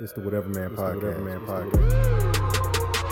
It's 0.00 0.12
the 0.12 0.20
WhatevaMan 0.20 0.76
Podcast. 0.76 1.18
WhatevaMan 1.18 1.40
Podcast. 1.44 3.08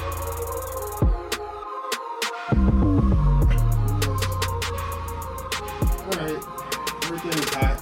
Alright, 6.06 6.42
everything's 7.02 7.54
hot. 7.54 7.76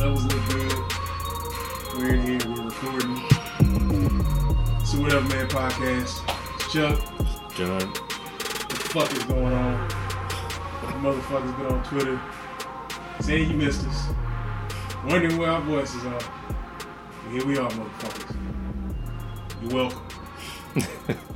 Levels 0.00 0.24
look 0.24 0.42
good. 0.48 0.78
We're 1.96 2.14
in 2.14 2.22
here, 2.26 2.40
we're 2.50 2.64
recording. 2.64 3.16
So 4.84 5.00
whatever 5.00 5.28
man 5.28 5.46
podcast. 5.46 6.18
It's 6.56 6.72
Chuck, 6.72 6.98
John. 7.54 7.86
what 7.86 8.68
the 8.68 8.74
fuck 8.74 9.12
is 9.12 9.22
going 9.26 9.52
on? 9.52 9.88
Motherfuckers 11.04 11.56
been 11.56 11.66
on 11.66 11.84
Twitter 11.84 12.20
saying 13.20 13.48
you 13.50 13.56
missed 13.56 13.86
us. 13.86 14.08
Wondering 15.06 15.38
where 15.38 15.50
our 15.50 15.60
voices 15.60 16.04
are. 16.04 16.43
Here 17.30 17.44
we 17.44 17.58
are, 17.58 17.70
motherfuckers. 17.70 18.36
You're 19.62 19.74
welcome. 19.74 20.02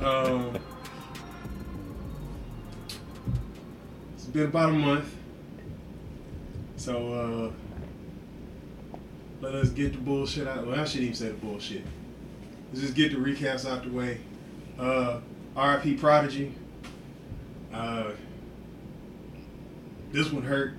um, 0.05 0.57
it's 4.13 4.25
been 4.25 4.43
about 4.43 4.69
a 4.69 4.73
month. 4.73 5.15
So 6.77 7.13
uh 7.13 7.51
let 9.41 9.53
us 9.55 9.69
get 9.69 9.91
the 9.93 9.97
bullshit 9.99 10.47
out. 10.47 10.65
Well, 10.65 10.79
I 10.79 10.85
shouldn't 10.85 11.03
even 11.03 11.15
say 11.15 11.27
the 11.27 11.33
bullshit. 11.33 11.83
Let's 12.69 12.81
just 12.81 12.95
get 12.95 13.11
the 13.11 13.17
recaps 13.17 13.69
out 13.69 13.83
the 13.83 13.91
way. 13.91 14.21
Uh 14.79 15.19
RIP 15.57 15.99
Prodigy. 15.99 16.53
Uh 17.73 18.11
this 20.11 20.31
one 20.31 20.43
hurt. 20.43 20.73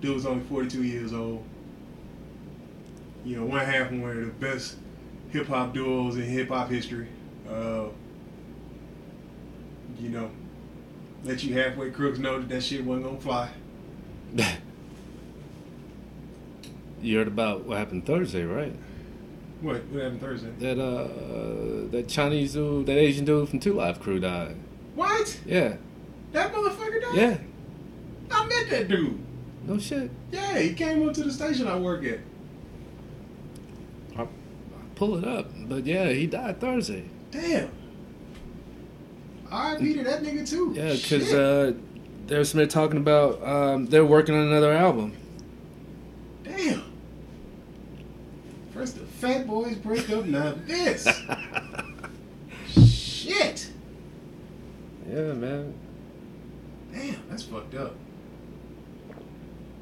Dude 0.00 0.14
was 0.14 0.24
only 0.24 0.44
42 0.44 0.82
years 0.82 1.12
old. 1.12 1.44
You 3.24 3.36
know, 3.36 3.46
one 3.46 3.64
half 3.64 3.90
one 3.90 4.10
of 4.10 4.16
the 4.26 4.32
best 4.32 4.76
hip 5.30 5.46
hop 5.46 5.72
duos 5.74 6.16
in 6.16 6.22
hip 6.24 6.48
hop 6.48 6.68
history. 6.70 7.08
Uh, 7.48 7.86
you 9.98 10.08
know, 10.10 10.30
let 11.24 11.42
you 11.42 11.54
halfway 11.54 11.90
crooks 11.90 12.18
know 12.18 12.38
that 12.38 12.48
that 12.48 12.62
shit 12.62 12.84
wasn't 12.84 13.06
gonna 13.06 13.20
fly. 13.20 13.48
you 17.00 17.18
heard 17.18 17.28
about 17.28 17.64
what 17.64 17.78
happened 17.78 18.06
Thursday, 18.06 18.44
right? 18.44 18.74
What? 19.60 19.84
What 19.86 20.02
happened 20.02 20.20
Thursday? 20.20 20.50
That 20.58 20.78
uh, 20.82 21.90
that 21.90 22.08
Chinese 22.08 22.54
dude, 22.54 22.86
that 22.86 22.98
Asian 22.98 23.24
dude 23.24 23.48
from 23.48 23.58
Two 23.60 23.74
Live 23.74 24.00
Crew 24.00 24.20
died. 24.20 24.56
What? 24.94 25.40
Yeah, 25.46 25.76
That 26.32 26.52
motherfucker 26.52 27.00
died? 27.00 27.14
yeah. 27.14 27.36
I 28.30 28.46
met 28.46 28.70
that 28.70 28.88
dude. 28.88 29.18
No 29.66 29.78
shit. 29.78 30.10
Yeah, 30.30 30.58
he 30.58 30.72
came 30.74 31.06
up 31.08 31.14
to 31.14 31.24
the 31.24 31.32
station 31.32 31.66
I 31.66 31.76
work 31.76 32.04
at. 32.04 32.20
Pull 34.94 35.16
it 35.18 35.24
up, 35.24 35.50
but 35.68 35.84
yeah, 35.84 36.08
he 36.10 36.26
died 36.26 36.60
Thursday. 36.60 37.04
Damn. 37.30 37.70
R.I.P. 39.50 39.94
to 39.94 40.04
that 40.04 40.22
nigga 40.22 40.48
too. 40.48 40.72
Yeah, 40.76 40.92
because 40.94 41.32
uh, 41.32 41.72
there's 42.26 42.50
somebody 42.50 42.68
talking 42.70 42.98
about 42.98 43.42
um, 43.46 43.86
they're 43.86 44.04
working 44.04 44.34
on 44.34 44.46
another 44.46 44.72
album. 44.72 45.16
Damn. 46.42 46.82
First 48.72 48.96
the 48.98 49.04
fat 49.04 49.46
boys 49.46 49.76
break 49.76 50.10
up, 50.10 50.24
now 50.24 50.54
this. 50.66 51.06
Shit. 52.76 53.70
Yeah, 55.08 55.32
man. 55.32 55.74
Damn, 56.92 57.22
that's 57.28 57.44
fucked 57.44 57.74
up. 57.74 57.94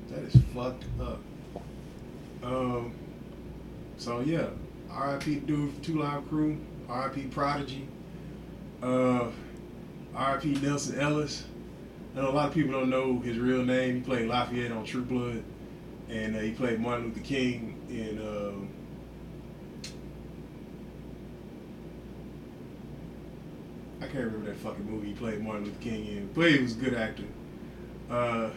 That 0.09 0.21
is 0.25 0.37
fucked 0.55 0.85
up. 1.01 1.21
Um. 2.43 2.95
So 3.97 4.21
yeah, 4.21 4.49
R.I.P. 4.95 5.37
dude 5.37 5.83
Two 5.83 6.01
Live 6.01 6.29
Crew. 6.29 6.59
R.I.P. 6.89 7.23
Prodigy. 7.29 7.89
Uh, 8.83 9.29
R.I.P. 10.15 10.55
Nelsan 10.57 10.99
Ellis. 11.01 11.45
I 12.15 12.21
know 12.21 12.31
a 12.31 12.33
lot 12.33 12.49
of 12.49 12.55
people 12.55 12.73
don't 12.73 12.91
know 12.91 13.19
his 13.21 13.39
real 13.39 13.65
name. 13.65 13.97
He 13.97 14.01
played 14.03 14.29
Lafayette 14.29 14.71
on 14.71 14.85
True 14.85 15.03
Blood, 15.03 15.43
and 16.11 16.37
uh, 16.37 16.41
he 16.41 16.51
played 16.51 16.79
Martin 16.79 17.07
Luther 17.07 17.21
King 17.21 17.81
in. 17.89 18.19
Um, 18.19 18.69
I 24.03 24.07
can't 24.07 24.25
remember 24.25 24.51
that 24.51 24.59
fucking 24.59 24.85
movie 24.85 25.09
he 25.09 25.15
played 25.15 25.41
Martin 25.41 25.65
Luther 25.65 25.81
King 25.81 26.07
in, 26.07 26.31
but 26.35 26.51
he 26.51 26.59
was 26.59 26.77
a 26.77 26.81
good 26.81 26.95
actor. 26.95 27.25
Uh, 28.11 28.51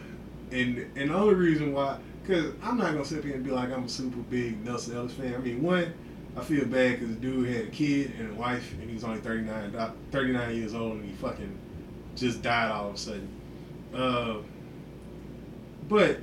and 0.50 0.78
and 0.96 1.10
the 1.10 1.14
only 1.14 1.34
reason 1.34 1.72
why, 1.72 1.98
because 2.22 2.52
I'm 2.62 2.76
not 2.76 2.92
gonna 2.92 3.06
sit 3.06 3.24
here 3.24 3.34
and 3.34 3.44
be 3.44 3.50
like 3.50 3.70
I'm 3.72 3.84
a 3.84 3.88
super 3.88 4.18
big 4.18 4.62
Nelsan 4.64 4.96
Ellis 4.96 5.14
fan. 5.14 5.34
I 5.34 5.38
mean, 5.38 5.62
one, 5.62 5.94
I 6.36 6.42
feel 6.42 6.66
bad 6.66 7.00
because 7.00 7.14
the 7.14 7.20
dude 7.20 7.48
had 7.48 7.64
a 7.66 7.70
kid 7.70 8.12
and 8.18 8.30
a 8.30 8.34
wife, 8.34 8.72
and 8.72 8.88
he 8.88 8.94
was 8.94 9.04
only 9.04 9.20
39, 9.20 9.92
39 10.10 10.54
years 10.54 10.74
old, 10.74 10.92
and 10.92 11.04
he 11.04 11.12
fucking 11.12 11.58
just 12.14 12.42
died 12.42 12.70
all 12.70 12.88
of 12.88 12.94
a 12.94 12.98
sudden. 12.98 13.28
Uh, 13.94 14.36
but 15.88 16.20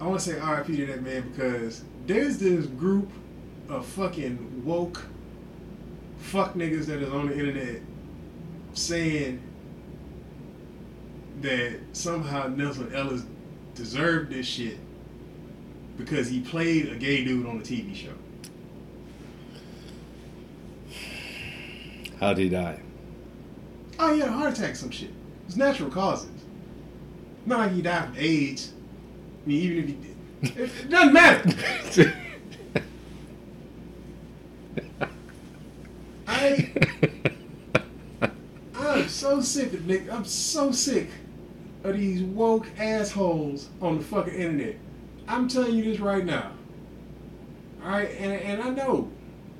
I 0.00 0.06
want 0.06 0.20
to 0.20 0.30
say 0.30 0.40
RIP 0.40 0.66
to 0.66 0.86
that 0.86 1.02
man 1.02 1.28
because 1.30 1.82
there's 2.06 2.38
this 2.38 2.66
group 2.66 3.10
of 3.68 3.84
fucking 3.86 4.64
woke 4.64 5.04
fuck 6.18 6.54
niggas 6.54 6.86
that 6.86 7.02
is 7.02 7.12
on 7.12 7.28
the 7.28 7.32
internet 7.32 7.82
saying 8.74 9.42
that 11.40 11.80
somehow 11.92 12.46
Nelsan 12.46 12.94
Ellis 12.94 13.22
deserved 13.74 14.30
this 14.30 14.46
shit 14.46 14.78
because 15.96 16.28
he 16.28 16.40
played 16.40 16.88
a 16.88 16.96
gay 16.96 17.24
dude 17.24 17.46
on 17.46 17.58
a 17.58 17.62
TV 17.62 17.94
show. 17.94 18.12
How 22.20 22.34
did 22.34 22.42
he 22.42 22.48
die? 22.50 22.78
Oh, 23.98 24.12
he 24.12 24.20
had 24.20 24.28
a 24.28 24.32
heart 24.32 24.56
attack, 24.56 24.76
some 24.76 24.90
shit. 24.90 25.10
It's 25.46 25.56
natural 25.56 25.90
causes. 25.90 26.30
Not 27.46 27.60
like 27.60 27.72
he 27.72 27.80
died 27.82 28.08
from 28.08 28.16
AIDS. 28.18 28.72
I 29.44 29.48
mean, 29.48 29.62
even 29.62 29.78
if 29.78 29.86
he 29.86 29.94
did, 29.94 30.16
it, 30.58 30.70
it 30.84 30.90
doesn't 30.90 31.12
matter. 31.14 32.14
I 36.28 36.72
I'm 38.74 39.08
so 39.08 39.40
sick 39.40 39.72
of 39.72 39.86
Nick. 39.86 40.12
I'm 40.12 40.24
so 40.26 40.72
sick 40.72 41.08
of 41.84 41.96
these 41.96 42.22
woke 42.22 42.66
assholes 42.78 43.70
on 43.80 43.98
the 43.98 44.04
fucking 44.04 44.34
internet. 44.34 44.76
I'm 45.26 45.48
telling 45.48 45.74
you 45.74 45.84
this 45.84 46.00
right 46.00 46.24
now. 46.24 46.52
All 47.82 47.90
right, 47.90 48.10
and 48.18 48.32
and 48.32 48.62
I 48.62 48.68
know 48.70 49.10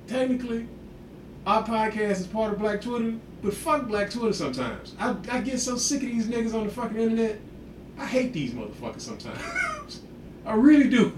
technically 0.07 0.69
our 1.47 1.65
podcast 1.65 2.21
is 2.21 2.27
part 2.27 2.53
of 2.53 2.59
Black 2.59 2.81
Twitter, 2.83 3.15
but 3.43 3.55
fuck 3.55 3.87
Black 3.89 4.11
Twitter 4.11 4.33
sometimes. 4.33 4.95
I 4.99 5.17
I 5.31 5.41
get 5.41 5.59
so 5.61 5.77
sick 5.77 6.03
of 6.03 6.09
these 6.09 6.27
niggas 6.27 6.55
on 6.55 6.65
the 6.65 6.73
fucking 6.73 6.97
internet. 6.97 7.39
I 7.99 8.07
hate 8.07 8.33
these 8.33 8.53
motherfuckers 8.53 9.01
sometimes. 9.03 10.01
I 10.47 10.55
really 10.55 10.89
do. 10.89 11.13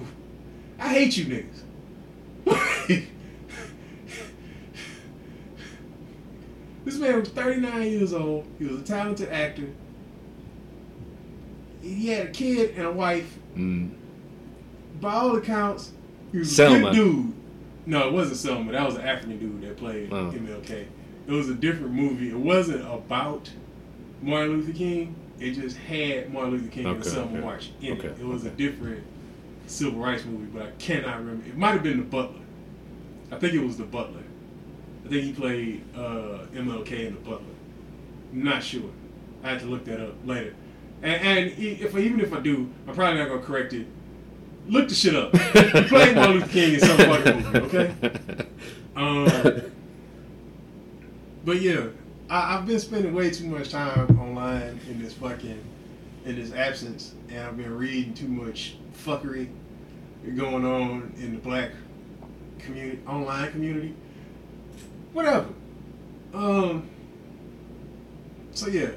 I 0.78 0.88
hate 0.88 1.16
you 1.16 1.44
niggas. 2.46 3.08
This 6.84 6.96
man 6.98 7.20
was 7.20 7.28
39 7.28 7.82
years 7.90 8.12
old. 8.12 8.46
He 8.58 8.64
was 8.64 8.80
a 8.80 8.82
talented 8.82 9.28
actor. 9.28 9.68
He 11.80 12.08
had 12.08 12.28
a 12.28 12.30
kid 12.30 12.74
and 12.76 12.86
a 12.86 12.92
wife. 12.92 13.38
Mm. 13.56 13.92
By 15.00 15.12
all 15.12 15.36
accounts, 15.36 15.92
he 16.32 16.38
was 16.38 16.58
a 16.58 16.68
good 16.68 16.92
dude. 16.92 17.32
No, 17.86 18.06
it 18.06 18.12
wasn't 18.12 18.36
Selma. 18.38 18.72
That 18.72 18.86
was 18.86 18.94
an 18.96 19.02
African 19.02 19.38
dude 19.38 19.62
that 19.62 19.76
played 19.76 20.12
Oh. 20.12 20.30
MLK. 20.30 20.86
It 21.26 21.32
was 21.32 21.48
a 21.48 21.54
different 21.54 21.92
movie. 21.92 22.30
It 22.30 22.36
wasn't 22.38 22.82
about 22.82 23.50
Martin 24.20 24.56
Luther 24.56 24.72
King. 24.72 25.14
It 25.40 25.52
just 25.54 25.76
had 25.76 26.32
Martin 26.32 26.52
Luther 26.52 26.68
King 26.70 26.86
and 26.86 27.00
Okay, 27.00 27.08
Selma 27.08 27.32
okay. 27.32 27.40
March 27.40 27.70
in 27.80 27.98
Okay, 27.98 28.08
it. 28.08 28.20
It 28.20 28.26
was 28.26 28.44
a 28.44 28.50
different 28.50 29.02
civil 29.66 29.98
rights 30.00 30.24
movie, 30.24 30.44
but 30.46 30.62
I 30.62 30.70
cannot 30.78 31.18
remember. 31.18 31.44
It 31.46 31.56
might 31.56 31.72
have 31.72 31.82
been 31.82 31.96
The 31.98 32.04
Butler. 32.04 32.40
I 33.32 33.36
think 33.38 33.54
it 33.54 33.62
was 33.64 33.76
The 33.76 33.84
Butler. 33.84 34.22
I 35.04 35.08
think 35.08 35.24
he 35.24 35.32
played 35.32 35.82
uh, 35.96 36.46
MLK 36.54 37.06
in 37.06 37.14
The 37.14 37.20
Butler. 37.20 37.46
Not 38.32 38.62
sure. 38.62 38.90
I 39.42 39.50
had 39.50 39.60
to 39.60 39.66
look 39.66 39.84
that 39.86 40.00
up 40.00 40.14
later. 40.24 40.54
And, 41.02 41.20
and 41.50 41.58
if 41.58 41.96
even 41.96 42.20
if 42.20 42.32
I 42.32 42.38
do, 42.38 42.70
I'm 42.86 42.94
probably 42.94 43.18
not 43.18 43.28
gonna 43.28 43.42
correct 43.42 43.72
it. 43.72 43.86
Look 44.68 44.88
the 44.88 44.94
shit 44.94 45.14
up. 45.14 45.36
he 45.36 45.82
played 45.88 46.14
Martin 46.14 46.34
Luther 46.34 46.48
King 46.48 46.74
in 46.74 46.80
some 46.80 46.96
fucking 46.96 47.42
movie, 47.42 47.58
okay? 47.58 47.94
Um, 48.94 49.72
but 51.44 51.60
yeah, 51.60 51.86
I, 52.30 52.56
I've 52.56 52.66
been 52.66 52.78
spending 52.78 53.12
way 53.14 53.30
too 53.30 53.46
much 53.46 53.70
time 53.70 54.18
online 54.18 54.78
in 54.88 55.02
this 55.02 55.14
fucking 55.14 55.62
in 56.24 56.36
this 56.36 56.52
absence, 56.52 57.14
and 57.28 57.40
I've 57.40 57.56
been 57.56 57.76
reading 57.76 58.14
too 58.14 58.28
much 58.28 58.76
fuckery 59.04 59.48
going 60.36 60.64
on 60.64 61.12
in 61.18 61.32
the 61.32 61.38
black 61.38 61.72
community, 62.58 63.00
online 63.06 63.50
community. 63.50 63.94
Whatever. 65.12 65.48
Um. 66.32 66.88
So 68.52 68.68
yeah, 68.68 68.90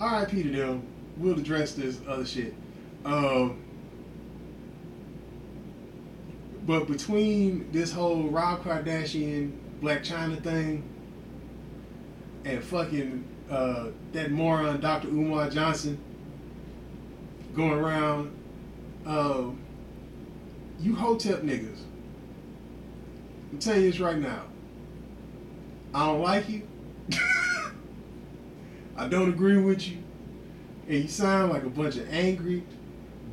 R.I.P. 0.00 0.42
to 0.44 0.50
them. 0.50 0.86
We'll 1.16 1.38
address 1.38 1.72
this 1.72 1.98
other 2.06 2.24
shit. 2.24 2.54
Um. 3.04 3.58
But 6.68 6.86
between 6.86 7.72
this 7.72 7.90
whole 7.90 8.24
Rob 8.24 8.62
Kardashian 8.62 9.52
Blac 9.80 10.04
Chyna 10.04 10.38
thing 10.42 10.86
and 12.44 12.62
fucking 12.62 13.24
uh, 13.50 13.86
that 14.12 14.30
moron 14.30 14.78
Dr. 14.78 15.08
Umar 15.08 15.48
Johnson 15.48 15.98
going 17.54 17.72
around, 17.72 18.38
uh, 19.06 19.44
you 20.78 20.94
hotep 20.94 21.40
niggas. 21.40 21.80
I'm 23.50 23.58
telling 23.58 23.84
you 23.84 23.90
this 23.90 23.98
right 23.98 24.18
now. 24.18 24.42
I 25.94 26.04
don't 26.04 26.20
like 26.20 26.50
you. 26.50 26.68
I 28.94 29.08
don't 29.08 29.30
agree 29.30 29.56
with 29.56 29.88
you. 29.88 29.96
And 30.86 30.96
you 30.96 31.08
sound 31.08 31.50
like 31.50 31.62
a 31.62 31.70
bunch 31.70 31.96
of 31.96 32.12
angry, 32.12 32.62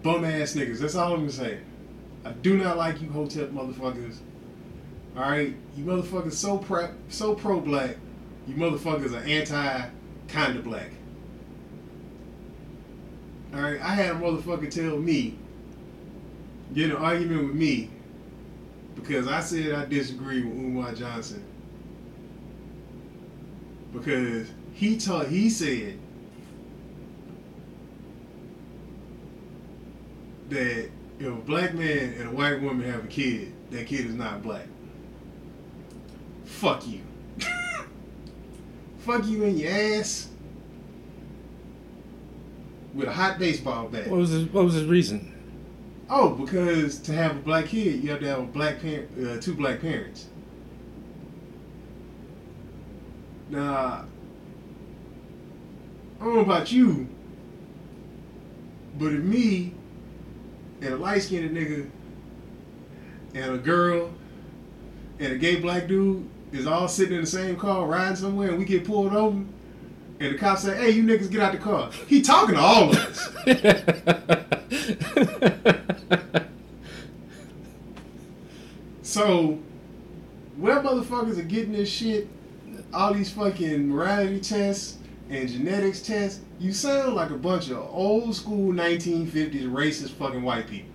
bum 0.04 0.24
ass 0.24 0.54
niggas. 0.54 0.80
That's 0.80 0.96
all 0.96 1.12
I'm 1.12 1.20
gonna 1.20 1.32
say. 1.34 1.60
I 2.26 2.32
do 2.32 2.58
not 2.58 2.76
like 2.76 3.02
you 3.02 3.10
hotep 3.12 3.52
motherfuckers. 3.52 4.18
Alright? 5.16 5.56
You 5.78 5.86
motherfuckers 5.86 6.34
so 6.34 6.58
pro 6.58 6.90
so 7.08 7.36
pro 7.36 7.62
black. 7.62 7.98
You 8.48 8.56
motherfuckers 8.56 9.14
are 9.14 9.24
anti 9.24 9.90
kinda 10.28 10.62
black. 10.62 10.90
Alright, 13.54 13.80
I 13.80 13.90
had 13.90 14.16
a 14.16 14.20
motherfucker 14.20 14.70
tell 14.70 14.98
me, 14.98 15.38
get 16.74 16.90
an 16.90 16.98
argument 16.98 17.48
with 17.48 17.56
me, 17.56 17.90
because 18.96 19.28
I 19.28 19.40
said 19.40 19.74
I 19.74 19.86
disagree 19.86 20.44
with 20.44 20.58
Umar 20.58 20.94
Johnson. 20.94 21.44
Because 23.94 24.50
he 24.74 24.98
taught 24.98 25.28
he 25.28 25.50
said 25.50 26.00
that 30.50 30.90
if 31.20 31.28
a 31.28 31.32
black 31.32 31.74
man 31.74 32.14
and 32.18 32.28
a 32.28 32.32
white 32.32 32.62
woman 32.62 32.90
have 32.90 33.06
a 33.06 33.08
kid, 33.08 33.54
that 33.72 33.88
kid 33.88 34.06
is 34.06 34.16
not 34.16 34.42
black. 34.42 34.68
Fuck 36.46 36.88
you. 36.88 37.02
Fuck 39.00 39.26
you 39.26 39.44
in 39.44 39.58
your 39.58 39.72
ass 39.72 40.30
with 42.94 43.08
a 43.08 43.14
hot 43.14 43.38
baseball 43.40 43.88
bat. 43.88 44.08
What 44.08 44.18
was 44.18 44.30
his, 44.32 44.46
what 44.48 44.66
was 44.66 44.74
his 44.74 44.86
reason? 44.86 45.32
Oh, 46.10 46.30
because 46.30 47.00
to 47.00 47.14
have 47.14 47.32
a 47.32 47.40
black 47.40 47.68
kid, 47.68 48.04
you 48.04 48.10
have 48.12 48.20
to 48.20 48.28
have 48.28 48.40
a 48.40 48.44
black 48.44 48.82
parent, 48.82 49.10
uh, 49.24 49.42
two 49.42 49.56
black 49.56 49.82
parents. 49.82 50.28
Now, 53.50 54.06
I 56.20 56.24
don't 56.24 56.36
know 56.36 56.42
about 56.42 56.72
you, 56.72 57.08
but 58.98 59.14
if 59.14 59.22
me 59.22 59.75
and 60.82 60.94
a 60.94 60.98
light 60.98 61.22
skinned 61.22 61.56
nigga 61.56 61.90
and 63.34 63.56
a 63.56 63.58
girl 63.58 64.12
and 65.20 65.34
a 65.34 65.38
gay 65.38 65.58
black 65.58 65.88
dude 65.88 66.28
is 66.52 66.68
all 66.68 66.88
sitting 66.88 67.16
in 67.16 67.22
the 67.22 67.28
same 67.28 67.56
car 67.56 67.86
riding 67.86 68.16
somewhere 68.16 68.50
and 68.50 68.58
we 68.58 68.66
get 68.66 68.86
pulled 68.86 69.14
over 69.14 69.44
and 70.20 70.34
the 70.34 70.38
cops 70.38 70.64
say, 70.64 70.78
hey, 70.78 70.92
you 70.92 71.04
niggas 71.04 71.30
get 71.30 71.42
out 71.42 71.52
the 71.52 71.58
car. 71.58 71.92
He 72.08 72.22
talking 72.22 72.56
to 72.56 72.62
all 72.62 72.92
of 72.92 72.96
us. 72.96 73.30
So, 79.16 79.60
where 80.58 80.82
motherfuckers 80.82 81.40
are 81.40 81.44
getting 81.44 81.72
this 81.72 81.88
shit, 81.88 82.28
all 82.94 83.14
these 83.14 83.32
fucking 83.32 83.88
morality 83.88 84.42
tests 84.42 84.98
and 85.30 85.50
genetics 85.50 86.02
tests, 86.02 86.42
you 86.60 86.72
sound 86.72 87.16
like 87.16 87.32
a 87.32 87.38
bunch 87.38 87.70
of 87.70 87.78
old 87.78 88.36
school 88.36 88.72
1950s 88.74 89.70
racist 89.72 90.12
fucking 90.12 90.44
white 90.44 90.68
people. 90.68 90.92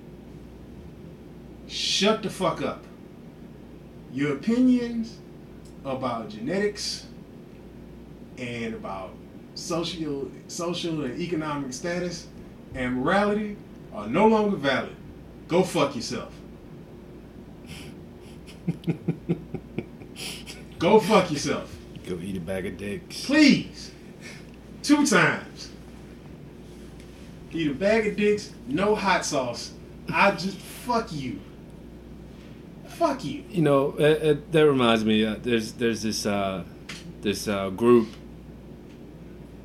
Shut 1.67 2.23
the 2.23 2.31
fuck 2.31 2.63
up. 2.63 2.85
Your 4.13 4.35
opinions 4.35 5.19
about 5.85 6.29
genetics 6.29 7.07
and 8.39 8.75
about 8.75 9.15
social, 9.55 10.31
social 10.49 11.05
and 11.05 11.21
economic 11.21 11.73
status 11.73 12.27
and 12.75 12.97
morality 12.97 13.57
are 13.93 14.07
no 14.09 14.27
longer 14.27 14.57
valid. 14.57 14.97
Go 15.49 15.63
fuck 15.63 15.97
yourself. 15.97 16.33
Go 20.79 21.01
fuck 21.01 21.31
yourself. 21.31 21.77
Go 22.07 22.19
eat 22.23 22.37
a 22.37 22.41
bag 22.41 22.67
of 22.67 22.79
dicks. 22.79 23.27
Please. 23.27 23.91
Two 24.83 25.07
times. 25.07 25.71
Eat 27.53 27.71
a 27.71 27.75
bag 27.75 28.07
of 28.07 28.17
dicks, 28.17 28.51
no 28.67 28.95
hot 28.95 29.25
sauce. 29.25 29.73
I 30.13 30.31
just 30.33 30.57
fuck 30.57 31.13
you. 31.13 31.41
Fuck 32.87 33.25
you. 33.25 33.45
You 33.51 33.63
know, 33.63 33.95
uh, 33.99 34.03
uh, 34.03 34.35
that 34.53 34.67
reminds 34.67 35.05
me. 35.05 35.25
Uh, 35.25 35.37
there's 35.43 35.73
there's 35.73 36.03
this 36.03 36.27
uh, 36.27 36.65
this 37.23 37.49
uh, 37.49 37.71
group 37.71 38.09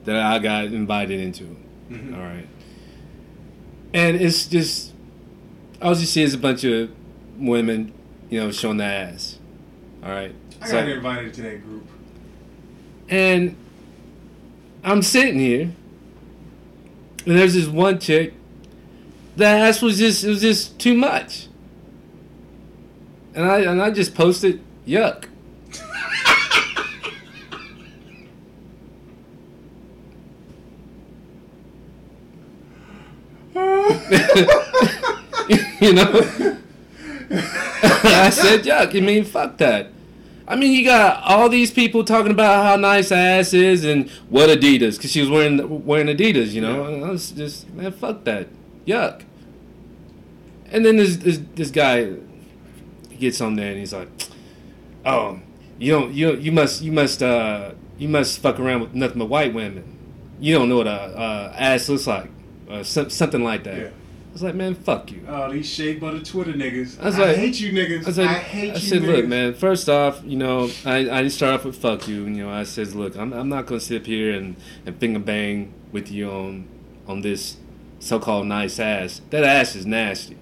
that 0.05 0.15
I 0.15 0.39
got 0.39 0.65
invited 0.65 1.19
into. 1.19 1.55
Mhm. 1.91 2.15
All 2.15 2.21
right, 2.23 2.47
and 3.93 4.17
it's 4.17 4.47
just 4.47 4.93
all 5.81 5.95
you 5.95 6.05
see 6.05 6.23
is 6.23 6.33
a 6.33 6.37
bunch 6.39 6.63
of 6.63 6.89
women, 7.37 7.91
you 8.29 8.39
know, 8.39 8.51
showing 8.51 8.77
their 8.77 9.09
ass. 9.09 9.37
All 10.03 10.09
right, 10.09 10.33
I 10.61 10.67
So- 10.67 10.73
got 10.81 10.89
invited 10.89 11.33
to 11.35 11.41
that 11.43 11.63
group. 11.63 11.83
and 13.09 13.55
I'm 14.85 15.01
sitting 15.01 15.39
here, 15.39 15.71
and 17.25 17.39
there's 17.39 17.55
this 17.55 17.65
one 17.65 17.97
chick. 17.97 18.35
That 19.35 19.67
ass 19.67 19.81
was 19.81 19.97
just 19.97 20.23
it 20.23 20.29
was 20.29 20.41
just 20.41 20.77
too 20.77 20.93
much, 20.93 21.47
and 23.33 23.45
I 23.45 23.61
and 23.61 23.81
I 23.81 23.89
just 23.89 24.13
posted 24.13 24.61
yuck. 24.85 25.25
you 35.81 35.93
know, 35.93 36.11
I 37.31 38.29
said 38.29 38.63
yuck. 38.63 38.95
I 38.95 38.99
mean, 38.99 39.25
fuck 39.25 39.57
that. 39.57 39.94
I 40.47 40.55
mean, 40.55 40.73
you 40.73 40.85
got 40.85 41.23
all 41.23 41.49
these 41.49 41.71
people 41.71 42.03
talking 42.03 42.31
about 42.31 42.63
how 42.63 42.75
nice 42.75 43.11
ass 43.11 43.53
is 43.53 43.83
and 43.83 44.09
what 44.29 44.49
Adidas, 44.49 44.97
because 44.97 45.11
she 45.11 45.21
was 45.21 45.29
wearing 45.29 45.85
wearing 45.85 46.07
Adidas, 46.07 46.51
you 46.51 46.61
know. 46.61 46.85
And 46.85 47.03
I 47.03 47.09
was 47.09 47.31
just, 47.31 47.69
man, 47.71 47.91
fuck 47.91 48.23
that, 48.25 48.47
yuck. 48.85 49.23
And 50.71 50.85
then 50.85 50.97
this 50.97 51.17
this, 51.17 51.39
this 51.55 51.71
guy 51.71 52.13
he 53.09 53.15
gets 53.17 53.41
on 53.41 53.55
there 53.55 53.71
and 53.71 53.79
he's 53.79 53.93
like, 53.93 54.09
oh, 55.05 55.39
you 55.79 55.91
don't 55.91 56.13
you 56.13 56.35
you 56.35 56.51
must 56.51 56.81
you 56.81 56.91
must 56.91 57.23
uh 57.23 57.71
you 57.97 58.07
must 58.07 58.39
fuck 58.39 58.59
around 58.59 58.81
with 58.81 58.93
nothing 58.93 59.19
but 59.19 59.29
white 59.29 59.53
women. 59.53 59.97
You 60.39 60.53
don't 60.53 60.69
know 60.69 60.77
what 60.77 60.87
a, 60.87 61.17
a 61.17 61.53
ass 61.59 61.89
looks 61.89 62.05
like, 62.07 62.29
uh, 62.69 62.83
something 62.83 63.43
like 63.43 63.63
that. 63.63 63.77
Yeah. 63.79 63.89
I 64.35 64.37
was 64.37 64.43
like, 64.43 64.55
man, 64.55 64.75
fuck 64.75 65.13
you. 65.13 65.25
Oh, 65.29 65.49
these 65.49 65.65
shea 65.65 65.93
butter 65.95 66.19
Twitter 66.21 66.51
niggas. 66.51 66.99
I 66.99 67.05
was 67.05 67.17
like, 67.17 67.29
I 67.29 67.35
hate 67.35 67.57
you 67.61 67.71
niggas. 67.71 68.05
I 68.05 68.11
said, 68.11 68.27
I 68.27 68.33
hate 68.33 68.71
I 68.71 68.73
you 68.73 68.79
said, 68.81 69.01
niggas. 69.03 69.15
look, 69.15 69.27
man. 69.27 69.53
First 69.53 69.87
off, 69.87 70.21
you 70.25 70.35
know, 70.35 70.69
I, 70.83 71.09
I 71.09 71.27
start 71.29 71.53
off 71.53 71.63
with 71.63 71.77
fuck 71.77 72.05
you. 72.09 72.25
And, 72.25 72.35
You 72.35 72.43
know, 72.43 72.49
I 72.51 72.63
says, 72.63 72.93
look, 72.95 73.15
I'm, 73.15 73.31
I'm 73.31 73.47
not 73.47 73.65
gonna 73.65 73.79
sit 73.79 74.01
up 74.01 74.05
here 74.05 74.33
and, 74.33 74.57
and 74.85 74.97
finger 74.97 75.19
bang 75.19 75.73
with 75.93 76.11
you 76.11 76.29
on 76.29 76.67
on 77.07 77.21
this 77.21 77.55
so-called 77.99 78.45
nice 78.47 78.77
ass. 78.77 79.21
That 79.29 79.45
ass 79.45 79.73
is 79.73 79.85
nasty. 79.85 80.35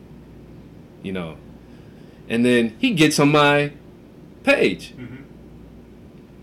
You 1.04 1.12
know. 1.12 1.38
And 2.28 2.44
then 2.44 2.76
he 2.80 2.96
gets 2.96 3.20
on 3.20 3.32
my 3.32 3.74
page 4.44 4.96
Mhm. 4.98 5.18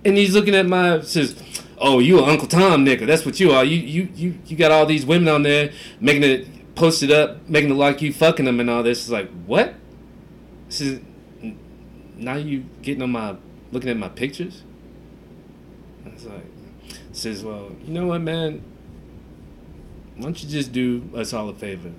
and 0.04 0.16
he's 0.16 0.34
looking 0.34 0.54
at 0.54 0.66
my 0.68 1.00
says, 1.00 1.34
"Oh, 1.78 1.98
you 1.98 2.20
a 2.20 2.22
Uncle 2.24 2.46
Tom 2.46 2.86
nigga? 2.86 3.06
That's 3.06 3.26
what 3.26 3.40
you 3.40 3.50
are. 3.50 3.64
You 3.64 3.76
you 3.76 4.08
you 4.14 4.34
you 4.46 4.56
got 4.56 4.70
all 4.70 4.86
these 4.86 5.04
women 5.04 5.26
on 5.28 5.42
there 5.42 5.72
making 6.00 6.22
it 6.22 6.46
posted 6.80 7.12
up, 7.12 7.46
making 7.46 7.70
it 7.70 7.74
like 7.74 8.00
you 8.00 8.10
fucking 8.10 8.46
them 8.46 8.58
and 8.58 8.70
all 8.70 8.82
this." 8.82 9.00
It's 9.00 9.10
like 9.10 9.30
what? 9.46 9.74
This 10.66 10.80
is 10.80 11.00
now 12.16 12.36
you 12.36 12.64
getting 12.82 13.02
on 13.02 13.10
my 13.12 13.36
looking 13.70 13.90
at 13.90 13.96
my 13.98 14.08
pictures. 14.08 14.62
I 16.06 16.08
was 16.08 16.24
like, 16.24 16.46
says, 17.12 17.44
"Well, 17.44 17.72
you 17.84 17.92
know 17.92 18.06
what, 18.06 18.22
man? 18.22 18.62
Why 20.16 20.24
don't 20.24 20.42
you 20.42 20.48
just 20.48 20.72
do 20.72 21.10
us 21.14 21.32
all 21.34 21.48
a 21.50 21.54
favor 21.54 21.92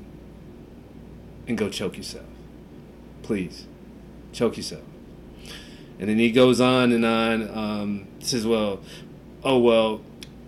and 1.47 1.57
go 1.57 1.69
choke 1.69 1.97
yourself, 1.97 2.25
please, 3.21 3.67
choke 4.33 4.57
yourself." 4.57 4.83
And 5.99 6.09
then 6.09 6.17
he 6.17 6.31
goes 6.31 6.59
on 6.59 6.91
and 6.91 7.05
on. 7.05 7.57
Um, 7.57 8.07
says, 8.19 8.47
"Well, 8.47 8.79
oh 9.43 9.59
well, 9.59 10.01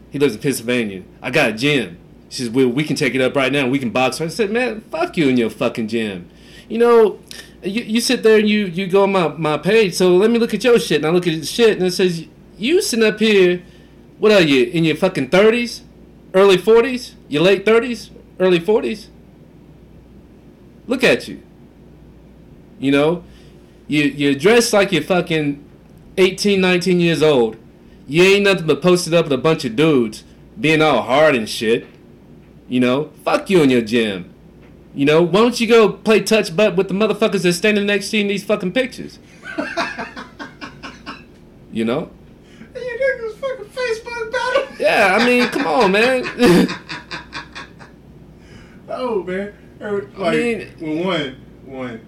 he 0.10 0.18
lives 0.18 0.34
in 0.34 0.42
Pennsylvania. 0.42 1.04
I 1.22 1.30
got 1.30 1.52
a 1.52 1.54
gym." 1.54 2.00
She 2.34 2.42
says, 2.42 2.50
"Well, 2.50 2.68
we 2.68 2.84
can 2.84 2.96
take 2.96 3.14
it 3.14 3.22
up 3.22 3.36
right 3.36 3.52
now. 3.52 3.68
We 3.68 3.78
can 3.78 3.92
box." 3.92 4.20
I 4.20 4.28
said, 4.28 4.50
"Man, 4.50 4.82
fuck 4.90 5.18
you 5.18 5.30
and 5.30 5.38
your 5.38 5.52
fucking 5.52 5.88
gym. 5.88 6.30
You 6.68 6.80
know, 6.80 7.20
you, 7.62 7.84
you 7.84 8.02
sit 8.02 8.24
there 8.24 8.40
and 8.40 8.50
you 8.50 8.66
you 8.66 8.88
go 8.88 9.04
on 9.04 9.12
my 9.12 9.28
my 9.28 9.58
page. 9.60 9.94
So 9.94 10.16
let 10.18 10.32
me 10.32 10.40
look 10.40 10.52
at 10.52 10.64
your 10.64 10.80
shit. 10.80 10.98
And 10.98 11.06
I 11.06 11.10
look 11.12 11.28
at 11.28 11.40
the 11.40 11.46
shit 11.46 11.78
and 11.78 11.86
it 11.86 11.92
says 11.92 12.26
you 12.58 12.82
sitting 12.82 13.06
up 13.06 13.20
here. 13.20 13.62
What 14.18 14.32
are 14.32 14.42
you 14.42 14.66
in 14.66 14.84
your 14.84 14.96
fucking 14.96 15.30
thirties, 15.30 15.84
early 16.34 16.58
forties, 16.58 17.14
your 17.30 17.44
late 17.44 17.66
thirties, 17.66 18.10
early 18.40 18.60
forties? 18.60 19.10
Look 20.88 21.04
at 21.04 21.28
you. 21.28 21.44
You 22.80 22.92
know, 22.92 23.24
You 23.88 24.06
you're 24.06 24.34
dressed 24.34 24.74
like 24.74 24.92
you're 24.92 25.04
fucking 25.04 25.64
18, 26.18 26.60
19 26.60 27.00
years 27.00 27.22
old. 27.22 27.58
You 28.08 28.24
ain't 28.24 28.44
nothing 28.46 28.66
but 28.66 28.82
posted 28.82 29.14
up 29.14 29.26
with 29.26 29.34
a 29.34 29.38
bunch 29.38 29.66
of 29.66 29.76
dudes 29.76 30.24
being 30.60 30.82
all 30.82 31.04
hard 31.04 31.36
and 31.36 31.48
shit. 31.48 31.86
You 32.68 32.80
know, 32.80 33.12
fuck 33.24 33.50
you 33.50 33.62
in 33.62 33.70
your 33.70 33.82
gym. 33.82 34.34
You 34.96 35.06
know, 35.06 35.22
why 35.24 35.40
don't 35.42 35.60
you 35.60 35.68
go 35.68 35.90
play 35.92 36.22
touch 36.22 36.56
butt 36.56 36.76
with 36.76 36.88
the 36.88 36.94
motherfuckers 36.94 37.44
that's 37.44 37.58
standing 37.58 37.86
next 37.86 38.10
to 38.12 38.18
you 38.18 38.22
in 38.24 38.28
these 38.28 38.44
fucking 38.44 38.72
pictures? 38.74 39.20
you 41.72 41.84
know? 41.86 42.10
And 42.76 42.84
you 42.84 43.00
niggas 43.00 43.36
fucking 43.38 43.66
Facebook 43.66 44.32
battle. 44.32 44.68
Yeah, 44.80 45.18
I 45.20 45.26
mean, 45.26 45.48
come 45.50 45.68
on, 45.68 45.92
man. 45.92 46.68
Oh 48.96 49.24
man, 49.24 49.54
Er, 49.82 50.08
like 50.18 50.38
mean- 50.38 50.68
well, 50.80 51.04
one, 51.06 51.36
one, 51.66 52.02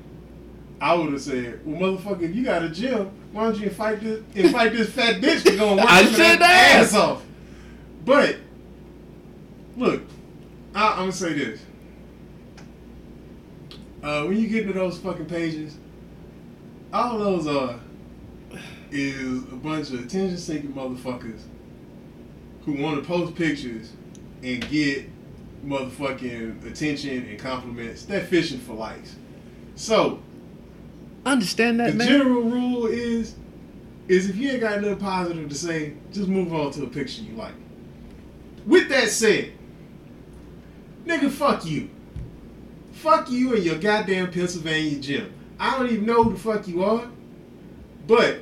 I 0.80 0.94
would 0.94 1.14
have 1.14 1.22
said, 1.22 1.62
well, 1.66 1.94
motherfucker, 1.98 2.32
you 2.34 2.44
got 2.44 2.64
a 2.64 2.70
gym, 2.70 3.10
why 3.32 3.46
don't 3.46 3.58
you 3.60 3.70
fight 3.72 4.02
this, 4.02 4.22
invite 4.36 4.74
this 4.74 4.90
fat 4.92 5.16
bitch 5.22 5.44
to 5.46 5.56
go 5.58 5.70
and 5.70 5.78
work 5.80 5.90
I 5.90 6.04
her 6.04 6.10
said 6.10 6.34
that 6.36 6.40
that. 6.40 6.82
ass 6.84 6.94
off? 6.94 7.24
But 8.04 8.36
look, 9.78 10.04
I, 10.76 10.92
I'm 10.92 10.98
gonna 10.98 11.12
say 11.14 11.34
this. 11.34 11.62
Uh, 14.04 14.26
when 14.26 14.38
you 14.38 14.48
get 14.48 14.64
into 14.68 14.74
those 14.74 15.00
fucking 15.00 15.26
pages, 15.26 15.78
all 16.94 17.18
those 17.18 17.48
are 17.48 17.80
is 18.92 19.44
a 19.44 19.56
bunch 19.56 19.90
of 19.90 20.06
attention-seeking 20.06 20.72
motherfuckers 20.74 21.42
who 22.66 22.74
want 22.82 23.02
to 23.02 23.08
post 23.08 23.36
pictures 23.36 23.92
and 24.44 24.68
get 24.70 25.10
motherfucking 25.66 26.66
attention 26.70 27.26
and 27.26 27.40
compliments. 27.40 28.04
They're 28.06 28.22
fishing 28.26 28.60
for 28.60 28.74
likes. 28.74 29.16
So 29.76 30.20
Understand 31.26 31.80
the 31.80 31.86
that, 31.86 31.96
man. 31.96 32.08
general 32.08 32.44
rule 32.44 32.86
is 32.86 33.36
is 34.08 34.30
if 34.30 34.36
you 34.36 34.52
ain't 34.52 34.62
got 34.62 34.82
nothing 34.82 34.98
positive 34.98 35.50
to 35.50 35.56
say, 35.56 35.94
just 36.14 36.28
move 36.28 36.54
on 36.54 36.72
to 36.74 36.84
a 36.84 36.88
picture 36.88 37.24
you 37.24 37.34
like. 37.36 37.56
With 38.68 38.88
that 38.90 39.10
said, 39.10 39.52
nigga, 41.06 41.30
fuck 41.32 41.66
you. 41.66 41.90
Fuck 42.94 43.30
you 43.30 43.56
and 43.56 43.64
your 43.64 43.78
goddamn 43.78 44.32
Pennsylvania 44.32 45.00
gym. 45.00 45.34
I 45.60 45.78
don't 45.78 45.90
even 45.92 46.06
know 46.06 46.24
who 46.24 46.34
the 46.34 46.40
fuck 46.40 46.68
you 46.68 46.84
are, 46.84 47.08
but 48.08 48.40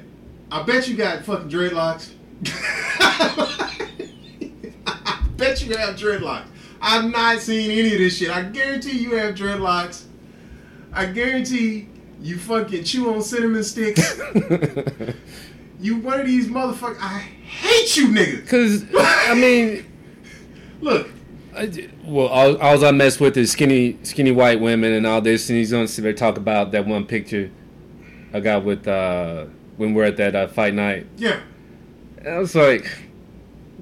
I 0.51 0.63
bet 0.63 0.87
you 0.87 0.95
got 0.95 1.23
fucking 1.25 1.49
dreadlocks. 1.49 2.11
I 4.85 5.27
bet 5.37 5.63
you 5.65 5.75
have 5.77 5.95
dreadlocks. 5.95 6.47
I've 6.81 7.09
not 7.09 7.39
seen 7.39 7.71
any 7.71 7.93
of 7.93 7.99
this 7.99 8.17
shit. 8.17 8.29
I 8.29 8.43
guarantee 8.43 8.97
you 8.97 9.15
have 9.15 9.35
dreadlocks. 9.35 10.03
I 10.91 11.05
guarantee 11.07 11.87
you 12.21 12.37
fucking 12.37 12.83
chew 12.83 13.13
on 13.13 13.21
cinnamon 13.21 13.63
sticks. 13.63 14.19
you 15.79 15.97
one 15.97 16.19
of 16.19 16.25
these 16.25 16.47
motherfuckers. 16.47 16.97
I 16.99 17.19
hate 17.19 17.97
you 17.97 18.07
nigga. 18.09 18.47
Cause 18.47 18.85
I 18.97 19.33
mean, 19.35 19.85
Look, 20.83 21.07
I, 21.55 21.89
well, 22.03 22.27
all, 22.27 22.57
all 22.57 22.85
I 22.85 22.91
mess 22.91 23.19
with 23.19 23.37
is 23.37 23.51
skinny, 23.51 23.97
skinny 24.03 24.31
white 24.31 24.59
women 24.59 24.91
and 24.93 25.05
all 25.05 25.21
this, 25.21 25.49
and 25.49 25.57
he's 25.57 25.71
gonna 25.71 25.87
sit 25.87 26.01
there 26.01 26.13
talk 26.13 26.37
about 26.37 26.71
that 26.71 26.85
one 26.87 27.05
picture 27.05 27.51
I 28.33 28.39
got 28.39 28.63
with 28.63 28.87
uh, 28.87 29.45
when 29.77 29.93
we're 29.93 30.05
at 30.05 30.17
that 30.17 30.35
uh, 30.35 30.47
fight 30.47 30.73
night. 30.73 31.07
yeah. 31.17 31.39
And 32.17 32.27
I 32.35 32.39
was 32.39 32.55
like, 32.55 32.89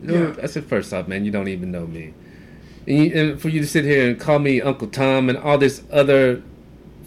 Yeah. 0.03 0.35
I 0.41 0.47
said, 0.47 0.65
first 0.65 0.93
off, 0.93 1.07
man, 1.07 1.23
you 1.25 1.31
don't 1.31 1.47
even 1.47 1.71
know 1.71 1.85
me, 1.87 2.13
and, 2.87 2.97
you, 2.97 3.11
and 3.13 3.41
for 3.41 3.49
you 3.49 3.61
to 3.61 3.67
sit 3.67 3.85
here 3.85 4.09
and 4.09 4.19
call 4.19 4.39
me 4.39 4.59
Uncle 4.61 4.87
Tom 4.87 5.29
and 5.29 5.37
all 5.37 5.57
this 5.57 5.83
other 5.91 6.41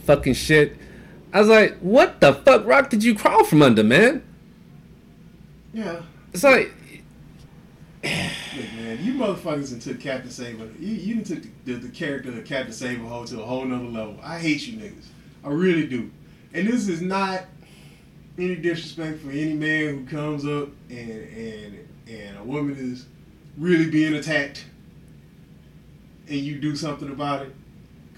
fucking 0.04 0.34
shit, 0.34 0.76
I 1.32 1.40
was 1.40 1.48
like, 1.48 1.76
what 1.80 2.20
the 2.20 2.32
fuck 2.32 2.64
rock 2.64 2.90
did 2.90 3.02
you 3.02 3.14
crawl 3.14 3.42
from 3.44 3.60
under, 3.62 3.82
man? 3.82 4.22
Yeah. 5.72 6.02
It's 6.32 6.44
like, 6.44 6.72
Look, 8.04 8.72
man, 8.74 9.02
you 9.02 9.14
motherfuckers 9.14 9.70
done 9.70 9.80
took 9.80 9.98
Captain 9.98 10.30
Saber. 10.30 10.68
You, 10.78 10.94
you 10.94 11.24
took 11.24 11.42
the, 11.64 11.74
the, 11.74 11.88
character 11.88 12.28
of 12.28 12.44
Captain 12.44 12.72
Saber 12.72 13.04
Hole 13.04 13.24
to 13.24 13.40
a 13.40 13.44
whole 13.44 13.64
nother 13.64 13.84
level. 13.84 14.18
I 14.22 14.38
hate 14.38 14.66
you 14.66 14.78
niggas. 14.78 15.06
I 15.42 15.48
really 15.48 15.86
do. 15.86 16.10
And 16.52 16.68
this 16.68 16.86
is 16.86 17.00
not 17.00 17.44
any 18.38 18.56
disrespect 18.56 19.20
for 19.20 19.30
any 19.30 19.54
man 19.54 19.94
who 19.94 20.06
comes 20.06 20.44
up 20.44 20.68
and 20.90 21.10
and 21.10 21.88
and 22.08 22.38
a 22.38 22.44
woman 22.44 22.76
is 22.76 23.06
really 23.56 23.88
being 23.88 24.14
attacked 24.14 24.66
and 26.28 26.38
you 26.38 26.58
do 26.58 26.76
something 26.76 27.10
about 27.10 27.46
it. 27.46 27.54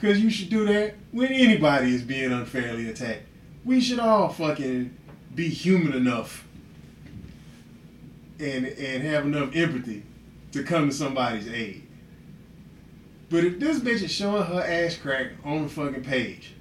Cause 0.00 0.18
you 0.18 0.30
should 0.30 0.50
do 0.50 0.66
that 0.66 0.94
when 1.12 1.32
anybody 1.32 1.94
is 1.94 2.02
being 2.02 2.32
unfairly 2.32 2.88
attacked. 2.90 3.22
We 3.64 3.80
should 3.80 4.00
all 4.00 4.30
fucking 4.30 4.96
be 5.34 5.48
human 5.48 5.92
enough 5.92 6.45
and 8.38 8.66
and 8.66 9.02
have 9.02 9.24
enough 9.26 9.54
empathy 9.54 10.02
to 10.52 10.62
come 10.62 10.88
to 10.88 10.94
somebody's 10.94 11.48
aid. 11.48 11.82
But 13.28 13.44
if 13.44 13.58
this 13.58 13.80
bitch 13.80 14.02
is 14.02 14.12
showing 14.12 14.44
her 14.44 14.62
ass 14.62 14.96
crack 14.96 15.32
on 15.44 15.64
the 15.64 15.68
fucking 15.68 16.04
page, 16.04 16.54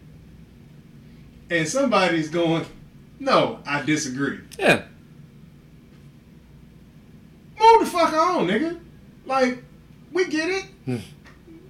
and 1.50 1.68
somebody's 1.68 2.30
going, 2.30 2.66
"No, 3.20 3.60
I 3.66 3.84
disagree," 3.84 4.40
yeah, 4.58 4.84
move 7.60 7.80
the 7.82 7.86
fuck 7.86 8.14
on, 8.14 8.48
nigga. 8.48 8.80
Like, 9.26 9.64
we 10.12 10.26
get 10.26 10.50
it. 10.50 10.66
Hmm. 10.86 10.98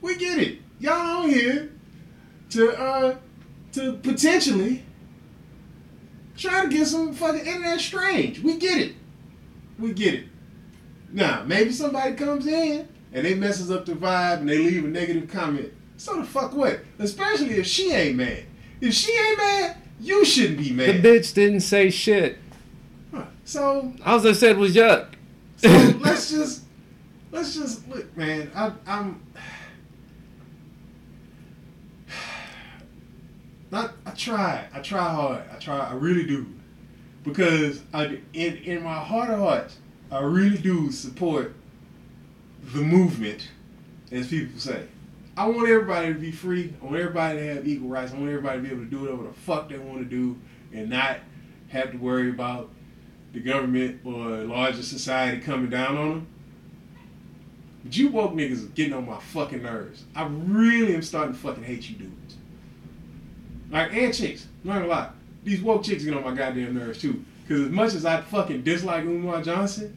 we 0.01 0.15
get 0.15 0.39
it. 0.39 0.59
Y'all 0.79 1.23
on 1.23 1.29
here 1.29 1.71
to 2.51 2.71
uh 2.79 3.15
to 3.73 3.93
potentially 3.93 4.83
try 6.37 6.63
to 6.63 6.69
get 6.69 6.87
some 6.87 7.13
fucking 7.13 7.45
internet 7.45 7.79
strange. 7.79 8.39
We 8.39 8.57
get 8.57 8.77
it. 8.79 8.95
We 9.79 9.93
get 9.93 10.13
it. 10.13 10.25
Now, 11.11 11.43
maybe 11.43 11.71
somebody 11.71 12.15
comes 12.15 12.47
in 12.47 12.87
and 13.13 13.25
they 13.25 13.33
messes 13.35 13.71
up 13.71 13.85
the 13.85 13.93
vibe 13.93 14.39
and 14.39 14.49
they 14.49 14.57
leave 14.57 14.85
a 14.85 14.87
negative 14.87 15.29
comment. 15.29 15.73
So 15.97 16.17
the 16.17 16.25
fuck 16.25 16.53
what? 16.53 16.81
Especially 16.99 17.51
if 17.51 17.65
she 17.65 17.91
ain't 17.91 18.17
mad. 18.17 18.43
If 18.81 18.93
she 18.93 19.11
ain't 19.11 19.37
mad, 19.37 19.77
you 19.99 20.25
shouldn't 20.25 20.59
be 20.59 20.71
mad. 20.71 21.01
the 21.01 21.07
bitch 21.07 21.33
didn't 21.33 21.61
say 21.61 21.89
shit. 21.89 22.37
Huh. 23.13 23.25
So 23.45 23.93
All 24.05 24.27
I 24.27 24.33
said 24.33 24.57
was 24.57 24.75
yuck. 24.75 25.13
so 25.55 25.69
let's 25.99 26.29
just 26.29 26.63
let's 27.31 27.55
just 27.55 27.87
look, 27.87 28.15
man. 28.17 28.51
I, 28.53 28.73
I'm 28.85 29.21
I, 33.71 33.89
I 34.05 34.11
try. 34.11 34.67
I 34.73 34.79
try 34.79 35.09
hard. 35.09 35.43
I 35.51 35.55
try. 35.55 35.79
I 35.79 35.93
really 35.93 36.25
do, 36.25 36.45
because 37.25 37.81
I 37.93 38.19
in 38.33 38.57
in 38.57 38.83
my 38.83 38.99
heart 38.99 39.29
of 39.29 39.39
hearts, 39.39 39.77
I 40.11 40.19
really 40.19 40.57
do 40.57 40.91
support 40.91 41.53
the 42.73 42.81
movement, 42.81 43.49
as 44.11 44.27
people 44.27 44.59
say. 44.59 44.87
I 45.37 45.47
want 45.47 45.67
everybody 45.67 46.13
to 46.13 46.19
be 46.19 46.31
free. 46.31 46.73
I 46.81 46.85
want 46.85 46.97
everybody 46.97 47.39
to 47.39 47.55
have 47.55 47.67
equal 47.67 47.89
rights. 47.89 48.13
I 48.13 48.15
want 48.15 48.29
everybody 48.29 48.59
to 48.59 48.63
be 48.63 48.73
able 48.73 48.85
to 48.85 48.89
do 48.89 48.99
whatever 49.01 49.23
the 49.23 49.33
fuck 49.33 49.69
they 49.69 49.77
want 49.77 49.99
to 49.99 50.05
do, 50.05 50.37
and 50.71 50.89
not 50.89 51.17
have 51.69 51.91
to 51.91 51.97
worry 51.97 52.29
about 52.29 52.69
the 53.33 53.41
government 53.41 53.99
or 54.05 54.13
larger 54.43 54.83
society 54.83 55.41
coming 55.41 55.69
down 55.69 55.97
on 55.97 56.09
them. 56.09 56.27
But 57.83 57.97
you 57.97 58.09
woke 58.09 58.33
niggas 58.33 58.65
are 58.65 58.69
getting 58.69 58.93
on 58.93 59.05
my 59.05 59.19
fucking 59.19 59.61
nerves. 59.61 60.05
I 60.15 60.25
really 60.25 60.95
am 60.95 61.01
starting 61.01 61.33
to 61.33 61.39
fucking 61.39 61.63
hate 61.63 61.89
you 61.89 61.97
dudes. 61.97 62.37
Like, 63.69 63.93
and 63.93 64.13
chicks. 64.13 64.47
I'm 64.63 64.69
not 64.69 64.75
gonna 64.75 64.87
lie. 64.87 65.09
These 65.45 65.61
woke 65.61 65.83
chicks 65.83 66.03
get 66.03 66.13
on 66.15 66.23
my 66.23 66.33
goddamn 66.33 66.73
nerves 66.73 66.99
too. 66.99 67.23
Because 67.47 67.61
as 67.67 67.71
much 67.71 67.93
as 67.93 68.03
I 68.05 68.19
fucking 68.21 68.63
dislike 68.63 69.05
Umar 69.05 69.41
Johnson, 69.43 69.95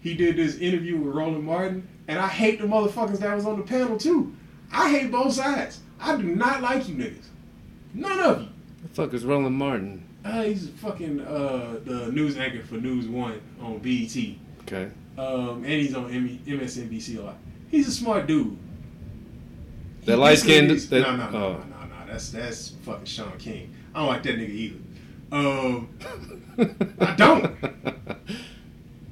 he 0.00 0.14
did 0.14 0.36
this 0.36 0.56
interview 0.56 0.98
with 0.98 1.14
Roland 1.14 1.44
Martin, 1.44 1.86
and 2.08 2.18
I 2.18 2.26
hate 2.26 2.60
the 2.60 2.66
motherfuckers 2.66 3.20
that 3.20 3.34
was 3.34 3.46
on 3.46 3.56
the 3.58 3.64
panel 3.64 3.96
too. 3.96 4.34
I 4.72 4.90
hate 4.90 5.12
both 5.12 5.32
sides. 5.34 5.78
I 6.00 6.16
do 6.16 6.24
not 6.24 6.60
like 6.60 6.88
you 6.88 6.96
niggas. 6.96 7.26
None 7.94 8.18
of 8.18 8.42
you. 8.42 8.48
The 8.82 8.88
fuck 8.88 9.14
is 9.14 9.24
Roland 9.24 9.54
Martin? 9.56 10.02
Uh, 10.24 10.42
he's 10.42 10.68
fucking 10.68 11.20
uh, 11.20 11.78
the 11.84 12.10
news 12.10 12.36
anchor 12.36 12.62
for 12.64 12.74
News 12.74 13.06
One 13.06 13.40
on 13.60 13.78
BET, 13.78 14.16
Okay. 14.62 14.90
um, 15.18 15.58
and 15.64 15.66
he's 15.66 15.94
on 15.94 16.10
M- 16.12 16.38
MSNBC 16.46 17.18
a 17.18 17.22
lot. 17.22 17.36
He's 17.70 17.86
a 17.86 17.92
smart 17.92 18.26
dude. 18.26 18.56
That 20.06 20.18
light 20.18 20.38
skinned- 20.38 20.90
No, 20.90 21.00
no, 21.00 21.16
no, 21.16 21.16
no, 21.16 21.30
no, 21.30 21.58
no. 21.58 21.58
That's 22.08 22.30
that's 22.30 22.70
fucking 22.84 23.04
Shaun 23.04 23.32
King. 23.38 23.71
I 23.94 23.98
don't 24.00 24.08
like 24.08 24.22
that 24.24 24.36
nigga 24.38 24.50
either. 24.50 24.78
Um, 25.32 25.88
I 27.00 27.14
don't. 27.14 27.54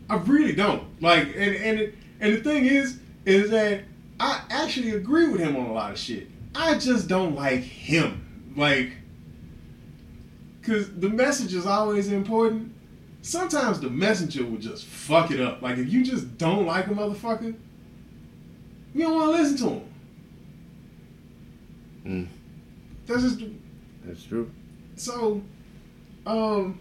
I 0.08 0.16
really 0.16 0.54
don't. 0.54 1.00
Like, 1.02 1.28
and 1.28 1.54
and 1.56 1.80
it- 1.80 1.94
and 2.22 2.34
the 2.34 2.42
thing 2.42 2.66
is, 2.66 2.99
is 3.25 3.49
that 3.50 3.84
I 4.18 4.42
actually 4.50 4.90
agree 4.90 5.28
with 5.28 5.40
him 5.40 5.56
on 5.56 5.66
a 5.66 5.72
lot 5.72 5.92
of 5.92 5.99
shit. 5.99 6.28
I 6.54 6.76
just 6.76 7.08
don't 7.08 7.34
like 7.34 7.60
him. 7.60 8.52
Like, 8.56 8.92
cause 10.62 10.90
the 10.92 11.08
message 11.08 11.54
is 11.54 11.64
always 11.64 12.12
important. 12.12 12.75
Sometimes 13.22 13.80
the 13.80 13.88
messenger 13.88 14.44
will 14.44 14.58
just 14.58 14.84
fuck 14.84 15.30
it 15.30 15.40
up. 15.40 15.62
Like, 15.62 15.78
if 15.78 15.90
you 15.90 16.04
just 16.04 16.37
don't 16.37 16.66
like 16.66 16.88
a 16.88 16.90
motherfucker, 16.90 17.54
you 18.94 19.02
don't 19.02 19.14
want 19.14 19.34
to 19.37 19.42
listen 19.42 19.56
to 19.58 19.75
him. 19.75 19.82
Mm. 22.06 22.28
That's 23.06 23.22
just 23.22 23.40
That's 24.04 24.22
true. 24.25 24.50
So 25.00 25.42
Um, 26.26 26.78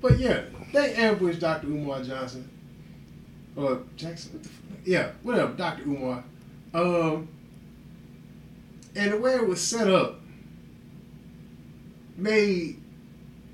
but 0.00 0.18
yeah, 0.18 0.42
they 0.72 0.94
ambushed 0.94 1.40
Dr. 1.40 1.66
Umar 1.68 2.02
Johnson. 2.02 2.48
Or 3.56 3.82
Jackson, 3.96 4.32
what? 4.32 4.46
Yeah, 4.84 5.10
whatever, 5.22 5.52
Dr. 5.54 5.82
Umar. 5.82 6.24
Um, 6.72 7.28
and 8.94 9.12
the 9.12 9.18
way 9.18 9.34
it 9.34 9.46
was 9.46 9.60
set 9.60 9.88
up 9.88 10.20
made 12.16 12.80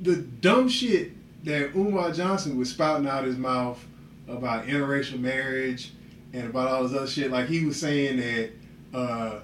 the 0.01 0.17
dumb 0.17 0.69
shit 0.69 1.13
that 1.45 1.75
Umar 1.75 2.13
Johnson 2.13 2.59
was 2.59 2.71
spouting 2.71 3.07
out 3.07 3.25
his 3.25 3.37
mouth 3.37 3.85
about 4.29 4.67
interracial 4.67 5.21
marriage 5.21 5.93
and 6.33 6.51
about 6.51 6.69
all 6.69 6.83
this 6.87 6.97
other 6.97 7.07
shit. 7.07 7.31
Like 7.31 7.47
he 7.47 7.65
was 7.65 7.81
saying 7.81 8.19
that 8.19 8.51
uh, 8.93 9.41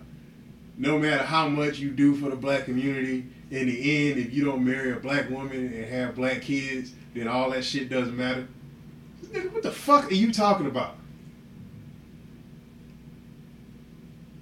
no 0.77 0.99
matter 0.99 1.23
how 1.23 1.49
much 1.49 1.79
you 1.79 1.91
do 1.91 2.15
for 2.15 2.29
the 2.29 2.37
black 2.37 2.65
community, 2.65 3.27
in 3.53 3.67
the 3.67 4.09
end, 4.09 4.19
if 4.19 4.33
you 4.33 4.47
don't 4.47 4.65
marry 4.65 4.93
a 4.93 4.97
black 4.97 5.29
woman 5.29 5.73
and 5.75 5.85
have 5.85 6.15
black 6.17 6.41
kids, 6.41 6.93
then 7.15 7.29
all 7.29 7.51
that 7.51 7.63
shit 7.63 7.91
doesn't 7.91 8.17
matter. 8.17 8.49
What 9.51 9.63
the 9.63 9.71
fuck 9.71 10.11
are 10.11 10.15
you 10.15 10.33
talking 10.33 10.67
about? 10.67 10.97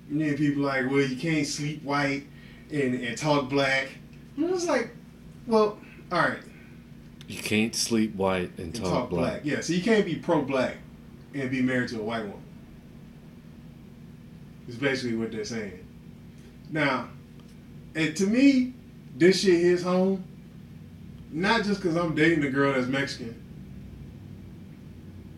And 0.09 0.21
then 0.21 0.37
people 0.37 0.63
like, 0.63 0.89
well, 0.89 1.01
you 1.01 1.17
can't 1.17 1.45
sleep 1.45 1.83
white 1.83 2.25
and, 2.73 2.95
and 2.95 3.19
talk 3.19 3.49
black. 3.49 3.89
And 4.37 4.47
I 4.47 4.51
was 4.51 4.69
like, 4.69 4.91
well, 5.49 5.77
all 6.13 6.19
right, 6.21 6.39
You 7.27 7.39
can't 7.43 7.75
sleep 7.75 8.15
white 8.15 8.51
and 8.59 8.75
and 8.75 8.75
talk, 8.75 9.11
black. 9.11 9.41
Yeah, 9.45 9.61
so 9.61 9.73
you 9.73 9.83
can't 9.83 10.07
be 10.07 10.17
pro-black 10.17 10.77
and 11.35 11.51
be 11.51 11.63
married 11.63 11.89
to 11.91 12.01
a 12.01 12.03
white 12.03 12.23
woman. 12.23 12.43
It's 14.69 14.77
basically 14.77 15.17
what 15.17 15.33
they're 15.33 15.45
saying. 15.45 15.85
Now, 16.71 17.09
and 17.97 18.17
to 18.17 18.27
me, 18.27 18.75
this 19.21 19.43
shit 19.43 19.61
hits 19.61 19.83
home. 19.83 20.25
Not 21.31 21.63
just 21.63 21.81
because 21.81 21.97
I'm 21.97 22.17
dating 22.17 22.43
a 22.43 22.51
girl 22.51 22.73
that's 22.73 22.89
Mexican, 22.89 23.41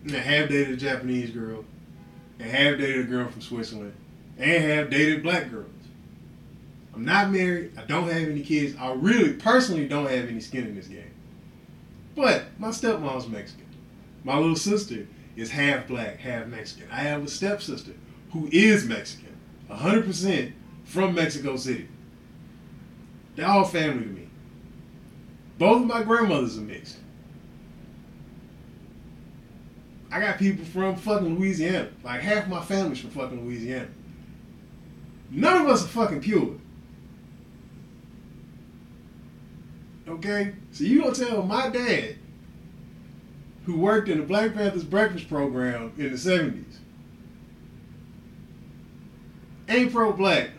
and 0.04 0.16
I 0.16 0.20
have 0.20 0.48
dated 0.48 0.72
a 0.72 0.76
Japanese 0.76 1.30
girl, 1.30 1.66
and 2.38 2.50
have 2.50 2.78
dated 2.78 3.04
a 3.04 3.08
girl 3.08 3.28
from 3.28 3.42
Switzerland, 3.42 3.92
and 4.38 4.64
have 4.64 4.88
dated 4.88 5.22
black 5.22 5.50
girls. 5.50 5.68
I'm 6.94 7.04
not 7.04 7.30
married. 7.30 7.76
I 7.76 7.84
don't 7.84 8.04
have 8.04 8.28
any 8.28 8.42
kids. 8.42 8.74
I 8.78 8.92
really, 8.92 9.34
personally, 9.34 9.86
don't 9.86 10.08
have 10.08 10.28
any 10.28 10.40
skin 10.40 10.66
in 10.66 10.74
this 10.74 10.86
game. 10.86 11.10
But 12.14 12.44
my 12.58 12.68
stepmom's 12.68 13.28
Mexican. 13.28 13.66
My 14.24 14.38
little 14.38 14.56
sister 14.56 15.06
is 15.36 15.50
half 15.50 15.88
black, 15.88 16.18
half 16.20 16.46
Mexican. 16.46 16.88
I 16.90 17.00
have 17.00 17.24
a 17.24 17.28
stepsister 17.28 17.92
who 18.32 18.48
is 18.52 18.86
Mexican, 18.86 19.36
100% 19.70 20.52
from 20.84 21.14
Mexico 21.14 21.56
City. 21.56 21.88
They're 23.34 23.46
all 23.46 23.64
family 23.64 24.04
to 24.04 24.10
me. 24.10 24.28
Both 25.58 25.82
of 25.82 25.86
my 25.86 26.02
grandmothers 26.02 26.58
are 26.58 26.62
mixed. 26.62 26.98
I 30.10 30.20
got 30.20 30.38
people 30.38 30.64
from 30.64 30.96
fucking 30.96 31.38
Louisiana. 31.38 31.88
Like 32.04 32.20
half 32.20 32.46
my 32.48 32.62
family's 32.62 33.00
from 33.00 33.10
fucking 33.10 33.46
Louisiana. 33.46 33.88
None 35.30 35.62
of 35.62 35.68
us 35.68 35.84
are 35.84 35.88
fucking 35.88 36.20
pure. 36.20 36.56
Okay? 40.06 40.52
So 40.72 40.84
you 40.84 41.00
don't 41.00 41.16
tell 41.16 41.42
my 41.42 41.70
dad, 41.70 42.16
who 43.64 43.78
worked 43.78 44.08
in 44.08 44.18
the 44.18 44.24
Black 44.24 44.52
Panthers 44.52 44.84
breakfast 44.84 45.28
program 45.28 45.92
in 45.96 46.10
the 46.10 46.18
70s, 46.18 46.78
ain't 49.68 49.92
pro 49.92 50.12
black 50.12 50.50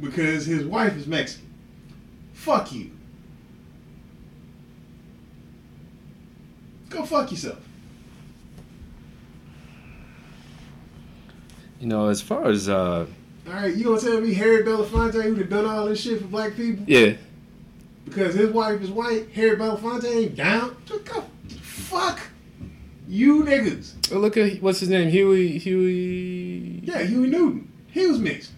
because 0.00 0.46
his 0.46 0.64
wife 0.64 0.96
is 0.96 1.06
Mexican. 1.06 1.48
Fuck 2.32 2.72
you. 2.72 2.90
Go 6.88 7.04
fuck 7.04 7.30
yourself. 7.30 7.58
You 11.78 11.86
know, 11.86 12.08
as 12.08 12.20
far 12.20 12.48
as 12.48 12.68
uh, 12.68 13.06
All 13.46 13.52
right, 13.52 13.74
you 13.74 13.84
gonna 13.84 14.00
tell 14.00 14.20
me 14.20 14.34
Harry 14.34 14.62
Belafonte 14.62 15.22
who 15.22 15.44
done 15.44 15.64
all 15.64 15.86
this 15.86 16.00
shit 16.00 16.20
for 16.20 16.26
black 16.26 16.54
people 16.54 16.84
yeah, 16.86 17.14
because 18.04 18.34
his 18.34 18.50
wife 18.50 18.82
is 18.82 18.90
white? 18.90 19.30
Harry 19.30 19.56
Belafonte 19.56 20.04
ain't 20.04 20.36
down. 20.36 20.76
Just 20.84 21.04
go 21.06 21.24
fuck 21.62 22.20
you 23.08 23.42
niggas. 23.44 24.12
look 24.12 24.36
at 24.36 24.62
what's 24.62 24.80
his 24.80 24.88
name, 24.88 25.08
Huey, 25.08 25.58
Huey. 25.58 26.80
Yeah, 26.84 27.02
Huey 27.02 27.28
Newton. 27.28 27.72
He 27.88 28.06
was 28.06 28.18
mixed. 28.18 28.52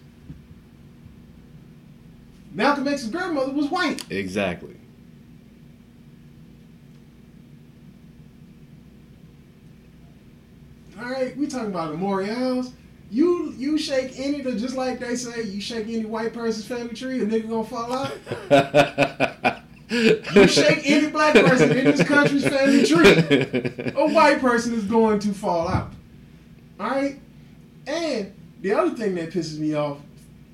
Malcolm 2.53 2.87
X's 2.87 3.09
grandmother 3.09 3.51
was 3.51 3.69
white. 3.69 4.09
Exactly. 4.11 4.77
All 10.99 11.05
right, 11.05 11.35
we 11.35 11.47
talking 11.47 11.67
about 11.67 11.91
the 11.91 11.97
Morials. 11.97 12.71
You 13.09 13.53
you 13.57 13.77
shake 13.77 14.13
any 14.17 14.41
the 14.41 14.53
just 14.53 14.75
like 14.75 14.99
they 14.99 15.15
say, 15.15 15.43
you 15.43 15.61
shake 15.61 15.87
any 15.87 16.05
white 16.05 16.33
person's 16.33 16.65
family 16.65 16.95
tree, 16.95 17.21
a 17.21 17.25
nigga 17.25 17.49
gonna 17.49 17.63
fall 17.63 17.93
out. 17.93 19.59
You 19.89 20.47
shake 20.47 20.89
any 20.89 21.09
black 21.11 21.35
person 21.35 21.77
in 21.77 21.83
this 21.83 22.03
country's 22.07 22.47
family 22.47 22.83
tree, 22.83 23.93
a 23.95 24.11
white 24.11 24.39
person 24.39 24.73
is 24.73 24.85
going 24.85 25.19
to 25.19 25.33
fall 25.33 25.67
out. 25.67 25.91
All 26.79 26.89
right, 26.89 27.19
and 27.85 28.33
the 28.61 28.71
other 28.71 28.95
thing 28.95 29.13
that 29.15 29.29
pisses 29.29 29.59
me 29.59 29.75
off 29.75 29.99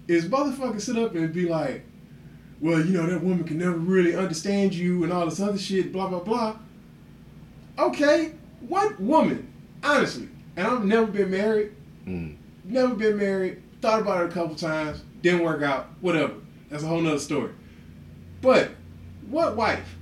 is 0.10 0.26
motherfuckers 0.26 0.82
sit 0.82 0.98
up 0.98 1.16
and 1.16 1.32
be 1.32 1.48
like, 1.48 1.86
"Well, 2.62 2.86
you 2.86 2.94
know 2.94 3.06
that 3.08 3.24
woman 3.24 3.44
can 3.44 3.58
never 3.58 3.78
really 3.78 4.16
understand 4.16 4.74
you 4.74 5.04
and 5.04 5.12
all 5.14 5.26
this 5.26 5.40
other 5.40 5.58
shit, 5.58 5.92
blah 5.94 6.08
blah 6.08 6.20
blah." 6.20 6.56
Okay, 7.78 8.34
what 8.68 9.00
woman, 9.00 9.48
honestly, 9.84 10.28
and 10.58 10.68
I've 10.68 10.84
never 10.86 11.08
been 11.08 11.32
married, 11.32 11.72
Mm. 12.06 12.36
never 12.66 12.96
been 12.96 13.18
married, 13.18 13.58
thought 13.82 14.02
about 14.02 14.24
it 14.24 14.30
a 14.32 14.34
couple 14.34 14.56
times, 14.56 15.02
didn't 15.22 15.44
work 15.44 15.62
out, 15.62 15.88
whatever. 16.02 16.34
That's 16.70 16.84
a 16.84 16.88
whole 16.88 17.02
nother 17.02 17.20
story. 17.20 17.52
But 18.42 18.72
what 19.30 19.56
wife 19.56 19.96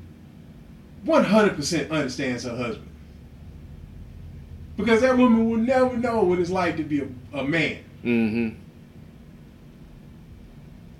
100% 1.05 1.91
understands 1.91 2.43
her 2.43 2.55
husband? 2.55 2.87
Because 4.75 5.01
that 5.01 5.17
woman 5.17 5.49
will 5.49 5.57
never 5.57 5.97
know 5.97 6.23
what 6.23 6.39
it's 6.39 6.49
like 6.49 6.77
to 6.77 6.83
be 6.83 7.01
a, 7.01 7.07
a 7.39 7.43
man. 7.43 7.77
Mm-hmm. 8.03 8.55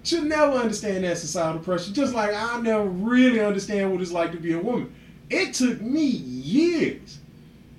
She'll 0.07 0.23
never 0.23 0.53
understand 0.53 1.03
that 1.03 1.17
societal 1.17 1.59
pressure, 1.59 1.91
just 1.91 2.13
like 2.13 2.33
I 2.33 2.61
never 2.61 2.85
really 2.85 3.41
understand 3.41 3.91
what 3.91 4.01
it's 4.01 4.13
like 4.13 4.31
to 4.31 4.37
be 4.37 4.53
a 4.53 4.57
woman. 4.57 4.95
It 5.29 5.53
took 5.53 5.81
me 5.81 6.05
years, 6.05 7.17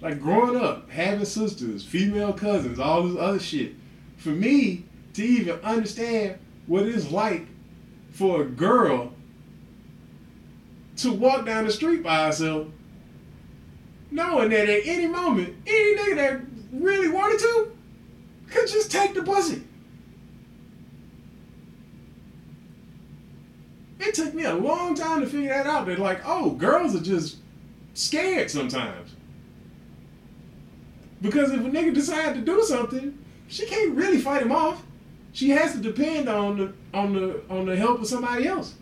like 0.03 0.21
growing 0.21 0.61
up, 0.61 0.91
having 0.91 1.25
sisters, 1.25 1.87
female 1.87 2.35
cousins, 2.35 2.79
all 2.79 3.05
this 3.05 3.19
other 3.19 3.39
shit, 3.39 3.73
for 4.19 4.29
me 4.29 4.85
to 5.15 5.25
even 5.25 5.59
understand 5.61 6.39
what 6.67 6.83
it's 6.83 7.11
like 7.11 7.47
for 8.11 8.43
a 8.43 8.45
girl 8.45 9.15
to 10.99 11.11
walk 11.11 11.47
down 11.47 11.65
the 11.65 11.73
street 11.73 12.03
by 12.03 12.27
herself, 12.27 12.67
knowing 14.11 14.51
that 14.51 14.69
at 14.69 14.83
any 14.85 15.07
moment, 15.07 15.57
any 15.67 15.97
nigga 15.97 16.17
that 16.17 16.41
really 16.73 17.09
wanted 17.09 17.39
to 17.39 17.73
could 18.51 18.69
just 18.69 18.93
take 18.93 19.15
the 19.15 19.23
pussy. 19.23 19.63
It 24.01 24.15
took 24.15 24.33
me 24.33 24.45
a 24.45 24.55
long 24.55 24.95
time 24.95 25.21
to 25.21 25.27
figure 25.27 25.49
that 25.49 25.67
out. 25.67 25.87
That 25.87 25.99
like, 25.99 26.21
oh, 26.25 26.51
girls 26.51 26.95
are 26.95 27.01
just 27.01 27.39
scared 27.95 28.51
sometimes. 28.51 29.15
Because 31.21 31.51
if 31.51 31.61
a 31.61 31.65
nigga 31.65 31.93
decide 31.93 32.35
to 32.35 32.41
do 32.41 32.63
something, 32.63 33.19
she 33.49 33.67
can't 33.67 33.97
really 33.97 34.19
fight 34.19 34.43
him 34.43 34.53
off. 34.53 34.83
She 35.33 35.51
has 35.51 35.73
to 35.73 35.79
depend 35.79 36.29
on 36.29 36.59
the 36.59 36.73
on 36.95 37.13
the 37.13 37.43
on 37.51 37.67
the 37.67 37.77
help 37.77 38.01
of 38.01 38.07
somebody 38.07 38.47
else. 38.47 38.75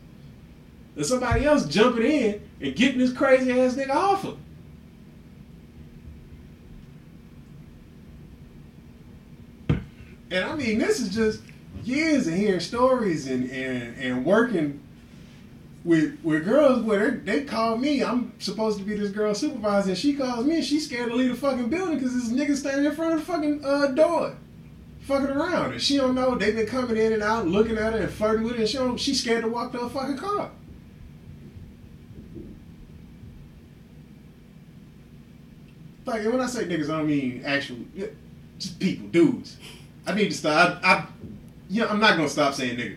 Or 0.97 1.05
somebody 1.05 1.45
else 1.45 1.67
jumping 1.67 2.05
in 2.05 2.49
and 2.61 2.75
getting 2.75 2.99
this 2.99 3.13
crazy 3.13 3.59
ass 3.59 3.75
nigga 3.75 3.91
off 3.91 4.23
her. 4.23 4.37
And 10.31 10.45
I 10.45 10.55
mean, 10.57 10.79
this 10.79 11.01
is 11.01 11.15
just 11.15 11.43
years 11.85 12.27
of 12.27 12.35
hearing 12.35 12.61
stories 12.61 13.29
and, 13.29 13.51
and, 13.51 13.97
and 13.97 14.25
working 14.25 14.81
with 15.87 16.19
with 16.25 16.45
girls 16.45 16.83
where 16.83 17.13
they, 17.13 17.39
they 17.39 17.45
call 17.45 17.79
me. 17.79 18.03
I'm 18.03 18.33
supposed 18.41 18.79
to 18.79 18.85
be 18.85 18.97
this 18.97 19.13
girl 19.13 19.35
supervisor, 19.35 19.91
and 19.91 19.99
she 19.99 20.15
calls 20.15 20.45
me, 20.45 20.57
and 20.57 20.65
she's 20.65 20.87
scared 20.87 21.11
to 21.11 21.15
leave 21.15 21.31
the 21.31 21.37
fucking 21.37 21.71
building 21.71 21.99
because 21.99 22.13
this 22.13 22.29
nigga 22.29 22.57
standing 22.57 22.85
in 22.85 22.93
front 22.93 23.15
of 23.15 23.21
the 23.21 23.25
fucking 23.25 23.65
uh, 23.65 23.87
door, 23.93 24.37
fucking 25.03 25.29
around, 25.29 25.73
and 25.73 25.81
she 25.81 25.97
don't 25.97 26.17
know 26.17 26.35
they've 26.35 26.57
been 26.57 26.67
coming 26.67 26.97
in 26.97 27.13
and 27.13 27.23
out, 27.23 27.47
looking 27.47 27.79
at 27.79 27.93
her 27.93 28.01
and 28.01 28.11
flirting 28.11 28.45
with 28.45 28.55
her, 28.55 28.61
and 28.61 28.69
she 28.69 28.77
don't, 28.77 28.99
she's 28.99 29.23
scared 29.23 29.45
to 29.45 29.49
walk 29.49 29.73
to 29.73 29.79
her 29.79 29.89
fucking 29.89 30.19
car. 30.19 30.51
Like, 36.05 36.23
and 36.23 36.33
when 36.33 36.41
I 36.41 36.47
say 36.47 36.65
niggas, 36.65 36.91
I 36.91 36.99
don't 36.99 37.07
mean 37.07 37.43
actual, 37.45 37.79
just 38.59 38.79
people, 38.81 39.09
dudes. 39.09 39.57
I 40.07 40.15
need 40.15 40.31
to 40.31 40.37
stop. 40.37 40.81
I, 40.85 40.89
I, 40.89 41.07
yeah, 41.69 41.87
I'm 41.87 41.99
not 41.99 42.17
gonna 42.17 42.29
stop 42.29 42.55
saying 42.55 42.77
nigga. 42.77 42.97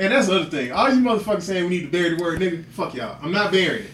And 0.00 0.12
that's 0.12 0.28
the 0.28 0.40
other 0.40 0.50
thing. 0.50 0.72
All 0.72 0.88
you 0.88 1.00
motherfuckers 1.00 1.42
saying 1.42 1.64
we 1.64 1.70
need 1.70 1.82
to 1.82 1.88
bury 1.88 2.16
the 2.16 2.22
word 2.22 2.40
nigga, 2.40 2.64
fuck 2.66 2.94
y'all. 2.94 3.18
I'm 3.22 3.32
not 3.32 3.52
burying 3.52 3.84
it. 3.84 3.90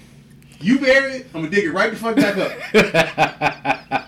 You 0.61 0.79
bury 0.79 1.17
it, 1.17 1.27
I'm 1.35 1.43
gonna 1.43 1.51
dig 1.51 1.65
it 1.65 1.73
right 1.73 1.91
the 1.91 1.97
fuck 1.97 2.17
back 2.17 2.37
up. 2.37 2.53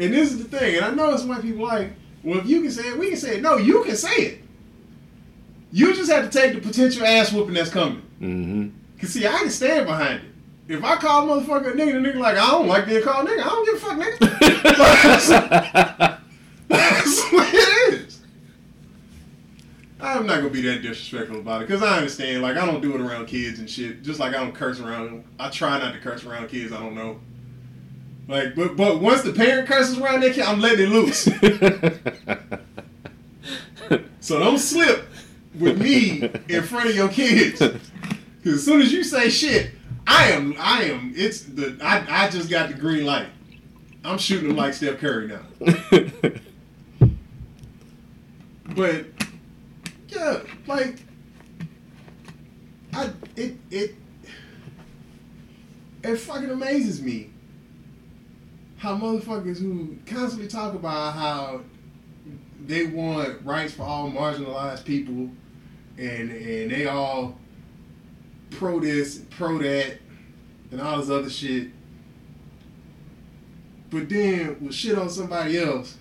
And 0.00 0.14
this 0.14 0.32
is 0.32 0.42
the 0.42 0.58
thing, 0.58 0.76
and 0.76 0.84
I 0.84 0.92
know 0.92 1.12
it's 1.12 1.24
why 1.24 1.42
people 1.42 1.66
like, 1.66 1.90
well, 2.22 2.38
if 2.38 2.46
you 2.46 2.62
can 2.62 2.70
say 2.70 2.88
it, 2.88 2.98
we 2.98 3.08
can 3.08 3.18
say 3.18 3.36
it. 3.36 3.42
No, 3.42 3.58
you 3.58 3.84
can 3.84 3.96
say 3.96 4.14
it. 4.14 4.42
You 5.72 5.94
just 5.94 6.10
have 6.10 6.30
to 6.30 6.32
take 6.38 6.54
the 6.54 6.60
potential 6.60 7.04
ass 7.04 7.30
whooping 7.30 7.52
that's 7.52 7.68
coming. 7.68 8.00
mm-hmm. 8.18 8.68
Cause 8.98 9.10
see, 9.10 9.26
I 9.26 9.32
can 9.32 9.50
stand 9.50 9.84
behind 9.86 10.22
it. 10.22 10.74
If 10.74 10.82
I 10.82 10.96
call 10.96 11.30
a 11.30 11.42
motherfucker 11.42 11.72
a 11.72 11.74
nigga, 11.74 12.02
the 12.02 12.08
nigga 12.08 12.16
like, 12.16 12.38
I 12.38 12.50
don't 12.50 12.66
like 12.66 12.86
being 12.86 13.02
called 13.02 13.28
nigga. 13.28 13.42
I 13.42 13.44
don't 13.44 13.66
give 13.66 13.74
a 13.74 13.78
fuck, 13.78 13.98
nigga. 13.98 14.20
That's 16.68 17.30
what 17.30 17.52
it 17.52 17.92
is. 17.92 18.20
I'm 20.02 20.26
not 20.26 20.36
gonna 20.36 20.50
be 20.50 20.62
that 20.62 20.82
disrespectful 20.82 21.40
about 21.40 21.62
it, 21.62 21.68
cause 21.68 21.82
I 21.82 21.98
understand. 21.98 22.42
Like 22.42 22.56
I 22.56 22.66
don't 22.66 22.80
do 22.80 22.94
it 22.94 23.00
around 23.00 23.26
kids 23.26 23.58
and 23.58 23.68
shit. 23.68 24.02
Just 24.02 24.20
like 24.20 24.34
I 24.34 24.38
don't 24.38 24.54
curse 24.54 24.80
around. 24.80 25.24
I 25.38 25.50
try 25.50 25.78
not 25.78 25.94
to 25.94 26.00
curse 26.00 26.24
around 26.24 26.48
kids. 26.48 26.72
I 26.72 26.80
don't 26.80 26.94
know. 26.94 27.20
Like, 28.28 28.54
but 28.54 28.76
but 28.76 29.00
once 29.00 29.22
the 29.22 29.32
parent 29.32 29.68
curses 29.68 29.98
around 29.98 30.20
their 30.20 30.32
kid, 30.32 30.44
I'm 30.44 30.60
letting 30.60 30.86
it 30.86 30.88
loose. 30.88 31.28
So 34.20 34.38
don't 34.38 34.58
slip 34.58 35.08
with 35.58 35.80
me 35.80 36.30
in 36.48 36.62
front 36.62 36.90
of 36.90 36.94
your 36.94 37.08
kids. 37.08 37.58
Cause 37.58 37.74
as 38.44 38.64
soon 38.64 38.80
as 38.80 38.92
you 38.92 39.02
say 39.02 39.28
shit, 39.30 39.72
I 40.06 40.30
am 40.30 40.54
I 40.58 40.84
am 40.84 41.12
it's 41.16 41.42
the 41.42 41.76
I, 41.82 42.26
I 42.26 42.30
just 42.30 42.48
got 42.48 42.68
the 42.68 42.74
green 42.74 43.04
light. 43.04 43.28
I'm 44.04 44.18
shooting 44.18 44.48
them 44.48 44.56
like 44.56 44.74
Steph 44.74 44.98
Curry 44.98 45.26
now. 45.26 45.40
But 48.76 49.06
like 50.66 50.96
I 52.92 53.10
it 53.36 53.56
it 53.70 53.94
it 56.02 56.16
fucking 56.16 56.50
amazes 56.50 57.00
me 57.02 57.30
how 58.76 58.96
motherfuckers 58.96 59.58
who 59.58 59.96
constantly 60.06 60.48
talk 60.48 60.74
about 60.74 61.14
how 61.14 61.60
they 62.66 62.86
want 62.86 63.44
rights 63.44 63.72
for 63.72 63.82
all 63.82 64.10
marginalized 64.10 64.84
people 64.84 65.30
and 65.98 66.30
and 66.30 66.70
they 66.70 66.86
all 66.86 67.38
pro 68.50 68.80
this 68.80 69.22
pro 69.30 69.58
that 69.58 69.98
and 70.70 70.80
all 70.80 70.98
this 70.98 71.10
other 71.10 71.30
shit. 71.30 71.68
But 73.90 74.08
then 74.08 74.56
will 74.60 74.70
shit 74.70 74.96
on 74.96 75.08
somebody 75.08 75.58
else 75.58 75.96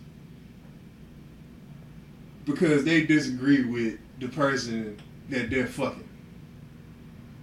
because 2.45 2.83
they 2.83 3.05
disagree 3.05 3.63
with 3.63 3.99
the 4.19 4.27
person 4.27 4.99
that 5.29 5.49
they're 5.49 5.67
fucking. 5.67 6.07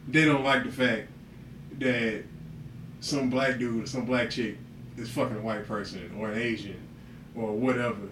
They 0.09 0.25
don't 0.25 0.45
like 0.45 0.65
the 0.65 0.71
fact 0.71 1.09
that 1.79 2.25
some 3.01 3.31
black 3.31 3.59
dude 3.59 3.85
or 3.85 3.87
some 3.87 4.05
black 4.05 4.31
chick 4.31 4.57
is 4.97 5.11
fucking 5.11 5.37
a 5.37 5.41
white 5.41 5.67
person 5.67 6.15
or 6.19 6.31
an 6.31 6.39
Asian 6.41 6.81
or 7.35 7.53
whatever. 7.53 8.09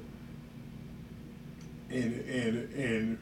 And 1.90 2.14
and 2.28 2.74
and 2.74 3.18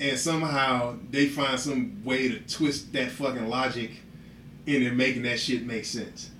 and 0.00 0.18
somehow 0.18 0.96
they 1.10 1.26
find 1.26 1.58
some 1.58 2.02
way 2.04 2.28
to 2.28 2.40
twist 2.40 2.92
that 2.92 3.10
fucking 3.10 3.48
logic 3.48 3.92
into 4.66 4.92
making 4.92 5.22
that 5.22 5.38
shit 5.38 5.66
make 5.66 5.84
sense. 5.84 6.30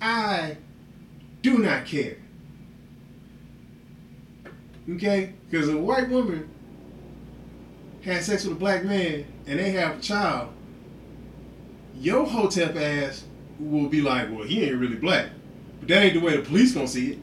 I 0.00 0.56
do 1.42 1.58
not 1.58 1.84
care. 1.84 2.16
Okay? 4.90 5.32
Because 5.50 5.68
a 5.68 5.76
white 5.76 6.08
woman 6.08 6.48
has 8.06 8.26
sex 8.26 8.44
with 8.44 8.56
a 8.56 8.58
black 8.60 8.84
man 8.84 9.24
and 9.46 9.58
they 9.58 9.70
have 9.72 9.98
a 9.98 10.00
child, 10.00 10.48
your 12.00 12.26
hotep 12.26 12.76
ass 12.76 13.24
will 13.58 13.88
be 13.88 14.00
like, 14.02 14.30
well, 14.30 14.44
he 14.46 14.64
ain't 14.64 14.76
really 14.76 14.96
black. 14.96 15.26
But 15.80 15.88
that 15.88 16.02
ain't 16.02 16.14
the 16.14 16.20
way 16.20 16.36
the 16.36 16.42
police 16.42 16.72
gonna 16.72 16.86
see 16.88 17.12
it. 17.12 17.18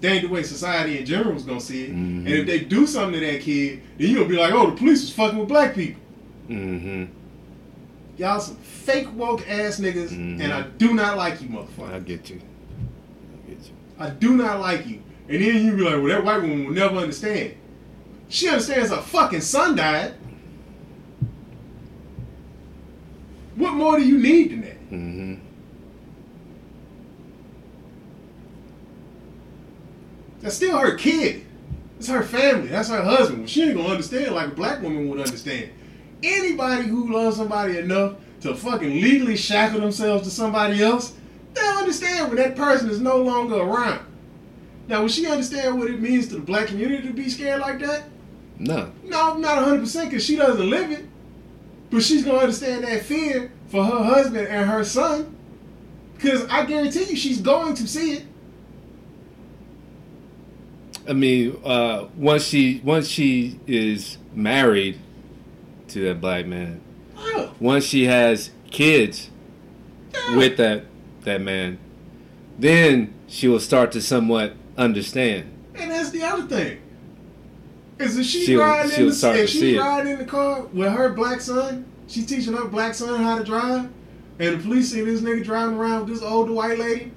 That 0.00 0.12
ain't 0.12 0.22
the 0.22 0.28
way 0.32 0.42
society 0.42 0.98
in 0.98 1.04
general 1.06 1.36
is 1.36 1.42
gonna 1.42 1.60
see 1.60 1.84
it. 1.84 1.90
Mhm. 1.90 2.18
And 2.26 2.28
if 2.28 2.46
they 2.46 2.60
do 2.60 2.86
something 2.86 3.20
to 3.20 3.26
that 3.26 3.40
kid, 3.40 3.80
then 3.98 4.08
you 4.08 4.14
gonna 4.16 4.28
be 4.28 4.36
like, 4.36 4.52
oh, 4.52 4.70
the 4.70 4.76
police 4.76 5.00
was 5.02 5.12
fucking 5.12 5.38
with 5.38 5.48
black 5.48 5.74
people. 5.74 6.00
mm-hmm. 6.48 7.04
Y'all 8.16 8.40
some 8.40 8.56
fake 8.56 9.06
woke 9.14 9.46
ass 9.48 9.78
niggas, 9.78 10.10
Mhm. 10.10 10.40
and 10.40 10.52
I 10.52 10.62
do 10.78 10.94
not 10.94 11.16
like 11.16 11.40
you, 11.42 11.48
motherfucker. 11.48 11.92
I 11.92 12.00
get 12.00 12.30
you. 12.30 12.40
I 12.40 13.50
get 13.50 13.58
you. 13.66 13.72
I 13.98 14.10
do 14.10 14.34
not 14.36 14.58
like 14.60 14.86
you. 14.86 15.00
And 15.28 15.42
then 15.44 15.64
you 15.64 15.72
be 15.76 15.82
like, 15.82 15.94
well, 15.96 16.06
that 16.06 16.24
white 16.24 16.40
woman 16.40 16.64
will 16.66 16.72
never 16.72 16.96
understand. 16.96 17.52
She 18.28 18.48
understands 18.48 18.90
her 18.90 19.00
fucking 19.00 19.40
son 19.40 19.76
died. 19.76 20.14
What 23.56 23.74
more 23.74 23.98
do 23.98 24.06
you 24.06 24.18
need 24.18 24.52
than 24.52 24.60
that? 24.60 24.90
Mm-hmm. 24.90 25.34
That's 30.40 30.54
still 30.54 30.78
her 30.78 30.94
kid. 30.94 31.44
It's 31.98 32.08
her 32.08 32.22
family. 32.22 32.68
That's 32.68 32.90
her 32.90 33.02
husband. 33.02 33.50
She 33.50 33.64
ain't 33.64 33.76
gonna 33.76 33.88
understand 33.88 34.34
like 34.34 34.48
a 34.48 34.54
black 34.54 34.80
woman 34.82 35.08
would 35.08 35.18
understand. 35.18 35.70
Anybody 36.22 36.86
who 36.86 37.12
loves 37.12 37.36
somebody 37.36 37.78
enough 37.78 38.16
to 38.42 38.54
fucking 38.54 39.00
legally 39.00 39.36
shackle 39.36 39.80
themselves 39.80 40.22
to 40.24 40.30
somebody 40.30 40.82
else, 40.82 41.14
they'll 41.54 41.78
understand 41.78 42.28
when 42.28 42.36
that 42.36 42.54
person 42.54 42.88
is 42.88 43.00
no 43.00 43.16
longer 43.16 43.56
around. 43.56 44.06
Now, 44.86 45.02
will 45.02 45.08
she 45.08 45.26
understand 45.26 45.78
what 45.78 45.90
it 45.90 46.00
means 46.00 46.28
to 46.28 46.36
the 46.36 46.40
black 46.40 46.68
community 46.68 47.08
to 47.08 47.12
be 47.12 47.28
scared 47.28 47.60
like 47.60 47.80
that? 47.80 48.04
No. 48.58 48.90
No, 49.04 49.36
not 49.36 49.64
100% 49.64 50.04
because 50.06 50.24
she 50.24 50.36
doesn't 50.36 50.68
live 50.68 50.90
it. 50.90 51.04
But 51.90 52.02
she's 52.02 52.24
going 52.24 52.36
to 52.36 52.42
understand 52.42 52.84
that 52.84 53.02
fear 53.02 53.50
for 53.68 53.84
her 53.84 54.02
husband 54.04 54.48
and 54.48 54.68
her 54.68 54.84
son. 54.84 55.34
Because 56.16 56.46
I 56.48 56.66
guarantee 56.66 57.04
you 57.04 57.16
she's 57.16 57.40
going 57.40 57.74
to 57.74 57.86
see 57.86 58.14
it. 58.14 58.24
I 61.08 61.12
mean, 61.14 61.56
uh, 61.64 62.06
once 62.16 62.42
she 62.44 62.80
once 62.84 63.08
she 63.08 63.58
is 63.66 64.18
married 64.34 64.98
to 65.88 66.00
that 66.08 66.20
black 66.20 66.44
man, 66.46 66.80
Yeah. 67.16 67.48
once 67.60 67.84
she 67.84 68.04
has 68.04 68.50
kids 68.70 69.30
with 70.34 70.58
that 70.58 70.84
that 71.22 71.40
man, 71.40 71.78
then 72.58 73.14
she 73.26 73.48
will 73.48 73.60
start 73.60 73.92
to 73.92 74.02
somewhat 74.02 74.54
understand. 74.76 75.50
And 75.74 75.90
that's 75.90 76.10
the 76.10 76.24
other 76.24 76.42
thing. 76.46 76.78
Is 77.98 78.16
if 78.16 78.26
she's 78.26 78.44
She'll- 78.46 78.60
riding 78.60 78.90
she'll 78.92 79.00
in 79.00 79.06
the 79.08 79.14
to 79.14 79.76
it. 79.76 79.80
riding 79.80 80.12
in 80.12 80.18
the 80.18 80.24
car 80.24 80.62
with 80.72 80.92
her 80.92 81.08
black 81.12 81.40
son, 81.40 81.84
she's 82.06 82.26
teaching 82.26 82.52
her 82.54 82.64
black 82.66 82.94
son 82.94 83.22
how 83.22 83.38
to 83.38 83.44
drive, 83.44 83.88
and 84.38 84.58
the 84.58 84.62
police 84.62 84.92
see 84.92 85.00
this 85.00 85.20
nigga 85.20 85.44
driving 85.44 85.76
around 85.76 86.00
with 86.04 86.14
this 86.14 86.22
older 86.22 86.52
white 86.52 86.78
lady, 86.78 87.10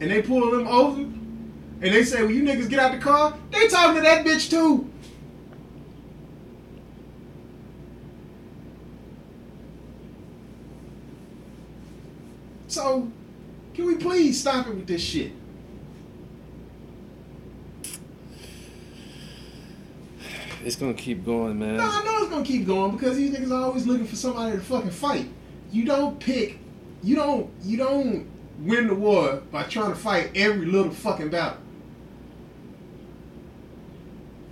and 0.00 0.10
they 0.10 0.20
pull 0.20 0.54
him 0.58 0.66
over, 0.66 1.00
and 1.00 1.14
they 1.80 2.04
say, 2.04 2.22
"Well, 2.22 2.30
you 2.30 2.42
niggas 2.42 2.68
get 2.68 2.78
out 2.78 2.92
the 2.92 2.98
car." 2.98 3.34
They 3.50 3.66
talking 3.68 3.96
to 3.96 4.02
that 4.02 4.24
bitch 4.26 4.50
too. 4.50 4.86
So, 12.68 13.10
can 13.74 13.86
we 13.86 13.96
please 13.96 14.40
stop 14.40 14.66
it 14.68 14.74
with 14.74 14.86
this 14.86 15.02
shit? 15.02 15.32
It's 20.64 20.76
gonna 20.76 20.94
keep 20.94 21.24
going, 21.24 21.58
man. 21.58 21.78
No, 21.78 21.84
I 21.84 22.04
know 22.04 22.18
it's 22.18 22.30
gonna 22.30 22.44
keep 22.44 22.66
going 22.66 22.92
because 22.92 23.16
these 23.16 23.34
niggas 23.34 23.50
are 23.50 23.64
always 23.64 23.86
looking 23.86 24.06
for 24.06 24.16
somebody 24.16 24.56
to 24.56 24.62
fucking 24.62 24.90
fight. 24.90 25.28
You 25.72 25.84
don't 25.84 26.18
pick, 26.20 26.58
you 27.02 27.16
don't, 27.16 27.50
you 27.62 27.78
don't 27.78 28.26
win 28.58 28.88
the 28.88 28.94
war 28.94 29.42
by 29.50 29.62
trying 29.64 29.90
to 29.90 29.96
fight 29.96 30.32
every 30.34 30.66
little 30.66 30.92
fucking 30.92 31.30
battle. 31.30 31.58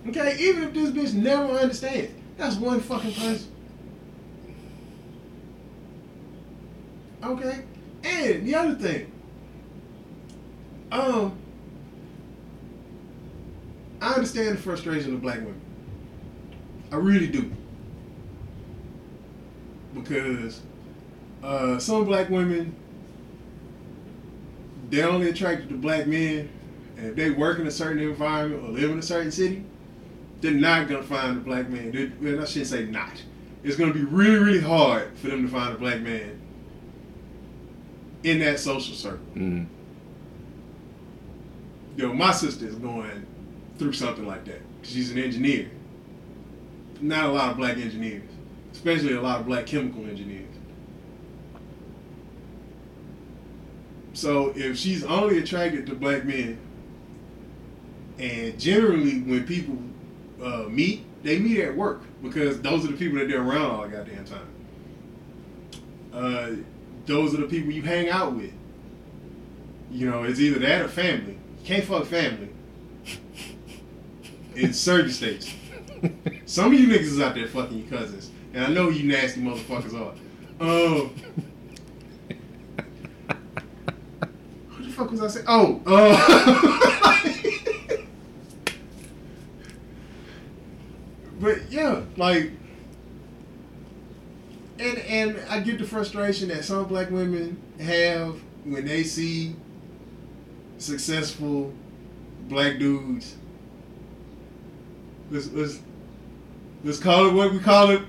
Okay, 0.09 0.37
even 0.41 0.65
if 0.65 0.73
this 0.73 0.91
bitch 0.91 1.13
never 1.15 1.53
understands, 1.53 2.13
that's 2.39 2.57
one 2.57 2.81
fucking 2.81 3.13
person. 3.13 3.53
Okay, 7.23 7.65
and 8.05 8.47
the 8.47 8.55
other 8.55 8.75
thing, 8.77 9.13
um, 10.91 11.37
I 14.01 14.15
understand 14.15 14.57
the 14.57 14.63
frustration 14.63 15.15
of 15.15 15.21
black 15.21 15.41
women. 15.41 15.61
I 16.91 16.97
really 16.97 17.27
do. 17.27 17.51
Because 19.95 20.61
uh, 21.43 21.79
some 21.79 22.05
black 22.05 22.31
women, 22.31 22.75
they're 24.91 25.09
only 25.09 25.29
attracted 25.29 25.69
to 25.69 25.77
black 25.77 26.07
men, 26.07 26.49
and 26.97 27.07
if 27.07 27.17
they 27.17 27.31
work 27.31 27.59
in 27.59 27.67
a 27.67 27.71
certain 27.71 28.03
environment 28.03 28.63
or 28.63 28.69
live 28.69 28.91
in 28.91 28.99
a 28.99 29.03
certain 29.03 29.31
city, 29.31 29.65
they're 30.41 30.53
not 30.53 30.89
gonna 30.89 31.03
find 31.03 31.37
a 31.37 31.41
black 31.41 31.69
man. 31.69 31.91
They're, 31.93 32.13
well, 32.21 32.43
I 32.43 32.47
shouldn't 32.47 32.71
say 32.71 32.85
not. 32.87 33.23
It's 33.65 33.77
gonna 33.77 33.93
be 33.93 34.05
really, 34.05 34.39
really 34.39 34.61
hard 34.61 35.17
for 35.19 35.29
them 35.29 35.45
to 35.45 35.53
find 35.53 35.75
a 35.75 35.79
black 35.79 36.01
man 36.01 36.41
in 38.23 38.39
that 38.41 38.61
social 38.61 38.95
circle. 38.95 39.25
Mm. 39.35 39.67
Yo, 41.97 42.13
my 42.13 42.33
sister 42.33 42.67
is 42.67 42.77
going 42.77 43.27
through 43.79 43.93
something 43.93 44.27
like 44.27 44.45
that. 44.45 44.61
She's 44.83 45.11
an 45.11 45.19
engineer. 45.19 45.71
Not 47.01 47.27
a 47.27 47.33
lot 47.33 47.51
of 47.51 47.57
black 47.57 47.77
engineers, 47.77 48.29
especially 48.73 49.15
a 49.15 49.21
lot 49.21 49.41
of 49.41 49.47
black 49.47 49.67
chemical 49.67 50.05
engineers. 50.05 50.45
So 54.13 54.53
if 54.57 54.77
she's 54.77 55.05
only 55.05 55.39
attracted 55.39 55.87
to 55.87 55.95
black 55.95 56.25
men, 56.25 56.59
and 58.19 58.59
generally 58.59 59.21
when 59.21 59.47
people 59.47 59.79
uh, 60.45 60.65
meet, 60.69 61.05
they 61.23 61.39
meet 61.39 61.61
at 61.61 61.77
work 61.77 62.03
because 62.23 62.61
those 62.61 62.85
are 62.85 62.89
the 62.89 62.97
people 62.97 63.19
that 63.19 63.29
they're 63.29 63.43
around 63.43 63.71
all 63.71 63.83
the 63.83 63.89
goddamn 63.89 64.25
time. 64.25 64.49
Uh, 66.13 66.51
those 67.07 67.33
are 67.35 67.39
the 67.39 67.47
people 67.47 67.71
you 67.71 67.83
hang 67.83 68.09
out 68.09 68.35
with. 68.35 68.53
You 69.91 70.11
know, 70.11 70.25
it's 70.25 70.41
either 70.41 70.59
that 70.61 70.83
or 70.83 70.89
family. 70.89 71.39
You 71.61 71.65
can't 71.65 71.85
fuck 71.85 72.05
family 72.05 72.49
in 74.57 74.73
certain 74.73 75.11
states. 75.11 75.55
Some 76.47 76.73
of 76.73 76.81
you 76.81 76.89
niggas 76.89 77.01
is 77.01 77.21
out 77.21 77.35
there 77.35 77.47
fucking 77.47 77.79
your 77.79 77.89
cousins, 77.89 78.31
and 78.55 78.65
I 78.65 78.69
know 78.69 78.89
you 78.89 79.09
nasty 79.09 79.41
motherfuckers 79.41 79.95
are. 79.95 80.15
Um, 80.61 81.15
what 84.71 84.85
the 84.85 84.91
fuck 84.91 85.11
was 85.11 85.23
I 85.23 85.29
saying? 85.29 85.47
Oh, 85.49 85.81
uh, 85.87 86.17
but 91.41 91.71
yeah, 91.71 92.03
like, 92.17 92.53
and 94.79 94.99
and 94.99 95.41
I 95.49 95.61
get 95.61 95.79
the 95.79 95.85
frustration 95.85 96.49
that 96.49 96.65
some 96.65 96.87
black 96.87 97.11
women 97.11 97.61
have 97.81 98.41
when 98.65 98.85
they 98.87 99.05
see 99.05 99.55
successful 100.79 101.73
black 102.49 102.79
dudes. 102.79 103.37
Let's 105.31 105.53
let's 105.53 105.81
let's 106.85 106.99
call 106.99 107.27
it 107.27 107.35
what 107.35 107.53
we 107.53 107.59
call 107.59 107.91
it. 107.91 108.03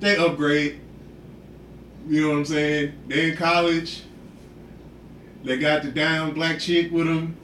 They 0.00 0.16
upgrade. 0.16 0.80
You 2.08 2.22
know 2.22 2.30
what 2.30 2.38
I'm 2.38 2.44
saying? 2.44 2.94
They 3.08 3.30
in 3.30 3.36
college. 3.36 4.02
They 5.44 5.58
got 5.58 5.82
the 5.82 5.90
down 5.90 6.34
black 6.34 6.58
chick 6.58 6.90
with 6.90 7.06
them. 7.06 7.36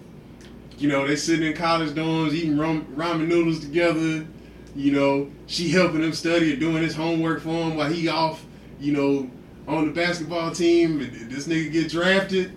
You 0.78 0.88
know, 0.88 1.06
they 1.06 1.16
sitting 1.16 1.46
in 1.46 1.54
college 1.54 1.90
dorms 1.90 2.32
eating 2.32 2.58
ram- 2.58 2.86
ramen 2.94 3.28
noodles 3.28 3.60
together. 3.60 4.26
You 4.74 4.92
know, 4.92 5.30
she 5.46 5.70
helping 5.70 6.02
him 6.02 6.12
study 6.12 6.52
or 6.52 6.56
doing 6.56 6.82
his 6.82 6.94
homework 6.94 7.40
for 7.40 7.48
him 7.48 7.76
while 7.76 7.90
he 7.90 8.08
off, 8.08 8.44
you 8.78 8.92
know, 8.92 9.30
on 9.66 9.86
the 9.86 9.92
basketball 9.92 10.50
team. 10.50 11.00
And 11.00 11.30
this 11.30 11.46
nigga 11.46 11.72
get 11.72 11.90
drafted. 11.90 12.52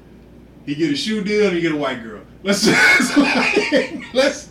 He 0.65 0.75
get 0.75 0.91
a 0.91 0.97
shoe 0.97 1.23
deal 1.23 1.47
and 1.47 1.55
he 1.55 1.61
get 1.61 1.71
a 1.71 1.77
white 1.77 2.03
girl. 2.03 2.21
Let's 2.43 2.67
let's 4.13 4.49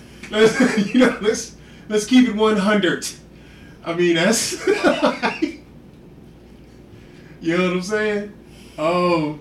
let's 0.30 0.94
you 0.94 1.00
know 1.00 1.18
let's 1.20 1.55
let's 1.88 2.06
keep 2.06 2.28
it 2.28 2.34
one 2.34 2.56
hundred. 2.56 3.06
I 3.84 3.94
mean 3.94 4.16
that's 4.16 4.66
you 7.40 7.56
know 7.56 7.64
what 7.64 7.72
I'm 7.72 7.82
saying. 7.82 8.32
Oh, 8.78 9.38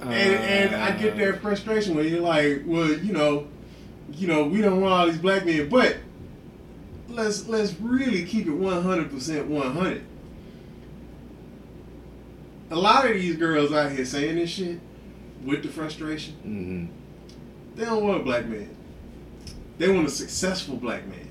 and 0.00 0.34
and 0.72 0.74
I 0.74 0.96
get 0.96 1.16
that 1.18 1.40
frustration 1.40 1.94
when 1.94 2.08
you're 2.08 2.20
like, 2.20 2.62
well, 2.66 2.90
you 2.90 3.12
know, 3.12 3.46
you 4.12 4.26
know, 4.26 4.44
we 4.44 4.60
don't 4.60 4.80
want 4.80 4.92
all 4.92 5.06
these 5.06 5.18
black 5.18 5.44
men, 5.44 5.68
but 5.68 5.96
let's 7.08 7.46
let's 7.46 7.74
really 7.80 8.24
keep 8.24 8.46
it 8.46 8.52
one 8.52 8.82
hundred 8.82 9.10
percent 9.10 9.46
one 9.46 9.72
hundred. 9.72 10.04
A 12.70 12.76
lot 12.76 13.04
of 13.04 13.12
these 13.12 13.36
girls 13.36 13.72
out 13.72 13.92
here 13.92 14.04
saying 14.04 14.36
this 14.36 14.50
shit 14.50 14.80
with 15.44 15.62
the 15.62 15.68
frustration, 15.68 16.34
hmm 16.42 17.01
they 17.74 17.84
don't 17.84 18.04
want 18.04 18.20
a 18.20 18.24
black 18.24 18.46
man. 18.46 18.74
They 19.78 19.88
want 19.88 20.06
a 20.06 20.10
successful 20.10 20.76
black 20.76 21.06
man. 21.06 21.28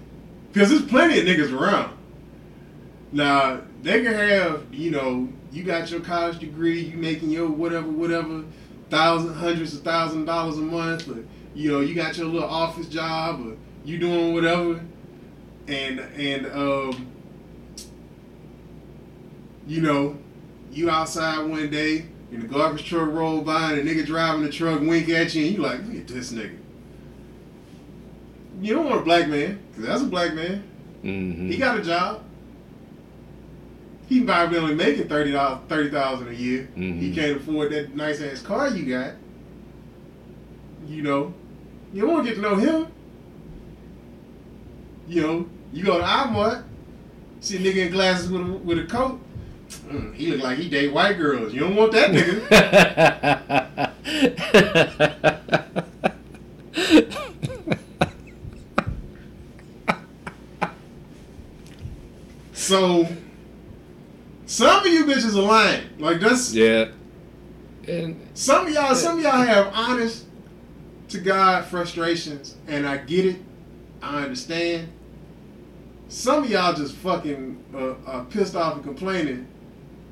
Because 0.52 0.70
there's 0.70 0.86
plenty 0.86 1.20
of 1.20 1.26
niggas 1.26 1.58
around. 1.58 1.98
Now, 3.12 3.62
they 3.82 4.04
can 4.04 4.14
have, 4.14 4.74
you 4.74 4.92
know, 4.92 5.30
you 5.52 5.64
got 5.64 5.92
your 5.92 6.00
college 6.00 6.40
degree, 6.40 6.82
you 6.82 6.98
making 6.98 7.30
your 7.30 7.48
whatever, 7.48 7.88
whatever, 7.90 8.44
thousand, 8.90 9.34
hundreds 9.34 9.74
of 9.76 9.82
thousand 9.82 10.26
dollars 10.26 10.58
a 10.58 10.62
month, 10.62 11.10
or, 11.10 11.24
you 11.54 11.72
know, 11.72 11.82
you 11.82 11.94
got 11.94 12.18
your 12.18 12.28
little 12.28 12.50
office 12.50 12.88
job, 12.88 13.46
or 13.46 13.58
you 13.84 13.98
doing 13.98 14.34
whatever. 14.34 14.82
And, 15.68 16.00
and, 16.00 16.46
um, 16.48 17.08
you 19.68 19.82
know, 19.82 20.18
you 20.72 20.90
outside 20.90 21.46
one 21.46 21.70
day, 21.70 22.06
and 22.32 22.42
the 22.42 22.48
garbage 22.48 22.86
truck 22.86 23.10
roll 23.12 23.42
by, 23.42 23.74
and 23.74 23.88
a 23.88 23.94
nigga 23.94 24.06
driving 24.06 24.44
the 24.44 24.50
truck 24.50 24.80
wink 24.82 25.10
at 25.10 25.34
you, 25.36 25.46
and 25.46 25.56
you 25.56 25.62
like, 25.62 25.86
look 25.86 25.96
at 25.96 26.08
this 26.08 26.32
nigga. 26.32 26.58
You 28.62 28.76
don't 28.76 28.86
want 28.90 29.02
a 29.02 29.04
black 29.04 29.28
man, 29.28 29.60
because 29.72 29.86
that's 29.86 30.02
a 30.02 30.06
black 30.06 30.34
man. 30.34 30.64
hmm 31.02 31.50
He 31.50 31.58
got 31.58 31.78
a 31.78 31.82
job. 31.82 32.24
He 34.08 34.22
probably 34.24 34.58
only 34.58 34.76
making 34.76 35.08
thirty 35.08 35.32
dollars, 35.32 35.60
thirty 35.70 35.90
thousand 35.90 36.28
a 36.28 36.34
year. 36.34 36.68
He 36.76 36.82
Mhm. 36.82 37.16
can't 37.16 37.38
afford 37.38 37.72
that 37.72 37.96
nice 37.96 38.22
ass 38.22 38.42
car 38.42 38.70
you 38.70 38.86
got. 38.86 39.14
You 40.88 41.02
know, 41.02 41.34
you 41.94 42.02
don't 42.02 42.12
want 42.14 42.28
to 42.28 42.30
get 42.34 42.36
to 42.36 42.42
know 42.42 42.56
him. 42.56 42.88
You 45.08 45.22
know, 45.22 45.46
you 45.74 45.84
go 45.86 45.98
to 45.98 46.04
Walmart, 46.04 46.64
see 47.40 47.56
a 47.56 47.60
nigga 47.60 47.86
in 47.88 47.92
glasses 47.94 48.30
with 48.30 48.42
a, 48.42 48.46
with 48.46 48.80
a 48.80 48.84
coat. 48.84 49.20
Mm, 49.92 50.16
he 50.16 50.28
look 50.28 50.42
like 50.42 50.58
he 50.58 50.70
date 50.70 50.94
white 50.94 51.18
girls. 51.18 51.54
You 51.54 51.60
don't 51.62 51.76
want 51.76 51.92
that 51.92 52.12
nigga. 52.12 53.92
so, 62.54 63.06
some 64.46 64.86
of 64.86 64.88
you 64.88 65.06
bitches 65.06 65.36
are 65.36 65.42
lying. 65.42 65.84
Like 66.00 66.22
that's 66.22 66.54
yeah. 66.54 66.92
And 67.88 68.30
Some 68.34 68.68
of 68.68 68.74
y'all, 68.74 68.96
some 68.96 69.18
of 69.18 69.24
y'all 69.24 69.42
have 69.42 69.74
honest 69.76 70.26
to 71.10 71.20
God 71.20 71.66
frustrations, 71.66 72.56
and 72.68 72.88
I 72.88 72.96
get 72.98 73.26
it. 73.26 73.42
I 74.02 74.24
understand. 74.24 74.88
Some 76.08 76.44
of 76.44 76.50
y'all 76.50 76.74
just 76.74 76.96
fucking 76.96 77.64
uh, 77.74 77.96
are 78.06 78.26
pissed 78.26 78.56
off 78.56 78.76
and 78.76 78.84
complaining, 78.84 79.48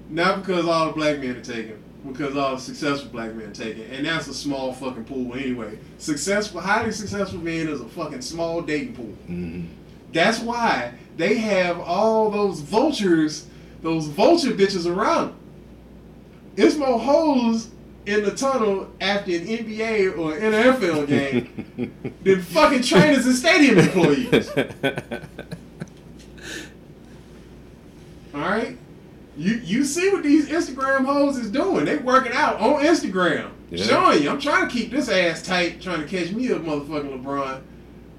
not 0.09 0.41
because 0.41 0.65
all 0.65 0.87
the 0.87 0.93
black 0.93 1.19
men 1.19 1.35
are 1.37 1.41
taken, 1.41 1.81
because 2.07 2.35
all 2.35 2.55
the 2.55 2.61
successful 2.61 3.09
black 3.11 3.33
men 3.35 3.47
are 3.49 3.53
taken, 3.53 3.83
and 3.91 4.05
that's 4.05 4.27
a 4.27 4.33
small 4.33 4.73
fucking 4.73 5.05
pool 5.05 5.33
anyway. 5.35 5.77
Successful, 5.97 6.61
highly 6.61 6.91
successful 6.91 7.39
men 7.39 7.67
is 7.67 7.81
a 7.81 7.85
fucking 7.89 8.21
small 8.21 8.61
dating 8.61 8.95
pool. 8.95 9.13
mhm. 9.29 9.67
That's 10.11 10.39
why 10.39 10.93
they 11.17 11.37
have 11.37 11.79
all 11.79 12.31
those 12.31 12.61
vultures, 12.61 13.45
those 13.83 14.07
vulture 14.07 14.51
bitches 14.51 14.87
around. 14.87 15.27
them. 15.27 15.35
It's 16.57 16.75
more 16.75 16.97
holes 16.99 17.69
in 18.07 18.23
the 18.23 18.31
tunnel 18.31 18.89
after 18.99 19.31
an 19.31 19.45
NBA 19.45 20.17
or 20.17 20.35
an 20.35 20.51
NFL 20.53 21.07
game 21.07 21.95
than 22.23 22.41
fucking 22.41 22.81
trainers 22.81 23.25
and 23.27 23.35
stadium 23.35 23.77
employees. 23.77 24.49
All 28.33 28.41
right, 28.41 28.77
you 29.39 29.55
you 29.63 29.83
see 29.83 30.09
what 30.09 30.21
these 30.23 30.49
Instagram 30.49 31.05
hoes 31.05 31.37
is 31.37 31.49
doing? 31.49 31.85
They 31.85 31.97
working 31.97 32.33
out 32.33 32.59
on 32.59 32.83
Instagram, 32.83 33.49
Yeah. 33.71 33.83
showing 33.85 34.23
you. 34.23 34.29
I'm 34.29 34.39
trying 34.39 34.67
to 34.67 34.73
keep 34.73 34.91
this 34.91 35.09
ass 35.09 35.41
tight, 35.41 35.81
trying 35.81 36.01
to 36.01 36.07
catch 36.07 36.31
me 36.31 36.51
up, 36.51 36.61
motherfucking 36.61 37.23
LeBron. 37.23 37.61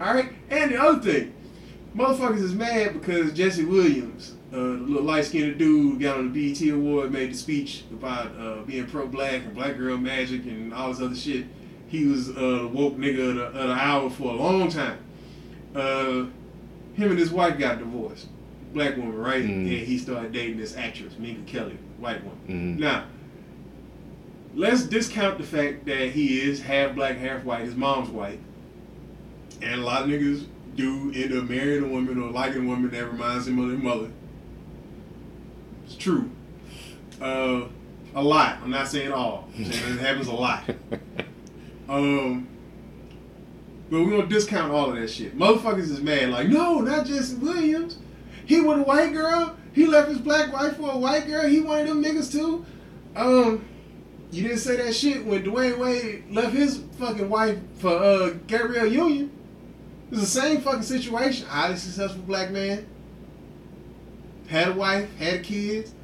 All 0.01 0.15
right, 0.15 0.33
and 0.49 0.71
the 0.71 0.81
other 0.83 1.01
thing, 1.01 1.33
motherfuckers 1.95 2.43
is 2.43 2.55
mad 2.55 2.95
because 2.95 3.33
Jesse 3.35 3.65
Williams, 3.65 4.35
uh, 4.53 4.57
the 4.57 4.63
little 4.63 5.03
light 5.03 5.27
skinned 5.27 5.59
dude, 5.59 6.01
got 6.01 6.17
on 6.19 6.33
the 6.33 6.53
BET 6.53 6.71
award, 6.73 7.13
made 7.13 7.33
the 7.33 7.37
speech 7.37 7.85
about 7.93 8.29
uh, 8.41 8.63
being 8.63 8.87
pro 8.87 9.07
black 9.07 9.43
and 9.45 9.55
black 9.55 9.77
girl 9.77 9.99
magic 9.99 10.45
and 10.47 10.73
all 10.73 10.91
this 10.91 11.01
other 11.03 11.15
shit. 11.15 11.45
He 11.89 12.07
was 12.07 12.31
uh, 12.31 12.69
woke 12.73 12.97
nigga 12.97 13.31
of 13.31 13.35
the, 13.37 13.43
of 13.47 13.69
the 13.69 13.75
hour 13.75 14.09
for 14.09 14.33
a 14.33 14.37
long 14.37 14.71
time. 14.71 14.99
Uh, 15.75 16.27
him 16.95 17.11
and 17.11 17.19
his 17.19 17.31
wife 17.31 17.59
got 17.59 17.79
divorced, 17.79 18.27
black 18.73 18.97
woman, 18.97 19.17
right? 19.19 19.45
Mm. 19.45 19.49
And 19.49 19.69
he 19.69 19.99
started 19.99 20.33
dating 20.33 20.59
this 20.59 20.77
actress, 20.77 21.15
Minka 21.19 21.43
Kelly, 21.51 21.77
white 21.99 22.23
woman. 22.25 22.77
Mhm. 22.77 22.79
Now, 22.81 23.05
let's 24.55 24.85
discount 24.85 25.39
the 25.39 25.45
fact 25.45 25.87
that 25.87 26.11
he 26.11 26.41
is 26.41 26.63
half 26.63 26.95
black, 26.95 27.19
half 27.19 27.45
white. 27.45 27.63
His 27.65 27.75
mom's 27.75 28.09
white, 28.11 28.39
and 29.63 29.81
a 29.81 29.85
lot 29.85 30.03
of 30.03 30.09
niggas 30.09 30.45
do 30.77 31.13
end 31.15 31.33
up 31.37 31.49
marrying 31.49 31.85
a 31.85 31.89
woman 31.89 32.23
or 32.23 32.31
liking 32.31 32.65
a 32.65 32.69
woman 32.69 32.91
that 32.91 33.11
reminds 33.13 33.47
them 33.47 33.59
of 33.59 33.69
their 33.69 33.79
mother. 33.79 34.11
It's 35.87 35.97
true. 35.97 36.31
Uh, 37.21 37.63
a 38.15 38.23
lot. 38.23 38.59
I'm 38.63 38.71
not 38.71 38.89
saying 38.89 39.13
all. 39.13 39.49
I'm 39.57 39.65
saying 39.65 39.95
it 39.99 40.01
happens 40.01 40.29
a 40.29 40.33
lot. 40.35 40.65
Um, 41.89 42.47
but 43.91 44.01
we're 44.01 44.11
gonna 44.11 44.29
discount 44.29 44.71
all 44.73 44.91
of 44.91 44.95
that 44.97 45.11
shit. 45.11 45.37
Motherfuckers 45.37 45.91
is 45.91 46.01
mad. 46.01 46.31
Like, 46.31 46.47
no, 46.47 46.79
not 46.79 47.05
Jesse 47.05 47.35
Williams. 47.35 47.99
He 48.51 48.61
with 48.61 48.81
a 48.81 48.83
white 48.83 49.13
girl. 49.13 49.57
He 49.73 49.87
left 49.87 50.09
his 50.09 50.19
black 50.19 50.53
wife 50.53 50.77
for 50.77 50.91
a 50.91 50.99
white 50.99 51.29
girl. 51.29 51.47
He 51.47 51.59
of 51.61 51.67
them 51.87 52.03
niggas 52.03 52.33
too. 52.33 52.67
Um, 53.15 53.65
you 54.33 54.43
didn't 54.43 54.59
say 54.59 54.75
that 54.75 54.93
shit 54.93 55.25
when 55.25 55.45
Dwyane 55.45 55.79
Wade 55.79 56.25
left 56.33 56.53
his 56.53 56.83
fucking 56.99 57.29
wife 57.29 57.59
for 57.77 57.91
uh 57.91 58.31
Gabrielle 58.49 58.89
Union. 58.89 59.31
It's 60.11 60.19
the 60.19 60.27
same 60.27 60.63
fucking 60.63 60.83
situation. 60.83 61.47
Highly 61.47 61.77
successful 61.77 62.23
black 62.23 62.51
man. 62.51 62.89
Had 64.49 64.71
a 64.71 64.73
wife, 64.73 65.17
had 65.17 65.45
kids. 65.45 65.95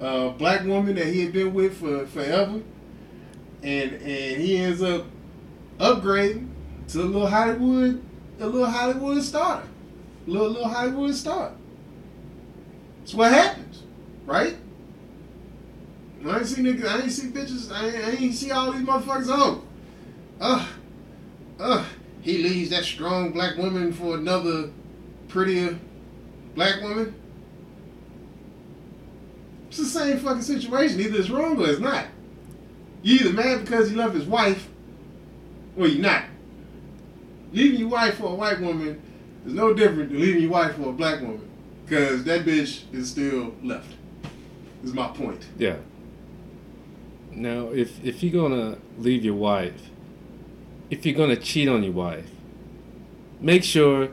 Uh, 0.00 0.28
black 0.28 0.64
woman 0.64 0.94
that 0.94 1.08
he 1.08 1.24
had 1.24 1.32
been 1.32 1.52
with 1.52 1.78
for 1.78 2.06
forever. 2.06 2.62
And 3.64 3.92
and 3.94 4.40
he 4.40 4.56
ends 4.56 4.82
up 4.82 5.06
upgrading 5.80 6.48
to 6.90 7.02
a 7.02 7.06
little 7.06 7.26
Hollywood, 7.26 8.00
a 8.38 8.46
little 8.46 8.70
Hollywood 8.70 9.20
star. 9.24 9.64
Little 10.28 10.50
little 10.50 10.68
Hollywood 10.68 11.16
star. 11.16 11.54
That's 13.02 13.14
what 13.14 13.32
happens, 13.32 13.82
right? 14.26 14.56
I 16.24 16.38
ain't 16.38 16.46
see 16.46 16.62
niggas, 16.62 16.86
I 16.86 17.02
ain't 17.02 17.10
see 17.10 17.28
bitches, 17.28 17.72
I 17.72 17.86
ain't, 17.86 17.96
I 17.96 18.10
ain't 18.10 18.34
see 18.34 18.52
all 18.52 18.70
these 18.70 18.86
motherfuckers 18.86 19.26
Oh, 19.28 19.64
Ugh. 20.40 20.68
Ugh. 21.58 21.86
He 22.20 22.38
leaves 22.38 22.70
that 22.70 22.84
strong 22.84 23.32
black 23.32 23.56
woman 23.56 23.92
for 23.92 24.14
another 24.14 24.70
prettier 25.26 25.76
black 26.54 26.80
woman. 26.80 27.14
It's 29.68 29.78
the 29.78 29.84
same 29.86 30.18
fucking 30.18 30.42
situation. 30.42 31.00
Either 31.00 31.18
it's 31.18 31.30
wrong 31.30 31.60
or 31.60 31.68
it's 31.68 31.80
not. 31.80 32.06
You 33.02 33.16
either 33.16 33.32
mad 33.32 33.64
because 33.64 33.90
he 33.90 33.96
left 33.96 34.14
his 34.14 34.26
wife, 34.26 34.68
or 35.76 35.88
you 35.88 36.00
not. 36.00 36.24
Leaving 37.52 37.80
your 37.80 37.88
wife 37.88 38.18
for 38.18 38.26
a 38.26 38.34
white 38.34 38.60
woman 38.60 39.02
is 39.44 39.52
no 39.52 39.74
different 39.74 40.10
than 40.10 40.20
leaving 40.20 40.42
your 40.42 40.52
wife 40.52 40.76
for 40.76 40.90
a 40.90 40.92
black 40.92 41.20
woman. 41.20 41.51
Because 41.92 42.24
that 42.24 42.46
bitch 42.46 42.84
is 42.94 43.10
still 43.10 43.54
left. 43.62 43.92
Is 44.82 44.94
my 44.94 45.08
point. 45.08 45.44
Yeah. 45.58 45.76
Now, 47.32 47.68
if 47.68 48.02
if 48.02 48.22
you're 48.22 48.32
gonna 48.32 48.78
leave 48.96 49.22
your 49.22 49.34
wife, 49.34 49.90
if 50.88 51.04
you're 51.04 51.14
gonna 51.14 51.36
cheat 51.36 51.68
on 51.68 51.82
your 51.82 51.92
wife, 51.92 52.30
make 53.42 53.62
sure 53.62 54.08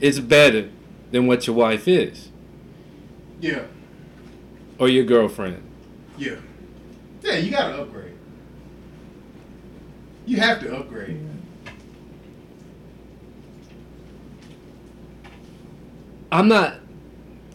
it's 0.00 0.18
better 0.18 0.70
than 1.12 1.28
what 1.28 1.46
your 1.46 1.54
wife 1.54 1.86
is 1.86 2.30
Yeah. 3.40 3.62
or 4.80 4.88
your 4.88 5.04
girlfriend. 5.04 5.62
Yeah. 6.18 6.34
Yeah, 7.22 7.36
you 7.36 7.52
gotta 7.52 7.80
upgrade. 7.80 8.14
You 10.26 10.38
have 10.38 10.58
to 10.62 10.76
upgrade. 10.76 11.20
I'm 16.32 16.48
not 16.48 16.80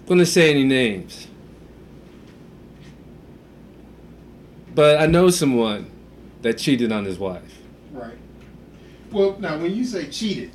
gonna 0.08 0.26
say 0.26 0.50
any 0.52 0.64
names, 0.64 1.28
but 4.74 5.00
I 5.00 5.06
know 5.08 5.30
someone 5.30 5.90
that 6.42 6.58
cheated 6.58 6.92
on 6.92 7.06
his 7.06 7.18
wife. 7.18 7.60
Right. 7.92 8.18
Well, 9.12 9.38
now 9.40 9.58
when 9.58 9.74
you 9.76 9.86
say 9.86 10.08
cheated, 10.08 10.52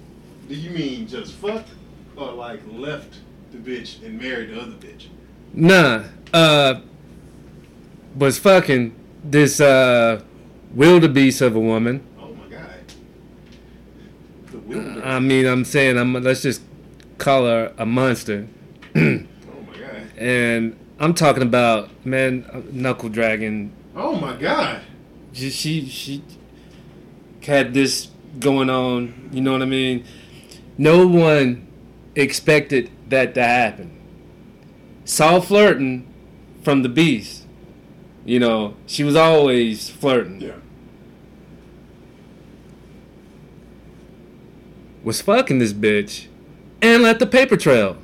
do 0.49 0.55
you 0.55 0.71
mean 0.71 1.07
just 1.07 1.35
fucked 1.35 1.71
or 2.17 2.33
like 2.33 2.61
left 2.71 3.19
the 3.51 3.59
bitch 3.59 4.05
and 4.05 4.21
married 4.21 4.51
the 4.51 4.61
other 4.61 4.73
bitch? 4.73 5.09
Nah, 5.53 6.05
uh, 6.33 6.81
was 8.15 8.39
fucking 8.39 8.95
this 9.25 9.61
uh 9.61 10.23
wildebeest 10.75 11.41
of 11.41 11.57
a 11.57 11.61
woman. 11.61 12.07
Oh 12.21 12.33
my 12.35 12.47
god. 12.49 12.71
The 14.51 14.59
wilderness. 14.59 15.03
I 15.05 15.19
mean, 15.19 15.47
I'm 15.47 15.65
saying, 15.65 15.99
I'm 15.99 16.13
let's 16.13 16.43
just 16.43 16.63
call 17.19 17.47
her 17.47 17.73
a 17.79 17.87
monster. 17.87 18.47
and 20.21 20.79
I'm 21.01 21.15
talking 21.15 21.43
about 21.43 21.89
man, 22.05 22.45
uh, 22.53 22.61
knuckle 22.71 23.09
dragon. 23.09 23.73
Oh 23.97 24.15
my 24.15 24.37
god. 24.37 24.83
She 25.33 25.51
she, 25.51 25.87
she 25.87 26.23
had 27.45 27.73
this 27.73 28.09
going 28.39 28.69
on. 28.69 29.31
You 29.33 29.41
know 29.41 29.53
what 29.53 29.63
I 29.63 29.67
mean? 29.67 30.05
No 30.77 31.07
one 31.07 31.67
expected 32.15 32.91
that 33.09 33.35
to 33.35 33.43
happen. 33.43 33.97
Saw 35.05 35.41
flirting 35.41 36.07
from 36.63 36.83
the 36.83 36.89
beast. 36.89 37.47
You 38.27 38.39
know, 38.39 38.77
she 38.87 39.03
was 39.03 39.17
always 39.17 39.89
flirting. 39.89 40.41
Yeah. 40.43 40.57
Was 45.03 45.23
fucking 45.23 45.59
this 45.59 45.73
bitch, 45.73 46.27
and 46.83 47.03
let 47.03 47.19
the 47.19 47.27
paper 47.27 47.57
trail. 47.57 47.97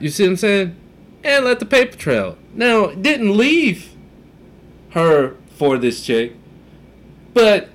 You 0.00 0.10
see 0.10 0.24
what 0.24 0.30
I'm 0.30 0.36
saying? 0.36 0.76
And 1.22 1.44
let 1.44 1.58
the 1.58 1.66
paper 1.66 1.96
trail. 1.96 2.36
Now, 2.52 2.88
didn't 2.88 3.36
leave 3.36 3.94
her 4.90 5.36
for 5.54 5.78
this 5.78 6.04
chick, 6.04 6.34
but 7.32 7.68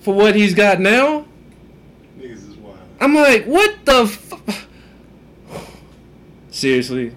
for 0.00 0.14
what 0.14 0.34
he's 0.34 0.54
got 0.54 0.80
now, 0.80 1.26
Niggas 2.18 2.48
is 2.50 2.56
wild. 2.56 2.78
I'm 3.00 3.14
like, 3.14 3.44
what 3.44 3.84
the 3.84 4.02
f- 4.02 4.68
Seriously? 6.50 7.14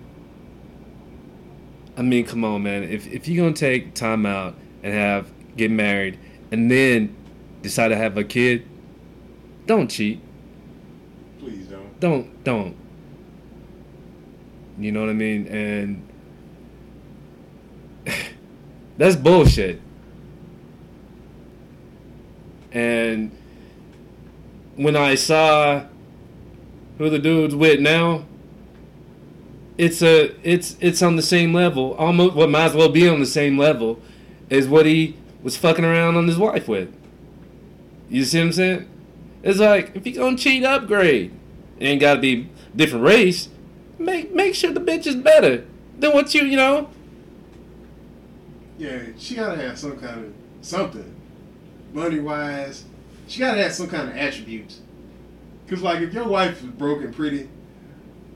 I 1.95 2.01
mean, 2.01 2.25
come 2.25 2.43
on, 2.43 2.63
man. 2.63 2.83
If, 2.83 3.07
if 3.07 3.27
you're 3.27 3.43
going 3.43 3.53
to 3.53 3.59
take 3.59 3.93
time 3.93 4.25
out 4.25 4.55
and 4.83 4.93
have, 4.93 5.31
get 5.55 5.71
married, 5.71 6.19
and 6.51 6.69
then 6.69 7.15
decide 7.61 7.89
to 7.89 7.95
have 7.95 8.17
a 8.17 8.23
kid, 8.23 8.65
don't 9.65 9.89
cheat. 9.89 10.19
Please 11.39 11.67
don't. 11.67 11.99
don't 11.99 12.43
don't 12.43 12.75
you 14.79 14.91
know 14.91 15.01
what 15.01 15.09
i 15.09 15.13
mean? 15.13 15.47
And 15.47 16.07
that's 18.97 19.15
bullshit. 19.15 19.81
And 22.71 23.31
when 24.75 24.95
i 24.95 25.15
saw 25.15 25.83
who 26.97 27.09
the 27.09 27.19
dude's 27.19 27.55
with 27.55 27.79
now 27.79 28.25
it's 29.79 30.01
a 30.01 30.35
it's 30.43 30.75
it's 30.81 31.01
on 31.01 31.15
the 31.15 31.21
same 31.21 31.53
level. 31.53 31.93
Almost 31.93 32.35
what 32.35 32.49
might 32.49 32.65
as 32.65 32.73
well 32.73 32.89
be 32.89 33.07
on 33.07 33.21
the 33.21 33.25
same 33.25 33.57
level 33.57 34.01
as 34.51 34.67
what 34.67 34.85
he 34.85 35.15
was 35.41 35.55
fucking 35.55 35.85
around 35.85 36.17
on 36.17 36.27
his 36.27 36.37
wife 36.37 36.67
with. 36.67 36.93
You 38.09 38.25
see 38.25 38.39
what 38.39 38.45
i'm 38.47 38.51
saying? 38.51 38.89
It's 39.41 39.59
like 39.59 39.95
if 39.95 40.05
you 40.05 40.13
gonna 40.13 40.37
cheat 40.37 40.65
upgrade. 40.65 41.31
It 41.79 41.85
ain't 41.85 42.01
gotta 42.01 42.19
be 42.19 42.49
different 42.75 43.05
race. 43.05 43.47
Make 43.99 44.33
make 44.33 44.55
sure 44.55 44.71
the 44.71 44.79
bitch 44.79 45.05
is 45.05 45.15
better 45.15 45.65
than 45.99 46.13
what 46.13 46.33
you 46.33 46.43
you 46.43 46.55
know. 46.55 46.89
Yeah, 48.77 49.01
she 49.17 49.35
gotta 49.35 49.61
have 49.61 49.77
some 49.77 49.99
kind 49.99 50.25
of 50.25 50.33
something, 50.61 51.15
money 51.93 52.19
wise. 52.19 52.85
She 53.27 53.39
gotta 53.39 53.61
have 53.61 53.73
some 53.73 53.89
kind 53.89 54.09
of 54.09 54.15
attributes. 54.15 54.79
Cause 55.67 55.81
like 55.81 55.99
if 55.99 56.13
your 56.13 56.27
wife 56.27 56.63
is 56.63 56.69
broke 56.69 57.03
and 57.03 57.13
pretty, 57.13 57.49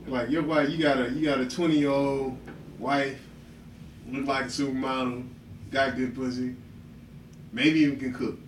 like 0.06 0.30
your 0.30 0.42
wife, 0.42 0.68
you 0.68 0.78
got 0.78 0.98
a 0.98 1.10
you 1.10 1.24
got 1.24 1.40
a 1.40 1.48
twenty 1.48 1.78
year 1.78 1.90
old 1.90 2.36
wife, 2.78 3.18
look 4.08 4.26
like 4.26 4.44
a 4.44 4.48
supermodel, 4.48 5.26
got 5.70 5.96
good 5.96 6.14
pussy, 6.14 6.54
maybe 7.52 7.80
even 7.80 7.98
can 7.98 8.12
cook, 8.12 8.38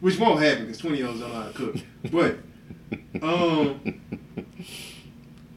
which 0.00 0.18
won't 0.18 0.42
happen 0.42 0.64
because 0.64 0.78
twenty 0.78 0.96
year 0.96 1.08
olds 1.08 1.20
don't 1.20 1.28
know 1.28 1.42
how 1.42 1.48
to 1.48 1.52
cook. 1.52 1.76
But 2.10 2.38
um, 3.22 4.00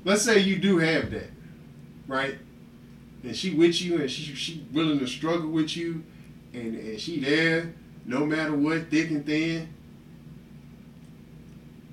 let's 0.05 0.23
say 0.23 0.39
you 0.39 0.57
do 0.57 0.77
have 0.77 1.11
that, 1.11 1.29
right? 2.07 2.37
and 3.23 3.35
she 3.35 3.55
with 3.55 3.81
you 3.81 4.01
and 4.01 4.11
she 4.11 4.35
she 4.35 4.65
willing 4.73 4.99
to 4.99 5.07
struggle 5.07 5.49
with 5.49 5.77
you 5.77 6.03
and, 6.53 6.75
and 6.75 6.99
she 6.99 7.19
there 7.19 7.73
no 8.05 8.25
matter 8.25 8.53
what, 8.53 8.89
thick 8.89 9.09
and 9.11 9.25
thin. 9.25 9.69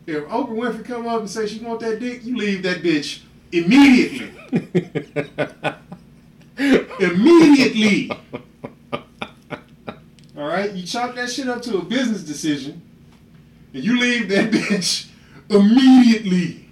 If 0.06 0.24
Oprah 0.24 0.48
Winfrey 0.48 0.84
come 0.84 1.06
up 1.06 1.20
and 1.20 1.30
say 1.30 1.46
she 1.46 1.60
want 1.60 1.78
that 1.80 2.00
dick, 2.00 2.24
you 2.24 2.36
leave 2.36 2.64
that 2.64 2.82
bitch 2.82 3.22
immediately. 3.52 4.32
immediately. 6.98 8.10
All 10.36 10.48
right, 10.48 10.72
you 10.72 10.84
chop 10.84 11.14
that 11.14 11.30
shit 11.30 11.48
up 11.48 11.62
to 11.62 11.78
a 11.78 11.84
business 11.84 12.24
decision, 12.24 12.82
and 13.72 13.84
you 13.84 14.00
leave 14.00 14.28
that 14.30 14.50
bitch 14.50 15.08
immediately. 15.48 16.69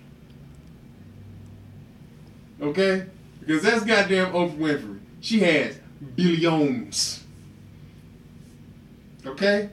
Okay? 2.61 3.07
Because 3.41 3.63
that's 3.63 3.85
goddamn 3.85 4.33
Oprah 4.33 4.57
Winfrey. 4.57 5.01
She 5.21 5.41
has 5.41 5.79
billions. 6.17 7.25
Okay? 9.25 9.71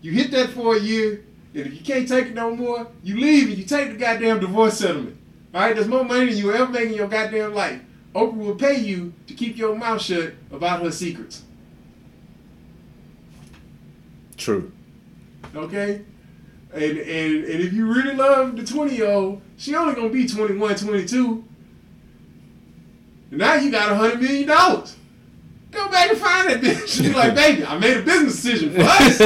You 0.00 0.12
hit 0.12 0.30
that 0.32 0.50
for 0.50 0.76
a 0.76 0.80
year, 0.80 1.24
and 1.54 1.66
if 1.66 1.74
you 1.74 1.80
can't 1.80 2.08
take 2.08 2.26
it 2.26 2.34
no 2.34 2.54
more, 2.54 2.88
you 3.02 3.18
leave 3.18 3.48
and 3.48 3.58
you 3.58 3.64
take 3.64 3.92
the 3.92 3.98
goddamn 3.98 4.40
divorce 4.40 4.78
settlement. 4.78 5.16
Alright? 5.54 5.76
There's 5.76 5.88
more 5.88 6.04
money 6.04 6.26
than 6.26 6.36
you 6.36 6.52
ever 6.52 6.70
make 6.70 6.88
in 6.88 6.94
your 6.94 7.08
goddamn 7.08 7.54
life. 7.54 7.80
Oprah 8.14 8.36
will 8.36 8.54
pay 8.54 8.78
you 8.78 9.12
to 9.26 9.34
keep 9.34 9.56
your 9.56 9.76
mouth 9.76 10.02
shut 10.02 10.34
about 10.50 10.82
her 10.82 10.90
secrets. 10.90 11.42
True. 14.36 14.72
Okay? 15.54 16.02
And, 16.74 16.82
and, 16.82 17.44
and 17.44 17.60
if 17.62 17.72
you 17.72 17.92
really 17.92 18.14
love 18.14 18.56
the 18.56 18.64
20 18.64 18.96
year 18.96 19.10
old, 19.10 19.42
she 19.56 19.74
only 19.74 19.94
gonna 19.94 20.08
be 20.08 20.26
21, 20.26 20.74
22. 20.76 21.44
Now 23.32 23.54
you 23.54 23.70
got 23.70 23.90
a 23.90 23.94
hundred 23.94 24.20
million 24.20 24.46
dollars. 24.46 24.94
Go 25.70 25.88
back 25.88 26.10
and 26.10 26.18
find 26.18 26.50
that 26.50 26.60
bitch. 26.60 27.00
Be 27.00 27.14
like, 27.14 27.34
baby, 27.34 27.64
I 27.64 27.78
made 27.78 27.96
a 27.96 28.02
business 28.02 28.42
decision 28.42 28.74
for 28.74 28.82
us. 28.82 29.18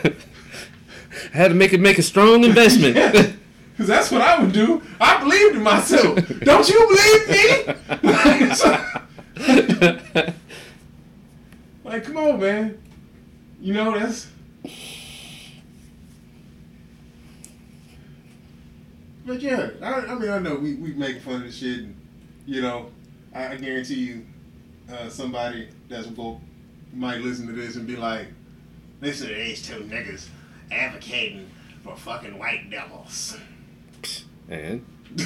I 0.00 0.16
had 1.36 1.48
to 1.48 1.54
make 1.54 1.74
it 1.74 1.80
make 1.80 1.98
a 1.98 2.02
strong 2.02 2.44
investment. 2.44 3.36
Because 3.72 3.88
that's 3.88 4.10
what 4.10 4.20
I 4.20 4.38
would 4.38 4.52
do. 4.52 4.82
I 5.00 5.18
believed 5.22 5.56
in 5.56 5.62
myself. 5.62 6.18
Don't 6.40 6.68
you 6.68 6.86
believe 6.86 7.28
me? 7.30 7.64
like, 11.84 12.04
come 12.04 12.18
on, 12.18 12.38
man. 12.40 12.78
You 13.58 13.72
know, 13.72 13.98
that's. 13.98 14.26
But 19.30 19.42
yeah, 19.42 19.70
I, 19.80 19.92
I 19.92 20.14
mean, 20.16 20.28
I 20.28 20.40
know 20.40 20.56
we, 20.56 20.74
we 20.74 20.92
make 20.92 21.20
fun 21.20 21.36
of 21.36 21.42
the 21.42 21.52
shit, 21.52 21.78
and, 21.78 21.94
you 22.46 22.62
know, 22.62 22.90
I, 23.32 23.52
I 23.52 23.56
guarantee 23.58 23.94
you, 23.94 24.26
uh, 24.92 25.08
somebody 25.08 25.68
that's 25.88 26.08
woke 26.08 26.40
might 26.92 27.20
listen 27.20 27.46
to 27.46 27.52
this 27.52 27.76
and 27.76 27.86
be 27.86 27.94
like, 27.94 28.26
listen 29.00 29.28
to 29.28 29.34
these 29.34 29.64
two 29.64 29.84
niggas 29.84 30.26
advocating 30.72 31.48
for 31.84 31.94
fucking 31.94 32.36
white 32.40 32.70
devils. 32.72 33.36
and 34.48 34.84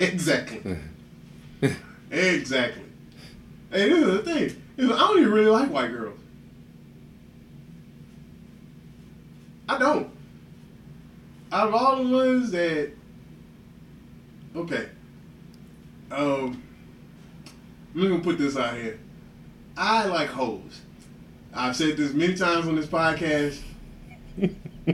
exactly. 0.00 0.78
exactly. 2.10 2.82
Hey, 3.70 3.88
this 3.88 3.98
is 3.98 4.06
the 4.06 4.22
thing. 4.24 4.62
is 4.76 4.90
I 4.90 4.98
don't 4.98 5.20
even 5.20 5.30
really 5.30 5.50
like 5.50 5.70
white 5.70 5.92
girls. 5.92 6.18
I 9.68 9.78
don't. 9.78 10.10
Out 11.52 11.68
of 11.68 11.74
all 11.76 12.02
the 12.02 12.10
ones 12.10 12.50
that, 12.50 12.90
okay, 14.56 14.88
um, 16.10 16.62
I'm 17.94 18.02
gonna 18.08 18.18
put 18.20 18.38
this 18.38 18.56
out 18.56 18.74
here. 18.74 18.98
I 19.76 20.06
like 20.06 20.28
hoes. 20.28 20.80
I've 21.54 21.76
said 21.76 21.96
this 21.96 22.12
many 22.12 22.34
times 22.34 22.66
on 22.66 22.76
this 22.76 22.86
podcast. 22.86 23.60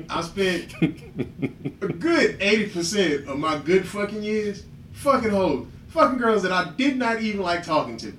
I 0.08 0.22
spent 0.22 0.72
a 0.80 1.88
good 1.88 2.38
80% 2.38 3.26
of 3.26 3.38
my 3.38 3.58
good 3.58 3.86
fucking 3.86 4.22
years 4.22 4.64
fucking 4.92 5.30
hoes. 5.30 5.66
Fucking 5.88 6.18
girls 6.18 6.42
that 6.42 6.52
I 6.52 6.70
did 6.70 6.96
not 6.96 7.20
even 7.20 7.42
like 7.42 7.64
talking 7.64 7.96
to. 7.98 8.14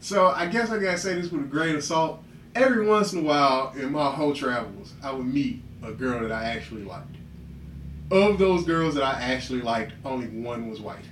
So 0.00 0.28
I 0.28 0.46
guess 0.46 0.70
I 0.70 0.78
gotta 0.78 0.96
say 0.98 1.14
this 1.14 1.30
with 1.30 1.42
a 1.42 1.46
grain 1.46 1.76
of 1.76 1.84
salt. 1.84 2.22
Every 2.54 2.86
once 2.86 3.12
in 3.12 3.20
a 3.20 3.22
while 3.22 3.72
in 3.76 3.92
my 3.92 4.10
whole 4.10 4.34
travels, 4.34 4.94
I 5.02 5.12
would 5.12 5.26
meet 5.26 5.62
a 5.82 5.92
girl 5.92 6.20
that 6.20 6.32
I 6.32 6.44
actually 6.44 6.84
liked. 6.84 7.16
Of 8.10 8.38
those 8.38 8.64
girls 8.64 8.94
that 8.94 9.04
I 9.04 9.20
actually 9.20 9.62
liked, 9.62 9.92
only 10.04 10.26
one 10.26 10.68
was 10.68 10.80
white. 10.80 11.04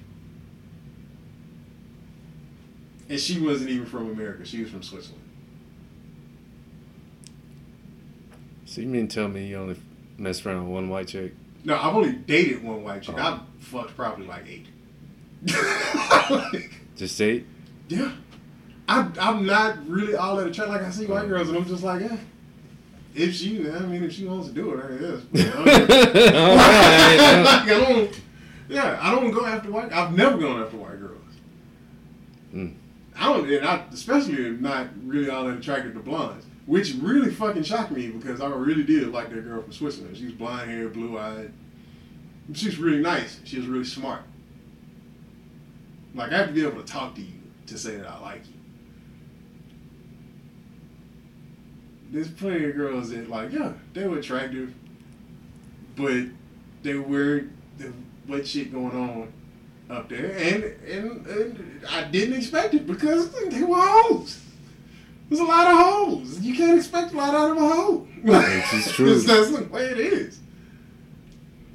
And 3.09 3.19
she 3.19 3.41
wasn't 3.41 3.71
even 3.71 3.87
from 3.87 4.11
America. 4.11 4.45
She 4.45 4.63
was 4.63 4.71
from 4.71 4.83
Switzerland. 4.83 5.25
so 8.69 8.83
you 8.83 8.87
mean 8.87 9.09
tell 9.09 9.29
me 9.29 9.47
you 9.47 9.57
only 9.57 9.77
messed 10.19 10.45
around 10.45 10.65
with 10.65 10.75
one 10.75 10.89
white 10.91 11.09
chick? 11.09 11.33
No, 11.65 11.77
I've 11.77 11.97
only 11.97 12.13
dated 12.13 12.63
one 12.63 12.85
white 12.85 13.03
chick. 13.03 13.15
Oh. 13.19 13.23
I've 13.23 13.65
fucked 13.65 13.97
probably 13.97 14.27
like 14.27 14.45
eight. 14.47 14.67
Just 16.97 17.21
eight? 17.21 17.47
yeah. 17.89 18.13
I, 18.89 19.09
I'm 19.21 19.47
not 19.47 19.87
really 19.89 20.17
all 20.17 20.37
that 20.37 20.47
attracted. 20.47 20.73
Like, 20.73 20.83
I 20.83 20.91
see 20.91 21.07
white 21.07 21.25
oh. 21.25 21.29
girls 21.29 21.49
and 21.49 21.59
I'm 21.59 21.67
just 21.67 21.83
like, 21.83 22.01
yeah. 22.01 22.17
If 23.15 23.35
she, 23.35 23.69
I 23.69 23.81
mean, 23.81 24.05
if 24.05 24.13
she 24.13 24.27
wants 24.27 24.49
to 24.49 24.55
do 24.55 24.75
it, 24.75 24.85
I 24.85 24.89
guess. 24.97 25.55
All 25.57 25.65
right. 25.65 25.89
Like, 27.45 27.69
I 27.69 27.81
don't, 27.81 28.21
yeah, 28.69 28.99
I 29.01 29.11
don't 29.11 29.31
go 29.31 29.45
after 29.45 29.71
white. 29.71 29.93
I've 29.93 30.13
never 30.15 30.37
gone 30.39 30.63
after 30.63 30.77
white 30.77 31.01
girls. 31.01 31.15
Mm. 32.55 32.75
I 33.17 33.33
don't, 33.33 33.51
and 33.51 33.67
I 33.67 33.85
especially 33.93 34.51
not 34.51 34.89
really 35.05 35.29
all 35.31 35.45
that 35.47 35.59
attracted 35.59 35.95
to 35.95 36.01
blondes, 36.01 36.47
which 36.67 36.95
really 37.01 37.31
fucking 37.33 37.65
shocked 37.65 37.91
me 37.91 38.09
because 38.09 38.41
I 38.41 38.49
really 38.49 38.85
did 38.85 39.09
like 39.09 39.31
that 39.31 39.45
girl 39.45 39.63
from 39.63 39.73
Switzerland. 39.73 40.17
She 40.17 40.27
was 40.27 40.35
blonde 40.35 40.71
hair, 40.71 40.89
blue 40.89 41.19
eyed. 41.19 41.53
She's 42.53 42.79
really 42.79 43.01
nice. 43.01 43.41
She 43.45 43.57
was 43.57 43.67
really 43.67 43.85
smart. 43.85 44.23
Like 46.15 46.33
I 46.33 46.39
have 46.39 46.49
to 46.49 46.53
be 46.53 46.63
able 46.63 46.81
to 46.81 46.87
talk 46.87 47.15
to 47.17 47.21
you 47.21 47.41
to 47.67 47.77
say 47.77 47.97
that 47.97 48.07
I 48.07 48.21
like 48.21 48.47
you. 48.47 48.55
There's 52.11 52.29
plenty 52.29 52.65
of 52.65 52.77
girls 52.77 53.11
that 53.11 53.29
like, 53.29 53.53
yeah, 53.53 53.73
they 53.93 54.07
were 54.07 54.19
attractive, 54.19 54.73
but 55.97 56.25
they 56.83 56.95
were 56.95 57.45
the 57.77 57.93
what 58.27 58.47
shit 58.47 58.73
going 58.73 58.97
on 58.97 59.33
up 59.91 60.09
there, 60.09 60.31
and, 60.37 60.65
and 60.87 61.27
and 61.27 61.81
I 61.89 62.05
didn't 62.05 62.37
expect 62.37 62.75
it 62.75 62.87
because 62.87 63.31
they 63.51 63.63
were 63.63 63.77
hoes. 63.79 64.41
There's 65.29 65.41
a 65.41 65.45
lot 65.45 65.67
of 65.67 65.77
hoes. 65.77 66.41
You 66.41 66.55
can't 66.55 66.79
expect 66.79 67.13
a 67.13 67.17
lot 67.17 67.35
out 67.35 67.51
of 67.51 67.57
a 67.59 67.69
hoe. 67.69 68.09
Which 68.23 68.75
is 68.75 68.93
true. 68.95 69.15
That's- 69.21 69.51
the 69.51 69.65
way 69.65 69.85
it 69.87 69.99
is. 69.99 70.41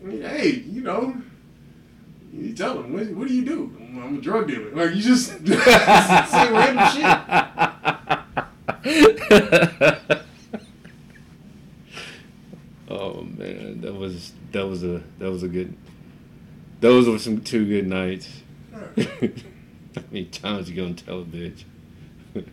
I 0.03 0.07
mean, 0.07 0.21
hey, 0.21 0.49
you 0.67 0.81
know, 0.81 1.15
you 2.33 2.53
tell 2.53 2.75
them, 2.81 2.91
what, 2.93 3.07
what 3.11 3.27
do 3.27 3.33
you 3.33 3.45
do? 3.45 3.71
I'm 3.79 4.17
a 4.17 4.21
drug 4.21 4.47
dealer. 4.47 4.71
Like, 4.71 4.95
you 4.95 5.01
just 5.01 5.27
say 5.47 6.51
random 6.51 6.87
shit. 6.91 7.05
oh 12.89 13.21
man, 13.23 13.79
that 13.81 13.93
was 13.93 14.33
that 14.53 14.67
was 14.67 14.83
a 14.83 15.03
that 15.19 15.29
was 15.29 15.43
a 15.43 15.47
good. 15.47 15.75
Those 16.79 17.09
were 17.09 17.19
some 17.19 17.41
two 17.41 17.67
good 17.67 17.87
nights. 17.87 18.29
How 18.73 20.01
many 20.09 20.25
times 20.25 20.69
you 20.69 20.75
gonna 20.75 20.93
tell 20.93 21.21
a 21.21 21.25
bitch? 21.25 21.65
Man, 22.35 22.47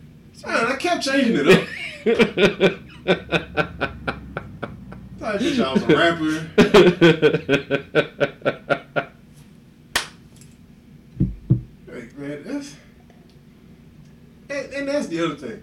I 0.45 0.75
kept 0.75 1.03
changing 1.03 1.37
it 1.37 1.47
up. 1.47 1.67
I 5.23 5.37
thought 5.37 5.59
I 5.59 5.73
was 5.73 5.83
a 5.83 5.87
rapper. 5.87 6.47
Like, 11.87 12.17
man, 12.17 12.43
that's 12.43 12.75
and, 14.49 14.73
and 14.73 14.87
that's 14.87 15.07
the 15.07 15.23
other 15.23 15.35
thing. 15.35 15.61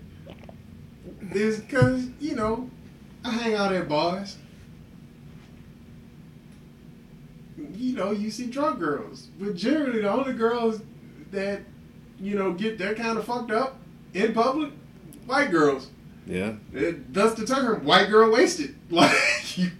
Is 1.32 1.58
because 1.58 2.06
you 2.20 2.36
know 2.36 2.70
I 3.24 3.30
hang 3.30 3.54
out 3.54 3.72
at 3.72 3.88
bars. 3.88 4.36
You 7.74 7.94
know, 7.96 8.10
you 8.12 8.30
see 8.30 8.46
drunk 8.46 8.78
girls, 8.78 9.28
but 9.38 9.54
generally 9.54 10.00
the 10.02 10.10
only 10.10 10.32
girls 10.32 10.80
that 11.30 11.60
you 12.20 12.36
know 12.36 12.52
get 12.52 12.78
that 12.78 12.96
kind 12.96 13.18
of 13.18 13.24
fucked 13.24 13.50
up 13.50 13.78
in 14.14 14.32
public, 14.32 14.70
white 15.26 15.50
girls. 15.50 15.88
yeah. 16.26 16.54
It, 16.72 17.12
thus 17.12 17.34
the 17.34 17.46
term 17.46 17.84
white 17.84 18.08
girl 18.08 18.30
wasted. 18.32 18.74
Like 18.90 19.58
you, 19.58 19.70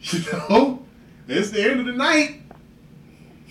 you 0.00 0.20
know, 0.32 0.82
it's 1.28 1.50
the 1.50 1.62
end 1.62 1.80
of 1.80 1.86
the 1.86 1.92
night. 1.92 2.40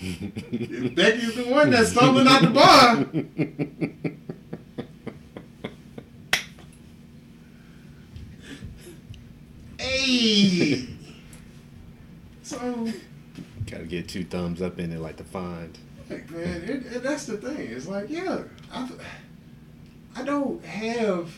If 0.04 0.94
Becky's 0.96 1.36
the 1.36 1.44
one 1.44 1.70
that's 1.70 1.90
stumbling 1.90 2.26
out 2.26 2.42
the 2.42 2.50
bar. 2.50 3.06
Hey. 9.78 10.86
So, 12.42 12.88
Gotta 13.72 13.84
get 13.84 14.06
two 14.06 14.22
thumbs 14.22 14.60
up 14.60 14.78
in 14.78 14.92
it 14.92 15.00
like 15.00 15.16
the 15.16 15.24
find. 15.24 15.78
man, 16.10 16.22
it, 16.30 16.84
it, 16.92 17.02
that's 17.02 17.24
the 17.24 17.38
thing. 17.38 17.70
It's 17.70 17.88
like, 17.88 18.10
yeah, 18.10 18.42
I, 18.70 18.86
I 20.14 20.22
don't 20.24 20.62
have 20.62 21.34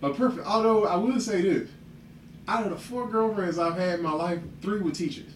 a 0.00 0.14
perfect. 0.14 0.46
Although 0.46 0.86
I 0.86 0.96
will 0.96 1.20
say 1.20 1.42
this, 1.42 1.68
out 2.48 2.64
of 2.64 2.70
the 2.70 2.78
four 2.78 3.06
girlfriends 3.06 3.58
I've 3.58 3.76
had 3.76 3.98
in 3.98 4.02
my 4.02 4.12
life, 4.12 4.38
three 4.62 4.80
were 4.80 4.92
teachers. 4.92 5.30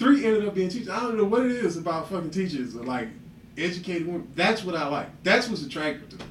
Three 0.00 0.24
ended 0.24 0.48
up 0.48 0.54
being 0.56 0.68
teachers. 0.68 0.88
I 0.88 0.98
don't 0.98 1.16
know 1.16 1.22
what 1.22 1.46
it 1.46 1.52
is 1.52 1.76
about 1.76 2.10
fucking 2.10 2.30
teachers 2.30 2.74
like 2.74 3.10
educated 3.56 4.08
women. 4.08 4.32
That's 4.34 4.64
what 4.64 4.74
I 4.74 4.88
like. 4.88 5.22
That's 5.22 5.48
what's 5.48 5.62
attractive 5.62 6.08
to 6.08 6.16
me. 6.16 6.24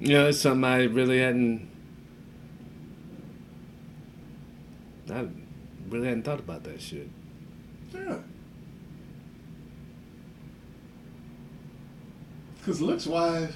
You 0.00 0.12
know, 0.12 0.28
it's 0.28 0.40
something 0.40 0.64
I 0.64 0.84
really 0.84 1.18
hadn't. 1.18 1.68
I 5.10 5.26
really 5.88 6.08
hadn't 6.08 6.24
thought 6.24 6.38
about 6.38 6.64
that 6.64 6.80
shit. 6.80 7.08
Yeah. 7.92 8.18
Cause 12.64 12.80
looks 12.82 13.06
wise, 13.06 13.54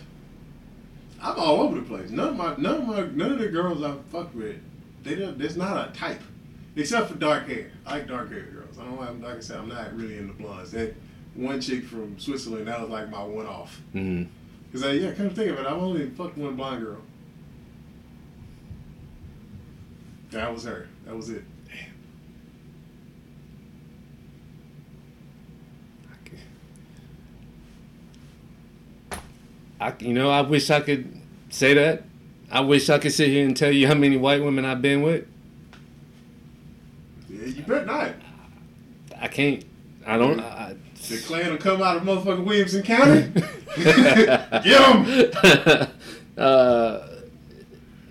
I'm 1.21 1.39
all 1.39 1.61
over 1.61 1.77
the 1.77 1.83
place. 1.83 2.11
None 2.11 2.29
of 2.29 2.37
my 2.37 2.57
none 2.57 2.81
of 2.81 2.87
my 2.87 3.03
none 3.03 3.33
of 3.33 3.39
the 3.39 3.49
girls 3.49 3.83
I 3.83 3.95
fuck 4.11 4.35
with, 4.35 4.57
they 5.03 5.17
don't. 5.17 5.39
There's 5.39 5.57
not 5.57 5.91
a 5.91 5.93
type, 5.93 6.23
except 6.77 7.11
for 7.11 7.17
dark 7.17 7.47
hair. 7.47 7.71
I 7.85 7.99
like 7.99 8.09
dark 8.09 8.31
hair 8.31 8.43
girls. 8.45 8.79
I 8.79 8.85
don't 8.85 8.97
have 8.99 9.21
like 9.21 9.37
I 9.37 9.41
said, 9.41 9.59
I'm 9.59 9.69
not 9.69 9.95
really 9.95 10.17
into 10.17 10.33
blondes. 10.33 10.73
That 10.73 10.95
one 11.35 11.61
chick 11.61 11.85
from 11.85 12.19
Switzerland, 12.19 12.69
that 12.69 12.81
was 12.81 12.89
like 12.89 13.11
my 13.11 13.23
one 13.23 13.47
off. 13.47 13.83
Mm. 13.95 14.29
Because, 14.73 14.87
I, 14.87 14.93
yeah, 14.93 15.13
kind 15.13 15.27
of 15.31 15.37
think 15.37 15.51
of 15.51 15.59
it, 15.59 15.67
I've 15.67 15.77
only 15.77 16.09
fucked 16.09 16.39
one 16.39 16.57
blind 16.57 16.83
girl. 16.83 17.03
That 20.31 20.51
was 20.51 20.65
her. 20.65 20.89
That 21.05 21.15
was 21.15 21.29
it. 21.29 21.45
Damn. 21.69 21.93
I, 29.79 29.93
you 29.99 30.15
know, 30.15 30.31
I 30.31 30.41
wish 30.41 30.71
I 30.71 30.81
could 30.81 31.21
say 31.51 31.75
that. 31.75 32.05
I 32.51 32.61
wish 32.61 32.89
I 32.89 32.99
could 32.99 33.13
sit 33.13 33.29
here 33.29 33.45
and 33.45 33.55
tell 33.55 33.73
you 33.73 33.87
how 33.87 33.95
many 33.95 34.17
white 34.17 34.43
women 34.43 34.65
I've 34.65 34.81
been 34.81 35.03
with. 35.03 35.27
Yeah, 37.29 37.47
you 37.47 37.63
bet 37.63 37.85
not. 37.85 38.15
I 39.21 39.29
can't. 39.29 39.65
I 40.07 40.17
don't. 40.17 40.41
I, 40.41 40.77
the 41.09 41.19
Klan 41.27 41.51
will 41.51 41.59
come 41.59 41.83
out 41.83 41.97
of 41.97 42.03
motherfucking 42.05 42.45
Williamson 42.45 42.83
County. 42.83 43.29
Get 43.77 44.63
them. 44.63 45.91
uh, 46.39 47.01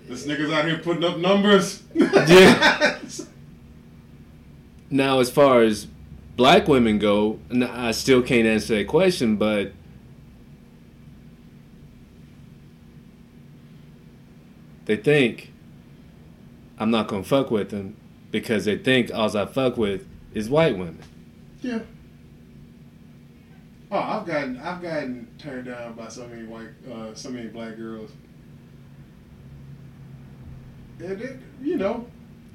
This 0.08 0.26
nigga's 0.26 0.52
out 0.52 0.66
here 0.66 0.78
putting 0.78 1.04
up 1.04 1.18
numbers. 1.18 1.82
Yeah. 1.94 2.98
now, 4.90 5.20
as 5.20 5.30
far 5.30 5.62
as 5.62 5.86
black 6.36 6.68
women 6.68 6.98
go, 6.98 7.38
I 7.50 7.92
still 7.92 8.22
can't 8.22 8.46
answer 8.46 8.76
that 8.76 8.88
question, 8.88 9.36
but 9.36 9.72
they 14.84 14.96
think 14.96 15.52
I'm 16.78 16.90
not 16.90 17.08
gonna 17.08 17.22
fuck 17.24 17.50
with 17.50 17.70
them 17.70 17.96
because 18.30 18.64
they 18.64 18.76
think 18.76 19.12
all 19.14 19.34
I 19.36 19.46
fuck 19.46 19.76
with 19.76 20.06
is 20.34 20.50
white 20.50 20.76
women. 20.76 21.00
Yeah. 21.60 21.80
Oh, 23.94 23.98
I've 23.98 24.26
gotten 24.26 24.58
I've 24.58 24.80
gotten 24.80 25.28
turned 25.38 25.66
down 25.66 25.92
by 25.92 26.08
so 26.08 26.26
many 26.26 26.44
white 26.44 26.70
uh, 26.90 27.14
so 27.14 27.28
many 27.28 27.48
black 27.48 27.76
girls. 27.76 28.10
And 30.98 31.20
it, 31.20 31.38
you 31.60 31.76
know, 31.76 32.06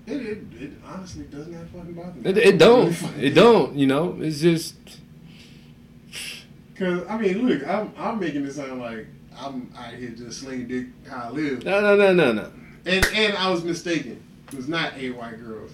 it, 0.08 0.14
it 0.20 0.38
it 0.60 0.72
honestly 0.84 1.26
does 1.26 1.48
not 1.48 1.60
have 1.60 1.70
fucking 1.70 1.94
bother 1.94 2.14
me. 2.14 2.30
It, 2.32 2.38
it 2.40 2.58
don't. 2.58 2.92
It 3.20 3.36
don't. 3.36 3.76
You 3.76 3.86
know. 3.86 4.18
It's 4.20 4.42
just. 4.42 4.76
Cause 6.76 7.04
I 7.08 7.18
mean, 7.20 7.48
look, 7.48 7.68
I'm 7.68 7.94
I'm 7.98 8.20
making 8.20 8.44
it 8.44 8.54
sound 8.54 8.80
like 8.80 9.06
I'm 9.40 9.72
out 9.78 9.94
here 9.94 10.10
just 10.10 10.40
slinging 10.42 10.68
dick 10.68 10.88
how 11.08 11.28
I 11.28 11.30
live, 11.30 11.64
No, 11.64 11.82
no, 11.82 11.96
no, 11.96 12.14
no, 12.14 12.32
no. 12.32 12.52
and 12.88 13.06
and 13.14 13.38
I 13.38 13.52
was 13.52 13.64
mistaken. 13.64 14.24
It 14.48 14.56
was 14.56 14.68
not 14.68 14.94
eight 14.98 15.16
white 15.16 15.40
girls. 15.40 15.72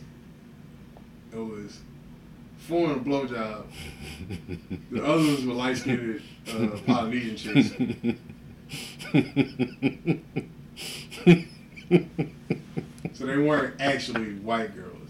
It 1.32 1.38
was 1.38 1.80
a 2.70 2.96
blowjob. 3.00 3.66
The 4.92 5.04
others 5.04 5.46
were 5.46 5.54
light 5.54 5.78
skinned 5.78 6.22
uh, 6.48 6.78
Polynesian 6.86 7.36
chicks. 7.36 7.70
So 13.14 13.28
they 13.28 13.38
weren't 13.38 13.80
actually 13.80 14.36
white 14.36 14.76
girls. 14.76 15.10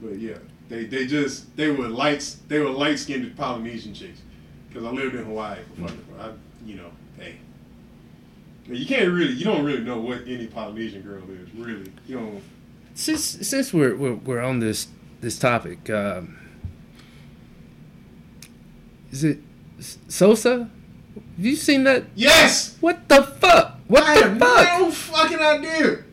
But 0.00 0.18
yeah, 0.18 0.38
they 0.68 0.84
they 0.84 1.06
just 1.06 1.56
they 1.56 1.70
were 1.70 1.88
lights 1.88 2.38
they 2.48 2.58
were 2.60 2.70
light 2.70 2.98
skinned 2.98 3.36
Polynesian 3.36 3.94
chicks. 3.94 4.20
Cause 4.72 4.84
I 4.84 4.90
lived 4.90 5.14
in 5.14 5.24
Hawaii 5.24 5.58
for 5.74 5.88
fucking 5.88 6.04
I 6.18 6.30
you 6.64 6.76
know 6.76 6.90
hey. 7.18 7.36
You 8.66 8.86
can't 8.86 9.12
really 9.12 9.34
you 9.34 9.44
don't 9.44 9.64
really 9.64 9.82
know 9.82 10.00
what 10.00 10.22
any 10.26 10.46
Polynesian 10.46 11.02
girl 11.02 11.22
is 11.30 11.52
really 11.54 11.92
you 12.06 12.18
know 12.20 12.40
since 12.94 13.22
since 13.46 13.72
we're 13.72 13.96
we're, 13.96 14.14
we're 14.14 14.40
on 14.40 14.60
this 14.60 14.88
this 15.20 15.38
topic, 15.38 15.88
um, 15.90 16.38
is 19.10 19.24
it 19.24 19.38
Sosa? 20.08 20.70
Have 21.36 21.44
you 21.44 21.56
seen 21.56 21.84
that? 21.84 22.04
yes 22.14 22.76
What 22.80 23.08
the 23.08 23.22
fuck? 23.22 23.78
What 23.88 24.02
I 24.04 24.20
the 24.20 24.28
have 24.28 24.38
fuck? 24.38 24.78
no 24.80 24.90
fucking 24.90 25.38
idea. 25.38 26.04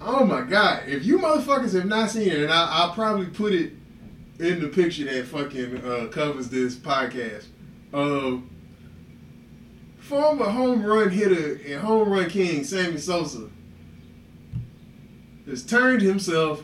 Oh 0.00 0.24
my 0.24 0.42
god! 0.42 0.84
If 0.86 1.04
you 1.04 1.18
motherfuckers 1.18 1.74
have 1.74 1.86
not 1.86 2.10
seen 2.10 2.28
it, 2.28 2.42
and 2.44 2.52
I, 2.52 2.68
I'll 2.70 2.92
probably 2.92 3.26
put 3.26 3.52
it 3.52 3.72
in 4.38 4.60
the 4.60 4.68
picture 4.68 5.04
that 5.04 5.26
fucking 5.26 5.84
uh, 5.84 6.06
covers 6.12 6.48
this 6.48 6.76
podcast. 6.76 7.46
Uh, 7.92 8.38
former 9.98 10.44
home 10.44 10.84
run 10.84 11.10
hitter 11.10 11.60
and 11.66 11.80
home 11.80 12.08
run 12.10 12.30
king 12.30 12.62
Sammy 12.64 12.98
Sosa 12.98 13.48
has 15.48 15.64
turned 15.64 16.02
himself 16.02 16.62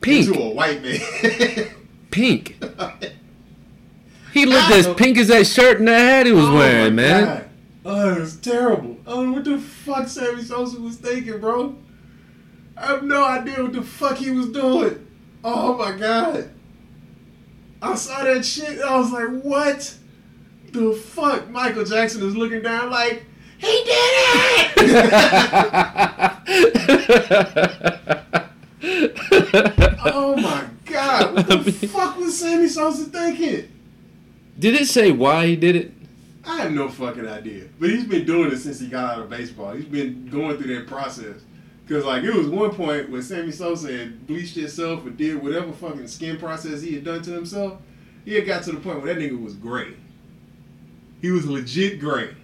Pink, 0.00 0.28
into 0.28 0.40
a 0.40 0.50
white 0.50 0.82
man. 0.82 1.68
pink. 2.10 2.56
He 4.32 4.44
looked 4.44 4.70
as 4.70 4.86
pink 4.96 5.16
as 5.16 5.28
that 5.28 5.46
shirt 5.46 5.78
and 5.78 5.88
that 5.88 5.98
hat 5.98 6.26
he 6.26 6.32
was 6.32 6.44
Oh 6.44 6.48
my 6.52 6.58
wearing, 6.58 6.94
man. 6.94 7.24
God. 7.24 7.48
Oh, 7.86 8.16
it 8.16 8.20
was 8.20 8.36
terrible. 8.36 8.98
Oh, 9.06 9.32
what 9.32 9.44
the 9.44 9.56
fuck 9.56 10.08
Sammy 10.08 10.42
Sosa 10.42 10.78
was 10.78 10.96
thinking, 10.96 11.40
bro. 11.40 11.74
I 12.76 12.86
have 12.88 13.02
no 13.02 13.24
idea 13.24 13.62
what 13.62 13.72
the 13.72 13.80
fuck 13.80 14.18
he 14.18 14.30
was 14.30 14.50
doing. 14.50 15.06
Oh 15.42 15.78
my 15.78 15.96
god. 15.96 16.50
I 17.80 17.94
saw 17.94 18.24
that 18.24 18.44
shit. 18.44 18.78
I 18.82 18.98
was 18.98 19.10
like, 19.10 19.42
what 19.42 19.96
the 20.70 20.92
fuck? 20.92 21.48
Michael 21.48 21.86
Jackson 21.86 22.22
is 22.28 22.36
looking 22.36 22.60
down 22.60 22.90
like, 22.90 23.24
he 23.66 23.84
did 23.84 24.12
it! 24.16 24.76
oh 30.04 30.36
my 30.36 30.66
god. 30.84 31.34
What 31.34 31.46
the 31.48 31.72
fuck 31.92 32.18
was 32.18 32.38
Sammy 32.38 32.68
Sosa 32.68 33.04
thinking? 33.04 33.70
Did 34.58 34.74
it 34.74 34.86
say 34.86 35.12
why 35.12 35.46
he 35.46 35.56
did 35.56 35.76
it? 35.76 35.92
I 36.44 36.58
have 36.58 36.72
no 36.72 36.88
fucking 36.88 37.26
idea. 37.26 37.64
But 37.80 37.90
he's 37.90 38.06
been 38.06 38.24
doing 38.24 38.52
it 38.52 38.58
since 38.58 38.78
he 38.78 38.86
got 38.86 39.14
out 39.14 39.22
of 39.22 39.30
baseball. 39.30 39.72
He's 39.72 39.84
been 39.84 40.28
going 40.28 40.56
through 40.56 40.74
that 40.76 40.86
process. 40.86 41.42
Cause 41.88 42.04
like 42.04 42.24
it 42.24 42.34
was 42.34 42.48
one 42.48 42.70
point 42.70 43.10
when 43.10 43.22
Sammy 43.22 43.52
Sosa 43.52 43.92
had 43.92 44.26
bleached 44.26 44.56
himself 44.56 45.06
or 45.06 45.10
did 45.10 45.40
whatever 45.40 45.72
fucking 45.72 46.08
skin 46.08 46.36
process 46.36 46.82
he 46.82 46.94
had 46.94 47.04
done 47.04 47.22
to 47.22 47.30
himself. 47.30 47.80
He 48.24 48.34
had 48.34 48.46
got 48.46 48.64
to 48.64 48.72
the 48.72 48.80
point 48.80 49.02
where 49.02 49.14
that 49.14 49.22
nigga 49.22 49.40
was 49.40 49.54
gray. 49.54 49.94
He 51.22 51.30
was 51.30 51.46
legit 51.46 52.00
gray. 52.00 52.34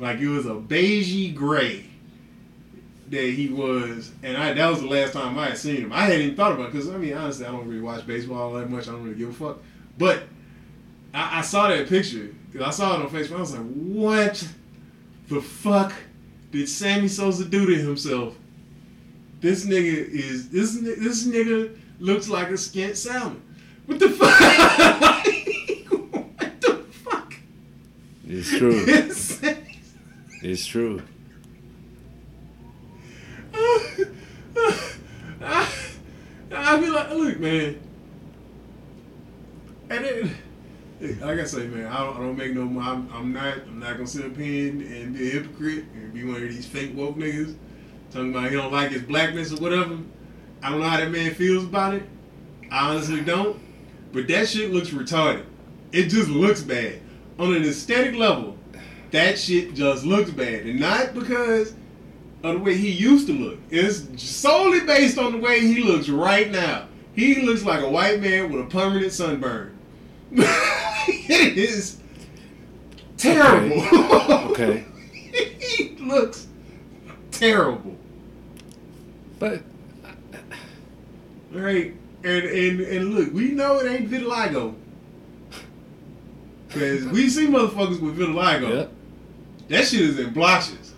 Like 0.00 0.20
it 0.20 0.28
was 0.28 0.46
a 0.46 0.50
beigey 0.50 1.34
gray 1.34 1.84
that 3.10 3.30
he 3.30 3.48
was, 3.48 4.12
and 4.22 4.36
I 4.36 4.52
that 4.52 4.68
was 4.68 4.80
the 4.80 4.86
last 4.86 5.12
time 5.12 5.38
I 5.38 5.48
had 5.48 5.58
seen 5.58 5.76
him. 5.76 5.92
I 5.92 6.02
hadn't 6.02 6.20
even 6.20 6.36
thought 6.36 6.52
about 6.52 6.66
it 6.68 6.72
because 6.72 6.88
I 6.88 6.96
mean 6.96 7.14
honestly 7.14 7.46
I 7.46 7.50
don't 7.50 7.66
really 7.66 7.80
watch 7.80 8.06
baseball 8.06 8.52
that 8.54 8.70
much. 8.70 8.88
I 8.88 8.92
don't 8.92 9.02
really 9.02 9.16
give 9.16 9.30
a 9.30 9.32
fuck. 9.32 9.58
But 9.96 10.24
I, 11.12 11.38
I 11.38 11.40
saw 11.42 11.68
that 11.68 11.88
picture. 11.88 12.34
I 12.62 12.70
saw 12.70 12.94
it 12.94 13.04
on 13.04 13.10
Facebook. 13.10 13.36
I 13.36 13.40
was 13.40 13.52
like, 13.54 13.66
what 13.72 14.48
the 15.28 15.40
fuck 15.40 15.92
did 16.50 16.68
Sammy 16.68 17.08
Sosa 17.08 17.44
do 17.44 17.66
to 17.66 17.74
himself? 17.74 18.36
This 19.40 19.64
nigga 19.66 20.08
is 20.08 20.48
this 20.50 20.78
this 20.80 21.26
nigga 21.26 21.76
looks 21.98 22.28
like 22.28 22.48
a 22.48 22.54
skint 22.54 22.96
salmon. 22.96 23.42
What 23.86 23.98
the 23.98 24.10
fuck? 24.10 24.28
what 26.36 26.60
the 26.60 26.84
fuck? 26.92 27.34
It's 28.26 28.50
true. 28.50 29.64
It's- 30.42 30.66
true. 30.66 31.02
I, 35.40 35.68
I 36.54 36.80
be 36.80 36.90
like, 36.90 37.10
look, 37.10 37.38
man. 37.40 37.80
And 39.90 40.04
then, 40.04 40.36
like 41.20 41.38
I 41.40 41.44
say, 41.44 41.66
man, 41.66 41.86
I 41.86 41.98
don't, 42.04 42.16
I 42.16 42.20
don't 42.20 42.36
make 42.36 42.54
no. 42.54 42.62
I'm, 42.80 43.08
I'm 43.12 43.32
not. 43.32 43.58
I'm 43.66 43.78
not 43.78 43.92
gonna 43.94 44.06
sit 44.06 44.24
up 44.26 44.36
here 44.36 44.70
and 44.70 45.14
be 45.16 45.28
a 45.28 45.32
hypocrite 45.32 45.84
and 45.94 46.12
be 46.12 46.24
one 46.24 46.36
of 46.36 46.42
these 46.42 46.66
fake 46.66 46.92
woke 46.94 47.16
niggas 47.16 47.54
talking 48.10 48.30
about 48.30 48.50
he 48.50 48.56
don't 48.56 48.72
like 48.72 48.90
his 48.90 49.02
blackness 49.02 49.52
or 49.52 49.56
whatever. 49.56 49.98
I 50.62 50.70
don't 50.70 50.80
know 50.80 50.88
how 50.88 50.98
that 50.98 51.10
man 51.10 51.34
feels 51.34 51.64
about 51.64 51.94
it. 51.94 52.02
I 52.70 52.90
honestly 52.90 53.22
don't. 53.22 53.58
But 54.12 54.28
that 54.28 54.48
shit 54.48 54.72
looks 54.72 54.90
retarded. 54.90 55.44
It 55.92 56.08
just 56.08 56.28
looks 56.28 56.62
bad 56.62 57.00
on 57.38 57.54
an 57.54 57.62
aesthetic 57.62 58.14
level. 58.14 58.57
That 59.10 59.38
shit 59.38 59.74
just 59.74 60.04
looks 60.04 60.30
bad, 60.30 60.66
and 60.66 60.78
not 60.78 61.14
because 61.14 61.74
of 62.42 62.54
the 62.54 62.58
way 62.58 62.76
he 62.76 62.90
used 62.90 63.26
to 63.28 63.32
look. 63.32 63.58
It's 63.70 64.22
solely 64.22 64.80
based 64.80 65.18
on 65.18 65.32
the 65.32 65.38
way 65.38 65.60
he 65.60 65.82
looks 65.82 66.08
right 66.08 66.50
now. 66.50 66.86
He 67.14 67.42
looks 67.42 67.64
like 67.64 67.82
a 67.82 67.88
white 67.88 68.20
man 68.20 68.52
with 68.52 68.62
a 68.62 68.66
permanent 68.68 69.12
sunburn. 69.12 69.76
it 70.30 71.58
is 71.58 71.98
terrible. 73.16 73.82
Okay. 74.52 74.84
he 75.32 75.96
looks 76.00 76.46
terrible. 77.30 77.96
But 79.38 79.62
uh, 80.04 80.36
Right? 81.50 81.94
And 82.24 82.44
and 82.44 82.80
and 82.80 83.14
look, 83.14 83.32
we 83.32 83.52
know 83.52 83.78
it 83.78 83.90
ain't 83.90 84.10
vitiligo. 84.10 84.74
Cause 86.70 87.04
we 87.06 87.30
see 87.30 87.46
motherfuckers 87.46 88.00
with 88.00 88.18
vitiligo. 88.18 88.68
Yep. 88.68 88.92
That 89.68 89.86
shit 89.86 90.00
is 90.00 90.18
in 90.18 90.32
blotches. 90.32 90.94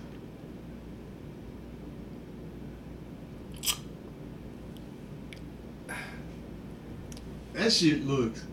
That 7.53 7.73
shit 7.73 8.07
looks 8.07 8.45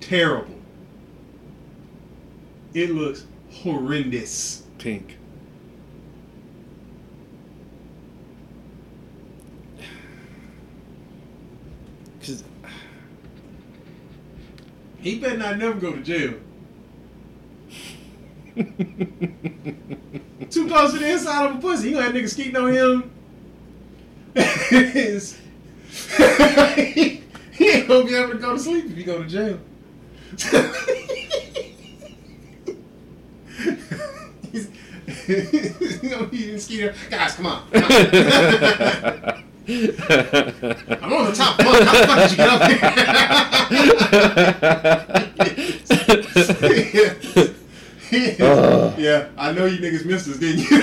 terrible. 0.00 0.58
It 2.72 2.90
looks 2.90 3.26
horrendous. 3.50 4.62
pink. 4.78 5.18
Cause 12.20 12.42
He 14.98 15.18
better 15.18 15.36
not 15.36 15.58
never 15.58 15.74
go 15.74 15.92
to 15.92 16.00
jail. 16.00 16.34
Too 20.50 20.68
close 20.68 20.92
to 20.92 20.98
the 20.98 21.12
inside 21.12 21.50
of 21.50 21.56
a 21.56 21.60
pussy. 21.60 21.88
You 21.88 21.94
gonna 21.94 22.06
have 22.06 22.14
niggas 22.14 22.30
skeeting 22.30 22.56
on 22.56 22.72
him. 22.72 23.10
He 27.54 27.70
ain't 27.70 27.86
gonna 27.86 28.04
be 28.04 28.16
able 28.16 28.32
to 28.32 28.38
go 28.38 28.54
to 28.54 28.58
sleep 28.58 28.86
if 28.86 28.98
you 28.98 29.04
go 29.04 29.22
to 29.22 29.28
jail. 29.28 29.60
He's, 34.50 34.68
he's 35.26 35.98
gonna 35.98 36.26
be 36.26 36.52
in 36.52 36.60
skeeter. 36.60 36.94
Guys, 37.10 37.34
come 37.34 37.46
on. 37.46 37.68
Come 37.70 37.82
on. 37.82 37.90
I'm 39.66 41.12
on 41.12 41.24
the 41.24 41.32
top 41.34 41.58
bunk. 41.58 41.82
How 41.82 41.92
the 41.94 42.06
fuck 42.06 42.18
did 42.18 42.30
you 42.30 42.36
get 42.36 42.48
up 42.50 42.62
here? 47.34 47.54
Yeah, 48.98 49.28
I 49.36 49.52
know 49.52 49.64
you 49.66 49.78
niggas 49.78 50.04
missed 50.04 50.28
us, 50.28 50.38
didn't 50.38 50.70
you? 50.70 50.80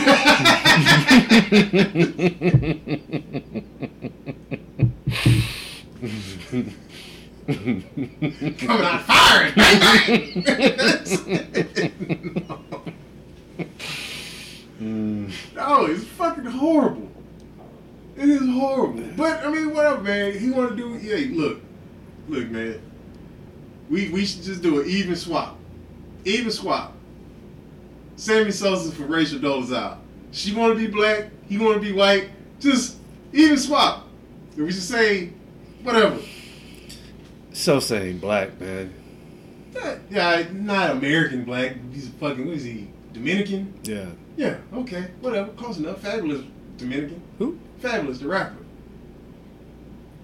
Coming 7.47 8.85
out 8.85 9.01
firing. 9.03 9.53
Bang. 9.55 10.33
no, 15.55 15.85
it's 15.85 16.03
fucking 16.05 16.45
horrible. 16.45 17.09
It 18.15 18.29
is 18.29 18.49
horrible. 18.49 19.03
But 19.15 19.45
I 19.45 19.51
mean, 19.51 19.73
whatever, 19.73 20.01
man. 20.01 20.37
He 20.37 20.49
want 20.49 20.71
to 20.71 20.75
do. 20.75 20.97
Yeah, 20.97 21.35
look, 21.35 21.61
look, 22.27 22.49
man. 22.49 22.81
We 23.89 24.09
we 24.09 24.25
should 24.25 24.43
just 24.43 24.61
do 24.61 24.81
an 24.81 24.87
even 24.87 25.15
swap. 25.15 25.57
Even 26.25 26.51
swap. 26.51 26.95
Sammy 28.21 28.51
Sosa 28.51 28.91
for 28.91 29.05
Rachel 29.05 29.39
Dolezal. 29.39 29.97
She 30.31 30.53
want 30.53 30.77
to 30.77 30.79
be 30.79 30.85
black. 30.85 31.31
He 31.49 31.57
want 31.57 31.73
to 31.73 31.79
be 31.81 31.91
white. 31.91 32.29
Just 32.59 32.97
even 33.33 33.57
swap. 33.57 34.07
And 34.55 34.63
we 34.63 34.71
should 34.71 34.83
say 34.83 35.31
whatever. 35.81 36.19
so 37.51 37.79
saying 37.79 38.19
black 38.19 38.61
man. 38.61 38.93
Yeah, 39.73 39.97
Yeah, 40.11 40.47
not 40.51 40.91
American 40.91 41.45
black. 41.45 41.77
He's 41.91 42.09
fucking. 42.09 42.45
What 42.45 42.57
is 42.57 42.63
he? 42.63 42.89
Dominican? 43.11 43.73
Yeah. 43.85 44.05
Yeah. 44.37 44.57
Okay. 44.71 45.07
Whatever. 45.21 45.51
Close 45.53 45.79
enough. 45.79 46.03
Fabolous 46.03 46.47
Dominican. 46.77 47.23
Who? 47.39 47.57
Fabolous 47.81 48.19
the 48.19 48.27
rapper. 48.27 48.55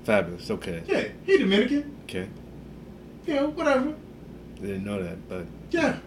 Fabolous. 0.06 0.52
Okay. 0.52 0.84
Yeah, 0.86 1.08
he 1.26 1.40
Dominican. 1.40 1.98
Okay. 2.04 2.30
You 3.26 3.34
know, 3.34 3.48
whatever. 3.48 3.96
Didn't 4.62 4.86
know 4.86 5.02
that, 5.02 5.28
but 5.28 5.48
Yeah. 5.72 5.98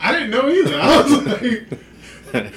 I 0.00 0.12
didn't 0.12 0.30
know 0.30 0.48
either. 0.48 0.80
I 0.80 1.02
was 1.02 1.12
like, 2.34 2.52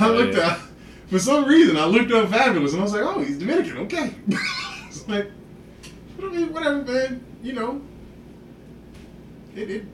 I 0.00 0.08
oh, 0.08 0.12
looked 0.12 0.36
up 0.36 0.60
for 1.08 1.18
some 1.18 1.44
reason. 1.44 1.76
I 1.76 1.84
looked 1.84 2.10
up 2.10 2.28
Fabolous, 2.28 2.72
and 2.72 2.80
I 2.80 2.82
was 2.82 2.92
like, 2.92 3.02
oh, 3.02 3.20
he's 3.20 3.38
Dominican. 3.38 3.78
Okay. 3.78 4.14
it's 4.88 5.06
like, 5.08 5.30
I 6.20 6.28
mean, 6.28 6.52
whatever, 6.52 6.82
man. 6.82 7.24
You 7.42 7.52
know, 7.52 7.82
it 9.54 9.70
it 9.70 9.84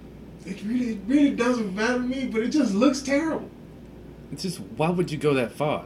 it 0.46 0.62
really 0.64 0.92
it 0.92 1.00
really 1.06 1.30
doesn't 1.34 1.74
matter 1.74 1.94
to 1.94 2.00
me, 2.00 2.26
but 2.26 2.42
it 2.42 2.48
just 2.48 2.74
looks 2.74 3.02
terrible. 3.02 3.50
It's 4.32 4.42
just 4.42 4.60
why 4.60 4.90
would 4.90 5.10
you 5.10 5.18
go 5.18 5.34
that 5.34 5.52
far? 5.52 5.84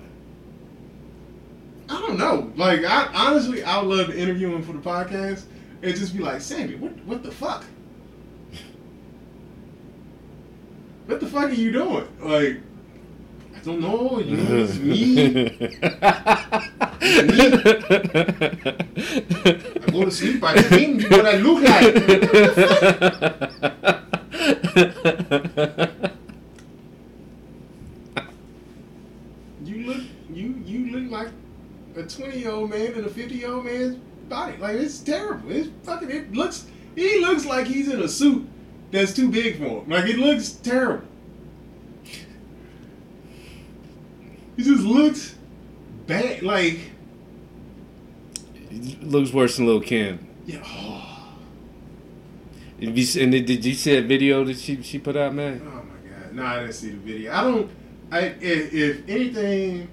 I 1.88 2.00
don't 2.00 2.18
know. 2.18 2.52
Like, 2.56 2.84
I 2.84 3.06
honestly, 3.12 3.62
I 3.62 3.80
would 3.82 3.96
love 3.96 4.06
to 4.08 4.18
interview 4.18 4.54
him 4.54 4.62
for 4.62 4.72
the 4.72 4.78
podcast 4.78 5.44
and 5.82 5.96
just 5.96 6.16
be 6.16 6.22
like, 6.22 6.40
Sammy, 6.40 6.76
what 6.76 6.92
what 7.04 7.22
the 7.22 7.30
fuck? 7.30 7.64
What 11.12 11.20
the 11.20 11.26
fuck 11.26 11.50
are 11.50 11.52
you 11.52 11.70
doing? 11.72 12.08
Like, 12.20 12.56
I 13.54 13.58
don't 13.62 13.82
know. 13.82 14.18
You 14.18 14.38
know, 14.38 14.64
it's 14.64 14.78
me. 14.78 15.58
I 19.84 19.90
go 19.92 20.04
to 20.06 20.10
sleep. 20.10 20.42
I 20.42 20.56
dream 20.62 21.02
what 21.02 21.26
I 21.26 21.36
look 21.36 21.62
like. 21.68 21.94
You 29.66 29.76
look, 29.84 30.02
you 30.30 30.54
you 30.64 30.98
look 30.98 31.10
like 31.12 31.28
a 31.94 32.04
twenty 32.04 32.38
year 32.38 32.52
old 32.52 32.70
man 32.70 32.94
in 32.94 33.04
a 33.04 33.08
fifty 33.10 33.34
year 33.34 33.52
old 33.52 33.66
man's 33.66 33.96
body. 34.30 34.56
Like 34.56 34.76
it's 34.76 34.98
terrible. 35.00 35.52
It's 35.52 35.68
fucking. 35.82 36.10
It 36.10 36.32
looks. 36.32 36.64
He 36.94 37.20
looks 37.20 37.44
like 37.44 37.66
he's 37.66 37.88
in 37.88 38.00
a 38.00 38.08
suit 38.08 38.48
that's 38.92 39.12
too 39.14 39.30
big 39.30 39.56
for 39.58 39.64
him. 39.82 39.88
Like 39.88 40.04
it 40.08 40.18
looks 40.18 40.50
terrible. 40.52 41.06
He 44.56 44.62
just 44.62 44.84
looks 44.84 45.34
bad. 46.06 46.42
Like 46.42 46.78
it 48.70 49.02
Looks 49.02 49.32
worse 49.32 49.56
than 49.56 49.66
Lil 49.66 49.80
Kim. 49.80 50.26
yeah. 50.46 50.62
Oh, 50.64 51.34
Did 52.80 52.96
you, 52.98 53.22
and 53.22 53.32
did, 53.32 53.46
did 53.46 53.64
you 53.64 53.74
see 53.74 53.94
that 53.96 54.06
video 54.06 54.44
that 54.44 54.58
she 54.58 54.82
she 54.82 54.98
put 54.98 55.16
out, 55.16 55.34
man? 55.34 55.60
oh 55.64 55.70
my 55.76 56.10
god. 56.10 56.32
No, 56.34 56.44
I 56.44 56.60
didn't 56.60 56.74
see 56.74 56.90
the 56.90 56.96
video. 56.98 57.32
I 57.32 57.42
don't. 57.42 57.70
I 58.10 58.20
if, 58.40 58.72
if 58.74 59.08
anything 59.08 59.88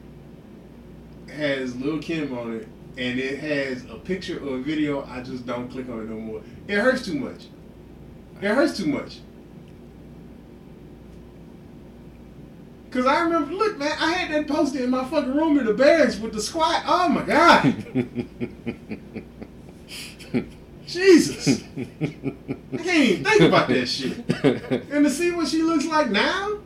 has 1.33 1.75
Lil 1.77 1.99
Kim 1.99 2.37
on 2.37 2.55
it 2.55 2.67
and 2.97 3.17
it 3.19 3.39
has 3.39 3.85
a 3.85 3.95
picture 3.95 4.39
or 4.45 4.55
a 4.57 4.61
video, 4.61 5.05
I 5.05 5.21
just 5.21 5.45
don't 5.45 5.69
click 5.69 5.87
on 5.89 6.01
it 6.01 6.09
no 6.09 6.17
more. 6.19 6.41
It 6.67 6.77
hurts 6.77 7.05
too 7.05 7.15
much. 7.15 7.47
It 8.41 8.47
hurts 8.47 8.77
too 8.77 8.87
much. 8.87 9.19
Cause 12.91 13.05
I 13.05 13.21
remember, 13.21 13.53
look, 13.53 13.77
man, 13.77 13.91
I 13.99 14.13
had 14.13 14.31
that 14.33 14.47
poster 14.47 14.83
in 14.83 14.89
my 14.89 15.05
fucking 15.05 15.35
room 15.35 15.59
in 15.59 15.67
the 15.67 15.75
barracks 15.75 16.17
with 16.17 16.33
the 16.33 16.41
squat. 16.41 16.81
Oh 16.87 17.07
my 17.07 17.21
god, 17.21 17.65
Jesus! 20.87 21.63
I 21.77 21.85
can't 22.77 22.87
even 22.87 23.23
think 23.23 23.41
about 23.41 23.67
that 23.67 23.85
shit. 23.85 24.17
And 24.89 25.05
to 25.05 25.09
see 25.11 25.29
what 25.29 25.47
she 25.47 25.61
looks 25.61 25.85
like 25.85 26.09
now, 26.09 26.57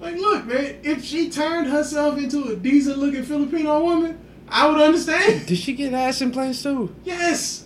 like, 0.00 0.16
look, 0.16 0.44
man, 0.46 0.80
if 0.82 1.04
she 1.04 1.30
turned 1.30 1.68
herself 1.68 2.18
into 2.18 2.48
a 2.48 2.56
decent 2.56 2.98
looking 2.98 3.22
Filipino 3.22 3.80
woman, 3.84 4.18
I 4.48 4.68
would 4.68 4.80
understand. 4.80 5.46
Did 5.46 5.56
she 5.56 5.74
get 5.74 5.92
ass 5.92 6.20
implants 6.20 6.64
too? 6.64 6.92
Yes. 7.04 7.61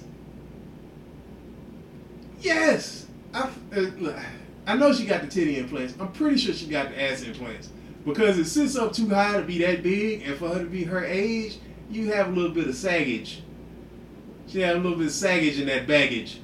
Yes. 2.41 3.07
I, 3.34 3.51
uh, 3.76 4.22
I 4.66 4.76
know 4.76 4.93
she 4.93 5.05
got 5.07 5.22
the 5.22 5.28
titty 5.28 5.59
implants. 5.59 5.95
I'm 6.01 6.12
pretty 6.12 6.39
sure 6.39 6.55
she 6.55 6.66
got 6.66 6.91
the 6.91 7.03
ass 7.03 7.22
implants. 7.22 7.70
Because 8.05 8.39
it 8.39 8.45
sits 8.47 8.76
up 8.76 8.93
too 8.93 9.09
high 9.09 9.37
to 9.37 9.43
be 9.43 9.59
that 9.59 9.82
big, 9.82 10.22
and 10.22 10.37
for 10.37 10.49
her 10.49 10.61
to 10.61 10.64
be 10.70 10.84
her 10.84 11.05
age, 11.05 11.59
you 11.91 12.12
have 12.12 12.28
a 12.28 12.30
little 12.30 12.53
bit 12.53 12.68
of 12.68 12.74
saggage. 12.76 13.43
She 14.47 14.61
had 14.61 14.76
a 14.76 14.78
little 14.78 14.97
bit 14.99 15.09
of 15.09 15.12
saggage 15.12 15.59
in 15.59 15.66
that 15.66 15.87
baggage. 15.89 16.41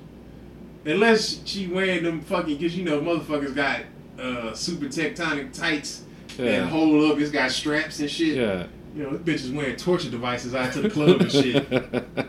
Unless 0.84 1.42
she 1.44 1.68
wearing 1.68 2.02
them 2.02 2.20
fucking, 2.22 2.56
because 2.58 2.76
you 2.76 2.84
know, 2.84 3.00
motherfuckers 3.00 3.54
got 3.54 3.82
uh, 4.18 4.52
super 4.54 4.86
tectonic 4.86 5.52
tights 5.52 6.02
Yeah. 6.36 6.60
that 6.62 6.68
hold 6.68 7.12
up. 7.12 7.18
It's 7.18 7.30
got 7.30 7.50
straps 7.52 8.00
and 8.00 8.10
shit. 8.10 8.36
Yeah. 8.36 8.66
You 8.96 9.04
know, 9.04 9.16
this 9.16 9.42
bitch 9.42 9.44
is 9.46 9.52
wearing 9.52 9.76
torture 9.76 10.10
devices 10.10 10.54
out 10.54 10.72
to 10.74 10.82
the 10.82 10.90
club 10.90 11.20
and 11.20 11.30
shit. 11.32 11.64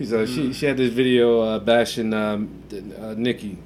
Cause 0.00 0.14
uh, 0.14 0.24
she 0.24 0.54
she 0.54 0.64
had 0.64 0.78
this 0.78 0.94
video 0.94 1.42
uh, 1.42 1.58
bashing 1.58 2.14
um, 2.14 2.62
uh, 2.72 3.12
Nicki 3.18 3.58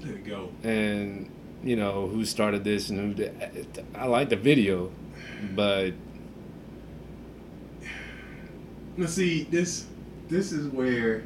Let 0.00 0.14
it 0.14 0.24
go. 0.24 0.48
and 0.62 1.30
you 1.62 1.76
know 1.76 2.06
who 2.06 2.24
started 2.24 2.64
this 2.64 2.88
and 2.88 2.98
who 2.98 3.12
did. 3.12 3.84
I 3.94 4.06
like 4.06 4.30
the 4.30 4.36
video, 4.36 4.90
but 5.54 5.92
let's 8.96 9.12
see 9.12 9.44
this 9.44 9.84
this 10.30 10.50
is 10.50 10.68
where 10.68 11.24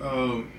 um 0.00 0.50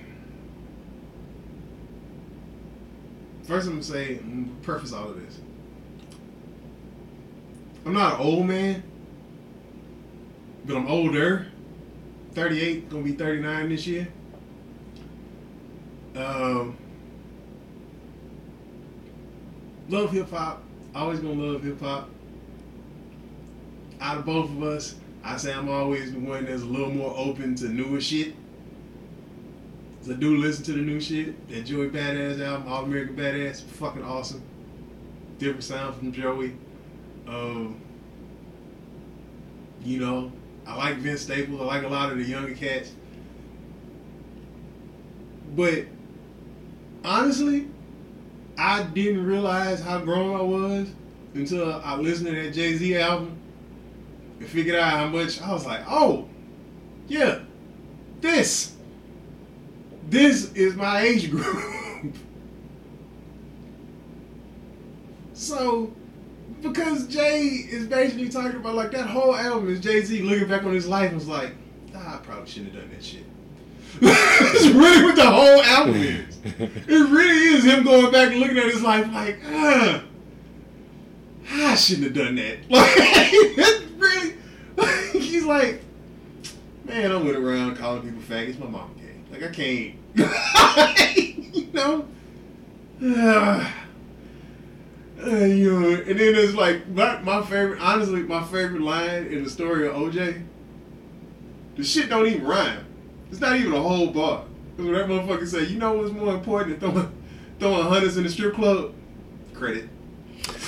first 3.46 3.66
I'm 3.66 3.74
gonna 3.74 3.84
say 3.84 4.20
I'm 4.20 4.44
gonna 4.46 4.56
preface 4.62 4.94
all 4.94 5.10
of 5.10 5.20
this. 5.20 5.40
I'm 7.88 7.94
not 7.94 8.20
an 8.20 8.28
old 8.28 8.46
man, 8.46 8.84
but 10.66 10.76
I'm 10.76 10.88
older. 10.88 11.48
38, 12.34 12.90
gonna 12.90 13.04
be 13.04 13.12
39 13.14 13.70
this 13.70 13.88
year. 13.88 14.08
Um 16.16 16.78
love 19.90 20.12
hip 20.12 20.30
hop. 20.30 20.64
Always 20.96 21.20
gonna 21.20 21.42
love 21.42 21.64
hip 21.64 21.80
hop 21.80 22.10
out 24.02 24.18
of 24.18 24.26
both 24.26 24.50
of 24.50 24.64
us, 24.64 24.96
I 25.24 25.38
say 25.38 25.54
I'm 25.54 25.70
always 25.70 26.12
the 26.12 26.20
one 26.20 26.46
that's 26.46 26.64
a 26.64 26.66
little 26.66 26.90
more 26.90 27.14
open 27.16 27.56
to 27.56 27.70
newer 27.70 28.02
shit. 28.02 28.34
I 30.10 30.14
do 30.14 30.36
listen 30.38 30.64
to 30.66 30.74
the 30.74 30.80
new 30.80 31.00
shit. 31.00 31.48
That 31.50 31.66
Joey 31.66 31.90
Badass 31.90 32.42
album, 32.44 32.68
All 32.68 32.84
American 32.84 33.16
Badass, 33.16 33.62
fucking 33.62 34.04
awesome. 34.04 34.42
Different 35.38 35.64
sound 35.64 35.96
from 35.96 36.12
Joey. 36.12 36.56
Um, 37.28 37.80
you 39.84 40.00
know, 40.00 40.32
I 40.72 40.78
like 40.78 40.98
Vince 40.98 41.22
Staples. 41.22 41.60
I 41.60 41.66
like 41.66 41.84
a 41.84 41.88
lot 41.90 42.12
of 42.12 42.18
the 42.18 42.24
younger 42.24 42.54
cats. 42.54 42.94
But 45.54 45.86
honestly, 47.04 47.68
I 48.58 48.84
didn't 48.84 49.26
realize 49.26 49.82
how 49.82 50.00
grown 50.00 50.40
I 50.40 50.42
was 50.42 50.88
until 51.34 51.74
I 51.84 51.98
listened 51.98 52.28
to 52.28 52.36
that 52.36 52.54
Jay 52.54 52.76
Z 52.78 52.98
album 52.98 53.38
and 54.40 54.48
figured 54.48 54.78
out 54.78 54.92
how 54.92 55.08
much 55.08 55.42
I 55.42 55.52
was 55.52 55.66
like, 55.66 55.82
oh, 55.90 56.30
yeah, 57.10 57.40
this, 58.22 58.74
this 60.08 60.54
is 60.54 60.76
my 60.76 61.02
age 61.02 61.30
group. 61.30 62.14
so, 65.34 65.92
because 66.62 67.08
Jay 67.08 67.40
is 67.40 67.88
basically 67.88 68.30
talking 68.30 68.58
about 68.58 68.76
like 68.76 68.92
that 68.92 69.08
whole 69.08 69.36
album 69.36 69.70
is 69.70 69.80
Jay 69.80 70.02
Z 70.02 70.22
looking 70.22 70.48
back 70.48 70.64
on 70.64 70.74
his 70.74 70.88
life 70.88 71.10
and 71.10 71.16
was 71.16 71.28
like, 71.28 71.54
nah, 71.94 72.16
I 72.16 72.18
probably 72.18 72.48
shouldn't 72.50 72.74
have 72.74 72.84
done 72.84 72.92
that 72.92 73.04
shit. 73.04 73.24
That's 74.02 74.68
really 74.68 75.04
what 75.04 75.16
the 75.16 75.30
whole 75.30 75.62
album 75.62 75.96
is. 75.96 76.40
It 76.44 77.10
really 77.10 77.56
is 77.56 77.64
him 77.64 77.84
going 77.84 78.12
back 78.12 78.32
and 78.32 78.40
looking 78.40 78.58
at 78.58 78.66
his 78.66 78.82
life 78.82 79.12
like, 79.12 79.40
ah, 79.46 80.04
I 81.52 81.76
shouldn't 81.76 82.06
have 82.06 82.16
done 82.16 82.36
that. 82.36 82.60
Like, 82.70 82.90
it's 82.94 83.92
really, 83.94 85.20
he's 85.20 85.44
like, 85.44 85.84
man, 86.86 87.12
I 87.12 87.16
went 87.18 87.36
around 87.36 87.76
calling 87.76 88.02
people 88.04 88.22
faggots. 88.22 88.58
My 88.60 88.68
mom 88.68 88.96
gay. 88.98 89.16
Like, 89.32 89.44
I 89.44 89.52
can't, 89.52 89.96
you 91.56 91.70
know? 91.74 92.08
Uh, 95.24 95.46
you 95.46 95.80
know, 95.80 95.90
and 95.90 96.20
then 96.20 96.36
it's 96.36 96.54
like 96.54 96.88
my, 96.88 97.22
my 97.22 97.42
favorite, 97.44 97.80
honestly, 97.80 98.24
my 98.24 98.44
favorite 98.46 98.82
line 98.82 99.28
in 99.28 99.44
the 99.44 99.50
story 99.50 99.88
of 99.88 99.94
OJ. 99.94 100.44
The 101.76 101.84
shit 101.84 102.10
don't 102.10 102.26
even 102.28 102.44
rhyme. 102.44 102.86
It's 103.30 103.40
not 103.40 103.56
even 103.56 103.74
a 103.74 103.82
whole 103.82 104.08
bar. 104.08 104.46
Because 104.76 104.90
when 104.90 104.96
that 104.96 105.08
motherfucker 105.08 105.48
say, 105.48 105.66
you 105.66 105.78
know 105.78 105.94
what's 105.94 106.12
more 106.12 106.34
important 106.34 106.80
than 106.80 106.92
throwing, 106.92 107.12
throwing 107.60 107.88
hundreds 107.88 108.18
in 108.18 108.24
the 108.24 108.30
strip 108.30 108.56
club? 108.56 108.94
Credit. 109.54 109.88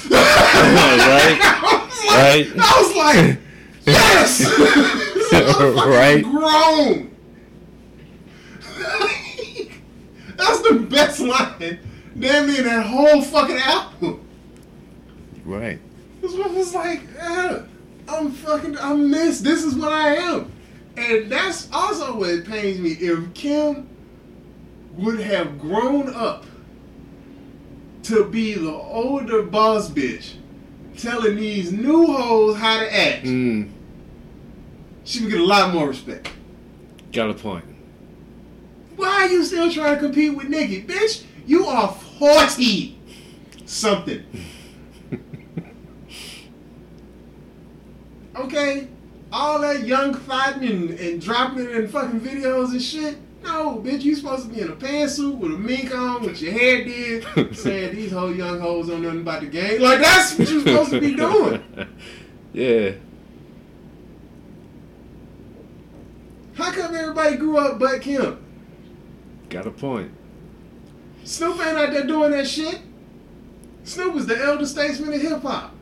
right? 0.10 1.40
I 1.42 1.80
was 1.84 1.96
like, 1.96 2.14
Right. 2.14 2.48
I 2.60 2.82
was 2.82 2.96
like, 2.96 3.40
yes! 3.86 4.44
Right. 5.34 6.24
grown. 6.24 7.10
That's 10.38 10.62
the 10.62 10.86
best 10.90 11.20
line. 11.22 11.80
Damn 12.18 12.48
near 12.48 12.62
that 12.62 12.86
whole 12.86 13.22
fucking 13.24 13.58
album. 13.58 14.23
Right. 15.46 15.80
This 16.22 16.34
one 16.34 16.56
was 16.56 16.74
like, 16.74 17.02
eh, 17.20 17.60
I'm 18.08 18.32
fucking, 18.32 18.78
I'm 18.78 19.12
this. 19.12 19.42
This 19.42 19.64
is 19.64 19.76
what 19.76 19.92
I 19.92 20.16
am. 20.16 20.52
And 20.96 21.32
that's 21.32 21.68
also 21.74 22.18
what 22.18 22.46
pains 22.46 22.80
me. 22.80 22.92
If 22.92 23.34
Kim 23.34 23.88
would 24.94 25.20
have 25.20 25.60
grown 25.60 26.14
up 26.14 26.46
to 28.04 28.26
be 28.26 28.54
the 28.54 28.72
older 28.72 29.42
boss 29.44 29.90
bitch 29.90 30.36
telling 30.98 31.36
these 31.36 31.72
new 31.72 32.06
hoes 32.06 32.58
how 32.58 32.80
to 32.80 32.96
act, 32.96 33.26
Mm, 33.26 33.72
she 35.04 35.22
would 35.24 35.32
get 35.32 35.42
a 35.42 35.46
lot 35.46 35.74
more 35.74 35.88
respect. 35.88 36.30
got 37.12 37.30
a 37.30 37.34
point. 37.34 37.66
Why 38.96 39.08
are 39.08 39.28
you 39.28 39.44
still 39.44 39.72
trying 39.72 39.96
to 39.96 40.00
compete 40.00 40.36
with 40.36 40.48
Nicki? 40.50 40.84
Bitch, 40.84 41.24
you 41.48 41.66
are 41.66 41.92
40 42.20 42.98
something. 43.66 44.24
okay? 48.36 48.88
All 49.32 49.60
that 49.62 49.86
young 49.86 50.14
fighting 50.14 50.70
and, 50.70 50.90
and 50.92 51.22
dropping 51.22 51.66
it 51.66 51.72
in 51.72 51.88
fucking 51.88 52.22
videos 52.22 52.72
and 52.72 52.82
shit. 52.82 53.18
No, 53.44 53.82
bitch, 53.84 54.04
you 54.04 54.16
supposed 54.16 54.48
to 54.48 54.54
be 54.54 54.62
in 54.62 54.70
a 54.70 54.76
pantsuit 54.76 55.36
with 55.38 55.52
a 55.52 55.58
mink 55.58 55.94
on, 55.94 56.24
with 56.24 56.42
your 56.42 56.54
hair 56.54 56.84
did, 56.86 57.26
saying 57.56 57.96
these 57.96 58.12
whole 58.12 58.34
young 58.34 58.60
hoes 58.60 58.88
don't 58.88 59.02
know 59.02 59.10
nothing 59.10 59.22
about 59.22 59.42
the 59.42 59.48
game. 59.48 59.82
Like, 59.82 60.00
that's 60.00 60.38
what 60.38 60.50
you're 60.50 60.62
supposed 60.62 60.92
to 60.92 61.02
be 61.02 61.16
doing. 61.16 61.62
yeah. 62.54 62.92
How 66.54 66.72
come 66.72 66.96
everybody 66.96 67.36
grew 67.36 67.58
up 67.58 67.80
but 67.80 68.02
Kim? 68.02 68.44
Got 69.50 69.68
a 69.68 69.72
point. 69.72 70.12
Snoop 71.24 71.60
ain't 71.60 71.78
out 71.78 71.92
there 71.92 72.06
doing 72.06 72.32
that 72.32 72.48
shit. 72.48 72.80
Snoop 73.84 74.16
is 74.16 74.26
the 74.26 74.38
elder 74.38 74.66
statesman 74.66 75.14
of 75.14 75.22
hip 75.22 75.42
hop. 75.42 75.73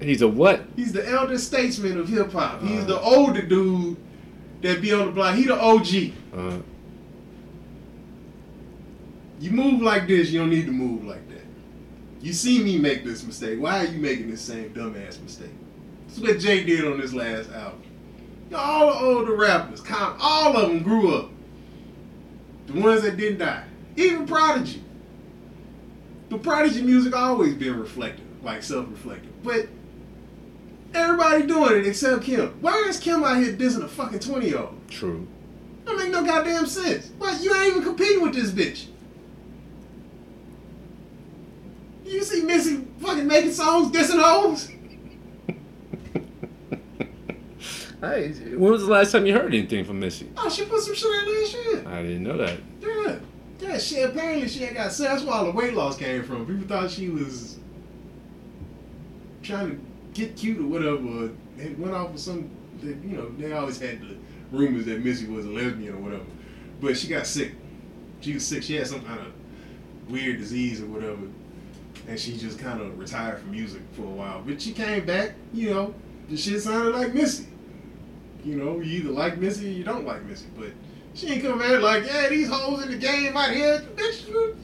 He's 0.00 0.22
a 0.22 0.28
what? 0.28 0.62
He's 0.76 0.92
the 0.92 1.08
elder 1.08 1.38
statesman 1.38 1.98
of 1.98 2.08
hip 2.08 2.32
hop. 2.32 2.62
He's 2.62 2.82
Uh. 2.82 2.86
the 2.86 3.00
older 3.00 3.42
dude 3.42 3.96
that 4.62 4.80
be 4.80 4.92
on 4.92 5.06
the 5.06 5.12
block. 5.12 5.34
He 5.36 5.44
the 5.44 5.58
OG. 5.60 6.12
Uh, 6.36 6.58
You 9.40 9.50
move 9.52 9.80
like 9.82 10.08
this, 10.08 10.30
you 10.30 10.40
don't 10.40 10.50
need 10.50 10.66
to 10.66 10.72
move 10.72 11.04
like 11.04 11.28
that. 11.28 11.44
You 12.20 12.32
see 12.32 12.62
me 12.62 12.76
make 12.78 13.04
this 13.04 13.24
mistake. 13.24 13.60
Why 13.60 13.84
are 13.84 13.88
you 13.88 13.98
making 13.98 14.30
this 14.30 14.40
same 14.40 14.70
dumbass 14.70 15.22
mistake? 15.22 15.52
This 16.08 16.16
is 16.16 16.22
what 16.22 16.38
Jay 16.40 16.64
did 16.64 16.84
on 16.84 16.98
this 16.98 17.12
last 17.14 17.50
album. 17.52 17.82
All 18.54 18.86
the 18.92 18.98
older 18.98 19.36
rappers, 19.36 19.80
all 20.20 20.56
of 20.56 20.68
them 20.68 20.82
grew 20.82 21.14
up. 21.14 21.30
The 22.66 22.80
ones 22.80 23.02
that 23.02 23.16
didn't 23.16 23.38
die. 23.38 23.62
Even 23.96 24.26
Prodigy. 24.26 24.82
The 26.30 26.38
Prodigy 26.38 26.82
music 26.82 27.14
always 27.14 27.54
been 27.54 27.78
reflective, 27.78 28.24
like 28.42 28.62
self-reflective. 28.62 29.42
But 29.44 29.68
everybody 30.94 31.46
doing 31.46 31.80
it 31.80 31.86
except 31.86 32.24
Kim. 32.24 32.48
Why 32.60 32.76
is 32.88 32.98
Kim 32.98 33.24
out 33.24 33.38
here 33.38 33.52
dissing 33.54 33.84
a 33.84 33.88
fucking 33.88 34.18
20-year-old? 34.20 34.88
true. 34.88 35.26
That 35.84 35.96
make 35.96 36.10
no 36.10 36.22
goddamn 36.24 36.66
sense. 36.66 37.10
What? 37.18 37.40
You 37.42 37.54
ain't 37.54 37.68
even 37.68 37.82
competing 37.82 38.22
with 38.22 38.34
this 38.34 38.50
bitch. 38.50 38.86
You 42.04 42.22
see 42.22 42.42
Missy 42.42 42.84
fucking 43.00 43.26
making 43.26 43.52
songs 43.52 43.90
dissing 43.94 44.20
hoes? 44.22 44.70
Hey, 48.00 48.30
when 48.30 48.70
was 48.70 48.86
the 48.86 48.92
last 48.92 49.10
time 49.10 49.26
you 49.26 49.32
heard 49.32 49.52
anything 49.52 49.84
from 49.84 49.98
Missy? 49.98 50.30
Oh, 50.36 50.48
she 50.48 50.64
put 50.66 50.80
some 50.82 50.94
shit 50.94 51.10
out 51.10 51.26
last 51.26 51.52
year. 51.52 51.84
I 51.84 52.02
didn't 52.02 52.22
know 52.22 52.36
that. 52.36 52.56
Yeah. 52.80 53.18
Yeah, 53.58 53.78
she 53.78 53.98
apparently 54.02 54.46
she 54.46 54.60
had 54.60 54.74
got 54.76 54.92
sick. 54.92 55.08
That's 55.08 55.24
where 55.24 55.34
all 55.34 55.44
the 55.46 55.50
weight 55.50 55.74
loss 55.74 55.96
came 55.96 56.22
from. 56.22 56.46
People 56.46 56.68
thought 56.68 56.92
she 56.92 57.08
was 57.08 57.58
trying 59.42 59.70
to 59.70 59.80
get 60.14 60.36
cute 60.36 60.58
or 60.58 60.66
whatever. 60.66 61.30
It 61.58 61.78
went 61.78 61.94
off 61.94 62.12
with 62.12 62.20
some, 62.20 62.50
you 62.82 63.16
know, 63.16 63.28
they 63.38 63.52
always 63.52 63.78
had 63.78 64.00
the 64.00 64.16
rumors 64.52 64.86
that 64.86 65.04
Missy 65.04 65.26
was 65.26 65.46
a 65.46 65.50
lesbian 65.50 65.94
or 65.94 65.98
whatever. 65.98 66.24
But 66.80 66.96
she 66.96 67.08
got 67.08 67.26
sick. 67.26 67.52
She 68.20 68.34
was 68.34 68.46
sick. 68.46 68.62
She 68.62 68.76
had 68.76 68.86
some 68.86 69.02
kind 69.02 69.20
of 69.20 69.32
weird 70.10 70.38
disease 70.38 70.80
or 70.80 70.86
whatever. 70.86 71.22
And 72.06 72.18
she 72.18 72.36
just 72.36 72.58
kind 72.58 72.80
of 72.80 72.98
retired 72.98 73.40
from 73.40 73.50
music 73.50 73.82
for 73.92 74.02
a 74.02 74.06
while. 74.06 74.42
But 74.46 74.62
she 74.62 74.72
came 74.72 75.04
back, 75.04 75.34
you 75.52 75.70
know, 75.70 75.94
the 76.28 76.36
shit 76.36 76.62
sounded 76.62 76.94
like 76.94 77.14
Missy. 77.14 77.46
You 78.44 78.56
know, 78.56 78.80
you 78.80 79.00
either 79.00 79.10
like 79.10 79.38
Missy 79.38 79.66
or 79.66 79.72
you 79.72 79.84
don't 79.84 80.06
like 80.06 80.24
Missy. 80.24 80.46
But 80.56 80.70
she 81.14 81.32
ain't 81.32 81.42
come 81.42 81.60
out 81.60 81.82
like, 81.82 82.06
yeah, 82.06 82.28
these 82.28 82.48
hoes 82.48 82.82
in 82.82 82.90
the 82.90 82.96
game 82.96 83.36
out 83.36 83.50
here. 83.50 83.84
Bitch, 83.96 84.28
you, 84.28 84.56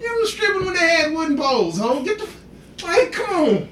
you 0.00 0.16
was 0.20 0.32
stripping 0.32 0.64
when 0.64 0.74
they 0.74 0.80
had 0.80 1.12
wooden 1.12 1.36
poles, 1.36 1.78
ho. 1.78 2.02
Get 2.02 2.18
the. 2.18 2.28
Like, 2.84 3.12
come 3.12 3.34
on. 3.34 3.68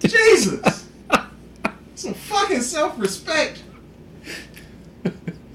Jesus. 0.00 0.88
Some 1.94 2.14
fucking 2.14 2.60
self 2.60 2.98
respect. 2.98 3.62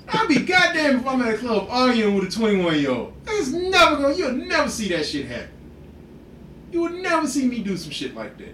I'll 0.09 0.27
be 0.27 0.39
goddamn 0.39 0.99
if 0.99 1.07
I'm 1.07 1.21
at 1.21 1.35
a 1.35 1.37
club 1.37 1.67
arguing 1.69 2.15
with 2.15 2.27
a 2.27 2.31
21 2.31 2.79
year 2.79 2.91
old. 2.91 3.13
It's 3.27 3.49
never 3.49 3.95
gonna, 4.01 4.15
you'll 4.15 4.33
never 4.33 4.69
see 4.69 4.89
that 4.89 5.05
shit 5.05 5.25
happen. 5.25 5.49
You 6.71 6.81
would 6.81 6.93
never 6.93 7.27
see 7.27 7.47
me 7.47 7.59
do 7.59 7.77
some 7.77 7.91
shit 7.91 8.15
like 8.15 8.37
that. 8.37 8.53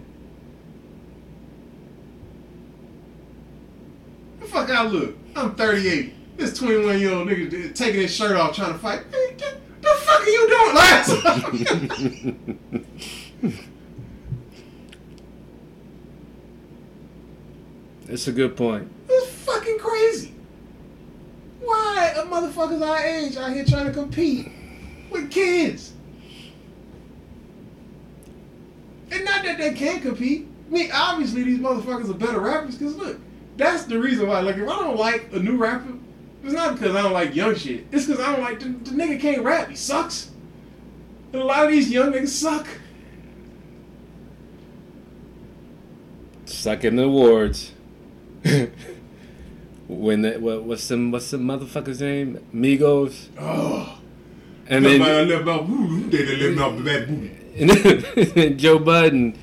The 4.39 4.45
fuck 4.45 4.69
I 4.69 4.85
look? 4.85 5.15
I'm 5.35 5.55
38. 5.55 6.37
This 6.37 6.57
21 6.57 6.99
year 6.99 7.11
old 7.13 7.27
nigga 7.27 7.75
taking 7.75 8.01
his 8.01 8.15
shirt 8.15 8.37
off 8.37 8.55
trying 8.55 8.73
to 8.73 8.79
fight. 8.79 9.03
Hey, 9.11 9.35
the, 9.37 9.57
the 9.81 9.89
fuck 9.89 10.21
are 10.21 10.29
you 10.29 10.47
doing? 10.47 10.75
Last 10.75 11.09
It's 18.09 18.27
a 18.27 18.31
good 18.31 18.57
point. 18.57 18.91
It's 19.07 19.31
fucking 19.43 19.77
crazy. 19.77 20.33
Why 21.61 22.13
are 22.17 22.25
motherfuckers 22.25 22.81
our 22.81 22.97
age 22.97 23.37
out 23.37 23.53
here 23.53 23.63
trying 23.63 23.85
to 23.85 23.93
compete 23.93 24.51
with 25.11 25.29
kids? 25.29 25.93
And 29.11 29.23
not 29.23 29.43
that 29.43 29.59
they 29.59 29.73
can't 29.75 30.01
compete. 30.01 30.47
I 30.67 30.73
mean, 30.73 30.89
obviously 30.91 31.43
these 31.43 31.59
motherfuckers 31.59 32.09
are 32.09 32.15
better 32.15 32.39
rappers. 32.39 32.77
Cause 32.77 32.95
look, 32.95 33.19
that's 33.57 33.83
the 33.83 33.99
reason 33.99 34.27
why. 34.27 34.39
Like, 34.39 34.57
if 34.57 34.67
I 34.67 34.79
don't 34.79 34.97
like 34.97 35.29
a 35.31 35.39
new 35.39 35.57
rapper, 35.57 35.93
it's 36.43 36.53
not 36.53 36.79
because 36.79 36.95
I 36.95 37.03
don't 37.03 37.13
like 37.13 37.35
young 37.35 37.55
shit. 37.55 37.85
It's 37.91 38.07
because 38.07 38.19
I 38.19 38.31
don't 38.31 38.41
like 38.41 38.59
the, 38.59 38.69
the 38.69 38.91
nigga 38.91 39.19
can't 39.19 39.43
rap. 39.43 39.69
He 39.69 39.75
sucks. 39.75 40.31
And 41.31 41.43
a 41.43 41.45
lot 41.45 41.65
of 41.65 41.71
these 41.71 41.91
young 41.91 42.11
niggas 42.11 42.29
suck. 42.29 42.67
Sucking 46.45 46.95
the 46.95 47.03
awards. 47.03 47.73
when 49.87 50.21
the, 50.21 50.37
what, 50.39 50.63
what's 50.63 50.83
some 50.83 51.11
what's 51.11 51.29
the 51.31 51.37
motherfucker's 51.37 52.01
name? 52.01 52.39
Migos. 52.53 53.27
Oh, 53.39 53.99
And 54.67 54.85
then, 54.85 54.99
then 55.01 55.27
live 55.27 55.47
out, 55.47 55.65
who 55.65 56.09
they 56.09 56.25
live 56.35 56.59
out 56.59 56.77
the 56.77 56.83
bad 56.83 57.07
booty. 57.07 58.45
and 58.45 58.59
Joe 58.59 58.79
Budden. 58.79 59.37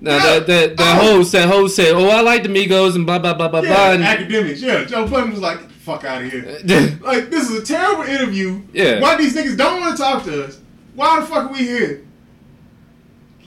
Now 0.00 0.18
that 0.18 0.46
that 0.48 0.76
that 0.76 0.98
Oh. 1.00 1.16
host 1.18 1.32
that 1.32 1.48
host 1.48 1.76
said, 1.76 1.92
"Oh, 1.94 2.08
I 2.08 2.22
like 2.22 2.42
the 2.42 2.48
Migos 2.48 2.96
and 2.96 3.06
blah 3.06 3.18
blah 3.20 3.34
blah 3.34 3.48
blah 3.48 3.60
blah." 3.60 3.70
Yeah, 3.70 3.92
And, 3.92 4.02
Akademiks. 4.02 4.60
Yeah, 4.60 4.84
Joe 4.84 5.06
Budden 5.06 5.30
was 5.30 5.40
like, 5.40 5.60
fuck 5.70 6.04
out 6.04 6.22
of 6.22 6.32
here." 6.32 6.42
Like 7.02 7.30
this 7.30 7.48
is 7.48 7.62
a 7.62 7.64
terrible 7.64 8.02
interview. 8.04 8.62
Yeah. 8.72 9.00
Why 9.00 9.16
these 9.16 9.36
niggas 9.36 9.56
don't 9.56 9.80
want 9.80 9.96
to 9.96 10.02
talk 10.02 10.24
to 10.24 10.44
us? 10.46 10.58
Why 10.96 11.20
the 11.20 11.26
fuck 11.26 11.50
are 11.50 11.52
we 11.52 11.58
here? 11.60 12.04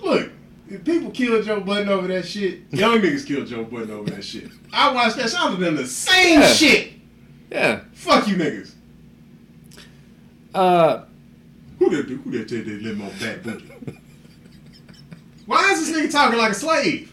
Look, 0.01 0.32
people 0.84 1.11
killed 1.11 1.45
Joe 1.45 1.59
Budden 1.61 1.89
over 1.89 2.07
that 2.07 2.26
shit, 2.28 2.61
young 2.72 2.99
niggas 2.99 3.26
killed 3.26 3.47
Joe 3.47 3.63
Budden 3.63 3.91
over 3.91 4.09
that 4.11 4.24
shit. 4.24 4.49
I 4.74 4.91
watched 4.93 5.18
that. 5.18 5.34
Out 5.36 5.51
to 5.51 5.57
them 5.57 5.76
the 5.76 5.88
same 5.88 6.39
Yeah. 6.41 6.47
shit. 6.47 6.91
yeah. 7.51 7.80
Fuck 7.93 8.28
you 8.28 8.36
niggas. 8.36 8.72
Uh, 10.53 11.03
Who 11.80 11.89
that 11.89 12.07
do? 12.07 12.18
Who 12.18 12.32
that 12.32 12.47
tell 12.49 12.59
they 12.59 12.72
live 12.72 13.01
on 13.01 13.09
bad 13.20 13.43
booty? 13.43 13.72
Why 15.45 15.72
is 15.74 15.86
this 15.88 15.95
nigga 15.97 16.11
talking 16.11 16.39
like 16.39 16.51
a 16.51 16.55
slave? 16.55 17.11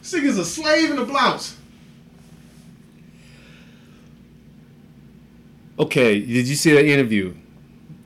This 0.00 0.12
nigga's 0.14 0.38
a 0.38 0.44
slave 0.44 0.90
in 0.90 0.98
a 0.98 1.04
blouse. 1.04 1.56
okay. 5.78 6.20
Did 6.20 6.46
you 6.48 6.54
see 6.56 6.72
that 6.72 6.84
interview? 6.84 7.34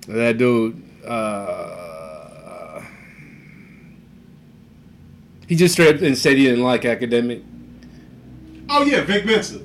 That 0.09 0.39
dude. 0.39 0.83
Uh, 1.05 1.76
he 5.47 5.55
just 5.57 5.75
straight 5.75 5.97
up 5.97 6.03
and 6.03 6.17
said 6.17 6.37
he 6.37 6.45
didn't 6.45 6.65
like 6.65 6.85
academic. 6.85 7.43
Oh 8.69 8.83
yeah, 8.85 9.03
Vic 9.03 9.25
Mensa. 9.27 9.61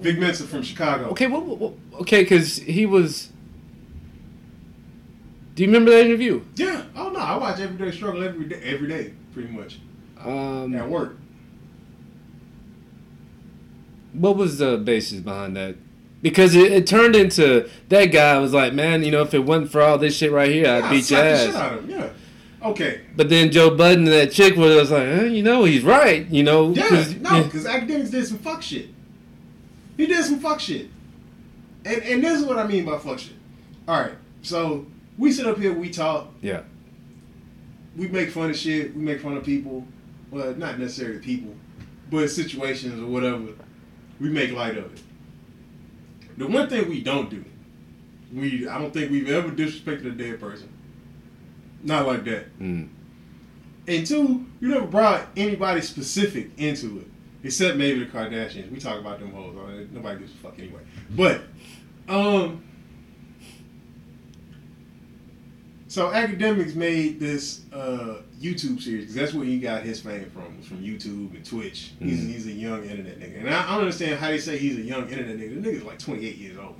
Vic 0.00 0.18
Mensa 0.18 0.44
from 0.44 0.62
Chicago. 0.62 1.10
Okay, 1.10 1.26
what? 1.26 1.44
what, 1.44 1.58
what 1.58 1.72
okay, 2.00 2.22
because 2.22 2.56
he 2.56 2.86
was. 2.86 3.30
Do 5.54 5.62
you 5.62 5.68
remember 5.68 5.90
that 5.90 6.06
interview? 6.06 6.42
Yeah. 6.56 6.84
Oh 6.96 7.10
no, 7.10 7.18
I 7.18 7.36
watch 7.36 7.60
Everyday 7.60 7.94
Struggle 7.94 8.24
every 8.24 8.46
day, 8.46 8.60
every 8.64 8.88
day, 8.88 9.12
pretty 9.34 9.50
much 9.50 9.78
Um, 10.24 10.74
at 10.74 10.88
work. 10.88 11.16
What 14.12 14.36
was 14.36 14.58
the 14.58 14.76
basis 14.78 15.20
behind 15.20 15.56
that? 15.56 15.76
Because 16.22 16.54
it, 16.54 16.72
it 16.72 16.86
turned 16.86 17.14
into 17.16 17.68
that 17.88 18.06
guy 18.06 18.38
was 18.38 18.52
like, 18.52 18.72
man, 18.74 19.02
you 19.04 19.10
know, 19.10 19.22
if 19.22 19.32
it 19.34 19.40
wasn't 19.44 19.70
for 19.70 19.80
all 19.82 19.98
this 19.98 20.16
shit 20.16 20.32
right 20.32 20.50
here, 20.50 20.66
I'd 20.66 20.84
Yeah, 20.84 20.90
beat 20.90 21.10
your 21.10 21.20
ass. 21.20 21.54
out 21.54 21.72
of 21.74 21.84
him. 21.84 21.90
Yeah. 21.90 22.10
Okay. 22.62 23.00
But 23.16 23.28
then 23.30 23.50
Joe 23.50 23.74
Budden 23.74 24.04
and 24.04 24.08
that 24.12 24.32
chick 24.32 24.54
was 24.56 24.90
like, 24.90 25.02
eh, 25.02 25.24
you 25.24 25.42
know, 25.42 25.64
he's 25.64 25.82
right. 25.82 26.26
You 26.30 26.42
know, 26.42 26.72
Yeah. 26.74 26.88
'cause- 26.88 27.14
No, 27.16 27.42
because 27.44 27.64
Akademiks 27.64 28.10
did 28.10 28.26
some 28.26 28.38
fuck 28.38 28.62
shit. 28.62 28.88
He 29.96 30.06
did 30.06 30.24
some 30.24 30.40
fuck 30.40 30.60
shit. 30.60 30.88
And 31.84 32.02
and 32.02 32.22
this 32.24 32.38
is 32.38 32.44
what 32.44 32.58
I 32.58 32.66
mean 32.66 32.84
by 32.84 32.98
fuck 32.98 33.18
shit. 33.18 33.32
All 33.88 34.00
right. 34.00 34.12
So 34.42 34.86
we 35.16 35.32
sit 35.32 35.46
up 35.46 35.58
here, 35.58 35.72
we 35.72 35.88
talk, 35.90 36.32
yeah, 36.42 36.60
we 37.96 38.08
make 38.08 38.30
fun 38.30 38.50
of 38.50 38.56
shit, 38.56 38.94
we 38.94 39.02
make 39.02 39.20
fun 39.20 39.36
of 39.36 39.44
people. 39.44 39.86
Well, 40.30 40.54
not 40.54 40.78
necessarily 40.78 41.18
people, 41.18 41.54
but 42.10 42.28
situations 42.30 43.00
or 43.00 43.06
whatever. 43.06 43.42
We 44.20 44.28
make 44.28 44.52
light 44.52 44.76
of 44.78 44.84
it. 44.92 45.00
The 46.38 46.46
one 46.46 46.68
thing 46.68 46.88
we 46.88 47.00
don't 47.02 47.28
do, 47.30 47.44
we 48.34 48.68
I 48.68 48.78
don't 48.78 48.92
think 48.92 49.10
we've 49.10 49.28
ever 49.30 49.50
disrespected 49.50 50.06
a 50.06 50.10
dead 50.10 50.38
person. 50.40 50.68
Not 51.82 52.06
like 52.06 52.24
that. 52.24 52.58
mm. 52.58 52.88
And 53.88 54.06
two, 54.06 54.46
you 54.60 54.68
never 54.68 54.86
brought 54.86 55.26
anybody 55.36 55.80
specific 55.80 56.50
into 56.58 56.98
it, 57.00 57.06
except 57.42 57.76
maybe 57.76 58.00
the 58.04 58.06
Kardashians. 58.06 58.70
We 58.70 58.78
talk 58.78 59.00
about 59.00 59.18
them 59.18 59.32
hoes. 59.32 59.56
uh, 59.56 59.84
Nobody 59.90 60.20
gives 60.20 60.32
a 60.34 60.36
fuck 60.36 60.58
anyway. 60.58 60.80
But, 61.10 61.42
um, 62.08 62.62
so 65.88 66.08
Akademiks 66.10 66.74
made 66.76 67.18
this 67.18 67.62
uh, 67.72 68.18
YouTube 68.40 68.80
series 68.80 69.06
'cause 69.06 69.14
that's 69.14 69.34
where 69.34 69.44
he 69.44 69.58
got 69.58 69.82
his 69.82 70.00
fame 70.00 70.30
from. 70.30 70.56
Was 70.58 70.66
from 70.66 70.78
YouTube 70.84 71.34
and 71.34 71.44
Twitch. 71.44 71.92
He's, 71.98 72.20
Mhm. 72.20 72.28
he's 72.32 72.46
a 72.46 72.52
young 72.52 72.84
internet 72.84 73.18
nigga, 73.18 73.40
and 73.40 73.50
I, 73.50 73.64
I 73.66 73.70
don't 73.74 73.80
understand 73.80 74.20
how 74.20 74.28
they 74.28 74.38
say 74.38 74.56
he's 74.58 74.76
a 74.76 74.82
young 74.82 75.08
internet 75.08 75.36
nigga. 75.38 75.60
The 75.62 75.68
nigga's 75.70 75.84
like 75.84 75.98
28 75.98 76.36
years 76.36 76.58
old. 76.58 76.76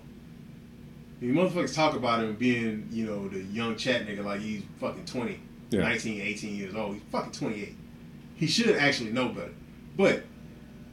You 1.20 1.32
motherfuckers 1.34 1.74
talk 1.74 1.94
about 1.94 2.22
him 2.24 2.34
being, 2.36 2.88
you 2.90 3.04
know, 3.04 3.28
the 3.28 3.40
young 3.40 3.76
chat 3.76 4.06
nigga 4.06 4.24
like 4.24 4.40
he's 4.40 4.62
fucking 4.80 5.04
20. 5.04 5.38
Yeah. 5.70 5.80
19, 5.82 6.20
18 6.20 6.56
years 6.56 6.74
old. 6.74 6.94
He's 6.94 7.02
fucking 7.12 7.32
28. 7.32 7.76
He 8.36 8.46
should 8.46 8.76
actually 8.76 9.10
know 9.12 9.28
better. 9.28 9.52
But 9.96 10.24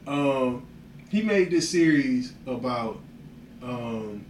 um, 0.06 0.66
he 1.10 1.22
made 1.22 1.50
this 1.50 1.68
series 1.70 2.32
about 2.46 3.00
um, 3.62 4.24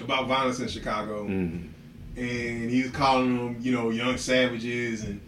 about 0.00 0.26
violence 0.26 0.58
in 0.58 0.66
Chicago, 0.68 1.24
Mhm. 1.28 1.68
and 2.16 2.70
he 2.70 2.82
was 2.82 2.90
calling 2.90 3.36
them, 3.36 3.56
you 3.60 3.70
know, 3.72 3.90
young 3.90 4.16
savages 4.16 5.04
and 5.04 5.20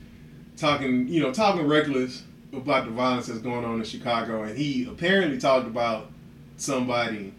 talking, 0.57 1.07
you 1.07 1.21
know, 1.23 1.33
talking 1.33 1.65
reckless 1.67 2.25
about 2.53 2.87
the 2.87 2.91
violence 2.91 3.27
that's 3.27 3.39
going 3.41 3.65
on 3.65 3.79
in 3.79 3.85
Chicago. 3.85 4.43
And 4.43 4.57
he 4.59 4.85
apparently 4.87 5.39
talked 5.39 5.67
about 5.69 6.11
somebody 6.57 7.33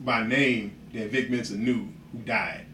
by 0.00 0.26
name 0.26 0.72
that 0.96 1.10
Vic 1.10 1.30
Mensa 1.30 1.56
knew 1.56 1.88
who 2.12 2.18
died. 2.18 2.66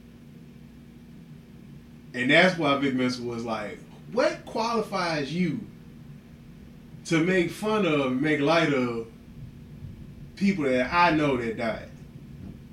And 2.14 2.30
that's 2.30 2.58
why 2.58 2.76
Vic 2.78 2.94
Mensa 2.94 3.22
was 3.22 3.44
like, 3.44 3.78
what 4.12 4.44
qualifies 4.44 5.32
you 5.32 5.60
to 7.06 7.24
make 7.24 7.50
fun 7.50 7.86
of, 7.86 8.12
make 8.12 8.40
light 8.40 8.72
of 8.72 9.06
people 10.36 10.64
that 10.64 10.92
I 10.92 11.10
know 11.10 11.36
that 11.36 11.56
died? 11.56 11.88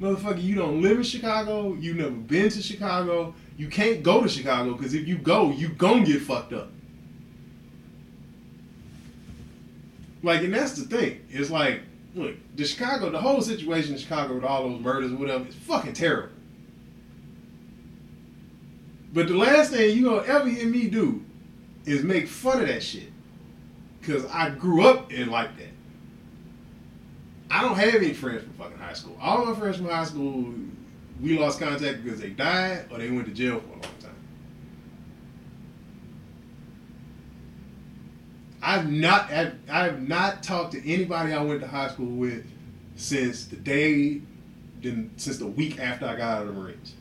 Motherfucker, 0.01 0.41
you 0.41 0.55
don't 0.55 0.81
live 0.81 0.97
in 0.97 1.03
Chicago, 1.03 1.73
you 1.75 1.93
never 1.93 2.11
been 2.11 2.49
to 2.49 2.61
Chicago, 2.61 3.33
you 3.57 3.67
can't 3.67 4.03
go 4.03 4.23
to 4.23 4.29
Chicago 4.29 4.73
because 4.73 4.93
if 4.93 5.07
you 5.07 5.17
go, 5.17 5.51
you 5.51 5.69
gon' 5.69 6.03
get 6.03 6.21
fucked 6.21 6.53
up. 6.53 6.69
Like, 10.23 10.43
and 10.43 10.53
that's 10.53 10.73
the 10.73 10.83
thing. 10.83 11.25
It's 11.29 11.49
like, 11.49 11.81
look, 12.15 12.35
the 12.55 12.65
Chicago, 12.65 13.09
the 13.09 13.19
whole 13.19 13.41
situation 13.41 13.93
in 13.93 13.99
Chicago 13.99 14.35
with 14.35 14.43
all 14.43 14.69
those 14.69 14.81
murders 14.81 15.11
whatever, 15.11 15.47
is 15.47 15.55
fucking 15.55 15.93
terrible. 15.93 16.29
But 19.13 19.27
the 19.27 19.35
last 19.35 19.71
thing 19.71 19.97
you 19.97 20.05
gonna 20.05 20.27
ever 20.27 20.47
hear 20.47 20.67
me 20.67 20.87
do 20.87 21.23
is 21.85 22.03
make 22.03 22.27
fun 22.27 22.61
of 22.61 22.67
that 22.67 22.83
shit. 22.83 23.11
Cause 24.03 24.25
I 24.27 24.51
grew 24.51 24.87
up 24.87 25.11
in 25.11 25.29
like 25.29 25.57
that. 25.57 25.67
I 27.51 27.63
don't 27.63 27.75
have 27.75 27.95
any 27.95 28.13
friends 28.13 28.43
from 28.43 28.53
fucking 28.53 28.77
high 28.77 28.93
school. 28.93 29.17
All 29.19 29.45
my 29.45 29.55
friends 29.59 29.77
from 29.77 29.87
high 29.87 30.05
school, 30.05 30.53
we 31.19 31.37
lost 31.37 31.59
contact 31.59 32.03
because 32.03 32.19
they 32.19 32.29
died 32.29 32.85
or 32.91 32.99
they 32.99 33.09
went 33.09 33.25
to 33.27 33.33
jail 33.33 33.59
for 33.59 33.69
a 33.69 33.71
long 33.71 33.81
time. 33.99 34.15
I've 38.61 38.91
not 38.91 39.31
I've, 39.31 39.53
I've 39.69 40.07
not 40.07 40.43
talked 40.43 40.73
to 40.73 40.91
anybody 40.91 41.33
I 41.33 41.41
went 41.41 41.61
to 41.61 41.67
high 41.67 41.89
school 41.89 42.07
with 42.07 42.45
since 42.95 43.45
the 43.45 43.55
day 43.55 44.21
since 45.17 45.37
the 45.37 45.47
week 45.47 45.79
after 45.79 46.05
I 46.05 46.15
got 46.15 46.37
out 46.37 46.41
of 46.43 46.47
the 46.47 46.53
Marines. 46.53 46.93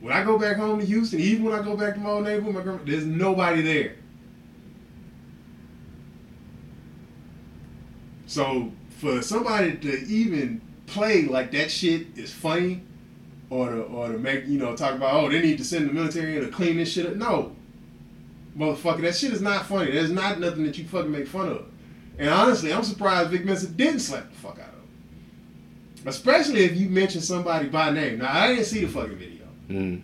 When 0.00 0.12
I 0.12 0.22
go 0.22 0.38
back 0.38 0.56
home 0.56 0.80
to 0.80 0.84
Houston, 0.84 1.18
even 1.20 1.44
when 1.44 1.54
I 1.54 1.62
go 1.62 1.76
back 1.76 1.94
to 1.94 2.00
my 2.00 2.10
old 2.10 2.24
neighborhood, 2.24 2.54
my 2.54 2.62
grandma, 2.62 2.82
there's 2.84 3.06
nobody 3.06 3.62
there. 3.62 3.96
So 8.26 8.70
for 8.98 9.22
somebody 9.22 9.76
to 9.76 10.06
even 10.06 10.60
play 10.86 11.22
like 11.22 11.52
that 11.52 11.70
shit 11.70 12.18
is 12.18 12.32
funny, 12.32 12.82
or 13.50 13.70
to 13.70 13.82
or 13.82 14.12
to 14.12 14.18
make 14.18 14.46
you 14.46 14.58
know 14.58 14.76
talk 14.76 14.94
about 14.94 15.14
oh 15.14 15.30
they 15.30 15.40
need 15.40 15.58
to 15.58 15.64
send 15.64 15.88
the 15.88 15.92
military 15.92 16.38
to 16.40 16.48
clean 16.48 16.76
this 16.76 16.92
shit 16.92 17.06
up. 17.06 17.16
No, 17.16 17.54
motherfucker, 18.56 19.02
that 19.02 19.16
shit 19.16 19.32
is 19.32 19.40
not 19.40 19.66
funny. 19.66 19.90
There's 19.92 20.10
not 20.10 20.40
nothing 20.40 20.64
that 20.64 20.78
you 20.78 20.84
fucking 20.84 21.10
make 21.10 21.26
fun 21.26 21.48
of. 21.48 21.66
And 22.18 22.28
honestly, 22.28 22.72
I'm 22.72 22.84
surprised 22.84 23.30
Vic 23.30 23.44
Mensa 23.44 23.68
didn't 23.68 24.00
slap 24.00 24.30
the 24.30 24.36
fuck 24.36 24.58
out 24.58 24.68
of 24.68 24.74
him. 24.74 26.06
Especially 26.06 26.64
if 26.64 26.76
you 26.76 26.88
mention 26.88 27.20
somebody 27.20 27.68
by 27.68 27.90
name. 27.90 28.18
Now 28.18 28.32
I 28.32 28.48
didn't 28.48 28.66
see 28.66 28.84
the 28.84 28.90
fucking 28.90 29.16
video. 29.16 29.46
Mm. 29.68 30.02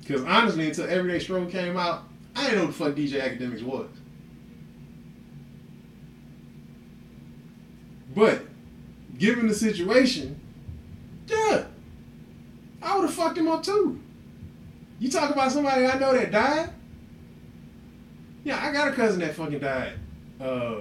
Because 0.00 0.22
honestly, 0.24 0.66
until 0.66 0.88
Everyday 0.88 1.18
Struggle 1.18 1.50
came 1.50 1.76
out, 1.76 2.04
I 2.36 2.44
didn't 2.44 2.58
know 2.58 2.64
what 2.66 2.96
the 2.96 3.12
fuck 3.12 3.20
DJ 3.20 3.38
Akademiks 3.38 3.62
was. 3.62 3.88
But, 8.14 8.42
given 9.18 9.48
the 9.48 9.54
situation, 9.54 10.40
yeah, 11.26 11.66
I 12.80 12.96
would 12.96 13.06
have 13.06 13.14
fucked 13.14 13.38
him 13.38 13.48
up 13.48 13.62
too. 13.62 14.00
You 14.98 15.10
talk 15.10 15.30
about 15.30 15.52
somebody 15.52 15.86
I 15.86 15.98
know 15.98 16.12
that 16.12 16.30
died? 16.30 16.70
Yeah, 18.44 18.64
I 18.64 18.72
got 18.72 18.88
a 18.88 18.92
cousin 18.92 19.20
that 19.20 19.34
fucking 19.34 19.58
died 19.58 19.94
uh, 20.40 20.78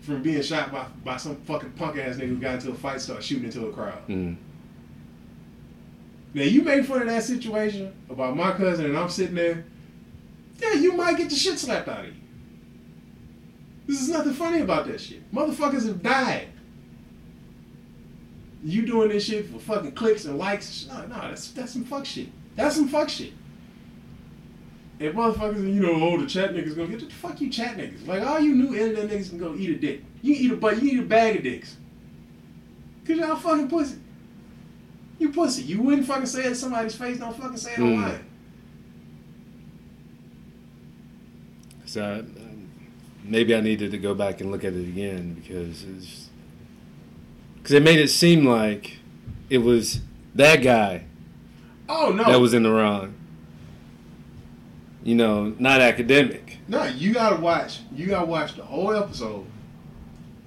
from 0.00 0.22
being 0.22 0.42
shot 0.42 0.72
by, 0.72 0.86
by 1.04 1.16
some 1.16 1.36
fucking 1.36 1.72
punk 1.72 1.98
ass 1.98 2.16
nigga 2.16 2.28
who 2.28 2.36
got 2.38 2.54
into 2.54 2.70
a 2.70 2.74
fight, 2.74 3.00
started 3.00 3.22
shooting 3.22 3.44
into 3.44 3.66
a 3.66 3.72
crowd. 3.72 4.06
Mm. 4.08 4.36
Now 6.32 6.42
you 6.42 6.62
make 6.62 6.84
fun 6.84 7.02
of 7.02 7.08
that 7.08 7.22
situation 7.22 7.92
about 8.08 8.36
my 8.36 8.52
cousin, 8.52 8.86
and 8.86 8.96
I'm 8.96 9.08
sitting 9.08 9.34
there 9.34 9.64
yeah, 10.60 10.74
you 10.74 10.92
might 10.92 11.16
get 11.16 11.30
the 11.30 11.36
shit 11.36 11.58
slapped 11.58 11.88
out 11.88 12.00
of 12.00 12.06
you. 12.06 12.14
This 13.86 14.02
is 14.02 14.08
nothing 14.08 14.34
funny 14.34 14.60
about 14.60 14.86
that 14.86 15.00
shit. 15.00 15.32
Motherfuckers 15.32 15.86
have 15.86 16.02
died. 16.02 16.48
You 18.62 18.84
doing 18.84 19.08
this 19.08 19.24
shit 19.24 19.48
for 19.48 19.58
fucking 19.58 19.92
clicks 19.92 20.26
and 20.26 20.38
likes? 20.38 20.86
No, 20.88 21.06
no, 21.06 21.20
that's 21.28 21.50
that's 21.52 21.72
some 21.72 21.84
fuck 21.84 22.04
shit. 22.04 22.28
That's 22.56 22.76
some 22.76 22.88
fuck 22.88 23.08
shit. 23.08 23.32
If 25.00 25.14
motherfuckers, 25.14 25.62
you 25.74 25.80
know, 25.80 25.94
oh, 25.94 26.18
the 26.20 26.26
chat 26.26 26.52
niggas 26.54 26.76
gonna 26.76 26.88
get 26.88 27.00
the 27.00 27.06
fuck 27.14 27.40
you 27.40 27.50
chat 27.50 27.76
niggas. 27.78 28.06
Like 28.06 28.22
all 28.22 28.38
you 28.38 28.54
new 28.54 28.74
internet 28.76 29.08
niggas 29.10 29.30
can 29.30 29.38
go 29.38 29.54
eat 29.56 29.70
a 29.70 29.74
dick. 29.78 30.04
You 30.22 30.34
eat 30.34 30.50
a 30.52 30.56
butt, 30.56 30.80
you 30.82 30.90
eat 30.92 30.98
a 31.00 31.02
bag 31.02 31.36
of 31.36 31.42
dicks. 31.42 31.76
Cause 33.06 33.16
y'all 33.16 33.34
fucking 33.36 33.68
pussy. 33.68 33.96
You 35.18 35.30
pussy. 35.32 35.62
You 35.62 35.80
wouldn't 35.82 36.06
fucking 36.06 36.26
say 36.26 36.40
it 36.40 36.46
in 36.48 36.54
somebody's 36.54 36.94
face, 36.94 37.18
don't 37.18 37.34
fucking 37.36 37.56
say 37.56 37.72
it 37.72 37.78
Mm. 37.78 37.94
online. 37.94 38.24
So 41.86 42.24
maybe 43.24 43.54
I 43.54 43.60
needed 43.60 43.90
to 43.92 43.98
go 43.98 44.14
back 44.14 44.40
and 44.40 44.50
look 44.52 44.64
at 44.64 44.74
it 44.74 44.86
again 44.86 45.34
because 45.34 45.82
it's 45.84 46.28
because 47.56 47.72
it 47.72 47.82
made 47.82 47.98
it 47.98 48.08
seem 48.08 48.44
like 48.46 48.98
it 49.48 49.58
was 49.58 50.00
that 50.34 50.56
guy 50.62 51.04
Oh 51.88 52.12
no. 52.12 52.24
that 52.24 52.38
was 52.40 52.54
in 52.54 52.62
the 52.62 52.70
wrong. 52.70 53.14
You 55.10 55.16
know, 55.16 55.52
not 55.58 55.80
academic. 55.80 56.58
No, 56.68 56.84
you 56.84 57.12
gotta 57.12 57.34
watch. 57.34 57.80
You 57.92 58.06
gotta 58.06 58.26
watch 58.26 58.54
the 58.54 58.62
whole 58.62 58.94
episode. 58.94 59.44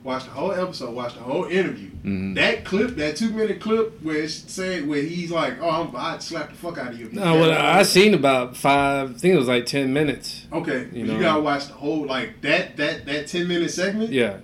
Watch 0.06 0.24
the 0.24 0.30
whole 0.32 0.54
episode. 0.54 0.96
Watch 0.96 1.16
the 1.16 1.20
whole 1.20 1.44
interview. 1.44 1.90
Mhm. 2.06 2.36
That 2.36 2.64
clip, 2.64 2.96
that 2.96 3.18
two 3.18 3.30
minute 3.32 3.60
clip 3.60 4.02
where 4.02 4.24
it's 4.24 4.34
said 4.50 4.88
where 4.88 5.02
he's 5.02 5.32
like, 5.32 5.56
"Oh, 5.60 5.70
I'm, 5.70 5.94
I'd 5.94 6.22
slap 6.24 6.50
the 6.52 6.56
fuck 6.56 6.78
out 6.78 6.94
of 6.94 7.00
you." 7.00 7.10
No, 7.12 7.36
well, 7.36 7.52
I 7.52 7.80
I 7.80 7.84
seen 7.84 8.14
about 8.14 8.56
five. 8.56 9.10
I 9.10 9.14
think 9.20 9.34
it 9.34 9.38
was 9.38 9.50
like 9.50 9.66
ten 9.66 9.92
minutes. 9.92 10.48
Okay, 10.54 10.88
You 10.94 11.08
you, 11.08 11.20
gotta 11.20 11.42
watch 11.42 11.68
the 11.68 11.74
whole 11.74 12.06
like 12.06 12.40
that 12.40 12.78
that 12.78 13.06
that 13.06 13.28
ten 13.28 13.50
minute 13.50 13.70
segment 13.70 14.12
Yeah. 14.14 14.38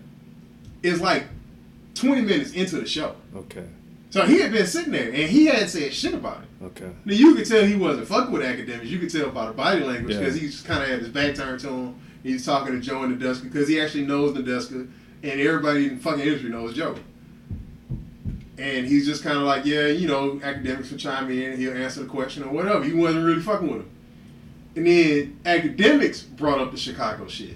is 0.83 0.99
like 0.99 1.27
twenty 1.95 2.23
minutes 2.23 2.51
into 2.51 2.75
the 2.75 2.85
show. 2.87 3.15
Okay. 3.33 3.63
So 4.11 4.25
he 4.25 4.39
had 4.39 4.51
been 4.51 4.65
sitting 4.65 4.91
there 4.91 5.07
and 5.09 5.29
he 5.29 5.45
hadn't 5.45 5.67
said 5.69 5.93
shit 5.93 6.13
about 6.15 6.41
it. 6.43 6.65
Okay. 6.65 6.89
Now 7.05 7.13
you 7.13 7.35
could 7.35 7.45
tell 7.45 7.63
he 7.63 7.75
wasn't 7.75 8.07
fucking 8.07 8.31
with 8.31 8.41
Akademiks. 8.41 8.87
You 8.87 8.97
could 8.99 9.11
tell 9.11 9.29
by 9.29 9.45
the 9.47 9.53
body 9.53 9.81
language 9.81 10.15
Yeah. 10.15 10.19
because 10.21 10.35
he 10.35 10.47
just 10.47 10.65
kind 10.65 10.81
of 10.81 10.89
had 10.89 10.99
his 10.99 11.09
back 11.09 11.35
turned 11.35 11.59
to 11.61 11.69
him. 11.69 11.95
He's 12.23 12.45
talking 12.45 12.73
to 12.73 12.79
Joe 12.81 13.03
and 13.03 13.19
Nadeska 13.21 13.43
because 13.43 13.67
he 13.67 13.79
actually 13.79 14.05
knows 14.05 14.35
Nadeska, 14.35 14.89
and 15.23 15.39
everybody 15.39 15.87
in 15.87 15.95
the 15.97 16.01
fucking 16.01 16.21
industry 16.21 16.49
knows 16.49 16.73
Joe. 16.75 16.95
And 18.57 18.85
he's 18.85 19.05
just 19.05 19.23
kind 19.23 19.37
of 19.37 19.43
like, 19.43 19.63
yeah, 19.65 19.87
you 19.87 20.05
know, 20.07 20.31
Akademiks 20.43 20.91
will 20.91 20.97
chime 20.97 21.31
in, 21.31 21.57
he'll 21.57 21.73
answer 21.77 22.01
the 22.01 22.07
question 22.09 22.43
or 22.43 22.49
whatever. 22.51 22.83
He 22.83 22.93
wasn't 22.93 23.25
really 23.25 23.41
fucking 23.41 23.67
with 23.69 23.81
him. 23.81 23.89
And 24.75 24.85
then 24.87 25.39
Akademiks 25.45 26.27
brought 26.35 26.59
up 26.59 26.71
the 26.71 26.77
Chicago 26.77 27.27
shit. 27.27 27.55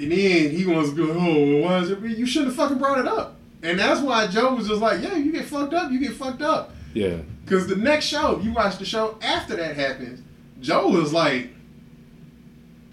And 0.00 0.10
then 0.10 0.50
he 0.50 0.64
wants 0.64 0.94
to 0.94 1.06
like, 1.06 1.16
oh, 1.16 1.60
why 1.60 1.78
is 1.80 1.90
it? 1.90 2.00
You 2.00 2.24
shouldn't 2.24 2.56
have 2.56 2.56
fucking 2.56 2.78
brought 2.78 2.98
it 2.98 3.06
up. 3.06 3.36
And 3.62 3.78
that's 3.78 4.00
why 4.00 4.26
Joe 4.28 4.54
was 4.54 4.66
just 4.66 4.80
like, 4.80 5.02
yeah, 5.02 5.16
you 5.16 5.30
get 5.30 5.44
fucked 5.44 5.74
up, 5.74 5.92
you 5.92 6.00
get 6.00 6.14
fucked 6.14 6.40
up. 6.40 6.72
Yeah. 6.94 7.18
Because 7.44 7.66
the 7.66 7.76
next 7.76 8.06
show, 8.06 8.40
you 8.40 8.52
watch 8.52 8.78
the 8.78 8.86
show 8.86 9.18
after 9.20 9.56
that 9.56 9.76
happens, 9.76 10.22
Joe 10.62 10.88
was 10.88 11.12
like, 11.12 11.50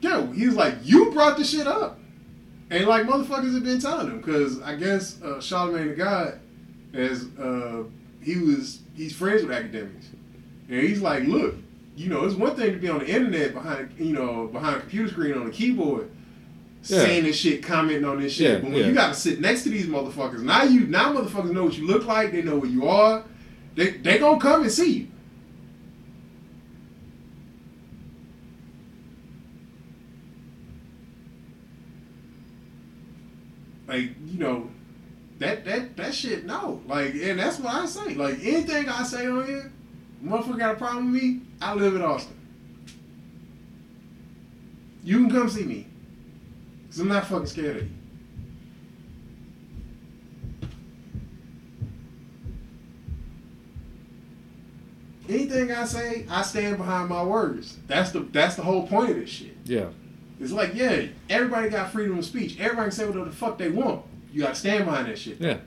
yo, 0.01 0.27
he 0.33 0.47
was 0.47 0.55
like, 0.55 0.75
you 0.83 1.11
brought 1.11 1.37
the 1.37 1.45
shit 1.45 1.65
up. 1.65 1.97
And 2.69 2.85
like 2.85 3.05
motherfuckers 3.05 3.53
have 3.53 3.63
been 3.63 3.79
telling 3.79 4.07
him, 4.07 4.17
because 4.17 4.61
I 4.61 4.75
guess 4.75 5.21
uh, 5.21 5.37
Charlamagne 5.37 5.89
the 5.91 5.95
God, 5.95 6.39
as 6.93 7.27
uh, 7.39 7.83
he 8.21 8.37
was, 8.37 8.81
he's 8.95 9.15
friends 9.15 9.43
with 9.43 9.55
Akademiks. 9.55 10.07
And 10.67 10.81
he's 10.81 11.01
like, 11.01 11.23
look, 11.23 11.55
you 11.95 12.09
know, 12.09 12.25
it's 12.25 12.35
one 12.35 12.57
thing 12.57 12.73
to 12.73 12.79
be 12.79 12.89
on 12.89 12.99
the 12.99 13.07
internet 13.07 13.53
behind, 13.53 13.95
you 13.97 14.11
know, 14.11 14.47
behind 14.47 14.75
a 14.75 14.79
computer 14.81 15.07
screen 15.07 15.37
on 15.37 15.47
a 15.47 15.51
keyboard, 15.51 16.11
Yeah. 16.89 16.99
saying 16.99 17.23
this 17.23 17.37
shit, 17.37 17.63
commenting 17.63 18.05
on 18.05 18.21
this 18.21 18.33
shit. 18.33 18.51
Yeah, 18.51 18.59
but 18.59 18.71
when 18.71 18.81
yeah. 18.81 18.87
you 18.87 18.93
got 18.93 19.09
to 19.09 19.19
sit 19.19 19.39
next 19.41 19.63
to 19.63 19.69
these 19.69 19.87
motherfuckers, 19.87 20.41
now 20.41 20.63
you, 20.63 20.87
now 20.87 21.13
motherfuckers 21.13 21.51
know 21.51 21.65
what 21.65 21.77
you 21.77 21.85
look 21.87 22.05
like, 22.05 22.31
they 22.31 22.41
know 22.41 22.57
where 22.57 22.69
you 22.69 22.87
are, 22.87 23.23
they 23.75 23.91
they 23.91 24.17
gonna 24.17 24.39
come 24.39 24.63
and 24.63 24.71
see 24.71 24.91
you. 24.93 25.07
Like 33.87 34.11
you 34.25 34.39
know, 34.39 34.69
that 35.39 35.63
that 35.65 35.95
that 35.95 36.13
shit 36.13 36.45
no. 36.45 36.81
Like 36.87 37.13
and 37.15 37.39
that's 37.39 37.59
what 37.59 37.73
I 37.73 37.85
say. 37.85 38.15
Like 38.15 38.39
anything 38.43 38.89
I 38.89 39.03
say 39.03 39.27
on 39.27 39.45
here, 39.45 39.71
motherfucker 40.23 40.59
got 40.59 40.75
a 40.75 40.77
problem 40.77 41.11
with 41.11 41.21
me. 41.21 41.41
I 41.61 41.73
live 41.73 41.95
in 41.95 42.01
Austin. 42.01 42.35
You 45.03 45.19
can 45.19 45.31
come 45.31 45.49
see 45.49 45.63
me, 45.63 45.86
cause 46.89 46.99
I'm 46.99 47.07
not 47.07 47.27
fucking 47.27 47.47
scared 47.47 47.77
of 47.77 47.83
you. 47.83 47.89
Anything 55.29 55.71
I 55.71 55.85
say, 55.85 56.25
I 56.29 56.41
stand 56.41 56.77
behind 56.77 57.09
my 57.09 57.21
words. 57.21 57.77
That's 57.87 58.11
the 58.11 58.21
that's 58.21 58.55
the 58.55 58.61
whole 58.61 58.87
point 58.87 59.11
of 59.11 59.17
this 59.17 59.29
shit. 59.29 59.57
Yeah. 59.65 59.89
It's 60.39 60.51
like, 60.51 60.75
yeah, 60.75 61.07
everybody 61.29 61.69
got 61.69 61.91
freedom 61.91 62.17
of 62.19 62.25
speech. 62.25 62.59
Everybody 62.59 62.89
can 62.89 62.91
say 62.91 63.05
whatever 63.05 63.25
the 63.25 63.35
fuck 63.35 63.57
they 63.57 63.69
want. 63.69 64.05
You 64.31 64.43
gotta 64.43 64.55
stand 64.55 64.85
behind 64.85 65.07
that 65.07 65.17
shit. 65.17 65.41
Yeah. 65.41 65.57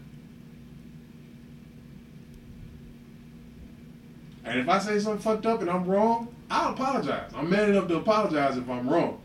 And 4.45 4.61
if 4.61 4.68
I 4.68 4.79
say 4.79 4.99
something 4.99 5.21
fucked 5.21 5.47
up 5.47 5.61
and 5.61 5.68
I'm 5.68 5.85
wrong, 5.85 6.35
I'll 6.51 6.73
apologize. 6.73 7.31
I'm 7.35 7.51
man 7.51 7.71
enough 7.71 7.89
to 7.89 7.97
apologize 7.97 8.57
if 8.57 8.68
I'm 8.68 8.89
wrong. 8.89 9.20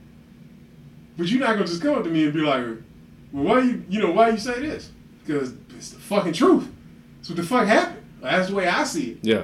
But 1.17 1.27
you're 1.27 1.39
not 1.39 1.53
gonna 1.53 1.65
just 1.67 1.81
come 1.81 1.95
up 1.95 2.03
to 2.03 2.09
me 2.09 2.25
and 2.25 2.33
be 2.33 2.41
like, 2.41 2.65
well, 3.31 3.45
why 3.45 3.61
you, 3.61 3.83
you 3.89 4.01
know, 4.01 4.11
why 4.11 4.29
you 4.29 4.37
say 4.37 4.59
this? 4.59 4.91
Because 5.25 5.53
it's 5.75 5.89
the 5.91 5.99
fucking 5.99 6.33
truth. 6.33 6.67
It's 7.19 7.29
what 7.29 7.37
the 7.37 7.43
fuck 7.43 7.67
happened. 7.67 8.05
That's 8.21 8.49
the 8.49 8.55
way 8.55 8.67
I 8.67 8.83
see 8.83 9.11
it. 9.11 9.19
Yeah. 9.21 9.43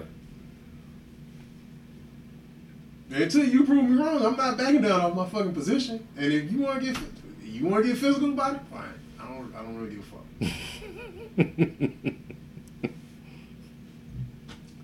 Until 3.12 3.46
you 3.46 3.66
prove 3.66 3.90
me 3.90 3.98
wrong, 3.98 4.26
I'm 4.26 4.38
not 4.38 4.58
backing 4.58 4.82
down 4.82 5.02
off 5.02 5.16
my 5.16 5.28
fucking 5.28 5.54
position. 5.54 6.08
And 6.18 6.32
if 6.32 6.52
you 6.52 6.60
want 6.60 6.80
to 6.80 6.92
get, 6.92 7.02
you 7.44 7.68
want 7.68 7.84
to 7.84 7.90
get 7.90 7.98
physical 7.98 8.30
about 8.32 8.56
it, 8.56 8.62
fine. 8.72 8.94
I 9.20 9.28
don't, 9.28 9.54
I 9.54 9.62
don't 9.62 9.76
really 9.78 9.96
give 9.96 10.06
a 10.06 10.08
fuck. 10.08 10.26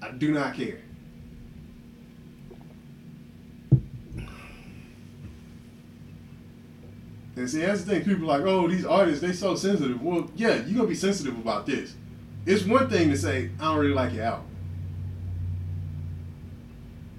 I 0.10 0.12
do 0.12 0.32
not 0.32 0.54
care. 0.56 0.80
And 7.38 7.50
see, 7.50 7.62
that's 7.62 7.84
the 7.84 7.92
thing. 7.92 8.04
People 8.04 8.32
are 8.32 8.40
like, 8.40 8.48
oh, 8.48 8.68
these 8.68 8.86
artists, 8.86 9.22
they 9.22 9.32
so 9.32 9.56
sensitive. 9.56 10.02
Well, 10.02 10.30
yeah, 10.36 10.56
you're 10.56 10.64
going 10.64 10.78
to 10.78 10.88
be 10.88 10.96
sensitive 10.96 11.38
about 11.38 11.66
this. 11.68 11.96
It's 12.46 12.64
one 12.66 12.90
thing 12.90 13.10
to 13.12 13.18
say, 13.18 13.52
I 13.60 13.66
don't 13.66 13.78
really 13.78 13.94
like 13.94 14.14
your 14.14 14.26
album. 14.26 14.48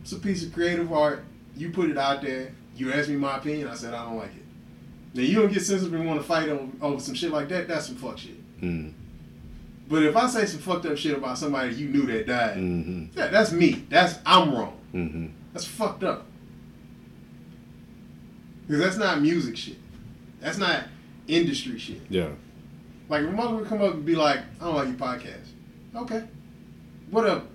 It's 0.03 0.13
a 0.13 0.19
piece 0.19 0.45
of 0.45 0.53
creative 0.53 0.93
art. 0.93 1.25
You 1.57 1.71
put 1.71 1.91
it 1.91 1.99
out 1.99 2.23
there. 2.23 2.53
You 2.75 2.93
asked 2.93 3.09
me 3.09 3.17
my 3.17 3.37
opinion. 3.37 3.69
I 3.69 3.75
said, 3.75 3.95
I 3.95 4.05
don't 4.05 4.17
like 4.17 4.35
it. 4.35 4.43
Now, 5.15 5.23
you 5.23 5.35
don't 5.41 5.53
get 5.53 5.63
sensitive 5.63 5.95
and 5.95 6.07
want 6.07 6.21
to 6.21 6.27
fight 6.27 6.49
over, 6.49 6.69
over 6.81 7.01
some 7.01 7.15
shit 7.15 7.31
like 7.31 7.49
that. 7.51 7.69
That's 7.69 7.87
some 7.87 7.97
fuck 7.97 8.19
shit. 8.19 8.61
Mm. 8.61 8.93
But 9.89 10.03
if 10.03 10.17
I 10.17 10.27
say 10.29 10.45
some 10.47 10.61
fucked 10.61 10.87
up 10.87 10.97
shit 10.99 11.17
about 11.17 11.39
somebody 11.39 11.75
you 11.75 11.89
knew 11.89 12.07
that 12.07 12.27
died, 12.27 12.57
hmm 12.57 13.05
yeah, 13.17 13.29
that's 13.29 13.53
me. 13.53 13.87
That's 13.89 14.19
I'm 14.27 14.55
wrong. 14.55 14.77
hmm 14.93 15.27
That's 15.53 15.65
fucked 15.65 16.05
up. 16.05 16.27
Because 18.67 18.83
that's 18.83 18.97
not 18.99 19.23
music 19.23 19.57
shit. 19.57 19.79
That's 20.41 20.59
not 20.59 20.85
industry 21.27 21.79
shit. 21.79 22.03
Yeah. 22.09 22.29
Like 23.09 23.23
if 23.23 23.29
a 23.29 23.33
mother 23.33 23.57
would 23.57 23.69
come 23.69 23.83
up 23.83 23.95
and 23.95 24.05
be 24.05 24.15
like, 24.15 24.41
I 24.61 24.65
don't 24.65 24.75
like 24.75 24.89
your 24.89 24.97
podcast. 24.97 25.49
Okay. 25.97 26.25
What 27.11 27.27
up? 27.27 27.49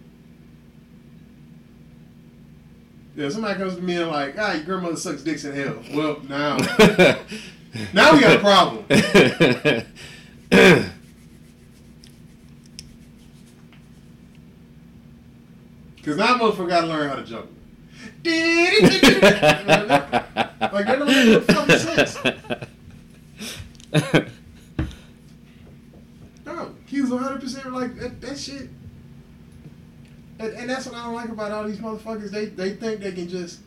Yeah, 3.16 3.30
somebody 3.30 3.60
comes 3.60 3.76
to 3.76 3.82
me 3.82 3.98
and 3.98 4.10
like, 4.10 4.36
ah, 4.40 4.54
your 4.54 4.64
grandmother 4.64 4.96
sucks 4.96 5.22
dicks 5.22 5.46
in 5.46 5.54
hell. 5.56 5.78
Well, 5.94 6.20
now 6.28 6.58
now 7.94 8.14
we 8.14 8.20
got 8.20 8.38
a 8.38 8.40
problem. 8.40 8.86
Cause 16.04 16.18
now 16.18 16.38
motherfucker 16.38 16.68
gotta 16.68 16.88
learn 16.88 17.10
how 17.10 17.16
to 17.16 17.24
juggle. 17.24 17.48
like 20.74 20.86
that 20.86 21.00
don't 21.00 21.08
make 21.08 21.28
no 21.28 21.40
fucking 21.42 21.78
sense. 21.78 22.18
No, 26.46 26.76
he 26.86 27.02
was 27.02 27.10
100 27.10 27.42
percent 27.42 27.74
like 27.74 27.96
that, 28.00 28.22
that 28.22 28.38
shit. 28.38 28.70
And, 30.40 30.54
and 30.54 30.70
that's 30.70 30.86
what 30.86 30.96
I 30.96 31.06
don't 31.06 31.16
like 31.16 31.30
about 31.30 31.52
all 31.52 31.64
these 31.64 31.78
motherfuckers. 31.78 32.32
They 32.32 32.46
they 32.46 32.76
think 32.76 33.00
they 33.00 33.12
can 33.12 33.30
just 33.30 33.62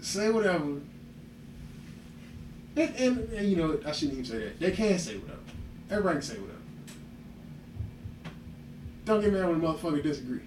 say 0.00 0.30
whatever. 0.30 0.80
And, 2.76 2.96
and, 2.96 3.32
and 3.32 3.48
you 3.48 3.56
know, 3.56 3.80
I 3.86 3.92
shouldn't 3.92 4.18
even 4.18 4.24
say 4.24 4.38
that. 4.44 4.60
They 4.60 4.70
can 4.70 4.98
say 4.98 5.16
whatever. 5.16 5.40
Everybody 5.90 6.14
can 6.18 6.22
say 6.22 6.38
whatever. 6.38 6.58
Don't 9.04 9.20
get 9.20 9.32
mad 9.32 9.48
when 9.48 9.56
a 9.56 9.58
motherfucker 9.60 10.02
disagree. 10.02 10.40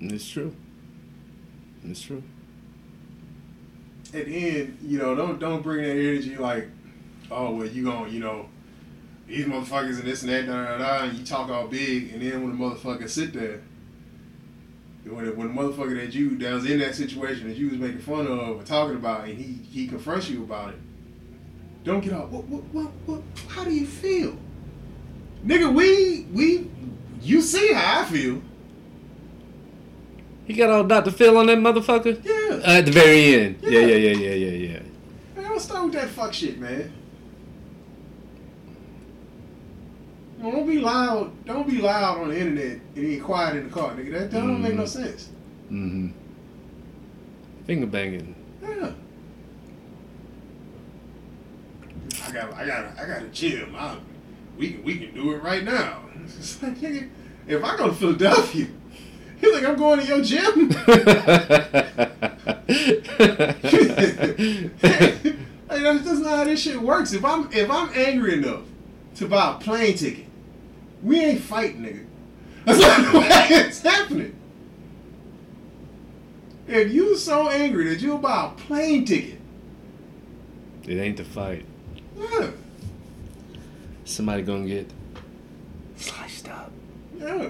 It's 0.00 0.28
true. 0.28 0.54
And 1.82 1.90
it's 1.90 2.02
true. 2.02 2.22
At 4.14 4.24
the 4.26 4.60
end, 4.60 4.78
you 4.82 4.98
know, 4.98 5.14
don't 5.14 5.38
don't 5.38 5.62
bring 5.62 5.82
that 5.82 5.90
energy 5.90 6.36
like, 6.36 6.68
oh 7.30 7.54
well, 7.54 7.66
you 7.66 7.84
gonna, 7.84 8.08
you 8.08 8.20
know, 8.20 8.48
these 9.26 9.44
motherfuckers 9.44 9.98
and 9.98 10.04
this 10.04 10.22
and 10.22 10.32
that, 10.32 10.46
da, 10.46 10.64
da, 10.64 10.78
da, 10.78 11.04
and 11.04 11.18
you 11.18 11.24
talk 11.24 11.50
all 11.50 11.66
big, 11.66 12.12
and 12.12 12.22
then 12.22 12.42
when 12.42 12.58
the 12.58 12.64
motherfucker 12.64 13.08
sit 13.08 13.34
there, 13.34 13.60
when 15.04 15.26
the, 15.26 15.32
when 15.32 15.54
the 15.54 15.62
motherfucker 15.62 15.96
that 16.00 16.14
you 16.14 16.36
that 16.38 16.52
was 16.52 16.64
in 16.68 16.78
that 16.78 16.94
situation 16.94 17.48
that 17.48 17.56
you 17.56 17.68
was 17.68 17.78
making 17.78 17.98
fun 17.98 18.26
of 18.26 18.60
or 18.60 18.62
talking 18.62 18.96
about, 18.96 19.28
and 19.28 19.38
he 19.38 19.60
he 19.70 19.86
confronts 19.86 20.30
you 20.30 20.42
about 20.42 20.70
it, 20.70 20.80
don't 21.84 22.00
get 22.00 22.14
off. 22.14 22.30
What 22.30 22.44
what 22.44 22.62
what, 22.72 22.90
what 23.04 23.22
how 23.48 23.64
do 23.64 23.72
you 23.72 23.86
feel, 23.86 24.36
nigga? 25.44 25.72
We 25.74 26.26
we 26.32 26.70
you 27.20 27.42
see 27.42 27.72
how 27.72 28.00
I 28.00 28.04
feel. 28.06 28.42
He 30.48 30.54
got 30.54 30.70
all 30.70 30.82
Dr. 30.82 31.10
Phil 31.10 31.36
on 31.36 31.44
that 31.46 31.58
motherfucker? 31.58 32.24
Yeah. 32.24 32.56
Uh, 32.56 32.78
at 32.78 32.86
the 32.86 32.90
very 32.90 33.34
end. 33.34 33.58
Yeah, 33.62 33.80
Yeah. 33.80 33.86
yeah, 33.96 34.16
yeah, 34.16 34.34
yeah, 34.34 34.50
yeah. 34.72 34.80
Man, 35.36 35.44
don't 35.44 35.60
start 35.60 35.84
with 35.84 35.92
that 35.92 36.08
fuck 36.08 36.32
shit, 36.32 36.58
man. 36.58 36.90
Don't 40.40 40.66
be 40.66 40.78
loud. 40.78 41.44
Don't 41.44 41.68
be 41.68 41.78
loud 41.82 42.18
on 42.22 42.28
the 42.28 42.38
internet 42.40 42.72
and 42.72 42.94
be 42.94 43.18
quiet 43.18 43.56
in 43.56 43.64
the 43.64 43.70
car, 43.70 43.90
nigga. 43.92 44.12
That, 44.12 44.30
that 44.30 44.40
don't 44.40 44.62
make 44.62 44.74
no 44.74 44.84
Mhm. 44.84 44.88
sense. 44.88 45.28
Mm-hmm. 45.70 46.08
Finger 47.66 47.86
banging. 47.86 48.34
Yeah. 48.62 48.92
I 52.26 52.32
got, 52.32 52.54
I 52.54 52.66
got, 52.66 52.98
I 52.98 53.06
got 53.06 53.22
a 53.22 53.28
gym. 53.28 53.74
I, 53.76 53.96
we 54.56 54.70
can, 54.72 54.82
we 54.82 54.98
can 54.98 55.14
do 55.14 55.32
it 55.34 55.42
right 55.42 55.62
now. 55.64 56.04
It's 56.24 56.62
like, 56.62 56.76
nigga, 56.78 57.08
if 57.46 57.62
I 57.64 57.76
go 57.76 57.88
to 57.88 57.94
Philadelphia, 57.94 58.66
you 59.42 59.54
like, 59.54 59.64
I'm 59.64 59.76
going 59.76 60.00
to 60.00 60.06
your 60.06 60.22
gym? 60.22 60.70
hey, 64.28 64.72
that's, 65.68 66.04
that's 66.04 66.18
not 66.20 66.36
how 66.38 66.44
this 66.44 66.62
shit 66.62 66.80
works. 66.80 67.12
If 67.12 67.24
I'm 67.24 67.48
if 67.52 67.70
I'm 67.70 67.90
angry 67.94 68.34
enough 68.34 68.62
to 69.16 69.26
buy 69.28 69.52
a 69.52 69.58
plane 69.58 69.96
ticket, 69.96 70.26
we 71.02 71.20
ain't 71.20 71.40
fighting, 71.40 71.82
nigga. 71.82 72.04
That's 72.64 72.80
not 72.80 73.12
the 73.12 73.18
way 73.18 73.28
it's 73.30 73.80
happening. 73.82 74.34
If 76.66 76.92
you 76.92 77.16
so 77.16 77.48
angry 77.48 77.88
that 77.88 78.00
you'll 78.00 78.18
buy 78.18 78.46
a 78.46 78.50
plane 78.60 79.04
ticket, 79.06 79.40
it 80.86 80.98
ain't 80.98 81.16
the 81.16 81.24
fight. 81.24 81.64
yeah, 82.16 82.50
Somebody 84.04 84.42
gonna 84.42 84.66
get 84.66 84.90
sliced 85.96 86.48
up. 86.48 86.70
yeah. 87.18 87.48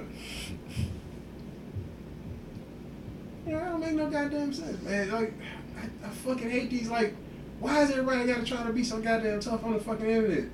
Yeah, 3.49 3.59
that 3.61 3.71
don't 3.71 3.81
make 3.81 3.93
no 3.93 4.11
goddamn 4.11 4.53
sense, 4.53 4.83
man. 4.83 5.11
Like, 5.11 5.33
I, 5.77 6.07
I 6.07 6.11
fucking 6.11 6.51
hate 6.51 6.71
these. 6.71 6.89
Like, 6.89 7.15
why 7.61 7.83
is 7.83 7.91
everybody 7.91 8.27
got 8.27 8.41
to 8.41 8.45
try 8.45 8.63
to 8.65 8.73
be 8.73 8.85
so 8.85 9.01
goddamn 9.01 9.41
tough 9.41 9.65
on 9.65 9.75
the 9.75 9.81
fucking 9.81 10.07
internet? 10.09 10.45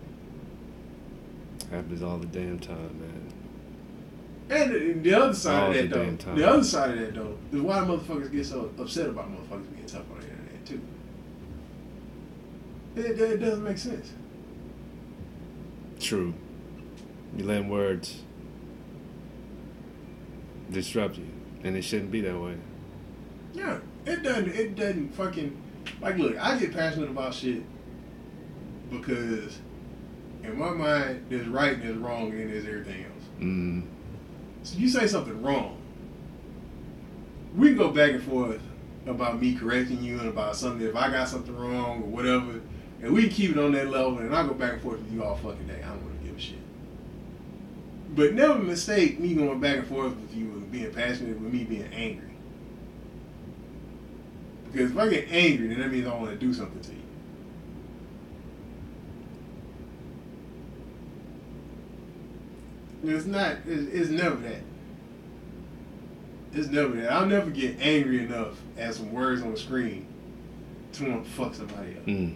Happens 1.71 2.03
all 2.03 2.19
the 2.19 2.27
damn 2.27 2.59
time, 2.59 3.01
man. 3.01 3.21
And 4.51 4.73
the, 4.75 4.93
the 5.11 5.15
other 5.15 5.35
side 5.35 5.63
All 5.63 5.69
of 5.71 5.75
the 5.75 5.83
that, 5.83 5.91
though, 5.91 6.05
damn 6.05 6.19
time. 6.19 6.37
the 6.37 6.49
other 6.49 6.63
side 6.65 6.91
of 6.91 6.99
that, 7.01 7.15
though, 7.15 7.37
is 7.53 7.61
why 7.63 7.79
motherfuckers 7.79 8.31
get 8.31 8.47
so 8.47 8.71
upset 8.79 9.09
about 9.09 9.31
motherfuckers 9.31 9.75
being 9.75 9.87
tough 9.87 10.03
on 10.13 10.21
the 10.21 10.27
internet, 10.29 10.67
too. 10.67 10.81
It, 12.97 13.21
it 13.33 13.37
doesn't 13.39 13.65
make 13.65 13.79
sense. 13.79 14.13
True. 15.99 16.35
You 17.37 17.45
letting 17.45 17.69
words 17.71 18.23
disrupt 20.71 21.17
you, 21.19 21.27
and 21.65 21.77
it 21.77 21.83
shouldn't 21.83 22.11
be 22.13 22.21
that 22.21 22.39
way. 22.39 22.57
Yeah, 23.55 23.79
it 24.05 24.23
doesn't. 24.23 24.49
It 24.49 24.75
doesn't 24.75 25.15
fucking 25.15 25.57
like. 26.01 26.19
Look, 26.19 26.37
I 26.39 26.59
get 26.59 26.75
passionate 26.75 27.09
about 27.09 27.33
shit 27.33 27.63
because 28.91 29.59
in 30.43 30.59
my 30.59 30.71
mind, 30.71 31.27
there's 31.31 31.47
right 31.47 31.73
and 31.73 31.83
there's 31.83 31.97
wrong, 31.97 32.33
and 32.33 32.51
there's 32.51 32.67
everything 32.67 33.05
else. 33.05 33.25
Mm. 33.41 33.87
So 34.63 34.79
you 34.79 34.89
say 34.89 35.07
something 35.07 35.41
wrong, 35.43 35.79
we 37.57 37.69
can 37.69 37.79
go 37.79 37.91
back 37.91 38.13
and 38.13 38.23
forth 38.23 38.61
about 39.07 39.41
me 39.41 39.55
correcting 39.55 40.03
you 40.03 40.19
and 40.19 40.29
about 40.29 40.57
something 40.57 40.87
if 40.87 40.97
I 40.97 41.11
got 41.11 41.29
something 41.29 41.57
wrong 41.57 42.03
or 42.03 42.07
whatever, 42.07 42.61
and 43.03 43.13
we 43.13 43.23
can 43.23 43.31
keep 43.31 43.51
it 43.53 43.59
on 43.59 43.73
that 43.73 43.89
level, 43.89 44.19
and 44.19 44.35
I 44.35 44.47
go 44.47 44.55
back 44.55 44.75
and 44.75 44.83
forth 44.83 45.01
with 45.01 45.13
you 45.13 45.23
all 45.23 45.37
fucking 45.37 45.67
day. 45.67 45.83
I 45.83 45.89
don't 45.89 46.03
want 46.03 46.21
to 46.21 46.27
give 46.27 46.37
a 46.37 46.41
shit. 46.41 46.59
But 48.15 48.35
never 48.35 48.59
mistake 48.59 49.19
me 49.19 49.35
going 49.35 49.61
back 49.61 49.79
and 49.79 49.87
forth 49.87 50.15
with 50.17 50.35
you 50.35 50.45
and 50.45 50.71
being 50.71 50.93
passionate 50.93 51.39
with 51.39 51.53
me 51.53 51.65
being 51.65 51.93
angry. 51.93 52.34
Because 54.75 54.91
if 54.91 54.99
I 54.99 55.09
get 55.09 55.29
angry, 55.31 55.69
then 55.69 55.79
that 55.79 55.93
means 55.93 56.05
I 56.09 56.15
want 56.15 56.31
to 56.31 56.37
do 56.37 56.53
something 56.53 56.81
to 56.81 56.91
you. 63.05 63.17
It's 63.17 63.25
not. 63.27 63.59
It's, 63.69 63.95
it's 63.95 64.11
never 64.11 64.35
that. 64.37 64.63
It's 66.55 66.69
never 66.69 66.97
that. 66.97 67.13
I'll 67.13 67.27
never 67.27 67.51
get 67.51 67.79
angry 67.79 68.25
enough 68.25 68.61
at 68.77 68.95
some 68.95 69.13
words 69.13 69.43
on 69.43 69.53
the 69.53 69.57
screen 69.57 70.09
to 70.95 71.09
want 71.09 71.25
to 71.25 71.31
fuck 71.31 71.55
somebody 71.55 71.97
up. 71.97 72.07
Mm. 72.07 72.35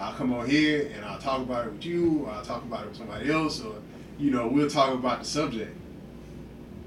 I'll 0.00 0.14
come 0.14 0.32
on 0.32 0.50
here 0.50 0.90
and 0.92 1.04
I'll 1.04 1.20
talk 1.20 1.40
about 1.40 1.68
it 1.68 1.72
with 1.74 1.84
you, 1.84 2.24
or 2.24 2.30
I'll 2.30 2.44
talk 2.44 2.64
about 2.64 2.82
it 2.82 2.88
with 2.88 2.96
somebody 2.96 3.30
else, 3.30 3.60
or 3.62 3.76
you 4.18 4.32
know, 4.32 4.48
we'll 4.48 4.68
talk 4.68 4.92
about 4.92 5.20
the 5.20 5.24
subject. 5.24 5.76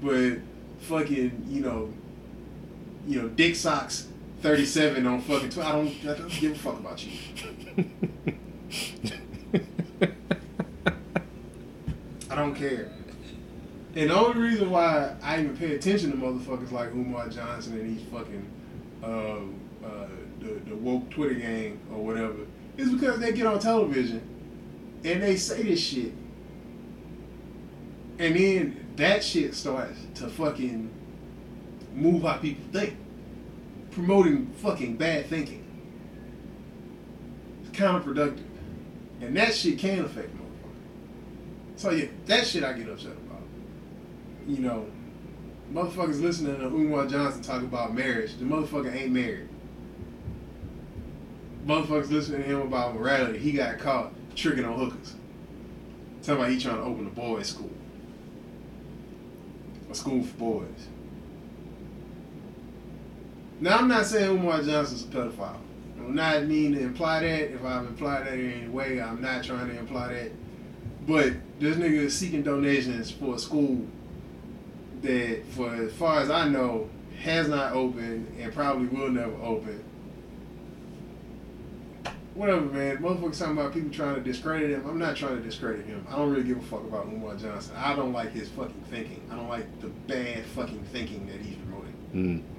But 0.02 0.40
fucking, 0.80 1.46
you 1.48 1.62
know, 1.62 1.94
you 3.08 3.22
know, 3.22 3.28
Dick 3.28 3.56
Socks 3.56 4.06
thirty 4.42 4.66
seven 4.66 5.06
on 5.06 5.22
fucking 5.22 5.50
Twitter. 5.50 5.68
I 5.68 5.72
don't, 5.72 5.88
I 6.02 6.14
don't 6.14 6.28
give 6.28 6.52
a 6.52 6.54
fuck 6.54 6.78
about 6.78 7.04
you. 7.04 7.12
I 12.30 12.34
don't 12.34 12.54
care. 12.54 12.92
And 13.96 14.10
the 14.10 14.14
only 14.14 14.40
reason 14.40 14.70
why 14.70 15.16
I 15.22 15.40
even 15.40 15.56
pay 15.56 15.74
attention 15.74 16.10
to 16.12 16.16
motherfuckers 16.18 16.70
like 16.70 16.92
Umar 16.92 17.28
Johnson 17.30 17.80
and 17.80 17.98
these 17.98 18.06
fucking 18.12 18.46
uh, 19.02 19.06
uh, 19.84 20.08
the, 20.40 20.60
the 20.68 20.76
woke 20.76 21.10
Twitter 21.10 21.34
gang 21.34 21.80
or 21.90 22.04
whatever 22.04 22.46
is 22.76 22.90
because 22.92 23.18
they 23.18 23.32
get 23.32 23.46
on 23.46 23.58
television 23.58 24.20
and 25.02 25.22
they 25.22 25.36
say 25.36 25.62
this 25.62 25.80
shit. 25.80 26.12
And 28.18 28.36
then 28.36 28.86
that 28.96 29.24
shit 29.24 29.54
starts 29.54 29.98
to 30.16 30.28
fucking 30.28 30.90
move 32.00 32.22
how 32.22 32.36
people 32.38 32.64
think. 32.72 32.96
Promoting 33.90 34.46
fucking 34.56 34.96
bad 34.96 35.26
thinking. 35.26 35.64
It's 37.62 37.76
counterproductive. 37.76 38.44
And 39.20 39.36
that 39.36 39.54
shit 39.54 39.78
can 39.78 40.04
affect 40.04 40.28
motherfuckers. 40.36 41.76
So 41.76 41.90
yeah, 41.90 42.06
that 42.26 42.46
shit 42.46 42.62
I 42.62 42.72
get 42.72 42.88
upset 42.88 43.12
about. 43.12 43.42
You 44.46 44.58
know, 44.58 44.86
motherfuckers 45.72 46.20
listening 46.20 46.56
to 46.58 46.66
Umar 46.66 47.06
Johnson 47.06 47.42
talk 47.42 47.62
about 47.62 47.94
marriage. 47.94 48.36
The 48.36 48.44
motherfucker 48.44 48.94
ain't 48.94 49.12
married. 49.12 49.48
Motherfuckers 51.66 52.10
listening 52.10 52.42
to 52.42 52.48
him 52.48 52.60
about 52.60 52.94
morality. 52.94 53.38
He 53.38 53.52
got 53.52 53.78
caught 53.78 54.12
tricking 54.34 54.64
on 54.64 54.78
hookers. 54.78 55.14
Talking 56.22 56.40
about 56.40 56.50
he 56.50 56.60
trying 56.60 56.76
to 56.76 56.82
open 56.82 57.06
a 57.06 57.10
boys' 57.10 57.48
school. 57.48 57.70
A 59.90 59.94
school 59.94 60.22
for 60.22 60.36
boys. 60.36 60.88
Now 63.60 63.78
I'm 63.78 63.88
not 63.88 64.06
saying 64.06 64.38
Umar 64.38 64.62
Johnson's 64.62 65.02
a 65.02 65.06
pedophile. 65.06 65.56
I'm 65.98 66.14
not 66.14 66.44
mean 66.46 66.74
to 66.74 66.80
imply 66.80 67.20
that. 67.20 67.52
If 67.52 67.64
I've 67.64 67.86
implied 67.86 68.26
that 68.26 68.34
in 68.34 68.52
any 68.52 68.68
way, 68.68 69.00
I'm 69.00 69.20
not 69.20 69.42
trying 69.42 69.68
to 69.68 69.78
imply 69.78 70.12
that. 70.12 70.32
But 71.06 71.32
this 71.58 71.76
nigga 71.76 71.94
is 71.94 72.16
seeking 72.16 72.42
donations 72.42 73.10
for 73.10 73.34
a 73.34 73.38
school 73.38 73.84
that, 75.02 75.42
for 75.50 75.74
as 75.74 75.92
far 75.94 76.20
as 76.20 76.30
I 76.30 76.48
know, 76.48 76.88
has 77.22 77.48
not 77.48 77.72
opened 77.72 78.32
and 78.38 78.52
probably 78.54 78.86
will 78.86 79.10
never 79.10 79.34
open. 79.42 79.82
Whatever, 82.34 82.60
man. 82.66 82.98
Motherfuckers 82.98 83.38
talking 83.40 83.58
about 83.58 83.74
people 83.74 83.90
trying 83.90 84.14
to 84.14 84.20
discredit 84.20 84.70
him. 84.70 84.86
I'm 84.88 84.98
not 84.98 85.16
trying 85.16 85.36
to 85.36 85.42
discredit 85.42 85.84
him. 85.86 86.06
I 86.08 86.14
don't 86.14 86.30
really 86.30 86.44
give 86.44 86.58
a 86.58 86.62
fuck 86.62 86.84
about 86.84 87.06
Umar 87.06 87.34
Johnson. 87.34 87.74
I 87.76 87.96
don't 87.96 88.12
like 88.12 88.30
his 88.30 88.48
fucking 88.50 88.84
thinking. 88.88 89.20
I 89.32 89.34
don't 89.34 89.48
like 89.48 89.80
the 89.80 89.88
bad 89.88 90.44
fucking 90.46 90.84
thinking 90.92 91.26
that 91.26 91.40
he's 91.40 91.56
promoting. 91.56 91.94
Mm. 92.14 92.57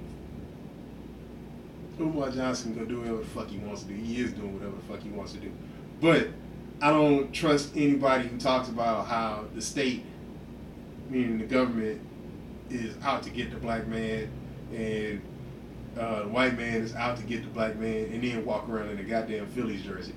Umar 2.00 2.30
Johnson 2.30 2.74
can 2.74 2.84
go 2.84 2.88
do 2.88 3.00
whatever 3.00 3.18
the 3.18 3.26
fuck 3.26 3.48
he 3.48 3.58
wants 3.58 3.82
to 3.82 3.88
do. 3.88 3.94
He 3.94 4.20
is 4.20 4.32
doing 4.32 4.54
whatever 4.54 4.76
the 4.76 4.82
fuck 4.82 5.02
he 5.02 5.10
wants 5.10 5.32
to 5.32 5.38
do. 5.38 5.52
But 6.00 6.28
I 6.80 6.90
don't 6.90 7.32
trust 7.32 7.76
anybody 7.76 8.28
who 8.28 8.38
talks 8.38 8.68
about 8.68 9.06
how 9.06 9.44
the 9.54 9.60
state, 9.60 10.04
meaning 11.08 11.38
the 11.38 11.44
government, 11.44 12.00
is 12.70 12.94
out 13.02 13.22
to 13.24 13.30
get 13.30 13.50
the 13.50 13.56
black 13.56 13.86
man 13.86 14.30
and 14.72 15.20
uh, 15.98 16.22
the 16.22 16.28
white 16.28 16.56
man 16.56 16.82
is 16.82 16.94
out 16.94 17.16
to 17.16 17.22
get 17.24 17.42
the 17.42 17.48
black 17.48 17.76
man, 17.76 18.10
and 18.12 18.22
then 18.22 18.44
walk 18.44 18.68
around 18.68 18.90
in 18.90 18.98
a 18.98 19.02
goddamn 19.02 19.46
Phillies 19.48 19.82
jersey. 19.82 20.14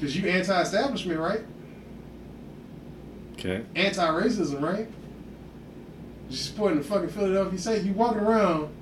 Cause 0.00 0.16
you 0.16 0.26
anti-establishment, 0.28 1.20
right? 1.20 1.42
Okay. 3.34 3.64
Anti-racism, 3.74 4.62
right? 4.62 4.88
You 6.30 6.36
supporting 6.36 6.78
the 6.78 6.84
fucking 6.84 7.08
Philadelphia 7.08 7.58
Saints. 7.58 7.84
You 7.84 7.92
walking 7.92 8.20
around 8.20 8.72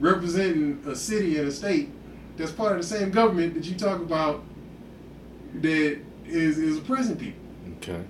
representing 0.00 0.82
a 0.86 0.96
city 0.96 1.38
and 1.38 1.48
a 1.48 1.52
state 1.52 1.88
that's 2.36 2.50
part 2.50 2.72
of 2.72 2.78
the 2.78 2.84
same 2.84 3.10
government 3.10 3.54
that 3.54 3.64
you 3.64 3.76
talk 3.76 4.00
about 4.00 4.42
that 5.54 6.00
is 6.26 6.58
is 6.58 6.78
oppressing 6.78 7.16
people. 7.16 7.40
Okay. 7.76 8.02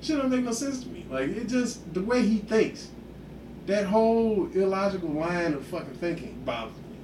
Shit 0.00 0.16
don't 0.16 0.30
make 0.30 0.42
no 0.42 0.52
sense 0.52 0.82
to 0.82 0.88
me. 0.88 1.04
Like 1.10 1.28
it 1.28 1.48
just 1.48 1.92
the 1.92 2.02
way 2.02 2.22
he 2.22 2.38
thinks, 2.38 2.88
that 3.66 3.84
whole 3.84 4.48
illogical 4.54 5.10
line 5.10 5.52
of 5.52 5.66
fucking 5.66 5.94
thinking 5.94 6.42
bothers 6.46 6.74
me. 6.76 6.96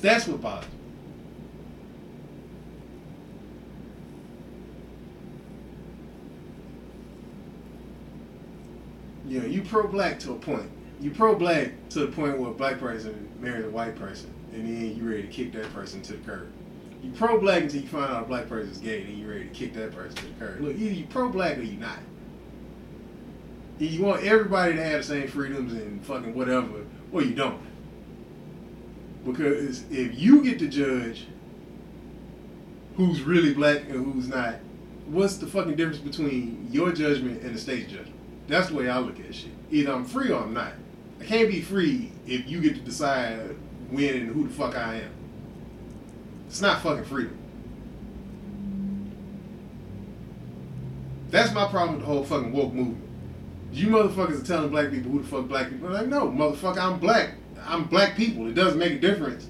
That's 0.00 0.26
what 0.26 0.40
bothers 0.42 0.68
me. 0.68 0.81
You 9.32 9.40
know, 9.40 9.46
you 9.46 9.62
pro 9.62 9.88
black 9.88 10.18
to 10.20 10.32
a 10.32 10.34
point. 10.34 10.70
You 11.00 11.10
pro 11.10 11.34
black 11.34 11.70
to 11.88 12.00
the 12.00 12.08
point 12.08 12.38
where 12.38 12.50
a 12.50 12.54
black 12.54 12.78
person 12.78 13.30
marries 13.40 13.64
a 13.64 13.70
white 13.70 13.96
person, 13.96 14.30
and 14.52 14.66
then 14.66 14.94
you 14.94 15.08
ready 15.08 15.22
to 15.22 15.28
kick 15.28 15.52
that 15.52 15.72
person 15.72 16.02
to 16.02 16.12
the 16.12 16.18
curb. 16.18 16.52
You 17.02 17.12
pro 17.12 17.40
black 17.40 17.62
until 17.62 17.80
you 17.80 17.88
find 17.88 18.12
out 18.12 18.24
a 18.24 18.26
black 18.26 18.46
person's 18.46 18.76
gay, 18.76 19.00
and 19.00 19.16
you 19.16 19.26
ready 19.26 19.44
to 19.44 19.50
kick 19.54 19.72
that 19.72 19.94
person 19.94 20.16
to 20.16 20.26
the 20.26 20.32
curb. 20.34 20.60
Look, 20.60 20.76
either 20.76 20.94
you 20.94 21.06
pro 21.06 21.30
black 21.30 21.56
or 21.56 21.62
you 21.62 21.78
not. 21.78 22.00
You 23.78 24.02
want 24.02 24.22
everybody 24.22 24.74
to 24.74 24.84
have 24.84 24.98
the 24.98 25.02
same 25.02 25.28
freedoms 25.28 25.72
and 25.72 26.04
fucking 26.04 26.34
whatever, 26.34 26.84
or 27.10 27.22
you 27.22 27.34
don't. 27.34 27.62
Because 29.24 29.84
if 29.90 30.14
you 30.14 30.44
get 30.44 30.58
to 30.58 30.68
judge 30.68 31.26
who's 32.98 33.22
really 33.22 33.54
black 33.54 33.80
and 33.88 34.04
who's 34.04 34.28
not, 34.28 34.56
what's 35.06 35.38
the 35.38 35.46
fucking 35.46 35.76
difference 35.76 36.00
between 36.00 36.68
your 36.70 36.92
judgment 36.92 37.42
and 37.42 37.54
the 37.54 37.58
state's 37.58 37.90
judgment? 37.90 38.11
That's 38.48 38.68
the 38.68 38.74
way 38.74 38.88
I 38.88 38.98
look 38.98 39.18
at 39.20 39.34
shit. 39.34 39.50
Either 39.70 39.92
I'm 39.92 40.04
free 40.04 40.30
or 40.30 40.42
I'm 40.42 40.52
not. 40.52 40.72
I 41.20 41.24
can't 41.24 41.48
be 41.48 41.60
free 41.60 42.12
if 42.26 42.48
you 42.48 42.60
get 42.60 42.74
to 42.74 42.80
decide 42.80 43.56
when 43.90 44.14
and 44.14 44.28
who 44.28 44.48
the 44.48 44.52
fuck 44.52 44.76
I 44.76 44.96
am. 44.96 45.10
It's 46.48 46.60
not 46.60 46.82
fucking 46.82 47.04
freedom. 47.04 47.38
That's 51.30 51.54
my 51.54 51.66
problem 51.68 51.96
with 51.96 52.00
the 52.00 52.06
whole 52.06 52.24
fucking 52.24 52.52
woke 52.52 52.74
movement. 52.74 53.08
You 53.72 53.86
motherfuckers 53.86 54.42
are 54.42 54.46
telling 54.46 54.68
black 54.68 54.90
people 54.90 55.12
who 55.12 55.22
the 55.22 55.28
fuck 55.28 55.48
black 55.48 55.70
people. 55.70 55.88
like, 55.88 56.08
no, 56.08 56.28
motherfucker, 56.28 56.76
I'm 56.76 56.98
black. 56.98 57.34
I'm 57.64 57.84
black 57.84 58.16
people. 58.16 58.48
It 58.48 58.54
doesn't 58.54 58.78
make 58.78 58.92
a 58.92 58.98
difference. 58.98 59.48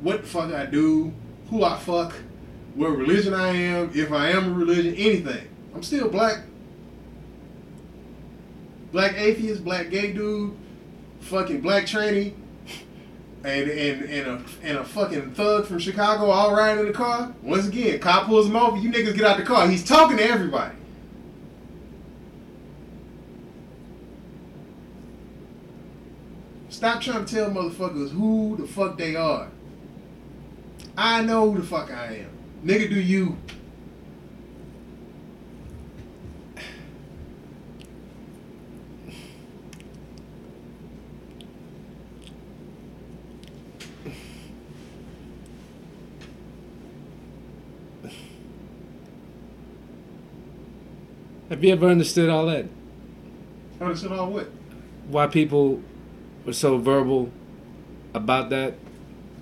What 0.00 0.22
the 0.22 0.28
fuck 0.28 0.52
I 0.54 0.64
do, 0.64 1.12
who 1.50 1.62
I 1.62 1.78
fuck, 1.78 2.14
what 2.74 2.96
religion 2.96 3.34
I 3.34 3.48
am, 3.48 3.90
if 3.94 4.12
I 4.12 4.30
am 4.30 4.52
a 4.52 4.54
religion, 4.54 4.94
anything. 4.94 5.46
I'm 5.74 5.82
still 5.82 6.08
black. 6.08 6.44
Black 8.92 9.16
atheist, 9.16 9.64
black 9.64 9.90
gay 9.90 10.12
dude, 10.12 10.56
fucking 11.20 11.60
black 11.60 11.84
tranny, 11.84 12.34
and 13.44 13.70
and 13.70 14.02
and 14.02 14.26
a 14.26 14.44
and 14.62 14.78
a 14.78 14.84
fucking 14.84 15.32
thug 15.34 15.66
from 15.66 15.78
Chicago 15.78 16.26
all 16.26 16.54
riding 16.54 16.80
in 16.80 16.86
the 16.86 16.92
car. 16.92 17.32
Once 17.42 17.68
again, 17.68 17.98
cop 18.00 18.26
pulls 18.26 18.46
him 18.46 18.56
over. 18.56 18.76
You 18.76 18.90
niggas 18.90 19.14
get 19.14 19.24
out 19.24 19.36
the 19.36 19.44
car. 19.44 19.68
He's 19.68 19.84
talking 19.84 20.16
to 20.16 20.24
everybody. 20.24 20.76
Stop 26.68 27.00
trying 27.02 27.24
to 27.24 27.34
tell 27.34 27.50
motherfuckers 27.50 28.10
who 28.10 28.56
the 28.58 28.66
fuck 28.66 28.96
they 28.96 29.14
are. 29.14 29.48
I 30.96 31.22
know 31.22 31.50
who 31.50 31.60
the 31.60 31.66
fuck 31.66 31.92
I 31.92 32.24
am. 32.24 32.30
Nigga, 32.64 32.88
do 32.88 33.00
you? 33.00 33.36
Have 51.50 51.64
you 51.64 51.72
ever 51.72 51.88
understood 51.88 52.30
all 52.30 52.46
that? 52.46 52.66
Understood 53.80 54.12
all 54.12 54.30
what? 54.30 54.48
Why 55.08 55.26
people 55.26 55.82
were 56.46 56.52
so 56.52 56.78
verbal 56.78 57.32
about 58.14 58.50
that? 58.50 58.74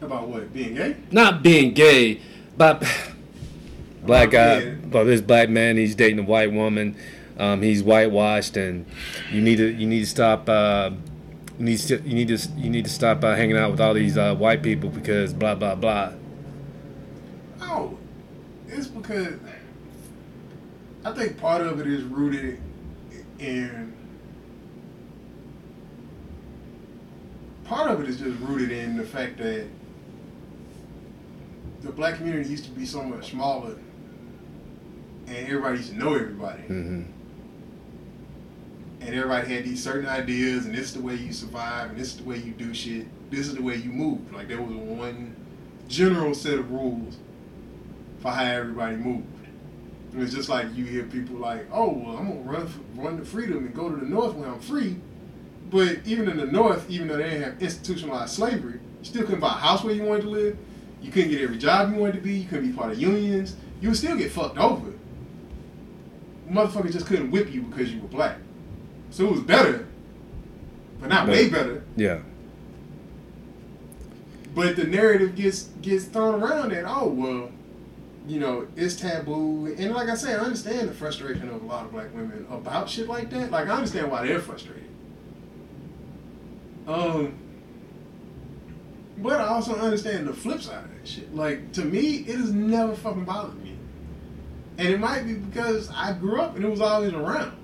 About 0.01 0.27
what? 0.27 0.51
Being 0.51 0.75
gay? 0.75 0.97
Not 1.11 1.43
being 1.43 1.75
gay, 1.75 2.23
but 2.57 2.83
black 4.03 4.31
guy. 4.31 4.71
But 4.71 5.05
this 5.05 5.21
black 5.21 5.51
man, 5.51 5.77
he's 5.77 5.95
dating 5.95 6.19
a 6.21 6.23
white 6.23 6.51
woman. 6.51 6.97
Um, 7.39 7.61
he's 7.61 7.83
whitewashed, 7.83 8.57
and 8.57 8.87
you 9.31 9.43
need 9.43 9.57
to 9.57 9.69
you 9.69 9.87
need 9.87 10.01
to 10.01 10.07
stop. 10.07 10.49
Uh, 10.49 10.93
you 11.59 11.65
need 11.67 11.79
to 11.79 12.01
you 12.01 12.15
need 12.15 12.29
to 12.29 12.39
you 12.57 12.71
need 12.71 12.87
to 12.87 12.91
stop 12.91 13.23
uh, 13.23 13.35
hanging 13.35 13.59
out 13.59 13.71
with 13.71 13.83
all 13.83 13.93
these 13.93 14.17
uh, 14.17 14.35
white 14.35 14.63
people 14.63 14.89
because 14.89 15.35
blah 15.35 15.55
blah 15.55 15.75
blah. 15.75 16.13
Oh, 17.61 17.99
it's 18.67 18.87
because 18.87 19.35
I 21.05 21.13
think 21.13 21.39
part 21.39 21.63
of 21.63 21.81
it 21.81 21.87
is 21.87 22.03
rooted 22.03 22.61
in. 23.39 23.95
Part 27.65 27.91
of 27.91 28.01
it 28.01 28.09
is 28.09 28.19
just 28.19 28.39
rooted 28.41 28.73
in 28.73 28.97
the 28.97 29.05
fact 29.05 29.39
that 29.39 29.67
the 31.83 31.93
black 31.93 32.17
community 32.17 32.49
used 32.49 32.65
to 32.65 32.71
be 32.71 32.87
so 32.87 33.03
much 33.03 33.31
smaller, 33.31 33.77
and 35.27 35.37
everybody 35.37 35.77
used 35.79 35.91
to 35.91 35.99
know 35.99 36.15
everybody, 36.15 36.63
hmm 36.63 37.03
and 39.01 39.15
everybody 39.15 39.55
had 39.55 39.65
these 39.65 39.83
certain 39.83 40.09
ideas, 40.09 40.67
and 40.67 40.75
this 40.75 40.87
is 40.87 40.95
the 40.95 41.01
way 41.01 41.15
you 41.15 41.33
survive, 41.33 41.91
and 41.91 41.99
this 41.99 42.09
is 42.09 42.17
the 42.17 42.25
way 42.25 42.37
you 42.37 42.51
do 42.51 42.75
shit, 42.75 43.07
this 43.31 43.47
is 43.47 43.55
the 43.55 43.63
way 43.63 43.77
you 43.77 43.91
move. 43.91 44.33
Like 44.35 44.49
there 44.49 44.61
was 44.61 44.75
one 44.75 45.37
general 45.87 46.35
set 46.35 46.59
of 46.59 46.71
rules 46.71 47.17
for 48.19 48.33
how 48.33 48.43
everybody 48.45 48.97
moved. 48.97 49.27
And 50.13 50.23
it's 50.23 50.35
just 50.35 50.49
like 50.49 50.67
you 50.75 50.85
hear 50.85 51.05
people 51.05 51.37
like, 51.37 51.67
"Oh, 51.73 51.91
well, 51.91 52.17
I'm 52.17 52.29
gonna 52.29 52.41
run 52.41 52.67
for, 52.67 52.81
run 52.95 53.19
to 53.19 53.25
freedom 53.25 53.59
and 53.59 53.75
go 53.75 53.91
to 53.91 53.97
the 53.97 54.07
north 54.07 54.35
where 54.35 54.49
I'm 54.49 54.61
free." 54.61 54.97
But 55.71 55.99
even 56.07 56.31
in 56.31 56.39
the 56.39 56.47
north, 56.47 56.89
even 56.89 57.09
though 57.09 57.19
they 57.19 57.25
didn't 57.25 57.43
have 57.43 57.63
institutionalized 57.63 58.33
slavery, 58.33 58.81
you 59.01 59.05
still 59.05 59.23
couldn't 59.23 59.41
buy 59.41 59.49
a 59.49 59.51
house 59.51 59.85
where 59.85 59.95
you 59.95 60.03
wanted 60.03 60.23
to 60.23 60.31
live. 60.31 60.57
You 61.03 61.13
couldn't 61.13 61.31
get 61.31 61.41
every 61.43 61.59
job 61.59 61.93
you 61.93 62.01
wanted 62.01 62.15
to 62.15 62.21
be. 62.21 62.35
You 62.35 62.49
couldn't 62.49 62.71
be 62.71 62.77
part 62.77 62.93
of 62.93 62.99
unions. 62.99 63.55
You 63.81 63.91
would 63.91 63.99
still 63.99 64.17
get 64.17 64.33
fucked 64.33 64.59
over. 64.59 64.93
Motherfuckers 66.51 66.93
just 66.93 67.07
couldn't 67.07 67.31
whip 67.31 67.53
you 67.53 67.63
because 67.63 67.93
you 67.93 68.01
were 68.01 68.09
black. 68.09 68.39
So 69.11 69.27
it 69.27 69.33
was 69.33 69.41
better, 69.43 69.87
but 71.01 71.09
not 71.11 71.29
way 71.29 71.49
better. 71.49 71.85
Yeah. 71.97 72.21
But 74.55 74.77
the 74.77 74.85
narrative 74.85 75.37
gets 75.37 75.65
gets 75.83 76.07
thrown 76.07 76.43
around 76.43 76.73
that 76.73 76.85
oh 76.87 77.09
well, 77.09 77.51
you 78.29 78.39
know 78.39 78.69
it's 78.77 78.97
taboo, 78.97 79.75
and 79.79 79.95
like 79.95 80.09
I 80.09 80.15
said, 80.15 80.39
I 80.39 80.45
understand 80.45 80.89
the 80.89 80.95
frustration 80.95 81.49
of 81.49 81.63
a 81.63 81.67
lot 81.67 81.87
of 81.87 81.93
black 81.93 82.15
women 82.15 82.47
about 82.51 82.89
shit 82.89 83.09
like 83.09 83.31
that. 83.31 83.51
Like 83.51 83.69
I 83.69 83.73
understand 83.73 84.11
why 84.11 84.27
they're 84.27 84.41
frustrated. 84.41 84.85
Um, 86.87 87.35
but 89.19 89.41
I 89.41 89.49
also 89.49 89.75
understand 89.75 90.27
the 90.27 90.33
flip 90.33 90.61
side 90.61 90.85
of 90.85 90.91
that 90.91 91.09
shit. 91.09 91.35
Like 91.35 91.73
to 91.73 91.85
me, 91.85 92.19
it 92.19 92.37
has 92.37 92.53
never 92.53 92.95
fucking 92.95 93.25
bothered 93.25 93.63
me, 93.63 93.77
and 94.77 94.89
it 94.89 95.01
might 95.01 95.23
be 95.23 95.35
because 95.35 95.91
I 95.91 96.13
grew 96.13 96.41
up 96.41 96.55
and 96.55 96.65
it 96.65 96.69
was 96.69 96.81
always 96.81 97.15
around. 97.15 97.57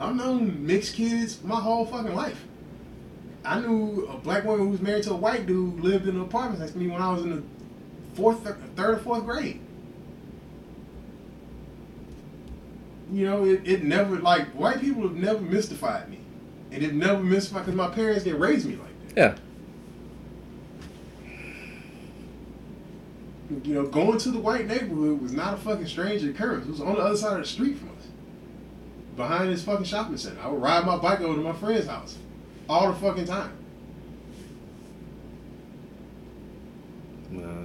I've 0.00 0.16
known 0.16 0.66
mixed 0.66 0.94
kids 0.94 1.42
my 1.44 1.60
whole 1.60 1.84
fucking 1.84 2.14
life. 2.14 2.44
I 3.44 3.60
knew 3.60 4.06
a 4.06 4.16
black 4.16 4.44
woman 4.44 4.66
who 4.66 4.72
was 4.72 4.80
married 4.80 5.04
to 5.04 5.12
a 5.12 5.16
white 5.16 5.46
dude 5.46 5.80
lived 5.80 6.08
in 6.08 6.16
an 6.16 6.22
apartment 6.22 6.60
next 6.60 6.72
to 6.72 6.78
me 6.78 6.88
when 6.88 7.02
I 7.02 7.12
was 7.12 7.22
in 7.22 7.30
the 7.30 7.42
fourth, 8.14 8.42
third 8.76 8.94
or 8.94 8.98
fourth 8.98 9.24
grade. 9.24 9.60
You 13.12 13.26
know, 13.26 13.44
it, 13.44 13.60
it 13.66 13.84
never 13.84 14.18
like 14.18 14.48
white 14.52 14.80
people 14.80 15.02
have 15.02 15.16
never 15.16 15.40
mystified 15.40 16.08
me, 16.08 16.20
and 16.70 16.82
it 16.82 16.94
never 16.94 17.22
mystified 17.22 17.66
because 17.66 17.76
my 17.76 17.88
parents 17.88 18.24
didn't 18.24 18.40
raise 18.40 18.64
me 18.64 18.76
like 18.76 19.14
that. 19.14 19.16
Yeah. 19.16 19.36
You 23.64 23.74
know, 23.74 23.86
going 23.86 24.16
to 24.18 24.30
the 24.30 24.38
white 24.38 24.66
neighborhood 24.66 25.20
was 25.20 25.34
not 25.34 25.52
a 25.52 25.56
fucking 25.58 25.86
strange 25.86 26.24
occurrence. 26.24 26.64
It 26.66 26.70
was 26.70 26.80
on 26.80 26.94
the 26.94 27.00
other 27.00 27.16
side 27.16 27.34
of 27.34 27.40
the 27.40 27.48
street 27.48 27.76
from 27.76 27.90
us, 27.90 28.06
behind 29.14 29.50
this 29.50 29.62
fucking 29.62 29.84
shopping 29.84 30.16
center. 30.16 30.40
I 30.40 30.48
would 30.48 30.62
ride 30.62 30.86
my 30.86 30.96
bike 30.96 31.20
over 31.20 31.34
to 31.34 31.42
my 31.42 31.52
friend's 31.52 31.86
house 31.86 32.16
all 32.66 32.90
the 32.90 32.98
fucking 32.98 33.26
time. 33.26 33.52
Uh, 37.34 37.61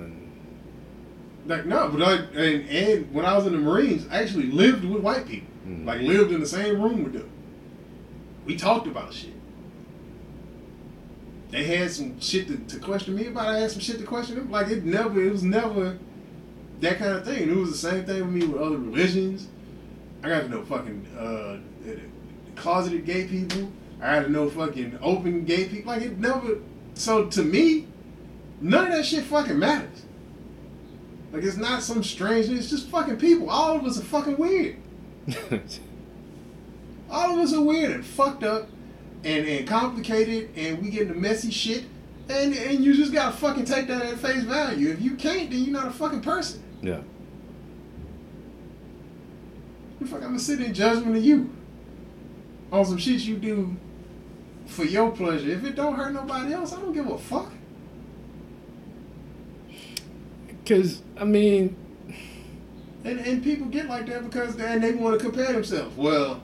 Like 1.48 1.66
no, 1.66 1.90
but 1.90 2.00
like 2.00 2.20
and 2.36 2.70
and 2.70 3.14
when 3.14 3.26
I 3.26 3.36
was 3.36 3.46
in 3.48 3.54
the 3.54 3.60
Marines, 3.60 4.06
I 4.12 4.22
actually 4.22 4.48
lived 4.48 4.84
with 4.84 5.02
white 5.02 5.26
people. 5.26 5.48
Mhm. 5.68 5.86
Like 5.86 6.02
lived 6.02 6.32
in 6.32 6.40
the 6.42 6.48
same 6.48 6.82
room 6.82 7.04
with 7.04 7.14
them. 7.14 7.30
We 8.46 8.58
talked 8.58 8.88
about 8.88 9.14
shit. 9.14 9.34
They 11.50 11.64
had 11.64 11.90
some 11.92 12.20
shit 12.20 12.48
to, 12.48 12.58
to 12.58 12.80
question 12.80 13.16
me 13.16 13.28
about. 13.28 13.48
I 13.48 13.60
had 13.60 13.72
some 13.72 13.80
shit 13.80 13.98
to 14.00 14.06
question 14.06 14.36
them. 14.36 14.52
Like 14.52 14.68
it 14.68 14.84
never, 14.84 15.22
it 15.22 15.32
was 15.32 15.44
never 15.44 15.98
that 16.82 16.98
kind 16.98 17.14
of 17.14 17.26
thing. 17.26 17.50
It 17.50 17.56
was 17.56 17.72
the 17.72 17.90
same 17.90 18.06
thing 18.06 18.20
with 18.22 18.30
me 18.34 18.46
with 18.46 18.62
other 18.62 18.78
religions. 18.78 19.48
I 20.24 20.30
got 20.30 20.42
to 20.42 20.50
know 20.50 20.64
fucking 20.66 21.08
uh, 21.18 21.58
closeted 22.56 23.06
gay 23.06 23.26
people. 23.28 23.72
I 24.02 24.16
got 24.18 24.26
to 24.26 24.30
know 24.32 24.50
fucking 24.50 25.00
open 25.02 25.46
gay 25.46 25.66
people. 25.70 25.94
Like 25.94 26.02
it 26.02 26.20
never. 26.20 26.58
So 26.96 27.26
to 27.28 27.44
me, 27.44 27.88
none 28.60 28.88
of 28.88 28.94
that 28.94 29.06
shit 29.06 29.24
fucking 29.24 29.58
matters. 29.58 30.04
Like 31.32 31.44
it's 31.44 31.58
not 31.58 31.84
some 31.84 32.04
strange. 32.04 32.48
It's 32.50 32.70
just 32.70 32.88
fucking 32.88 33.18
people. 33.18 33.50
All 33.50 33.76
of 33.76 33.86
us 33.86 34.00
are 34.00 34.04
fucking 34.04 34.38
weird. 34.38 34.78
All 37.10 37.34
of 37.34 37.40
us 37.40 37.54
are 37.54 37.62
weird 37.62 37.92
and 37.92 38.06
fucked 38.06 38.44
up 38.44 38.70
and, 39.24 39.46
and 39.48 39.68
complicated 39.68 40.50
and 40.56 40.82
we 40.82 40.90
get 40.90 41.04
into 41.04 41.16
messy 41.16 41.52
shit. 41.52 41.84
And 42.30 42.54
and 42.54 42.84
you 42.84 42.94
just 42.94 43.14
gotta 43.14 43.36
fucking 43.36 43.66
take 43.66 43.88
that 43.88 44.02
at 44.04 44.18
face 44.18 44.44
value. 44.44 44.90
If 44.90 45.02
you 45.02 45.16
can't, 45.16 45.50
then 45.50 45.60
you're 45.60 45.74
not 45.74 45.88
a 45.88 45.92
fucking 45.92 46.22
person. 46.22 46.64
yeah. 46.82 47.02
The 50.00 50.06
fuck 50.06 50.24
I'ma 50.24 50.38
sit 50.38 50.62
in 50.62 50.74
judgment 50.74 51.18
of 51.18 51.24
you. 51.24 51.50
On 52.72 52.86
some 52.86 52.98
shit 52.98 53.22
you 53.22 53.38
do 53.38 53.76
for 54.68 54.84
your 54.84 55.12
pleasure. 55.12 55.50
If 55.50 55.64
it 55.64 55.76
don't 55.76 55.96
hurt 55.96 56.14
nobody 56.14 56.54
else, 56.54 56.74
I 56.74 56.80
don't 56.82 56.94
give 56.94 57.08
a 57.08 57.18
fuck. 57.18 57.52
Because, 60.68 61.02
I 61.18 61.24
mean, 61.24 61.76
And 63.06 63.20
and 63.20 63.44
people 63.44 63.68
get 63.68 63.88
like 63.88 64.06
that 64.08 64.24
because 64.24 64.56
they, 64.56 64.66
and 64.66 64.84
they 64.84 64.92
want 64.92 65.18
to 65.18 65.24
compare 65.26 65.54
themselves. 65.54 65.96
Well, 65.96 66.42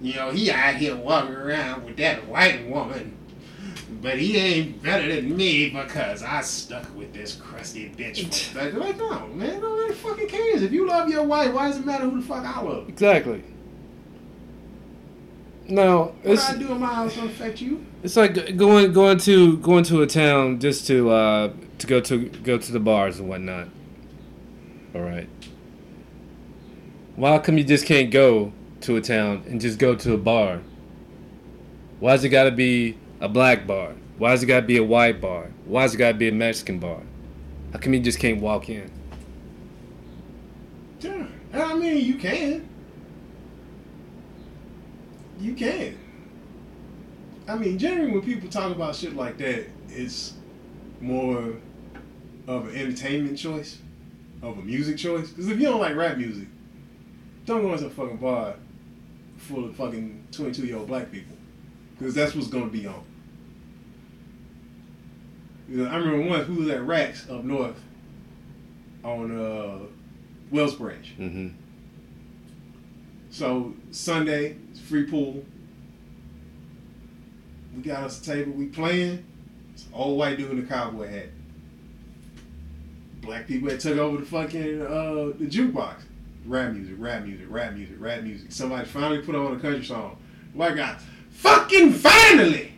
you 0.00 0.14
know, 0.14 0.30
he 0.30 0.50
out 0.50 0.76
here 0.76 0.96
walking 0.96 1.34
around 1.34 1.84
with 1.84 1.96
that 1.98 2.26
white 2.26 2.66
woman, 2.68 3.16
but 4.00 4.18
he 4.18 4.36
ain't 4.38 4.82
better 4.82 5.14
than 5.14 5.36
me 5.36 5.68
because 5.70 6.22
I 6.22 6.40
stuck 6.42 6.94
with 6.96 7.12
this 7.12 7.34
crusty 7.36 7.90
bitch. 7.90 8.54
like, 8.56 8.72
like, 8.74 8.96
no, 8.96 9.26
man, 9.28 9.60
nobody 9.60 9.92
fucking 9.92 10.28
cares. 10.28 10.62
If 10.62 10.72
you 10.72 10.86
love 10.86 11.08
your 11.10 11.24
wife, 11.24 11.52
why 11.52 11.68
does 11.68 11.78
it 11.78 11.84
matter 11.84 12.04
who 12.08 12.20
the 12.20 12.26
fuck 12.26 12.44
I 12.44 12.62
love? 12.62 12.88
exactly. 12.88 13.42
No, 15.70 16.14
What 16.22 16.38
I 16.38 16.56
do 16.56 16.72
in 16.72 16.80
my 16.80 16.86
house 16.86 17.14
don't 17.16 17.26
affect 17.26 17.60
you. 17.60 17.84
it's 18.02 18.16
like 18.16 18.56
going 18.56 18.90
going 18.94 19.18
to 19.18 19.58
going 19.58 19.84
to 19.84 20.00
a 20.00 20.06
town 20.06 20.58
just 20.60 20.86
to 20.86 21.10
uh 21.10 21.52
to 21.78 21.86
go 21.86 22.00
to 22.00 22.28
go 22.28 22.58
to 22.58 22.72
the 22.72 22.80
bars 22.80 23.18
and 23.18 23.28
whatnot. 23.28 23.68
All 24.94 25.02
right. 25.02 25.28
Why 27.16 27.38
come 27.38 27.58
you 27.58 27.64
just 27.64 27.86
can't 27.86 28.10
go 28.10 28.52
to 28.82 28.96
a 28.96 29.00
town 29.00 29.44
and 29.48 29.60
just 29.60 29.78
go 29.78 29.94
to 29.94 30.12
a 30.14 30.18
bar? 30.18 30.60
Why's 32.00 32.22
it 32.22 32.28
got 32.28 32.44
to 32.44 32.52
be 32.52 32.96
a 33.20 33.28
black 33.28 33.66
bar? 33.66 33.94
Why's 34.18 34.42
it 34.42 34.46
got 34.46 34.60
to 34.60 34.66
be 34.66 34.76
a 34.76 34.84
white 34.84 35.20
bar? 35.20 35.50
Why's 35.64 35.94
it 35.94 35.98
got 35.98 36.12
to 36.12 36.18
be 36.18 36.28
a 36.28 36.32
Mexican 36.32 36.78
bar? 36.78 37.02
How 37.72 37.78
come 37.78 37.94
you 37.94 38.00
just 38.00 38.18
can't 38.18 38.40
walk 38.40 38.68
in? 38.68 38.90
Yeah, 41.00 41.26
I 41.52 41.74
mean, 41.74 42.04
you 42.04 42.14
can. 42.14 42.68
You 45.40 45.54
can. 45.54 45.98
I 47.46 47.56
mean, 47.56 47.78
generally, 47.78 48.10
when 48.10 48.22
people 48.22 48.48
talk 48.48 48.74
about 48.74 48.96
shit 48.96 49.14
like 49.14 49.38
that, 49.38 49.66
it's 49.88 50.34
more 51.00 51.54
of 52.48 52.66
an 52.66 52.74
entertainment 52.74 53.38
choice, 53.38 53.78
of 54.42 54.58
a 54.58 54.62
music 54.62 54.96
choice. 54.96 55.28
Because 55.28 55.48
if 55.48 55.60
you 55.60 55.66
don't 55.66 55.80
like 55.80 55.94
rap 55.94 56.16
music, 56.16 56.48
don't 57.44 57.62
go 57.62 57.72
into 57.74 57.86
a 57.86 57.90
fucking 57.90 58.16
bar 58.16 58.56
full 59.36 59.66
of 59.66 59.76
fucking 59.76 60.26
22 60.32 60.66
year 60.66 60.78
old 60.78 60.88
black 60.88 61.12
people. 61.12 61.36
Because 61.96 62.14
that's 62.14 62.34
what's 62.34 62.48
going 62.48 62.64
to 62.64 62.70
be 62.70 62.86
on. 62.86 63.04
You 65.68 65.84
know, 65.84 65.90
I 65.90 65.96
remember 65.96 66.28
once 66.30 66.48
we 66.48 66.56
was 66.56 66.68
at 66.68 66.82
Rax 66.82 67.28
up 67.28 67.44
north 67.44 67.78
on 69.04 69.38
uh, 69.38 69.80
Wells 70.50 70.74
Branch. 70.74 71.14
Mm-hmm. 71.18 71.48
So 73.30 73.74
Sunday, 73.90 74.56
it's 74.70 74.80
free 74.80 75.04
pool. 75.04 75.44
We 77.76 77.82
got 77.82 78.04
us 78.04 78.22
a 78.22 78.24
table, 78.24 78.52
we 78.52 78.66
playing. 78.66 79.24
It's 79.74 79.84
an 79.84 79.92
old 79.92 80.18
white 80.18 80.38
dude 80.38 80.50
in 80.50 80.60
a 80.60 80.62
cowboy 80.62 81.08
hat. 81.08 81.28
Black 83.20 83.46
people 83.46 83.68
that 83.68 83.80
took 83.80 83.98
over 83.98 84.18
the 84.18 84.26
fucking 84.26 84.82
uh, 84.82 85.32
the 85.38 85.46
jukebox. 85.46 86.02
Rap 86.46 86.72
music, 86.72 86.94
rap 86.98 87.24
music, 87.24 87.46
rap 87.50 87.74
music, 87.74 87.96
rap 87.98 88.22
music. 88.22 88.50
Somebody 88.52 88.86
finally 88.86 89.20
put 89.20 89.34
on 89.34 89.56
a 89.56 89.60
country 89.60 89.84
song. 89.84 90.16
White 90.54 90.76
guy, 90.76 90.96
fucking 91.30 91.92
finally! 91.92 92.72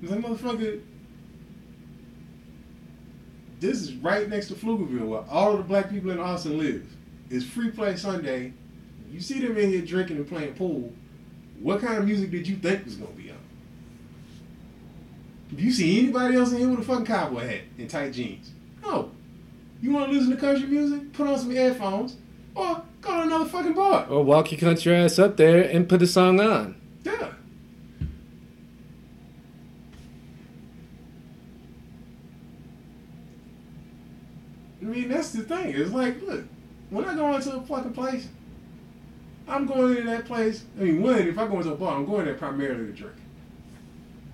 Like, 0.00 0.20
motherfucker, 0.20 0.80
this 3.60 3.82
is 3.82 3.94
right 3.96 4.28
next 4.28 4.48
to 4.48 4.54
Pflugerville 4.54 5.06
where 5.06 5.24
all 5.28 5.52
of 5.52 5.58
the 5.58 5.64
black 5.64 5.90
people 5.90 6.10
in 6.10 6.20
Austin 6.20 6.58
live. 6.58 6.86
It's 7.28 7.44
free 7.44 7.70
play 7.70 7.96
Sunday. 7.96 8.54
You 9.10 9.20
see 9.20 9.40
them 9.40 9.56
in 9.58 9.70
here 9.70 9.82
drinking 9.82 10.16
and 10.16 10.28
playing 10.28 10.54
pool. 10.54 10.92
What 11.60 11.80
kind 11.80 11.98
of 11.98 12.06
music 12.06 12.30
did 12.30 12.46
you 12.46 12.56
think 12.56 12.84
was 12.84 13.00
on? 13.00 13.17
Do 15.54 15.62
you 15.62 15.72
see 15.72 16.00
anybody 16.00 16.36
else 16.36 16.52
in 16.52 16.58
here 16.58 16.68
with 16.68 16.80
a 16.80 16.82
fucking 16.82 17.06
cowboy 17.06 17.46
hat 17.46 17.60
and 17.78 17.88
tight 17.88 18.12
jeans? 18.12 18.52
No. 18.82 19.10
You 19.80 19.92
want 19.92 20.10
to 20.10 20.16
listen 20.16 20.30
to 20.30 20.36
country 20.36 20.66
music? 20.66 21.12
Put 21.12 21.26
on 21.26 21.38
some 21.38 21.50
headphones, 21.50 22.16
or 22.54 22.82
go 23.00 23.12
to 23.12 23.22
another 23.22 23.44
fucking 23.46 23.74
bar. 23.74 24.06
Or 24.08 24.24
walk 24.24 24.50
your 24.50 24.60
country 24.60 24.94
ass 24.94 25.18
up 25.18 25.36
there 25.36 25.62
and 25.62 25.88
put 25.88 26.00
the 26.00 26.06
song 26.06 26.40
on. 26.40 26.80
Yeah. 27.04 27.32
I 34.80 34.84
mean, 34.84 35.08
that's 35.08 35.30
the 35.30 35.42
thing. 35.42 35.74
It's 35.74 35.92
like, 35.92 36.20
look, 36.22 36.44
when 36.90 37.04
I 37.04 37.14
go 37.14 37.34
into 37.34 37.56
a 37.56 37.62
fucking 37.62 37.92
place, 37.92 38.28
I'm 39.46 39.66
going 39.66 39.96
into 39.96 40.10
that 40.10 40.26
place. 40.26 40.64
I 40.78 40.84
mean, 40.84 41.02
one, 41.02 41.18
if 41.18 41.38
I 41.38 41.46
go 41.46 41.58
into 41.58 41.72
a 41.72 41.76
bar, 41.76 41.96
I'm 41.96 42.04
going 42.04 42.26
there 42.26 42.34
primarily 42.34 42.86
to 42.86 42.92
drink. 42.92 43.16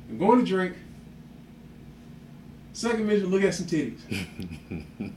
I'm 0.09 0.19
going 0.19 0.41
to 0.41 0.45
drink. 0.45 0.77
Second 2.75 3.07
mission, 3.07 3.31
look 3.31 3.45
at 3.45 3.55
some 3.55 3.67
titties. 3.67 4.01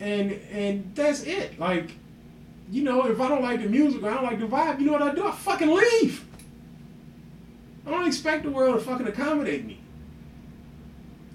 and 0.00 0.32
and 0.32 0.90
that's 0.96 1.22
it. 1.22 1.56
Like, 1.60 1.92
you 2.68 2.82
know, 2.82 3.06
if 3.06 3.20
I 3.20 3.28
don't 3.28 3.42
like 3.42 3.62
the 3.62 3.68
music 3.68 4.02
or 4.02 4.10
I 4.10 4.14
don't 4.14 4.24
like 4.24 4.40
the 4.40 4.46
vibe, 4.46 4.80
you 4.80 4.86
know 4.86 4.92
what 4.92 5.02
I 5.02 5.14
do? 5.14 5.24
I 5.24 5.30
fucking 5.30 5.70
leave. 5.70 6.24
I 7.86 7.90
don't 7.90 8.08
expect 8.08 8.42
the 8.42 8.50
world 8.50 8.74
to 8.74 8.84
fucking 8.84 9.06
accommodate 9.06 9.64
me. 9.64 9.78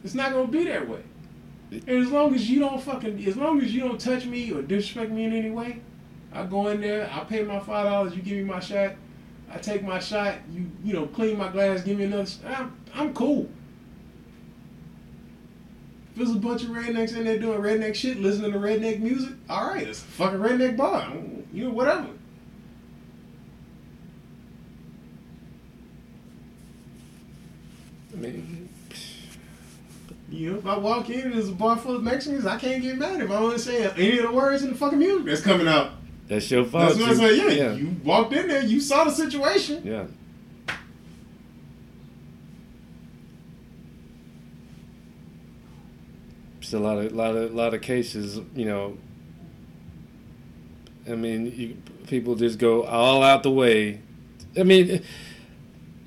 It's 0.03 0.13
not 0.13 0.33
gonna 0.33 0.49
be 0.49 0.65
that 0.65 0.89
way. 0.89 1.03
And 1.71 1.89
as 1.89 2.11
long 2.11 2.35
as 2.35 2.49
you 2.49 2.59
don't 2.59 2.83
fucking, 2.83 3.25
as 3.25 3.37
long 3.37 3.61
as 3.61 3.73
you 3.73 3.79
don't 3.79 3.97
touch 3.99 4.25
me 4.25 4.51
or 4.51 4.61
disrespect 4.61 5.09
me 5.09 5.23
in 5.23 5.31
any 5.31 5.51
way, 5.51 5.79
I 6.33 6.45
go 6.45 6.67
in 6.67 6.81
there, 6.81 7.09
I 7.09 7.23
pay 7.23 7.43
my 7.43 7.59
five 7.59 7.85
dollars, 7.85 8.13
you 8.13 8.21
give 8.21 8.39
me 8.39 8.43
my 8.43 8.59
shot, 8.59 8.95
I 9.53 9.57
take 9.57 9.83
my 9.83 9.99
shot, 9.99 10.35
you 10.51 10.69
you 10.83 10.93
know, 10.93 11.07
clean 11.07 11.37
my 11.37 11.49
glass, 11.49 11.81
give 11.83 11.97
me 11.97 12.05
another. 12.05 12.29
I'm 12.47 12.77
I'm 12.93 13.13
cool. 13.13 13.49
If 16.11 16.17
there's 16.17 16.31
a 16.31 16.39
bunch 16.39 16.63
of 16.63 16.69
rednecks 16.69 17.15
in 17.15 17.25
there 17.25 17.39
doing 17.39 17.59
redneck 17.61 17.95
shit, 17.95 18.19
listening 18.19 18.51
to 18.51 18.59
redneck 18.59 18.99
music, 18.99 19.33
all 19.49 19.67
right, 19.67 19.87
it's 19.87 20.01
a 20.01 20.05
fucking 20.05 20.39
redneck 20.39 20.75
bar, 20.75 21.13
you 21.53 21.65
know, 21.65 21.71
whatever. 21.71 22.07
I 28.13 28.17
mean, 28.17 28.69
You 30.29 30.51
know, 30.53 30.57
if 30.59 30.65
I 30.65 30.77
walk 30.77 31.09
in 31.09 31.21
and 31.21 31.33
there's 31.33 31.49
a 31.49 31.53
bar 31.53 31.77
full 31.77 31.95
of 31.95 32.03
Mexicans, 32.03 32.45
I 32.45 32.57
can't 32.57 32.81
get 32.81 32.97
mad 32.97 33.21
if 33.21 33.29
I 33.29 33.33
don't 33.33 33.45
understand 33.45 33.93
any 33.97 34.17
of 34.19 34.29
the 34.29 34.31
words 34.31 34.63
in 34.63 34.69
the 34.69 34.75
fucking 34.75 34.99
music 34.99 35.25
that's 35.25 35.41
coming 35.41 35.67
out. 35.67 35.91
That's 36.31 36.49
your 36.49 36.63
fault. 36.63 36.95
That's 36.95 36.99
what 37.01 37.09
I 37.09 37.13
say. 37.15 37.35
Yeah, 37.35 37.49
yeah. 37.49 37.73
you 37.73 37.93
walked 38.05 38.31
in 38.31 38.47
there, 38.47 38.63
you 38.63 38.79
saw 38.79 39.03
the 39.03 39.11
situation. 39.11 39.81
yeah. 39.83 40.05
It's 46.61 46.71
a 46.71 46.79
lot 46.79 46.99
of 46.99 47.11
lot 47.11 47.35
of 47.35 47.53
lot 47.53 47.73
of 47.73 47.81
cases, 47.81 48.39
you 48.55 48.63
know. 48.63 48.97
I 51.05 51.15
mean, 51.15 51.47
you, 51.53 51.77
people 52.07 52.35
just 52.35 52.59
go 52.59 52.83
all 52.83 53.23
out 53.23 53.43
the 53.43 53.51
way. 53.51 53.99
I 54.57 54.63
mean, 54.63 55.03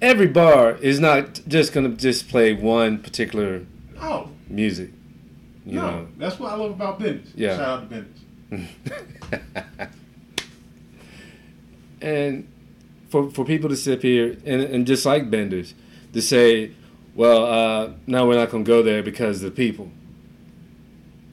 every 0.01 0.29
bar 0.29 0.77
is 0.77 1.01
not 1.01 1.43
just 1.47 1.75
gonna 1.75 1.91
just 1.91 2.31
play 2.31 2.55
one 2.55 2.99
particular 2.99 3.67
Oh, 4.01 4.31
music. 4.49 4.89
You 5.67 5.75
no, 5.75 5.91
know. 5.91 6.09
that's 6.17 6.39
what 6.39 6.51
I 6.51 6.57
love 6.57 6.71
about 6.71 6.99
Benders. 6.99 7.31
Yeah. 7.35 7.57
Shout 7.59 7.69
out 7.69 7.91
to 7.91 8.07
Benders. 8.51 9.89
and 12.05 12.47
for 13.09 13.31
for 13.31 13.45
people 13.45 13.69
to 13.71 13.77
sit 13.77 14.03
here 14.03 14.37
and, 14.45 14.61
and 14.63 14.87
just 14.87 15.05
like 15.07 15.31
Benders 15.31 15.75
to 16.13 16.21
say, 16.23 16.71
Well, 17.15 17.45
uh, 17.47 17.93
no, 18.07 18.27
we're 18.27 18.37
not 18.37 18.51
gonna 18.51 18.65
go 18.65 18.83
there 18.83 19.03
because 19.03 19.43
of 19.43 19.51
the 19.55 19.57
people. 19.57 19.91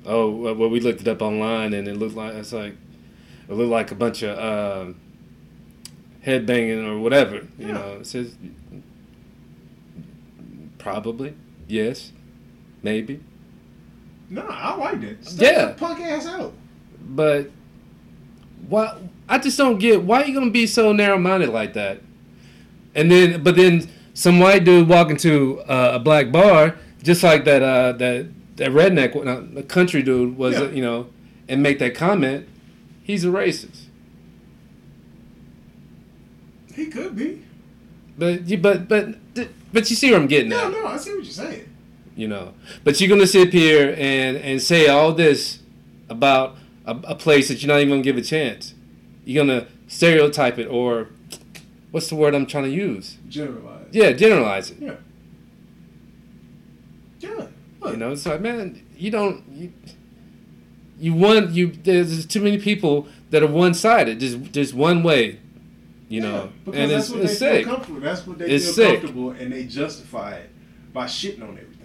Oh, 0.05 0.31
well, 0.31 0.69
we 0.69 0.79
looked 0.79 1.01
it 1.01 1.07
up 1.07 1.21
online, 1.21 1.73
and 1.73 1.87
it 1.87 1.95
looked 1.97 2.15
like 2.15 2.33
it's 2.35 2.53
like 2.53 2.75
it 3.49 3.53
looked 3.53 3.69
like 3.71 3.91
a 3.91 3.95
bunch 3.95 4.23
of 4.23 4.37
uh, 4.37 4.93
headbanging 6.25 6.87
or 6.87 6.99
whatever. 6.99 7.35
You 7.59 7.67
Yeah. 7.67 7.73
know, 7.73 7.97
it 7.99 8.07
says 8.07 8.35
probably 10.77 11.33
yes, 11.67 12.11
maybe, 12.81 13.19
No, 14.29 14.41
I 14.49 14.75
like 14.75 15.03
it. 15.03 15.23
Step 15.25 15.53
Yeah. 15.55 15.73
punk 15.73 15.99
ass 15.99 16.25
out. 16.25 16.53
but 17.09 17.49
why? 18.69 18.97
I 19.31 19.37
just 19.37 19.57
don't 19.57 19.77
get 19.79 20.03
why 20.03 20.21
are 20.21 20.25
you 20.25 20.33
gonna 20.33 20.51
be 20.51 20.67
so 20.67 20.91
narrow 20.91 21.17
minded 21.17 21.49
like 21.49 21.73
that. 21.73 22.01
And 22.93 23.09
then, 23.09 23.41
but 23.41 23.55
then 23.55 23.87
some 24.13 24.39
white 24.39 24.65
dude 24.65 24.89
walk 24.89 25.09
into 25.09 25.61
uh, 25.61 25.91
a 25.95 25.99
black 25.99 26.31
bar, 26.31 26.75
just 27.01 27.23
like 27.23 27.45
that 27.45 27.61
uh, 27.63 27.93
that 27.93 28.27
that 28.57 28.71
redneck, 28.71 29.15
uh, 29.15 29.53
the 29.55 29.63
country 29.63 30.01
dude 30.03 30.37
was, 30.37 30.55
Yeah. 30.59 30.69
you 30.71 30.81
know, 30.81 31.07
and 31.47 31.63
make 31.63 31.79
that 31.79 31.95
comment. 31.95 32.45
He's 33.03 33.23
a 33.23 33.29
racist. 33.29 33.85
He 36.75 36.87
could 36.87 37.15
be. 37.15 37.43
But 38.17 38.47
you, 38.47 38.57
but 38.57 38.87
but 38.87 39.15
but 39.73 39.89
you 39.89 39.95
see 39.95 40.11
where 40.11 40.19
I'm 40.19 40.27
getting 40.27 40.49
No, 40.49 40.65
at, 40.67 40.71
No, 40.71 40.81
no, 40.81 40.87
I 40.87 40.97
see 40.97 41.11
what 41.11 41.23
you're 41.23 41.31
saying. 41.31 41.69
you 42.15 42.27
know. 42.27 42.53
But 42.83 42.99
you're 42.99 43.09
gonna 43.09 43.27
sit 43.27 43.53
here 43.53 43.95
and 43.97 44.37
and 44.37 44.61
say 44.61 44.87
all 44.87 45.13
this 45.13 45.59
about 46.09 46.57
a, 46.85 46.97
a 47.05 47.15
place 47.15 47.47
that 47.47 47.61
you're 47.63 47.67
not 47.73 47.79
even 47.79 47.89
gonna 47.89 48.01
give 48.01 48.17
a 48.17 48.21
chance. 48.21 48.70
You're 49.25 49.45
gonna 49.45 49.67
stereotype 49.87 50.57
it 50.57 50.65
or 50.67 51.09
what's 51.91 52.09
the 52.09 52.15
word 52.15 52.33
I'm 52.35 52.45
trying 52.45 52.63
to 52.65 52.69
use? 52.71 53.17
Generalize. 53.29 53.87
Yeah, 53.91 54.11
generalize 54.13 54.71
it. 54.71 54.77
Yeah. 54.79 54.95
Yeah. 57.19 57.47
Look, 57.81 57.91
You 57.91 57.97
know, 57.97 58.11
it's 58.11 58.25
like 58.25 58.41
man, 58.41 58.81
you 58.97 59.11
don't 59.11 59.43
you, 59.51 59.73
you 60.99 61.13
want 61.13 61.51
you 61.51 61.71
there's 61.71 62.25
too 62.25 62.41
many 62.41 62.57
people 62.57 63.07
that 63.29 63.43
are 63.43 63.47
one 63.47 63.73
sided, 63.73 64.19
just 64.19 64.51
just 64.51 64.73
one 64.73 65.03
way. 65.03 65.39
You 66.09 66.21
yeah, 66.21 66.29
know, 66.29 66.51
because 66.65 66.79
and 66.79 66.91
that's 66.91 67.05
it's, 67.05 67.13
what 67.15 67.23
it's 67.23 67.39
they 67.39 67.55
sick. 67.57 67.65
feel 67.65 67.73
comfortable. 67.75 67.99
That's 68.01 68.27
what 68.27 68.37
they 68.39 68.49
It's 68.49 68.65
feel 68.65 68.73
sick. 68.73 68.99
comfortable, 68.99 69.29
and 69.31 69.53
they 69.53 69.63
justify 69.65 70.33
it 70.35 70.49
by 70.93 71.05
shitting 71.05 71.41
on 71.41 71.51
everything. 71.57 71.77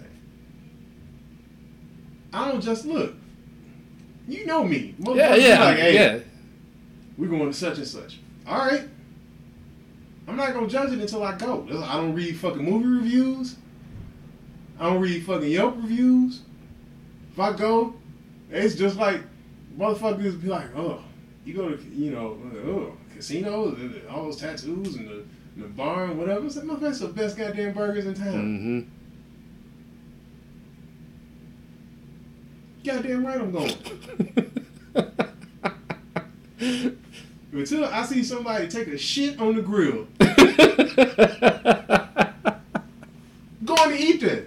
I 2.33 2.51
don't 2.51 2.61
just 2.61 2.85
look. 2.87 3.15
You 4.29 4.45
know 4.47 4.65
me. 4.65 4.95
Most 4.99 5.17
Yeah, 5.17 5.37
yeah, 5.37 5.65
Like, 5.65 5.77
hey, 5.79 5.95
yeah. 5.95 6.19
We're 7.19 7.29
going 7.29 7.47
to 7.47 7.53
such 7.53 7.79
and 7.79 7.87
such. 7.87 8.21
All 8.47 8.59
right. 8.59 8.85
I'm 10.29 10.37
not 10.37 10.53
gonna 10.55 10.67
judge 10.67 10.93
it 10.93 10.99
until 10.99 11.23
I 11.23 11.37
go. 11.37 11.67
I 11.85 11.97
don't 11.97 12.15
read 12.15 12.37
fucking 12.37 12.65
movie 12.65 12.87
reviews. 12.87 13.57
I 14.79 14.91
don't 14.91 15.01
read 15.01 15.25
fucking 15.25 15.49
Yelp 15.49 15.77
reviews. 15.77 16.41
If 17.33 17.39
I 17.39 17.53
go, 17.53 17.95
it's 18.51 18.75
just 18.75 18.97
like 18.97 19.21
motherfuckers 19.79 20.41
be 20.41 20.49
like, 20.49 20.75
oh, 20.77 21.03
you 21.45 21.55
go 21.55 21.71
to 21.71 21.85
you 21.85 22.11
know, 22.11 22.39
oh, 22.67 22.93
casino, 23.15 23.69
and 23.75 24.03
all 24.09 24.25
those 24.25 24.41
tattoos 24.41 24.97
and 24.97 25.09
the, 25.09 25.25
and 25.55 25.65
the 25.65 25.69
bar 25.69 26.07
and 26.07 26.19
whatever. 26.19 26.45
It's 26.47 26.57
like, 26.57 26.65
motherfucker, 26.67 26.81
that's 26.81 26.99
the 27.01 27.09
best 27.09 27.37
goddamn 27.37 27.73
burgers 27.73 28.07
in 28.07 28.15
town. 28.15 28.35
Mm-hmm. 28.35 28.81
Goddamn 32.85 33.27
right, 33.27 33.41
I'm 33.41 33.53
going. 33.53 33.75
Until 37.57 37.85
I 37.87 38.05
see 38.05 38.23
somebody 38.23 38.69
take 38.69 38.89
a 38.89 38.99
shit 38.99 39.41
on 39.41 39.57
the 39.57 39.63
grill, 39.63 40.07
going 43.65 43.91
to 43.91 43.99
eat 43.99 44.21
that. 44.21 44.45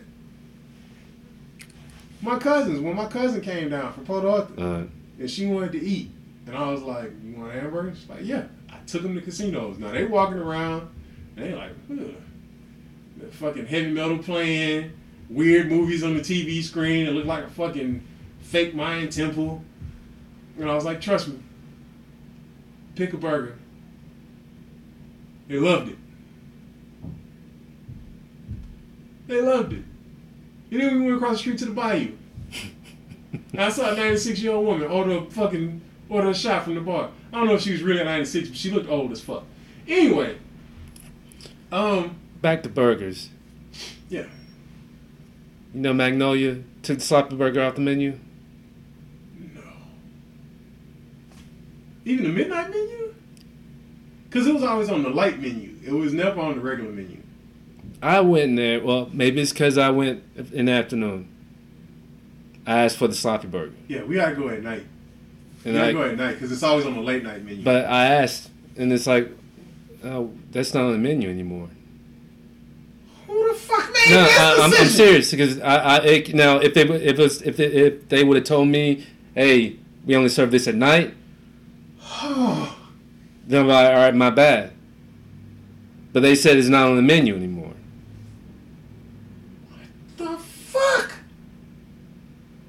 My 2.22 2.38
cousins, 2.38 2.80
when 2.81 2.95
my 2.95 3.07
cousin 3.07 3.41
came 3.41 3.69
down 3.69 3.94
from 3.94 4.06
Port 4.06 4.26
Arthur, 4.26 4.61
uh, 4.61 4.84
and 5.19 5.30
she 5.30 5.48
wanted 5.48 5.72
to 5.72 5.81
eat, 5.84 6.11
and 6.45 6.56
I 6.56 6.69
was 6.69 6.81
like, 6.81 7.11
"You 7.23 7.36
want 7.36 7.49
a 7.49 7.60
hamburger?" 7.60 7.95
She's 7.95 8.10
like, 8.10 8.19
"Yeah." 8.23 8.44
I 8.69 8.77
took 8.86 9.02
them 9.02 9.15
to 9.15 9.22
casinos. 9.22 9.80
Now 9.80 9.91
they 9.91 10.06
walking 10.06 10.38
around, 10.38 10.90
and 11.36 11.45
they 11.45 11.56
like, 11.56 11.72
Ugh. 11.91 12.14
the 13.18 13.27
fucking 13.27 13.65
heavy 13.65 13.91
metal 13.91 14.19
playing, 14.19 14.91
weird 15.30 15.69
movies 15.69 16.03
on 16.03 16.14
the 16.15 16.22
TV 16.22 16.61
screen. 16.61 17.07
It 17.07 17.11
looked 17.11 17.27
like 17.27 17.45
a 17.45 17.49
fucking 17.49 18.03
fake 18.41 18.76
Mayan 18.76 19.10
temple. 19.10 19.64
And 20.60 20.69
I 20.69 20.76
was 20.76 20.86
like, 20.86 21.02
"Trust 21.02 21.30
me, 21.30 21.40
pick 22.99 23.13
a 23.13 23.17
burger." 23.17 23.55
They 25.47 25.57
loved 25.57 25.89
it. 25.89 25.97
They 29.27 29.41
loved 29.41 29.73
it. 29.73 29.84
And 30.71 30.81
then 30.81 30.95
we 30.99 31.05
went 31.07 31.15
across 31.17 31.34
the 31.34 31.38
street 31.39 31.57
to 31.59 31.65
the 31.65 31.71
bayou. 31.71 32.11
I 33.57 33.69
saw 33.69 33.91
a 33.91 33.95
96 33.95 34.39
year 34.41 34.53
old 34.53 34.65
woman 34.65 34.88
order 34.88 35.17
a 35.17 35.26
fucking 35.26 35.81
order 36.07 36.30
a 36.30 36.34
shot 36.35 36.63
from 36.65 36.76
the 36.76 36.81
bar. 36.81 37.09
I 37.31 37.38
don't 37.38 37.47
know 37.47 37.55
if 37.55 37.61
she 37.61 37.71
was 37.71 37.81
really 37.81 38.03
96, 38.03 38.49
but 38.49 38.57
she 38.57 38.69
looked 38.71 38.89
old 38.89 39.11
as 39.11 39.21
fuck. 39.21 39.43
Anyway, 39.88 40.38
um, 41.71 42.15
Back 42.41 42.63
to 42.63 42.69
burgers. 42.69 43.30
yeah, 44.09 44.26
You 45.73 45.81
know, 45.81 45.93
Magnolia 45.93 46.59
took 46.84 46.99
the 46.99 47.03
sloppy 47.03 47.35
burger 47.35 47.63
off 47.63 47.76
the 47.76 47.81
menu. 47.81 48.19
no. 49.55 49.61
Even 52.10 52.26
the 52.26 52.31
midnight 52.31 52.72
menu? 52.72 53.14
Because 54.27 54.48
it 54.48 54.53
was 54.53 54.64
always 54.64 54.90
on 54.90 55.03
the 55.03 55.10
light 55.10 55.40
menu. 55.40 55.76
It 55.86 55.91
was 55.94 56.11
never 56.11 56.41
on 56.41 56.56
the 56.56 56.61
regular 56.61 56.91
menu. 56.91 57.18
I 58.02 58.19
went 58.22 58.45
in 58.45 58.56
there. 58.56 58.80
Well, 58.84 59.10
maybe 59.14 59.41
it's 59.41 59.52
because 59.52 59.77
I 59.77 59.91
went 59.91 60.23
in 60.52 60.65
the 60.65 60.72
afternoon. 60.72 61.27
I 62.65 62.80
asked 62.86 62.98
for 62.98 63.07
the 63.07 63.14
sloppy 63.15 63.48
burger, 63.48 63.73
Yeah, 63.88 64.03
we 64.03 64.15
gotta 64.15 64.36
go 64.36 64.49
at 64.49 64.64
night. 64.64 64.86
We 65.64 65.72
and 65.72 65.77
gotta 65.80 65.90
I, 65.90 65.94
go 65.94 66.03
at 66.03 66.18
night 66.18 66.34
because 66.34 66.52
it's 66.52 66.64
always 66.64 66.86
on 66.88 66.95
the 66.95 67.02
late 67.02 67.23
night 67.23 67.44
menu. 67.45 67.64
but 67.64 67.86
I 67.86 68.06
asked, 68.06 68.49
and 68.77 68.91
it's 68.91 69.06
like, 69.07 69.30
oh, 70.03 70.31
that's 70.52 70.73
not 70.73 70.86
on 70.86 70.91
the 70.94 70.98
menu 70.98 71.30
anymore. 71.30 71.69
who 73.27 73.48
the 73.49 73.53
fuck 73.56 73.91
made 73.94 74.11
No, 74.15 74.23
this 74.23 74.40
I, 74.40 74.53
I'm, 74.64 74.73
I'm 74.73 74.88
serious 74.88 75.30
because 75.31 75.60
I, 75.61 75.76
I 75.76 75.98
it, 76.06 76.34
now 76.34 76.57
if 76.57 76.73
they 76.73 76.81
if 76.84 77.02
it 77.02 77.18
was 77.19 77.41
if 77.44 77.57
they, 77.57 77.65
if 77.65 78.10
they 78.10 78.23
would 78.23 78.38
have 78.38 78.45
told 78.45 78.68
me, 78.68 79.06
hey, 79.36 79.77
we 80.06 80.15
only 80.15 80.30
serve 80.30 80.49
this 80.52 80.68
at 80.68 80.76
night, 80.76 81.14
then 83.47 83.61
I'm 83.61 83.68
like, 83.68 83.89
all 83.89 83.95
right, 83.95 84.15
my 84.15 84.30
bad. 84.30 84.73
But 86.14 86.22
they 86.22 86.35
said 86.35 86.57
it's 86.57 86.68
not 86.68 86.88
on 86.89 86.95
the 86.95 87.01
menu 87.01 87.35
anymore. 87.35 87.73
What 89.68 89.80
the 90.18 90.38
fuck? 90.38 91.11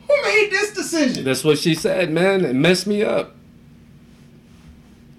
Who 0.08 0.22
made 0.22 0.48
this 0.50 0.72
decision? 0.72 1.24
That's 1.24 1.44
what 1.44 1.58
she 1.58 1.74
said, 1.74 2.10
man. 2.10 2.44
It 2.44 2.54
messed 2.54 2.86
me 2.86 3.02
up. 3.02 3.34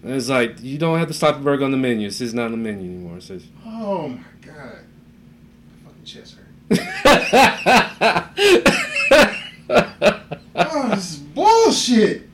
And 0.04 0.14
it's 0.14 0.30
like 0.30 0.62
you 0.62 0.78
don't 0.78 0.98
have 0.98 1.08
the 1.08 1.14
sloppy 1.14 1.42
burger 1.44 1.66
on 1.66 1.72
the 1.72 1.78
menu. 1.78 2.08
It 2.08 2.14
says 2.14 2.34
not 2.34 2.46
on 2.46 2.52
the 2.52 2.58
menu 2.58 2.90
anymore. 2.92 3.18
It 3.18 3.24
says. 3.24 3.44
Oh 3.66 4.08
my 4.08 4.24
god. 4.42 4.80
My 5.84 5.92
fucking 5.92 6.06
chest 6.06 6.38
hurt. 6.38 6.48
Oh, 10.54 10.90
this 10.90 11.12
is 11.14 11.18
bullshit. 11.18 12.31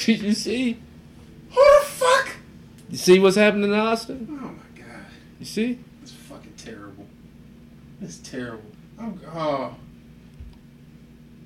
you 0.08 0.32
see, 0.32 0.78
Who 1.50 1.54
the 1.80 1.84
fuck? 1.86 2.30
you 2.88 2.96
see 2.96 3.18
what's 3.18 3.36
happening 3.36 3.70
in 3.72 3.78
Austin. 3.78 4.26
Oh 4.30 4.46
my 4.46 4.80
god. 4.82 5.04
You 5.38 5.46
see, 5.46 5.78
It's 6.02 6.12
fucking 6.12 6.54
terrible. 6.56 7.06
It's 8.00 8.18
terrible. 8.18 8.70
I'm, 8.98 9.20
oh. 9.34 9.76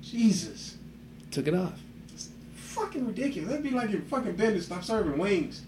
Jesus. 0.01 0.77
took 1.31 1.47
it 1.47 1.53
off. 1.55 1.79
It's 2.13 2.29
fucking 2.55 3.05
ridiculous. 3.05 3.49
That'd 3.49 3.63
be 3.63 3.71
like 3.71 3.89
if 3.91 4.03
fucking 4.05 4.35
Benders 4.35 4.65
Stop 4.65 4.83
serving 4.83 5.17
wings. 5.17 5.61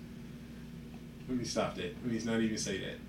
Let 1.28 1.38
me 1.38 1.44
stop 1.44 1.76
that. 1.76 1.96
Let 2.04 2.06
me 2.06 2.20
not 2.24 2.40
even 2.40 2.58
say 2.58 2.78
that. 2.80 3.00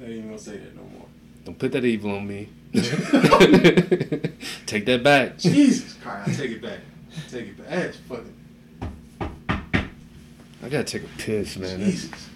Not 0.00 0.10
even 0.10 0.26
gonna 0.26 0.38
say 0.38 0.56
that 0.56 0.74
no 0.74 0.82
more. 0.82 1.06
Don't 1.44 1.58
put 1.58 1.72
that 1.72 1.84
evil 1.84 2.16
on 2.16 2.26
me. 2.26 2.48
Take 4.66 4.86
that 4.86 5.02
back. 5.04 5.38
Jesus 5.38 5.94
Christ, 5.94 6.28
I 6.28 6.32
take 6.32 6.50
it 6.52 6.62
back. 6.62 6.78
Take 7.30 7.48
it 7.48 7.58
back. 7.58 7.68
That's 7.68 7.96
fucking 7.98 8.34
I 10.62 10.68
gotta 10.68 10.84
take 10.84 11.02
a 11.02 11.18
piss, 11.18 11.56
man. 11.56 11.80
Jesus. 11.80 12.28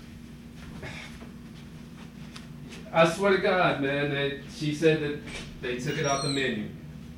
I 2.93 3.09
swear 3.09 3.37
to 3.37 3.39
God, 3.39 3.81
man, 3.81 4.11
that 4.11 4.41
she 4.53 4.75
said 4.75 5.01
that 5.03 5.19
they 5.63 5.79
took 5.79 5.97
it 5.99 6.07
off 6.07 6.23
the 6.23 6.29
menu. 6.29 6.69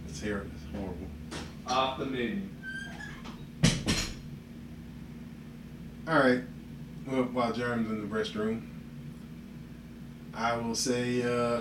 It's 0.07 0.21
terrible. 0.21 0.51
It's 0.55 0.77
horrible. 0.77 1.07
Off 1.67 1.99
the 1.99 2.07
menu. 2.07 2.43
All 6.07 6.19
right. 6.19 6.41
Well, 7.07 7.23
while 7.25 7.53
Jerem's 7.53 7.91
in 7.91 8.09
the 8.09 8.15
restroom, 8.15 8.63
I 10.35 10.57
will 10.57 10.75
say, 10.75 11.23
uh, 11.23 11.61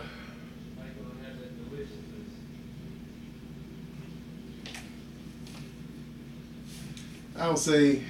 I 7.36 7.48
will 7.48 7.56
say, 7.56 8.02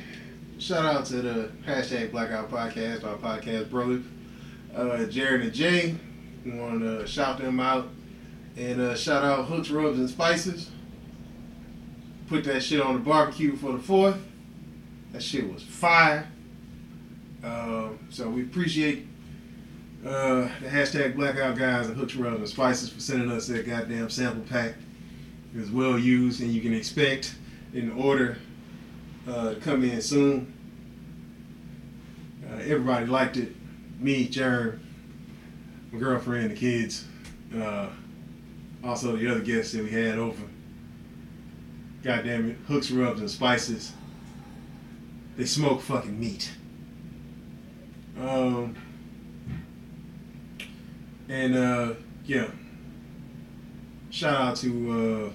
shout 0.59 0.85
out 0.85 1.05
to 1.05 1.21
the 1.21 1.51
hashtag 1.65 2.11
Blackout 2.11 2.49
Podcast, 2.49 3.03
our 3.03 3.17
podcast 3.17 3.69
brothers, 3.69 4.03
uh, 4.75 5.05
Jared 5.05 5.41
and 5.41 5.53
Jay. 5.53 5.95
We 6.43 6.51
want 6.51 6.81
to 6.81 7.05
shout 7.05 7.39
them 7.39 7.59
out 7.59 7.89
and 8.55 8.81
uh, 8.81 8.95
shout 8.95 9.23
out 9.23 9.45
Hooks, 9.45 9.69
Rubs, 9.69 9.99
and 9.99 10.09
Spices. 10.09 10.71
Put 12.27 12.43
that 12.45 12.61
shit 12.61 12.81
on 12.81 12.95
the 12.95 12.99
barbecue 12.99 13.55
for 13.55 13.71
the 13.73 13.79
fourth. 13.79 14.17
That 15.11 15.21
shit 15.21 15.51
was 15.51 15.63
fire. 15.63 16.27
Um, 17.43 17.99
so 18.09 18.27
we 18.27 18.41
appreciate 18.41 19.05
uh, 20.05 20.49
the 20.61 20.67
hashtag 20.67 21.15
Blackout 21.15 21.57
Guys 21.57 21.87
and 21.87 21.95
Hooks, 21.95 22.15
Rubs, 22.15 22.39
and 22.39 22.49
Spices 22.49 22.89
for 22.89 22.99
sending 22.99 23.31
us 23.31 23.47
that 23.47 23.65
goddamn 23.67 24.09
sample 24.09 24.43
pack. 24.49 24.73
It 25.53 25.59
was 25.59 25.71
well 25.71 25.97
used, 25.97 26.41
and 26.41 26.51
you 26.51 26.61
can 26.61 26.73
expect 26.73 27.35
in 27.73 27.91
order 27.91 28.37
uh, 29.27 29.55
come 29.61 29.83
in 29.83 30.01
soon. 30.01 30.53
Uh, 32.49 32.55
everybody 32.57 33.05
liked 33.05 33.37
it. 33.37 33.53
Me, 33.99 34.27
Jared, 34.27 34.79
my 35.91 35.99
girlfriend, 35.99 36.51
the 36.51 36.55
kids, 36.55 37.05
uh, 37.55 37.89
also 38.83 39.15
the 39.15 39.29
other 39.29 39.41
guests 39.41 39.73
that 39.73 39.83
we 39.83 39.89
had 39.89 40.17
over. 40.17 40.43
God 42.03 42.23
damn 42.23 42.51
it, 42.51 42.57
hooks, 42.67 42.91
rubs, 42.91 43.19
and 43.19 43.29
spices. 43.29 43.91
They 45.35 45.45
smoke 45.45 45.81
fucking 45.81 46.17
meat. 46.17 46.51
Um, 48.19 48.75
and 51.27 51.55
uh, 51.55 51.93
yeah, 52.25 52.47
shout 54.09 54.35
out 54.35 54.55
to 54.57 55.29
uh, 55.29 55.31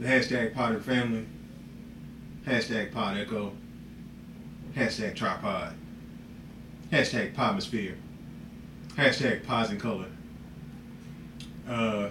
the 0.00 0.08
hashtag 0.08 0.54
Potter 0.54 0.80
family, 0.80 1.26
hashtag 2.46 2.92
Pod 2.92 3.16
Echo, 3.16 3.52
hashtag 4.74 5.16
Tripod, 5.16 5.74
hashtag 6.92 7.34
Podmosphere, 7.34 7.96
hashtag 8.94 9.44
Pods 9.44 9.70
in 9.70 9.78
Color. 9.78 10.06
Uh, 11.68 12.10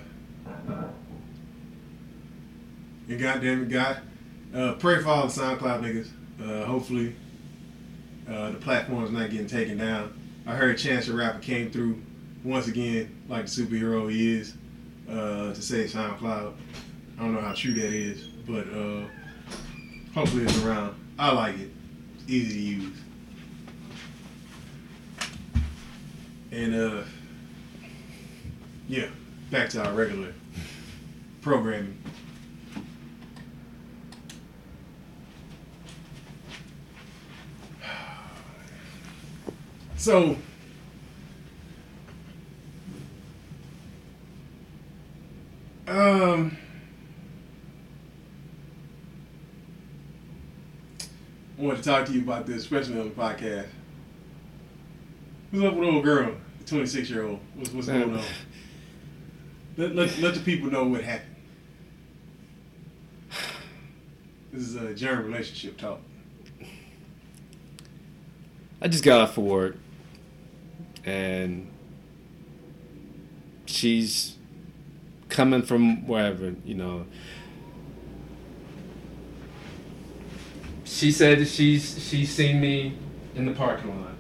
and 3.07 3.20
goddamn 3.20 3.64
it, 3.64 3.70
God, 3.70 3.99
uh, 4.53 4.74
pray 4.74 5.02
for 5.02 5.07
all 5.07 5.28
the 5.28 5.34
SoundCloud 5.34 5.82
niggas. 5.82 6.10
Uh, 6.44 6.66
hopefully, 6.66 7.16
uh, 8.30 8.52
the 8.52 8.57
platform's 8.57 9.12
not 9.12 9.30
getting 9.30 9.48
taken 9.48 9.78
down. 9.78 10.20
I 10.45 10.56
heard 10.56 10.78
Chance 10.78 11.07
the 11.07 11.14
Rapper 11.14 11.40
came 11.40 11.72
through 11.72 12.02
once 12.44 12.68
again, 12.68 13.24
like 13.30 13.45
the 13.45 13.52
superhero 13.52 14.12
he 14.12 14.36
is, 14.36 14.56
uh, 15.10 15.53
to 15.53 15.62
save 15.62 15.91
SoundCloud. 15.91 16.53
I 17.18 17.22
don't 17.22 17.34
know 17.34 17.40
how 17.41 17.53
true 17.53 17.74
that 17.74 17.94
is, 17.94 18.24
but 18.45 18.68
uh, 18.68 19.07
hopefully 20.15 20.45
it's 20.45 20.63
around. 20.63 20.95
I 21.19 21.31
like 21.33 21.59
it. 21.59 21.69
Easy 22.27 22.53
to 22.53 22.59
use. 22.59 22.97
And 26.51 26.73
uh, 26.73 27.03
yeah, 28.87 29.07
back 29.51 29.69
to 29.69 29.85
our 29.85 29.93
regular 29.93 30.33
programming. 31.41 31.97
So, 39.97 40.37
um, 45.87 46.55
I 46.55 46.55
wanted 51.57 51.84
to 51.84 51.90
talk 51.90 52.06
to 52.06 52.11
you 52.11 52.22
about 52.22 52.45
this, 52.45 52.57
especially 52.57 52.99
on 52.99 53.10
the 53.10 53.15
podcast. 53.15 53.68
What's 55.52 55.65
up 55.65 55.76
with 55.76 55.88
old 55.88 56.03
girl, 56.03 56.36
the 56.60 56.65
26 56.65 57.10
year 57.10 57.26
old? 57.26 57.40
What's, 57.56 57.72
what's 57.72 57.88
going 57.88 58.14
on? 58.15 58.23
Let, 59.77 59.94
let, 59.94 60.18
let 60.19 60.34
the 60.34 60.40
people 60.40 60.72
know 60.72 60.86
what 60.86 61.03
happened. 61.03 61.36
This 64.53 64.64
is 64.64 64.76
a 64.77 64.94
germ 64.94 65.26
relationship 65.26 65.77
talk. 65.77 65.99
I 68.82 68.88
just 68.88 69.03
got 69.03 69.19
off 69.19 69.38
of 69.38 69.44
work, 69.44 69.76
and 71.03 71.69
she's 73.65 74.38
coming 75.27 75.61
from 75.61 76.07
wherever, 76.07 76.56
you 76.64 76.76
know. 76.76 77.06
She 80.95 81.11
said 81.11 81.39
that 81.39 81.49
she's 81.49 82.01
she's 82.07 82.30
seen 82.34 82.61
me 82.61 82.97
in 83.35 83.45
the 83.45 83.51
parking 83.51 83.99
lot. 84.01 84.13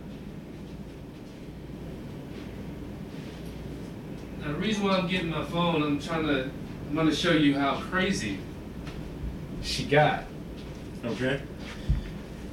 Now, 4.41 4.51
the 4.51 4.55
reason 4.59 4.83
why 4.83 4.97
I'm 4.97 5.07
getting 5.07 5.29
my 5.29 5.45
phone, 5.45 5.81
I'm 5.81 6.01
trying 6.01 6.27
to, 6.27 6.51
I'm 6.89 6.93
gonna 6.95 7.15
show 7.15 7.31
you 7.31 7.57
how 7.57 7.79
crazy 7.79 8.39
she 9.61 9.85
got. 9.85 10.25
Okay. 11.05 11.39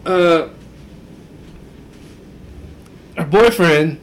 Uh, 0.07 0.51
her 3.17 3.25
boyfriend 3.29 3.99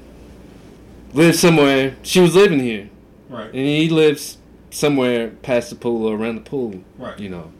lives 1.13 1.39
somewhere. 1.39 1.95
She 2.03 2.19
was 2.19 2.35
living 2.35 2.59
here, 2.59 2.89
Right. 3.29 3.45
and 3.47 3.55
he 3.55 3.87
lives 3.87 4.37
somewhere 4.69 5.29
past 5.29 5.69
the 5.69 5.77
pool 5.77 6.05
or 6.07 6.17
around 6.17 6.35
the 6.35 6.41
pool. 6.41 6.83
Right. 6.97 7.17
You 7.17 7.29
know. 7.29 7.51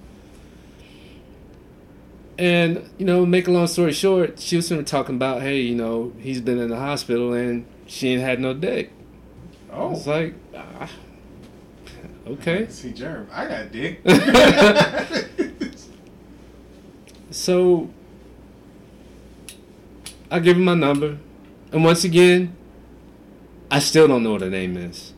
And 2.40 2.90
you 2.98 3.06
know, 3.06 3.26
make 3.26 3.48
a 3.50 3.52
long 3.52 3.68
story 3.68 3.92
short, 3.92 4.40
she 4.40 4.56
was 4.56 4.70
talking 4.86 5.16
about, 5.16 5.42
hey, 5.42 5.60
you 5.60 5.76
know, 5.76 6.14
he's 6.20 6.40
been 6.40 6.58
in 6.58 6.70
the 6.70 6.78
hospital 6.78 7.34
and 7.34 7.66
she 7.86 8.10
ain't 8.10 8.22
had 8.22 8.40
no 8.40 8.54
dick. 8.54 8.92
Oh. 9.72 9.90
was 9.90 10.08
like, 10.08 10.34
ah, 10.56 10.90
okay. 12.26 12.68
See, 12.70 12.94
germ. 12.94 13.28
I 13.32 13.46
got 13.46 13.72
dick. 13.72 14.02
So 17.32 17.90
I 20.32 20.40
give 20.40 20.58
him 20.58 20.66
my 20.66 20.74
number, 20.74 21.18
and 21.72 21.84
once 21.84 22.04
again, 22.04 22.56
I 23.70 23.80
still 23.80 24.08
don't 24.08 24.24
know 24.24 24.34
what 24.34 24.42
her 24.42 24.50
name 24.50 24.78
is. 24.78 25.14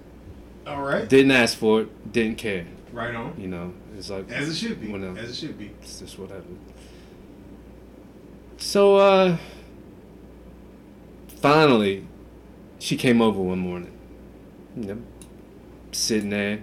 All 0.67 0.81
right. 0.81 1.07
Didn't 1.07 1.31
ask 1.31 1.57
for 1.57 1.81
it. 1.81 2.11
Didn't 2.11 2.37
care. 2.37 2.65
Right 2.91 3.15
on. 3.15 3.39
You 3.39 3.47
know, 3.47 3.73
it's 3.97 4.09
like 4.09 4.29
As 4.29 4.49
it 4.49 4.55
should 4.55 4.81
be. 4.81 4.91
Whatever. 4.91 5.17
As 5.17 5.29
it 5.29 5.35
should 5.35 5.57
be. 5.57 5.71
it's 5.81 5.99
just 5.99 6.19
whatever. 6.19 6.43
So 8.61 8.97
uh, 8.97 9.37
finally, 11.41 12.05
she 12.77 12.95
came 12.95 13.19
over 13.19 13.41
one 13.41 13.57
morning. 13.57 13.91
You 14.77 14.83
know, 14.85 15.01
sitting 15.91 16.29
there, 16.29 16.61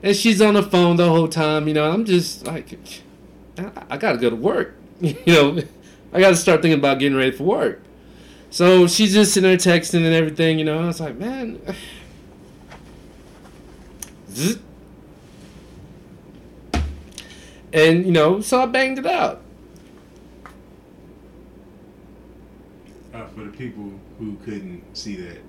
and 0.00 0.16
she's 0.16 0.40
on 0.40 0.54
the 0.54 0.62
phone 0.62 0.96
the 0.96 1.08
whole 1.08 1.26
time. 1.26 1.66
You 1.66 1.74
know, 1.74 1.90
I'm 1.90 2.04
just 2.04 2.46
like, 2.46 2.78
I, 3.58 3.70
I 3.90 3.96
gotta 3.98 4.16
go 4.16 4.30
to 4.30 4.36
work. 4.36 4.76
you 5.00 5.16
know, 5.26 5.60
I 6.12 6.20
gotta 6.20 6.36
start 6.36 6.62
thinking 6.62 6.78
about 6.78 7.00
getting 7.00 7.18
ready 7.18 7.32
for 7.32 7.42
work. 7.42 7.82
So 8.50 8.86
she's 8.86 9.12
just 9.12 9.34
sitting 9.34 9.50
there 9.50 9.58
texting 9.58 10.06
and 10.06 10.14
everything. 10.14 10.58
You 10.58 10.64
know, 10.64 10.84
I 10.84 10.86
was 10.86 11.00
like, 11.00 11.16
man. 11.16 11.60
And 17.72 18.04
you 18.04 18.10
know, 18.10 18.40
so 18.40 18.60
I 18.60 18.66
banged 18.66 18.98
it 18.98 19.06
out. 19.06 19.42
Uh, 23.20 23.26
for 23.34 23.44
the 23.44 23.50
people 23.50 23.92
who 24.18 24.36
couldn't 24.46 24.82
see 24.96 25.14
that, 25.16 25.42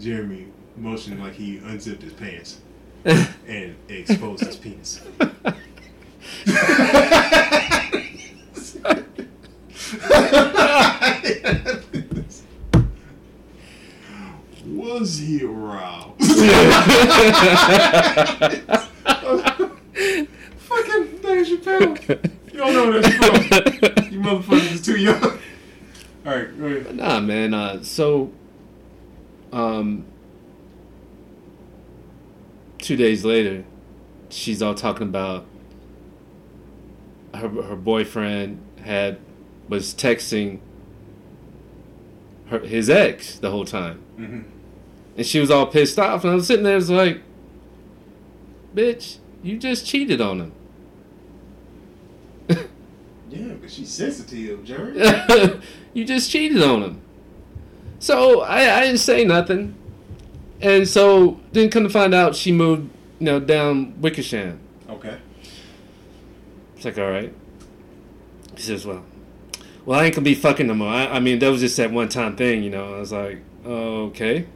Jeremy 0.00 0.48
motioned 0.76 1.20
like 1.20 1.34
he 1.34 1.58
unzipped 1.58 2.02
his 2.02 2.14
pants 2.14 2.58
and 3.04 3.76
exposed 3.88 4.44
his 4.44 4.56
penis. 4.56 5.00
Was 14.66 15.18
he 15.18 15.44
aroused? 15.44 16.18
Fucking 20.58 21.18
Dave 21.20 21.46
Chappelle. 21.46 22.30
You 22.52 22.58
don't 22.58 22.74
know 22.74 22.90
where 22.90 23.00
that's 23.00 23.14
from. 23.14 23.34
You 24.12 24.18
motherfuckers 24.18 24.72
is 24.72 24.82
too 24.82 24.96
young. 24.96 25.38
All 26.24 26.32
right, 26.36 26.58
go. 26.58 26.92
Nah, 26.92 27.20
man. 27.20 27.52
Uh, 27.52 27.82
so, 27.82 28.30
um, 29.52 30.04
two 32.78 32.96
days 32.96 33.24
later, 33.24 33.64
she's 34.28 34.62
all 34.62 34.74
talking 34.74 35.08
about 35.08 35.46
her 37.34 37.48
her 37.48 37.76
boyfriend 37.76 38.60
had 38.84 39.18
was 39.68 39.94
texting 39.94 40.60
her 42.46 42.58
his 42.60 42.88
ex 42.90 43.38
the 43.38 43.50
whole 43.50 43.64
time, 43.64 44.00
Mm-hmm. 44.18 44.40
and 45.16 45.26
she 45.26 45.40
was 45.40 45.50
all 45.50 45.66
pissed 45.66 45.98
off. 45.98 46.22
And 46.24 46.32
I 46.32 46.34
was 46.36 46.46
sitting 46.46 46.64
there, 46.64 46.76
was 46.76 46.90
like, 46.90 47.20
"Bitch, 48.74 49.16
you 49.42 49.58
just 49.58 49.86
cheated 49.86 50.20
on 50.20 50.38
him." 50.40 50.52
Yeah, 53.32 53.54
but 53.58 53.70
she's 53.70 53.88
sensitive, 53.88 54.62
Jerry. 54.62 54.92
you 55.94 56.04
just 56.04 56.30
cheated 56.30 56.62
on 56.62 56.82
him. 56.82 57.00
So 57.98 58.42
I, 58.42 58.76
I 58.76 58.80
didn't 58.80 58.98
say 58.98 59.24
nothing. 59.24 59.74
And 60.60 60.86
so 60.86 61.40
then 61.52 61.70
come 61.70 61.82
to 61.84 61.88
find 61.88 62.12
out 62.12 62.36
she 62.36 62.52
moved, 62.52 62.90
you 63.18 63.24
know, 63.24 63.40
down 63.40 63.98
Wickersham. 64.02 64.60
okay. 64.88 65.18
It's 66.76 66.84
like, 66.84 66.98
all 66.98 67.10
right. 67.10 67.32
He 68.54 68.62
says, 68.62 68.84
well, 68.84 69.02
well, 69.86 69.98
I 69.98 70.04
ain't 70.04 70.14
gonna 70.14 70.24
be 70.24 70.34
fucking 70.34 70.66
no 70.66 70.74
more. 70.74 70.88
I, 70.88 71.06
I 71.06 71.20
mean, 71.20 71.38
that 71.38 71.48
was 71.48 71.62
just 71.62 71.76
that 71.78 71.90
one 71.90 72.10
time 72.10 72.36
thing, 72.36 72.62
you 72.62 72.70
know. 72.70 72.96
I 72.96 72.98
was 72.98 73.12
like, 73.12 73.40
oh, 73.64 74.04
okay. 74.06 74.46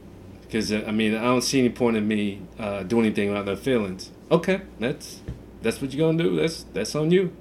Because, 0.43 0.71
I 0.71 0.91
mean, 0.91 1.15
I 1.15 1.23
don't 1.23 1.41
see 1.41 1.59
any 1.59 1.69
point 1.69 1.97
in 1.97 2.07
me 2.07 2.41
uh, 2.59 2.83
doing 2.83 3.05
anything 3.05 3.29
without 3.29 3.45
no 3.45 3.55
feelings. 3.55 4.11
Okay, 4.29 4.61
that's 4.79 5.21
that's 5.61 5.81
what 5.81 5.93
you're 5.93 6.07
gonna 6.07 6.21
do. 6.21 6.35
That's 6.35 6.63
that's 6.73 6.95
on 6.95 7.11
you. 7.11 7.33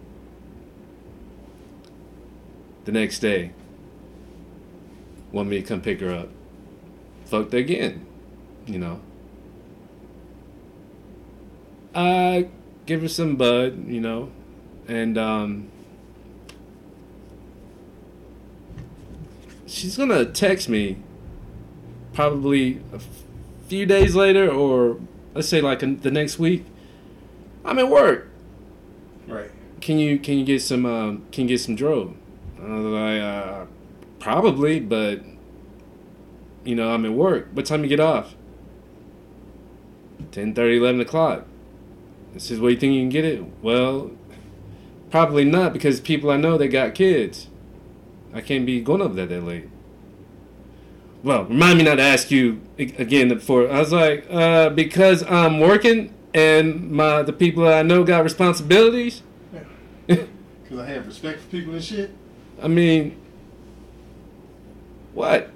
The 2.86 2.92
next 2.92 3.18
day, 3.18 3.50
want 5.32 5.48
me 5.48 5.60
to 5.60 5.66
come 5.66 5.80
pick 5.80 6.00
her 6.00 6.10
up. 6.10 6.28
Fucked 7.24 7.52
again, 7.52 8.06
you 8.64 8.78
know. 8.78 9.00
I 11.96 12.48
give 12.86 13.02
her 13.02 13.08
some 13.08 13.34
bud, 13.34 13.88
you 13.88 14.00
know, 14.00 14.30
and 14.86 15.18
um, 15.18 15.68
she's 19.66 19.96
gonna 19.96 20.24
text 20.24 20.68
me 20.68 20.98
probably 22.12 22.80
a 22.92 23.00
few 23.66 23.84
days 23.84 24.14
later, 24.14 24.48
or 24.48 25.00
let's 25.34 25.48
say 25.48 25.60
like 25.60 25.80
the 25.80 26.10
next 26.12 26.38
week. 26.38 26.64
I'm 27.64 27.80
at 27.80 27.88
work. 27.88 28.28
Right. 29.26 29.50
Can 29.80 29.98
you 29.98 30.20
can 30.20 30.38
you 30.38 30.44
get 30.44 30.62
some 30.62 30.86
um, 30.86 31.26
can 31.32 31.48
you 31.48 31.48
get 31.48 31.60
some 31.60 31.74
dro? 31.74 32.14
I 32.62 32.68
was 32.68 32.84
like, 32.84 33.20
uh, 33.20 33.66
probably, 34.18 34.80
but 34.80 35.22
you 36.64 36.74
know 36.74 36.90
I'm 36.90 37.04
at 37.04 37.12
work. 37.12 37.48
What 37.52 37.66
time 37.66 37.82
you 37.82 37.88
get 37.88 38.00
off? 38.00 38.34
10, 40.32 40.54
30, 40.54 40.78
11 40.78 41.00
o'clock. 41.00 41.46
This 42.34 42.50
is 42.50 42.60
where 42.60 42.70
you 42.70 42.76
think 42.76 42.94
you 42.94 43.00
can 43.00 43.08
get 43.08 43.24
it? 43.24 43.42
Well, 43.62 44.10
probably 45.10 45.44
not 45.44 45.72
because 45.72 46.00
people 46.00 46.30
I 46.30 46.36
know 46.36 46.58
they 46.58 46.68
got 46.68 46.94
kids. 46.94 47.48
I 48.34 48.40
can't 48.40 48.66
be 48.66 48.80
going 48.80 49.00
up 49.00 49.14
there 49.14 49.26
that 49.26 49.42
late. 49.42 49.68
Well, 51.22 51.44
remind 51.44 51.78
me 51.78 51.84
not 51.84 51.96
to 51.96 52.02
ask 52.02 52.30
you 52.30 52.60
again 52.78 53.28
before. 53.28 53.70
I 53.70 53.80
was 53.80 53.92
like, 53.92 54.26
uh, 54.30 54.70
because 54.70 55.22
I'm 55.22 55.60
working 55.60 56.12
and 56.34 56.90
my 56.90 57.22
the 57.22 57.32
people 57.32 57.66
I 57.66 57.82
know 57.82 58.04
got 58.04 58.22
responsibilities. 58.22 59.22
Because 60.06 60.78
I 60.78 60.86
have 60.86 61.06
respect 61.06 61.40
for 61.40 61.48
people 61.48 61.72
and 61.72 61.82
shit. 61.82 62.10
I 62.62 62.68
mean, 62.68 63.20
what? 65.12 65.50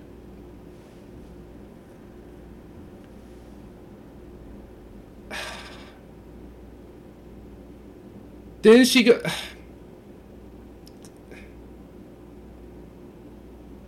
Then 8.62 8.84
she 8.84 9.02
go. 9.02 9.20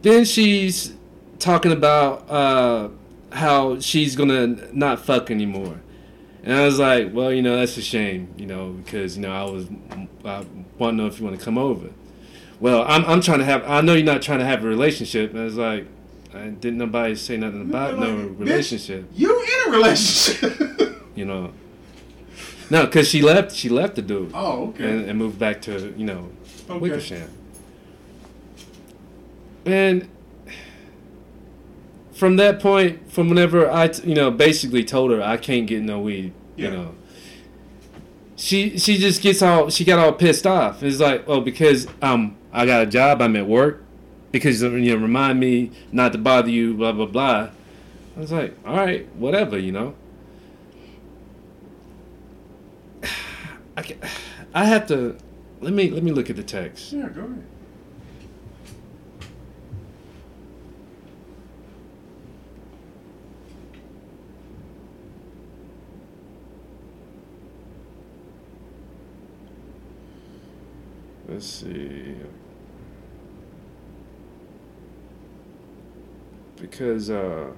Then 0.02 0.24
she's 0.24 0.94
talking 1.38 1.70
about 1.70 2.28
uh, 2.28 2.88
how 3.30 3.78
she's 3.78 4.16
gonna 4.16 4.56
not 4.72 4.98
fuck 4.98 5.30
anymore, 5.30 5.80
and 6.42 6.54
I 6.54 6.64
was 6.64 6.80
like, 6.80 7.12
well, 7.12 7.32
you 7.32 7.40
know, 7.40 7.56
that's 7.56 7.76
a 7.76 7.82
shame, 7.82 8.34
you 8.36 8.46
know, 8.46 8.70
because 8.72 9.16
you 9.16 9.22
know 9.22 9.30
I 9.32 9.44
was 9.44 9.68
I 10.24 10.44
want 10.76 10.92
to 10.94 11.02
know 11.02 11.06
if 11.06 11.20
you 11.20 11.24
want 11.26 11.38
to 11.38 11.44
come 11.44 11.56
over. 11.56 11.90
Well, 12.62 12.84
I'm 12.86 13.04
I'm 13.06 13.20
trying 13.20 13.40
to 13.40 13.44
have. 13.44 13.64
I 13.68 13.80
know 13.80 13.94
you're 13.94 14.06
not 14.06 14.22
trying 14.22 14.38
to 14.38 14.44
have 14.44 14.62
a 14.62 14.68
relationship. 14.68 15.32
And 15.32 15.40
I 15.40 15.44
was 15.44 15.56
like, 15.56 15.84
I 16.32 16.46
didn't 16.46 16.78
nobody 16.78 17.16
say 17.16 17.36
nothing 17.36 17.62
about 17.62 17.98
no 17.98 18.06
Like, 18.14 18.28
bitch, 18.28 18.38
relationship. 18.38 19.10
You 19.16 19.42
in 19.42 19.68
a 19.68 19.76
relationship. 19.76 20.98
You 21.14 21.26
know. 21.26 21.52
No, 22.70 22.86
because 22.86 23.06
she 23.06 23.20
left. 23.20 23.52
She 23.54 23.68
left 23.68 23.96
the 23.96 24.02
dude 24.02 24.30
oh, 24.32 24.68
okay. 24.68 24.84
and, 24.90 25.10
and 25.10 25.18
moved 25.18 25.38
back 25.38 25.60
to 25.62 25.92
you 25.94 26.06
know 26.06 26.30
okay. 26.70 26.78
Wickersham. 26.78 27.28
And 29.66 30.08
from 32.12 32.36
that 32.36 32.60
point, 32.60 33.12
from 33.12 33.28
whenever 33.28 33.70
I, 33.70 33.88
t- 33.88 34.08
you 34.08 34.14
know, 34.14 34.30
basically 34.30 34.84
told 34.84 35.10
her 35.10 35.20
I 35.22 35.36
can't 35.36 35.66
get 35.66 35.82
no 35.82 36.00
weed, 36.00 36.32
Yeah. 36.56 36.70
you 36.70 36.76
know, 36.76 36.94
she 38.36 38.78
she 38.78 38.96
just 38.96 39.20
gets 39.20 39.42
all 39.42 39.68
she 39.68 39.84
got 39.84 39.98
all 39.98 40.12
pissed 40.12 40.46
off. 40.46 40.82
It's 40.82 40.98
like, 41.00 41.24
oh, 41.26 41.40
because 41.42 41.86
um 42.00 42.36
I 42.52 42.66
got 42.66 42.82
a 42.82 42.86
job, 42.86 43.22
I'm 43.22 43.34
at 43.36 43.46
work, 43.46 43.82
because 44.30 44.62
you 44.62 44.70
know 44.70 44.96
remind 44.96 45.40
me 45.40 45.70
not 45.90 46.12
to 46.12 46.18
bother 46.18 46.50
you, 46.50 46.74
blah 46.74 46.92
blah 46.92 47.06
blah. 47.06 47.50
I 48.16 48.20
was 48.20 48.30
like, 48.30 48.54
all 48.66 48.76
right, 48.76 49.08
whatever, 49.16 49.58
you 49.58 49.72
know. 49.72 49.94
I 53.76 53.82
can, 53.82 53.98
I 54.52 54.66
have 54.66 54.86
to 54.88 55.16
let 55.60 55.72
me 55.72 55.90
let 55.90 56.02
me 56.02 56.12
look 56.12 56.28
at 56.28 56.36
the 56.36 56.42
text. 56.42 56.92
Yeah, 56.92 57.08
go 57.08 57.22
ahead. 57.22 57.42
Let's 71.28 71.46
see. 71.46 72.14
Because 76.62 77.10
uh 77.10 77.50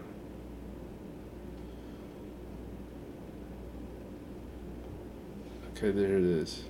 Okay, 5.76 5.90
there 5.90 6.16
it 6.16 6.24
is. 6.24 6.64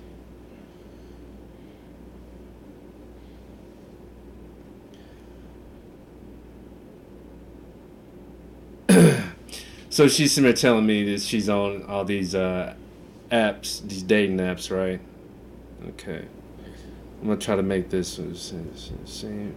so 9.89 10.07
she's 10.07 10.33
telling 10.53 10.85
me 10.85 11.09
that 11.11 11.21
she's 11.21 11.47
on 11.49 11.83
all 11.83 12.03
these 12.03 12.35
uh 12.35 12.75
apps, 13.31 13.81
these 13.87 14.03
dating 14.03 14.37
apps, 14.37 14.69
right? 14.75 14.99
Okay. 15.89 16.25
I'm 17.21 17.27
gonna 17.27 17.39
try 17.39 17.55
to 17.55 17.63
make 17.63 17.89
this 17.89 18.19
s- 18.19 18.91
same. 19.05 19.55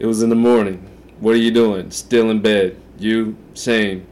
It 0.00 0.06
was 0.06 0.22
in 0.22 0.30
the 0.30 0.34
morning. 0.34 0.88
What 1.20 1.34
are 1.34 1.38
you 1.38 1.50
doing? 1.50 1.90
Still 1.90 2.30
in 2.30 2.40
bed. 2.40 2.80
You 2.98 3.36
same. 3.54 4.06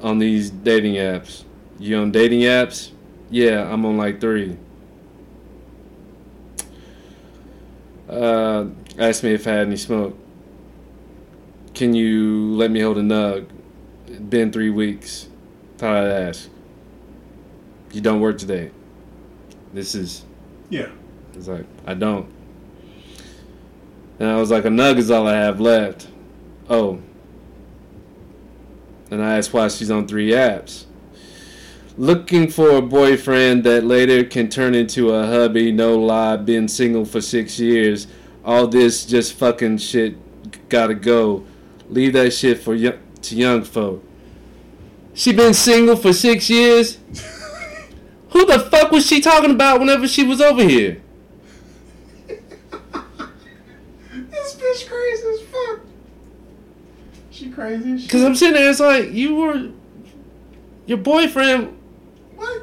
On 0.00 0.18
these 0.18 0.50
dating 0.50 0.94
apps. 0.94 1.44
You 1.78 1.98
on 1.98 2.10
dating 2.10 2.40
apps? 2.40 2.90
Yeah, 3.30 3.70
I'm 3.70 3.84
on 3.84 3.96
like 3.98 4.20
three. 4.20 4.56
Uh, 8.08 8.66
asked 8.98 9.22
me 9.24 9.34
if 9.34 9.46
I 9.46 9.50
had 9.50 9.66
any 9.66 9.76
smoke. 9.76 10.16
Can 11.74 11.92
you 11.94 12.54
let 12.54 12.70
me 12.70 12.80
hold 12.80 12.96
a 12.98 13.02
nug? 13.02 13.46
Been 14.30 14.50
three 14.50 14.70
weeks. 14.70 15.28
Thought 15.76 15.96
I'd 16.04 16.10
ask. 16.28 16.48
You 17.92 18.00
don't 18.00 18.20
work 18.20 18.38
today. 18.38 18.70
This 19.74 19.94
is 19.94 20.24
Yeah. 20.70 20.88
it's 21.34 21.48
like, 21.48 21.66
I 21.86 21.92
don't. 21.94 22.26
And 24.18 24.28
I 24.28 24.36
was 24.36 24.50
like, 24.50 24.64
a 24.64 24.68
nug 24.68 24.96
is 24.96 25.10
all 25.10 25.26
I 25.26 25.36
have 25.36 25.60
left. 25.60 26.08
Oh. 26.68 27.00
And 29.10 29.22
I 29.22 29.36
asked 29.36 29.52
why 29.52 29.68
she's 29.68 29.90
on 29.90 30.08
three 30.08 30.30
apps. 30.30 30.84
Looking 31.98 32.50
for 32.50 32.70
a 32.70 32.82
boyfriend 32.82 33.64
that 33.64 33.84
later 33.84 34.24
can 34.24 34.48
turn 34.48 34.74
into 34.74 35.10
a 35.10 35.26
hubby, 35.26 35.72
no 35.72 35.98
lie, 35.98 36.36
been 36.36 36.68
single 36.68 37.04
for 37.04 37.20
six 37.20 37.58
years. 37.58 38.06
All 38.44 38.66
this 38.66 39.06
just 39.06 39.34
fucking 39.34 39.78
shit 39.78 40.16
gotta 40.68 40.94
go. 40.94 41.44
Leave 41.88 42.12
that 42.14 42.32
shit 42.32 42.58
for 42.58 42.74
y- 42.74 42.98
to 43.22 43.34
young 43.36 43.64
folk. 43.64 44.04
She 45.14 45.32
been 45.32 45.54
single 45.54 45.96
for 45.96 46.12
six 46.12 46.50
years? 46.50 46.98
Who 48.30 48.44
the 48.44 48.60
fuck 48.70 48.90
was 48.90 49.06
she 49.06 49.20
talking 49.20 49.50
about 49.50 49.80
whenever 49.80 50.06
she 50.06 50.24
was 50.24 50.40
over 50.40 50.62
here? 50.62 51.02
Bitch 54.76 54.88
crazy 54.88 55.26
as 55.28 55.40
fuck. 55.42 55.80
She 57.30 57.50
crazy 57.50 57.92
as. 57.92 58.06
Cause 58.08 58.22
I'm 58.24 58.34
sitting 58.34 58.54
there, 58.54 58.70
it's 58.70 58.80
like 58.80 59.12
you 59.12 59.34
were 59.34 59.70
your 60.86 60.98
boyfriend, 60.98 61.76
What? 62.36 62.62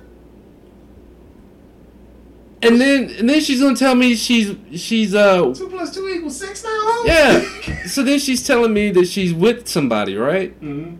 and 2.61 2.79
then 2.79 3.09
and 3.19 3.29
then 3.29 3.41
she's 3.41 3.61
gonna 3.61 3.75
tell 3.75 3.95
me 3.95 4.15
she's 4.15 4.55
she's 4.75 5.13
uh 5.13 5.53
Two 5.53 5.69
plus 5.69 5.93
two 5.93 6.07
equals 6.09 6.37
six 6.39 6.63
now, 6.63 6.69
huh? 6.71 7.03
yeah. 7.05 7.85
so 7.87 8.03
then 8.03 8.19
she's 8.19 8.45
telling 8.45 8.73
me 8.73 8.91
that 8.91 9.07
she's 9.07 9.33
with 9.33 9.67
somebody, 9.67 10.15
right? 10.15 10.59
mm-hmm. 10.61 10.95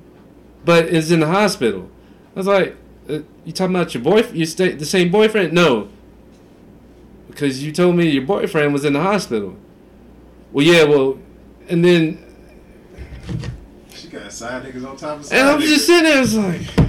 But 0.66 0.86
is 0.88 1.12
in 1.12 1.20
the 1.22 1.28
hospital. 1.28 1.90
I 2.36 2.40
was 2.40 2.48
like, 2.48 2.76
uh, 3.10 3.20
you 3.46 3.52
talking 3.54 3.76
about 3.76 3.94
your 3.94 4.02
boyfriend? 4.04 4.38
You 4.38 4.46
stay 4.46 4.72
the 4.74 4.86
same 4.86 5.12
boyfriend? 5.12 5.54
No. 5.54 5.90
because 7.28 7.64
you 7.64 7.72
told 7.72 7.96
me 7.96 8.10
your 8.10 8.26
boyfriend 8.26 8.72
was 8.74 8.86
in 8.86 8.94
the 8.94 9.02
hospital. 9.02 9.56
Well, 10.54 10.66
yeah, 10.66 10.84
well, 10.84 11.18
and 11.68 11.84
then 11.84 12.24
She 13.96 14.08
got 14.08 14.32
side 14.32 14.64
niggas 14.64 14.88
on 14.88 14.96
top 14.96 15.20
of 15.20 15.26
side 15.26 15.40
and 15.40 15.50
I'm 15.50 15.60
niggas. 15.60 15.68
just 15.68 15.86
sitting 15.88 16.04
there, 16.04 16.22
it's 16.24 16.36
like, 16.36 16.88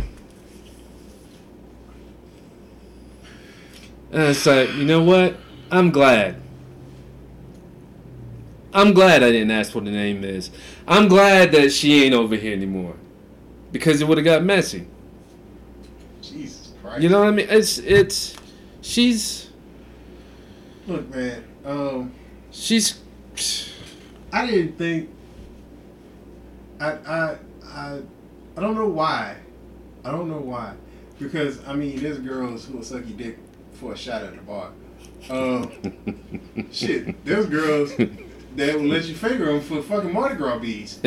and 4.12 4.22
it's 4.22 4.46
like, 4.46 4.72
you 4.74 4.84
know 4.84 5.02
what? 5.02 5.36
I'm 5.70 5.90
glad. 5.90 6.36
I'm 8.72 8.92
glad 8.92 9.22
I 9.22 9.30
didn't 9.30 9.50
ask 9.52 9.74
what 9.74 9.84
the 9.84 9.90
name 9.90 10.24
is. 10.24 10.50
I'm 10.86 11.08
glad 11.08 11.52
that 11.52 11.72
she 11.72 12.04
ain't 12.04 12.14
over 12.14 12.36
here 12.36 12.52
anymore, 12.52 12.96
because 13.72 14.00
it 14.00 14.08
would 14.08 14.18
have 14.18 14.24
got 14.24 14.42
messy. 14.44 14.86
Jesus 16.20 16.72
Christ. 16.82 17.02
You 17.02 17.08
know 17.08 17.20
what 17.20 17.28
I 17.28 17.30
mean? 17.30 17.46
It's 17.48 17.78
it's 17.78 18.36
she's 18.82 19.48
Look, 20.86 21.08
man. 21.14 21.44
Um, 21.64 22.12
she's 22.50 23.00
I 24.32 24.46
didn't 24.46 24.78
think. 24.78 25.10
I 26.80 26.90
I 26.90 27.36
I 27.66 28.00
I 28.56 28.60
don't 28.60 28.74
know 28.74 28.88
why. 28.88 29.36
I 30.04 30.10
don't 30.10 30.28
know 30.28 30.38
why. 30.38 30.74
Because 31.18 31.64
I 31.66 31.74
mean, 31.74 32.00
there's 32.00 32.18
girls 32.18 32.66
who 32.66 32.76
will 32.76 32.84
suck 32.84 33.06
your 33.06 33.16
dick 33.16 33.38
for 33.74 33.92
a 33.92 33.96
shot 33.96 34.22
at 34.22 34.34
the 34.34 34.42
bar. 34.42 34.70
Um, 35.30 36.68
shit, 36.72 37.24
there's 37.24 37.46
girls 37.46 37.94
that 37.96 38.74
will 38.74 38.86
let 38.86 39.06
you 39.06 39.14
finger 39.14 39.46
them 39.46 39.60
for 39.60 39.80
fucking 39.82 40.12
Mardi 40.12 40.34
Gras 40.36 40.58
beads. 40.58 41.00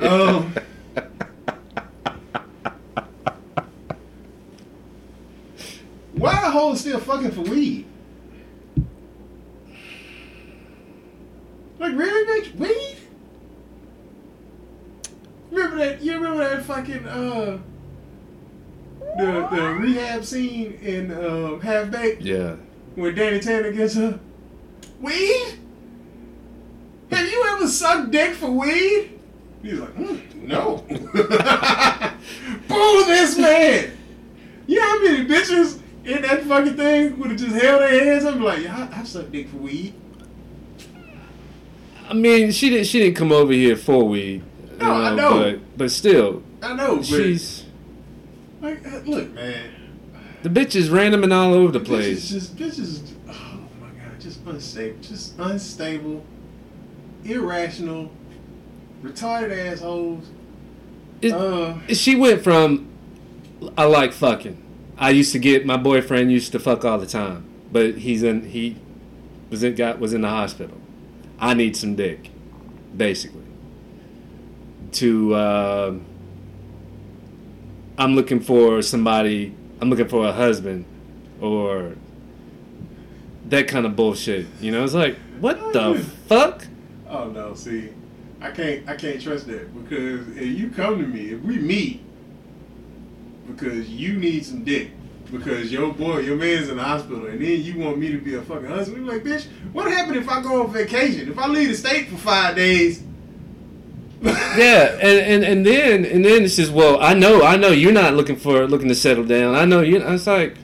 Um, 0.00 0.52
why 6.12 6.32
are 6.34 6.50
hoes 6.50 6.80
still 6.80 7.00
fucking 7.00 7.30
for 7.30 7.42
weed? 7.42 7.86
Like 11.78 11.94
really, 11.94 12.42
bitch? 12.42 12.54
Weed? 12.56 12.96
Remember 15.50 15.76
that? 15.78 16.02
You 16.02 16.14
remember 16.14 16.48
that 16.48 16.64
fucking 16.64 17.06
uh 17.06 17.58
the 19.16 19.48
the 19.50 19.74
rehab 19.80 20.24
scene 20.24 20.72
in 20.82 21.10
uh, 21.10 21.58
Half 21.58 21.90
Baked 21.90 22.22
yeah. 22.22 22.56
when 22.94 23.14
Danny 23.14 23.40
Tanner 23.40 23.72
gets 23.72 23.94
her 23.94 24.18
weed? 25.00 25.58
Have 27.10 27.28
you 27.28 27.44
ever 27.48 27.66
sucked 27.66 28.10
dick 28.10 28.34
for 28.34 28.50
weed? 28.50 29.18
He's 29.62 29.78
like, 29.80 29.94
mm, 29.96 30.34
no. 30.42 30.76
Boo 32.68 33.04
this 33.06 33.36
man. 33.38 33.96
You 34.66 34.76
know 34.78 34.88
how 34.88 35.02
many 35.02 35.26
bitches 35.26 35.80
in 36.04 36.22
that 36.22 36.44
fucking 36.44 36.76
thing 36.76 37.18
would 37.18 37.30
have 37.30 37.40
just 37.40 37.56
held 37.60 37.80
their 37.80 38.04
hands 38.04 38.24
up 38.24 38.32
and 38.32 38.40
be 38.40 38.46
like, 38.46 38.62
yeah, 38.62 38.88
I, 38.92 39.00
I 39.00 39.04
suck 39.04 39.30
dick 39.32 39.48
for 39.48 39.56
weed. 39.56 39.94
I 42.08 42.14
mean, 42.14 42.50
she 42.52 42.70
didn't 42.70 42.86
she 42.86 43.00
didn't 43.00 43.16
come 43.16 43.32
over 43.32 43.52
here 43.52 43.76
for 43.76 44.04
weed. 44.04 44.42
No, 44.78 44.90
I 44.92 45.14
know. 45.14 45.30
but 45.38 45.60
but 45.78 45.90
still, 45.90 46.42
I 46.62 46.74
know, 46.74 46.96
but 46.96 47.04
she's 47.06 47.64
like, 48.60 48.86
uh, 48.86 48.98
look, 49.04 49.32
man. 49.34 49.70
the 50.42 50.48
bitch 50.48 50.74
is 50.74 50.88
random 50.90 51.22
and 51.24 51.32
all 51.32 51.52
over 51.52 51.72
the 51.72 51.80
Bitches 51.80 51.86
place. 51.86 52.28
just, 52.30 52.56
bitches, 52.56 53.12
oh 53.28 53.32
my 53.80 53.88
god, 53.88 54.20
just 54.20 54.40
unstable, 54.46 55.00
just 55.02 55.38
unstable, 55.38 56.24
irrational, 57.24 58.10
retarded 59.02 59.56
assholes. 59.72 60.28
It- 61.20 61.32
uh, 61.32 61.76
She 61.92 62.14
went 62.14 62.42
from 62.42 62.88
I 63.76 63.84
like 63.84 64.12
fucking. 64.12 64.62
I 64.96 65.10
used 65.10 65.32
to 65.32 65.38
get 65.38 65.66
my 65.66 65.76
boyfriend 65.76 66.30
used 66.32 66.52
to 66.52 66.58
fuck 66.58 66.84
all 66.84 66.98
the 66.98 67.06
time, 67.06 67.44
but 67.70 67.96
he's 67.98 68.22
in 68.22 68.48
he 68.48 68.76
was 69.50 69.62
in 69.62 69.74
got 69.74 69.98
was 69.98 70.12
in 70.12 70.22
the 70.22 70.28
hospital. 70.28 70.77
I 71.40 71.54
need 71.54 71.76
some 71.76 71.94
dick, 71.94 72.30
basically. 72.96 73.42
To 74.92 75.34
uh, 75.34 75.94
I'm 77.98 78.14
looking 78.14 78.40
for 78.40 78.82
somebody. 78.82 79.54
I'm 79.80 79.90
looking 79.90 80.08
for 80.08 80.26
a 80.26 80.32
husband, 80.32 80.84
or 81.40 81.94
that 83.48 83.68
kind 83.68 83.86
of 83.86 83.96
bullshit. 83.96 84.46
You 84.60 84.72
know, 84.72 84.84
it's 84.84 84.94
like 84.94 85.16
what 85.40 85.72
the 85.72 85.98
fuck? 86.26 86.66
oh 87.08 87.28
no, 87.30 87.54
see, 87.54 87.90
I 88.40 88.50
can't, 88.50 88.88
I 88.88 88.96
can't 88.96 89.20
trust 89.20 89.46
that 89.46 89.72
because 89.82 90.28
if 90.36 90.58
you 90.58 90.70
come 90.70 90.98
to 90.98 91.06
me, 91.06 91.32
if 91.32 91.40
we 91.42 91.58
meet, 91.58 92.02
because 93.46 93.88
you 93.88 94.16
need 94.16 94.44
some 94.44 94.64
dick. 94.64 94.90
Because 95.30 95.70
your 95.70 95.92
boy, 95.92 96.20
your 96.20 96.36
man's 96.36 96.68
in 96.68 96.76
the 96.76 96.82
hospital, 96.82 97.26
and 97.26 97.40
then 97.40 97.62
you 97.62 97.78
want 97.78 97.98
me 97.98 98.10
to 98.10 98.18
be 98.18 98.34
a 98.34 98.42
fucking 98.42 98.66
husband. 98.66 99.04
You're 99.04 99.14
like, 99.14 99.24
bitch, 99.24 99.46
what 99.72 99.90
happened 99.90 100.16
if 100.16 100.28
I 100.28 100.40
go 100.40 100.62
on 100.62 100.72
vacation? 100.72 101.30
If 101.30 101.38
I 101.38 101.46
leave 101.48 101.68
the 101.68 101.74
state 101.74 102.08
for 102.08 102.16
five 102.16 102.56
days? 102.56 103.02
Yeah, 104.22 104.98
and, 105.00 105.44
and 105.44 105.44
and 105.44 105.64
then 105.64 106.04
and 106.04 106.24
then 106.24 106.42
it 106.42 106.48
says, 106.48 106.72
well, 106.72 107.00
I 107.00 107.14
know, 107.14 107.44
I 107.44 107.56
know 107.56 107.68
you're 107.68 107.92
not 107.92 108.14
looking 108.14 108.34
for 108.34 108.66
looking 108.66 108.88
to 108.88 108.94
settle 108.94 109.24
down. 109.24 109.54
I 109.54 109.64
know 109.64 109.80
you. 109.80 110.02
I 110.02 110.10
was 110.10 110.26
like, 110.26 110.56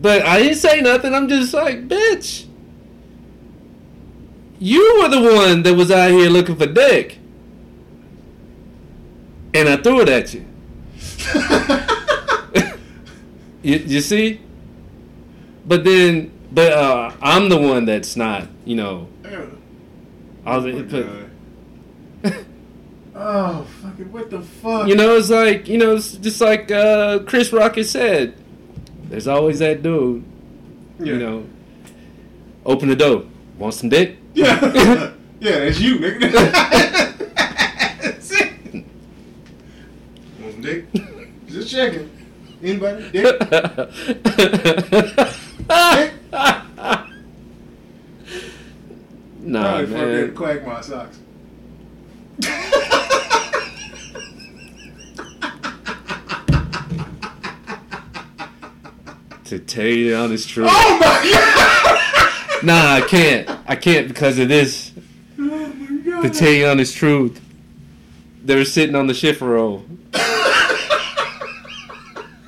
but 0.00 0.22
I 0.22 0.38
didn't 0.38 0.58
say 0.58 0.80
nothing. 0.80 1.12
I'm 1.12 1.28
just 1.28 1.52
like, 1.52 1.88
bitch, 1.88 2.46
you 4.60 5.00
were 5.02 5.08
the 5.08 5.20
one 5.20 5.64
that 5.64 5.74
was 5.74 5.90
out 5.90 6.12
here 6.12 6.30
looking 6.30 6.54
for 6.54 6.66
dick, 6.66 7.18
and 9.52 9.68
I 9.68 9.76
threw 9.78 10.02
it 10.02 10.08
at 10.08 10.32
you. 10.34 10.44
you, 13.62 13.76
you 13.78 14.00
see? 14.00 14.40
But 15.66 15.84
then, 15.84 16.32
but 16.50 16.72
uh, 16.72 17.12
I'm 17.22 17.48
the 17.48 17.58
one 17.58 17.84
that's 17.84 18.16
not. 18.16 18.48
You 18.64 18.76
know, 18.76 19.08
Yeah. 19.24 19.46
I 20.44 20.56
was 20.56 20.66
Oh, 20.74 20.82
put, 22.22 22.34
oh, 23.14 23.62
fucking 23.82 24.10
what 24.12 24.30
the 24.30 24.40
fuck? 24.40 24.88
You 24.88 24.96
know, 24.96 25.16
it's 25.16 25.30
like 25.30 25.68
you 25.68 25.78
know, 25.78 25.94
it's 25.96 26.12
just 26.16 26.40
like 26.40 26.70
uh, 26.70 27.20
Chris 27.20 27.52
Rock 27.52 27.76
has 27.76 27.90
said. 27.90 28.34
There's 29.04 29.28
always 29.28 29.58
that 29.60 29.82
dude. 29.82 30.24
yeah. 30.98 31.06
You 31.06 31.18
know, 31.18 31.46
open 32.64 32.88
the 32.88 32.96
door. 32.96 33.24
Want 33.58 33.74
some 33.74 33.88
dick? 33.90 34.16
Yeah. 34.34 34.58
yeah, 35.40 35.58
that's 35.60 35.78
you, 35.80 35.96
nigga. 35.98 36.32
that's 38.00 38.30
it. 38.32 38.52
Want 40.40 40.52
some 40.54 40.62
dick? 40.62 40.86
Just 41.46 41.70
checking. 41.70 42.08
Anybody? 42.62 43.10
Dick? 43.12 43.38
Dick? 43.38 43.48
nah, 49.40 49.72
Probably 49.78 49.86
fucking 49.86 49.96
man. 49.96 50.34
quack 50.34 50.66
my 50.66 50.80
socks. 50.80 51.18
To 59.46 59.58
tell 59.58 59.84
you 59.86 60.10
the 60.10 60.16
honest 60.16 60.48
truth, 60.48 60.68
Oh 60.70 60.98
my 60.98 61.30
god! 62.60 62.64
nah, 62.64 62.94
I 62.94 63.00
can't. 63.06 63.48
I 63.66 63.76
can't 63.76 64.08
because 64.08 64.38
of 64.38 64.48
this. 64.48 64.92
Oh 65.38 65.42
my 65.42 65.96
god! 66.10 66.22
To 66.22 66.30
tell 66.30 66.50
you 66.50 66.62
the 66.64 66.70
honest 66.70 66.96
truth, 66.96 67.38
they 68.42 68.54
were 68.56 68.64
sitting 68.64 68.94
on 68.96 69.08
the 69.08 69.14
shift 69.14 69.40
roll. 69.42 69.84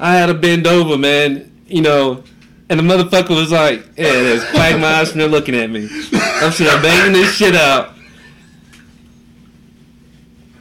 I 0.04 0.14
had 0.16 0.26
to 0.26 0.34
bend 0.34 0.66
over, 0.66 0.98
man. 0.98 1.50
You 1.66 1.80
know, 1.80 2.22
and 2.68 2.78
the 2.78 2.84
motherfucker 2.84 3.30
was 3.30 3.50
like, 3.50 3.86
"Yeah, 3.96 4.12
there's 4.12 4.44
Quagmire 4.50 5.06
from 5.10 5.18
there 5.18 5.28
looking 5.28 5.54
at 5.54 5.70
me." 5.70 5.88
I'm 6.12 6.52
sure 6.52 6.68
I'm 6.68 6.82
banging 6.82 7.14
this 7.14 7.34
shit 7.34 7.56
out. 7.56 7.94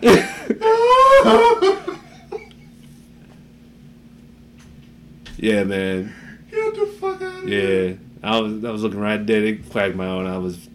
yeah, 5.37 5.65
man. 5.65 6.13
Get 6.49 6.75
the 6.75 6.85
fuck 7.01 7.21
out 7.21 7.43
of 7.43 7.49
here. 7.49 7.89
Yeah, 7.89 7.95
I 8.23 8.39
was 8.39 8.63
I 8.63 8.71
was 8.71 8.81
looking 8.81 9.01
right 9.01 9.27
there 9.27 9.45
at 9.45 9.69
Quagmire, 9.69 10.19
and 10.19 10.29
I 10.29 10.37
was 10.37 10.69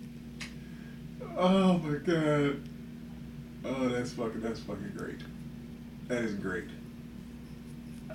Oh 1.39 1.79
my 1.79 1.97
god. 1.97 2.61
Oh, 3.65 3.89
that's 3.89 4.13
fucking, 4.13 4.43
that's 4.43 4.61
fucking 4.61 4.93
great. 4.95 5.21
That 6.09 6.23
is 6.23 6.35
great. 6.35 6.69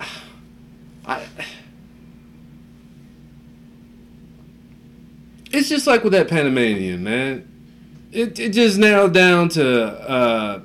I. 1.06 1.26
It's 5.52 5.68
just 5.68 5.86
like 5.86 6.02
with 6.02 6.12
that 6.12 6.28
Panamanian, 6.28 7.04
man. 7.04 7.48
It 8.12 8.38
it 8.38 8.50
just 8.50 8.78
narrowed 8.78 9.14
down 9.14 9.48
to 9.50 9.84
uh, 9.86 10.60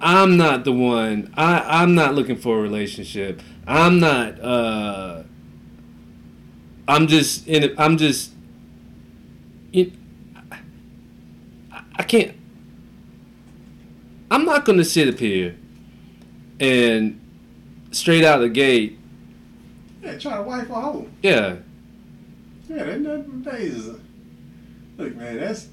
I'm 0.00 0.36
not 0.36 0.64
the 0.64 0.72
one. 0.72 1.32
I 1.36 1.82
I'm 1.82 1.94
not 1.94 2.14
looking 2.14 2.36
for 2.36 2.58
a 2.58 2.62
relationship. 2.62 3.40
I'm 3.66 4.00
not. 4.00 4.40
Uh, 4.40 5.22
I'm 6.88 7.06
just 7.06 7.46
in. 7.46 7.62
it- 7.64 7.74
I'm 7.78 7.96
just. 7.96 8.32
I, 9.74 9.90
I 11.96 12.02
can't. 12.02 12.36
I'm 14.30 14.44
not 14.44 14.64
gonna 14.64 14.84
sit 14.84 15.08
up 15.12 15.20
here 15.20 15.56
and 16.58 17.20
straight 17.90 18.24
out 18.24 18.38
the 18.38 18.48
gate. 18.48 18.98
Yeah, 20.02 20.18
try 20.18 20.36
to 20.36 20.42
wife 20.42 20.68
a 20.68 20.74
hoe. 20.74 21.08
Yeah, 21.22 21.56
Yeah, 22.68 22.84
that 22.84 23.00
nothing. 23.00 24.02
Look, 24.98 25.16
man, 25.16 25.36
that's 25.38 25.68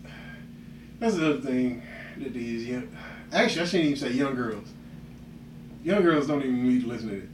that's 0.99 1.15
the 1.15 1.29
other 1.31 1.41
thing 1.41 1.83
that 2.17 2.33
these 2.33 2.67
young. 2.67 2.95
Actually, 3.31 3.61
I 3.61 3.65
shouldn't 3.65 3.89
even 3.89 3.99
say 3.99 4.11
young 4.11 4.35
girls. 4.35 4.67
Young 5.83 6.03
girls 6.03 6.27
don't 6.27 6.41
even 6.41 6.67
need 6.67 6.81
to 6.81 6.87
listen 6.87 7.09
to 7.09 7.15
it. 7.15 7.29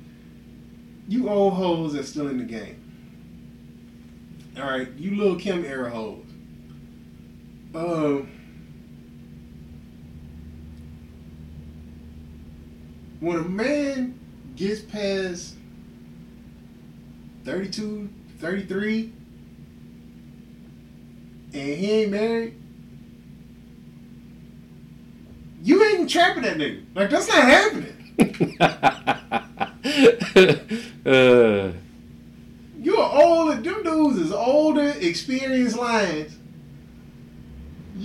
You 1.08 1.30
old 1.30 1.54
hoes 1.54 1.94
that's 1.94 2.10
still 2.10 2.28
in 2.28 2.38
the 2.38 2.44
game. 2.44 2.82
All 4.58 4.64
right, 4.64 4.90
you 4.98 5.16
Lil' 5.16 5.38
Kim 5.38 5.66
era 5.66 5.90
hoes. 5.90 6.24
Um, 7.74 8.30
when 13.20 13.38
a 13.38 13.44
man 13.44 14.18
gets 14.56 14.82
past 14.82 15.55
32, 17.46 18.10
33, 18.40 19.14
and 21.54 21.78
he 21.78 21.92
ain't 21.92 22.12
married, 22.12 22.56
you 25.62 25.84
ain't 25.84 26.10
trapping 26.10 26.44
that 26.44 26.58
nigga. 26.58 26.86
Like 26.96 27.10
that's 27.10 27.28
not 27.28 27.44
happening. 27.44 27.92
uh, 31.06 31.74
You're 32.82 32.98
older. 32.98 33.62
Them 33.62 33.84
dudes 33.84 34.20
is 34.20 34.32
older, 34.32 34.94
experienced 35.00 35.78
lions. 35.78 36.38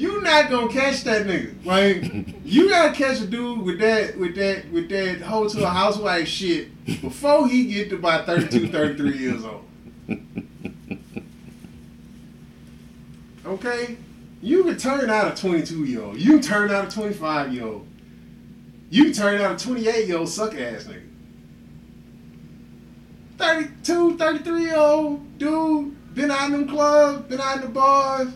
You 0.01 0.23
not 0.23 0.49
gonna 0.49 0.73
catch 0.73 1.05
that 1.05 1.27
nigga. 1.27 1.63
Like 1.63 2.39
you 2.45 2.71
gotta 2.71 2.95
catch 2.95 3.21
a 3.21 3.27
dude 3.27 3.61
with 3.61 3.81
that, 3.81 4.19
with 4.19 4.35
that, 4.37 4.73
with 4.73 4.89
that 4.89 5.21
whole 5.21 5.47
to 5.51 5.63
a 5.63 5.69
housewife 5.69 6.27
shit 6.27 6.69
before 7.03 7.47
he 7.47 7.67
get 7.67 7.91
to 7.91 7.97
about 7.97 8.25
32, 8.25 8.69
33 8.73 9.19
years 9.19 9.45
old. 9.45 9.67
Okay, 13.45 13.99
you 14.41 14.65
can 14.65 14.79
turn 14.79 15.11
out 15.11 15.39
a 15.39 15.39
22 15.39 15.85
year 15.85 16.03
old. 16.03 16.19
You 16.19 16.33
can 16.33 16.41
turn 16.41 16.71
out 16.71 16.87
a 16.87 16.91
25 16.91 17.53
year 17.53 17.67
old. 17.67 17.87
You 18.89 19.05
can 19.05 19.13
turn 19.13 19.39
out 19.43 19.61
a 19.61 19.65
28 19.65 20.07
year 20.07 20.17
old 20.17 20.31
suck 20.31 20.55
ass 20.55 20.85
nigga. 20.85 21.07
32, 23.37 24.17
33 24.17 24.63
year 24.63 24.77
old 24.79 25.39
dude, 25.39 26.15
been 26.15 26.31
out 26.31 26.47
in 26.47 26.53
them 26.53 26.69
clubs, 26.69 27.29
been 27.29 27.41
out 27.41 27.57
in 27.57 27.63
the 27.65 27.69
bars. 27.69 28.31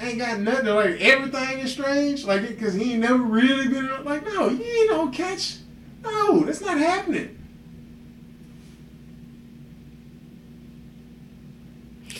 Ain't 0.00 0.18
got 0.18 0.40
nothing, 0.40 0.66
like 0.74 1.00
everything 1.00 1.58
is 1.60 1.72
strange, 1.72 2.24
like 2.24 2.42
it, 2.42 2.58
cause 2.58 2.74
he 2.74 2.92
ain't 2.92 3.00
never 3.02 3.18
really 3.22 3.68
been 3.68 4.04
like, 4.04 4.24
no, 4.26 4.48
you 4.48 4.64
ain't 4.64 4.90
gonna 4.90 5.10
catch, 5.12 5.58
no, 6.02 6.40
that's 6.40 6.60
not 6.60 6.78
happening. 6.78 7.38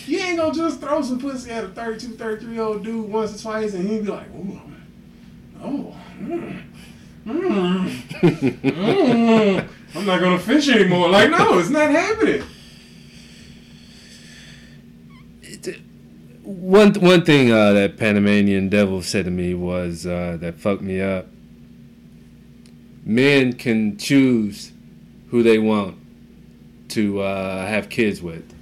You 0.05 0.19
ain't 0.19 0.37
gonna 0.37 0.53
just 0.53 0.79
throw 0.79 1.01
some 1.01 1.19
pussy 1.19 1.49
at 1.51 1.63
a 1.63 1.69
32, 1.69 2.13
33 2.13 2.53
year 2.53 2.63
old 2.63 2.83
dude 2.83 3.09
once 3.09 3.35
or 3.35 3.41
twice 3.41 3.73
and 3.73 3.89
he 3.89 3.99
be 3.99 4.07
like, 4.07 4.29
ooh, 4.29 4.61
oh, 5.61 5.95
mm, 6.19 6.61
mm, 7.25 7.89
mm. 8.21 9.69
I'm 9.95 10.05
not 10.05 10.19
gonna 10.19 10.39
fish 10.39 10.69
anymore. 10.69 11.09
Like, 11.09 11.29
no, 11.29 11.59
it's 11.59 11.69
not 11.69 11.89
happening. 11.89 12.43
One 16.43 16.93
one 16.95 17.23
thing 17.23 17.51
uh, 17.51 17.73
that 17.73 17.97
Panamanian 17.97 18.69
Devil 18.69 19.01
said 19.01 19.25
to 19.25 19.31
me 19.31 19.53
was 19.53 20.05
uh, 20.05 20.37
that 20.41 20.59
fucked 20.59 20.81
me 20.81 21.01
up. 21.01 21.27
Men 23.05 23.53
can 23.53 23.97
choose 23.97 24.71
who 25.29 25.41
they 25.41 25.57
want 25.57 25.97
to 26.89 27.21
uh, 27.21 27.65
have 27.65 27.89
kids 27.89 28.21
with. 28.21 28.53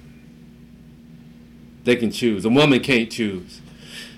They 1.84 1.96
can 1.96 2.12
choose. 2.12 2.44
A 2.44 2.48
woman 2.48 2.80
can't 2.80 3.10
choose. 3.10 3.60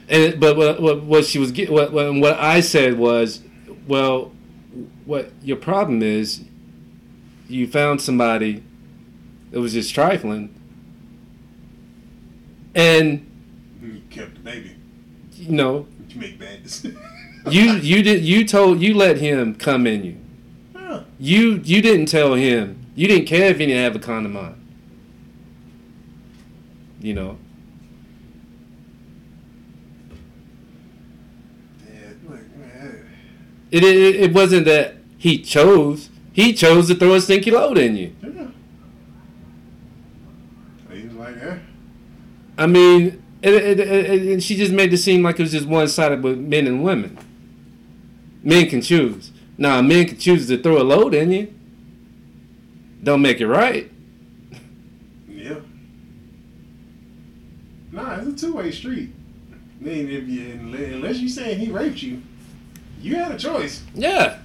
And 0.08 0.38
but 0.38 0.56
what 0.56 0.82
what, 0.82 1.02
what 1.02 1.24
she 1.24 1.38
was 1.38 1.50
get 1.50 1.70
what 1.70 1.92
what 1.92 2.38
I 2.38 2.60
said 2.60 2.98
was, 2.98 3.40
well, 3.88 4.32
what 5.06 5.32
your 5.42 5.56
problem 5.56 6.02
is, 6.02 6.44
you 7.48 7.66
found 7.66 8.02
somebody 8.02 8.62
that 9.50 9.60
was 9.60 9.72
just 9.72 9.94
trifling, 9.94 10.54
and 12.74 13.30
kept 14.14 14.34
the 14.34 14.40
baby. 14.40 14.76
No. 15.48 15.86
You 16.08 16.20
make 16.20 16.38
bad 16.38 16.62
decisions. 16.62 16.98
you 17.50 17.72
you 17.72 18.02
did 18.02 18.24
you 18.24 18.46
told 18.46 18.80
you 18.80 18.94
let 18.94 19.18
him 19.18 19.54
come 19.54 19.86
in 19.86 20.04
you. 20.04 20.16
Huh. 20.74 21.04
You 21.18 21.60
you 21.64 21.82
didn't 21.82 22.06
tell 22.06 22.34
him. 22.34 22.86
You 22.94 23.08
didn't 23.08 23.26
care 23.26 23.50
if 23.50 23.58
he 23.58 23.66
didn't 23.66 23.82
have 23.82 23.96
a 23.96 23.98
condom 23.98 24.36
on. 24.36 24.60
You 27.00 27.14
know. 27.14 27.38
Yeah, 31.86 32.10
look, 32.28 32.56
man. 32.56 33.06
It, 33.70 33.82
it 33.82 34.16
it 34.16 34.32
wasn't 34.32 34.64
that 34.66 34.96
he 35.18 35.42
chose. 35.42 36.10
He 36.32 36.52
chose 36.52 36.88
to 36.88 36.94
throw 36.94 37.14
a 37.14 37.20
stinky 37.20 37.50
load 37.50 37.78
in 37.78 37.96
you. 37.96 38.14
Yeah. 38.22 38.46
He 40.92 41.02
was 41.06 41.14
like, 41.14 41.36
yeah. 41.36 41.58
I 42.56 42.66
mean, 42.66 43.23
it, 43.52 43.80
and 43.80 44.42
she 44.42 44.56
just 44.56 44.72
made 44.72 44.92
it 44.92 44.98
seem 44.98 45.22
like 45.22 45.38
it 45.38 45.42
was 45.42 45.52
just 45.52 45.66
one 45.66 45.88
sided 45.88 46.22
with 46.22 46.38
men 46.38 46.66
and 46.66 46.82
women. 46.82 47.18
Men 48.42 48.68
can 48.68 48.80
choose. 48.80 49.30
Now, 49.56 49.80
men 49.82 50.06
can 50.06 50.18
choose 50.18 50.48
to 50.48 50.58
throw 50.58 50.80
a 50.80 50.84
load 50.84 51.14
in 51.14 51.30
you. 51.30 51.54
Don't 53.02 53.22
make 53.22 53.40
it 53.40 53.46
right. 53.46 53.90
Yeah. 55.28 55.60
Nah, 57.92 58.16
it's 58.16 58.42
a 58.42 58.46
two 58.46 58.54
way 58.54 58.70
street. 58.70 59.10
I 59.80 59.84
mean, 59.84 60.08
if 60.08 60.28
you 60.28 60.52
unless 60.52 61.18
you 61.18 61.28
saying 61.28 61.58
he 61.58 61.70
raped 61.70 62.02
you, 62.02 62.22
you 63.00 63.16
had 63.16 63.32
a 63.32 63.38
choice. 63.38 63.82
Yeah. 63.94 64.38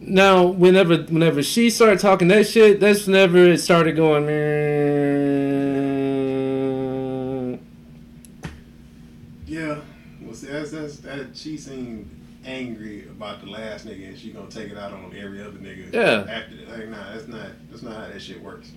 Now, 0.00 0.46
whenever 0.46 0.98
whenever 0.98 1.42
she 1.42 1.70
started 1.70 1.98
talking 1.98 2.28
that 2.28 2.46
shit, 2.46 2.78
that's 2.78 3.06
whenever 3.06 3.38
it 3.38 3.58
started 3.58 3.96
going. 3.96 4.26
"Meow." 4.26 4.34
Yeah. 9.46 9.80
Well, 10.84 10.92
that's, 10.92 11.00
that's 11.00 11.22
that. 11.22 11.36
She 11.36 11.56
seemed 11.56 12.10
angry 12.44 13.08
about 13.08 13.40
the 13.40 13.50
last 13.50 13.86
nigga, 13.86 14.08
and 14.08 14.18
she 14.18 14.32
gonna 14.32 14.50
take 14.50 14.70
it 14.70 14.76
out 14.76 14.92
on 14.92 15.14
every 15.16 15.40
other 15.40 15.58
nigga. 15.58 15.92
Yeah. 15.92 16.26
After 16.30 16.56
that, 16.56 16.68
like, 16.78 16.88
nah, 16.88 17.12
that's 17.12 17.28
not 17.28 17.48
that's 17.70 17.82
not 17.82 17.94
how 17.94 18.08
that 18.08 18.20
shit 18.20 18.42
works. 18.42 18.72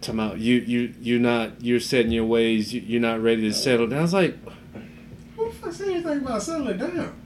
Talking 0.00 0.20
about 0.20 0.38
you 0.38 0.56
you 0.56 0.94
you're 1.00 1.20
not 1.20 1.62
you're 1.62 1.80
setting 1.80 2.12
your 2.12 2.24
ways. 2.24 2.74
You, 2.74 2.80
you're 2.80 3.00
not 3.00 3.22
ready 3.22 3.42
to 3.42 3.52
settle 3.54 3.86
down. 3.86 4.00
I 4.00 4.02
was 4.02 4.12
like, 4.12 4.36
Who 5.36 5.48
the 5.48 5.54
fuck 5.54 5.72
said 5.72 5.88
anything 5.88 6.18
about 6.18 6.42
settling 6.42 6.78
down? 6.78 7.22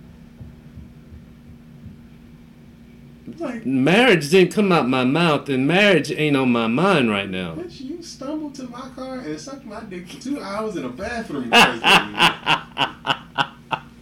Like, 3.38 3.64
marriage 3.64 4.28
didn't 4.28 4.52
come 4.52 4.72
out 4.72 4.88
my 4.88 5.04
mouth, 5.04 5.48
and 5.48 5.66
marriage 5.66 6.10
ain't 6.10 6.36
on 6.36 6.50
my 6.50 6.66
mind 6.66 7.10
right 7.10 7.30
now. 7.30 7.54
bitch, 7.54 7.80
you 7.80 8.02
stumbled 8.02 8.56
to 8.56 8.64
my 8.64 8.90
car 8.90 9.20
and 9.20 9.38
sucked 9.40 9.64
my 9.64 9.80
dick 9.84 10.08
for 10.08 10.20
two 10.20 10.42
hours 10.42 10.74
in 10.76 10.84
a 10.84 10.88
bathroom. 10.88 11.48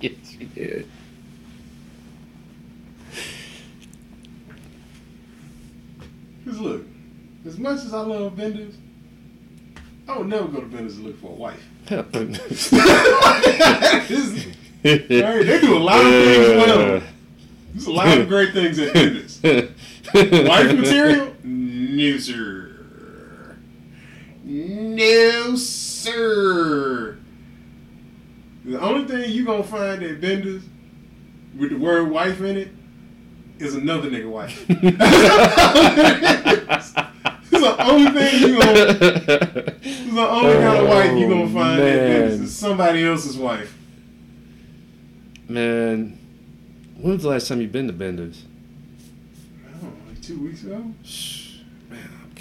because 0.00 0.34
of 0.34 0.40
you. 0.40 0.40
yes, 0.40 0.40
you 0.40 0.46
did. 0.46 0.88
Cause 6.44 6.58
look, 6.58 6.86
as 7.46 7.58
much 7.58 7.78
as 7.84 7.92
I 7.92 8.00
love 8.00 8.36
Bender's, 8.36 8.76
I 10.08 10.16
would 10.16 10.28
never 10.28 10.48
go 10.48 10.60
to 10.60 10.66
Bender's 10.66 10.96
to 10.96 11.02
look 11.02 11.20
for 11.20 11.30
a 11.30 11.34
wife. 11.34 11.62
Hey, 14.80 14.98
they 14.98 15.60
do 15.60 15.76
a 15.76 15.80
lot 15.80 16.06
of 16.06 16.12
things 16.12 16.48
well. 16.48 17.02
There's 17.74 17.86
a 17.86 17.90
lot 17.92 18.16
of 18.16 18.28
great 18.28 18.52
things 18.52 18.78
at 18.78 18.94
Bender's. 18.94 19.42
Wife 20.14 20.76
material? 20.76 21.34
No, 21.42 22.16
sir. 22.16 22.76
No, 24.44 25.56
sir. 25.56 27.17
The 28.68 28.78
only 28.82 29.08
thing 29.08 29.30
you 29.30 29.46
gonna 29.46 29.62
find 29.62 30.02
at 30.02 30.20
Bender's 30.20 30.62
with 31.56 31.70
the 31.70 31.76
word 31.76 32.10
wife 32.10 32.42
in 32.42 32.58
it 32.58 32.68
is 33.58 33.74
another 33.74 34.10
nigga 34.10 34.30
wife. 34.30 34.66
It's 37.50 37.62
the 37.66 37.90
only 37.90 38.10
thing 38.12 38.42
you 38.42 38.58
gonna. 38.60 38.86
It's 39.80 40.14
the 40.14 40.28
only 40.28 40.52
kind 40.52 40.78
of 40.78 40.86
wife 40.88 41.18
you 41.18 41.28
gonna 41.28 41.48
find 41.48 41.80
at 41.80 41.86
oh, 41.86 42.08
Bender's 42.08 42.38
man. 42.38 42.44
is 42.46 42.54
somebody 42.56 43.04
else's 43.04 43.38
wife. 43.38 43.74
Man, 45.48 46.18
when 47.00 47.14
was 47.14 47.22
the 47.22 47.30
last 47.30 47.48
time 47.48 47.62
you 47.62 47.68
been 47.68 47.86
to 47.86 47.92
Bender's? 47.94 48.44
I 49.66 49.70
don't 49.70 49.82
know, 49.82 49.92
like 50.08 50.20
two 50.20 50.38
weeks 50.40 50.62
ago. 50.62 50.92
Shh, 51.02 51.60
Man, 51.88 52.06
I'm, 52.22 52.34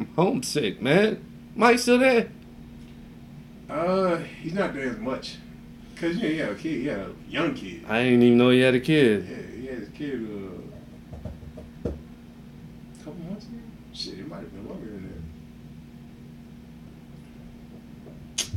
I'm 0.00 0.06
homesick, 0.16 0.80
man. 0.80 1.22
Mike 1.54 1.78
still 1.78 1.98
there? 1.98 2.30
Uh, 3.68 4.16
he's 4.42 4.54
not 4.54 4.72
doing 4.72 4.88
as 4.88 4.98
much. 4.98 5.36
Cause 5.96 6.16
you 6.16 6.22
know, 6.22 6.28
he 6.28 6.38
had 6.38 6.50
a 6.50 6.54
kid, 6.54 6.80
he 6.80 6.86
had 6.86 7.00
a 7.00 7.12
young 7.28 7.54
kid. 7.54 7.84
I 7.88 8.04
didn't 8.04 8.22
even 8.22 8.38
know 8.38 8.50
he 8.50 8.60
had 8.60 8.74
a 8.74 8.80
kid. 8.80 9.26
Yeah, 9.28 9.60
he 9.60 9.66
had 9.66 9.82
a 9.82 9.86
kid 9.86 10.28
uh, 11.84 11.88
a 11.88 13.04
couple 13.04 13.14
months 13.24 13.46
ago. 13.46 13.58
Shit, 13.92 14.20
it 14.20 14.28
might 14.28 14.40
have 14.40 14.52
been 14.52 14.68
longer 14.68 14.86
than 14.86 15.22
that. 18.36 18.50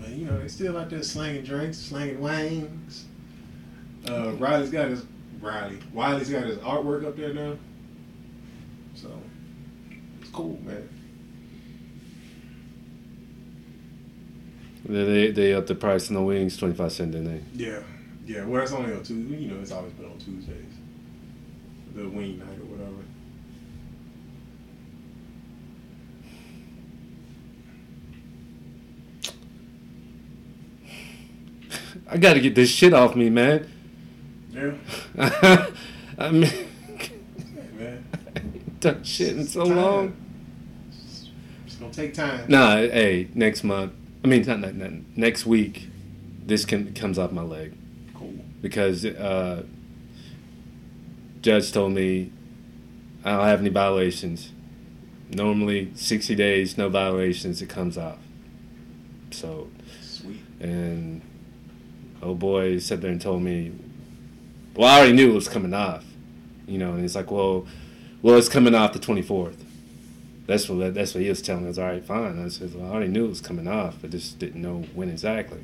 But 0.00 0.10
you 0.10 0.26
know, 0.26 0.38
they 0.38 0.48
still 0.48 0.78
out 0.78 0.90
there 0.90 1.02
slanging 1.02 1.42
drinks, 1.44 1.78
slanging 1.78 2.20
wangs. 2.20 3.06
Uh, 4.08 4.30
Riley's 4.34 4.70
got 4.70 4.88
his 4.88 5.04
Riley. 5.40 5.78
Wiley's 5.92 6.30
got 6.30 6.44
his 6.44 6.58
artwork 6.58 7.04
up 7.04 7.16
there 7.16 7.34
now. 7.34 7.56
So 8.94 9.10
it's 10.20 10.30
cool, 10.30 10.58
man. 10.62 10.88
They 14.88 15.04
they, 15.04 15.30
they 15.32 15.54
upped 15.54 15.66
the 15.68 15.74
price 15.74 16.08
on 16.08 16.14
the 16.14 16.22
wings 16.22 16.56
twenty 16.56 16.74
five 16.74 16.92
cent, 16.92 17.12
didn't 17.12 17.26
they? 17.54 17.64
Yeah, 17.64 17.80
yeah. 18.24 18.44
Well, 18.44 18.62
it's 18.62 18.72
only 18.72 18.92
on 18.92 19.02
Tuesday. 19.02 19.36
You 19.36 19.50
know, 19.50 19.60
it's 19.60 19.72
always 19.72 19.92
been 19.92 20.06
on 20.06 20.18
Tuesdays. 20.18 20.64
The 21.94 22.08
wing 22.08 22.38
night 22.38 22.58
or 22.58 22.66
whatever. 22.66 23.02
I 32.08 32.16
got 32.18 32.34
to 32.34 32.40
get 32.40 32.54
this 32.54 32.70
shit 32.70 32.92
off 32.92 33.16
me, 33.16 33.30
man. 33.30 33.70
Yeah, 34.52 34.72
I 36.18 36.30
mean, 36.30 36.50
man. 37.78 38.04
done 38.80 39.04
shit 39.04 39.36
in 39.36 39.46
so 39.46 39.64
Time. 39.66 39.76
long. 39.76 40.16
It's, 40.88 41.28
it's 41.66 41.76
gonna 41.76 41.92
take 41.92 42.14
time. 42.14 42.46
Nah, 42.48 42.76
hey, 42.76 43.28
next 43.34 43.64
month. 43.64 43.92
I 44.26 44.28
mean, 44.28 44.42
not, 44.42 44.74
not, 44.74 44.90
next 45.14 45.46
week. 45.46 45.88
This 46.44 46.64
can, 46.64 46.92
comes 46.94 47.16
off 47.16 47.30
my 47.30 47.42
leg 47.42 47.74
Cool. 48.12 48.34
because 48.60 49.04
uh, 49.04 49.62
judge 51.42 51.70
told 51.70 51.92
me 51.92 52.32
I 53.24 53.30
don't 53.36 53.46
have 53.46 53.60
any 53.60 53.68
violations. 53.70 54.50
Normally, 55.30 55.92
sixty 55.94 56.34
days, 56.34 56.76
no 56.76 56.88
violations. 56.88 57.62
It 57.62 57.68
comes 57.68 57.96
off. 57.96 58.18
So, 59.30 59.68
Sweet. 60.02 60.40
and 60.58 61.22
oh 62.20 62.34
boy 62.34 62.78
sat 62.78 63.00
there 63.00 63.12
and 63.12 63.20
told 63.20 63.42
me, 63.42 63.72
well, 64.74 64.88
I 64.88 64.98
already 64.98 65.12
knew 65.12 65.30
it 65.30 65.34
was 65.34 65.48
coming 65.48 65.72
off, 65.72 66.04
you 66.66 66.78
know. 66.78 66.92
And 66.94 67.02
he's 67.02 67.14
like, 67.14 67.30
well, 67.30 67.64
well, 68.22 68.36
it's 68.36 68.48
coming 68.48 68.74
off 68.74 68.92
the 68.92 68.98
twenty 68.98 69.22
fourth. 69.22 69.64
That's 70.46 70.68
what 70.68 70.94
that's 70.94 71.14
what 71.14 71.22
he 71.22 71.28
was 71.28 71.42
telling 71.42 71.66
us. 71.66 71.76
All 71.76 71.86
right, 71.86 72.04
fine. 72.04 72.44
I 72.44 72.48
said, 72.48 72.74
well, 72.74 72.86
I 72.86 72.90
already 72.90 73.08
knew 73.08 73.24
it 73.24 73.28
was 73.28 73.40
coming 73.40 73.66
off. 73.66 74.04
I 74.04 74.08
just 74.08 74.38
didn't 74.38 74.62
know 74.62 74.84
when 74.94 75.08
exactly. 75.08 75.60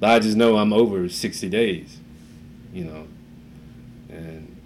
But 0.00 0.10
I 0.10 0.18
just 0.18 0.36
know 0.36 0.56
I'm 0.56 0.72
over 0.72 1.08
sixty 1.08 1.48
days, 1.48 1.98
you 2.72 2.84
know. 2.84 3.06
And 4.08 4.56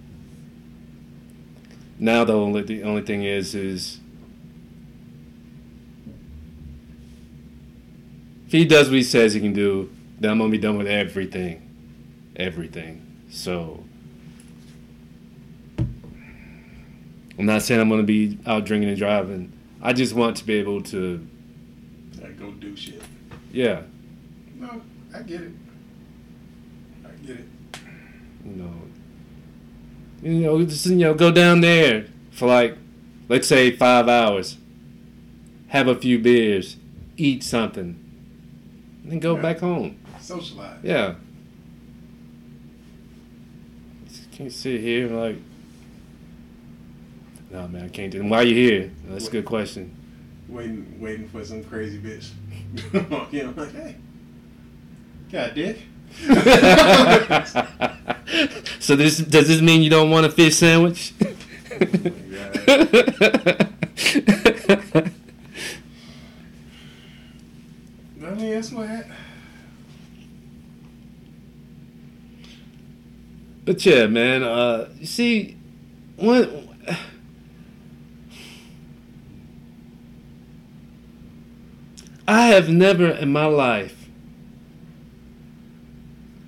now 1.99 2.25
the 2.25 2.33
only 2.33 2.63
the 2.63 2.83
only 2.83 3.03
thing 3.03 3.25
is 3.25 3.55
is 3.55 4.01
if 8.47 8.53
he 8.53 8.65
does 8.65 8.89
what 8.89 8.97
he 8.97 9.03
says 9.03 9.35
he 9.35 9.41
can 9.41 9.53
do, 9.53 9.91
then 10.19 10.33
I'm 10.33 10.39
gonna 10.39 10.51
be 10.51 10.59
done 10.59 10.79
with 10.79 10.87
everything, 10.87 11.69
everything. 12.37 13.07
So 13.29 13.85
I'm 17.41 17.47
not 17.47 17.63
saying 17.63 17.81
I'm 17.81 17.89
gonna 17.89 18.03
be 18.03 18.39
out 18.45 18.67
drinking 18.67 18.91
and 18.91 18.99
driving. 18.99 19.51
I 19.81 19.95
just 19.95 20.15
want 20.15 20.37
to 20.37 20.45
be 20.45 20.55
able 20.57 20.83
to, 20.83 21.27
Like, 22.21 22.39
go 22.39 22.51
do 22.51 22.77
shit. 22.77 23.01
yeah, 23.51 23.81
No, 24.59 24.83
I 25.15 25.23
get 25.23 25.41
it. 25.41 25.53
I 27.03 27.09
get 27.27 27.37
it. 27.37 27.47
you 28.45 28.53
know, 28.57 28.73
you 30.23 30.33
know, 30.41 30.63
just 30.67 30.85
you 30.85 30.97
know, 30.97 31.15
go 31.15 31.31
down 31.33 31.63
there 31.63 32.09
for 32.31 32.47
like, 32.47 32.77
let's 33.31 33.49
say 33.49 33.71
five 33.75 34.07
hours, 34.07 34.59
have 35.69 35.89
a 35.89 35.95
few 35.95 36.19
beers, 36.19 36.77
eat 37.17 37.43
something, 37.43 37.99
and 39.03 39.13
then 39.13 39.19
go 39.19 39.35
Yeah. 39.37 39.41
back 39.43 39.61
home. 39.61 39.97
Socialize. 40.21 40.81
Yeah. 40.83 41.15
Just 44.07 44.31
Can't 44.31 44.53
sit 44.53 44.83
here 44.83 45.09
like. 45.09 45.37
No 47.51 47.67
man, 47.67 47.85
I 47.85 47.89
can't 47.89 48.13
do. 48.13 48.21
It. 48.21 48.25
Why 48.25 48.43
you 48.43 48.55
here? 48.55 48.93
That's 49.07 49.27
a 49.27 49.31
good 49.31 49.45
question. 49.45 49.97
Waiting, 50.49 51.01
waiting 51.01 51.29
for 51.29 51.45
some 51.45 51.65
crazy 51.65 51.99
bitch. 51.99 52.31
you 53.33 53.43
know, 53.43 53.53
like, 53.57 53.73
hey, 53.73 53.97
God, 55.33 55.55
dick. 55.55 55.79
so 58.81 58.97
this 58.97 59.19
does 59.19 59.49
this 59.49 59.61
mean 59.61 59.83
you 59.83 59.91
don't 59.91 60.11
want 60.11 60.27
a 60.27 60.31
fish 60.31 60.57
sandwich? 60.57 61.13
I 61.21 61.25
mean, 68.35 68.55
that's 68.55 68.73
what. 68.73 69.07
but 73.65 73.87
yeah, 73.87 74.07
man. 74.07 74.43
Uh, 74.43 74.89
you 74.99 75.07
see, 75.07 75.57
when 76.17 76.70
I 82.31 82.47
have 82.47 82.69
never 82.69 83.09
in 83.09 83.33
my 83.33 83.47
life 83.47 84.07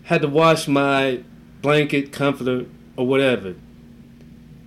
had 0.04 0.22
to 0.22 0.28
wash 0.28 0.68
my 0.68 1.24
blanket, 1.60 2.12
comforter, 2.12 2.66
or 2.96 3.04
whatever, 3.04 3.56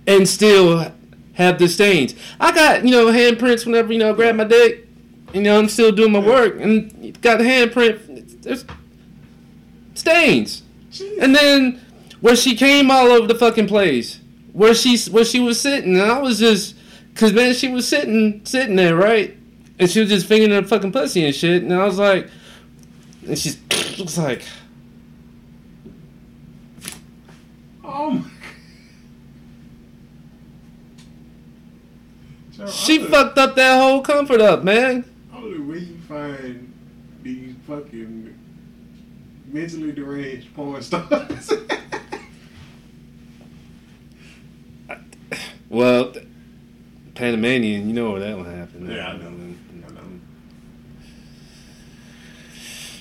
and 0.06 0.28
still 0.28 0.92
have 1.32 1.58
the 1.58 1.68
stains. 1.68 2.14
I 2.38 2.52
got 2.52 2.84
you 2.84 2.90
know 2.90 3.06
handprints 3.06 3.64
whenever 3.64 3.94
you 3.94 3.98
know 3.98 4.10
I 4.10 4.12
grab 4.12 4.34
my 4.34 4.44
dick. 4.44 4.88
You 5.32 5.40
know 5.40 5.58
I'm 5.58 5.70
still 5.70 5.90
doing 5.90 6.12
my 6.12 6.18
work 6.18 6.60
and 6.60 7.18
got 7.22 7.38
the 7.38 7.44
handprint. 7.44 8.42
There's 8.42 8.66
stains. 9.94 10.64
Jeez. 10.90 11.18
And 11.18 11.34
then 11.34 11.80
where 12.20 12.36
she 12.36 12.54
came 12.54 12.90
all 12.90 13.06
over 13.06 13.26
the 13.26 13.34
fucking 13.34 13.68
place, 13.68 14.20
where 14.52 14.74
she 14.74 14.98
where 15.10 15.24
she 15.24 15.40
was 15.40 15.58
sitting, 15.58 15.94
and 15.94 16.12
I 16.12 16.18
was 16.18 16.38
just, 16.38 16.76
cause 17.14 17.32
man, 17.32 17.54
she 17.54 17.68
was 17.68 17.88
sitting 17.88 18.44
sitting 18.44 18.76
there 18.76 18.96
right, 18.96 19.34
and 19.78 19.90
she 19.90 20.00
was 20.00 20.08
just 20.08 20.26
fingering 20.26 20.50
her 20.52 20.66
fucking 20.66 20.92
pussy 20.92 21.24
and 21.24 21.34
shit, 21.34 21.62
and 21.62 21.72
I 21.72 21.84
was 21.84 21.98
like, 21.98 22.28
and 23.26 23.38
she's 23.38 23.58
looks 23.98 24.18
like 24.18 24.42
Oh 27.84 28.10
my. 28.10 28.30
So, 32.52 32.66
she 32.68 32.98
fucked 32.98 33.36
up 33.38 33.54
that 33.56 33.80
whole 33.80 34.00
comfort 34.00 34.40
up, 34.40 34.64
man. 34.64 35.04
I 35.32 35.40
don't 35.40 35.58
know 35.58 35.64
where 35.66 35.76
you 35.78 35.98
find 36.08 36.72
these 37.22 37.54
fucking 37.66 38.34
mentally 39.52 39.92
deranged 39.92 40.54
porn 40.54 40.82
stars. 40.82 41.52
Well, 45.68 46.14
Panamanian, 47.14 47.88
you 47.88 47.92
know 47.94 48.12
where 48.12 48.20
that 48.20 48.36
one 48.36 48.46
happened. 48.46 48.88
Yeah, 48.88 49.08
I 49.08 49.16
know. 49.16 49.26
I 49.26 49.90
know. 49.92 50.20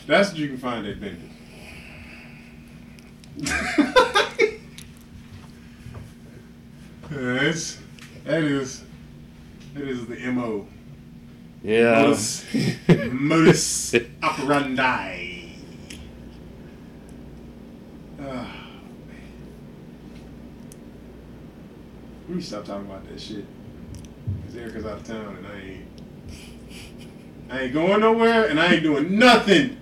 That's 0.08 0.30
what 0.30 0.38
you 0.38 0.50
can 0.50 0.58
find 0.58 0.86
at 0.86 1.00
Bender's. 1.00 1.32
That's 7.10 7.78
that 8.24 8.44
is 8.44 8.84
that 9.74 9.88
is 9.88 10.06
the 10.06 10.16
mo. 10.32 10.68
Yeah. 11.64 12.02
Modus, 12.02 12.46
modus 13.12 13.96
operandi. 14.22 15.56
Ah, 18.22 18.68
Let 22.28 22.36
me 22.36 22.42
stop 22.42 22.66
talking 22.66 22.86
about 22.86 23.08
that 23.10 23.20
shit. 23.20 23.46
Cause 24.46 24.56
Erica's 24.56 24.86
out 24.86 24.98
of 25.00 25.04
town 25.04 25.38
and 25.38 25.48
I 25.48 25.60
ain't. 25.60 25.86
I 27.50 27.60
ain't 27.62 27.74
going 27.74 28.02
nowhere 28.02 28.48
and 28.50 28.60
I 28.60 28.74
ain't 28.74 28.84
doing 28.84 29.18
nothing. 29.18 29.78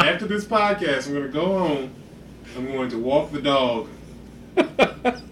After 0.00 0.26
this 0.26 0.44
podcast, 0.44 1.06
I'm 1.06 1.14
gonna 1.14 1.28
go 1.28 1.58
home. 1.58 1.94
I'm 2.56 2.66
going 2.66 2.90
to 2.90 2.98
walk 2.98 3.30
the 3.32 3.42
dog. 3.42 3.88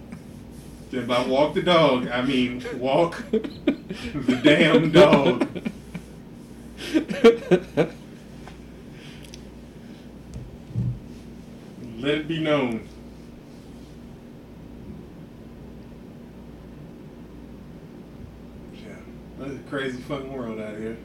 And 0.91 1.07
by 1.07 1.23
walk 1.27 1.55
the 1.55 1.63
dog, 1.63 2.09
I 2.09 2.23
mean 2.23 2.65
walk 2.79 3.23
the 3.31 4.41
damn 4.43 4.91
dog. 4.91 5.47
Let 11.99 12.15
it 12.15 12.29
be 12.29 12.41
known. 12.41 12.89
Yeah, 18.73 18.95
that's 19.39 19.53
a 19.53 19.59
crazy 19.69 19.99
fucking 19.99 20.33
world 20.33 20.59
out 20.59 20.79
here. 20.79 20.97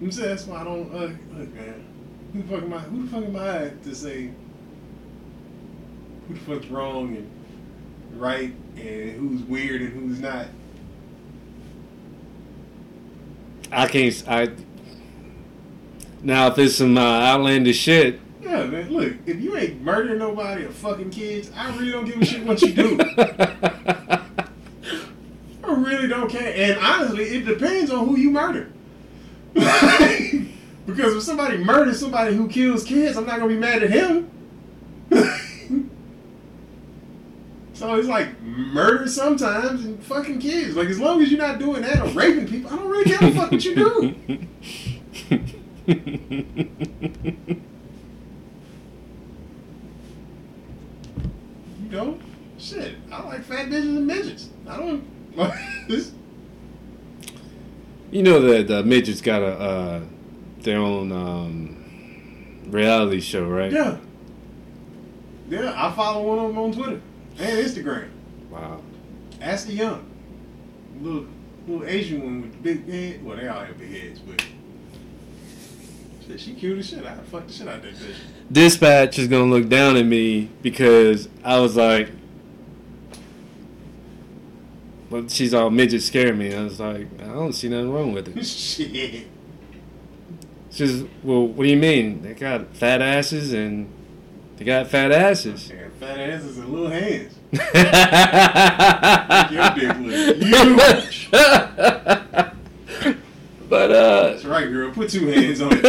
I'm 0.00 0.10
saying 0.10 0.28
that's 0.30 0.46
why 0.46 0.62
I 0.62 0.64
don't 0.64 0.94
uh, 0.94 1.10
look, 1.36 1.54
man. 1.54 1.95
Who 2.36 2.42
the 2.42 2.48
fuck 2.48 2.62
am 2.64 2.74
I? 2.74 2.78
Who 2.80 3.02
the 3.06 3.10
fuck 3.10 3.24
am 3.24 3.36
I 3.36 3.70
to 3.84 3.94
say 3.94 4.30
who 6.28 6.34
the 6.34 6.40
fuck's 6.40 6.66
wrong 6.66 7.16
and 7.16 8.20
right 8.20 8.52
and 8.76 9.12
who's 9.12 9.40
weird 9.42 9.80
and 9.80 9.92
who's 9.94 10.20
not? 10.20 10.48
I 13.72 13.86
can't. 13.86 14.24
I 14.28 14.50
now 16.22 16.48
if 16.48 16.58
it's 16.58 16.74
some 16.76 16.98
uh, 16.98 17.00
outlandish 17.00 17.78
shit. 17.78 18.20
Yeah, 18.42 18.66
man. 18.66 18.90
Look, 18.90 19.14
if 19.24 19.40
you 19.40 19.56
ain't 19.56 19.80
murdering 19.80 20.18
nobody 20.18 20.64
or 20.64 20.70
fucking 20.72 21.08
kids, 21.10 21.50
I 21.56 21.74
really 21.74 21.90
don't 21.90 22.04
give 22.04 22.20
a 22.20 22.24
shit 22.26 22.44
what 22.44 22.60
you 22.60 22.74
do. 22.74 22.98
I 23.18 24.20
really 25.64 26.06
don't 26.06 26.30
care. 26.30 26.52
And 26.54 26.78
honestly, 26.84 27.24
it 27.24 27.46
depends 27.46 27.90
on 27.90 28.06
who 28.06 28.18
you 28.18 28.30
murder. 28.30 28.70
because 30.86 31.16
if 31.16 31.22
somebody 31.22 31.58
murders 31.58 32.00
somebody 32.00 32.34
who 32.36 32.48
kills 32.48 32.84
kids, 32.84 33.16
I'm 33.16 33.26
not 33.26 33.38
gonna 33.40 33.52
be 33.52 33.58
mad 33.58 33.82
at 33.82 33.90
him. 33.90 34.30
so 37.74 37.94
it's 37.96 38.08
like 38.08 38.40
murder 38.40 39.08
sometimes 39.08 39.84
and 39.84 40.02
fucking 40.04 40.38
kids. 40.38 40.76
Like 40.76 40.88
as 40.88 41.00
long 41.00 41.20
as 41.22 41.30
you're 41.30 41.40
not 41.40 41.58
doing 41.58 41.82
that 41.82 42.00
or 42.00 42.08
raping 42.10 42.46
people, 42.46 42.72
I 42.72 42.76
don't 42.76 42.88
really 42.88 43.04
care 43.04 43.18
what 43.18 43.32
the 43.32 43.40
fuck 43.40 43.52
what 43.52 43.64
you 43.64 43.74
do. 43.74 44.14
You 51.86 51.92
know, 51.92 52.18
shit. 52.58 52.96
I 53.12 53.22
like 53.22 53.44
fat 53.44 53.68
bitches 53.68 53.96
and 53.96 54.06
midgets. 54.06 54.48
I 54.66 54.76
don't. 54.76 55.04
You 58.12 58.22
know 58.22 58.40
that 58.40 58.70
uh, 58.70 58.82
midgets 58.84 59.20
got 59.20 59.42
a 59.42 59.46
uh, 59.46 60.00
their 60.66 60.78
own 60.78 61.10
um, 61.12 62.62
reality 62.66 63.20
show, 63.20 63.48
right? 63.48 63.72
Yeah. 63.72 63.96
Yeah, 65.48 65.72
I 65.74 65.92
follow 65.92 66.22
one 66.22 66.38
of 66.38 66.48
them 66.48 66.58
on 66.58 66.72
Twitter 66.72 67.00
and 67.38 67.66
Instagram. 67.66 68.10
Wow. 68.50 68.82
Ask 69.40 69.68
the 69.68 69.74
young. 69.74 70.04
Little 71.00 71.26
little 71.66 71.86
Asian 71.86 72.22
one 72.22 72.42
with 72.42 72.52
the 72.52 72.58
big 72.58 72.90
head. 72.90 73.24
Well, 73.24 73.36
they 73.36 73.48
all 73.48 73.64
have 73.64 73.78
big 73.78 73.90
heads, 73.90 74.18
but 74.20 74.44
shit, 76.26 76.40
she 76.40 76.54
cute 76.54 76.78
as 76.78 76.88
shit. 76.88 77.04
I 77.04 77.14
fuck 77.16 77.46
the 77.46 77.52
shit 77.52 77.68
out 77.68 77.76
of 77.76 77.82
that 77.82 77.94
bitch. 77.94 78.16
Dispatch 78.50 79.18
is 79.18 79.28
gonna 79.28 79.50
look 79.50 79.68
down 79.68 79.96
at 79.96 80.06
me 80.06 80.50
because 80.62 81.28
I 81.44 81.60
was 81.60 81.76
like, 81.76 82.10
"Well, 85.10 85.28
she's 85.28 85.54
all 85.54 85.70
midget 85.70 86.02
scaring 86.02 86.38
me." 86.38 86.54
I 86.54 86.64
was 86.64 86.80
like, 86.80 87.08
"I 87.20 87.26
don't 87.26 87.52
see 87.52 87.68
nothing 87.68 87.92
wrong 87.92 88.12
with 88.12 88.34
it." 88.34 88.44
shit. 88.46 89.28
She's, 90.76 91.04
"Well, 91.22 91.46
what 91.48 91.64
do 91.64 91.70
you 91.70 91.76
mean? 91.78 92.20
They 92.22 92.34
got 92.34 92.76
fat 92.76 93.00
asses 93.00 93.54
and 93.54 93.88
they 94.58 94.64
got 94.66 94.88
fat 94.88 95.10
asses." 95.10 95.68
They 95.68 95.76
got 95.76 95.92
fat 95.98 96.20
asses 96.20 96.58
and 96.58 96.68
little 96.68 96.90
hands. 96.90 97.32
Your 97.52 97.62
but 99.62 99.74
dick 99.74 99.96
look 99.98 100.36
huge. 100.36 101.28
uh, 101.32 102.50
That's 103.70 104.44
right, 104.44 104.68
girl. 104.70 104.90
Put 104.92 105.08
two 105.10 105.26
hands 105.28 105.60
on 105.62 105.70
it. 105.72 105.80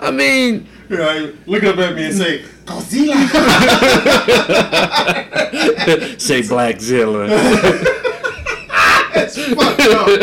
I 0.00 0.10
mean, 0.10 0.66
Like, 0.88 1.34
look 1.46 1.62
up 1.64 1.78
at 1.78 1.94
me 1.94 2.06
and 2.06 2.14
say, 2.16 2.42
Godzilla. 2.64 3.14
say 6.20 6.40
Blackzilla. 6.42 7.28
That's 9.32 9.54
fucked 9.54 9.80
up. 9.80 10.08
Oh, 10.08 10.14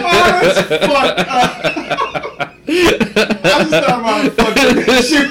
that's 0.00 0.60
fucked 0.86 1.20
up. 1.20 2.54
I 2.66 3.58
just 3.58 3.70
thought 3.70 4.00
about 4.00 4.32
fucking 4.32 4.76
shit. 5.02 5.28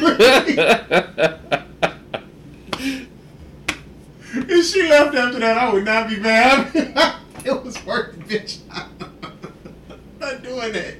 If 4.35 4.65
she 4.65 4.81
left 4.89 5.15
after 5.15 5.39
that, 5.39 5.57
I 5.57 5.73
would 5.73 5.85
not 5.85 6.09
be 6.09 6.17
mad. 6.17 6.71
it 7.45 7.63
was 7.63 7.83
worth 7.85 8.15
it, 8.15 8.27
bitch. 8.27 8.59
not 10.19 10.43
doing 10.43 10.73
that. 10.73 10.95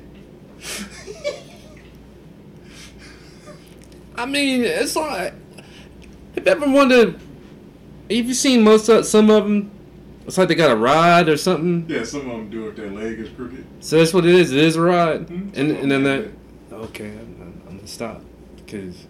I 4.15 4.25
mean, 4.25 4.63
it's 4.63 4.95
like. 4.95 5.33
Have 6.35 6.45
you 6.45 6.51
ever 6.51 6.69
wondered? 6.69 7.13
Have 8.09 8.25
you 8.25 8.33
seen 8.33 8.63
most 8.63 8.89
of 8.89 9.05
some 9.05 9.29
of 9.29 9.43
them? 9.43 9.72
It's 10.25 10.37
like 10.37 10.47
they 10.47 10.55
got 10.55 10.71
a 10.71 10.75
rod 10.75 11.27
or 11.27 11.35
something. 11.37 11.85
Yeah, 11.89 12.03
some 12.05 12.21
of 12.21 12.27
them 12.37 12.49
do 12.49 12.67
it. 12.67 12.75
Their 12.77 12.89
leg 12.89 13.19
is 13.19 13.29
crooked. 13.29 13.65
So 13.81 13.97
that's 13.97 14.13
what 14.13 14.25
it 14.25 14.33
is. 14.35 14.51
It 14.53 14.59
is 14.59 14.75
a 14.77 14.81
ride, 14.81 15.27
Mhm. 15.27 15.57
and 15.57 15.71
and 15.71 15.91
then 15.91 16.03
that. 16.03 16.27
Okay, 16.71 17.09
I'm, 17.09 17.61
I'm, 17.67 17.75
gonna 17.75 17.87
stop 17.87 18.21
because 18.55 19.05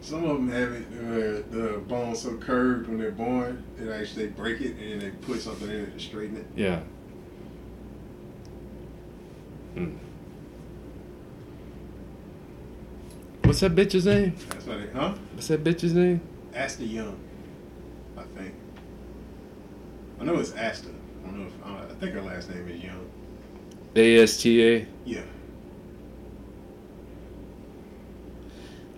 Some 0.00 0.24
of 0.24 0.36
them 0.38 0.48
have 0.50 0.72
it 0.72 0.86
uh, 0.98 1.42
the 1.54 1.78
bones 1.86 2.20
so 2.20 2.34
curved 2.38 2.88
when 2.88 2.98
they're 2.98 3.10
born, 3.10 3.62
it 3.78 3.88
actually 3.90 4.26
they 4.26 4.32
break 4.32 4.60
it 4.62 4.76
and 4.76 4.92
then 4.92 4.98
they 5.00 5.10
put 5.10 5.40
something 5.40 5.68
in 5.68 5.76
it 5.82 5.92
to 5.98 6.00
straighten 6.02 6.38
it. 6.38 6.46
yeah. 6.56 6.80
Hmm. 9.74 9.90
What's 13.44 13.60
that 13.60 13.74
bitch's 13.74 14.06
name? 14.06 14.34
That's 14.50 14.66
what 14.66 14.78
they, 14.78 14.98
huh? 14.98 15.14
What's 15.34 15.48
that 15.48 15.62
bitch's 15.64 15.92
name? 15.94 16.20
Asta 16.56 16.84
Young, 16.84 17.18
I 18.16 18.22
think. 18.36 18.54
I 20.20 20.24
know 20.24 20.38
it's 20.38 20.54
Asta. 20.54 20.88
I 21.24 21.26
don't 21.28 21.40
know 21.40 21.46
if 21.46 21.66
I, 21.66 21.84
I 21.84 21.94
think 21.96 22.14
her 22.14 22.22
last 22.22 22.50
name 22.50 22.68
is 22.68 22.82
Young. 22.82 23.08
A 23.96 24.22
S 24.22 24.40
T 24.40 24.62
A. 24.66 24.86
Yeah. 25.04 25.22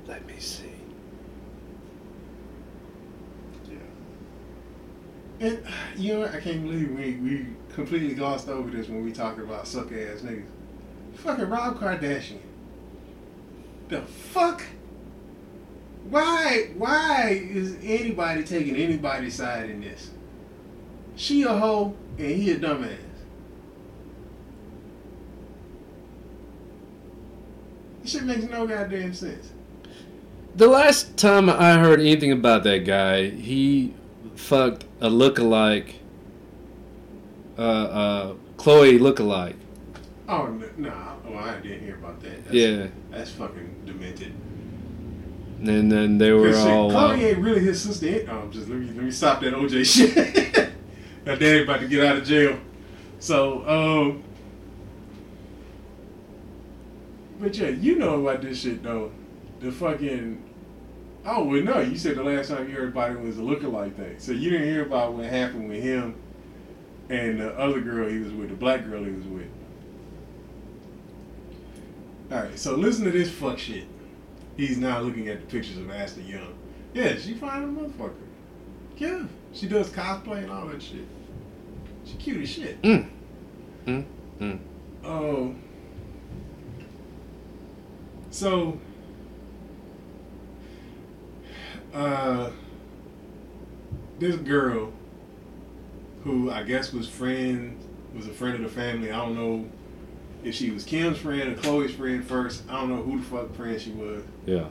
Let 0.07 0.27
me 0.27 0.35
see. 0.39 0.73
Yeah. 3.71 3.77
And 5.41 5.65
you 5.97 6.15
know 6.15 6.21
what? 6.21 6.35
I 6.35 6.41
can't 6.41 6.63
believe 6.63 6.91
we 6.91 7.13
we 7.17 7.47
completely 7.75 8.15
glossed 8.15 8.49
over 8.49 8.71
this 8.71 8.89
when 8.89 9.05
we 9.05 9.13
talking 9.13 9.45
about 9.45 9.69
suck 9.69 9.93
ass 9.93 10.21
niggas. 10.23 10.45
Fucking 11.15 11.49
Rob 11.49 11.79
Kardashian. 11.79 12.39
The 13.89 14.03
fuck? 14.03 14.63
Why 16.09 16.71
why 16.77 17.41
is 17.51 17.77
anybody 17.83 18.43
taking 18.43 18.75
anybody's 18.77 19.35
side 19.35 19.71
in 19.71 19.81
this? 19.81 20.11
She 21.21 21.43
a 21.43 21.53
hoe 21.53 21.95
and 22.17 22.31
he 22.31 22.51
a 22.53 22.57
dumbass. 22.59 22.97
This 28.01 28.13
shit 28.13 28.23
makes 28.23 28.45
no 28.45 28.67
goddamn 28.67 29.13
sense. 29.13 29.53
The 30.57 30.67
last 30.67 31.19
time 31.19 31.51
I 31.51 31.75
heard 31.75 32.01
anything 32.01 32.33
about 32.33 32.65
that 32.65 32.87
guy, 32.87 33.29
he 33.29 33.93
fucked 34.35 34.87
a 35.03 35.11
lookalike, 35.11 35.97
uh, 37.59 37.61
uh, 37.61 38.35
Khloe 38.57 38.99
lookalike. 38.99 39.57
Oh 40.27 40.47
no, 40.47 40.67
nah, 40.79 41.17
oh 41.29 41.35
I 41.37 41.57
didn't 41.61 41.83
hear 41.85 41.97
about 41.97 42.19
that. 42.23 42.45
That's, 42.45 42.55
Yeah, 42.55 42.87
that's 43.11 43.31
fucking 43.33 43.83
demented. 43.85 44.33
and 45.69 45.93
then 45.93 46.17
they 46.17 46.33
were 46.33 46.55
shit. 46.55 46.67
all. 46.67 46.97
uh, 46.97 47.11
Khloe 47.15 47.23
ain't 47.25 47.39
really 47.41 47.61
his 47.61 47.83
sister. 47.83 48.27
Oh, 48.31 48.49
just 48.51 48.69
let 48.71 48.79
me 48.79 48.87
let 48.87 49.05
me 49.05 49.11
stop 49.11 49.43
that 49.43 49.53
OJ 49.53 49.85
shit. 49.85 50.69
that 51.25 51.39
daddy 51.39 51.63
about 51.63 51.81
to 51.81 51.89
get 51.89 52.05
out 52.05 52.17
of 52.17 52.25
jail. 52.25 52.59
So, 53.19 53.69
um, 53.69 54.23
but 57.39 57.57
yeah, 57.57 57.69
you 57.69 57.97
know 57.97 58.21
about 58.21 58.43
this 58.43 58.61
shit 58.63 58.83
though. 58.83 59.13
The 59.61 59.71
fucking. 59.71 60.43
Oh 61.27 61.45
well, 61.45 61.63
no. 61.63 61.81
You 61.81 61.99
said 61.99 62.17
the 62.17 62.23
last 62.23 62.49
time 62.49 62.69
you 62.69 62.75
heard 62.75 62.89
about 62.89 63.13
it 63.13 63.21
was 63.21 63.39
a 63.39 63.43
lookalike 63.43 63.97
thing. 63.97 64.19
So 64.19 64.33
you 64.33 64.51
didn't 64.51 64.69
hear 64.69 64.83
about 64.83 65.13
what 65.13 65.27
happened 65.27 65.69
with 65.69 65.83
him 65.83 66.17
and 67.11 67.41
the 67.41 67.59
other 67.59 67.81
girl 67.81 68.09
he 68.09 68.19
was 68.19 68.33
with, 68.33 68.49
the 68.49 68.55
black 68.55 68.87
girl 68.87 69.05
he 69.05 69.11
was 69.11 69.27
with. 69.27 69.49
All 72.31 72.39
right, 72.39 72.59
so 72.59 72.77
listen 72.77 73.05
to 73.05 73.11
this 73.11 73.31
fuck 73.31 73.59
shit. 73.59 73.85
He's 74.57 74.79
now 74.79 75.01
looking 75.01 75.29
at 75.29 75.41
the 75.41 75.47
pictures 75.47 75.77
of 75.79 75.91
Asta 75.91 76.23
Young. 76.23 76.55
Yeah, 76.95 77.17
she 77.17 77.35
fine 77.35 77.65
a 77.65 77.67
motherfucker. 77.67 78.15
Yeah, 78.97 79.25
she 79.53 79.69
does 79.69 79.91
cosplay 79.91 80.43
and 80.43 80.51
all 80.51 80.67
that 80.67 80.83
shit. 80.83 81.07
She 82.05 82.15
cute 82.15 82.43
as 82.43 82.49
shit. 82.49 82.83
Mm. 82.83 83.09
Mm. 83.87 84.05
Mm. 84.41 84.59
Oh. 85.05 85.55
So. 88.31 88.79
Uh. 91.93 92.51
This 94.19 94.37
girl, 94.37 94.93
who 96.25 96.51
I 96.51 96.63
guess 96.63 96.93
was 96.93 97.09
friend, 97.09 97.79
was 98.15 98.27
a 98.27 98.31
friend 98.31 98.57
of 98.57 98.63
the 98.63 98.69
family. 98.69 99.11
I 99.11 99.17
don't 99.17 99.35
know 99.35 99.67
if 100.45 100.55
she 100.55 100.71
was 100.71 100.85
Kim's 100.85 101.17
friend 101.17 101.53
or 101.53 101.55
Khloe's 101.55 101.95
friend 101.95 102.23
first. 102.23 102.65
I 102.69 102.81
don't 102.81 102.91
know 102.91 103.03
who 103.03 103.19
the 103.19 103.25
fuck 103.25 103.55
friend 103.55 103.81
she 103.81 103.93
was. 103.93 104.23
Yeah, 104.45 104.67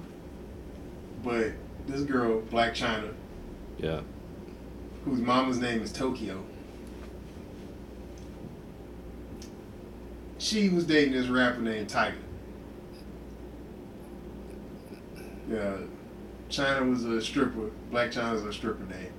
But 1.23 1.53
this 1.88 2.01
girl, 2.01 2.41
Blac 2.41 2.73
Chyna, 2.73 3.11
yeah. 3.80 4.01
Whose 5.05 5.19
mama's 5.19 5.59
name 5.59 5.81
is 5.81 5.91
Tokyo. 5.91 6.43
She 10.38 10.69
was 10.69 10.85
dating 10.85 11.13
this 11.13 11.27
rapper 11.27 11.61
named 11.61 11.89
Tyga. 11.89 12.13
Yeah, 15.49 15.77
Chyna 16.49 16.89
was 16.89 17.05
a 17.05 17.21
stripper. 17.21 17.71
Blac 17.91 18.11
Chyna's 18.13 18.43
a 18.43 18.53
stripper 18.53 18.85
name. 18.85 19.11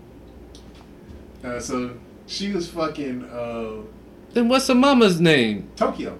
Uh, 1.42 1.58
so 1.58 1.94
She 2.26 2.52
was 2.52 2.68
fucking 2.68 3.24
uh, 3.24 3.82
Then 4.32 4.48
what's 4.48 4.68
her 4.68 4.74
mama's 4.74 5.20
name? 5.20 5.70
Tokyo. 5.76 6.18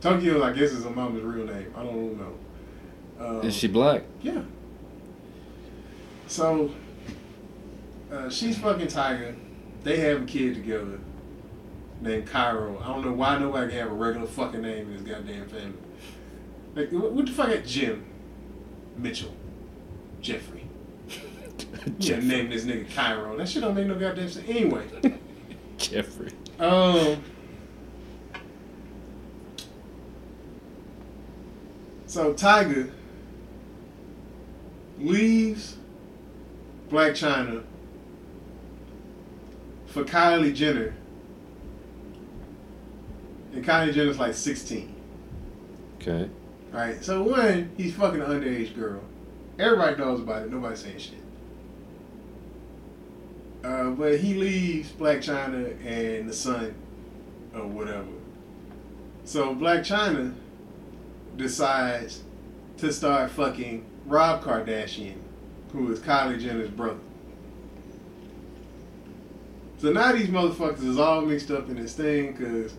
Tokyo, 0.00 0.42
I 0.42 0.52
guess, 0.52 0.72
is 0.72 0.84
her 0.84 0.90
mama's 0.90 1.22
real 1.22 1.46
name. 1.46 1.72
I 1.76 1.82
don't 1.84 2.18
know. 2.18 2.34
Um, 3.24 3.46
Is 3.46 3.54
she 3.54 3.68
black? 3.68 4.02
Yeah. 4.22 4.42
So, 6.26 6.70
uh, 8.14 8.30
she's 8.30 8.58
fucking 8.58 8.86
Tyga. 8.86 9.34
They 9.82 9.98
have 10.00 10.22
a 10.22 10.24
kid 10.24 10.54
together 10.54 10.98
named 12.00 12.26
Cairo. 12.26 12.80
I 12.82 12.86
don't 12.88 13.04
know 13.04 13.12
why 13.12 13.38
nobody 13.38 13.70
can 13.70 13.78
have 13.80 13.90
a 13.90 13.94
regular 13.94 14.26
fucking 14.26 14.62
name 14.62 14.90
in 14.90 14.92
this 14.92 15.02
goddamn 15.02 15.48
family. 15.48 15.72
Like, 16.74 16.90
what, 16.90 17.26
the 17.26 17.32
fuck 17.32 17.48
is 17.50 17.70
Jim 17.70 18.04
Mitchell? 18.96 19.34
Jeffrey. 20.20 20.62
Yeah, 21.98 22.18
name 22.20 22.48
this 22.48 22.64
nigga 22.64 22.92
Cairo. 22.94 23.36
That 23.36 23.48
shit 23.48 23.62
don't 23.62 23.74
make 23.74 23.86
no 23.86 23.94
goddamn 23.94 24.28
sense. 24.28 24.48
Anyway, 24.48 24.84
Jeffrey. 25.76 26.32
um. 26.58 27.22
So 32.06 32.32
Tyga 32.32 32.90
leaves 34.98 35.76
Blac 36.88 37.10
Chyna 37.12 37.64
for 39.94 40.02
Kylie 40.02 40.52
Jenner. 40.52 40.92
And 43.52 43.64
Kylie 43.64 43.92
Jenner's 43.92 44.18
like 44.18 44.34
16. 44.34 44.92
Okay. 45.96 46.28
Right? 46.72 47.02
So 47.02 47.22
one, 47.22 47.70
he's 47.76 47.94
fucking 47.94 48.20
an 48.20 48.26
underage 48.26 48.74
girl. 48.74 49.00
Everybody 49.56 49.96
knows 49.96 50.20
about 50.20 50.42
it. 50.42 50.50
Nobody's 50.50 50.80
saying 50.80 50.98
shit. 50.98 51.14
Uh, 53.62 53.90
but 53.90 54.18
he 54.18 54.34
leaves 54.34 54.90
Blac 54.90 55.18
Chyna 55.18 55.76
and 55.86 56.28
the 56.28 56.34
son 56.34 56.74
or 57.54 57.64
whatever. 57.64 58.08
So 59.24 59.54
Blac 59.54 59.82
Chyna 59.82 60.34
decides 61.36 62.24
to 62.78 62.92
start 62.92 63.30
fucking 63.30 63.86
Rob 64.06 64.42
Kardashian, 64.42 65.18
who 65.72 65.92
is 65.92 66.00
Kylie 66.00 66.40
Jenner's 66.40 66.68
brother. 66.68 66.98
So 69.84 69.92
now 69.92 70.12
these 70.12 70.28
motherfuckers 70.28 70.82
is 70.82 70.98
all 70.98 71.20
mixed 71.20 71.50
up 71.50 71.68
in 71.68 71.76
this 71.76 71.92
thing 71.92 72.32
because 72.32 72.72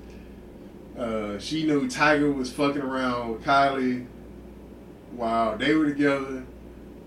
uh, 0.97 1.37
she 1.37 1.63
knew 1.63 1.87
Tyga 1.87 2.33
was 2.33 2.51
fucking 2.51 2.81
around 2.81 3.31
with 3.31 3.43
Kylie 3.43 4.07
while 5.11 5.55
they 5.55 5.75
were 5.75 5.85
together, 5.85 6.43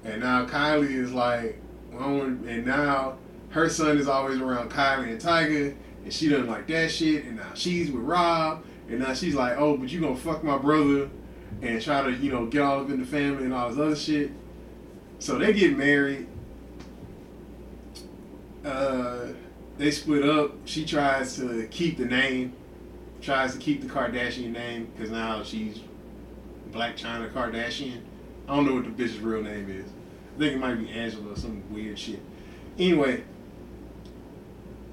and 0.05 0.20
now 0.20 0.47
Kylie 0.47 0.93
is 0.93 1.12
like, 1.12 1.61
and 1.91 2.65
now 2.65 3.19
her 3.49 3.69
son 3.69 3.99
is 3.99 4.07
always 4.07 4.41
around 4.41 4.70
Kylie 4.70 5.09
and 5.09 5.20
Tyga, 5.20 5.75
and 6.05 6.12
she 6.12 6.29
doesn't 6.29 6.47
like 6.47 6.69
that 6.69 6.93
shit, 6.93 7.25
and 7.25 7.39
now 7.39 7.51
she's 7.55 7.91
with 7.91 8.05
Rob, 8.05 8.62
and 8.89 9.01
now 9.01 9.15
she's 9.15 9.35
like, 9.35 9.59
oh, 9.59 9.77
but 9.77 9.91
you 9.91 10.01
gonna 10.01 10.15
fuck 10.15 10.45
my 10.45 10.59
brother, 10.59 11.11
and 11.61 11.83
try 11.83 12.03
to 12.03 12.12
you 12.12 12.31
know 12.31 12.47
get 12.47 12.62
all 12.62 12.83
up 12.83 12.89
in 12.89 13.01
the 13.01 13.07
family 13.07 13.47
and 13.47 13.53
all 13.53 13.69
this 13.69 13.79
other 13.81 13.97
shit. 13.97 14.31
So 15.19 15.39
they 15.39 15.53
get 15.53 15.77
married. 15.77 16.29
Uh, 18.65 19.31
they 19.79 19.91
split 19.91 20.29
up. 20.29 20.53
She 20.65 20.85
tries 20.85 21.37
to 21.37 21.67
keep 21.69 21.97
the 21.97 22.05
name, 22.05 22.53
tries 23.23 23.53
to 23.53 23.59
keep 23.59 23.81
the 23.81 23.89
Kardashian 23.89 24.53
name 24.53 24.91
because 24.95 25.11
now 25.11 25.43
she's 25.43 25.81
Blac 26.71 26.99
Chyna 26.99 27.33
Kardashian. 27.33 28.01
I 28.47 28.57
don't 28.57 28.67
know 28.67 28.75
what 28.75 28.85
the 28.85 28.91
bitch's 28.91 29.19
real 29.19 29.43
name 29.43 29.71
is. 29.71 29.87
I 30.37 30.39
think 30.39 30.55
it 30.55 30.59
might 30.59 30.75
be 30.75 30.91
Angela 30.91 31.33
or 31.33 31.37
some 31.37 31.63
weird 31.73 31.99
shit. 31.99 32.21
Anyway, 32.79 33.25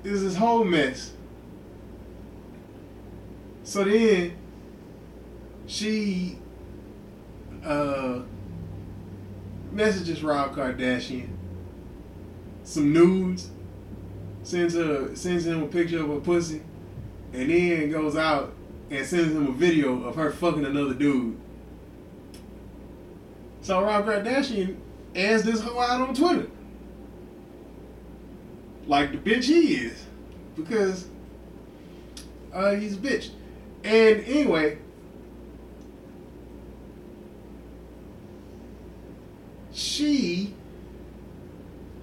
there's 0.03 0.21
this 0.21 0.35
whole 0.35 0.63
mess. 0.63 1.11
So 3.63 3.83
then 3.83 4.37
she 5.67 6.37
uh, 7.63 8.21
messages 9.71 10.23
Rob 10.23 10.55
Kardashian 10.55 11.29
some 12.65 12.91
nudes, 12.91 13.49
sends 14.45 14.75
her 14.75 15.13
sends 15.15 15.45
him 15.45 15.63
a 15.63 15.67
picture 15.67 16.01
of 16.01 16.07
her 16.07 16.19
pussy, 16.19 16.61
and 17.33 17.49
then 17.49 17.91
goes 17.91 18.15
out 18.15 18.53
and 18.89 19.05
sends 19.05 19.33
him 19.33 19.47
a 19.47 19.51
video 19.51 20.03
of 20.03 20.15
her 20.15 20.31
fucking 20.31 20.63
another 20.63 20.93
dude. 20.93 21.37
So 23.61 23.81
Rob 23.81 24.05
Kardashian 24.05 24.77
adds 25.15 25.43
this 25.43 25.59
hoe 25.59 25.79
out 25.79 26.07
on 26.07 26.13
Twitter. 26.13 26.47
Like 28.85 29.11
the 29.11 29.17
bitch 29.17 29.45
he 29.45 29.73
is. 29.75 30.05
Because 30.55 31.07
uh, 32.53 32.75
he's 32.75 32.93
a 32.93 32.99
bitch. 32.99 33.31
And 33.83 34.23
anyway, 34.23 34.77
she 39.73 40.53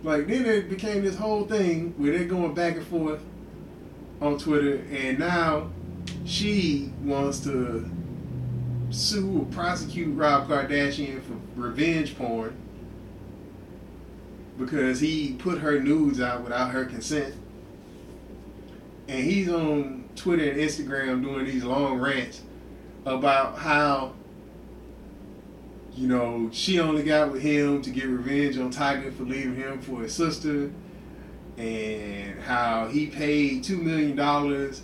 like 0.03 0.27
then 0.27 0.45
it 0.47 0.69
became 0.69 1.05
this 1.05 1.16
whole 1.16 1.45
thing 1.45 1.95
where 1.97 2.16
they're 2.16 2.27
going 2.27 2.55
back 2.55 2.77
and 2.77 2.87
forth 2.87 3.23
on 4.20 4.39
Twitter 4.39 4.85
and 4.91 5.19
now 5.19 5.70
she 6.24 6.93
wants 7.03 7.41
to 7.41 7.91
sue 8.91 9.41
or 9.41 9.45
prosecute 9.47 10.15
Rob 10.16 10.49
Kardashian 10.49 11.23
for 11.23 11.37
revenge 11.61 12.16
porn 12.16 12.57
because 14.59 15.01
he 15.01 15.35
put 15.39 15.59
her 15.59 15.81
nudes 15.81 16.20
out 16.20 16.43
without 16.43 16.70
her 16.70 16.85
consent. 16.85 17.35
And 19.09 19.24
he's 19.24 19.49
on 19.49 20.05
Twitter 20.15 20.51
and 20.51 20.61
Instagram 20.61 21.23
doing 21.23 21.47
these 21.47 21.65
long 21.65 21.99
rants 21.99 22.43
about 23.05 23.59
how 23.59 24.15
you 25.94 26.09
know, 26.09 26.48
she 26.52 26.81
only 26.81 27.02
got 27.02 27.31
with 27.31 27.43
him 27.43 27.82
to 27.82 27.90
get 27.90 28.06
revenge 28.06 28.56
on 28.59 28.73
Tyga 28.73 29.12
for 29.14 29.24
leaving 29.24 29.56
him 29.56 29.81
for 29.81 30.02
his 30.02 30.14
sister, 30.14 30.70
and 31.59 32.40
how 32.40 32.89
he 32.89 33.06
paid 33.06 33.62
two 33.62 33.77
million 33.77 34.16
dollars 34.16 34.82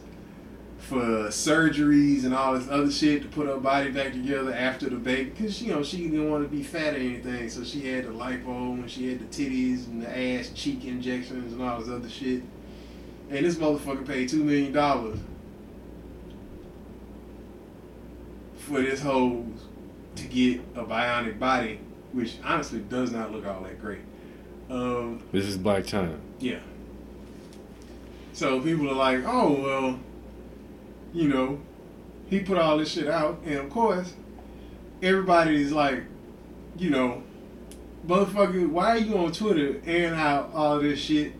for 0.78 1.28
surgeries 1.28 2.24
and 2.24 2.34
all 2.34 2.56
this 2.58 2.68
other 2.68 2.90
shit 2.90 3.20
to 3.22 3.28
put 3.28 3.46
her 3.46 3.58
body 3.58 3.90
back 3.90 4.12
together 4.12 4.52
after 4.54 4.88
the 4.88 4.96
baby, 4.96 5.30
because 5.30 5.60
you 5.62 5.72
know 5.72 5.82
she 5.82 6.08
didn't 6.08 6.30
want 6.30 6.42
to 6.44 6.48
be 6.48 6.62
fat 6.62 6.94
or 6.94 6.98
anything, 6.98 7.48
so 7.48 7.64
she 7.64 7.86
had 7.86 8.04
the 8.04 8.10
lipo 8.10 8.74
and 8.74 8.90
she 8.90 9.08
had 9.08 9.18
the 9.18 9.24
titties 9.24 9.86
and 9.86 10.02
the 10.02 10.18
ass 10.18 10.50
cheek 10.54 10.84
injections 10.84 11.52
and 11.52 11.62
all 11.62 11.80
this 11.80 11.88
other 11.88 12.08
shit, 12.08 12.42
and 13.30 13.44
this 13.44 13.56
motherfucker 13.56 14.06
paid 14.06 14.28
two 14.28 14.44
million 14.44 14.72
dollars 14.72 15.18
for 18.58 18.80
this 18.82 19.00
whole 19.00 19.46
to 20.20 20.26
get 20.26 20.60
a 20.74 20.84
bionic 20.84 21.38
body, 21.38 21.80
which 22.12 22.36
honestly 22.44 22.80
does 22.80 23.10
not 23.12 23.32
look 23.32 23.46
all 23.46 23.62
that 23.62 23.80
great. 23.80 24.00
Um, 24.70 25.22
This 25.32 25.44
is 25.46 25.56
Blac 25.58 25.84
Chyna. 25.86 26.18
yeah. 26.38 26.58
So 28.32 28.60
people 28.60 28.88
are 28.88 28.94
like, 28.94 29.24
oh, 29.26 29.60
well, 29.60 29.98
you 31.12 31.26
know, 31.28 31.58
he 32.30 32.40
put 32.40 32.56
all 32.56 32.78
this 32.78 32.92
shit 32.92 33.08
out. 33.08 33.40
And 33.44 33.54
of 33.56 33.70
course, 33.70 34.14
everybody's 35.02 35.72
like, 35.72 36.04
you 36.76 36.90
know, 36.90 37.22
motherfucker, 38.06 38.68
why 38.68 38.90
are 38.90 38.98
you 38.98 39.18
on 39.18 39.32
Twitter 39.32 39.80
and 39.86 40.14
how 40.14 40.50
all 40.54 40.78
this 40.78 41.00
shit? 41.00 41.32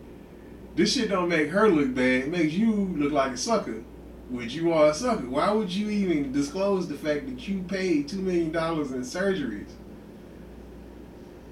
This 0.75 0.93
shit 0.93 1.09
don't 1.09 1.29
make 1.29 1.49
her 1.49 1.69
look 1.69 1.93
bad. 1.93 2.23
It 2.23 2.27
makes 2.31 2.53
you 2.53 2.71
look 2.73 3.11
like 3.13 3.31
a 3.33 3.37
sucker. 3.37 3.81
Which 4.29 4.53
you 4.53 4.71
are 4.73 4.93
sucker. 4.93 5.27
Why 5.27 5.51
would 5.51 5.71
you 5.71 5.89
even 5.89 6.31
disclose 6.31 6.87
the 6.87 6.95
fact 6.95 7.25
that 7.25 7.47
you 7.47 7.63
paid 7.63 8.07
$2 8.07 8.19
million 8.19 8.47
in 8.47 8.53
surgeries? 8.53 9.71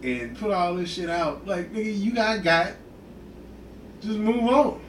And 0.04 0.38
put 0.38 0.52
all 0.52 0.76
this 0.76 0.92
shit 0.92 1.10
out. 1.10 1.48
Like, 1.48 1.74
nigga, 1.74 2.00
you 2.00 2.14
got 2.14 2.44
got. 2.44 2.74
Just 4.00 4.20
move 4.20 4.44
on. 4.44 4.80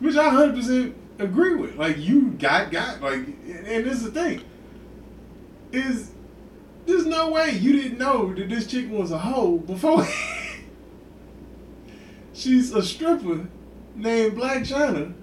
Which 0.00 0.16
I 0.16 0.28
100% 0.28 0.92
agree 1.20 1.54
with. 1.54 1.76
Like, 1.76 1.98
you 1.98 2.32
got 2.32 2.72
got. 2.72 3.00
Like, 3.00 3.20
and 3.20 3.86
this 3.86 4.02
is 4.02 4.04
the 4.04 4.10
thing. 4.10 4.42
Is 5.70 6.10
there's 6.86 7.06
no 7.06 7.30
way 7.30 7.50
you 7.50 7.80
didn't 7.80 7.98
know 7.98 8.34
that 8.34 8.48
this 8.48 8.66
chick 8.66 8.90
was 8.90 9.12
a 9.12 9.18
hoe 9.18 9.58
before. 9.58 10.06
She's 12.32 12.72
a 12.72 12.82
stripper 12.82 13.46
named 13.94 14.36
Blac 14.36 14.60
Chyna 14.60 15.14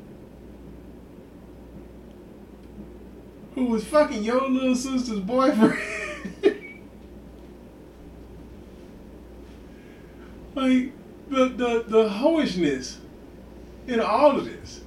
who 3.55 3.65
was 3.65 3.83
fucking 3.85 4.23
your 4.23 4.47
little 4.49 4.75
sister's 4.75 5.19
boyfriend. 5.19 5.79
like 10.55 10.91
the 11.29 11.45
the 11.49 11.83
the 11.87 12.09
hoishness 12.09 12.97
in 13.87 13.99
all 13.99 14.37
of 14.37 14.45
this 14.45 14.81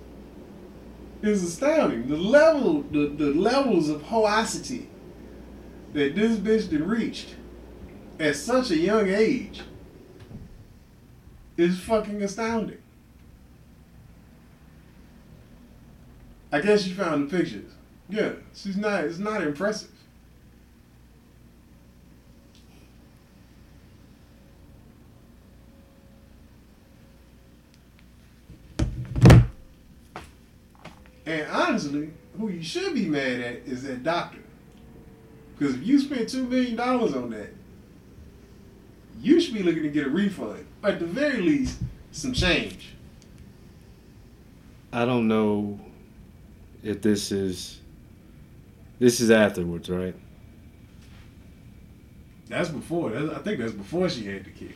is 1.22 1.42
astounding. 1.42 2.08
The 2.08 2.16
level 2.16 2.82
the, 2.82 3.08
the 3.08 3.32
levels 3.32 3.88
of 3.88 4.02
hoacity 4.02 4.88
that 5.92 6.14
this 6.14 6.38
bitch 6.38 6.68
did 6.68 6.80
reached 6.80 7.36
at 8.18 8.36
such 8.36 8.70
a 8.70 8.76
young 8.76 9.08
age 9.08 9.62
is 11.56 11.80
fucking 11.80 12.22
astounding. 12.22 12.82
I 16.52 16.60
guess 16.60 16.86
you 16.86 16.94
found 16.94 17.30
the 17.30 17.36
pictures. 17.36 17.75
Yeah, 18.08 18.32
she's 18.54 18.76
not. 18.76 19.04
It's 19.04 19.18
not 19.18 19.42
impressive. 19.42 19.90
And 31.26 31.50
honestly, 31.50 32.10
who 32.38 32.48
you 32.48 32.62
should 32.62 32.94
be 32.94 33.06
mad 33.06 33.40
at 33.40 33.56
is 33.66 33.82
that 33.82 34.04
doctor. 34.04 34.38
Because 35.58 35.74
if 35.74 35.84
you 35.84 35.98
spent 35.98 36.28
two 36.28 36.44
million 36.44 36.76
dollars 36.76 37.14
on 37.14 37.30
that, 37.30 37.52
you 39.20 39.40
should 39.40 39.54
be 39.54 39.62
looking 39.62 39.82
to 39.82 39.88
get 39.88 40.06
a 40.06 40.10
refund. 40.10 40.66
Or 40.84 40.90
at 40.90 41.00
the 41.00 41.06
very 41.06 41.40
least, 41.40 41.80
some 42.12 42.32
change. 42.32 42.94
I 44.92 45.04
don't 45.04 45.26
know 45.26 45.80
if 46.84 47.02
this 47.02 47.32
is 47.32 47.80
this 48.98 49.20
is 49.20 49.30
afterwards, 49.30 49.88
right? 49.90 50.14
That's 52.48 52.68
before. 52.68 53.10
That's, 53.10 53.34
I 53.34 53.42
think 53.42 53.58
that's 53.58 53.72
before 53.72 54.08
she 54.08 54.26
had 54.26 54.44
the 54.44 54.50
kid. 54.50 54.74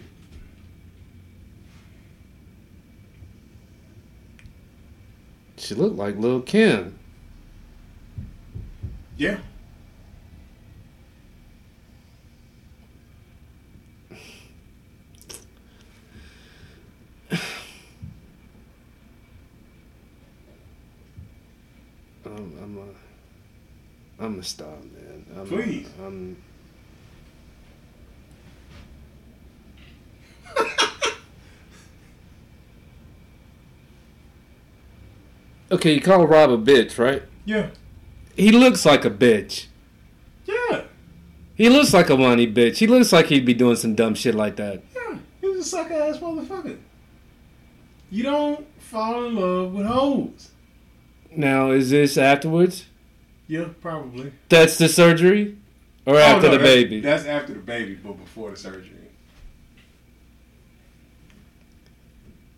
She 5.56 5.74
looked 5.74 5.96
like 5.96 6.16
Lil' 6.16 6.42
Kim. 6.42 6.98
Yeah. 9.16 9.38
I'm 22.24 22.58
I'm 22.62 22.78
a 22.78 23.09
I'm 24.20 24.38
a 24.38 24.42
stop, 24.42 24.82
man. 24.84 25.24
I'm, 25.34 25.46
Please. 25.46 25.88
I'm 26.04 26.36
Okay, 35.72 35.94
you 35.94 36.00
call 36.00 36.26
Rob 36.26 36.50
a 36.50 36.58
bitch, 36.58 36.98
right? 36.98 37.22
Yeah. 37.44 37.70
He 38.36 38.50
looks 38.52 38.84
like 38.84 39.04
a 39.04 39.10
bitch. 39.10 39.66
Yeah. 40.44 40.82
He 41.54 41.68
looks 41.68 41.94
like 41.94 42.10
a 42.10 42.16
money 42.16 42.46
bitch. 42.52 42.78
He 42.78 42.86
looks 42.86 43.12
like 43.12 43.26
he'd 43.26 43.46
be 43.46 43.54
doing 43.54 43.76
some 43.76 43.94
dumb 43.94 44.14
shit 44.14 44.34
like 44.34 44.56
that. 44.56 44.82
Yeah. 44.94 45.18
He 45.40 45.46
was 45.46 45.58
a 45.60 45.64
sucker 45.64 45.94
ass 45.94 46.18
motherfucker. 46.18 46.78
You 48.10 48.24
don't 48.24 48.66
fall 48.80 49.24
in 49.26 49.36
love 49.36 49.72
with 49.72 49.86
hoes. 49.86 50.50
Now, 51.30 51.70
is 51.70 51.90
this 51.90 52.18
afterwards? 52.18 52.86
Yeah, 53.50 53.64
probably. 53.80 54.30
That's 54.48 54.78
the 54.78 54.88
surgery? 54.88 55.58
Or 56.06 56.14
Oh, 56.14 56.18
after 56.18 56.46
no, 56.50 56.56
the 56.56 56.62
baby? 56.62 57.00
That's 57.00 57.24
after 57.24 57.52
the 57.52 57.58
baby, 57.58 57.96
but 57.96 58.12
before 58.12 58.52
the 58.52 58.56
surgery. 58.56 58.92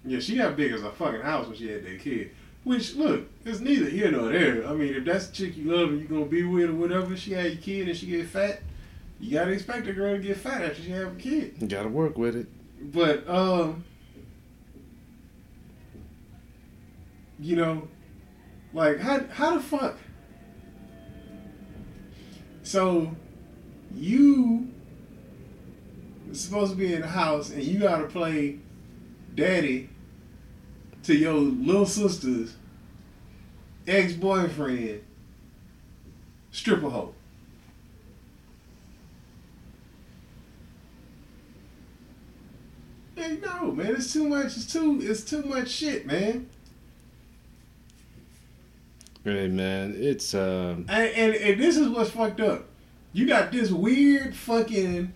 Yeah, 0.05 0.20
she 0.20 0.36
got 0.36 0.55
big 0.55 0.70
as 0.70 0.82
a 0.82 0.90
fucking 0.93 1.23
house 1.23 1.47
when 1.47 1.56
she 1.56 1.69
had 1.70 1.82
that 1.86 1.98
kid. 2.01 2.32
Which, 2.64 2.94
look, 2.94 3.27
it's 3.47 3.60
neither 3.60 3.89
here 3.89 4.10
nor 4.10 4.28
there. 4.28 4.69
I 4.69 4.74
mean, 4.74 4.93
if 4.94 5.06
that's 5.06 5.28
the 5.28 5.35
chick 5.35 5.56
you 5.56 5.74
love 5.74 5.89
and 5.89 5.98
you're 6.01 6.09
gonna 6.09 6.27
be 6.27 6.43
with 6.44 6.69
or 6.69 6.74
whatever, 6.74 7.16
she 7.16 7.32
had 7.32 7.52
your 7.52 7.62
kid 7.62 7.89
and 7.89 7.97
she 7.97 8.06
get 8.09 8.27
fat, 8.27 8.60
you 9.19 9.31
gotta 9.31 9.52
expect 9.52 9.86
a 9.86 9.94
girl 9.94 10.14
to 10.14 10.23
get 10.23 10.36
fat 10.36 10.60
after 10.60 10.82
she 10.82 10.90
have 10.90 11.12
a 11.12 11.16
kid. 11.16 11.55
You 11.59 11.69
gotta 11.69 11.89
work 11.89 12.19
with 12.19 12.36
it. 12.36 12.48
But 12.93 13.27
um, 13.31 13.82
you 17.40 17.56
know, 17.56 17.89
like 18.74 18.98
how 19.01 19.24
how 19.31 19.55
the 19.55 19.62
fuck? 19.62 19.97
So 22.62 23.14
you 23.94 24.68
supposed 26.32 26.72
to 26.72 26.78
be 26.78 26.94
in 26.94 27.02
the 27.02 27.06
house 27.06 27.51
and 27.51 27.62
you 27.62 27.80
gotta 27.80 28.06
play 28.06 28.59
daddy 29.34 29.90
to 31.02 31.14
your 31.14 31.34
little 31.34 31.86
sister's 31.86 32.55
ex 33.86 34.12
boyfriend 34.12 35.02
stripper 36.51 36.89
hoe. 36.89 37.14
Hey, 43.16 43.39
no, 43.43 43.72
man, 43.72 43.97
it's 43.97 44.12
too 44.12 44.28
much. 44.28 44.56
It's 44.56 44.72
too. 44.72 44.98
It's 45.02 45.22
too 45.22 45.43
much 45.43 45.68
shit, 45.68 46.06
man. 46.06 46.48
Hey, 49.24 49.47
man, 49.47 49.94
it's, 49.97 50.35
um, 50.35 50.86
And, 50.89 51.11
and 51.15 51.35
and 51.35 51.61
this 51.61 51.77
is 51.77 51.89
what's 51.89 52.11
fucked 52.11 52.40
up. 52.40 52.66
You 53.12 53.27
got 53.27 53.53
this 53.53 53.70
weird 53.70 54.35
fucking 54.35 55.12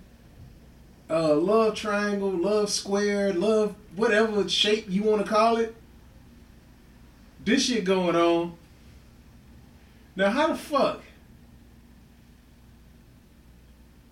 uh, 1.10 1.34
love 1.34 1.74
triangle, 1.74 2.30
love 2.30 2.70
square, 2.70 3.32
love 3.32 3.74
whatever 3.96 4.48
shape 4.48 4.86
you 4.88 5.02
want 5.02 5.24
to 5.24 5.28
call 5.28 5.56
it. 5.56 5.74
This 7.44 7.64
shit 7.64 7.84
going 7.84 8.14
on. 8.14 8.56
Now, 10.14 10.30
how 10.30 10.48
the 10.48 10.56
fuck? 10.56 11.02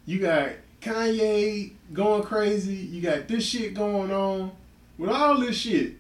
You 0.07 0.19
got 0.19 0.51
Kanye 0.81 1.73
going 1.93 2.25
crazy. 2.25 2.75
You 2.75 3.01
got 3.01 3.29
this 3.29 3.45
shit 3.45 3.75
going 3.75 4.11
on. 4.11 4.51
With 4.99 5.11
all 5.11 5.39
this 5.39 5.57
shit, 5.57 5.97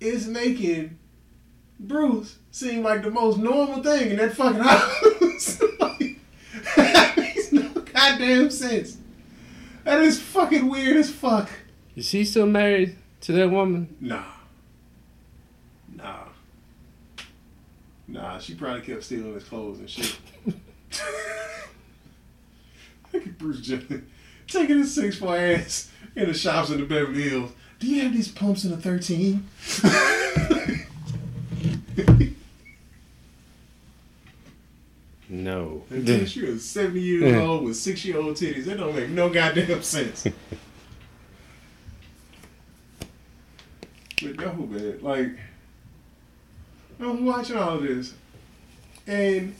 it's 0.00 0.26
making 0.26 0.98
Bruce 1.82 2.38
seemed 2.50 2.84
like 2.84 3.02
the 3.02 3.10
most 3.10 3.38
normal 3.38 3.82
thing 3.82 4.10
in 4.12 4.16
that 4.18 4.34
fucking 4.34 4.60
house. 4.62 5.60
like, 5.80 6.16
that 6.76 7.14
makes 7.16 7.52
no 7.52 7.68
goddamn 7.68 8.50
sense. 8.50 8.96
That 9.84 10.00
is 10.00 10.20
fucking 10.20 10.68
weird 10.68 10.96
as 10.96 11.10
fuck. 11.10 11.50
is 11.96 12.10
he 12.10 12.24
still 12.24 12.46
married 12.46 12.96
to 13.22 13.32
that 13.32 13.50
woman? 13.50 13.96
Nah. 14.00 14.22
Nah. 15.94 16.24
Nah, 18.06 18.38
she 18.38 18.54
probably 18.54 18.82
kept 18.82 19.02
stealing 19.04 19.34
his 19.34 19.44
clothes 19.44 19.80
and 19.80 19.90
shit. 19.90 20.16
Look 23.12 23.26
at 23.26 23.38
Bruce 23.38 23.60
Jenner 23.60 24.04
taking 24.46 24.78
his 24.78 24.94
six 24.94 25.18
foot 25.18 25.38
ass 25.38 25.90
in 26.14 26.28
the 26.28 26.34
shops 26.34 26.70
in 26.70 26.78
the 26.80 26.86
Beverly 26.86 27.28
Hills. 27.28 27.50
Do 27.78 27.86
you 27.88 28.02
have 28.02 28.12
these 28.12 28.28
pumps 28.30 28.64
in 28.64 28.72
a 28.72 28.76
13? 28.76 29.48
No. 35.32 35.82
She 36.26 36.44
was 36.44 36.62
70 36.62 37.00
years 37.00 37.34
old 37.40 37.64
with 37.64 37.76
six 37.76 38.04
year 38.04 38.18
old 38.18 38.36
titties. 38.36 38.66
That 38.66 38.76
don't 38.76 38.94
make 38.94 39.08
no 39.08 39.30
goddamn 39.30 39.82
sense. 39.82 40.24
but 44.22 44.36
no, 44.36 44.52
man. 44.52 44.98
Like, 45.00 45.30
I'm 47.00 47.24
watching 47.24 47.56
all 47.56 47.76
of 47.76 47.82
this. 47.82 48.12
And, 49.06 49.54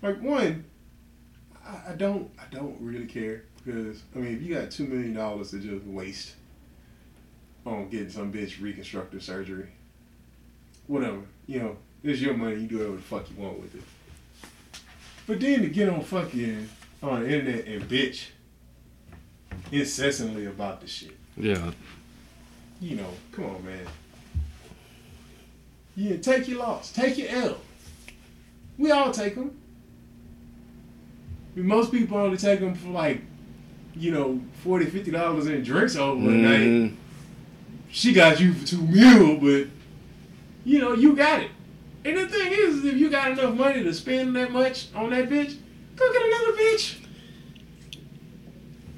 like, 0.00 0.22
one, 0.22 0.64
I, 1.62 1.90
I 1.90 1.94
don't 1.94 2.30
I 2.38 2.44
don't 2.50 2.78
really 2.80 3.04
care. 3.06 3.44
Because, 3.62 4.02
I 4.16 4.18
mean, 4.20 4.34
if 4.34 4.40
you 4.40 4.54
got 4.54 4.70
$2 4.70 4.88
million 4.88 5.14
to 5.14 5.58
just 5.58 5.84
waste 5.84 6.36
on 7.66 7.90
getting 7.90 8.08
some 8.08 8.32
bitch 8.32 8.62
reconstructive 8.62 9.22
surgery, 9.22 9.68
whatever, 10.90 11.20
you 11.46 11.60
know, 11.60 11.76
it's 12.02 12.20
your 12.20 12.34
money. 12.34 12.56
You 12.56 12.66
do 12.66 12.78
whatever 12.78 12.96
the 12.96 13.02
fuck 13.02 13.30
you 13.30 13.36
want 13.42 13.60
with 13.60 13.74
it. 13.76 13.82
But 15.26 15.38
then 15.40 15.62
to 15.62 15.68
get 15.68 15.88
on 15.88 16.02
fucking 16.02 16.68
on 17.02 17.22
the 17.22 17.30
internet 17.30 17.66
and 17.66 17.82
bitch 17.88 18.26
incessantly 19.70 20.46
about 20.46 20.80
the 20.80 20.88
shit. 20.88 21.16
Yeah. 21.36 21.70
You 22.80 22.96
know, 22.96 23.10
come 23.30 23.44
on, 23.46 23.64
man. 23.64 23.86
Yeah, 25.96 26.16
take 26.16 26.48
your 26.48 26.58
loss. 26.58 26.92
Take 26.92 27.18
your 27.18 27.28
L. 27.28 27.58
We 28.76 28.90
all 28.90 29.12
take 29.12 29.34
them. 29.36 29.56
most 31.54 31.92
people 31.92 32.16
only 32.16 32.38
take 32.38 32.58
them 32.60 32.74
for 32.74 32.88
like, 32.88 33.20
you 33.94 34.10
know, 34.10 34.40
40 34.64 34.86
$50 34.86 35.50
in 35.50 35.62
drinks 35.62 35.94
over 35.94 36.26
a 36.28 36.32
night. 36.32 36.60
Mhm. 36.60 36.94
She 37.90 38.12
got 38.12 38.40
you 38.40 38.54
for 38.54 38.66
two 38.66 38.82
mil, 38.82 39.36
but, 39.36 39.68
you 40.64 40.78
know, 40.78 40.92
you 40.92 41.14
got 41.14 41.42
it. 41.42 41.50
And 42.04 42.16
the 42.16 42.28
thing 42.28 42.52
is, 42.52 42.84
if 42.84 42.96
you 42.96 43.10
got 43.10 43.32
enough 43.32 43.54
money 43.54 43.82
to 43.82 43.92
spend 43.92 44.34
that 44.36 44.50
much 44.50 44.88
on 44.94 45.10
that 45.10 45.28
bitch, 45.28 45.56
go 45.96 46.12
get 46.12 46.22
another 46.22 46.52
bitch. 46.52 46.96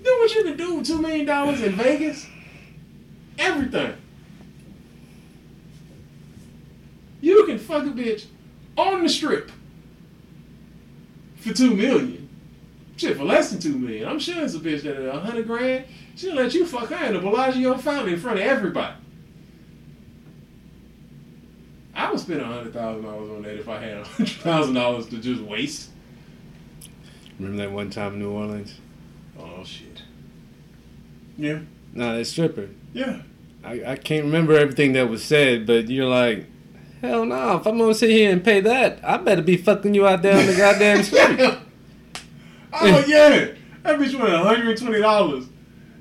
Do 0.02 0.10
what 0.18 0.34
you 0.34 0.44
can 0.44 0.56
do 0.56 0.74
with 0.76 0.86
two 0.86 1.00
million 1.00 1.26
dollars 1.26 1.62
in 1.62 1.72
Vegas. 1.72 2.26
Everything. 3.38 3.96
You 7.20 7.44
can 7.46 7.58
fuck 7.58 7.84
a 7.84 7.90
bitch 7.90 8.26
on 8.76 9.02
the 9.02 9.08
strip 9.08 9.50
for 11.36 11.52
two 11.52 11.74
million. 11.74 12.28
Shit, 12.96 13.16
for 13.16 13.24
less 13.24 13.50
than 13.50 13.60
two 13.60 13.76
million. 13.78 14.08
I'm 14.08 14.18
sure 14.18 14.44
it's 14.44 14.54
a 14.54 14.60
bitch 14.60 14.82
that 14.82 14.96
at 14.96 15.14
a 15.14 15.20
hundred 15.20 15.46
grand, 15.46 15.86
she'll 16.14 16.34
let 16.34 16.54
you 16.54 16.66
fuck 16.66 16.90
her 16.90 17.06
in 17.06 17.14
the 17.14 17.20
Bellagio 17.20 17.76
fountain 17.78 18.14
in 18.14 18.20
front 18.20 18.38
of 18.38 18.44
everybody. 18.44 18.94
Spend 22.16 22.40
a 22.40 22.44
hundred 22.44 22.72
thousand 22.72 23.02
dollars 23.04 23.30
on 23.30 23.42
that 23.42 23.58
if 23.58 23.68
I 23.68 23.80
had 23.80 23.98
a 23.98 24.04
hundred 24.04 24.28
thousand 24.36 24.74
dollars 24.74 25.06
to 25.06 25.18
just 25.18 25.42
waste. 25.42 25.90
Remember 27.38 27.62
that 27.62 27.72
one 27.72 27.90
time 27.90 28.14
in 28.14 28.18
New 28.20 28.30
Orleans? 28.30 28.78
Oh 29.38 29.64
shit. 29.64 30.02
Yeah. 31.36 31.60
Nah, 31.92 32.14
that 32.14 32.24
stripper. 32.26 32.68
Yeah. 32.92 33.22
I, 33.64 33.92
I 33.92 33.96
can't 33.96 34.24
remember 34.24 34.56
everything 34.56 34.92
that 34.94 35.08
was 35.08 35.24
said, 35.24 35.66
but 35.66 35.88
you're 35.88 36.08
like, 36.08 36.46
hell 37.00 37.24
no, 37.24 37.56
if 37.56 37.66
I'm 37.66 37.78
gonna 37.78 37.94
sit 37.94 38.10
here 38.10 38.32
and 38.32 38.44
pay 38.44 38.60
that, 38.60 39.00
I 39.04 39.16
better 39.18 39.42
be 39.42 39.56
fucking 39.56 39.94
you 39.94 40.06
out 40.06 40.22
there 40.22 40.38
on 40.38 40.46
the 40.46 40.56
goddamn 40.56 41.02
street. 41.04 41.58
oh 42.72 43.04
yeah. 43.06 43.48
That 43.82 43.98
bitch 43.98 44.16
wanted 44.18 44.76
$120 44.78 45.48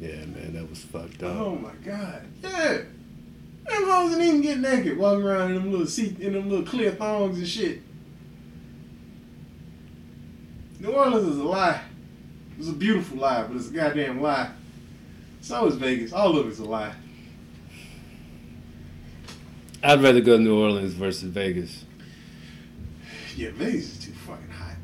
Yeah, 0.00 0.26
man, 0.26 0.52
that 0.54 0.68
was 0.68 0.80
fucked 0.84 1.22
up. 1.22 1.36
Oh 1.36 1.54
my 1.56 1.72
god. 1.84 2.26
Yeah. 2.42 2.78
Them 3.68 3.84
hoes 3.84 4.10
didn't 4.10 4.26
even 4.26 4.40
get 4.40 4.58
naked 4.58 4.98
walking 4.98 5.24
around 5.24 5.50
in 5.52 5.54
them 5.56 5.70
little 5.70 5.86
seat 5.86 6.18
in 6.18 6.32
them 6.32 6.50
little 6.50 6.66
clear 6.66 6.90
thongs 6.92 7.38
and 7.38 7.48
shit. 7.48 7.80
New 10.80 10.90
Orleans 10.90 11.28
is 11.28 11.38
a 11.38 11.44
lie. 11.44 11.80
It's 12.58 12.68
a 12.68 12.72
beautiful 12.72 13.18
lie, 13.18 13.44
but 13.44 13.56
it's 13.56 13.68
a 13.68 13.72
goddamn 13.72 14.20
lie. 14.20 14.50
So 15.40 15.66
is 15.66 15.76
Vegas. 15.76 16.12
All 16.12 16.36
of 16.36 16.48
it's 16.48 16.58
a 16.58 16.64
lie. 16.64 16.94
I'd 19.84 20.02
rather 20.02 20.20
go 20.20 20.36
to 20.36 20.42
New 20.42 20.60
Orleans 20.60 20.92
versus 20.94 21.24
Vegas. 21.24 21.84
Yeah, 23.36 23.50
Vegas 23.52 23.92
is 23.92 24.04
too 24.04 24.12
fucking 24.12 24.50
hot. 24.50 24.76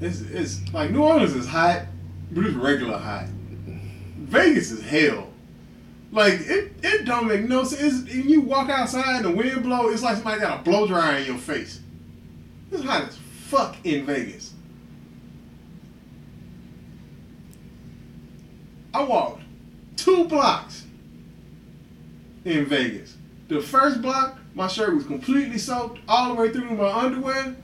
It's, 0.00 0.20
it's 0.20 0.60
like 0.72 0.90
New 0.90 1.02
Orleans 1.02 1.34
is 1.34 1.46
hot, 1.46 1.82
but 2.30 2.44
it's 2.44 2.54
regular 2.54 2.98
hot. 2.98 3.26
Vegas 3.28 4.70
is 4.70 4.82
hell. 4.82 5.28
Like 6.10 6.34
it, 6.40 6.72
it 6.82 7.04
don't 7.04 7.26
make 7.26 7.48
no 7.48 7.64
sense. 7.64 8.02
It's, 8.02 8.14
you 8.14 8.42
walk 8.42 8.68
outside 8.68 9.16
and 9.16 9.24
the 9.24 9.30
wind 9.30 9.62
blow, 9.62 9.88
it's 9.88 10.02
like 10.02 10.16
somebody 10.16 10.40
got 10.40 10.60
a 10.60 10.62
blow 10.62 10.86
dryer 10.86 11.18
in 11.18 11.26
your 11.26 11.38
face. 11.38 11.80
It's 12.70 12.82
hot 12.82 13.08
as 13.08 13.16
fuck 13.16 13.76
in 13.84 14.06
Vegas. 14.06 14.52
I 18.94 19.02
walked 19.04 19.42
two 19.96 20.24
blocks 20.24 20.84
in 22.44 22.66
Vegas. 22.66 23.16
The 23.48 23.60
first 23.60 24.02
block, 24.02 24.38
my 24.54 24.66
shirt 24.66 24.94
was 24.94 25.04
completely 25.04 25.58
soaked 25.58 25.98
all 26.06 26.34
the 26.34 26.40
way 26.40 26.50
through 26.50 26.70
my 26.70 26.90
underwear. 26.90 27.56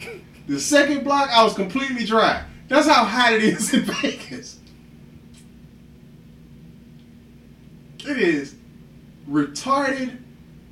The 0.46 0.58
second 0.58 1.04
block, 1.04 1.28
I 1.30 1.44
was 1.44 1.54
completely 1.54 2.04
dry. 2.04 2.44
That's 2.68 2.86
how 2.86 3.04
hot 3.04 3.34
it 3.34 3.42
is 3.42 3.72
in 3.74 3.82
Vegas. 3.82 4.58
It 8.00 8.18
is 8.18 8.54
retarded, 9.28 10.18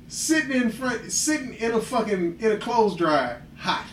sitting 0.07 0.53
in 0.53 0.71
front, 0.71 1.11
sitting 1.11 1.53
in 1.53 1.71
a 1.73 1.81
fucking 1.81 2.39
in 2.39 2.51
a 2.51 2.57
clothes 2.57 2.95
dryer, 2.95 3.43
hot. 3.57 3.85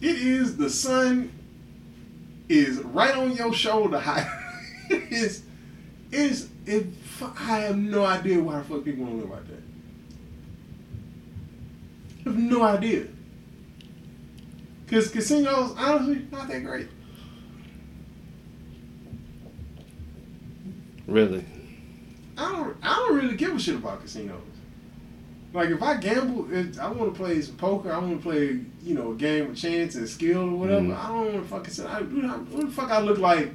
It 0.00 0.16
is 0.16 0.56
the 0.56 0.70
sun 0.70 1.32
is 2.48 2.78
right 2.78 3.14
on 3.14 3.32
your 3.32 3.52
shoulder 3.52 3.98
high. 3.98 4.44
is 5.10 5.42
is 6.10 6.48
it 6.66 6.86
I 7.20 7.58
have 7.60 7.76
no 7.78 8.04
idea 8.04 8.40
why 8.40 8.58
the 8.58 8.64
fuck 8.64 8.84
people 8.84 9.04
want 9.04 9.16
to 9.16 9.20
live 9.22 9.30
like 9.30 9.46
that. 9.48 9.62
I 12.26 12.30
have 12.30 12.38
no 12.38 12.62
idea. 12.62 13.06
Cause 14.90 15.10
casinos, 15.10 15.74
honestly, 15.76 16.26
not 16.30 16.48
that 16.48 16.64
great. 16.64 16.88
Really? 21.06 21.44
I 22.36 22.52
don't 22.52 22.76
I 22.82 22.94
don't 22.94 23.16
really 23.16 23.36
give 23.36 23.54
a 23.54 23.58
shit 23.58 23.74
about 23.76 24.00
casinos. 24.02 24.40
Like 25.52 25.70
if 25.70 25.82
I 25.82 25.96
gamble, 25.96 26.52
if 26.52 26.78
I 26.78 26.88
want 26.90 27.12
to 27.12 27.18
play 27.18 27.40
some 27.40 27.56
poker. 27.56 27.92
I 27.92 27.98
want 27.98 28.18
to 28.18 28.22
play, 28.22 28.60
you 28.82 28.94
know, 28.94 29.12
a 29.12 29.14
game 29.14 29.50
of 29.50 29.56
chance 29.56 29.94
and 29.94 30.08
skill 30.08 30.40
or 30.50 30.56
whatever. 30.56 30.86
Mhm. 30.86 30.96
I 30.96 31.08
don't 31.08 31.34
want 31.34 31.48
to 31.66 31.72
fucking. 31.72 31.86
I, 31.86 32.00
what 32.42 32.66
the 32.66 32.72
fuck 32.72 32.90
I 32.90 33.00
look 33.00 33.18
like? 33.18 33.52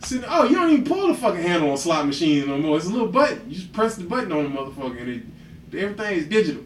Sitting, 0.00 0.24
oh, 0.28 0.44
you 0.44 0.54
don't 0.54 0.70
even 0.70 0.84
pull 0.84 1.08
the 1.08 1.14
fucking 1.14 1.42
handle 1.42 1.70
on 1.70 1.76
slot 1.76 2.06
machines 2.06 2.46
no 2.46 2.56
more. 2.58 2.76
It's 2.76 2.86
a 2.86 2.90
little 2.90 3.08
button. 3.08 3.42
You 3.48 3.56
just 3.56 3.72
press 3.72 3.96
the 3.96 4.04
button 4.04 4.30
on 4.32 4.44
the 4.44 4.50
motherfucker, 4.50 5.00
and 5.00 5.08
it, 5.08 5.78
everything 5.78 6.18
is 6.18 6.26
digital. 6.26 6.62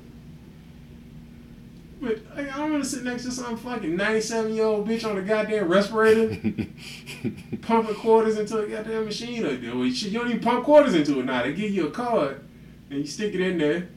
But 2.00 2.18
I 2.34 2.42
don't 2.42 2.72
want 2.72 2.84
to 2.84 2.88
sit 2.88 3.04
next 3.04 3.22
to 3.24 3.30
some 3.30 3.56
fucking 3.56 3.96
ninety-seven 3.96 4.54
year 4.54 4.64
old 4.64 4.88
bitch 4.88 5.08
on 5.08 5.16
a 5.16 5.22
goddamn 5.22 5.68
respirator 5.68 6.30
pumping 7.62 7.94
quarters 7.94 8.38
into 8.38 8.58
a 8.58 8.66
goddamn 8.66 9.04
machine. 9.04 9.46
Or, 9.46 9.50
oh, 9.72 9.88
shit, 9.90 10.10
you 10.10 10.18
don't 10.18 10.28
even 10.28 10.40
pump 10.40 10.64
quarters 10.64 10.94
into 10.94 11.20
it 11.20 11.24
now. 11.24 11.42
They 11.42 11.54
give 11.54 11.70
you 11.70 11.86
a 11.86 11.90
card 11.90 12.44
and 12.90 12.98
you 12.98 13.06
stick 13.06 13.34
it 13.34 13.40
in 13.40 13.56
there, 13.56 13.88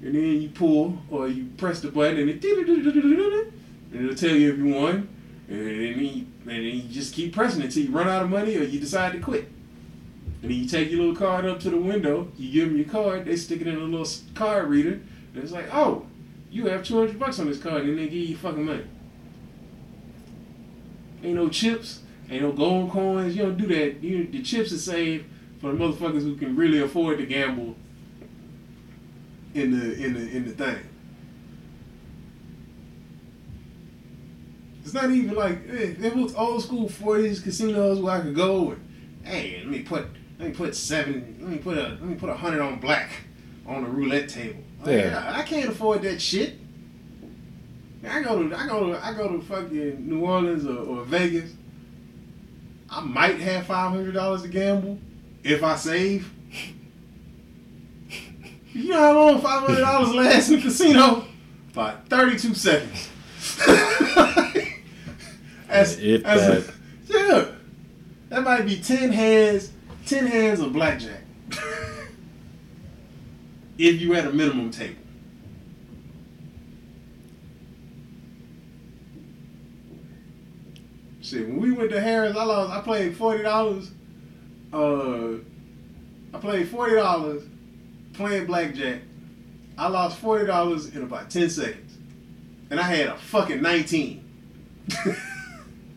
and 0.00 0.14
then 0.14 0.40
you 0.40 0.48
pull 0.48 0.98
or 1.10 1.28
you 1.28 1.46
press 1.58 1.80
the 1.80 1.90
button 1.90 2.18
and 2.18 2.30
it 2.30 2.44
and 3.92 4.04
it'll 4.04 4.14
tell 4.14 4.34
you 4.34 4.52
if 4.52 4.58
you 4.58 4.74
won. 4.74 5.08
And 5.48 5.66
then, 5.66 5.98
you, 5.98 6.26
and 6.42 6.50
then 6.50 6.62
you 6.62 6.82
just 6.82 7.14
keep 7.14 7.34
pressing 7.34 7.60
it 7.60 7.66
until 7.66 7.84
you 7.84 7.90
run 7.90 8.08
out 8.08 8.22
of 8.22 8.30
money 8.30 8.56
or 8.56 8.62
you 8.62 8.80
decide 8.80 9.12
to 9.12 9.20
quit. 9.20 9.48
And 10.42 10.50
then 10.50 10.58
you 10.58 10.66
take 10.66 10.90
your 10.90 11.00
little 11.00 11.16
card 11.16 11.44
up 11.44 11.60
to 11.60 11.70
the 11.70 11.76
window, 11.76 12.28
you 12.38 12.52
give 12.52 12.68
them 12.68 12.78
your 12.78 12.88
card, 12.88 13.26
they 13.26 13.36
stick 13.36 13.60
it 13.60 13.66
in 13.66 13.76
a 13.76 13.80
little 13.80 14.08
card 14.34 14.68
reader, 14.68 15.00
and 15.34 15.42
it's 15.42 15.52
like, 15.52 15.68
oh, 15.72 16.06
you 16.50 16.66
have 16.66 16.82
200 16.82 17.18
bucks 17.18 17.38
on 17.38 17.46
this 17.46 17.60
card, 17.60 17.84
and 17.84 17.98
they 17.98 18.04
give 18.04 18.28
you 18.28 18.36
fucking 18.36 18.64
money. 18.64 18.84
Ain't 21.22 21.34
no 21.34 21.48
chips, 21.50 22.00
ain't 22.30 22.42
no 22.42 22.52
gold 22.52 22.90
coins, 22.90 23.36
you 23.36 23.42
don't 23.42 23.58
do 23.58 23.66
that. 23.66 24.02
You, 24.02 24.26
the 24.26 24.42
chips 24.42 24.72
are 24.72 24.78
saved 24.78 25.26
for 25.60 25.72
the 25.72 25.78
motherfuckers 25.78 26.22
who 26.22 26.36
can 26.36 26.56
really 26.56 26.80
afford 26.80 27.18
to 27.18 27.26
gamble 27.26 27.76
in 29.54 29.78
the 29.78 30.02
in 30.02 30.14
the 30.14 30.36
in 30.36 30.44
the 30.46 30.52
thing. 30.52 30.78
It's 34.84 34.94
not 34.94 35.10
even 35.10 35.34
like 35.34 35.58
eh, 35.68 35.94
it 36.00 36.16
was 36.16 36.34
old 36.34 36.62
school 36.62 36.88
forties 36.88 37.40
casinos 37.40 38.00
where 38.00 38.14
I 38.14 38.20
could 38.20 38.34
go 38.34 38.70
and 38.72 38.80
hey, 39.24 39.58
let 39.58 39.68
me 39.68 39.80
put 39.82 40.06
let 40.38 40.48
me 40.48 40.54
put 40.54 40.74
seven 40.74 41.36
let 41.40 41.50
me 41.50 41.58
put 41.58 41.76
a 41.78 41.82
let 41.82 42.02
me 42.02 42.14
put 42.14 42.30
a 42.30 42.34
hundred 42.34 42.62
on 42.62 42.80
black 42.80 43.10
on 43.66 43.84
the 43.84 43.88
roulette 43.90 44.28
table. 44.28 44.60
Like, 44.80 44.88
Yeah. 44.88 45.10
yeah, 45.10 45.32
I 45.36 45.42
can't 45.42 45.68
afford 45.70 46.02
that 46.02 46.20
shit. 46.20 46.58
I 48.08 48.22
go 48.22 48.48
to 48.48 48.56
I 48.56 48.66
go 48.66 48.86
to 48.92 49.04
I 49.04 49.12
go 49.12 49.28
to 49.28 49.42
fucking 49.42 50.08
New 50.08 50.20
Orleans 50.24 50.64
or, 50.66 50.78
or 50.78 51.04
Vegas. 51.04 51.52
I 52.88 53.02
might 53.02 53.38
have 53.40 53.66
five 53.66 53.90
hundred 53.90 54.14
dollars 54.14 54.42
to 54.42 54.48
gamble 54.48 54.98
if 55.44 55.62
I 55.62 55.76
save. 55.76 56.32
You 58.72 58.88
know 58.90 58.98
how 58.98 59.12
long 59.14 59.40
five 59.42 59.62
hundred 59.66 59.80
dollars 59.80 60.14
lasts 60.14 60.48
in 60.50 60.56
the 60.56 60.62
casino? 60.62 61.26
About 61.72 62.08
thirty-two 62.08 62.54
seconds. 62.54 63.08
That's, 65.70 65.98
If 65.98 66.22
that's 66.24 66.66
that. 66.66 66.74
yeah, 67.06 67.44
that 68.28 68.42
might 68.42 68.66
be 68.66 68.80
ten 68.80 69.12
hands, 69.12 69.70
ten 70.04 70.26
hands 70.26 70.60
of 70.60 70.72
blackjack. 70.72 71.22
if 73.78 74.00
you 74.00 74.14
at 74.14 74.26
a 74.26 74.32
minimum 74.32 74.70
table. 74.70 74.96
Shit, 81.22 81.46
when 81.46 81.60
we 81.60 81.70
went 81.70 81.90
to 81.90 82.00
Harrah's, 82.00 82.36
I 82.36 82.44
lost. 82.44 82.72
I 82.72 82.80
played 82.80 83.16
forty 83.16 83.42
dollars. 83.42 83.90
Uh, 84.72 85.34
I 86.34 86.38
played 86.40 86.68
forty 86.68 86.94
dollars 86.96 87.44
playing 88.14 88.46
blackjack. 88.46 89.02
I 89.78 89.88
lost 89.88 90.18
forty 90.18 90.46
dollars 90.46 90.94
in 90.94 91.02
about 91.02 91.30
ten 91.30 91.48
seconds, 91.48 91.96
and 92.70 92.80
I 92.80 92.84
had 92.84 93.06
a 93.08 93.16
fucking 93.16 93.62
nineteen. 93.62 94.26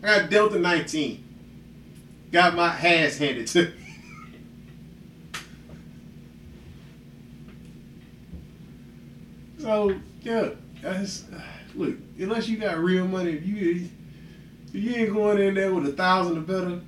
I 0.04 0.20
got 0.20 0.30
Delta 0.30 0.58
nineteen. 0.58 1.24
got 2.30 2.54
my 2.54 2.66
ass 2.68 3.16
handed 3.16 3.46
to 3.48 3.62
me. 3.64 3.72
So 9.58 9.98
yeah, 10.20 10.50
that's 10.82 11.24
look. 11.74 11.94
Unless 12.18 12.48
you 12.48 12.58
got 12.58 12.78
real 12.78 13.06
money, 13.08 13.30
if 13.32 13.46
you 13.46 13.88
if 14.68 14.74
you 14.74 14.94
ain't 14.94 15.14
going 15.14 15.38
in 15.40 15.54
there 15.54 15.72
with 15.72 15.86
a 15.86 15.92
thousand 15.92 16.36
or 16.36 16.42
better, 16.42 16.80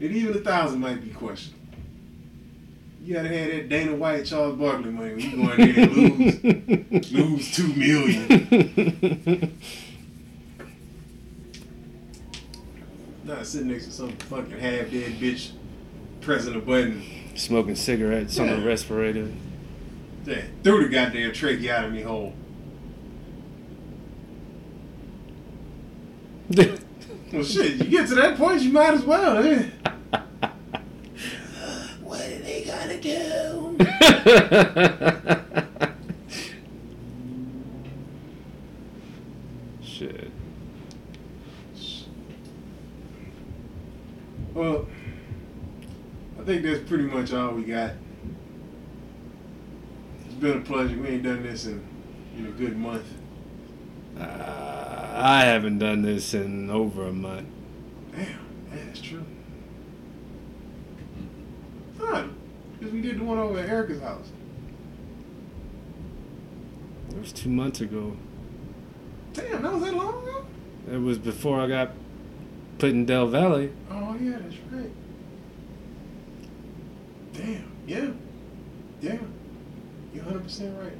and 0.00 0.02
even 0.02 0.36
a 0.36 0.40
thousand 0.40 0.80
might 0.80 1.00
be 1.00 1.10
questionable. 1.10 1.60
You 3.04 3.14
gotta 3.14 3.28
have 3.28 3.50
that 3.50 3.68
Dana 3.68 3.94
White, 3.94 4.24
Charles 4.26 4.58
Barkley 4.58 4.90
money 4.90 5.10
when 5.14 5.20
you 5.20 5.36
go 5.36 5.52
in 5.52 5.74
there 5.74 5.84
and 5.84 5.96
lose 5.96 7.12
lose 7.12 7.54
two 7.54 7.72
million. 7.74 9.58
Not 13.42 13.48
sitting 13.48 13.72
next 13.72 13.86
to 13.86 13.90
some 13.90 14.12
fucking 14.12 14.56
half 14.56 14.88
dead 14.92 15.14
bitch 15.18 15.50
pressing 16.20 16.54
a 16.54 16.60
button. 16.60 17.02
Smoking 17.34 17.74
cigarettes 17.74 18.38
on 18.38 18.46
Yeah. 18.46 18.62
a 18.62 18.64
respirator. 18.64 19.32
That 20.26 20.44
threw 20.62 20.84
the 20.84 20.88
goddamn 20.88 21.32
trachea 21.32 21.76
out 21.76 21.86
of 21.86 21.92
me 21.92 22.02
hole. 22.02 22.34
Well, 27.32 27.42
shit, 27.42 27.78
you 27.78 27.84
get 27.86 28.08
to 28.10 28.14
that 28.14 28.36
point, 28.36 28.62
you 28.62 28.70
might 28.70 28.94
as 28.94 29.02
well, 29.02 29.38
eh? 29.38 29.64
what 32.02 32.20
are 32.20 32.38
they 32.38 32.62
gonna 32.62 33.00
do? 33.00 33.76
Shit. 39.82 40.30
Well, 44.54 44.86
I 46.38 46.41
think 46.52 46.64
that's 46.64 46.86
pretty 46.86 47.04
much 47.04 47.32
all 47.32 47.52
we 47.52 47.62
got. 47.62 47.92
It's 50.26 50.34
been 50.34 50.58
a 50.58 50.60
pleasure. 50.60 50.98
We 50.98 51.08
ain't 51.08 51.22
done 51.22 51.42
this 51.42 51.64
in, 51.64 51.82
in 52.36 52.46
a 52.46 52.50
good 52.50 52.76
month. 52.76 53.06
Uh, 54.18 55.12
I 55.14 55.44
haven't 55.44 55.78
done 55.78 56.02
this 56.02 56.34
in 56.34 56.68
over 56.68 57.06
a 57.06 57.12
month. 57.12 57.48
Damn, 58.12 58.26
yeah, 58.26 58.84
that's 58.84 59.00
true. 59.00 59.24
Fine, 61.98 62.34
because 62.78 62.92
we 62.92 63.00
did 63.00 63.18
the 63.18 63.24
one 63.24 63.38
over 63.38 63.58
at 63.58 63.70
Erica's 63.70 64.02
house. 64.02 64.30
It 67.10 67.18
was 67.18 67.32
two 67.32 67.48
months 67.48 67.80
ago. 67.80 68.14
Damn, 69.32 69.62
that 69.62 69.72
was 69.72 69.82
that 69.84 69.94
long 69.94 70.22
ago? 70.22 70.44
It 70.92 70.98
was 70.98 71.16
before 71.16 71.60
I 71.60 71.68
got 71.68 71.92
put 72.78 72.90
in 72.90 73.06
Del 73.06 73.28
Valley. 73.28 73.72
Oh 73.90 74.14
yeah, 74.20 74.36
that's 74.38 74.56
right. 74.70 74.90
Damn, 77.32 77.72
yeah, 77.86 78.10
yeah, 79.00 79.16
you're 80.12 80.24
hundred 80.24 80.44
percent 80.44 80.78
right. 80.78 80.98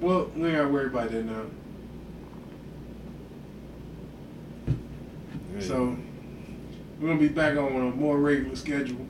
Well, 0.00 0.30
we 0.36 0.48
ain't 0.48 0.56
gotta 0.56 0.68
worry 0.68 0.86
about 0.86 1.10
that 1.10 1.24
now. 1.24 1.44
So 5.58 5.96
we're 6.98 7.08
gonna 7.08 7.20
be 7.20 7.28
back 7.28 7.56
on 7.56 7.74
a 7.74 7.90
more 7.90 8.18
regular 8.18 8.56
schedule, 8.56 9.06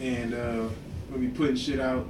and 0.00 0.34
uh, 0.34 0.68
we'll 1.10 1.20
be 1.20 1.28
putting 1.28 1.56
shit 1.56 1.80
out. 1.80 2.06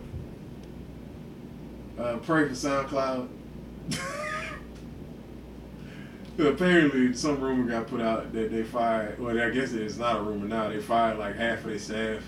Uh, 1.99 2.17
pray 2.19 2.49
for 2.49 2.55
SoundCloud. 2.55 3.29
Apparently, 6.39 7.13
some 7.15 7.41
rumor 7.41 7.71
got 7.71 7.89
put 7.89 8.01
out 8.01 8.33
that 8.33 8.51
they 8.51 8.63
fired. 8.63 9.19
Well, 9.19 9.39
I 9.39 9.51
guess 9.51 9.73
it's 9.73 9.99
not 9.99 10.19
a 10.19 10.23
rumor 10.23 10.47
now. 10.47 10.69
They 10.69 10.81
fired 10.81 11.19
like 11.19 11.37
half 11.37 11.59
of 11.59 11.65
their 11.65 11.79
staff, 11.79 12.23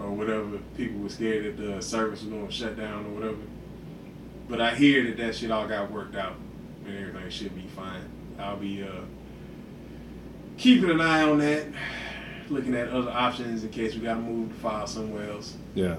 or 0.00 0.10
whatever. 0.10 0.58
People 0.76 1.00
were 1.00 1.08
scared 1.08 1.44
that 1.44 1.62
the 1.62 1.82
service 1.82 2.22
was 2.22 2.30
going 2.30 2.46
to 2.46 2.52
shut 2.52 2.76
down 2.76 3.04
or 3.06 3.10
whatever. 3.10 3.42
But 4.48 4.60
I 4.60 4.74
hear 4.74 5.04
that 5.04 5.16
that 5.18 5.34
shit 5.36 5.50
all 5.50 5.68
got 5.68 5.90
worked 5.90 6.16
out, 6.16 6.36
and 6.86 6.96
everything 6.96 7.30
should 7.30 7.54
be 7.54 7.66
fine. 7.76 8.02
I'll 8.38 8.56
be 8.56 8.82
uh, 8.82 9.02
keeping 10.56 10.90
an 10.90 11.00
eye 11.00 11.22
on 11.22 11.38
that, 11.38 11.66
looking 12.48 12.74
at 12.74 12.88
other 12.88 13.10
options 13.10 13.64
in 13.64 13.70
case 13.70 13.94
we 13.94 14.00
got 14.00 14.14
to 14.14 14.20
move 14.20 14.48
the 14.48 14.54
file 14.56 14.86
somewhere 14.86 15.30
else. 15.30 15.56
Yeah. 15.74 15.96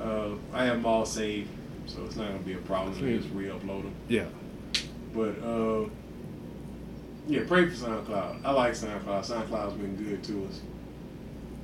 Uh, 0.00 0.30
I 0.52 0.64
have 0.64 0.76
them 0.76 0.86
all 0.86 1.04
saved, 1.04 1.50
so 1.86 2.04
it's 2.04 2.14
not 2.16 2.28
gonna 2.28 2.38
be 2.38 2.52
a 2.52 2.58
problem 2.58 2.96
to 2.96 3.18
just 3.18 3.32
re-upload 3.34 3.82
them. 3.82 3.94
Yeah. 4.08 4.26
But 5.12 5.42
uh, 5.42 5.88
yeah, 7.28 7.42
pray 7.46 7.68
for 7.68 7.74
SoundCloud. 7.74 8.40
I 8.42 8.50
like 8.52 8.72
SoundCloud. 8.72 9.24
SoundCloud's 9.24 9.74
been 9.74 9.96
good 9.96 10.24
to 10.24 10.46
us. 10.46 10.60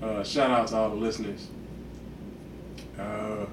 Uh, 0.02 0.22
shout 0.22 0.50
out 0.50 0.68
to 0.68 0.76
all 0.76 0.90
the 0.90 0.96
listeners. 0.96 1.48
Uh, 2.98 3.46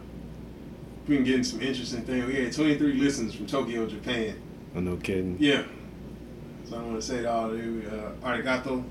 we've 1.07 1.17
been 1.17 1.23
getting 1.23 1.45
some 1.45 1.61
interesting 1.61 2.01
things. 2.01 2.25
We 2.25 2.35
had 2.35 2.51
23 2.51 2.93
listens 2.95 3.33
from 3.33 3.45
Tokyo, 3.45 3.87
Japan. 3.87 4.35
Oh, 4.75 4.81
no 4.81 4.97
kidding. 4.97 5.37
Yeah. 5.39 5.63
So 6.69 6.77
I 6.77 6.81
want 6.81 6.95
to 6.95 7.01
say 7.01 7.21
to 7.21 7.31
all 7.31 7.51
of 7.51 7.57
you, 7.57 7.89
uh, 7.89 8.11
arigato. 8.27 8.83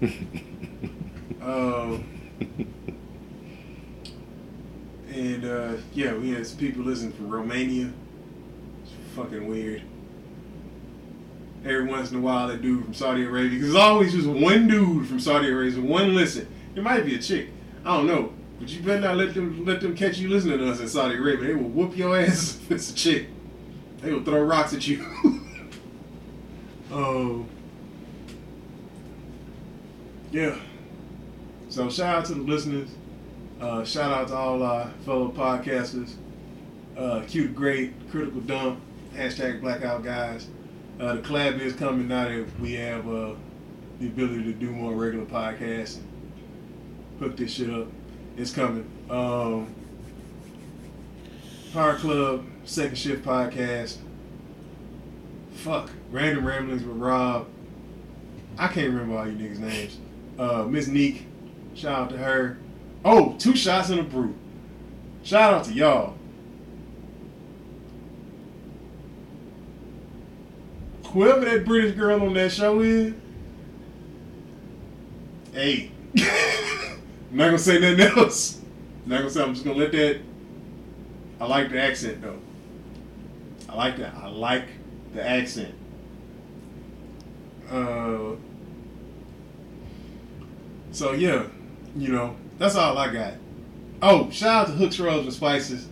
Uh, 1.41 1.99
and 5.15 5.45
uh, 5.45 5.73
yeah, 5.95 6.15
we 6.15 6.31
had 6.31 6.47
some 6.47 6.59
people 6.59 6.85
listening 6.85 7.13
from 7.13 7.31
Romania. 7.31 7.91
It's 8.83 8.93
fucking 9.15 9.47
weird. 9.47 9.83
Every 11.65 11.85
once 11.85 12.11
in 12.11 12.17
a 12.17 12.21
while, 12.21 12.49
that 12.49 12.63
dude 12.63 12.85
from 12.85 12.95
Saudi 12.95 13.25
Arabia, 13.25 13.51
because 13.51 13.69
it's 13.69 13.77
always 13.77 14.13
just 14.13 14.27
one 14.27 14.67
dude 14.67 15.07
from 15.07 15.21
Saudi 15.21 15.51
Arabia, 15.51 15.81
one 15.81 16.15
listen. 16.15 16.49
It 16.75 16.83
might 16.83 17.05
be 17.05 17.17
a 17.17 17.19
chick, 17.19 17.51
I 17.85 17.97
don't 17.97 18.07
know, 18.07 18.33
but 18.59 18.69
you 18.71 18.81
better 18.81 19.01
not 19.01 19.17
let 19.17 19.35
them 19.35 19.65
let 19.67 19.81
them 19.81 19.95
catch 19.95 20.19
you 20.19 20.29
listening 20.31 20.59
to 20.59 20.71
us 20.71 20.81
in 20.81 20.89
Saudi 20.89 21.17
Arabia. 21.17 21.49
They 21.49 21.55
will 21.55 21.69
whoop 21.69 21.97
your 21.97 22.19
ass 22.19 22.59
if 22.63 22.71
it's 22.71 22.91
a 22.91 22.95
chick. 22.95 23.29
They 24.01 24.13
will 24.13 24.25
throw 24.25 24.43
rocks 24.43 24.73
at 24.73 24.87
you. 24.87 25.05
Oh. 26.91 27.45
yeah. 30.33 30.59
So 31.69 31.91
shout 31.91 32.17
out 32.17 32.25
to 32.27 32.35
the 32.35 32.41
listeners. 32.41 32.89
Uh, 33.61 33.85
shout 33.85 34.11
out 34.11 34.29
to 34.29 34.35
all 34.35 34.63
our 34.63 34.91
fellow 35.05 35.31
podcasters. 35.31 36.15
Uh, 36.97 37.23
Cute 37.29 37.55
Great, 37.55 37.93
Critical 38.11 38.41
Dump, 38.41 38.81
hashtag 39.15 39.61
Blackout 39.61 40.03
Guys. 40.03 40.49
Uh, 41.01 41.15
the 41.15 41.23
collab 41.23 41.59
is 41.59 41.73
coming 41.73 42.09
now 42.09 42.29
that 42.29 42.47
we 42.61 42.75
have 42.75 43.09
uh, 43.09 43.33
the 44.01 44.07
ability 44.07 44.45
to 44.45 44.53
do 44.53 44.71
more 44.71 44.93
regular 44.93 45.25
podcasts 45.25 45.97
and 45.97 46.07
hook 47.19 47.39
this 47.39 47.53
shit 47.53 47.71
up. 47.71 47.87
It's 48.37 48.53
coming. 48.53 48.87
Um, 49.09 49.75
Power 51.73 51.95
Club, 51.95 52.45
Second 52.65 52.99
Shift 52.99 53.25
Podcast. 53.25 53.97
Fuck. 55.55 55.91
Random 56.11 56.47
Ramblings 56.47 56.85
with 56.85 56.97
Rob. 56.97 57.47
I 58.59 58.69
can't 58.69 58.89
remember 58.89 59.17
all 59.17 59.27
you 59.27 59.33
niggas' 59.33 59.59
names. 59.59 59.99
Uh, 60.39 60.65
Miss 60.65 60.87
Neek. 60.87 61.27
Shout 61.75 61.99
out 61.99 62.11
to 62.11 62.19
her. 62.19 62.59
Oh, 63.07 63.37
two 63.39 63.57
shots 63.57 63.89
in 63.89 64.01
a 64.01 64.03
brew. 64.03 64.35
Shout 65.23 65.55
out 65.55 65.65
to 65.65 65.73
y'all. 65.73 66.17
Whoever 71.13 71.45
that 71.45 71.65
British 71.65 71.97
girl 71.97 72.23
on 72.23 72.35
that 72.35 72.53
show 72.53 72.81
is, 72.81 73.15
hey, 75.53 75.91
I'm 76.17 77.01
not 77.33 77.47
gonna 77.47 77.59
say 77.59 77.81
nothing 77.81 78.19
else. 78.19 78.61
I'm 79.05 79.11
not 79.11 79.19
gonna 79.19 79.31
say. 79.31 79.43
I'm 79.43 79.55
just 79.55 79.65
gonna 79.65 79.79
let 79.79 79.93
that. 79.93 80.21
I 81.41 81.47
like 81.47 81.71
the 81.71 81.81
accent 81.81 82.23
though. 82.23 82.39
I 83.69 83.75
like 83.75 83.97
that. 83.97 84.15
I 84.15 84.29
like 84.29 84.67
the 85.15 85.29
accent. 85.29 85.75
Uh. 87.69 88.37
So 90.93 91.13
yeah, 91.13 91.47
you 91.97 92.09
know 92.09 92.37
that's 92.59 92.77
all 92.77 92.97
I 92.97 93.13
got. 93.13 93.35
Oh, 94.03 94.31
shout 94.31 94.49
out 94.49 94.67
to 94.69 94.73
Hooks, 94.75 94.99
Rose, 95.01 95.25
and 95.25 95.33
Spices. 95.33 95.89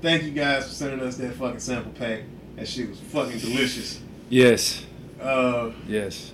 Thank 0.00 0.24
you 0.24 0.30
guys 0.32 0.66
for 0.66 0.72
sending 0.72 1.00
us 1.06 1.16
that 1.18 1.34
fucking 1.34 1.60
sample 1.60 1.92
pack. 1.92 2.22
That 2.56 2.66
shit 2.66 2.88
was 2.88 2.98
fucking 3.00 3.38
delicious. 3.38 4.00
Yes. 4.28 4.84
Uh, 5.20 5.70
Yes. 5.86 6.32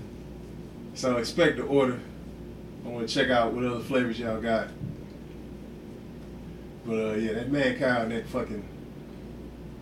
so 0.94 1.16
expect 1.16 1.56
the 1.56 1.65
order. 1.65 2.01
I 2.85 2.89
want 2.89 3.09
to 3.09 3.15
check 3.15 3.31
out 3.31 3.52
what 3.52 3.65
other 3.65 3.81
flavors 3.81 4.19
y'all 4.19 4.40
got. 4.40 4.69
But 6.86 6.94
uh, 6.94 7.12
yeah, 7.15 7.35
that 7.35 7.51
mad 7.51 7.78
cow 7.78 8.02
and 8.02 8.12
that 8.12 8.27
fucking 8.28 8.65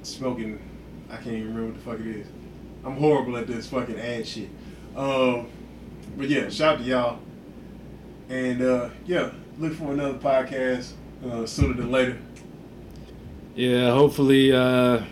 smoking, 0.03 0.59
I 1.09 1.17
can't 1.17 1.29
even 1.37 1.55
remember 1.55 1.67
what 1.73 1.85
the 1.85 1.91
fuck 1.91 2.01
it 2.01 2.17
is. 2.21 2.27
I'm 2.85 2.97
horrible 2.97 3.37
at 3.37 3.47
this 3.47 3.69
fucking 3.69 3.99
ad 3.99 4.27
shit. 4.27 4.49
Um, 4.97 5.47
but 6.17 6.29
yeah, 6.29 6.49
shout 6.49 6.75
out 6.75 6.79
to 6.81 6.85
y'all. 6.85 7.19
And 8.29 8.61
uh, 8.63 8.89
yeah, 9.07 9.31
look 9.59 9.75
for 9.75 9.93
another 9.93 10.19
podcast 10.19 10.93
uh, 11.25 11.47
sooner 11.47 11.75
than 11.75 11.93
later. 11.93 12.19
Yeah, 13.55 13.93
hopefully 13.93 14.53
uh, 14.53 15.05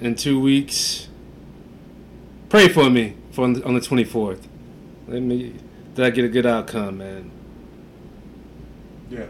in 0.00 0.14
two 0.14 0.38
weeks. 0.40 1.07
Pray 2.58 2.68
for 2.70 2.90
me. 2.90 3.14
for 3.30 3.44
on 3.44 3.52
the, 3.52 3.64
on 3.64 3.74
the 3.74 3.80
24th. 3.80 4.40
Let 5.06 5.22
me. 5.22 5.54
Did 5.94 6.04
I 6.04 6.10
get 6.10 6.24
a 6.24 6.28
good 6.28 6.44
outcome, 6.44 6.98
man? 6.98 7.30
Yeah. 9.08 9.26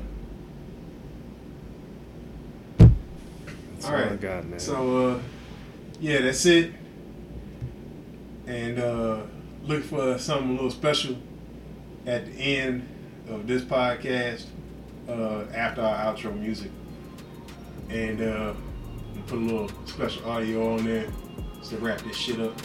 That's 2.79 3.85
All 3.85 3.97
all, 3.97 4.01
I 4.01 4.17
got, 4.17 4.47
man. 4.47 4.59
So, 4.59 5.09
uh, 5.09 5.21
yeah, 6.01 6.23
that's 6.23 6.47
it. 6.47 6.73
And 8.47 8.79
uh, 8.79 9.25
look 9.65 9.85
for 9.85 10.17
something 10.17 10.49
a 10.49 10.53
little 10.53 10.71
special 10.71 11.19
at 12.07 12.25
the 12.25 12.33
end 12.33 12.89
of 13.29 13.47
this 13.47 13.61
podcast 13.61 14.47
uh, 15.07 15.45
after 15.55 15.83
our 15.83 16.15
outro 16.15 16.35
music. 16.35 16.71
And 17.91 18.23
uh, 18.23 18.55
put 19.27 19.37
a 19.37 19.43
little 19.43 19.71
special 19.85 20.31
audio 20.31 20.77
on 20.77 20.87
there 20.87 21.09
to 21.69 21.77
wrap 21.77 22.01
this 22.01 22.17
shit 22.17 22.41
up. 22.41 22.59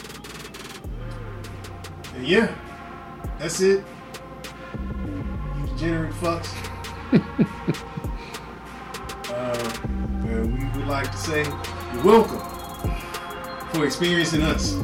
And 2.14 2.26
yeah, 2.26 2.54
that's 3.38 3.60
it. 3.60 3.84
You 5.58 5.66
degenerate 5.66 6.12
fucks. 6.14 6.54
uh, 9.30 9.78
and 10.28 10.58
we 10.58 10.64
would 10.78 10.86
like 10.86 11.10
to 11.10 11.16
say 11.16 11.42
you're 11.42 12.04
welcome 12.04 12.40
for 13.72 13.84
experiencing 13.84 14.42
us. 14.42 14.74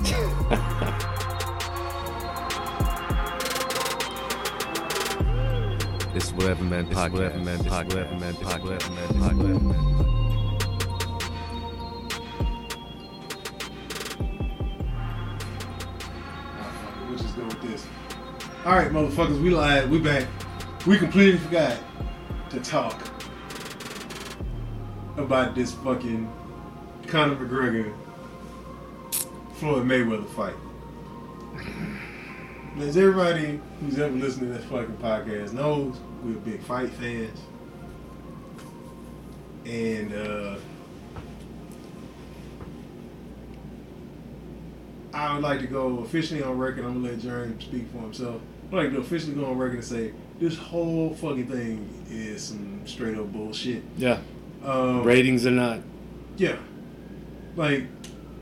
It's 6.12 6.32
WhatevaMan 6.32 6.86
Podcast. 6.90 7.12
Whatever 7.12 7.38
man 7.38 7.58
podcast. 7.60 7.90
WhatevaMan 7.90 8.34
Podcast. 8.34 8.62
Whatever 8.64 8.90
man 8.90 9.04
podcast. 9.08 9.20
WhatevaMan 9.38 9.74
Podcast. 9.74 10.19
All 18.64 18.72
right, 18.74 18.90
motherfuckers, 18.90 19.40
we 19.40 19.48
lied. 19.48 19.88
We 19.90 19.98
back. 19.98 20.26
We 20.86 20.98
completely 20.98 21.38
forgot 21.38 21.78
to 22.50 22.60
talk 22.60 23.00
about 25.16 25.54
this 25.54 25.72
fucking 25.72 26.30
Conor 27.06 27.36
McGregor 27.36 27.94
Floyd 29.54 29.86
Mayweather 29.86 30.28
fight. 30.30 30.54
As 32.78 32.98
everybody 32.98 33.60
who's 33.80 33.98
ever 33.98 34.14
listened 34.14 34.52
to 34.52 34.58
this 34.58 34.64
fucking 34.66 34.96
podcast 34.98 35.54
knows, 35.54 35.96
we're 36.22 36.32
big 36.34 36.60
fight 36.62 36.90
fans. 36.90 37.38
And 39.64 40.12
uh 40.12 40.56
I 45.12 45.34
would 45.34 45.42
like 45.42 45.60
to 45.60 45.66
go 45.66 45.98
officially 46.00 46.42
on 46.42 46.56
record. 46.56 46.84
I'm 46.84 47.02
gonna 47.02 47.12
let 47.14 47.20
Jeremy 47.20 47.56
speak 47.60 47.90
for 47.90 47.98
himself. 47.98 48.40
Like 48.70 48.92
to 48.92 48.98
officially 49.00 49.34
go 49.34 49.46
on 49.46 49.58
record 49.58 49.76
and 49.76 49.84
say 49.84 50.12
this 50.38 50.56
whole 50.56 51.14
fucking 51.14 51.48
thing 51.48 51.88
is 52.08 52.42
some 52.42 52.80
straight 52.86 53.16
up 53.18 53.32
bullshit. 53.32 53.82
Yeah. 53.96 54.18
Um, 54.64 55.02
Ratings 55.02 55.46
or 55.46 55.50
not. 55.50 55.80
yeah. 56.36 56.56
Like, 57.56 57.84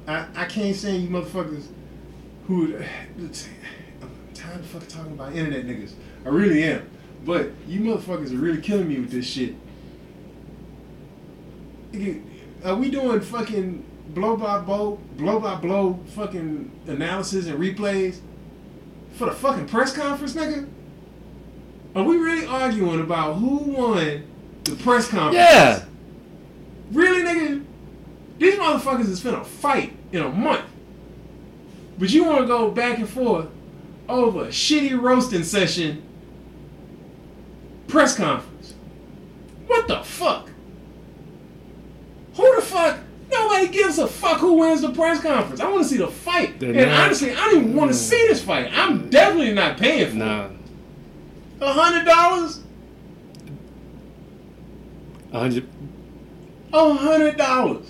I, 0.07 0.27
I 0.35 0.45
can't 0.45 0.77
stand 0.77 1.03
you 1.03 1.09
motherfuckers 1.09 1.67
who. 2.47 2.77
I'm 2.77 4.11
tired 4.35 4.61
of 4.61 4.67
fucking 4.67 4.89
talking 4.89 5.13
about 5.13 5.33
internet 5.35 5.65
niggas. 5.67 5.93
I 6.25 6.29
really 6.29 6.63
am. 6.65 6.89
But 7.25 7.51
you 7.67 7.81
motherfuckers 7.81 8.33
are 8.33 8.37
really 8.37 8.61
killing 8.61 8.89
me 8.89 9.01
with 9.01 9.11
this 9.11 9.27
shit. 9.27 9.55
Are 12.65 12.77
we 12.77 12.91
doing 12.91 13.21
fucking 13.21 13.85
blow 14.11 14.37
by 14.37 14.61
blow, 14.61 14.99
blow 15.17 15.41
by 15.41 15.55
blow 15.57 15.99
fucking 16.15 16.71
analysis 16.87 17.47
and 17.47 17.59
replays 17.59 18.19
for 19.19 19.25
the 19.27 19.33
fucking 19.33 19.67
press 19.67 19.95
conference, 19.95 20.35
nigga? 20.35 20.69
Are 21.97 22.05
we 22.05 22.17
really 22.17 22.47
arguing 22.47 23.01
about 23.01 23.35
who 23.35 23.57
won 23.57 24.23
the 24.63 24.77
press 24.77 25.09
conference? 25.09 25.35
Yeah. 25.35 25.85
Really, 26.93 27.23
nigga? 27.23 27.65
These 28.39 28.55
motherfuckers 28.55 29.09
is 29.09 29.25
a 29.27 29.45
fight 29.45 29.93
in 30.13 30.23
a 30.23 30.29
month. 30.29 30.65
But 31.99 32.11
you 32.11 32.25
wanna 32.25 32.47
go 32.47 32.71
back 32.71 32.99
and 32.99 33.09
forth 33.09 33.49
over 34.09 34.45
a 34.45 34.49
shitty 34.49 34.99
roasting 34.99 35.43
session 35.43 36.03
press 37.89 38.17
conference. 38.17 38.75
What 39.67 39.89
the 39.89 40.03
fuck? 40.05 40.49
Who 42.37 42.55
the 42.55 42.63
fuck? 42.63 43.01
Nobody 43.59 43.77
gives 43.77 43.99
a 43.99 44.07
fuck 44.07 44.39
who 44.39 44.55
wins 44.55 44.83
the 44.83 44.91
press 44.91 45.21
conference. 45.21 45.61
I 45.61 45.69
wanna 45.69 45.83
see 45.85 45.97
the 45.97 46.07
fight. 46.07 46.61
They're 46.61 46.71
and 46.71 46.91
not- 46.91 47.07
honestly, 47.07 47.33
I 47.33 47.35
don't 47.47 47.57
even 47.63 47.75
wanna 47.75 47.93
see 47.93 48.27
this 48.29 48.43
fight. 48.43 48.71
I'm 48.73 49.09
definitely 49.11 49.53
not 49.53 49.77
paying 49.77 50.11
for 50.19 50.25
it. 50.25 50.51
A 51.61 51.73
hundred 51.73 52.05
dollars? 52.07 52.61
A 55.33 55.39
hundred. 55.41 55.69
A 56.73 56.95
hundred 56.95 57.37
dollars. 57.37 57.87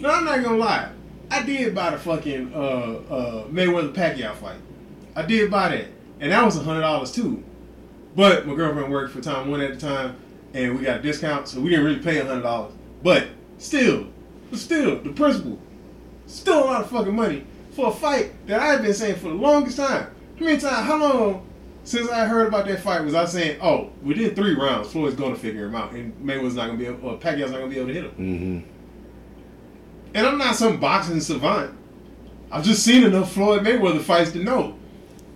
No, 0.00 0.10
I'm 0.10 0.24
not 0.24 0.42
gonna 0.42 0.56
lie. 0.58 0.90
I 1.30 1.42
did 1.42 1.74
buy 1.74 1.90
the 1.90 1.98
fucking 1.98 2.52
uh, 2.54 2.58
uh, 2.58 3.44
Mayweather 3.48 3.92
Pacquiao 3.92 4.34
fight. 4.34 4.58
I 5.16 5.22
did 5.22 5.50
buy 5.50 5.70
that, 5.70 5.86
and 6.20 6.30
that 6.30 6.44
was 6.44 6.56
a 6.56 6.60
hundred 6.60 6.82
dollars 6.82 7.10
too. 7.10 7.42
But 8.14 8.46
my 8.46 8.54
girlfriend 8.54 8.92
worked 8.92 9.12
for 9.12 9.20
Time 9.20 9.48
Warner 9.48 9.64
at 9.64 9.80
the 9.80 9.86
time, 9.88 10.14
and 10.52 10.78
we 10.78 10.84
got 10.84 11.00
a 11.00 11.02
discount, 11.02 11.48
so 11.48 11.60
we 11.60 11.70
didn't 11.70 11.84
really 11.84 11.98
pay 11.98 12.18
a 12.18 12.24
hundred 12.24 12.42
dollars. 12.42 12.72
But 13.04 13.28
still, 13.58 14.06
but 14.50 14.58
still, 14.58 14.98
the 14.98 15.10
principle, 15.10 15.58
still 16.26 16.64
a 16.64 16.66
lot 16.66 16.80
of 16.80 16.90
fucking 16.90 17.14
money 17.14 17.44
for 17.72 17.88
a 17.88 17.92
fight 17.92 18.46
that 18.46 18.58
I've 18.58 18.82
been 18.82 18.94
saying 18.94 19.16
for 19.16 19.28
the 19.28 19.34
longest 19.34 19.76
time. 19.76 20.08
How 20.38 20.44
many 20.44 20.58
times? 20.58 20.86
How 20.86 20.98
long 20.98 21.46
since 21.84 22.08
I 22.08 22.24
heard 22.24 22.48
about 22.48 22.66
that 22.66 22.80
fight 22.80 23.04
was 23.04 23.14
I 23.14 23.26
saying, 23.26 23.58
"Oh, 23.60 23.90
within 24.02 24.34
three 24.34 24.54
rounds, 24.54 24.90
Floyd's 24.90 25.16
gonna 25.16 25.36
figure 25.36 25.66
him 25.66 25.74
out, 25.74 25.92
and 25.92 26.14
Mayweather's 26.24 26.54
not 26.54 26.68
gonna 26.68 26.78
be 26.78 26.86
able, 26.86 27.06
or 27.06 27.18
Pacquiao's 27.18 27.50
not 27.50 27.58
gonna 27.58 27.70
be 27.70 27.76
able 27.76 27.88
to 27.88 27.94
hit 27.94 28.04
him." 28.04 28.10
Mm-hmm. 28.12 28.68
And 30.14 30.26
I'm 30.26 30.38
not 30.38 30.56
some 30.56 30.80
boxing 30.80 31.20
savant. 31.20 31.72
I've 32.50 32.64
just 32.64 32.82
seen 32.82 33.04
enough 33.04 33.32
Floyd 33.32 33.64
Mayweather 33.64 34.00
fights 34.00 34.32
to 34.32 34.42
know. 34.42 34.76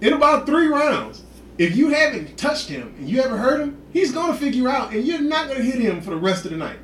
In 0.01 0.15
about 0.15 0.47
three 0.47 0.69
rounds, 0.69 1.23
if 1.59 1.77
you 1.77 1.91
haven't 1.91 2.39
touched 2.39 2.71
him 2.71 2.95
and 2.99 3.11
you 3.11 3.21
haven't 3.21 3.39
hurt 3.39 3.61
him, 3.61 3.77
he's 3.93 4.13
gonna 4.13 4.35
figure 4.35 4.71
out, 4.71 4.95
and 4.95 5.05
you're 5.05 5.21
not 5.21 5.49
gonna 5.49 5.63
hit 5.63 5.81
him 5.81 6.01
for 6.01 6.11
the 6.11 6.17
rest 6.17 6.47
of 6.47 6.53
the 6.53 6.57
night. 6.57 6.79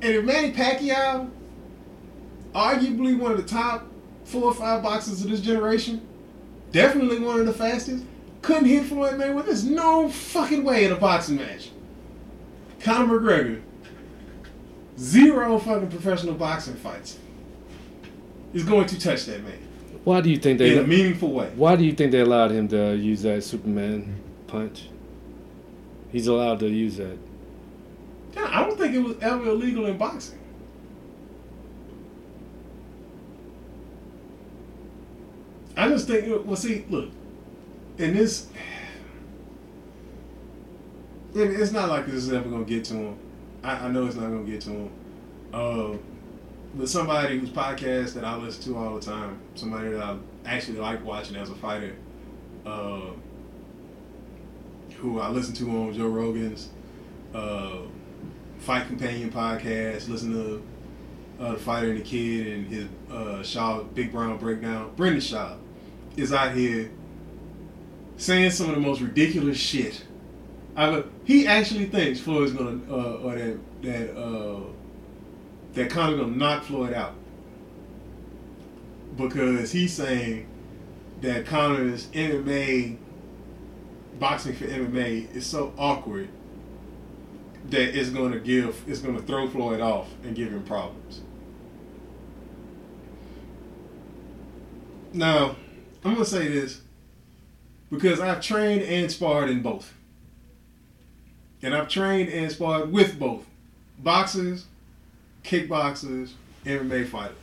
And 0.00 0.14
if 0.14 0.24
Manny 0.24 0.52
Pacquiao, 0.52 1.28
arguably 2.54 3.18
one 3.18 3.32
of 3.32 3.36
the 3.38 3.48
top 3.48 3.86
four 4.24 4.44
or 4.44 4.54
five 4.54 4.82
boxers 4.82 5.24
of 5.24 5.30
this 5.30 5.40
generation, 5.40 6.06
definitely 6.70 7.18
one 7.18 7.40
of 7.40 7.46
the 7.46 7.52
fastest, 7.52 8.04
couldn't 8.42 8.66
hit 8.66 8.84
Floyd 8.84 9.14
Mayweather. 9.14 9.46
There's 9.46 9.64
no 9.64 10.08
fucking 10.08 10.64
way 10.64 10.84
in 10.84 10.92
a 10.92 10.96
boxing 10.96 11.36
match. 11.36 11.70
Conor 12.80 13.18
McGregor, 13.18 13.60
zero 14.98 15.58
fucking 15.58 15.88
professional 15.88 16.34
boxing 16.34 16.74
fights, 16.74 17.18
is 18.54 18.62
going 18.64 18.86
to 18.86 19.00
touch 19.00 19.24
that 19.26 19.42
man 19.42 19.58
Why 20.04 20.20
do 20.20 20.30
you 20.30 20.36
think 20.38 20.58
they? 20.58 20.72
in 20.72 20.84
a 20.84 20.86
meaningful 20.86 21.32
way. 21.32 21.50
Why 21.56 21.74
do 21.76 21.84
you 21.84 21.92
think 21.92 22.12
they 22.12 22.20
allowed 22.20 22.52
him 22.52 22.68
to 22.68 22.94
use 22.94 23.22
that 23.22 23.42
Superman 23.42 24.22
punch? 24.46 24.88
He's 26.10 26.28
allowed 26.28 26.60
to 26.60 26.68
use 26.68 26.96
that. 26.96 27.18
Yeah, 28.38 28.48
I 28.52 28.64
don't 28.64 28.78
think 28.78 28.94
it 28.94 29.00
was 29.00 29.16
ever 29.20 29.48
illegal 29.48 29.86
in 29.86 29.98
boxing. 29.98 30.38
I 35.76 35.88
just 35.88 36.06
think, 36.06 36.46
well, 36.46 36.56
see, 36.56 36.84
look, 36.88 37.10
in 37.98 38.14
this, 38.14 38.48
and 41.34 41.52
it's 41.52 41.72
not 41.72 41.88
like 41.88 42.06
this 42.06 42.14
is 42.14 42.32
ever 42.32 42.48
gonna 42.48 42.64
get 42.64 42.84
to 42.86 42.94
him. 42.94 43.18
I, 43.64 43.86
I 43.86 43.88
know 43.88 44.06
it's 44.06 44.14
not 44.14 44.28
gonna 44.28 44.44
get 44.44 44.60
to 44.62 44.70
him. 44.70 44.90
Uh, 45.52 45.96
but 46.74 46.88
somebody 46.88 47.38
whose 47.40 47.50
podcast 47.50 48.14
that 48.14 48.24
I 48.24 48.36
listen 48.36 48.72
to 48.72 48.78
all 48.78 48.94
the 48.94 49.00
time, 49.04 49.40
somebody 49.56 49.90
that 49.90 50.02
I 50.02 50.16
actually 50.44 50.78
like 50.78 51.04
watching 51.04 51.36
as 51.36 51.50
a 51.50 51.54
fighter, 51.56 51.96
uh, 52.64 53.10
who 54.98 55.18
I 55.18 55.28
listen 55.28 55.54
to 55.54 55.70
on 55.70 55.92
Joe 55.92 56.08
Rogan's 56.08 56.68
uh, 57.34 57.78
Fight 58.68 58.86
Companion 58.86 59.30
podcast, 59.30 60.10
listen 60.10 60.34
to 60.34 60.62
uh, 61.42 61.52
the 61.52 61.58
fighter 61.58 61.88
and 61.88 62.00
the 62.00 62.02
kid 62.02 62.48
and 62.48 62.66
his 62.66 62.84
uh, 63.10 63.40
Schaub 63.40 63.94
Big 63.94 64.12
Brown 64.12 64.36
breakdown. 64.36 64.92
Brendan 64.94 65.22
Schaub 65.22 65.56
is 66.18 66.34
out 66.34 66.54
here 66.54 66.90
saying 68.18 68.50
some 68.50 68.68
of 68.68 68.74
the 68.74 68.80
most 68.82 69.00
ridiculous 69.00 69.56
shit. 69.56 70.04
I, 70.76 71.02
he 71.24 71.46
actually 71.46 71.86
thinks 71.86 72.20
Floyd's 72.20 72.52
gonna 72.52 72.80
uh, 72.90 73.22
or 73.22 73.36
that 73.36 73.58
that 73.80 74.14
uh, 74.14 74.60
that 75.72 75.88
Conor 75.88 76.18
gonna 76.18 76.36
knock 76.36 76.64
Floyd 76.64 76.92
out 76.92 77.14
because 79.16 79.72
he's 79.72 79.94
saying 79.94 80.46
that 81.22 81.46
Conor's 81.46 82.08
MMA 82.08 82.98
boxing 84.18 84.54
for 84.54 84.66
MMA 84.66 85.34
is 85.34 85.46
so 85.46 85.72
awkward 85.78 86.28
that 87.68 87.96
is 87.96 88.10
going 88.10 88.32
to 88.32 88.40
give 88.40 88.88
is 88.88 89.00
going 89.00 89.16
to 89.16 89.22
throw 89.22 89.48
Floyd 89.48 89.80
off 89.80 90.08
and 90.22 90.34
give 90.34 90.52
him 90.52 90.62
problems. 90.62 91.20
Now, 95.12 95.56
I'm 96.04 96.14
going 96.14 96.16
to 96.16 96.24
say 96.24 96.48
this 96.48 96.80
because 97.90 98.20
I've 98.20 98.40
trained 98.40 98.82
and 98.82 99.10
sparred 99.10 99.50
in 99.50 99.62
both. 99.62 99.94
And 101.62 101.74
I've 101.74 101.88
trained 101.88 102.28
and 102.28 102.50
sparred 102.52 102.92
with 102.92 103.18
both 103.18 103.44
boxers, 103.98 104.66
kickboxers, 105.42 106.32
MMA 106.64 107.08
fighters. 107.08 107.36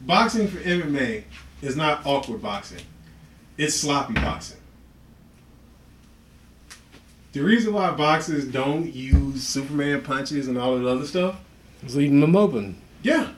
Boxing 0.00 0.48
for 0.48 0.58
MMA 0.58 1.24
is 1.60 1.76
not 1.76 2.06
awkward 2.06 2.40
boxing. 2.40 2.80
It's 3.56 3.74
sloppy 3.74 4.14
boxing. 4.14 4.57
The 7.32 7.40
reason 7.40 7.72
why 7.74 7.90
boxers 7.92 8.46
don't 8.46 8.92
use 8.92 9.42
Superman 9.46 10.02
punches 10.02 10.48
and 10.48 10.56
all 10.58 10.78
that 10.78 10.86
other 10.88 11.06
stuff, 11.06 11.36
is 11.84 11.94
leaving 11.96 12.20
them 12.20 12.34
open. 12.36 12.80
yeah. 13.02 13.30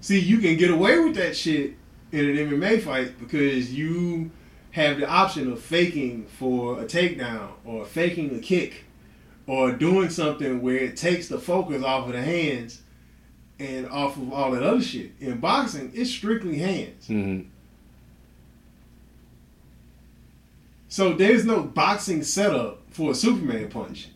See, 0.00 0.20
you 0.20 0.38
can 0.38 0.56
get 0.56 0.70
away 0.70 0.98
with 1.00 1.16
that 1.16 1.36
shit 1.36 1.74
in 2.12 2.20
an 2.30 2.36
MMA 2.50 2.80
fight 2.82 3.18
because 3.18 3.74
you 3.74 4.30
have 4.70 4.98
the 5.00 5.08
option 5.08 5.50
of 5.52 5.60
faking 5.60 6.26
for 6.26 6.80
a 6.80 6.84
takedown 6.84 7.50
or 7.64 7.84
faking 7.84 8.34
a 8.36 8.38
kick 8.38 8.84
or 9.46 9.72
doing 9.72 10.08
something 10.08 10.62
where 10.62 10.76
it 10.76 10.96
takes 10.96 11.28
the 11.28 11.38
focus 11.38 11.82
off 11.82 12.06
of 12.06 12.12
the 12.12 12.22
hands 12.22 12.82
and 13.58 13.86
off 13.88 14.16
of 14.16 14.32
all 14.32 14.52
that 14.52 14.62
other 14.62 14.80
shit. 14.80 15.10
In 15.20 15.38
boxing, 15.40 15.90
it's 15.94 16.10
strictly 16.10 16.58
hands. 16.58 17.06
hmm 17.08 17.40
So 20.88 21.12
there's 21.12 21.44
no 21.44 21.62
boxing 21.62 22.22
setup 22.22 22.82
for 22.90 23.12
a 23.12 23.14
Superman 23.14 23.68
punch. 23.68 24.08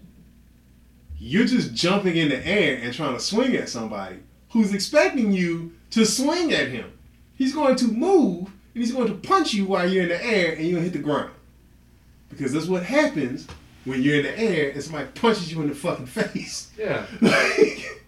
You're 1.18 1.44
just 1.44 1.75
jumping 1.75 2.17
in 2.17 2.31
the 2.31 2.47
air 2.47 2.78
and 2.83 2.92
trying 2.92 3.15
to 3.15 3.20
swing 3.20 3.55
at 3.55 3.68
somebody 3.68 4.17
who's 4.51 4.75
expecting 4.75 5.33
you 5.33 5.73
to 5.91 6.05
swing 6.05 6.52
at 6.52 6.68
him. 6.68 6.92
He's 7.34 7.55
going 7.55 7.76
to 7.76 7.86
move 7.86 8.47
and 8.75 8.83
he's 8.83 8.92
going 8.92 9.09
to 9.09 9.15
punch 9.15 9.52
you 9.55 9.67
while 9.67 9.89
you're 9.89 10.05
in 10.05 10.09
the 10.09 10.25
air 10.25 10.55
and 10.55 10.67
you'll 10.67 10.81
hit 10.81 10.94
the 10.94 10.99
ground. 10.99 11.31
Because 12.28 12.52
that's 12.52 12.67
what 12.67 12.83
happens 12.83 13.47
when 13.84 14.02
you're 14.02 14.17
in 14.17 14.23
the 14.23 14.39
air 14.39 14.70
and 14.70 14.83
somebody 14.83 15.09
punches 15.15 15.52
you 15.52 15.60
in 15.60 15.68
the 15.68 15.75
fucking 15.75 16.07
face. 16.07 16.70
Yeah. 16.78 17.05
Like, 17.20 18.02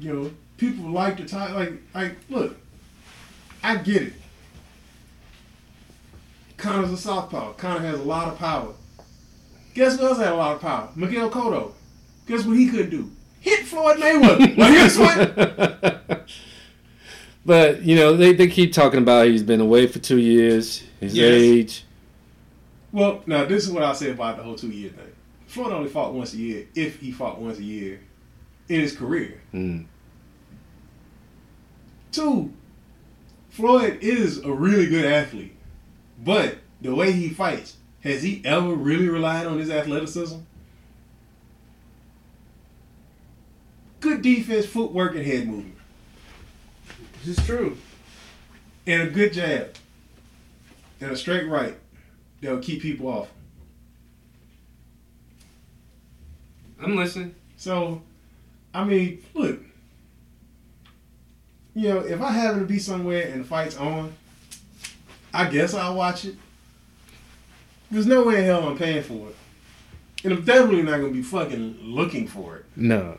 you 0.00 0.12
know, 0.12 0.30
people 0.56 0.90
like 0.90 1.16
to 1.18 1.24
talk 1.26 1.50
like 1.50 1.74
like 1.94 2.16
look, 2.28 2.56
I 3.62 3.76
get 3.76 4.02
it. 4.02 4.12
Conor's 6.60 6.92
a 6.92 6.96
southpaw. 6.96 7.52
Conor 7.54 7.80
has 7.80 8.00
a 8.00 8.02
lot 8.02 8.28
of 8.28 8.38
power. 8.38 8.74
Guess 9.74 9.98
who 9.98 10.06
else 10.06 10.18
had 10.18 10.32
a 10.32 10.36
lot 10.36 10.56
of 10.56 10.60
power? 10.60 10.88
Miguel 10.94 11.30
Cotto. 11.30 11.72
Guess 12.26 12.44
what 12.44 12.56
he 12.56 12.68
couldn't 12.68 12.90
do? 12.90 13.10
Hit 13.40 13.60
Floyd 13.60 13.96
Mayweather. 13.98 14.56
well, 14.56 14.72
guess 14.72 14.98
what? 14.98 16.28
but 17.46 17.82
you 17.82 17.96
know 17.96 18.16
they, 18.16 18.32
they 18.34 18.46
keep 18.48 18.72
talking 18.72 19.00
about 19.00 19.26
he's 19.28 19.42
been 19.42 19.60
away 19.60 19.86
for 19.86 19.98
two 19.98 20.18
years, 20.18 20.82
his 21.00 21.16
Yes. 21.16 21.32
age. 21.32 21.84
Well, 22.92 23.22
now 23.26 23.44
this 23.44 23.64
is 23.64 23.70
what 23.70 23.82
I 23.82 23.92
say 23.94 24.10
about 24.10 24.36
the 24.36 24.42
whole 24.42 24.56
two 24.56 24.68
year 24.70 24.90
thing. 24.90 25.06
Floyd 25.46 25.72
only 25.72 25.88
fought 25.88 26.12
once 26.12 26.34
a 26.34 26.36
year, 26.36 26.66
if 26.74 27.00
he 27.00 27.10
fought 27.10 27.40
once 27.40 27.58
a 27.58 27.64
year 27.64 28.00
in 28.68 28.80
his 28.80 28.94
career. 28.96 29.40
Mm. 29.54 29.86
Two, 32.12 32.52
Floyd 33.50 33.98
is 34.00 34.38
a 34.38 34.52
really 34.52 34.86
good 34.86 35.04
athlete, 35.04 35.54
but 36.22 36.58
the 36.80 36.94
way 36.94 37.12
he 37.12 37.28
fights, 37.30 37.76
has 38.02 38.22
he 38.22 38.42
ever 38.44 38.74
really 38.74 39.08
relied 39.08 39.46
on 39.46 39.58
his 39.58 39.70
athleticism? 39.70 40.38
Good 44.00 44.22
defense, 44.22 44.64
footwork, 44.66 45.14
and 45.14 45.26
head 45.26 45.46
movement, 45.46 45.76
This 47.24 47.38
is 47.38 47.46
true. 47.46 47.76
and 48.86 49.02
a 49.02 49.10
good 49.10 49.32
jab, 49.34 49.74
and 51.00 51.10
a 51.10 51.16
straight 51.16 51.46
right 51.46 51.76
that'll 52.40 52.58
keep 52.60 52.80
people 52.80 53.08
off. 53.08 53.28
I'm 56.82 56.96
listening. 56.96 57.34
So, 57.58 58.00
I 58.72 58.84
mean, 58.84 59.22
look, 59.34 59.60
you 61.74 61.88
know, 61.90 61.98
if 61.98 62.22
I 62.22 62.32
happen 62.32 62.60
to 62.60 62.66
be 62.66 62.78
somewhere 62.78 63.28
and 63.30 63.42
the 63.42 63.46
fight's 63.46 63.76
on, 63.76 64.14
I 65.32 65.48
guess 65.48 65.74
I'll 65.74 65.94
watch 65.94 66.24
it. 66.24 66.36
There's 67.90 68.06
no 68.06 68.24
way 68.24 68.38
in 68.38 68.44
hell 68.44 68.68
I'm 68.68 68.78
paying 68.78 69.02
for 69.02 69.28
it. 69.28 69.36
And 70.22 70.34
I'm 70.34 70.44
definitely 70.44 70.82
not 70.82 70.98
going 70.98 71.12
to 71.12 71.16
be 71.16 71.22
fucking 71.22 71.78
looking 71.82 72.28
for 72.28 72.56
it. 72.56 72.66
No. 72.76 73.18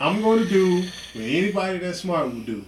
I'm 0.00 0.22
going 0.22 0.44
to 0.44 0.48
do 0.48 0.76
what 0.80 1.24
anybody 1.24 1.78
that's 1.78 2.00
smart 2.00 2.26
will 2.26 2.40
do. 2.40 2.64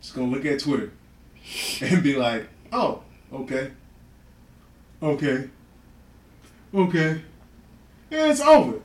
Just 0.00 0.14
going 0.14 0.30
to 0.30 0.36
look 0.36 0.46
at 0.46 0.60
Twitter 0.60 0.92
and 1.82 2.02
be 2.02 2.16
like, 2.16 2.48
oh, 2.72 3.02
okay. 3.32 3.70
Okay. 5.02 5.48
Okay. 6.74 7.10
And 8.10 8.30
it's 8.30 8.40
over. 8.40 8.80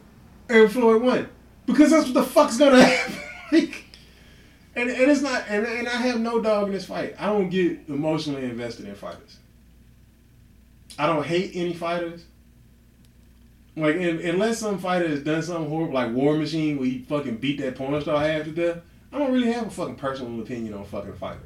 And 0.49 0.71
Floyd 0.71 1.01
won. 1.01 1.29
Because 1.65 1.91
that's 1.91 2.05
what 2.05 2.13
the 2.13 2.23
fuck's 2.23 2.57
going 2.57 2.75
to 2.75 2.83
happen. 2.83 3.15
like, 3.51 3.84
and, 4.75 4.89
and 4.89 5.11
it's 5.11 5.21
not, 5.21 5.45
and, 5.47 5.65
and 5.65 5.87
I 5.87 5.97
have 5.97 6.19
no 6.19 6.41
dog 6.41 6.67
in 6.67 6.73
this 6.73 6.85
fight. 6.85 7.15
I 7.19 7.27
don't 7.27 7.49
get 7.49 7.79
emotionally 7.87 8.43
invested 8.43 8.87
in 8.87 8.95
fighters. 8.95 9.37
I 10.97 11.07
don't 11.07 11.25
hate 11.25 11.51
any 11.53 11.73
fighters. 11.73 12.25
Like, 13.77 13.95
in, 13.95 14.19
unless 14.21 14.59
some 14.59 14.77
fighter 14.77 15.07
has 15.07 15.21
done 15.21 15.41
something 15.43 15.69
horrible, 15.69 15.93
like 15.93 16.11
War 16.13 16.37
Machine, 16.37 16.77
where 16.77 16.87
he 16.87 16.99
fucking 16.99 17.37
beat 17.37 17.59
that 17.59 17.75
porn 17.75 17.99
star 18.01 18.21
half 18.21 18.45
to 18.45 18.51
death, 18.51 18.77
I 19.11 19.19
don't 19.19 19.33
really 19.33 19.51
have 19.51 19.67
a 19.67 19.69
fucking 19.69 19.95
personal 19.95 20.39
opinion 20.41 20.73
on 20.73 20.85
fucking 20.85 21.13
fighters. 21.13 21.41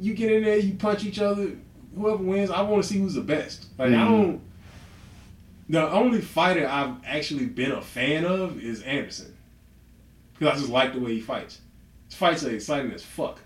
You 0.00 0.14
get 0.14 0.32
in 0.32 0.44
there, 0.44 0.56
you 0.58 0.74
punch 0.74 1.04
each 1.04 1.18
other, 1.18 1.52
whoever 1.94 2.22
wins, 2.22 2.50
I 2.50 2.62
want 2.62 2.82
to 2.82 2.88
see 2.88 2.98
who's 2.98 3.14
the 3.14 3.20
best. 3.22 3.66
Like, 3.78 3.90
I 3.90 3.94
Mhm. 3.94 4.08
don't. 4.22 4.40
The 5.68 5.90
only 5.90 6.20
fighter 6.20 6.66
I've 6.66 6.94
actually 7.04 7.46
been 7.46 7.72
a 7.72 7.82
fan 7.82 8.24
of 8.24 8.62
is 8.62 8.82
Anderson. 8.82 9.36
Because 10.38 10.54
I 10.54 10.60
just 10.60 10.70
like 10.70 10.92
the 10.92 11.00
way 11.00 11.14
he 11.14 11.20
fights. 11.20 11.60
Fights 12.16 12.44
are 12.44 12.50
exciting 12.54 12.92
as 12.92 13.02
fuck. 13.02 13.40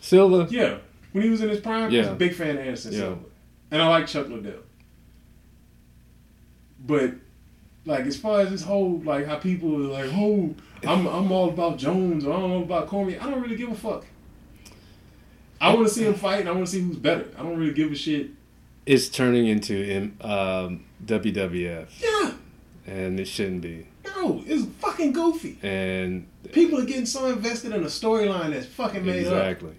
Silva. 0.00 0.46
Yeah. 0.50 0.78
When 1.12 1.24
he 1.24 1.30
was 1.30 1.40
in 1.40 1.48
his 1.48 1.60
prime, 1.60 1.84
I 1.92 1.98
was 1.98 2.06
a 2.08 2.14
big 2.14 2.34
fan 2.34 2.50
of 2.50 2.58
Anderson 2.58 2.92
Yeah. 2.92 2.98
Silva. 2.98 3.20
And 3.70 3.82
I 3.82 3.88
like 3.88 4.06
Chuck 4.06 4.28
Liddell. 4.28 4.60
But 6.86 7.14
like 7.86 8.04
as 8.04 8.16
far 8.16 8.40
as 8.40 8.50
this 8.50 8.62
whole 8.62 9.00
like 9.04 9.26
how 9.26 9.36
people 9.36 9.74
are 9.74 10.04
like, 10.04 10.10
oh, 10.14 10.54
I'm 10.86 11.06
I'm 11.06 11.32
all 11.32 11.48
about 11.48 11.78
Jones 11.78 12.24
or 12.24 12.34
I'm 12.34 12.42
all 12.50 12.62
about 12.62 12.88
Cormier, 12.88 13.18
I 13.20 13.30
don't 13.30 13.40
really 13.40 13.56
give 13.56 13.70
a 13.70 13.74
fuck. 13.74 14.04
I 15.60 15.74
want 15.74 15.88
to 15.88 15.92
see 15.94 16.04
him 16.04 16.14
fight 16.14 16.40
and 16.40 16.48
I 16.48 16.52
want 16.52 16.66
to 16.66 16.72
see 16.72 16.80
who's 16.80 16.96
better. 16.96 17.26
I 17.38 17.42
don't 17.42 17.58
really 17.58 17.74
give 17.74 17.92
a 17.92 17.94
shit. 17.94 18.30
It's 18.86 19.08
turning 19.08 19.46
into 19.46 20.10
um, 20.22 20.84
WWF, 21.04 21.88
Yeah, 22.00 22.32
and 22.86 23.20
it 23.20 23.26
shouldn't 23.26 23.60
be. 23.60 23.86
No, 24.20 24.42
it's 24.46 24.64
fucking 24.80 25.12
goofy. 25.12 25.58
And 25.62 26.26
People 26.52 26.80
are 26.80 26.84
getting 26.84 27.06
so 27.06 27.26
invested 27.26 27.72
in 27.72 27.82
a 27.82 27.86
storyline 27.86 28.50
that's 28.50 28.66
fucking 28.66 29.04
made 29.04 29.26
up. 29.26 29.32
exactly. 29.32 29.74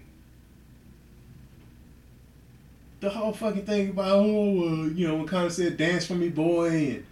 the 3.01 3.09
whole 3.09 3.33
fucking 3.33 3.65
thing 3.65 3.89
about 3.89 4.11
oh 4.11 4.21
uh, 4.23 4.85
you 4.89 5.07
know 5.07 5.15
when 5.15 5.25
Conor 5.27 5.49
said 5.49 5.75
dance 5.75 6.05
for 6.05 6.13
me 6.13 6.29
boy 6.29 6.67
and 6.69 7.03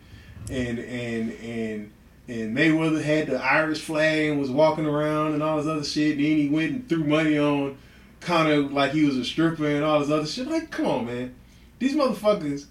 and 0.52 0.80
and 0.80 1.32
and 1.42 1.92
and 2.28 2.56
Mayweather 2.56 3.02
had 3.02 3.26
the 3.28 3.44
Irish 3.44 3.82
flag 3.82 4.30
and 4.30 4.40
was 4.40 4.52
walking 4.52 4.86
around 4.86 5.34
and 5.34 5.42
all 5.42 5.58
this 5.58 5.66
other 5.66 5.84
shit 5.84 6.18
and 6.18 6.24
then 6.26 6.38
he 6.38 6.48
went 6.48 6.72
and 6.72 6.90
threw 6.90 7.04
money 7.04 7.40
on 7.40 7.76
Conor 8.20 8.58
like 8.70 8.92
he 8.92 9.04
was 9.04 9.18
a 9.18 9.26
stripper 9.26 9.66
and 9.68 9.84
all 9.84 10.00
this 10.00 10.12
other 10.12 10.28
shit 10.28 10.48
like 10.48 10.70
come 10.70 10.86
on 10.86 11.06
man 11.08 11.34
these 11.80 11.96
motherfuckers 11.96 12.66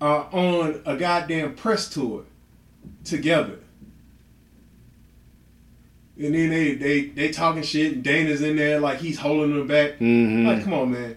are 0.00 0.28
on 0.32 0.80
a 0.86 0.96
goddamn 0.96 1.54
press 1.56 1.90
tour 1.90 2.24
together 3.08 3.58
and 6.18 6.34
then 6.34 6.50
they 6.50 6.74
they 6.74 7.06
they 7.06 7.30
talking 7.30 7.62
shit 7.62 7.92
and 7.92 8.02
Dana's 8.02 8.42
in 8.42 8.56
there 8.56 8.80
like 8.80 8.98
he's 8.98 9.18
holding 9.18 9.56
them 9.56 9.66
back 9.66 9.96
hmm 9.98 10.46
like, 10.46 10.64
come 10.64 10.72
on, 10.74 10.92
man. 10.92 11.16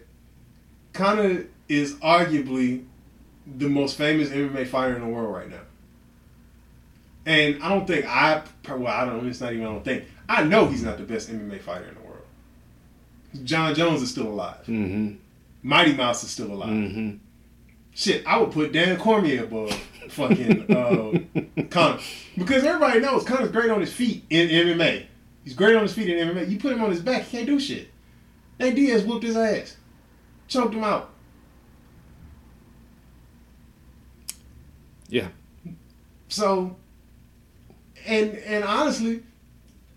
Conor 0.94 1.46
is 1.68 1.94
arguably 1.96 2.84
the 3.58 3.68
most 3.68 3.98
famous 3.98 4.30
MMA 4.30 4.68
fighter 4.68 4.96
in 4.96 5.02
the 5.02 5.08
world 5.08 5.34
right 5.34 5.50
now. 5.50 5.62
And 7.26 7.62
I 7.64 7.70
don't 7.70 7.88
think 7.88 8.06
I, 8.06 8.44
well, 8.68 8.88
I 8.88 9.06
don't, 9.06 9.26
it's 9.28 9.40
not 9.42 9.54
even, 9.54 9.66
I 9.66 9.70
don't 9.70 9.86
think, 9.86 10.06
I 10.28 10.44
know 10.44 10.66
he's 10.68 10.84
not 10.84 10.98
the 10.98 11.04
best 11.04 11.30
MMA 11.30 11.62
fighter 11.62 11.86
in 11.86 11.96
the 11.96 12.02
world. 12.02 12.26
Jon 13.44 13.74
Jones 13.74 14.02
is 14.02 14.12
still 14.12 14.28
alive. 14.28 14.66
hmm 14.66 15.14
Mighty 15.64 15.94
Mouse 15.94 16.24
is 16.24 16.32
still 16.32 16.52
alive. 16.52 16.70
hmm 16.70 17.16
Shit, 17.94 18.26
I 18.26 18.38
would 18.38 18.52
put 18.52 18.72
Dan 18.72 18.98
Cormier 18.98 19.44
above 19.44 19.72
fucking 20.10 20.72
uh, 20.72 21.64
Conor. 21.70 22.00
Because 22.38 22.64
everybody 22.64 23.00
knows 23.00 23.24
Conor's 23.24 23.52
great 23.52 23.70
on 23.70 23.82
his 23.82 23.94
feet 23.94 24.26
in 24.30 24.50
MMA. 24.50 25.06
He's 25.44 25.54
great 25.54 25.76
on 25.76 25.84
his 25.84 25.94
feet 25.94 26.10
in 26.10 26.28
MMA. 26.28 26.50
You 26.50 26.60
put 26.60 26.74
him 26.74 26.84
on 26.84 26.92
his 26.92 27.02
back, 27.02 27.24
he 27.24 27.38
can't 27.38 27.48
do 27.48 27.60
shit. 27.60 27.90
Nate 28.60 28.76
Diaz 28.76 29.04
whooped 29.04 29.24
his 29.24 29.36
ass. 29.36 29.78
choked 30.48 30.74
him 30.74 30.84
out. 30.84 31.12
Yeah. 35.10 35.28
So, 36.30 36.78
and 38.06 38.36
and 38.36 38.64
honestly, 38.64 39.24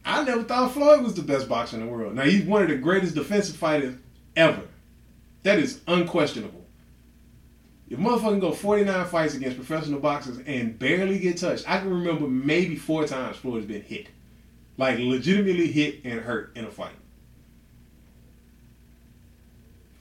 I 0.05 0.24
never 0.24 0.42
thought 0.42 0.73
Floyd 0.73 1.02
was 1.02 1.15
the 1.15 1.23
best 1.23 1.49
boxer 1.49 1.76
in 1.76 1.86
the 1.86 1.91
world. 1.91 2.15
Now 2.15 2.23
he's 2.24 2.44
one 2.44 2.62
of 2.62 2.68
the 2.68 2.76
greatest 2.76 3.15
defensive 3.15 3.57
fighters 3.57 3.94
ever. 4.36 4.62
That 5.44 5.58
is 5.58 5.81
unquestionable. 5.86 6.64
If 7.90 7.98
motherfucking 7.98 8.40
go 8.40 8.52
49 8.52 9.04
fights 9.06 9.34
against 9.34 9.56
professional 9.56 10.00
boxers 10.00 10.38
and 10.46 10.78
barely 10.78 11.18
get 11.18 11.36
touched, 11.36 11.68
I 11.68 11.78
can 11.78 11.90
remember 11.90 12.26
maybe 12.26 12.76
four 12.76 13.06
times 13.06 13.36
Floyd's 13.36 13.66
been 13.66 13.82
hit. 13.82 14.08
Like 14.76 14.98
legitimately 14.98 15.70
hit 15.70 16.00
and 16.04 16.20
hurt 16.20 16.52
in 16.56 16.64
a 16.64 16.70
fight. 16.70 16.96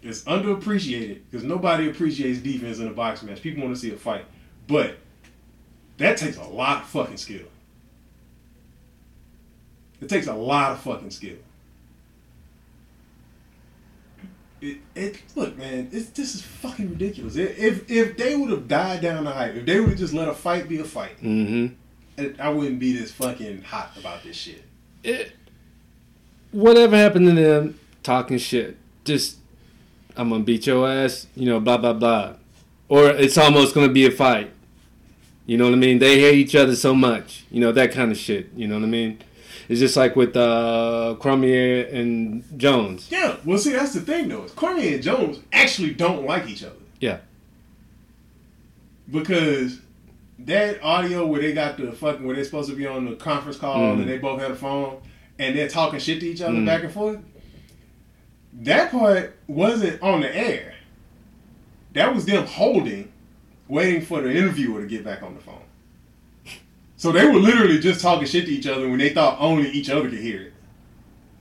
It's 0.01 0.23
underappreciated 0.23 1.21
because 1.29 1.45
nobody 1.45 1.89
appreciates 1.89 2.39
defense 2.39 2.79
in 2.79 2.87
a 2.87 2.91
boxing 2.91 3.29
match. 3.29 3.41
People 3.41 3.63
want 3.63 3.75
to 3.75 3.81
see 3.81 3.93
a 3.93 3.97
fight. 3.97 4.25
But 4.67 4.97
that 5.97 6.17
takes 6.17 6.37
a 6.37 6.43
lot 6.43 6.81
of 6.81 6.87
fucking 6.87 7.17
skill. 7.17 7.45
It 10.01 10.09
takes 10.09 10.27
a 10.27 10.33
lot 10.33 10.71
of 10.71 10.81
fucking 10.81 11.11
skill. 11.11 11.37
It, 14.63 14.77
it 14.95 15.21
look, 15.35 15.57
man, 15.57 15.89
it's, 15.91 16.09
this 16.11 16.35
is 16.35 16.41
fucking 16.41 16.89
ridiculous. 16.89 17.35
If 17.35 17.89
if 17.91 18.15
they 18.15 18.35
would 18.35 18.49
have 18.49 18.67
died 18.67 19.01
down 19.01 19.25
the 19.25 19.31
hype, 19.31 19.55
if 19.55 19.65
they 19.65 19.79
would 19.79 19.89
have 19.89 19.99
just 19.99 20.13
let 20.13 20.27
a 20.29 20.33
fight 20.33 20.69
be 20.69 20.79
a 20.79 20.83
fight, 20.85 21.21
Mm-hmm. 21.21 21.73
it, 22.21 22.39
I 22.39 22.49
wouldn't 22.49 22.79
be 22.79 22.93
this 22.97 23.11
fucking 23.11 23.63
hot 23.63 23.91
about 23.97 24.23
this 24.23 24.37
shit. 24.37 24.63
It, 25.03 25.33
whatever 26.51 26.95
happened 26.95 27.27
to 27.27 27.33
them 27.33 27.77
talking 28.03 28.37
shit, 28.37 28.77
just 29.03 29.37
I'm 30.15 30.29
gonna 30.29 30.43
beat 30.43 30.65
your 30.67 30.87
ass, 30.89 31.27
you 31.35 31.45
know, 31.47 31.59
blah 31.59 31.77
blah 31.77 31.93
blah, 31.93 32.35
or 32.87 33.09
it's 33.09 33.37
almost 33.37 33.75
gonna 33.75 33.89
be 33.91 34.05
a 34.05 34.11
fight. 34.11 34.51
You 35.45 35.57
know 35.57 35.65
what 35.65 35.73
I 35.73 35.77
mean? 35.77 35.99
They 35.99 36.21
hate 36.21 36.35
each 36.37 36.55
other 36.55 36.73
so 36.75 36.95
much, 36.95 37.43
you 37.51 37.59
know 37.59 37.73
that 37.73 37.91
kind 37.91 38.11
of 38.11 38.17
shit. 38.17 38.49
You 38.55 38.67
know 38.67 38.75
what 38.75 38.83
I 38.85 38.87
mean? 38.87 39.19
It's 39.69 39.79
just 39.79 39.95
like 39.95 40.15
with 40.15 40.35
uh, 40.35 41.15
Cormier 41.19 41.85
and 41.85 42.43
Jones. 42.59 43.07
Yeah, 43.09 43.37
well, 43.45 43.57
see, 43.57 43.71
that's 43.71 43.93
the 43.93 44.01
thing 44.01 44.27
though. 44.27 44.43
Is 44.43 44.51
Cormier 44.51 44.95
and 44.95 45.03
Jones 45.03 45.39
actually 45.51 45.93
don't 45.93 46.25
like 46.25 46.47
each 46.47 46.63
other 46.63 46.75
Yeah, 46.99 47.19
because 49.09 49.79
that 50.39 50.81
audio 50.83 51.25
where 51.25 51.41
they 51.41 51.53
got 51.53 51.77
the 51.77 51.91
fucking 51.91 52.25
where 52.25 52.35
they're 52.35 52.43
supposed 52.45 52.69
to 52.69 52.75
be 52.75 52.85
on 52.87 53.05
the 53.05 53.15
conference 53.15 53.57
call 53.57 53.77
Mhm. 53.77 54.01
and 54.01 54.09
they 54.09 54.17
both 54.17 54.41
had 54.41 54.51
a 54.51 54.55
phone 54.55 54.97
and 55.39 55.55
they're 55.57 55.69
talking 55.69 55.99
shit 55.99 56.19
to 56.19 56.27
each 56.27 56.41
other 56.41 56.53
Mhm. 56.57 56.65
back 56.65 56.83
and 56.83 56.91
forth. 56.91 57.19
That 58.53 58.91
part 58.91 59.35
wasn't 59.47 60.01
on 60.01 60.21
the 60.21 60.35
air. 60.35 60.73
That 61.93 62.13
was 62.13 62.25
them 62.25 62.45
holding, 62.45 63.11
waiting 63.67 64.01
for 64.01 64.21
the 64.21 64.31
interviewer 64.31 64.81
to 64.81 64.87
get 64.87 65.03
back 65.03 65.23
on 65.23 65.35
the 65.35 65.41
phone. 65.41 65.62
So 67.03 67.11
they 67.11 67.25
were 67.25 67.33
literally 67.33 67.79
just 67.79 67.99
talking 67.99 68.25
shit 68.25 68.45
to 68.45 68.51
each 68.53 68.65
other 68.65 68.87
when 68.87 68.97
they 68.97 69.09
thought 69.09 69.37
only 69.41 69.69
each 69.69 69.89
other 69.89 70.09
could 70.09 70.19
hear 70.19 70.41
it. 70.41 70.53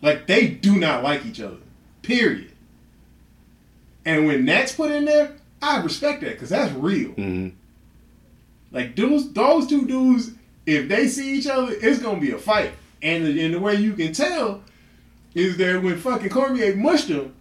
Like 0.01 0.27
they 0.27 0.49
do 0.49 0.77
not 0.77 1.05
like 1.05 1.25
each 1.25 1.41
other. 1.41 1.59
Period. 2.03 2.51
And 4.05 4.27
when 4.27 4.45
that's 4.45 4.73
put 4.73 4.91
in 4.91 5.05
there, 5.05 5.37
I 5.63 5.81
respect 5.81 6.23
that 6.23 6.31
because 6.31 6.49
that's 6.49 6.73
real. 6.73 7.11
hmm 7.11 7.51
Like 8.73 8.97
those 8.97 9.33
those 9.33 9.69
two 9.69 9.87
dudes, 9.87 10.33
if 10.67 10.89
they 10.89 11.07
see 11.07 11.39
each 11.39 11.47
other, 11.47 11.73
it's 11.81 12.01
gonna 12.03 12.19
be 12.19 12.33
a 12.33 12.39
fight. 12.39 12.73
And 13.01 13.25
the, 13.25 13.45
and 13.45 13.55
the 13.55 13.61
way 13.61 13.77
you 13.77 13.93
can 13.93 14.13
tell 14.13 14.65
is 15.33 15.57
that 15.59 15.81
when 15.81 15.97
fucking 15.97 16.31
Cormier 16.31 16.75
mushed 16.75 17.07
him, 17.07 17.37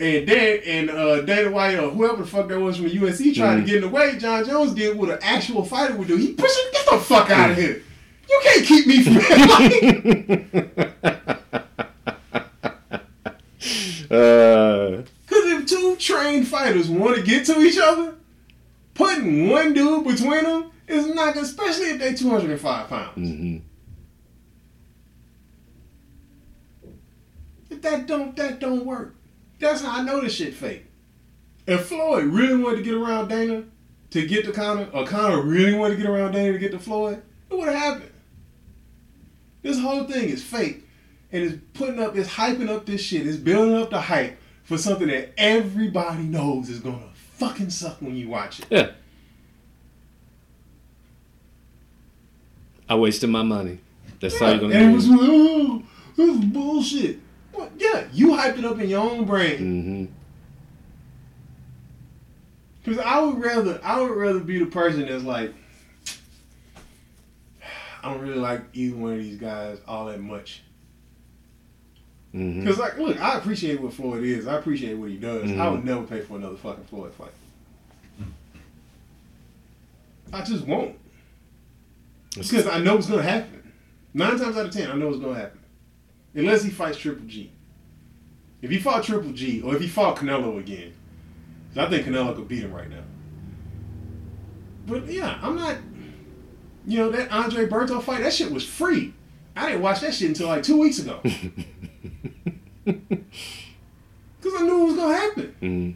and 0.00 0.26
Dan 0.26 0.58
and 0.66 0.90
uh, 0.90 1.20
Dana 1.22 1.50
White 1.50 1.78
or 1.78 1.90
whoever 1.90 2.22
the 2.22 2.26
fuck 2.26 2.48
that 2.48 2.58
was 2.58 2.76
from 2.76 2.86
the 2.88 2.94
UFC 2.96 3.34
tried 3.34 3.56
to 3.56 3.62
Mhm. 3.62 3.66
get 3.66 3.74
in 3.76 3.82
the 3.82 3.88
way, 3.88 4.16
Jon 4.18 4.44
Jones 4.46 4.72
did 4.74 4.96
what 4.96 5.10
an 5.10 5.18
actual 5.22 5.64
fighter 5.64 5.94
would 5.96 6.08
do. 6.08 6.16
He 6.16 6.32
pushed 6.32 6.58
him, 6.58 6.72
get 6.72 6.86
the 6.90 6.98
fuck 6.98 7.30
out 7.30 7.50
of 7.50 7.56
here. 7.56 7.82
You 8.28 8.40
can't 8.42 8.64
keep 8.66 8.86
me 8.86 9.02
from 9.02 9.16
uh, 14.10 15.02
Because 15.26 15.44
if 15.52 15.66
two 15.66 15.96
trained 15.96 16.46
fighters 16.48 16.88
want 16.88 17.16
to 17.16 17.22
get 17.22 17.44
to 17.46 17.60
each 17.60 17.78
other, 17.78 18.14
putting 18.94 19.48
one 19.48 19.72
dude 19.74 20.04
between 20.06 20.44
them 20.44 20.70
is 20.88 21.06
not 21.14 21.34
good, 21.34 21.44
especially 21.44 21.90
if 21.90 21.98
they're 21.98 22.14
205 22.14 22.88
pounds. 22.88 23.14
hmm 23.16 23.56
That 27.82 28.06
don't 28.06 28.36
that 28.36 28.58
don't 28.60 28.84
work. 28.84 29.14
That's 29.60 29.82
how 29.82 29.98
I 29.98 30.02
know 30.02 30.20
this 30.20 30.34
shit 30.34 30.54
fake. 30.54 30.86
If 31.66 31.86
Floyd 31.86 32.24
really 32.24 32.60
wanted 32.60 32.78
to 32.78 32.82
get 32.82 32.94
around 32.94 33.28
Dana 33.28 33.64
to 34.10 34.26
get 34.26 34.44
to 34.46 34.52
Conor, 34.52 34.88
or 34.92 35.06
Conor 35.06 35.42
really 35.42 35.74
wanted 35.74 35.96
to 35.96 36.02
get 36.02 36.10
around 36.10 36.32
Dana 36.32 36.52
to 36.52 36.58
get 36.58 36.72
to 36.72 36.78
Floyd, 36.78 37.22
it 37.48 37.56
would 37.56 37.68
have 37.68 37.76
happened. 37.76 38.10
This 39.62 39.78
whole 39.78 40.04
thing 40.04 40.30
is 40.30 40.42
fake. 40.42 40.86
And 41.30 41.44
it's 41.44 41.62
putting 41.74 42.00
up, 42.00 42.16
it's 42.16 42.28
hyping 42.28 42.68
up 42.68 42.86
this 42.86 43.02
shit. 43.02 43.26
It's 43.26 43.36
building 43.36 43.76
up 43.76 43.90
the 43.90 44.00
hype 44.00 44.38
for 44.64 44.78
something 44.78 45.06
that 45.08 45.32
everybody 45.38 46.24
knows 46.24 46.68
is 46.68 46.80
gonna 46.80 47.10
fucking 47.36 47.70
suck 47.70 48.00
when 48.00 48.16
you 48.16 48.28
watch 48.28 48.60
it. 48.60 48.66
Yeah. 48.70 48.90
I 52.88 52.96
wasted 52.96 53.30
my 53.30 53.42
money. 53.42 53.78
That's 54.20 54.40
all 54.40 54.50
you're 54.50 54.58
gonna 54.58 54.74
And 54.74 54.90
it 54.90 54.94
was, 54.94 55.06
oh, 55.08 55.82
this 56.16 56.28
is 56.28 56.44
bullshit. 56.46 57.18
Well, 57.52 57.70
yeah, 57.76 58.06
you 58.12 58.28
hyped 58.28 58.58
it 58.58 58.64
up 58.64 58.78
in 58.80 58.88
your 58.88 59.00
own 59.00 59.24
brain. 59.24 60.14
Because 62.82 62.98
I 62.98 63.20
would 63.20 63.38
rather, 63.40 63.78
I 63.82 64.00
would 64.00 64.10
rather 64.16 64.40
be 64.40 64.58
the 64.58 64.66
person 64.66 65.06
that's 65.06 65.24
like, 65.24 65.52
I 68.02 68.10
don't 68.12 68.20
really 68.22 68.38
like 68.38 68.62
either 68.72 68.96
one 68.96 69.12
of 69.14 69.18
these 69.18 69.36
guys 69.36 69.78
all 69.86 70.06
that 70.06 70.20
much. 70.20 70.62
Because 72.32 72.78
like, 72.78 72.96
look, 72.96 73.20
I 73.20 73.36
appreciate 73.38 73.80
what 73.80 73.92
Floyd 73.92 74.22
is. 74.22 74.46
I 74.46 74.56
appreciate 74.56 74.94
what 74.94 75.10
he 75.10 75.16
does. 75.16 75.50
I 75.50 75.54
Mhm. 75.54 75.72
would 75.72 75.84
never 75.84 76.02
pay 76.04 76.20
for 76.20 76.36
another 76.36 76.56
fucking 76.56 76.84
Floyd 76.84 77.12
fight. 77.14 77.32
I 80.32 80.42
just 80.44 80.64
won't. 80.64 80.96
Because 82.36 82.68
I 82.68 82.78
know 82.78 82.96
it's 82.98 83.08
gonna 83.08 83.22
happen. 83.22 83.72
Nine 84.14 84.38
times 84.38 84.56
out 84.56 84.66
of 84.66 84.72
ten, 84.72 84.88
I 84.90 84.94
know 84.94 85.08
it's 85.10 85.18
gonna 85.18 85.34
happen. 85.38 85.58
Unless 86.34 86.62
he 86.64 86.70
fights 86.70 86.98
Triple 86.98 87.26
G. 87.26 87.50
If 88.62 88.70
he 88.70 88.78
fought 88.78 89.04
Triple 89.04 89.32
G, 89.32 89.62
or 89.62 89.74
if 89.74 89.80
he 89.80 89.88
fought 89.88 90.16
Canelo 90.16 90.58
again, 90.58 90.92
I 91.76 91.86
think 91.86 92.06
Canelo 92.06 92.34
could 92.36 92.46
beat 92.48 92.62
him 92.62 92.72
right 92.72 92.88
now. 92.90 93.02
But 94.86 95.06
yeah, 95.06 95.38
I'm 95.42 95.56
not. 95.56 95.76
You 96.86 96.98
know 96.98 97.10
that 97.10 97.30
Andre 97.30 97.66
Berto 97.66 98.02
fight? 98.02 98.22
That 98.22 98.32
shit 98.32 98.50
was 98.50 98.64
free. 98.66 99.12
I 99.56 99.66
didn't 99.68 99.82
watch 99.82 100.00
that 100.00 100.14
shit 100.14 100.28
until 100.28 100.48
like 100.48 100.62
two 100.62 100.78
weeks 100.78 100.98
ago. 100.98 101.20
Because 102.84 104.58
I 104.58 104.64
knew 104.64 104.82
it 104.82 104.86
was 104.86 104.96
gonna 104.96 105.16
happen. 105.16 105.54
hmm 105.60 105.90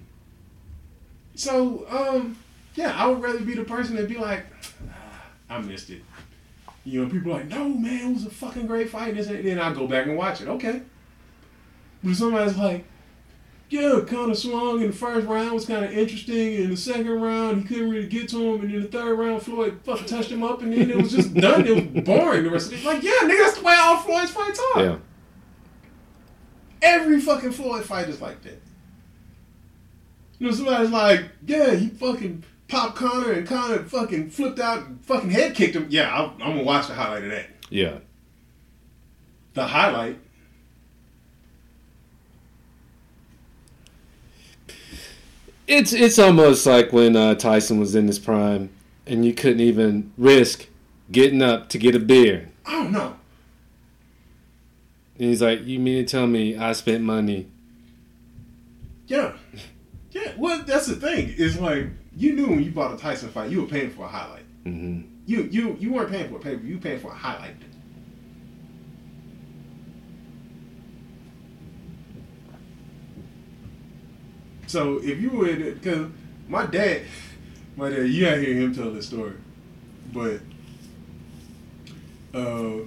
So, 1.34 1.86
um, 1.88 2.36
yeah, 2.74 2.94
I 2.94 3.06
would 3.06 3.22
rather 3.22 3.40
be 3.40 3.54
the 3.54 3.64
person 3.64 3.96
that 3.96 4.06
be 4.08 4.16
like, 4.18 4.44
"Ah, 4.90 5.22
I 5.48 5.58
missed 5.60 5.88
it. 5.90 6.02
You 6.84 7.02
know, 7.02 7.10
people 7.10 7.32
are 7.32 7.36
like, 7.36 7.48
no, 7.48 7.68
man, 7.68 8.10
it 8.10 8.14
was 8.14 8.26
a 8.26 8.30
fucking 8.30 8.66
great 8.66 8.90
fight. 8.90 9.16
And 9.16 9.46
then 9.46 9.58
I 9.58 9.72
go 9.72 9.86
back 9.86 10.06
and 10.06 10.16
watch 10.16 10.42
it. 10.42 10.48
Okay. 10.48 10.82
But 12.02 12.10
if 12.10 12.16
somebody's 12.18 12.56
like, 12.56 12.84
yeah, 13.70 14.00
kind 14.06 14.30
of 14.30 14.36
swung 14.36 14.82
in 14.82 14.88
the 14.88 14.92
first 14.92 15.26
round 15.26 15.52
was 15.52 15.64
kind 15.64 15.84
of 15.84 15.92
interesting. 15.92 16.54
And 16.56 16.64
in 16.64 16.70
the 16.72 16.76
second 16.76 17.08
round, 17.08 17.62
he 17.62 17.68
couldn't 17.68 17.90
really 17.90 18.06
get 18.06 18.28
to 18.30 18.36
him. 18.36 18.60
And 18.60 18.74
in 18.74 18.82
the 18.82 18.88
third 18.88 19.18
round, 19.18 19.42
Floyd 19.42 19.80
fucking 19.84 20.06
touched 20.06 20.30
him 20.30 20.42
up. 20.42 20.60
And 20.60 20.72
then 20.72 20.90
it 20.90 20.96
was 20.96 21.12
just 21.12 21.32
done. 21.34 21.66
It 21.66 21.94
was 21.94 22.04
boring 22.04 22.44
the 22.44 22.50
rest 22.50 22.70
of 22.72 22.78
it. 22.78 22.84
Like, 22.84 23.02
yeah, 23.02 23.12
nigga, 23.22 23.38
that's 23.38 23.58
the 23.58 23.64
way 23.64 23.74
all 23.78 23.96
Floyd's 23.98 24.30
fights 24.30 24.60
are. 24.74 24.82
Yeah. 24.82 24.96
Every 26.82 27.18
fucking 27.18 27.52
Floyd 27.52 27.84
fight 27.84 28.08
is 28.08 28.20
like 28.20 28.42
that. 28.42 28.60
You 30.38 30.48
know, 30.48 30.52
somebody's 30.52 30.90
like, 30.90 31.30
yeah, 31.46 31.74
he 31.74 31.88
fucking 31.88 32.44
popped 32.74 32.96
Conor 32.96 33.32
and 33.32 33.46
Conor 33.46 33.84
fucking 33.84 34.30
flipped 34.30 34.58
out 34.58 34.86
and 34.86 35.04
fucking 35.04 35.30
head 35.30 35.54
kicked 35.54 35.76
him. 35.76 35.86
Yeah, 35.90 36.12
I'm, 36.12 36.30
I'm 36.42 36.52
gonna 36.54 36.64
watch 36.64 36.88
the 36.88 36.94
highlight 36.94 37.24
of 37.24 37.30
that. 37.30 37.46
Yeah. 37.70 37.98
The 39.54 39.66
highlight. 39.68 40.18
It's 45.68 45.92
it's 45.92 46.18
almost 46.18 46.66
like 46.66 46.92
when 46.92 47.14
uh, 47.14 47.36
Tyson 47.36 47.78
was 47.78 47.94
in 47.94 48.08
his 48.08 48.18
prime, 48.18 48.70
and 49.06 49.24
you 49.24 49.32
couldn't 49.32 49.60
even 49.60 50.12
risk 50.18 50.66
getting 51.12 51.42
up 51.42 51.68
to 51.70 51.78
get 51.78 51.94
a 51.94 52.00
beer. 52.00 52.50
I 52.66 52.72
don't 52.72 52.92
know. 52.92 53.16
And 55.18 55.28
he's 55.28 55.40
like, 55.40 55.64
"You 55.64 55.78
mean 55.78 56.04
to 56.04 56.10
tell 56.10 56.26
me 56.26 56.56
I 56.56 56.72
spent 56.72 57.04
money?" 57.04 57.46
Yeah. 59.06 59.34
Yeah, 60.10 60.30
well, 60.38 60.62
that's 60.64 60.86
the 60.86 60.94
thing. 60.94 61.34
It's 61.36 61.58
like, 61.58 61.88
you 62.16 62.34
knew 62.34 62.46
when 62.48 62.62
you 62.62 62.70
bought 62.70 62.94
a 62.94 62.96
Tyson 62.96 63.28
fight, 63.30 63.50
you 63.50 63.60
were 63.62 63.66
paying 63.66 63.90
for 63.90 64.04
a 64.04 64.08
highlight. 64.08 64.44
hmm 64.64 65.02
You 65.26 65.48
you 65.50 65.76
you 65.80 65.92
weren't 65.92 66.10
paying 66.10 66.28
for 66.28 66.36
a 66.36 66.40
pay 66.40 66.56
you 66.56 66.76
were 66.76 66.80
paying 66.80 67.00
for 67.00 67.10
a 67.10 67.14
highlight. 67.14 67.56
So 74.66 74.98
if 75.02 75.20
you 75.20 75.30
were, 75.30 75.54
because 75.54 76.10
my 76.48 76.66
dad, 76.66 77.02
my 77.76 77.90
dad, 77.90 78.08
you 78.08 78.24
gotta 78.24 78.40
hear 78.40 78.54
him 78.54 78.74
tell 78.74 78.90
this 78.90 79.06
story, 79.06 79.34
but 80.12 80.40
uh, 82.34 82.80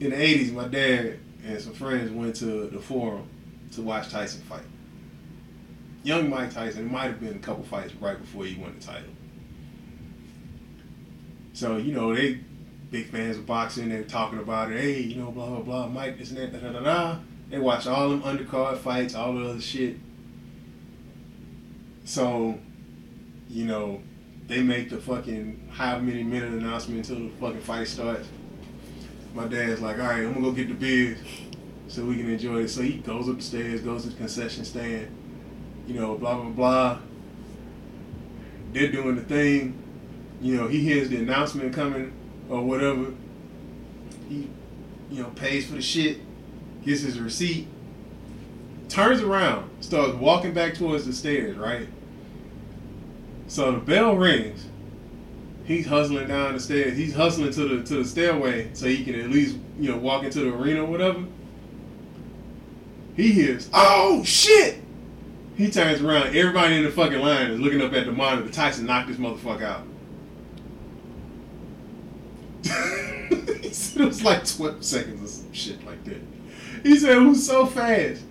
in 0.00 0.10
the 0.10 0.16
'80s, 0.16 0.52
my 0.52 0.68
dad 0.68 1.18
and 1.44 1.60
some 1.60 1.74
friends 1.74 2.10
went 2.10 2.36
to 2.36 2.66
the 2.68 2.80
Forum 2.80 3.28
to 3.72 3.82
watch 3.82 4.10
Tyson 4.10 4.42
fight. 4.42 4.62
Young 6.02 6.28
Mike 6.28 6.52
Tyson. 6.52 6.86
It 6.86 6.90
might 6.90 7.04
have 7.04 7.20
been 7.20 7.36
a 7.36 7.38
couple 7.38 7.64
fights 7.64 7.94
right 7.94 8.20
before 8.20 8.44
he 8.44 8.60
won 8.60 8.74
the 8.78 8.84
title. 8.84 9.10
So 11.52 11.76
you 11.76 11.92
know 11.92 12.14
they 12.14 12.40
big 12.90 13.06
fans 13.06 13.38
of 13.38 13.46
boxing. 13.46 13.88
They're 13.88 14.04
talking 14.04 14.38
about 14.38 14.70
it. 14.70 14.78
Hey, 14.78 15.00
you 15.00 15.16
know, 15.16 15.30
blah 15.30 15.46
blah 15.46 15.60
blah. 15.60 15.88
Mike, 15.88 16.18
this 16.18 16.30
and 16.30 16.38
that, 16.38 16.52
da 16.52 16.72
da 16.72 16.80
da. 16.80 17.18
They 17.50 17.58
watch 17.58 17.86
all 17.86 18.08
them 18.10 18.22
undercard 18.22 18.78
fights, 18.78 19.14
all 19.14 19.34
the 19.34 19.48
other 19.48 19.60
shit. 19.60 19.96
So, 22.04 22.58
you 23.48 23.66
know, 23.66 24.02
they 24.46 24.62
make 24.62 24.90
the 24.90 24.98
fucking 24.98 25.68
however 25.72 26.02
many 26.02 26.22
minute 26.22 26.52
announcement 26.52 27.08
until 27.08 27.28
the 27.28 27.34
fucking 27.36 27.60
fight 27.60 27.88
starts. 27.88 28.28
My 29.34 29.46
dad's 29.46 29.80
like, 29.80 29.98
all 29.98 30.04
right, 30.04 30.24
I'm 30.24 30.34
gonna 30.34 30.46
go 30.46 30.52
get 30.52 30.68
the 30.68 30.74
beers 30.74 31.18
so 31.88 32.04
we 32.04 32.16
can 32.16 32.30
enjoy 32.30 32.62
it. 32.62 32.68
So 32.68 32.82
he 32.82 32.98
goes 32.98 33.28
up 33.28 33.36
the 33.36 33.42
stairs, 33.42 33.80
goes 33.80 34.02
to 34.02 34.10
the 34.10 34.16
concession 34.16 34.64
stand, 34.64 35.08
you 35.92 36.00
know, 36.00 36.14
blah 36.16 36.34
blah 36.36 36.50
blah. 36.50 36.98
They're 38.72 38.90
doing 38.90 39.16
the 39.16 39.22
thing. 39.22 39.78
You 40.40 40.56
know, 40.56 40.68
he 40.68 40.80
hears 40.80 41.10
the 41.10 41.18
announcement 41.18 41.74
coming 41.74 42.12
or 42.48 42.62
whatever. 42.64 43.12
He, 44.28 44.48
you 45.10 45.22
know, 45.22 45.28
pays 45.30 45.66
for 45.66 45.74
the 45.74 45.82
shit, 45.82 46.20
gets 46.84 47.02
his 47.02 47.20
receipt, 47.20 47.68
turns 48.88 49.20
around, 49.20 49.70
starts 49.80 50.14
walking 50.14 50.54
back 50.54 50.74
towards 50.74 51.04
the 51.04 51.12
stairs, 51.12 51.56
right? 51.56 51.86
So 53.48 53.72
the 53.72 53.78
bell 53.78 54.16
rings. 54.16 54.66
He's 55.64 55.86
hustling 55.86 56.26
down 56.26 56.54
the 56.54 56.60
stairs. 56.60 56.96
He's 56.96 57.14
hustling 57.14 57.52
to 57.52 57.68
the 57.68 57.84
to 57.84 58.02
the 58.02 58.04
stairway 58.04 58.70
so 58.72 58.86
he 58.86 59.04
can 59.04 59.14
at 59.20 59.30
least, 59.30 59.58
you 59.78 59.90
know, 59.90 59.98
walk 59.98 60.24
into 60.24 60.40
the 60.40 60.54
arena 60.54 60.82
or 60.82 60.86
whatever. 60.86 61.24
He 63.14 63.32
hears, 63.32 63.68
oh 63.74 64.24
shit! 64.24 64.81
He 65.56 65.70
turns 65.70 66.00
around. 66.00 66.34
Everybody 66.34 66.76
in 66.76 66.84
the 66.84 66.90
fucking 66.90 67.20
line 67.20 67.50
is 67.50 67.60
looking 67.60 67.82
up 67.82 67.92
at 67.92 68.06
the 68.06 68.12
monitor. 68.12 68.50
Tyson 68.50 68.86
knocked 68.86 69.08
this 69.08 69.18
motherfucker 69.18 69.62
out. 69.62 69.86
he 73.62 73.68
said 73.70 74.02
it 74.02 74.06
was 74.06 74.24
like 74.24 74.46
12 74.46 74.84
seconds 74.84 75.22
or 75.22 75.26
some 75.26 75.52
shit 75.52 75.84
like 75.84 76.02
that. 76.04 76.20
He 76.82 76.96
said 76.96 77.18
it 77.18 77.20
was 77.20 77.46
so 77.46 77.66
fast 77.66 78.22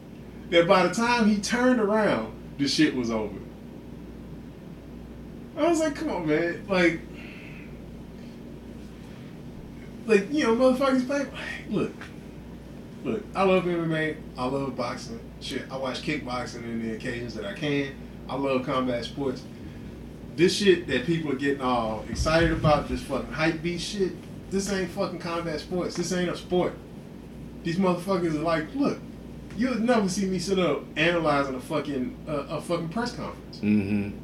that 0.50 0.67
by 0.67 0.88
the 0.88 0.93
time 0.93 1.30
he 1.30 1.40
turned 1.40 1.80
around, 1.80 2.33
the 2.58 2.67
shit 2.67 2.95
was 2.95 3.11
over. 3.11 3.38
I 5.58 5.67
was 5.67 5.80
like, 5.80 5.95
come 5.95 6.09
on, 6.09 6.27
man. 6.27 6.66
Like, 6.67 7.01
like 10.06 10.32
you 10.32 10.43
know, 10.43 10.56
motherfuckers 10.56 11.06
play. 11.06 11.27
Look, 11.69 11.93
look. 13.03 13.24
I 13.35 13.43
love 13.43 13.66
MMA. 13.66 14.17
I 14.38 14.45
love 14.45 14.75
boxing. 14.75 15.19
Shit, 15.41 15.63
I 15.71 15.77
watch 15.77 16.03
kickboxing 16.03 16.63
in 16.63 16.87
the 16.87 16.95
occasions 16.95 17.33
that 17.33 17.45
I 17.45 17.53
can. 17.53 17.95
I 18.29 18.35
love 18.35 18.65
combat 18.65 19.03
sports. 19.03 19.43
This 20.35 20.55
shit 20.55 20.87
that 20.87 21.05
people 21.05 21.31
are 21.31 21.35
getting 21.35 21.61
all 21.61 22.05
excited 22.09 22.51
about, 22.51 22.87
this 22.87 23.01
fucking 23.01 23.33
hype 23.33 23.61
beast 23.61 23.91
shit. 23.91 24.13
This 24.51 24.71
ain't 24.71 24.91
fucking 24.91 25.19
combat 25.19 25.59
sports. 25.59 25.95
This 25.95 26.13
ain't 26.13 26.29
a 26.29 26.37
sport. 26.37 26.73
These 27.63 27.77
motherfuckers 27.77 28.35
are 28.35 28.39
like, 28.39 28.73
look, 28.75 28.99
you'll 29.57 29.79
never 29.79 30.07
see 30.07 30.25
me 30.25 30.39
sit 30.39 30.59
up 30.59 30.83
analyzing 30.95 31.55
a 31.55 31.59
fucking 31.59 32.15
uh, 32.27 32.31
a 32.31 32.61
fucking 32.61 32.89
press 32.89 33.15
conference. 33.15 33.57
Mm-hmm. 33.57 34.17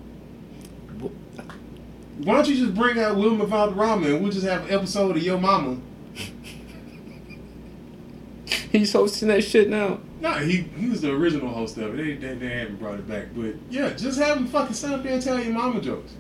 Why 2.24 2.36
don't 2.36 2.48
you 2.48 2.56
just 2.56 2.76
bring 2.76 3.00
out 3.00 3.16
Wilmer 3.16 3.46
Valderrama 3.46 4.08
and 4.08 4.24
we'll 4.24 4.32
just 4.32 4.46
have 4.46 4.66
an 4.66 4.74
episode 4.74 5.18
of 5.18 5.24
Your 5.24 5.40
Mama? 5.40 5.78
He's 8.72 8.94
hosting 8.94 9.28
that 9.28 9.44
shit 9.44 9.70
now. 9.70 10.00
No, 10.20 10.34
he 10.34 10.62
he 10.62 10.90
was 10.90 11.02
the 11.02 11.12
original 11.12 11.50
host 11.50 11.78
of 11.78 11.98
it. 11.98 12.22
They, 12.22 12.28
they, 12.28 12.36
they 12.36 12.50
haven't 12.60 12.78
brought 12.78 13.00
it 13.00 13.08
back. 13.08 13.28
But 13.36 13.56
yeah, 13.70 13.92
just 13.94 14.20
have 14.20 14.38
him 14.38 14.48
fucking 14.48 14.74
stand 14.74 14.96
up 14.96 15.04
there 15.04 15.14
and 15.14 15.22
tell 15.22 15.40
your 15.40 15.54
mama 15.54 15.80
jokes. 15.80 16.14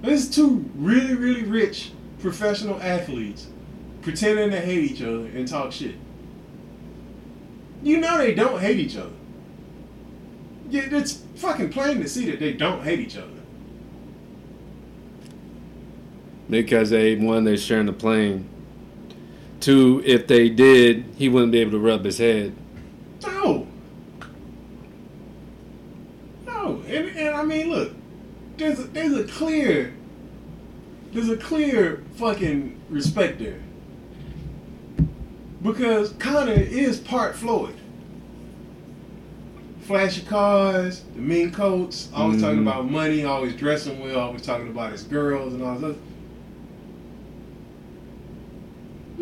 There's 0.00 0.28
two 0.30 0.68
really, 0.74 1.14
really 1.14 1.44
rich 1.44 1.92
professional 2.20 2.80
athletes 2.80 3.48
pretending 4.00 4.50
to 4.50 4.60
hate 4.60 4.90
each 4.90 5.02
other 5.02 5.26
and 5.26 5.46
talk 5.46 5.72
shit. 5.72 5.94
You 7.82 7.98
know 7.98 8.18
they 8.18 8.34
don't 8.34 8.60
hate 8.60 8.78
each 8.78 8.96
other. 8.96 9.12
Yeah, 10.70 10.88
it's 10.90 11.22
fucking 11.36 11.70
plain 11.70 12.00
to 12.00 12.08
see 12.08 12.30
that 12.30 12.40
they 12.40 12.52
don't 12.52 12.82
hate 12.82 13.00
each 13.00 13.16
other. 13.16 13.28
Because 16.48 16.90
they 16.90 17.14
one, 17.16 17.44
they're 17.44 17.56
sharing 17.56 17.86
the 17.86 17.92
plane. 17.92 18.48
Two, 19.62 20.02
if 20.04 20.26
they 20.26 20.48
did, 20.48 21.04
he 21.16 21.28
wouldn't 21.28 21.52
be 21.52 21.60
able 21.60 21.70
to 21.70 21.78
rub 21.78 22.04
his 22.04 22.18
head. 22.18 22.52
No. 23.24 23.68
No. 26.44 26.82
And, 26.88 27.08
and 27.16 27.36
I 27.36 27.44
mean, 27.44 27.70
look, 27.70 27.92
there's 28.56 28.80
a, 28.80 28.82
there's 28.88 29.12
a 29.16 29.24
clear, 29.24 29.94
there's 31.12 31.28
a 31.28 31.36
clear 31.36 32.02
fucking 32.16 32.80
respect 32.90 33.38
there. 33.38 33.60
Because 35.62 36.12
Conor 36.18 36.52
is 36.54 36.98
part 36.98 37.36
Floyd. 37.36 37.76
Flashy 39.82 40.22
cars, 40.22 41.02
the 41.14 41.20
mean 41.20 41.52
coats, 41.52 42.08
always 42.12 42.40
talking 42.42 42.58
Mhm. 42.58 42.62
about 42.62 42.90
money, 42.90 43.24
always 43.24 43.54
dressing 43.54 44.00
well, 44.00 44.18
always 44.18 44.42
talking 44.42 44.68
about 44.68 44.90
his 44.90 45.04
girls 45.04 45.54
and 45.54 45.62
all 45.62 45.76
this. 45.78 45.96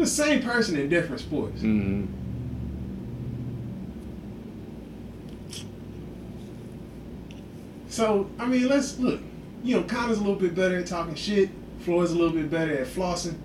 The 0.01 0.07
same 0.07 0.41
person 0.41 0.79
in 0.79 0.89
different 0.89 1.21
sports. 1.21 1.61
Mm-hmm. 1.61 2.07
So, 7.91 8.31
I 8.39 8.47
mean, 8.47 8.67
let's 8.67 8.99
look. 8.99 9.21
You 9.63 9.77
know, 9.77 9.83
Conor's 9.83 10.17
a 10.17 10.23
little 10.23 10.37
bit 10.41 10.55
better 10.55 10.79
at 10.79 10.87
talking 10.87 11.15
shit. 11.15 11.51
Floyd's 11.81 12.13
a 12.13 12.15
little 12.15 12.33
bit 12.33 12.51
better 12.51 12.79
at 12.79 12.87
flossing. 12.87 13.37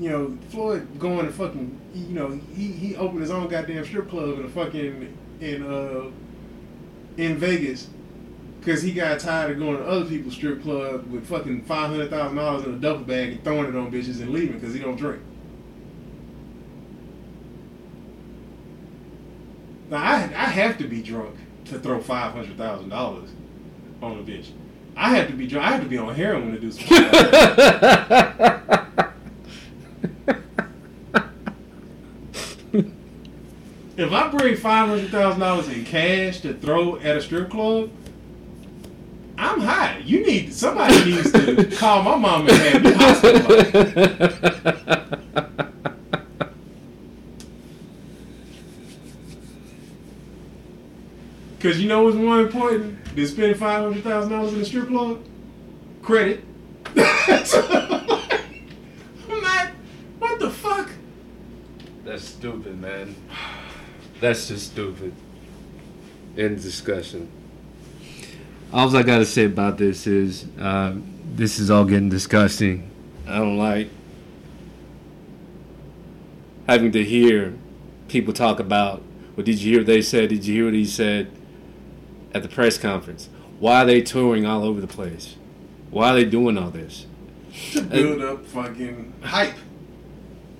You 0.00 0.08
know, 0.08 0.38
Floyd 0.48 0.98
going 0.98 1.26
to 1.26 1.32
fucking, 1.32 1.78
you 1.92 2.14
know, 2.14 2.40
he, 2.56 2.68
he 2.68 2.96
opened 2.96 3.20
his 3.20 3.30
own 3.30 3.48
goddamn 3.48 3.84
strip 3.84 4.08
club 4.08 4.38
in 4.38 4.46
a 4.46 4.48
fucking, 4.48 5.18
in, 5.42 5.62
uh, 5.70 6.10
in 7.18 7.36
Vegas. 7.36 7.88
Because 8.62 8.80
he 8.80 8.92
got 8.92 9.18
tired 9.18 9.50
of 9.50 9.58
going 9.58 9.76
to 9.76 9.84
other 9.84 10.04
people's 10.04 10.34
strip 10.34 10.62
club 10.62 11.10
with 11.10 11.26
fucking 11.26 11.64
$500,000 11.64 12.64
in 12.64 12.74
a 12.74 12.76
duffel 12.76 13.04
bag 13.04 13.32
and 13.32 13.42
throwing 13.42 13.66
it 13.66 13.74
on 13.74 13.90
bitches 13.90 14.20
and 14.20 14.30
leaving 14.30 14.56
because 14.58 14.72
he 14.72 14.78
don't 14.78 14.94
drink. 14.94 15.20
Now 19.90 19.96
I 19.98 20.20
I 20.20 20.46
have 20.46 20.78
to 20.78 20.88
be 20.88 21.02
drunk 21.02 21.36
to 21.66 21.78
throw 21.78 22.00
five 22.00 22.32
hundred 22.32 22.56
thousand 22.56 22.88
dollars 22.88 23.28
on 24.00 24.12
a 24.12 24.22
bitch. 24.22 24.52
I 24.96 25.16
have 25.16 25.26
to 25.28 25.34
be 25.34 25.46
drunk. 25.46 25.66
I 25.66 25.72
have 25.72 25.82
to 25.82 25.88
be 25.88 25.98
on 25.98 26.14
heroin 26.14 26.52
to 26.52 26.58
do 26.58 26.72
some. 26.72 26.84
shit 26.84 27.12
that. 27.12 29.12
if 33.98 34.12
I 34.12 34.28
bring 34.28 34.56
five 34.56 34.88
hundred 34.88 35.10
thousand 35.10 35.40
dollars 35.40 35.68
in 35.68 35.84
cash 35.84 36.40
to 36.40 36.54
throw 36.54 36.96
at 36.96 37.16
a 37.16 37.20
strip 37.20 37.50
club, 37.50 37.90
I'm 39.42 39.58
high. 39.60 39.98
You 40.04 40.24
need 40.24 40.54
somebody 40.54 41.04
needs 41.04 41.32
to 41.32 41.66
call 41.76 42.04
my 42.04 42.16
mom 42.16 42.48
and 42.48 42.56
have 42.58 42.82
me 42.84 42.92
hospitalized. 42.92 43.72
Because 51.58 51.80
you 51.80 51.88
know 51.88 52.04
what's 52.04 52.16
more 52.16 52.40
important 52.40 53.04
than 53.16 53.26
spending 53.26 53.56
five 53.56 53.82
hundred 53.82 54.04
thousand 54.04 54.30
dollars 54.30 54.54
in 54.54 54.60
a 54.60 54.64
strip 54.64 54.86
club? 54.86 55.24
Credit. 56.02 56.44
I'm 56.86 57.02
not. 59.42 59.70
What 60.20 60.38
the 60.38 60.50
fuck? 60.50 60.88
That's 62.04 62.24
stupid, 62.24 62.80
man. 62.80 63.16
That's 64.20 64.46
just 64.46 64.70
stupid. 64.70 65.12
End 66.38 66.62
discussion. 66.62 67.28
All 68.72 68.96
I 68.96 69.02
gotta 69.02 69.26
say 69.26 69.44
about 69.44 69.76
this 69.76 70.06
is 70.06 70.46
uh, 70.58 70.94
this 71.34 71.58
is 71.58 71.70
all 71.70 71.84
getting 71.84 72.08
disgusting. 72.08 72.90
I 73.26 73.36
don't 73.36 73.58
like 73.58 73.90
having 76.66 76.90
to 76.92 77.04
hear 77.04 77.54
people 78.08 78.32
talk 78.32 78.60
about. 78.60 79.02
Well, 79.36 79.44
did 79.44 79.60
you 79.60 79.72
hear 79.72 79.80
what 79.80 79.86
they 79.88 80.00
said? 80.00 80.30
Did 80.30 80.46
you 80.46 80.54
hear 80.54 80.64
what 80.66 80.74
he 80.74 80.86
said 80.86 81.30
at 82.32 82.42
the 82.42 82.48
press 82.48 82.78
conference? 82.78 83.28
Why 83.58 83.82
are 83.82 83.84
they 83.84 84.00
touring 84.00 84.46
all 84.46 84.64
over 84.64 84.80
the 84.80 84.86
place? 84.86 85.36
Why 85.90 86.08
are 86.10 86.14
they 86.14 86.24
doing 86.24 86.56
all 86.56 86.70
this? 86.70 87.06
To 87.72 87.82
build 87.82 88.22
up 88.22 88.46
fucking 88.46 89.12
hype. 89.22 89.54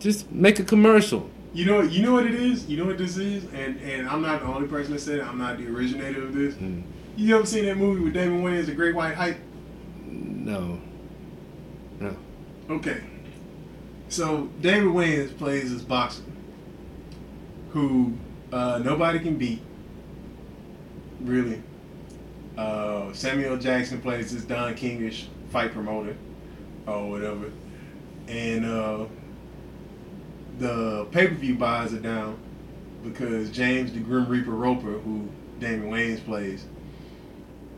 Just 0.01 0.31
make 0.31 0.59
a 0.59 0.65
commercial. 0.65 1.31
You 1.55 1.65
know, 1.65 1.81
you 1.81 2.03
know 2.03 2.13
what 2.13 2.27
it 2.27 2.35
is. 2.35 2.69
You 2.69 2.77
know 2.77 2.85
what 2.85 2.99
this 2.99 3.17
is, 3.17 3.45
and 3.55 3.81
and 3.81 4.07
I'm 4.07 4.21
not 4.21 4.41
the 4.43 4.49
only 4.49 4.69
person 4.69 4.93
that 4.93 5.01
said 5.01 5.21
it. 5.21 5.25
I'm 5.25 5.39
not 5.39 5.57
the 5.57 5.67
originator 5.69 6.23
of 6.23 6.35
this. 6.35 6.55
Mm. 6.57 6.83
You 7.17 7.37
ever 7.37 7.47
seen 7.47 7.67
that 7.67 7.77
movie 7.77 8.03
with 8.03 8.15
Damon 8.15 8.43
Wayans, 8.43 8.67
The 8.67 8.73
Great 8.73 8.95
White 8.95 9.15
Hype? 9.15 9.37
No. 10.07 10.81
No. 12.01 12.17
Okay. 12.71 13.03
So 14.09 14.49
David 14.61 14.89
Wayans 14.89 15.37
plays 15.37 15.73
this 15.73 15.83
boxer 15.83 16.23
who 17.71 18.15
uh, 18.53 18.81
nobody 18.83 19.19
can 19.19 19.37
beat. 19.37 19.61
Really. 21.21 21.63
Uh, 22.57 23.13
Samuel 23.13 23.57
Jackson 23.57 24.01
plays 24.01 24.33
this 24.33 24.45
Don 24.45 24.75
Kingish 24.75 25.27
fight 25.51 25.73
promoter 25.73 26.17
or 26.87 27.11
whatever. 27.11 27.51
And 28.29 28.65
uh, 28.65 29.07
the 30.59 31.07
pay 31.11 31.29
per 31.29 31.35
view 31.35 31.57
buys 31.57 31.93
are 31.93 32.01
down 32.01 32.39
because 33.03 33.51
James 33.51 33.93
the 33.93 34.01
Grim 34.01 34.29
Reaper 34.29 34.51
Roper, 34.51 34.99
who 34.99 35.29
Damon 35.59 35.91
Wayans 35.91 36.25
plays, 36.25 36.65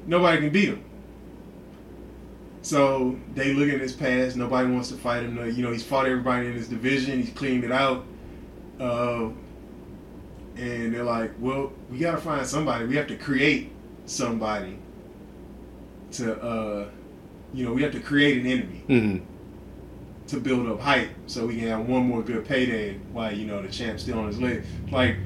nobody 0.07 0.39
can 0.43 0.51
beat 0.51 0.69
him. 0.71 0.85
So 2.63 3.19
they 3.35 3.53
look 3.53 3.69
at 3.69 3.81
his 3.81 3.93
past. 3.93 4.37
Nobody 4.37 4.71
wants 4.71 4.89
to 4.89 4.95
fight 4.97 5.23
him. 5.23 5.37
You 5.55 5.63
know, 5.63 5.73
he's 5.73 5.85
fought 5.85 6.07
everybody 6.07 6.47
in 6.47 6.55
his 6.55 6.69
division. 6.69 7.21
He's 7.21 7.31
cleaned 7.31 7.65
it 7.65 7.73
out. 7.73 8.07
Uh, 8.81 9.29
and 10.57 10.95
they're 10.95 11.05
like, 11.05 11.33
well, 11.39 11.73
we 11.91 11.99
got 11.99 12.13
to 12.13 12.19
find 12.19 12.47
somebody. 12.47 12.87
We 12.87 12.97
have 12.97 13.09
to 13.09 13.17
create 13.17 13.71
somebody 14.07 14.79
to, 16.13 16.41
uh, 16.43 16.89
you 17.53 17.65
know, 17.67 17.73
we 17.73 17.83
have 17.83 17.93
to 17.93 18.01
create 18.01 18.39
an 18.41 18.47
enemy 18.47 18.85
Mm-hmm. 18.89 19.25
to 20.29 20.41
build 20.41 20.67
up 20.69 20.81
hype 20.81 21.11
so 21.27 21.47
we 21.47 21.59
can 21.59 21.69
have 21.69 21.87
one 21.89 22.07
more 22.07 22.23
good 22.23 22.47
payday 22.47 22.95
while, 23.13 23.35
you 23.35 23.47
know, 23.47 23.61
the 23.61 23.69
champ's 23.69 24.05
still 24.05 24.19
on 24.19 24.29
his 24.29 24.41
leg. 24.41 24.65
Like, 24.91 25.17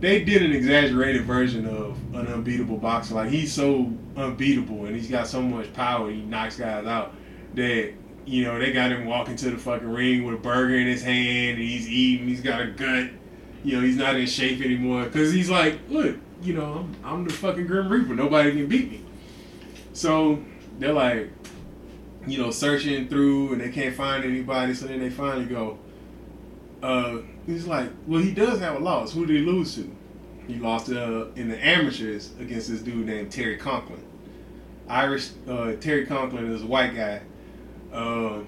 they 0.00 0.22
did 0.22 0.42
an 0.42 0.52
exaggerated 0.52 1.24
version 1.24 1.66
of 1.66 1.98
an 2.14 2.28
unbeatable 2.28 2.76
boxer. 2.76 3.14
Like, 3.14 3.30
he's 3.30 3.52
so 3.52 3.90
unbeatable 4.20 4.86
and 4.86 4.96
he's 4.96 5.08
got 5.08 5.26
so 5.26 5.40
much 5.42 5.72
power, 5.72 6.10
he 6.10 6.20
knocks 6.22 6.56
guys 6.56 6.86
out 6.86 7.14
that, 7.54 7.92
you 8.26 8.44
know, 8.44 8.58
they 8.58 8.72
got 8.72 8.92
him 8.92 9.06
walking 9.06 9.36
to 9.36 9.50
the 9.50 9.58
fucking 9.58 9.88
ring 9.88 10.24
with 10.24 10.34
a 10.34 10.38
burger 10.38 10.76
in 10.76 10.86
his 10.86 11.02
hand 11.02 11.58
and 11.58 11.68
he's 11.68 11.88
eating, 11.88 12.28
he's 12.28 12.40
got 12.40 12.60
a 12.60 12.66
gut. 12.66 13.10
You 13.64 13.76
know, 13.76 13.82
he's 13.82 13.96
not 13.96 14.14
in 14.14 14.26
shape 14.26 14.60
anymore 14.60 15.04
because 15.04 15.32
he's 15.32 15.50
like, 15.50 15.80
look, 15.88 16.16
you 16.42 16.54
know, 16.54 16.86
I'm, 17.04 17.04
I'm 17.04 17.24
the 17.24 17.32
fucking 17.32 17.66
Grim 17.66 17.88
Reaper. 17.88 18.14
Nobody 18.14 18.52
can 18.52 18.66
beat 18.66 18.90
me. 18.90 19.04
So 19.92 20.42
they're 20.78 20.92
like, 20.92 21.30
you 22.26 22.38
know, 22.38 22.50
searching 22.50 23.08
through 23.08 23.52
and 23.52 23.60
they 23.60 23.70
can't 23.70 23.96
find 23.96 24.24
anybody. 24.24 24.74
So 24.74 24.86
then 24.86 25.00
they 25.00 25.10
finally 25.10 25.46
go, 25.46 25.78
uh, 26.82 27.18
he's 27.46 27.66
like, 27.66 27.90
well, 28.06 28.20
he 28.20 28.32
does 28.32 28.60
have 28.60 28.76
a 28.76 28.78
loss. 28.78 29.12
Who 29.12 29.26
did 29.26 29.40
he 29.40 29.42
lose 29.42 29.74
to? 29.74 29.90
He 30.46 30.54
lost 30.54 30.90
uh, 30.90 31.26
in 31.36 31.48
the 31.48 31.64
amateurs 31.64 32.32
against 32.40 32.70
this 32.70 32.80
dude 32.80 33.06
named 33.06 33.30
Terry 33.30 33.56
Conklin. 33.56 34.02
Irish 34.88 35.30
uh, 35.48 35.72
Terry 35.74 36.06
Conklin 36.06 36.52
is 36.52 36.62
a 36.62 36.66
white 36.66 36.94
guy. 36.94 37.20
Uh, 37.92 38.40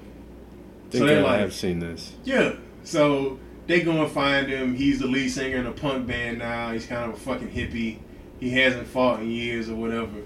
think 0.90 1.06
they're 1.06 1.26
I 1.26 1.38
have 1.38 1.54
seen 1.54 1.78
this. 1.78 2.12
yeah. 2.24 2.54
So 2.82 3.38
they 3.66 3.80
go 3.80 4.02
and 4.02 4.10
find 4.10 4.48
him. 4.48 4.74
He's 4.74 4.98
the 4.98 5.06
lead 5.06 5.28
singer 5.28 5.58
in 5.58 5.66
a 5.66 5.72
punk 5.72 6.06
band 6.06 6.38
now. 6.38 6.72
He's 6.72 6.86
kind 6.86 7.10
of 7.10 7.16
a 7.16 7.20
fucking 7.20 7.50
hippie. 7.50 7.98
He 8.40 8.50
hasn't 8.50 8.86
fought 8.88 9.20
in 9.20 9.30
years 9.30 9.68
or 9.68 9.74
whatever. 9.74 10.22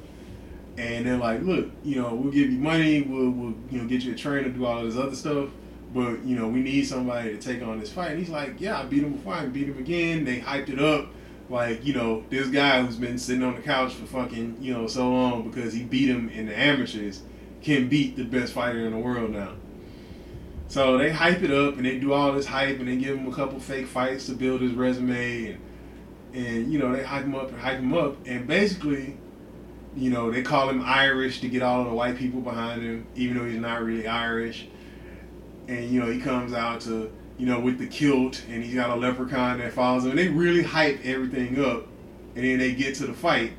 And 0.76 1.07
they're 1.07 1.17
like, 1.17 1.43
look, 1.43 1.70
you 1.84 2.01
know, 2.01 2.15
we'll 2.15 2.33
give 2.33 2.51
you 2.51 2.59
money. 2.59 3.02
We'll, 3.02 3.31
we'll 3.31 3.55
you 3.70 3.83
know, 3.83 3.86
get 3.86 4.02
you 4.02 4.12
a 4.12 4.17
trainer, 4.17 4.49
do 4.49 4.65
all 4.65 4.84
this 4.84 4.97
other 4.97 5.15
stuff. 5.15 5.51
But, 5.93 6.25
you 6.25 6.36
know, 6.36 6.49
we 6.49 6.60
need 6.60 6.84
somebody 6.86 7.36
to 7.36 7.39
take 7.39 7.62
on 7.62 7.78
this 7.78 7.93
fight. 7.93 8.12
And 8.12 8.18
he's 8.18 8.31
like, 8.31 8.60
yeah, 8.60 8.81
I 8.81 8.84
beat 8.84 9.02
him 9.05 9.12
before. 9.12 9.34
I 9.34 9.47
beat 9.47 9.68
him 9.68 9.78
again. 9.78 10.25
They 10.25 10.41
hyped 10.41 10.70
it 10.70 10.81
up. 10.81 11.09
Like, 11.50 11.84
you 11.84 11.92
know, 11.92 12.24
this 12.31 12.48
guy 12.48 12.82
who's 12.82 12.97
been 12.97 13.18
sitting 13.18 13.42
on 13.42 13.55
the 13.55 13.60
couch 13.60 13.92
for 13.92 14.06
fucking, 14.06 14.58
you 14.60 14.73
know, 14.73 14.86
so 14.86 15.10
long 15.10 15.48
because 15.48 15.74
he 15.74 15.82
beat 15.82 16.08
him 16.08 16.28
in 16.31 16.47
the 16.47 16.58
amateurs 16.58 17.23
can 17.62 17.89
beat 17.89 18.16
the 18.16 18.24
best 18.24 18.52
fighter 18.52 18.86
in 18.86 18.92
the 18.92 18.98
world 18.98 19.31
now. 19.31 19.52
So 20.68 20.98
they 20.98 21.10
hype 21.10 21.42
it 21.42 21.50
up 21.50 21.76
and 21.76 21.84
they 21.84 21.98
do 21.98 22.12
all 22.12 22.32
this 22.32 22.47
hype 22.47 22.78
and 22.78 22.89
they 22.89 22.97
give 22.97 23.16
him 23.16 23.28
a 23.31 23.34
couple 23.34 23.60
fake 23.60 23.86
fights 23.86 24.26
to 24.26 24.32
build 24.32 24.60
his 24.60 24.73
resume 24.73 25.52
and 25.52 25.60
and 26.34 26.73
you 26.73 26.81
know 26.81 26.92
they 26.92 27.05
hype 27.05 27.24
him 27.24 27.34
up 27.34 27.48
and 27.48 27.60
hype 27.60 27.78
him 27.78 27.94
up 27.94 28.16
and 28.26 28.47
basically, 28.47 29.16
you 29.97 30.10
know 30.10 30.31
they 30.31 30.42
call 30.42 30.68
him 30.68 30.82
Irish 30.84 31.40
to 31.40 31.48
get 31.48 31.62
all 31.62 31.82
of 31.82 31.86
the 31.86 31.94
white 31.94 32.18
people 32.18 32.40
behind 32.40 32.82
him 32.82 33.06
even 33.14 33.39
though 33.39 33.44
he's 33.44 33.60
not 33.60 33.82
really 33.82 34.06
Irish. 34.06 34.66
And 35.68 35.90
you 35.90 36.00
know 36.00 36.10
he 36.10 36.20
comes 36.20 36.52
out 36.52 36.81
to 36.82 37.12
you 37.39 37.47
know 37.47 37.61
with 37.61 37.79
the 37.79 37.87
kilt 37.87 38.43
and 38.49 38.63
he's 38.63 38.75
got 38.75 38.91
a 38.91 38.95
leprechaun 38.95 39.59
that 39.59 39.73
follows 39.73 40.05
him. 40.05 40.11
And 40.11 40.19
they 40.19 40.29
really 40.29 40.63
hype 40.63 41.01
everything 41.05 41.65
up, 41.65 41.87
and 42.35 42.45
then 42.45 42.59
they 42.59 42.75
get 42.75 42.95
to 42.97 43.07
the 43.07 43.15
fight. 43.15 43.53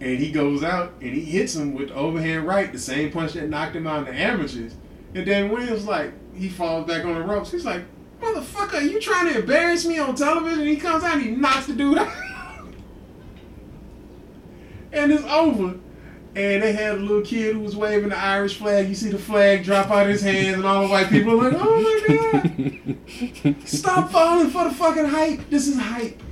And 0.00 0.18
he 0.18 0.32
goes 0.32 0.62
out 0.62 0.94
and 1.02 1.12
he 1.12 1.20
hits 1.20 1.54
him 1.54 1.74
with 1.74 1.88
the 1.88 1.94
overhand 1.94 2.46
right, 2.46 2.72
the 2.72 2.78
same 2.78 3.12
punch 3.12 3.34
that 3.34 3.50
knocked 3.50 3.76
him 3.76 3.86
out 3.86 4.08
in 4.08 4.14
the 4.14 4.20
amateurs. 4.20 4.74
And 5.14 5.26
then 5.26 5.50
Williams 5.50 5.84
like 5.84 6.12
he 6.34 6.48
falls 6.48 6.86
back 6.86 7.04
on 7.04 7.14
the 7.14 7.22
ropes. 7.22 7.50
He's 7.50 7.66
like, 7.66 7.84
"Motherfucker, 8.20 8.74
are 8.74 8.82
you 8.82 9.00
trying 9.00 9.32
to 9.32 9.40
embarrass 9.40 9.84
me 9.84 9.98
on 9.98 10.14
television?" 10.14 10.60
And 10.60 10.68
he 10.68 10.76
comes 10.76 11.04
out 11.04 11.14
and 11.14 11.22
he 11.22 11.30
knocks 11.30 11.66
the 11.66 11.74
dude 11.74 11.98
out, 11.98 12.12
and 14.92 15.12
it's 15.12 15.24
over. 15.24 15.78
And 16.36 16.62
they 16.62 16.72
had 16.72 16.94
a 16.94 16.96
little 16.98 17.22
kid 17.22 17.54
who 17.54 17.60
was 17.60 17.74
waving 17.74 18.10
the 18.10 18.16
Irish 18.16 18.56
flag. 18.56 18.88
You 18.88 18.94
see 18.94 19.10
the 19.10 19.18
flag 19.18 19.64
drop 19.64 19.90
out 19.90 20.04
of 20.04 20.08
his 20.12 20.22
hands, 20.22 20.58
and 20.58 20.64
all 20.64 20.82
the 20.82 20.88
white 20.88 21.08
people 21.08 21.32
are 21.32 21.50
like, 21.50 21.60
"Oh 21.60 21.80
my 21.82 23.52
god, 23.52 23.56
stop 23.64 24.10
falling 24.10 24.48
for 24.50 24.64
the 24.64 24.70
fucking 24.70 25.06
hype! 25.06 25.50
This 25.50 25.66
is 25.66 25.76
hype." 25.76 26.22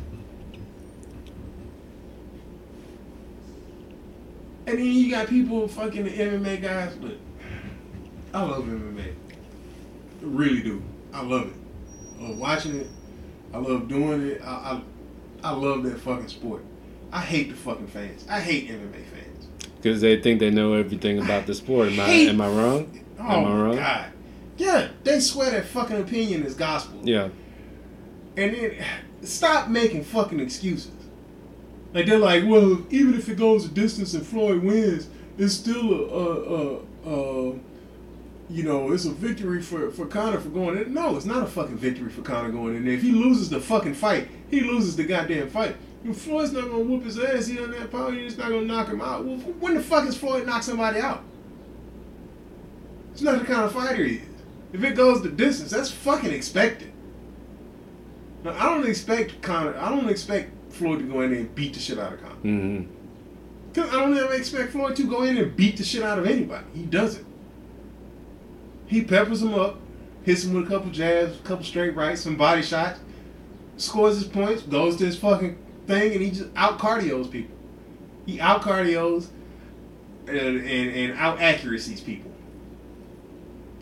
And 4.68 4.78
then 4.78 4.84
you 4.84 5.10
got 5.10 5.28
people 5.28 5.66
fucking 5.66 6.04
the 6.04 6.10
MMA 6.10 6.60
guys, 6.60 6.94
but 6.94 7.16
I 8.34 8.42
love 8.42 8.64
MMA. 8.64 9.08
I 9.08 9.14
really 10.20 10.62
do. 10.62 10.82
I 11.12 11.22
love 11.22 11.46
it. 11.48 11.54
I 12.20 12.28
love 12.28 12.38
watching 12.38 12.76
it. 12.76 12.86
I 13.54 13.58
love 13.58 13.88
doing 13.88 14.28
it. 14.28 14.42
I, 14.44 14.82
I, 15.42 15.48
I 15.48 15.50
love 15.52 15.84
that 15.84 15.98
fucking 16.00 16.28
sport. 16.28 16.62
I 17.10 17.20
hate 17.20 17.48
the 17.48 17.56
fucking 17.56 17.86
fans. 17.86 18.26
I 18.28 18.40
hate 18.40 18.68
MMA. 18.68 19.07
Because 19.80 20.00
they 20.00 20.20
think 20.20 20.40
they 20.40 20.50
know 20.50 20.74
everything 20.74 21.18
about 21.18 21.46
the 21.46 21.54
sport. 21.54 21.88
Am 21.88 22.00
I, 22.00 22.04
Hate- 22.04 22.28
am 22.28 22.40
I 22.40 22.48
wrong? 22.48 23.04
Oh 23.18 23.22
Am 23.22 23.30
I 23.30 23.48
oh, 23.48 23.62
wrong? 23.64 23.76
god. 23.76 24.12
Yeah, 24.56 24.88
they 25.04 25.20
swear 25.20 25.52
that 25.52 25.66
fucking 25.66 26.00
opinion 26.00 26.42
is 26.44 26.54
gospel. 26.54 26.98
Yeah. 27.02 27.28
And 28.36 28.54
then 28.54 28.84
stop 29.22 29.68
making 29.68 30.04
fucking 30.04 30.40
excuses. 30.40 30.90
Like 31.94 32.06
they're 32.06 32.18
like, 32.18 32.44
well, 32.44 32.84
even 32.90 33.14
if 33.14 33.28
it 33.28 33.38
goes 33.38 33.64
a 33.64 33.68
distance 33.68 34.14
and 34.14 34.26
Floyd 34.26 34.62
wins, 34.62 35.08
it's 35.38 35.54
still 35.54 35.92
a, 35.92 36.04
a, 36.04 36.74
a, 36.74 37.50
a 37.50 37.54
you 38.50 38.62
know, 38.64 38.92
it's 38.92 39.04
a 39.04 39.10
victory 39.10 39.62
for 39.62 39.90
for 39.90 40.06
Conor 40.06 40.40
for 40.40 40.48
going 40.48 40.76
in. 40.78 40.92
No, 40.92 41.16
it's 41.16 41.26
not 41.26 41.42
a 41.42 41.46
fucking 41.46 41.78
victory 41.78 42.10
for 42.10 42.22
Conor 42.22 42.50
going 42.50 42.76
in 42.76 42.84
there. 42.84 42.94
If 42.94 43.02
he 43.02 43.12
loses 43.12 43.48
the 43.50 43.60
fucking 43.60 43.94
fight, 43.94 44.28
he 44.50 44.60
loses 44.60 44.96
the 44.96 45.04
goddamn 45.04 45.50
fight. 45.50 45.76
Floyd's 46.14 46.52
not 46.52 46.64
gonna 46.64 46.84
whoop 46.84 47.04
his 47.04 47.18
ass. 47.18 47.46
He 47.46 47.56
doesn't 47.56 47.74
have 47.74 47.90
power. 47.90 48.12
He's 48.12 48.38
not 48.38 48.48
gonna 48.48 48.62
knock 48.62 48.88
him 48.88 49.00
out. 49.00 49.24
Well, 49.24 49.36
when 49.36 49.74
the 49.74 49.82
fuck 49.82 50.06
is 50.08 50.16
Floyd 50.16 50.46
knock 50.46 50.62
somebody 50.62 51.00
out? 51.00 51.22
It's 53.12 53.22
not 53.22 53.40
the 53.40 53.44
kind 53.44 53.62
of 53.62 53.72
fighter 53.72 54.04
he 54.04 54.16
is. 54.16 54.22
If 54.72 54.84
it 54.84 54.94
goes 54.94 55.22
the 55.22 55.30
distance, 55.30 55.70
that's 55.72 55.90
fucking 55.90 56.30
expected. 56.30 56.92
Now, 58.44 58.52
I 58.52 58.66
don't 58.66 58.86
expect 58.86 59.42
Conor. 59.42 59.76
I 59.76 59.88
don't 59.88 60.08
expect 60.08 60.52
Floyd 60.70 61.00
to 61.00 61.04
go 61.04 61.22
in 61.22 61.30
there 61.30 61.40
and 61.40 61.54
beat 61.54 61.74
the 61.74 61.80
shit 61.80 61.98
out 61.98 62.12
of 62.12 62.22
Conor. 62.22 62.34
Mm-hmm. 62.44 62.94
Cause 63.74 63.90
I 63.90 64.00
don't 64.00 64.16
ever 64.16 64.34
expect 64.34 64.72
Floyd 64.72 64.96
to 64.96 65.04
go 65.04 65.22
in 65.24 65.36
and 65.36 65.54
beat 65.54 65.76
the 65.76 65.84
shit 65.84 66.02
out 66.02 66.18
of 66.18 66.26
anybody. 66.26 66.64
He 66.74 66.82
doesn't. 66.84 67.26
He 68.86 69.02
peppers 69.02 69.42
him 69.42 69.54
up, 69.54 69.78
hits 70.22 70.44
him 70.44 70.54
with 70.54 70.66
a 70.66 70.68
couple 70.68 70.90
jabs, 70.90 71.38
a 71.38 71.42
couple 71.42 71.64
straight 71.64 71.94
rights, 71.94 72.22
some 72.22 72.36
body 72.36 72.62
shots, 72.62 73.00
scores 73.76 74.16
his 74.16 74.24
points, 74.24 74.62
goes 74.62 74.96
to 74.96 75.06
his 75.06 75.18
fucking 75.18 75.58
thing, 75.88 76.12
and 76.12 76.22
he 76.22 76.30
just 76.30 76.50
out 76.54 76.78
cardios 76.78 77.30
people. 77.30 77.56
He 78.26 78.40
out 78.40 78.62
cardios 78.62 79.28
and, 80.28 80.38
and, 80.38 80.94
and 80.94 81.18
out 81.18 81.40
accuracies 81.40 82.00
people. 82.00 82.30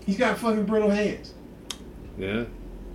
He's 0.06 0.16
got 0.16 0.38
fucking 0.38 0.64
brittle 0.64 0.90
hands. 0.90 1.34
Yeah. 2.16 2.44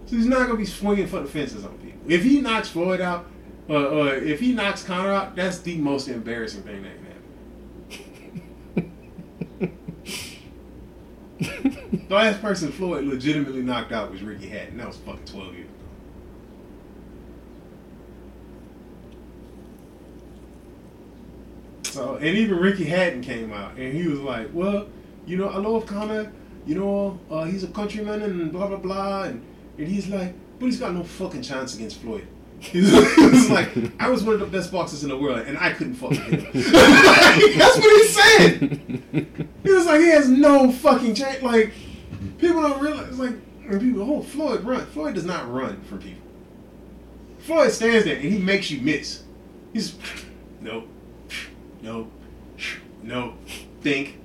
So 0.06 0.16
he's 0.16 0.26
not 0.26 0.48
gonna 0.48 0.58
be 0.58 0.66
swinging 0.66 1.08
for 1.08 1.20
the 1.20 1.28
fences 1.28 1.66
on 1.66 1.78
people. 1.80 2.00
If 2.08 2.24
he 2.24 2.42
knocks 2.42 2.70
Floyd 2.70 3.02
out, 3.02 3.26
uh, 3.70 3.74
uh, 3.74 4.06
if 4.06 4.40
he 4.40 4.54
knocks 4.54 4.84
Conor 4.84 5.12
out, 5.12 5.36
that's 5.36 5.60
the 5.60 5.78
most 5.78 6.08
embarrassing 6.08 6.64
thing 6.64 6.84
that 6.84 6.94
can 6.96 7.06
happen. 11.40 11.98
the 12.08 12.16
last 12.16 12.42
person 12.42 12.72
Floyd 12.72 13.04
legitimately 13.06 13.62
knocked 13.62 13.92
out 13.92 14.10
was 14.12 14.24
Ricky 14.24 14.48
Hatton. 14.48 14.78
That 14.78 14.88
was 14.88 14.98
fucking 14.98 15.26
twelve 15.26 15.54
years 15.54 15.66
ago. 15.66 15.72
So 21.92 22.16
and 22.16 22.38
even 22.38 22.58
Ricky 22.58 22.86
Hatton 22.86 23.22
came 23.22 23.52
out 23.52 23.76
and 23.76 23.94
he 23.94 24.08
was 24.08 24.20
like, 24.20 24.50
"Well, 24.54 24.88
you 25.26 25.38
know, 25.38 25.50
I 25.50 25.58
love 25.58 25.86
Conor. 25.86 26.32
You 26.66 26.76
know, 26.76 27.20
uh, 27.30 27.44
he's 27.44 27.64
a 27.64 27.68
countryman 27.68 28.22
and 28.22 28.52
blah 28.52 28.68
blah 28.68 28.78
blah." 28.78 29.24
And, 29.24 29.44
and 29.78 29.88
he's 29.88 30.08
like, 30.08 30.34
but 30.58 30.68
he's 30.68 30.80
got 30.80 30.94
no 30.94 31.04
fucking 31.04 31.42
chance 31.42 31.76
against 31.76 32.00
Floyd. 32.02 32.28
He 32.62 32.82
was 32.82 33.50
like, 33.50 33.70
I 34.00 34.08
was 34.10 34.24
one 34.24 34.36
of 34.36 34.40
the 34.40 34.46
best 34.46 34.72
boxers 34.72 35.04
in 35.04 35.10
the 35.10 35.18
world, 35.18 35.40
and 35.40 35.58
I 35.58 35.74
couldn't 35.74 35.96
fucking 35.96 36.22
hit 36.22 36.42
him. 36.44 36.52
That's 37.58 37.78
what 37.78 38.02
he 38.02 38.08
said. 38.08 38.94
He 39.64 39.72
was 39.72 39.88
like, 39.88 40.00
he 40.00 40.10
has 40.10 40.30
no 40.30 40.72
fucking 40.72 41.16
chance. 41.16 41.42
Like, 41.42 41.74
people 42.38 42.62
don't 42.62 42.80
realize. 42.80 43.18
Like, 43.18 43.34
people, 43.80 44.04
oh, 44.04 44.22
Floyd 44.22 44.64
run. 44.64 44.86
Floyd 44.86 45.16
does 45.16 45.26
not 45.26 45.52
run 45.52 45.82
from 45.82 46.00
people. 46.00 46.22
Floyd 47.40 47.72
stands 47.72 48.06
there 48.06 48.18
and 48.18 48.26
he 48.26 48.38
makes 48.38 48.70
you 48.70 48.80
miss. 48.82 49.24
He's, 49.74 49.98
nope, 50.62 50.88
nope, 51.82 52.12
nope. 53.04 53.34
Think. 53.82 54.20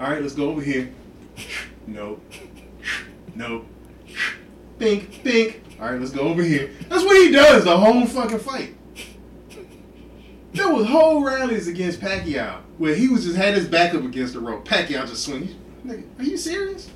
All 0.00 0.10
right, 0.10 0.20
let's 0.20 0.34
go 0.34 0.50
over 0.50 0.60
here. 0.60 0.92
Nope, 1.86 2.22
nope. 3.34 3.66
Think, 4.78 5.14
think. 5.22 5.62
All 5.80 5.90
right, 5.90 6.00
let's 6.00 6.12
go 6.12 6.22
over 6.22 6.42
here. 6.42 6.70
That's 6.88 7.04
what 7.04 7.16
he 7.16 7.30
does 7.30 7.64
the 7.64 7.76
whole 7.76 8.06
fucking 8.06 8.38
fight. 8.38 8.74
There 10.52 10.72
was 10.72 10.86
whole 10.86 11.24
rallies 11.24 11.66
against 11.66 12.00
Pacquiao 12.00 12.60
where 12.78 12.94
he 12.94 13.08
was 13.08 13.24
just 13.24 13.36
had 13.36 13.54
his 13.54 13.66
back 13.66 13.94
up 13.94 14.04
against 14.04 14.34
the 14.34 14.40
rope. 14.40 14.66
Pacquiao 14.66 15.06
just 15.06 15.24
swinging. 15.24 15.56
Nigga, 15.84 16.04
are 16.18 16.24
you 16.24 16.36
serious? 16.36 16.90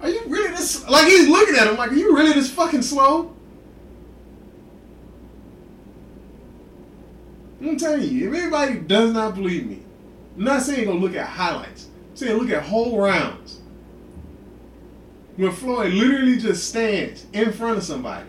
Are 0.00 0.08
you 0.08 0.22
really 0.26 0.50
this? 0.50 0.88
Like 0.88 1.06
he's 1.06 1.28
looking 1.28 1.56
at 1.56 1.66
him 1.66 1.76
like, 1.76 1.90
are 1.90 1.96
you 1.96 2.14
really 2.16 2.32
this 2.32 2.50
fucking 2.50 2.82
slow? 2.82 3.34
I'm 7.60 7.76
telling 7.76 8.02
you, 8.02 8.28
if 8.28 8.40
anybody 8.40 8.80
does 8.80 9.12
not 9.12 9.34
believe 9.34 9.66
me, 9.66 9.82
I'm 10.36 10.44
not 10.44 10.62
saying 10.62 10.86
go 10.86 10.94
look 10.94 11.14
at 11.14 11.26
highlights. 11.26 11.88
I'm 12.10 12.16
saying 12.16 12.38
look 12.38 12.50
at 12.50 12.62
whole 12.62 12.98
rounds. 12.98 13.60
When 15.36 15.52
Floyd 15.52 15.92
literally 15.92 16.38
just 16.38 16.68
stands 16.68 17.26
in 17.32 17.52
front 17.52 17.78
of 17.78 17.84
somebody 17.84 18.26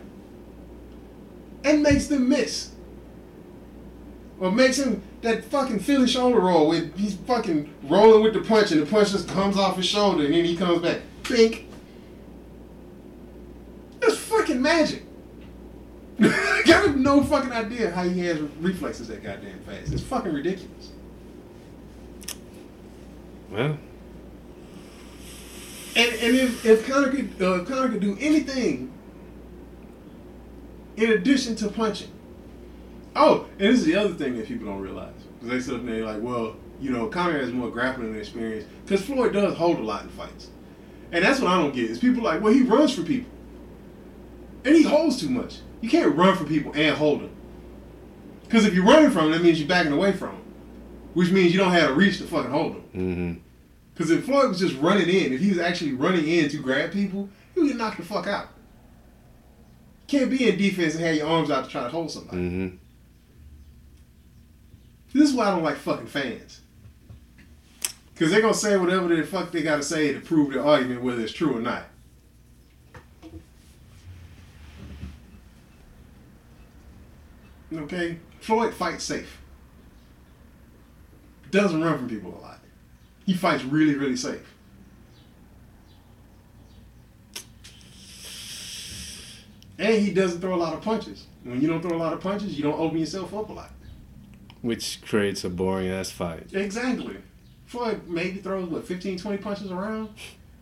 and 1.64 1.84
makes 1.84 2.08
them 2.08 2.30
miss. 2.30 2.72
Or 4.40 4.52
makes 4.52 4.78
him 4.78 5.04
that 5.22 5.46
fucking 5.46 5.80
Philly 5.80 6.08
shoulder 6.08 6.40
roll 6.40 6.70
where 6.70 6.86
he's 6.96 7.16
fucking 7.16 7.72
rolling 7.84 8.24
with 8.24 8.34
the 8.34 8.42
punch 8.42 8.72
and 8.72 8.82
the 8.82 8.86
punch 8.86 9.12
just 9.12 9.28
comes 9.28 9.56
off 9.56 9.78
his 9.78 9.86
shoulder 9.86 10.26
and 10.26 10.34
then 10.34 10.46
he 10.46 10.58
comes 10.58 10.82
back. 10.82 11.02
Bink. 11.30 11.68
That's 14.00 14.18
fucking 14.18 14.62
magic. 14.62 15.04
I 16.24 16.62
have 16.68 16.98
no 16.98 17.24
fucking 17.24 17.52
idea 17.52 17.90
how 17.92 18.04
he 18.04 18.26
has 18.26 18.40
reflexes 18.60 19.08
that 19.08 19.24
goddamn 19.24 19.60
fast. 19.62 19.92
It's 19.92 20.04
fucking 20.04 20.32
ridiculous. 20.32 20.92
Well, 23.50 23.78
And 25.96 26.14
and 26.14 26.36
if 26.36 26.64
if 26.66 26.88
Conor 26.88 27.10
could 27.10 27.34
uh, 27.42 27.62
if 27.62 27.68
Conor 27.68 27.90
could 27.90 28.02
do 28.02 28.18
anything 28.20 28.94
in 30.96 31.12
addition 31.12 31.56
to 31.58 31.70
punching. 31.70 32.12
Oh, 33.16 33.48
and 33.60 33.70
this 33.70 33.80
is 33.80 33.86
the 33.86 33.96
other 33.96 34.14
thing 34.14 34.38
that 34.38 34.48
people 34.48 34.68
don't 34.68 34.80
realize. 34.80 35.14
Because 35.40 35.50
they 35.50 35.60
sit 35.60 35.80
up 35.80 35.86
there 35.86 36.06
like, 36.06 36.22
well, 36.22 36.56
you 36.80 36.92
know, 36.92 37.08
Conor 37.08 37.40
has 37.40 37.52
more 37.52 37.70
grappling 37.70 38.16
experience. 38.16 38.66
Because 38.86 39.04
Floyd 39.04 39.34
does 39.34 39.56
hold 39.56 39.80
a 39.80 39.82
lot 39.82 40.04
in 40.04 40.10
fights. 40.10 40.50
And 41.12 41.26
that's 41.26 41.42
what 41.42 41.52
I 41.52 41.58
don't 41.58 41.74
get. 41.74 41.90
Is 41.90 42.00
people 42.00 42.24
like, 42.24 42.42
well, 42.42 42.54
he 42.54 42.62
runs 42.62 42.94
for 42.94 43.02
people. 43.02 43.32
And 44.64 44.76
he 44.76 44.84
holds 44.84 45.20
too 45.20 45.30
much. 45.30 45.58
You 45.82 45.90
can't 45.90 46.16
run 46.16 46.38
for 46.38 46.46
people 46.46 46.72
and 46.76 46.96
hold 46.96 47.22
them. 47.22 47.32
Because 48.44 48.66
if 48.66 48.74
you're 48.74 48.86
running 48.86 49.12
from 49.12 49.24
them, 49.26 49.32
that 49.32 49.44
means 49.44 49.60
you're 49.60 49.68
backing 49.68 49.92
away 49.92 50.12
from 50.14 50.30
them. 50.30 50.42
Which 51.14 51.32
means 51.32 51.52
you 51.52 51.60
don't 51.60 51.72
have 51.72 51.90
a 51.92 51.94
reach 51.94 52.20
to 52.20 52.24
fucking 52.26 52.52
hold 52.52 52.76
them. 52.76 52.84
mm-hmm. 52.96 53.34
Because 53.94 54.12
if 54.12 54.26
Floyd 54.26 54.50
was 54.50 54.60
just 54.60 54.78
running 54.78 55.10
in, 55.10 55.34
if 55.34 55.42
he 55.42 55.50
was 55.50 55.60
actually 55.60 55.94
running 55.94 56.28
in 56.28 56.50
to 56.50 56.58
grab 56.58 56.92
people, 56.92 57.30
he 57.54 57.60
would 57.60 57.68
get 57.68 57.78
knocked 57.78 57.98
the 57.98 58.06
fuck 58.06 58.26
out. 58.26 58.48
Can't 60.08 60.30
be 60.30 60.48
in 60.48 60.58
defense 60.58 60.96
and 60.96 61.04
have 61.04 61.16
your 61.16 61.28
arms 61.28 61.52
out 61.52 61.66
to 61.66 61.70
try 61.70 61.84
to 61.84 61.90
hold 61.90 62.10
somebody. 62.10 62.38
Mm-hmm. 62.38 62.76
This 65.14 65.30
is 65.30 65.36
why 65.36 65.48
I 65.48 65.52
don't 65.52 65.64
like 65.64 65.78
fucking 65.78 66.08
fans. 66.08 66.62
Because 68.14 68.32
they're 68.32 68.42
going 68.42 68.54
to 68.54 68.60
say 68.60 68.78
whatever 68.78 69.14
the 69.14 69.24
fuck 69.24 69.52
they 69.52 69.62
got 69.62 69.78
to 69.78 69.84
say 69.84 70.14
to 70.14 70.20
prove 70.20 70.54
their 70.54 70.66
argument, 70.66 71.02
whether 71.02 71.22
it's 71.22 71.34
true 71.34 71.58
or 71.58 71.62
not. 71.62 71.84
Okay? 77.74 78.18
Floyd 78.40 78.74
fights 78.74 79.04
safe. 79.04 79.40
Doesn't 81.52 81.82
run 81.82 81.98
from 81.98 82.10
people 82.10 82.38
a 82.38 82.42
lot. 82.42 82.60
He 83.26 83.34
fights 83.34 83.64
really, 83.64 83.96
really 83.96 84.16
safe. 84.16 84.56
And 89.78 89.96
he 89.96 90.14
doesn't 90.14 90.42
throw 90.42 90.54
a 90.54 90.58
lot 90.58 90.74
of 90.74 90.82
punches. 90.82 91.26
When 91.44 91.60
you 91.60 91.68
don't 91.68 91.82
throw 91.82 91.98
a 91.98 91.98
lot 91.98 92.14
of 92.14 92.22
punches, 92.22 92.56
you 92.56 92.64
don't 92.64 92.80
open 92.80 93.00
yourself 93.00 93.34
up 93.34 93.50
a 93.50 93.54
lot. 93.54 93.72
Which 94.62 95.02
creates 95.02 95.44
a 95.44 95.50
boring 95.50 95.90
ass 95.90 96.12
fight. 96.12 96.54
Exactly. 96.54 97.18
Floyd 97.66 98.08
maybe 98.08 98.40
throws, 98.40 98.70
what, 98.70 98.86
15, 98.86 99.18
20 99.18 99.38
punches 99.38 99.72
around? 99.72 100.10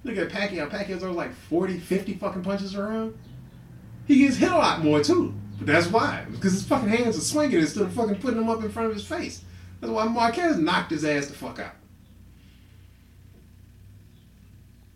Look 0.04 0.16
at 0.18 0.30
Pacquiao. 0.30 0.70
Pacquiao 0.70 1.00
throws 1.00 1.16
like 1.16 1.34
40, 1.34 1.80
50 1.80 2.14
fucking 2.14 2.44
punches 2.44 2.76
around. 2.76 3.18
He 4.08 4.20
gets 4.20 4.38
hit 4.38 4.52
a 4.52 4.58
lot 4.58 4.84
more, 4.84 5.04
too. 5.04 5.34
But 5.60 5.68
that's 5.68 5.88
why. 5.88 6.26
Because 6.32 6.54
his 6.54 6.66
fucking 6.66 6.90
hands 6.90 7.18
are 7.18 7.22
swinging 7.22 7.60
instead 7.60 7.84
of 7.84 7.94
fucking 7.94 8.16
putting 8.16 8.40
them 8.40 8.50
up 8.50 8.64
in 8.64 8.72
front 8.72 8.90
of 8.90 8.96
his 8.96 9.06
face. 9.06 9.44
That's 9.80 9.92
why 9.92 10.06
Marquez 10.06 10.58
knocked 10.58 10.92
his 10.92 11.06
ass 11.06 11.28
the 11.28 11.34
fuck 11.34 11.60
out. 11.60 11.76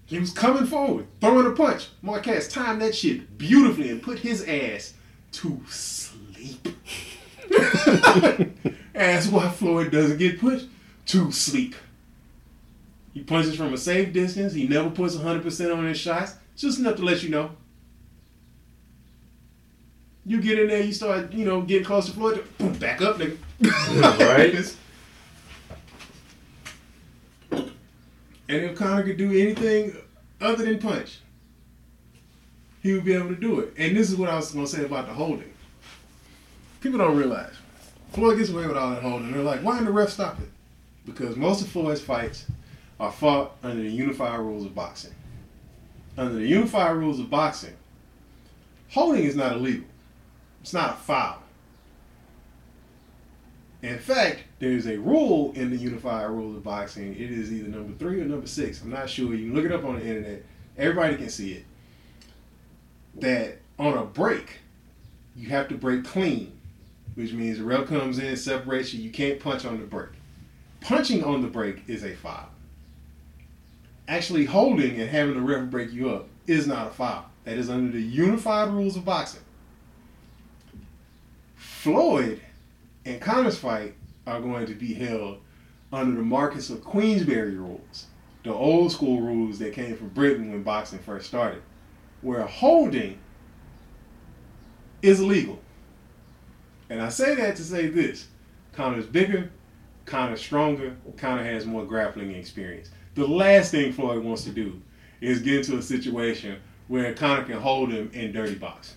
He 0.06 0.20
was 0.20 0.32
coming 0.32 0.66
forward, 0.66 1.08
throwing 1.22 1.48
a 1.48 1.52
punch. 1.52 1.90
Marquez 2.02 2.48
timed 2.48 2.82
that 2.82 2.96
shit 2.96 3.38
beautifully 3.38 3.90
and 3.90 4.02
put 4.02 4.20
his 4.20 4.44
ass 4.44 4.94
to 5.34 5.62
sleep. 5.68 6.68
that's 8.94 9.28
why 9.28 9.50
Floyd 9.50 9.92
doesn't 9.92 10.18
get 10.18 10.40
put 10.40 10.68
to 11.08 11.32
sleep. 11.32 11.76
He 13.14 13.22
punches 13.22 13.56
from 13.56 13.74
a 13.74 13.78
safe 13.78 14.14
distance. 14.14 14.54
He 14.54 14.68
never 14.68 14.90
puts 14.90 15.16
100% 15.16 15.76
on 15.76 15.88
his 15.88 16.00
shots. 16.00 16.36
Just 16.56 16.80
enough 16.80 16.98
to 16.98 17.04
let 17.04 17.24
you 17.24 17.30
know. 17.30 17.52
You 20.26 20.42
get 20.42 20.58
in 20.60 20.68
there, 20.68 20.82
you 20.82 20.94
start, 20.94 21.34
you 21.34 21.44
know, 21.44 21.62
getting 21.62 21.86
close 21.86 22.06
to 22.06 22.14
Floyd, 22.14 22.44
boom, 22.58 22.74
back 22.74 23.02
up, 23.02 23.18
nigga. 23.18 23.38
Right. 24.20 24.78
and 28.48 28.64
if 28.64 28.78
Conor 28.78 29.04
could 29.04 29.18
do 29.18 29.32
anything 29.32 29.96
other 30.40 30.64
than 30.64 30.80
punch, 30.80 31.20
he 32.82 32.94
would 32.94 33.06
be 33.06 33.14
able 33.14 33.30
to 33.30 33.36
do 33.36 33.60
it. 33.60 33.74
And 33.78 33.96
this 33.96 34.10
is 34.10 34.16
what 34.16 34.30
I 34.30 34.36
was 34.36 34.52
going 34.52 34.66
to 34.66 34.72
say 34.72 34.86
about 34.86 35.08
the 35.08 35.14
holding. 35.14 35.52
People 36.82 37.00
don't 37.00 37.18
realize. 37.18 37.54
Floyd 38.12 38.38
gets 38.38 38.50
away 38.50 38.68
with 38.68 38.78
all 38.78 38.92
that 38.92 39.02
holding. 39.02 39.32
They're 39.32 39.42
like, 39.42 39.62
why 39.62 39.74
didn't 39.74 39.86
the 39.86 39.92
ref 39.92 40.10
stop 40.10 40.40
it? 40.40 40.50
Because 41.06 41.36
most 41.36 41.62
of 41.62 41.70
Floyd's 41.70 42.02
fights 42.02 42.46
are 43.00 43.12
fought 43.12 43.56
under 43.64 43.82
the 43.82 43.90
unified 43.90 44.40
rules 44.40 44.66
of 44.66 44.76
boxing. 44.76 45.14
Under 46.18 46.36
the 46.36 46.48
unified 46.48 46.96
rules 46.96 47.20
of 47.20 47.30
boxing, 47.30 47.74
holding 48.90 49.24
is 49.24 49.36
not 49.36 49.54
illegal. 49.54 49.88
It's 50.64 50.74
not 50.74 50.92
a 50.92 50.94
foul. 50.94 51.40
In 53.82 54.00
fact, 54.00 54.44
there's 54.60 54.88
a 54.88 54.98
rule 54.98 55.52
in 55.56 55.70
the 55.70 55.76
unified 55.76 56.30
rules 56.30 56.56
of 56.56 56.64
boxing. 56.64 57.14
It 57.14 57.32
is 57.32 57.52
either 57.52 57.68
number 57.68 57.92
three 57.98 58.22
or 58.22 58.26
number 58.26 58.48
six. 58.48 58.82
I'm 58.82 58.90
not 58.90 59.10
sure. 59.10 59.34
You 59.34 59.48
can 59.48 59.56
look 59.56 59.66
it 59.66 59.74
up 59.74 59.84
on 59.84 60.00
the 60.00 60.08
internet. 60.08 60.46
Everybody 60.78 61.18
can 61.18 61.30
see 61.30 61.52
it. 61.52 61.66
That 63.16 63.58
on 63.78 63.98
a 63.98 64.06
break, 64.06 64.60
you 65.36 65.50
have 65.50 65.68
to 65.68 65.76
break 65.76 66.06
clean, 66.06 66.58
which 67.16 67.34
means 67.34 67.58
the 67.58 67.66
ref 67.66 67.88
comes 67.88 68.18
in, 68.18 68.38
separates 68.38 68.94
you. 68.94 69.04
You 69.04 69.12
can't 69.12 69.42
punch 69.42 69.66
on 69.66 69.82
the 69.82 69.86
break. 69.86 70.12
Punching 70.80 71.26
on 71.26 71.42
the 71.42 71.50
break 71.50 71.84
is 71.90 72.06
a 72.06 72.16
foul. 72.16 72.48
Actually, 74.08 74.46
holding 74.46 75.02
and 75.02 75.10
having 75.10 75.34
the 75.36 75.42
ref 75.42 75.70
break 75.70 75.92
you 75.92 76.10
up 76.10 76.30
is 76.48 76.68
not 76.68 76.88
a 76.88 76.92
foul. 76.92 77.26
That 77.44 77.58
is 77.58 77.70
under 77.70 77.92
the 77.92 78.02
unified 78.02 78.70
rules 78.70 78.96
of 78.96 79.04
boxing. 79.04 79.43
Floyd 81.84 82.40
and 83.04 83.20
Conor's 83.20 83.60
fight 83.60 83.94
are 84.26 84.40
going 84.40 84.66
to 84.68 84.74
be 84.74 84.94
held 84.94 85.40
under 85.92 86.16
the 86.16 86.24
Marquess 86.24 86.70
of 86.70 86.82
Queensberry 86.82 87.58
rules, 87.58 88.06
the 88.46 88.54
old 88.54 88.94
school 88.94 89.20
rules 89.20 89.60
that 89.60 89.74
came 89.74 89.98
from 89.98 90.08
Britain 90.08 90.50
when 90.50 90.64
boxing 90.64 91.00
first 91.00 91.28
started, 91.28 91.62
where 92.22 92.44
holding 92.44 93.20
is 95.02 95.20
illegal. 95.20 95.60
And 96.90 97.02
I 97.02 97.10
say 97.10 97.36
that 97.36 97.58
to 97.58 97.64
say 97.64 97.88
this 97.88 98.30
Conor's 98.72 99.06
bigger, 99.06 99.52
Conor's 100.06 100.40
stronger, 100.40 100.96
Conor 101.18 101.44
has 101.44 101.66
more 101.66 101.84
grappling 101.84 102.34
experience. 102.34 102.92
The 103.16 103.28
last 103.28 103.72
thing 103.72 103.92
Floyd 103.92 104.24
wants 104.24 104.46
to 104.46 104.52
do 104.52 104.82
is 105.20 105.42
get 105.42 105.66
into 105.66 105.78
a 105.78 105.82
situation 105.82 106.62
where 106.88 107.14
Conor 107.14 107.44
can 107.44 107.60
hold 107.60 107.92
him 107.92 108.10
in 108.14 108.32
dirty 108.32 108.56
box. 108.56 108.96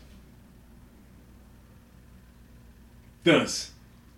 Thus, 3.26 3.72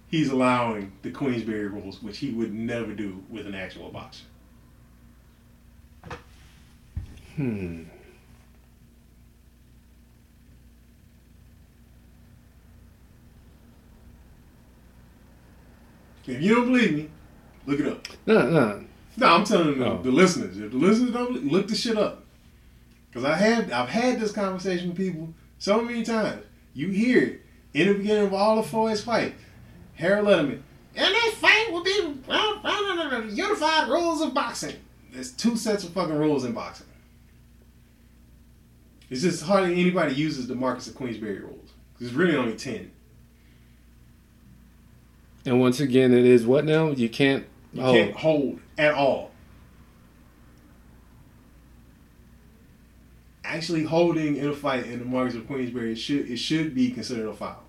he's 0.09 0.29
allowing 0.29 0.93
the 1.01 1.11
Queensberry 1.11 1.67
rules, 1.67 2.03
which 2.03 2.19
he 2.19 2.29
would 2.29 2.53
never 2.53 2.93
do 2.93 3.25
with 3.31 3.47
an 3.47 3.55
actual 3.55 3.89
boxer. 3.89 4.25
Hmm. 7.35 7.85
If 16.27 16.43
you 16.43 16.55
don't 16.57 16.67
believe 16.67 16.95
me, 16.95 17.11
look 17.65 17.81
it 17.81 17.87
up. 17.87 18.07
No, 18.27 18.51
no. 18.51 18.85
No, 19.17 19.27
I'm 19.27 19.45
telling 19.45 19.79
no. 19.79 19.87
Oh. 19.87 20.03
the 20.03 20.11
listeners. 20.11 20.59
If 20.59 20.71
the 20.71 20.77
listeners 20.77 21.13
don't 21.13 21.33
believe, 21.33 21.51
look 21.51 21.69
the 21.69 21.75
shit 21.75 21.97
up. 21.97 22.25
Because 23.09 23.25
I 23.25 23.37
have, 23.37 23.73
I've 23.73 23.89
had 23.89 24.21
this 24.21 24.33
conversation 24.33 24.89
with 24.89 24.99
people 24.99 25.33
so 25.59 25.81
many 25.81 26.03
times. 26.03 26.45
You 26.75 26.91
hear 26.91 27.23
it, 27.23 27.41
in 27.75 27.89
the 27.89 27.95
beginning 27.95 28.27
of 28.27 28.35
all 28.35 28.59
of 28.59 28.67
Floyd's 28.67 29.03
fight. 29.03 29.35
Harold 29.95 30.29
Lederman. 30.29 30.63
And 30.97 31.15
this 31.15 31.35
fight 31.35 31.71
will 31.71 31.85
be 31.85 31.91
unified 33.35 33.89
rules 33.89 34.21
of 34.21 34.35
boxing. 34.35 34.77
There's 35.13 35.33
two 35.33 35.57
sets 35.57 35.85
of 35.85 35.91
fucking 35.91 36.17
rules 36.17 36.45
in 36.45 36.53
boxing. 36.53 36.87
It's 39.11 39.23
just 39.23 39.43
hardly 39.45 39.81
anybody 39.81 40.15
uses 40.15 40.49
the 40.49 40.55
Marquess 40.55 40.89
of 40.89 40.95
Queensberry 40.95 41.39
rules. 41.39 41.71
There's 41.99 42.15
really 42.15 42.37
only 42.37 42.57
ten. 42.57 42.91
And 45.47 45.61
once 45.61 45.81
again, 45.81 46.13
it 46.13 46.25
is 46.25 46.47
what 46.47 46.65
now? 46.65 46.91
You 46.91 47.09
can't. 47.09 47.47
You 47.73 47.83
can't 47.83 48.17
hold 48.17 48.61
at 48.77 48.95
all. 48.95 49.28
Actually, 53.49 53.83
holding 53.83 54.37
in 54.37 54.49
a 54.49 54.55
fight 54.55 54.87
in 54.87 54.99
the 54.99 55.07
Marquess 55.07 55.35
of 55.35 55.47
Queensberry, 55.47 55.93
it 55.93 55.97
should 55.97 56.31
it 56.31 56.37
should 56.37 56.75
be 56.75 56.91
considered 56.91 57.27
a 57.27 57.33
foul. 57.33 57.65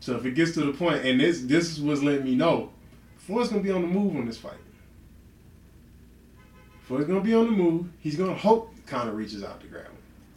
So 0.00 0.16
if 0.16 0.24
it 0.24 0.32
gets 0.32 0.52
to 0.54 0.64
the 0.64 0.72
point, 0.72 1.04
and 1.04 1.20
this 1.20 1.42
this 1.42 1.70
is 1.70 1.80
what's 1.80 2.02
letting 2.02 2.24
me 2.24 2.34
know, 2.34 2.72
Floyd's 3.18 3.50
gonna 3.50 3.62
be 3.62 3.70
on 3.70 3.82
the 3.82 3.86
move 3.86 4.16
on 4.16 4.26
this 4.26 4.36
fight. 4.36 4.54
Floyd's 6.82 7.06
gonna 7.06 7.20
be 7.20 7.34
on 7.34 7.44
the 7.44 7.52
move. 7.52 7.86
He's 8.00 8.16
gonna 8.16 8.34
hope 8.34 8.74
Conor 8.84 9.12
reaches 9.12 9.44
out 9.44 9.60
to 9.60 9.68
grab 9.68 9.84
him. 9.84 9.92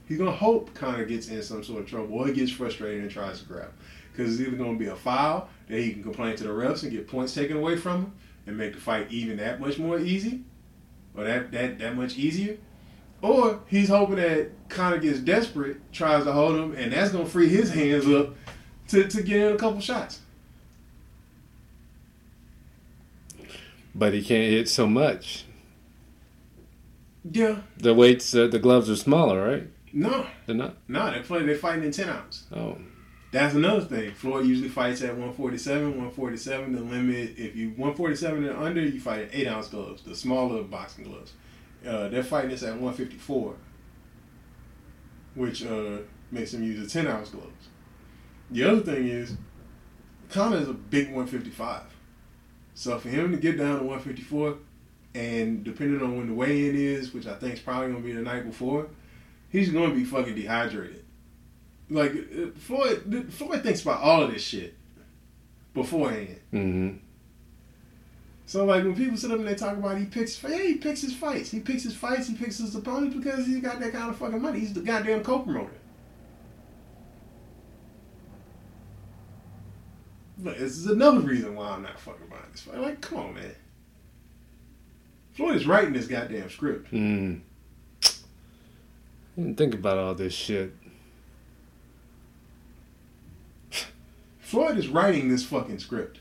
He's 0.08 0.20
gonna 0.20 0.32
hope 0.32 0.72
Conor 0.76 1.06
gets 1.06 1.30
in 1.30 1.42
some 1.42 1.64
sort 1.64 1.82
of 1.82 1.90
trouble 1.90 2.14
or 2.14 2.30
gets 2.32 2.52
frustrated 2.52 3.02
and 3.02 3.10
tries 3.10 3.40
to 3.40 3.46
grab 3.48 3.70
him. 3.70 3.74
Because 4.12 4.40
it's 4.40 4.48
either 4.48 4.56
gonna 4.56 4.78
be 4.78 4.86
a 4.86 4.96
foul 4.96 5.50
that 5.68 5.80
he 5.80 5.94
can 5.94 6.04
complain 6.04 6.36
to 6.36 6.44
the 6.44 6.52
refs 6.52 6.84
and 6.84 6.92
get 6.92 7.08
points 7.08 7.34
taken 7.34 7.58
away 7.58 7.76
from 7.76 8.04
him 8.04 8.14
and 8.46 8.56
make 8.56 8.76
the 8.76 8.80
fight 8.80 9.08
even 9.10 9.38
that 9.38 9.60
much 9.60 9.80
more 9.80 9.98
easy, 9.98 10.44
or 11.18 11.24
that 11.24 11.52
that 11.52 11.80
that 11.80 11.96
much 11.96 12.20
easier. 12.20 12.58
Or 13.24 13.62
he's 13.68 13.88
hoping 13.90 14.18
that 14.18 14.52
Conor 14.70 14.98
gets 15.00 15.18
desperate, 15.20 15.78
tries 15.94 16.26
to 16.26 16.32
hold 16.34 16.56
him, 16.60 16.76
and 16.76 16.92
that's 16.94 17.12
gonna 17.12 17.26
free 17.26 17.48
his 17.48 17.72
hands 17.74 18.06
up 18.08 18.36
to, 18.90 19.08
to 19.08 19.24
get 19.24 19.40
in 19.42 19.54
a 19.54 19.58
couple 19.58 19.80
shots. 19.82 20.20
but 23.96 24.12
he 24.14 24.24
can't 24.24 24.50
hit 24.52 24.68
so 24.68 24.88
much. 24.88 25.46
Yeah. 27.32 27.58
The 27.78 27.94
weights, 27.94 28.34
uh, 28.36 28.48
the 28.48 28.58
gloves 28.60 28.90
are 28.90 28.96
smaller, 28.96 29.42
right? 29.48 29.68
No, 29.94 30.26
They're 30.48 30.56
not. 30.56 30.76
no, 30.88 31.12
they're 31.12 31.22
playing 31.22 31.46
they're 31.46 31.56
fighting 31.56 31.84
in 31.86 31.92
ten 31.92 32.10
ounce. 32.10 32.46
Oh, 32.52 32.78
That's 33.32 33.54
another 33.54 33.82
thing. 33.86 34.12
Floyd 34.14 34.48
usually 34.48 34.68
fights 34.70 35.02
at 35.04 35.10
147. 35.12 35.84
147, 35.90 36.74
the 36.74 36.82
limit, 36.82 37.38
if 37.38 37.56
you 37.56 37.70
147 37.70 38.46
and 38.46 38.58
under, 38.58 38.82
you 38.82 39.00
fight 39.00 39.22
in 39.22 39.30
8 39.32 39.48
ounce 39.48 39.68
gloves, 39.68 40.02
the 40.02 40.16
smaller 40.16 40.64
boxing 40.64 41.04
gloves. 41.06 41.34
Uh, 41.86 42.08
they're 42.08 42.24
fighting 42.24 42.50
this 42.52 42.64
at 42.64 42.72
154, 42.72 43.56
which 45.36 45.66
uh, 45.66 45.98
makes 46.32 46.52
them 46.52 46.64
use 46.64 46.80
the 46.80 46.88
10 46.88 47.08
ounce 47.08 47.30
gloves. 47.30 47.70
The 48.52 48.64
other 48.64 48.82
thing 48.82 49.08
is, 49.08 49.36
Conor 50.30 50.58
is 50.58 50.70
a 50.70 50.74
big 50.74 51.08
155. 51.08 51.84
So 52.76 52.98
for 53.00 53.10
him 53.10 53.32
to 53.32 53.38
get 53.38 53.58
down 53.58 53.80
to 53.80 53.86
154, 53.86 54.58
and 55.16 55.64
depending 55.64 56.02
on 56.02 56.18
when 56.18 56.28
the 56.28 56.34
weigh 56.34 56.70
in 56.70 56.76
is, 56.76 57.14
which 57.14 57.28
I 57.28 57.36
think 57.36 57.54
is 57.54 57.60
probably 57.60 57.92
going 57.92 58.02
to 58.02 58.08
be 58.08 58.14
the 58.14 58.22
night 58.22 58.46
before, 58.46 58.88
he's 59.50 59.70
going 59.70 59.90
to 59.90 59.96
be 59.96 60.04
fucking 60.04 60.36
dehydrated. 60.36 61.04
Like 61.90 62.12
uh, 62.12 62.48
Floyd, 62.58 63.32
Floyd 63.32 63.62
thinks 63.62 63.82
about 63.82 64.02
all 64.02 64.24
of 64.24 64.34
this 64.34 64.42
shit 64.42 64.76
beforehand. 65.74 66.40
mm-hmm. 66.52 66.98
So 68.46 68.66
like 68.66 68.84
when 68.84 68.96
people 68.96 69.18
sit 69.18 69.32
up 69.32 69.40
and 69.40 69.48
they 69.48 69.56
talk 69.56 69.78
about 69.78 69.98
he 69.98 70.06
picks, 70.06 70.42
yeah, 70.44 70.58
he 70.58 70.76
picks 70.76 71.02
his 71.02 71.16
fights. 71.16 71.50
He 71.50 71.60
picks 71.60 71.84
his 71.84 71.96
fights. 71.96 72.28
He 72.28 72.36
picks 72.36 72.58
his 72.58 72.76
opponents 72.76 73.16
because 73.16 73.48
he 73.48 73.60
got 73.60 73.80
that 73.80 73.94
kind 73.94 74.10
of 74.10 74.18
fucking 74.18 74.42
money. 74.42 74.60
He's 74.60 74.74
the 74.74 74.82
goddamn 74.82 75.24
co-promoter. 75.24 75.72
But 80.38 80.60
this 80.60 80.78
is 80.78 80.88
another 80.88 81.22
reason 81.22 81.56
why 81.56 81.70
I'm 81.70 81.84
not 81.84 82.00
fucking 82.00 82.28
buying 82.30 82.44
this 82.52 82.62
fight. 82.62 82.80
Like, 82.80 83.00
come 83.02 83.20
on, 83.20 83.34
man. 83.36 83.56
Floyd 85.32 85.56
is 85.56 85.66
writing 85.66 85.94
this 85.94 86.08
goddamn 86.08 86.50
script. 86.50 86.92
Mm. 86.92 87.42
I 88.04 88.10
didn't 89.36 89.58
think 89.58 89.74
about 89.74 89.98
all 89.98 90.14
this 90.14 90.34
shit. 90.34 90.76
Floyd 94.40 94.78
is 94.78 94.90
writing 94.90 95.30
this 95.30 95.46
fucking 95.46 95.80
script. 95.80 96.20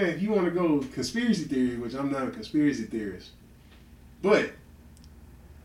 And 0.00 0.08
if 0.08 0.22
you 0.22 0.30
want 0.30 0.46
to 0.46 0.50
go 0.50 0.78
conspiracy 0.94 1.44
theory, 1.44 1.76
which 1.76 1.92
I'm 1.92 2.10
not 2.10 2.26
a 2.26 2.30
conspiracy 2.30 2.84
theorist, 2.84 3.32
but 4.22 4.50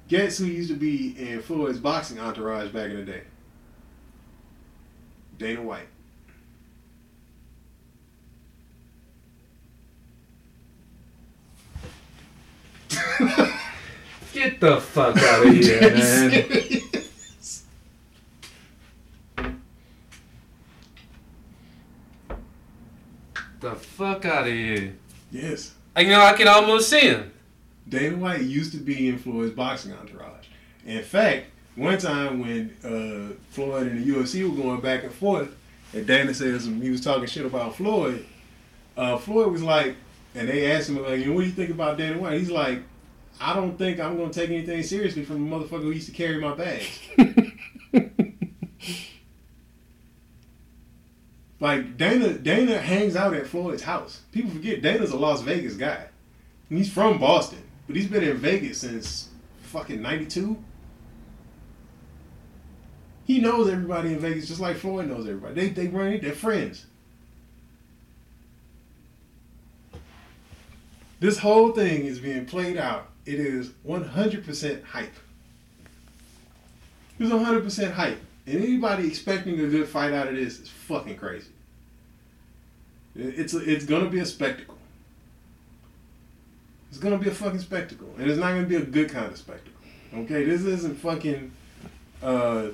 guess 0.09 0.37
who 0.37 0.45
used 0.45 0.69
to 0.71 0.75
be 0.75 1.15
in 1.17 1.41
Floyd's 1.41 1.79
boxing 1.79 2.19
entourage 2.19 2.67
back 2.71 2.91
in 2.91 2.97
the 2.97 3.05
day? 3.05 3.21
Dana 5.37 5.61
White. 5.61 5.87
Get 14.33 14.59
the 14.59 14.81
fuck 14.81 15.15
out 15.15 15.47
of 15.47 15.53
here, 15.53 15.79
man. 16.91 17.04
The 23.69 23.75
fuck 23.75 24.25
out 24.25 24.47
of 24.47 24.53
here. 24.53 24.93
yes. 25.31 25.73
You 25.97 26.09
know, 26.09 26.21
I 26.21 26.33
can 26.33 26.47
almost 26.47 26.89
see 26.89 27.01
him. 27.01 27.31
Dana 27.87 28.17
White 28.17 28.41
used 28.41 28.71
to 28.73 28.77
be 28.77 29.07
in 29.07 29.17
Floyd's 29.17 29.53
boxing 29.53 29.93
entourage. 29.93 30.47
In 30.85 31.01
fact, 31.03 31.47
one 31.75 31.97
time 31.97 32.39
when 32.39 32.75
uh, 32.83 33.33
Floyd 33.49 33.87
and 33.87 34.03
the 34.03 34.11
UFC 34.11 34.47
were 34.49 34.61
going 34.61 34.81
back 34.81 35.03
and 35.03 35.13
forth, 35.13 35.55
and 35.93 36.05
Dana 36.05 36.33
says 36.33 36.65
he 36.65 36.89
was 36.89 37.01
talking 37.01 37.27
shit 37.27 37.45
about 37.45 37.75
Floyd, 37.75 38.25
uh, 38.97 39.17
Floyd 39.17 39.51
was 39.51 39.63
like, 39.63 39.95
and 40.33 40.49
they 40.49 40.71
asked 40.71 40.89
him, 40.89 40.97
like, 40.97 41.25
what 41.27 41.41
do 41.41 41.45
you 41.45 41.51
think 41.51 41.69
about 41.69 41.97
Dana 41.97 42.17
White? 42.17 42.39
He's 42.39 42.51
like, 42.51 42.81
I 43.39 43.53
don't 43.53 43.77
think 43.77 43.99
I'm 43.99 44.17
going 44.17 44.31
to 44.31 44.39
take 44.39 44.49
anything 44.49 44.83
seriously 44.83 45.23
from 45.23 45.49
the 45.49 45.55
motherfucker 45.55 45.83
who 45.83 45.91
used 45.91 46.07
to 46.07 46.13
carry 46.13 46.39
my 46.39 46.55
bags. 46.55 46.99
Like 51.59 51.97
Dana, 51.97 52.33
Dana 52.33 52.79
hangs 52.79 53.15
out 53.15 53.33
at 53.33 53.47
Floyd's 53.47 53.83
house. 53.83 54.21
People 54.31 54.51
forget 54.51 54.81
Dana's 54.81 55.11
a 55.11 55.17
Las 55.17 55.41
Vegas 55.41 55.75
guy. 55.75 56.07
He's 56.69 56.91
from 56.91 57.19
Boston, 57.19 57.63
but 57.87 57.95
he's 57.95 58.07
been 58.07 58.23
in 58.23 58.37
Vegas 58.37 58.79
since 58.79 59.29
fucking 59.61 60.01
'92. 60.01 60.57
He 63.25 63.39
knows 63.39 63.69
everybody 63.69 64.13
in 64.13 64.19
Vegas 64.19 64.47
just 64.47 64.59
like 64.59 64.77
Floyd 64.77 65.07
knows 65.07 65.27
everybody. 65.27 65.53
They 65.55 65.69
they 65.69 65.87
run 65.87 66.19
they're 66.21 66.33
friends. 66.33 66.85
This 71.19 71.37
whole 71.39 71.71
thing 71.71 72.05
is 72.05 72.19
being 72.19 72.45
played 72.45 72.77
out. 72.77 73.09
It 73.25 73.39
is 73.39 73.69
100% 73.87 74.83
hype. 74.83 75.13
It's 77.17 77.31
100% 77.31 77.91
hype. 77.93 78.19
And 78.47 78.63
anybody 78.63 79.07
expecting 79.07 79.59
a 79.59 79.67
good 79.67 79.87
fight 79.87 80.13
out 80.13 80.27
of 80.27 80.35
this 80.35 80.59
is 80.59 80.69
fucking 80.69 81.17
crazy. 81.17 81.49
It's 83.15 83.53
a, 83.53 83.59
it's 83.59 83.85
gonna 83.85 84.09
be 84.09 84.19
a 84.19 84.25
spectacle. 84.25 84.77
It's 86.89 86.99
gonna 86.99 87.17
be 87.17 87.29
a 87.29 87.33
fucking 87.33 87.59
spectacle, 87.59 88.09
and 88.17 88.29
it's 88.29 88.39
not 88.39 88.51
gonna 88.51 88.67
be 88.67 88.75
a 88.75 88.85
good 88.85 89.09
kind 89.09 89.27
of 89.27 89.37
spectacle. 89.37 89.71
Okay, 90.13 90.43
this 90.43 90.61
isn't 90.61 90.97
fucking 90.99 91.51
uh, 92.21 92.67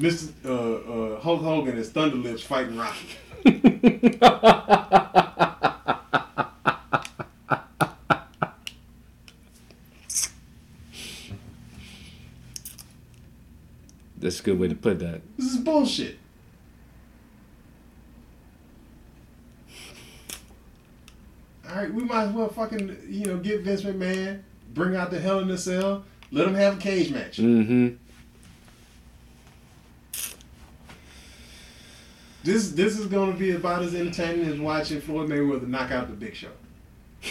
Mr. 0.00 0.32
Uh, 0.44 1.14
uh, 1.14 1.20
Hulk 1.20 1.42
Hogan 1.42 1.76
as 1.78 1.90
Thunder 1.90 2.16
Lips 2.16 2.42
fighting 2.42 2.76
Rocky. 2.76 3.16
That's 14.20 14.40
a 14.40 14.42
good 14.42 14.58
way 14.58 14.68
to 14.68 14.69
put 14.80 14.98
that. 15.00 15.20
This 15.36 15.52
is 15.52 15.58
bullshit. 15.58 16.18
All 21.68 21.76
right, 21.76 21.92
we 21.92 22.02
might 22.02 22.24
as 22.24 22.32
well 22.32 22.48
fucking 22.48 22.96
you 23.08 23.26
know 23.26 23.36
get 23.38 23.60
Vince 23.60 23.82
McMahon, 23.82 24.42
bring 24.74 24.96
out 24.96 25.10
the 25.10 25.20
Hell 25.20 25.38
in 25.40 25.48
the 25.48 25.58
Cell, 25.58 26.04
let 26.32 26.48
him 26.48 26.54
have 26.54 26.78
a 26.78 26.80
cage 26.80 27.12
match. 27.12 27.38
Mm-hmm. 27.38 27.94
This 32.42 32.72
this 32.72 32.98
is 32.98 33.06
gonna 33.06 33.34
be 33.36 33.52
about 33.52 33.82
as 33.82 33.94
entertaining 33.94 34.48
as 34.48 34.58
watching 34.58 35.00
Floyd 35.00 35.28
Mayweather 35.28 35.68
knock 35.68 35.92
out 35.92 36.08
the 36.08 36.14
Big 36.14 36.34
Show. 36.34 36.48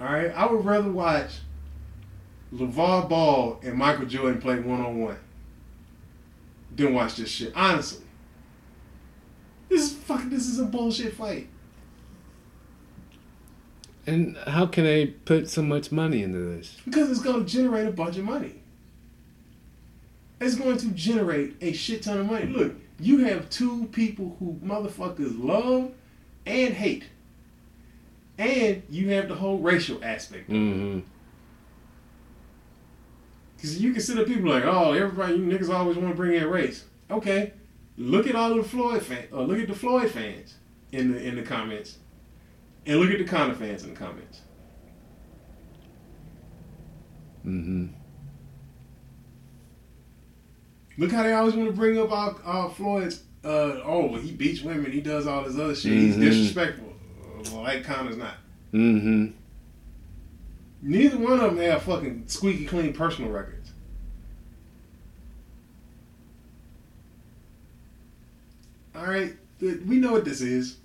All 0.00 0.06
right, 0.06 0.30
I 0.34 0.46
would 0.46 0.64
rather 0.64 0.90
watch 0.90 1.38
LaVar 2.52 3.08
Ball 3.08 3.60
and 3.62 3.74
Michael 3.74 4.06
Jordan 4.06 4.40
play 4.40 4.58
one 4.58 4.80
on 4.80 5.00
one. 5.00 5.18
Then 6.70 6.94
watch 6.94 7.16
this 7.16 7.30
shit. 7.30 7.52
Honestly. 7.54 8.04
This 9.68 9.92
is 9.92 9.98
fucking 9.98 10.30
this 10.30 10.46
is 10.46 10.58
a 10.58 10.64
bullshit 10.64 11.14
fight. 11.14 11.48
And 14.06 14.38
how 14.46 14.64
can 14.66 14.84
they 14.84 15.06
put 15.06 15.50
so 15.50 15.60
much 15.60 15.92
money 15.92 16.22
into 16.22 16.38
this? 16.38 16.78
Because 16.84 17.10
it's 17.10 17.20
gonna 17.20 17.44
generate 17.44 17.86
a 17.86 17.92
bunch 17.92 18.16
of 18.16 18.24
money. 18.24 18.54
It's 20.40 20.54
going 20.54 20.78
to 20.78 20.86
generate 20.92 21.56
a 21.60 21.72
shit 21.72 22.02
ton 22.02 22.18
of 22.18 22.26
money. 22.26 22.46
Look, 22.46 22.74
you 23.00 23.24
have 23.24 23.50
two 23.50 23.86
people 23.92 24.36
who 24.38 24.58
motherfuckers 24.64 25.34
love 25.42 25.90
and 26.46 26.74
hate. 26.74 27.04
And 28.38 28.82
you 28.88 29.10
have 29.10 29.28
the 29.28 29.34
whole 29.34 29.58
racial 29.58 30.02
aspect. 30.02 30.48
Mm-hmm. 30.48 31.00
Because 33.58 33.82
you 33.82 33.92
consider 33.92 34.24
people 34.24 34.48
like, 34.50 34.62
oh, 34.64 34.92
everybody, 34.92 35.34
you 35.34 35.40
niggas 35.44 35.68
always 35.68 35.96
want 35.96 36.10
to 36.10 36.14
bring 36.14 36.34
in 36.40 36.48
race. 36.48 36.84
Okay, 37.10 37.52
look 37.96 38.28
at 38.28 38.36
all 38.36 38.54
the 38.54 38.62
Floyd 38.62 39.02
fans, 39.02 39.26
or 39.32 39.42
look 39.42 39.58
at 39.58 39.66
the 39.66 39.74
Floyd 39.74 40.10
fans 40.12 40.54
in 40.92 41.10
the 41.12 41.20
in 41.20 41.34
the 41.34 41.42
comments, 41.42 41.98
and 42.86 43.00
look 43.00 43.10
at 43.10 43.18
the 43.18 43.24
Conor 43.24 43.54
fans 43.54 43.82
in 43.82 43.90
the 43.90 43.96
comments. 43.96 44.42
Mm-hmm. 47.44 47.86
Look 50.98 51.12
how 51.12 51.22
they 51.22 51.32
always 51.32 51.54
want 51.54 51.68
to 51.68 51.74
bring 51.74 51.98
up 51.98 52.10
our, 52.12 52.36
our 52.44 52.70
Floyd's. 52.70 53.22
Uh, 53.44 53.80
oh, 53.84 54.16
he 54.16 54.32
beats 54.32 54.62
women. 54.62 54.90
He 54.92 55.00
does 55.00 55.26
all 55.26 55.44
this 55.44 55.54
other 55.58 55.74
shit. 55.74 55.92
He's 55.92 56.16
Mhm. 56.16 56.20
disrespectful. 56.20 56.92
Well, 57.52 57.62
like 57.62 57.84
Conor's 57.84 58.16
not. 58.16 58.34
Mm-hmm. 58.72 59.26
Neither 60.80 61.18
one 61.18 61.40
of 61.40 61.56
them 61.56 61.58
have 61.58 61.82
fucking 61.82 62.24
squeaky 62.26 62.66
clean 62.66 62.92
personal 62.92 63.30
records. 63.30 63.72
All 68.94 69.06
right, 69.06 69.34
we 69.60 69.96
know 69.96 70.12
what 70.12 70.24
this 70.24 70.40
is. 70.40 70.78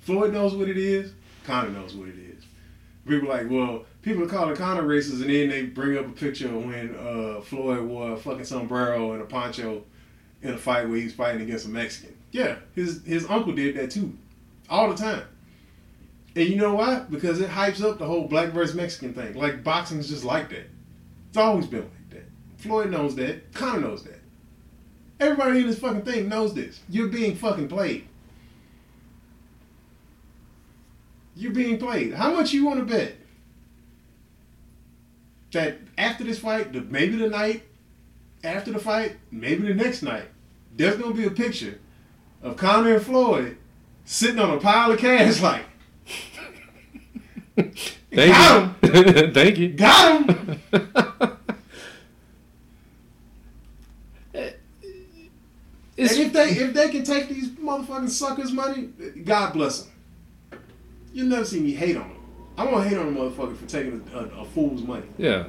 Floyd 0.00 0.32
knows 0.32 0.54
what 0.54 0.68
it 0.68 0.76
is. 0.76 1.12
Conor 1.44 1.70
knows 1.70 1.94
what 1.94 2.08
it 2.08 2.18
is. 2.18 2.44
People 3.06 3.28
like, 3.28 3.48
well, 3.50 3.84
people 4.02 4.24
are 4.24 4.28
calling 4.28 4.56
Conor 4.56 4.82
racist, 4.82 5.22
and 5.22 5.30
then 5.30 5.48
they 5.48 5.62
bring 5.62 5.96
up 5.96 6.06
a 6.06 6.10
picture 6.10 6.48
of 6.48 6.64
when 6.64 6.94
uh, 6.96 7.40
Floyd 7.40 7.82
wore 7.82 8.12
a 8.12 8.16
fucking 8.16 8.44
sombrero 8.44 9.12
and 9.12 9.22
a 9.22 9.26
poncho 9.26 9.82
in 10.42 10.50
a 10.50 10.58
fight 10.58 10.88
where 10.88 10.98
he 10.98 11.04
was 11.04 11.14
fighting 11.14 11.42
against 11.42 11.66
a 11.66 11.68
Mexican. 11.70 12.14
Yeah, 12.30 12.56
his 12.74 13.02
his 13.04 13.26
uncle 13.28 13.52
did 13.52 13.76
that 13.76 13.90
too, 13.90 14.16
all 14.68 14.90
the 14.90 14.96
time. 14.96 15.24
And 16.36 16.48
you 16.48 16.56
know 16.56 16.74
why? 16.74 17.00
Because 17.10 17.40
it 17.40 17.50
hypes 17.50 17.82
up 17.82 17.98
the 17.98 18.06
whole 18.06 18.26
black 18.26 18.50
versus 18.50 18.74
Mexican 18.74 19.14
thing. 19.14 19.34
Like 19.34 19.62
boxing's 19.62 20.08
just 20.08 20.24
like 20.24 20.50
that. 20.50 20.68
It's 21.28 21.36
always 21.36 21.66
been 21.66 21.82
like 21.82 22.10
that. 22.10 22.24
Floyd 22.58 22.90
knows 22.90 23.14
that. 23.16 23.52
Conor 23.52 23.80
knows 23.80 24.02
that. 24.04 24.20
Everybody 25.20 25.60
in 25.60 25.66
this 25.68 25.78
fucking 25.78 26.02
thing 26.02 26.28
knows 26.28 26.54
this. 26.54 26.80
You're 26.88 27.08
being 27.08 27.36
fucking 27.36 27.68
played. 27.68 28.08
You're 31.36 31.52
being 31.52 31.78
played. 31.78 32.14
How 32.14 32.32
much 32.32 32.52
you 32.52 32.64
want 32.64 32.80
to 32.80 32.84
bet 32.84 33.14
that 35.52 35.78
after 35.96 36.24
this 36.24 36.38
fight, 36.38 36.72
the, 36.72 36.80
maybe 36.82 37.16
the 37.16 37.28
night 37.28 37.62
after 38.42 38.72
the 38.72 38.78
fight, 38.78 39.16
maybe 39.30 39.66
the 39.66 39.74
next 39.74 40.02
night, 40.02 40.28
there's 40.76 40.96
gonna 40.96 41.14
be 41.14 41.24
a 41.24 41.30
picture 41.30 41.78
of 42.42 42.56
Conor 42.56 42.94
and 42.96 43.02
Floyd 43.02 43.56
sitting 44.04 44.38
on 44.38 44.50
a 44.50 44.60
pile 44.60 44.92
of 44.92 44.98
cash 44.98 45.40
like, 45.42 45.64
Thank 48.12 48.82
you. 48.82 49.30
Thank 49.32 49.58
you. 49.58 49.68
got 49.72 50.30
him. 50.30 50.60
Eh, 54.34 54.50
eh, 54.82 54.88
it's, 55.96 56.14
and 56.14 56.22
if 56.22 56.32
they 56.32 56.48
if 56.50 56.74
they 56.74 56.88
can 56.88 57.04
take 57.04 57.28
these 57.28 57.50
motherfucking 57.50 58.08
suckers' 58.08 58.50
money, 58.50 58.86
God 59.24 59.52
bless 59.52 59.82
them. 59.82 59.92
You'll 61.12 61.28
never 61.28 61.44
see 61.44 61.60
me 61.60 61.72
hate 61.72 61.96
on 61.96 62.08
them. 62.08 62.18
I 62.58 62.64
won't 62.64 62.88
hate 62.88 62.98
on 62.98 63.08
a 63.08 63.12
motherfucker 63.12 63.56
for 63.56 63.66
taking 63.66 64.02
a, 64.12 64.18
a, 64.18 64.22
a 64.40 64.44
fool's 64.44 64.82
money. 64.82 65.06
yeah. 65.18 65.44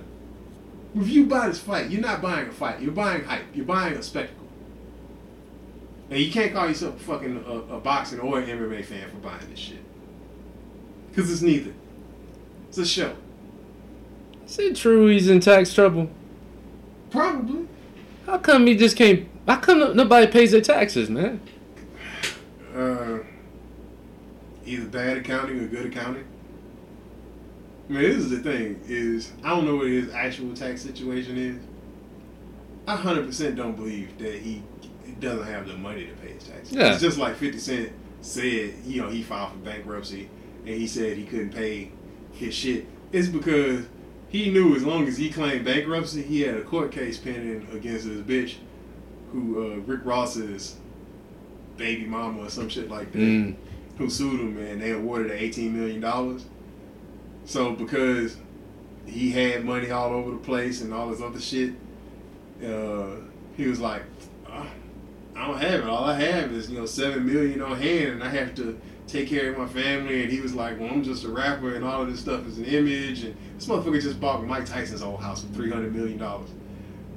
If 0.96 1.10
you 1.10 1.26
buy 1.26 1.48
this 1.50 1.60
fight, 1.60 1.90
you're 1.90 2.02
not 2.02 2.22
buying 2.22 2.48
a 2.48 2.52
fight. 2.54 2.80
You're 2.80 2.92
buying 2.92 3.24
hype. 3.24 3.44
You're 3.54 3.66
buying 3.66 3.96
a 3.96 4.04
spectacle. 4.04 4.48
And 6.10 6.20
you 6.20 6.32
can't 6.32 6.54
call 6.54 6.68
yourself 6.68 6.96
a 6.96 7.00
fucking 7.04 7.44
a, 7.46 7.76
a 7.76 7.80
boxing 7.80 8.20
or 8.20 8.40
an 8.40 8.48
MMA 8.48 8.86
fan 8.86 9.10
for 9.10 9.18
buying 9.18 9.50
this 9.50 9.60
shit. 9.60 9.84
Because 11.10 11.32
it's 11.32 11.42
neither. 11.42 11.74
It's 12.78 12.90
a 12.90 12.94
show. 12.94 13.16
Is 14.46 14.60
it 14.60 14.76
true 14.76 15.08
he's 15.08 15.30
in 15.30 15.40
tax 15.40 15.74
trouble? 15.74 16.10
Probably. 17.10 17.70
How 18.26 18.38
come 18.38 18.68
he 18.68 18.76
just 18.76 18.98
can't? 18.98 19.30
How 19.48 19.62
come 19.62 19.96
nobody 19.96 20.28
pays 20.28 20.52
their 20.52 20.60
taxes, 20.60 21.10
man? 21.10 21.40
uh, 22.76 23.20
either 24.66 24.88
bad 24.90 25.20
accounting 25.20 25.62
or 25.62 25.68
good 25.68 25.86
accounting. 25.86 26.26
I 27.90 27.94
mean, 27.94 28.02
this 28.02 28.18
is 28.18 28.30
the 28.30 28.40
thing: 28.40 28.82
is 28.90 29.32
I 29.42 29.52
don't 29.52 29.66
know 29.66 29.78
what 29.78 29.88
his 29.88 30.14
actual 30.14 30.54
tax 30.54 30.82
situation 30.82 31.38
is. 31.38 31.58
I 32.90 32.98
hundred 32.98 33.26
percent 33.26 33.56
don't 33.56 33.78
believe 33.78 34.18
that 34.18 34.36
he 34.42 34.64
doesn't 35.22 35.48
have 35.48 35.66
the 35.66 35.78
money 35.78 36.08
to 36.08 36.14
pay 36.16 36.34
his 36.34 36.44
taxes. 36.44 36.74
Yeah. 36.74 36.92
It's 36.92 37.02
just 37.02 37.18
like 37.18 37.38
Fifty 37.38 37.58
Cent 37.58 37.94
said, 38.20 38.74
you 38.84 39.02
know, 39.02 39.08
he 39.08 39.24
filed 39.24 39.52
for 39.52 39.60
bankruptcy 39.60 40.30
and 40.66 40.76
he 40.76 40.88
said 40.88 41.16
he 41.16 41.24
couldn't 41.24 41.52
pay 41.56 41.92
his 42.36 42.54
shit. 42.54 42.86
It's 43.12 43.28
because 43.28 43.86
he 44.30 44.52
knew 44.52 44.76
as 44.76 44.84
long 44.84 45.08
as 45.08 45.18
he 45.18 45.30
claimed 45.30 45.66
bankruptcy, 45.66 46.22
he 46.22 46.42
had 46.42 46.56
a 46.56 46.62
court 46.62 46.92
case 46.92 47.18
pending 47.18 47.68
against 47.74 48.06
his 48.06 48.22
bitch, 48.22 48.56
who 49.32 49.74
uh, 49.74 49.76
Rick 49.78 50.02
Ross's 50.04 50.76
baby 51.78 52.06
mama 52.06 52.44
or 52.44 52.50
some 52.50 52.70
shit 52.70 52.90
like 52.90 53.12
that 53.12 53.20
Mm. 53.20 53.56
who 53.98 54.10
sued 54.10 54.40
him 54.40 54.58
and 54.58 54.82
they 54.82 54.92
awarded 54.92 55.30
her 55.32 55.38
eighteen 55.38 55.78
million 55.78 56.00
dollars. 56.02 56.46
So 57.46 57.74
because 57.74 58.38
he 59.06 59.32
had 59.32 59.64
money 59.66 59.92
all 59.92 60.12
over 60.14 60.32
the 60.32 60.38
place 60.38 60.82
and 60.82 60.94
all 60.94 61.10
this 61.10 61.22
other 61.22 61.40
shit, 61.40 61.74
uh, 62.66 63.08
he 63.58 63.68
was 63.68 63.80
like, 63.80 64.04
"Ah, 64.48 64.68
I 65.36 65.48
don't 65.48 65.58
have 65.62 65.82
it. 65.82 65.86
All 65.88 66.06
I 66.06 66.20
have 66.20 66.52
is 66.52 66.70
you 66.72 66.78
know 66.80 66.86
seven 66.86 67.26
million 67.26 67.62
on 67.62 67.78
hand, 67.80 68.14
and 68.14 68.24
I 68.24 68.30
have 68.30 68.56
to 68.56 68.80
take 69.08 69.28
care 69.30 69.52
of 69.52 69.58
my 69.58 69.68
family. 69.68 70.24
And 70.24 70.32
he 70.32 70.42
was 70.42 70.54
like, 70.54 70.80
Well, 70.80 70.90
I'm 70.92 71.04
just 71.04 71.24
a 71.24 71.30
rapper, 71.30 71.76
and 71.76 71.84
all 71.84 72.02
of 72.02 72.10
this 72.10 72.20
stuff 72.20 72.46
is 72.48 72.58
an 72.58 72.66
image. 72.66 73.24
And 73.24 73.36
this 73.56 73.68
motherfucker 73.68 74.02
just 74.02 74.20
bought 74.20 74.44
Mike 74.46 74.66
Tyson's 74.66 75.02
old 75.02 75.22
house 75.22 75.42
for 75.44 75.54
three 75.54 75.70
hundred 75.72 75.96
million 75.96 76.18
dollars, 76.18 76.50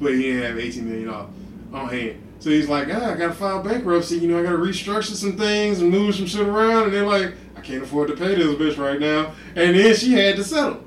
but 0.00 0.12
he 0.12 0.22
didn't 0.22 0.42
have 0.42 0.58
eighteen 0.58 0.88
million 0.88 1.08
dollars 1.08 1.30
on 1.72 1.88
hand. 1.88 2.22
So 2.40 2.50
he's 2.50 2.68
like, 2.68 2.88
ah, 2.92 3.12
I 3.12 3.16
gotta 3.16 3.32
file 3.34 3.62
bankruptcy. 3.62 4.18
You 4.18 4.28
know, 4.28 4.38
I 4.38 4.42
gotta 4.44 4.58
restructure 4.58 5.14
some 5.14 5.36
things 5.36 5.80
and 5.80 5.90
move 5.90 6.14
some 6.14 6.26
shit 6.26 6.46
around. 6.46 6.84
And 6.84 6.92
they're 6.94 7.04
like, 7.06 7.34
I 7.56 7.60
can't 7.60 7.82
afford 7.82 8.08
to 8.08 8.16
pay 8.16 8.34
this 8.36 8.54
bitch 8.54 8.78
right 8.78 9.00
now. 9.00 9.34
And 9.56 9.76
then 9.76 9.94
she 9.96 10.12
had 10.12 10.36
to 10.36 10.44
settle. 10.44 10.84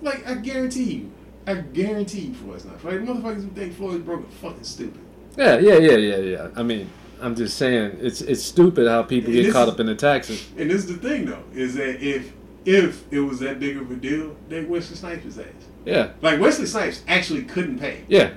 Like, 0.00 0.26
I 0.26 0.34
guarantee 0.34 0.84
you, 0.84 1.12
I 1.46 1.54
guarantee 1.54 2.20
you, 2.20 2.34
Floyd's 2.34 2.64
not. 2.64 2.82
Like, 2.84 3.00
motherfuckers 3.00 3.42
who 3.44 3.50
think 3.50 3.74
Floyd's 3.74 4.04
broke 4.04 4.20
are 4.20 4.30
fucking 4.32 4.64
stupid. 4.64 5.00
Yeah, 5.36 5.58
yeah, 5.58 5.76
yeah, 5.76 5.96
yeah, 5.96 6.16
yeah. 6.16 6.48
I 6.56 6.62
mean, 6.62 6.88
I'm 7.20 7.34
just 7.34 7.56
saying 7.56 7.98
it's 8.00 8.20
it's 8.20 8.42
stupid 8.42 8.86
how 8.86 9.02
people 9.02 9.32
get 9.32 9.44
This 9.44 9.52
caught 9.52 9.68
up 9.68 9.80
in 9.80 9.86
the 9.86 9.94
taxes. 9.94 10.46
And 10.58 10.70
this 10.70 10.84
is 10.84 10.86
the 10.98 11.08
thing, 11.08 11.26
though, 11.26 11.42
is 11.54 11.74
that 11.74 12.02
if 12.02 12.32
if 12.64 13.04
it 13.12 13.20
was 13.20 13.38
that 13.40 13.58
big 13.60 13.76
of 13.76 13.90
a 13.90 13.96
deal, 13.96 14.36
they 14.48 14.64
Wesley 14.64 14.96
Snipes 14.96 15.24
his 15.24 15.38
ass. 15.38 15.46
Yeah, 15.84 16.10
Like 16.20 16.40
Wesley 16.40 16.66
Snipes 16.66 17.02
actually 17.06 17.44
couldn't 17.44 17.78
pay. 17.78 18.04
yeah, 18.08 18.32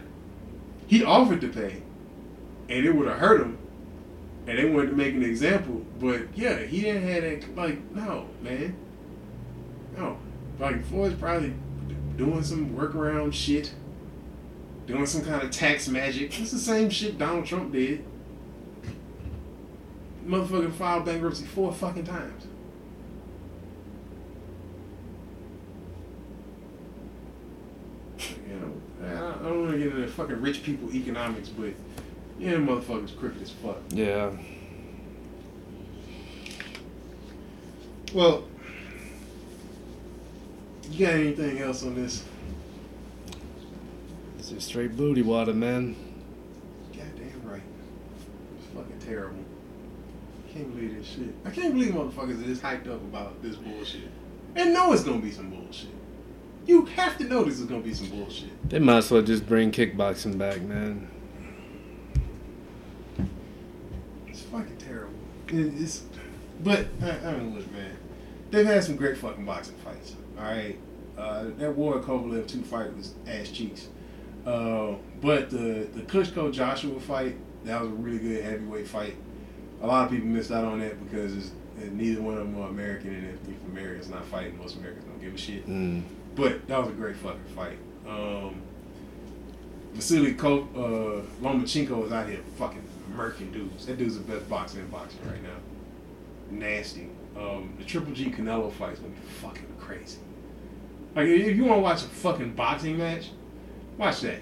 He 0.88 1.04
offered 1.04 1.42
to 1.42 1.48
pay, 1.48 1.82
and 2.70 2.86
it 2.86 2.94
would 2.96 3.08
have 3.08 3.18
hurt 3.18 3.42
him, 3.42 3.58
and 4.46 4.58
they 4.58 4.66
wanted 4.70 4.92
to 4.92 4.96
make 4.96 5.16
an 5.16 5.24
example. 5.24 5.84
But 6.00 6.28
yeah, 6.36 6.60
he 6.60 6.82
didn't 6.82 7.08
have 7.08 7.24
that. 7.24 7.56
Like, 7.58 7.92
no, 7.96 8.28
man, 8.44 8.76
no. 9.98 10.18
Like 10.60 10.86
Floyd's 10.86 11.16
probably 11.16 11.54
doing 12.18 12.44
some 12.44 12.70
workaround 12.76 13.34
shit, 13.34 13.74
doing 14.86 15.06
some 15.08 15.24
kind 15.24 15.42
of 15.42 15.50
tax 15.50 15.88
magic. 15.88 16.40
It's 16.40 16.52
the 16.52 16.60
same 16.60 16.90
shit 16.92 17.18
Donald 17.18 17.46
Trump 17.46 17.72
did. 17.72 18.04
Motherfucker 20.30 20.72
filed 20.72 21.06
bankruptcy 21.06 21.44
four 21.46 21.74
fucking 21.74 22.06
times. 22.06 22.46
You 28.48 28.56
know, 28.56 29.08
I 29.08 29.44
don't- 29.44 29.60
want 29.62 29.72
to 29.72 29.78
get 29.78 29.88
into 29.88 30.08
fucking 30.08 30.42
rich 30.42 30.64
people 30.64 30.94
economics, 30.94 31.50
but 31.50 31.74
yeah, 32.38 32.54
motherfuckers 32.56 33.18
crooked 33.18 33.42
as 33.42 33.52
fuck. 33.52 33.78
yeah. 33.90 34.32
Well, 38.14 38.44
you 40.92 41.06
got 41.06 41.14
anything 41.14 41.60
else 41.60 41.84
on 41.84 41.94
this? 41.94 42.24
This 44.38 44.52
is 44.52 44.64
straight 44.64 44.98
booty 44.98 45.22
water, 45.22 45.54
man. 45.54 45.96
Goddamn 46.92 47.42
right. 47.44 47.62
It's 48.58 48.66
fucking 48.74 49.00
terrible. 49.00 49.39
Can't 50.60 50.76
believe 50.76 50.98
this 50.98 51.08
shit. 51.08 51.34
I 51.46 51.52
can't 51.52 51.74
believe 51.74 51.92
motherfuckers 51.94 52.32
are 52.32 52.48
this 52.48 52.60
hyped 52.60 52.88
up 52.88 53.02
about 53.02 53.42
this 53.42 53.56
bullshit. 53.56 54.10
And 54.58 54.74
know 54.74 54.92
it's 54.92 55.06
gonna 55.06 55.20
be 55.22 55.32
some 55.32 55.50
bullshit. 55.50 55.88
You 56.66 56.84
have 56.86 57.18
to 57.20 57.24
know 57.24 57.46
this 57.46 57.60
is 57.62 57.66
gonna 57.66 57.80
be 57.82 57.94
some 57.94 58.10
bullshit. 58.10 58.70
They 58.70 58.80
might 58.80 58.98
as 58.98 59.10
well 59.12 59.22
just 59.22 59.48
bring 59.48 59.72
kickboxing 59.72 60.38
back, 60.38 60.62
man. 60.62 61.08
It's 64.28 64.42
fucking 64.42 64.76
terrible. 64.78 65.14
It- 65.48 65.74
It's, 65.82 66.04
but 66.62 66.88
I, 67.02 67.10
I 67.30 67.38
mean, 67.38 67.56
look, 67.56 67.72
man, 67.72 67.96
they've 68.52 68.66
had 68.66 68.84
some 68.84 68.98
great 68.98 69.18
fucking 69.18 69.46
boxing 69.46 69.76
fights. 69.78 70.16
All 70.38 70.44
right, 70.44 70.78
uh, 71.18 71.46
that 71.58 71.74
Warren 71.74 72.04
Kovalev 72.04 72.48
two 72.48 72.64
fight 72.64 72.94
was 72.98 73.14
ass 73.28 73.50
cheeks. 73.50 73.88
Uh, 74.46 74.96
but 75.22 75.50
the 75.52 75.88
the 75.94 76.02
Klitschko 76.02 76.52
Joshua 76.52 77.00
fight 77.00 77.38
that 77.64 77.80
was 77.82 77.90
a 77.92 77.94
really 77.94 78.20
good 78.20 78.44
heavyweight 78.44 78.88
fight. 78.90 79.16
A 79.82 79.88
lot 79.88 80.06
of 80.06 80.12
people 80.12 80.28
missed 80.28 80.52
out 80.52 80.66
on 80.66 80.80
that 80.80 81.02
because 81.10 81.36
it's, 81.36 81.52
neither 81.92 82.22
one 82.22 82.38
of 82.38 82.40
them 82.40 82.62
are 82.62 82.68
American, 82.68 83.16
and 83.16 83.28
if, 83.28 83.50
if 83.50 83.66
Americans 83.72 84.10
not 84.10 84.26
fighting, 84.26 84.58
most 84.58 84.78
Americans 84.78 85.06
don't 85.06 85.22
give 85.22 85.34
a 85.34 85.38
shit. 85.38 85.68
Mm. 85.68 86.04
But 86.36 86.68
that 86.68 86.80
was 86.80 86.90
a 86.90 86.94
great 86.94 87.16
fucking 87.16 87.44
fight. 87.56 87.78
Um, 88.08 88.62
Vasily 89.94 90.34
Ko- 90.34 90.68
uh, 90.76 91.44
Lomachenko 91.44 92.06
is 92.06 92.12
out 92.12 92.28
here 92.28 92.40
fucking 92.58 92.84
murking 93.16 93.52
dudes. 93.52 93.86
That 93.86 93.98
dude's 93.98 94.18
the 94.18 94.24
best 94.24 94.48
boxer 94.50 94.80
in 94.80 94.88
boxing 94.88 95.20
right 95.26 95.42
now. 95.42 95.58
Nasty. 96.52 97.10
Um, 97.38 97.74
the 97.78 97.84
Triple 97.84 98.14
G 98.14 98.30
Canelo 98.30 98.72
fight's 98.72 99.00
gonna 99.00 99.14
be 99.14 99.20
fucking 99.42 99.68
crazy. 99.80 100.20
Like 101.16 101.28
if 101.28 101.56
you 101.56 101.66
want 101.66 101.78
to 101.78 101.82
watch 101.82 102.04
a 102.04 102.08
fucking 102.08 102.54
boxing 102.54 102.98
match, 102.98 103.30
watch 103.98 104.22
that. 104.22 104.42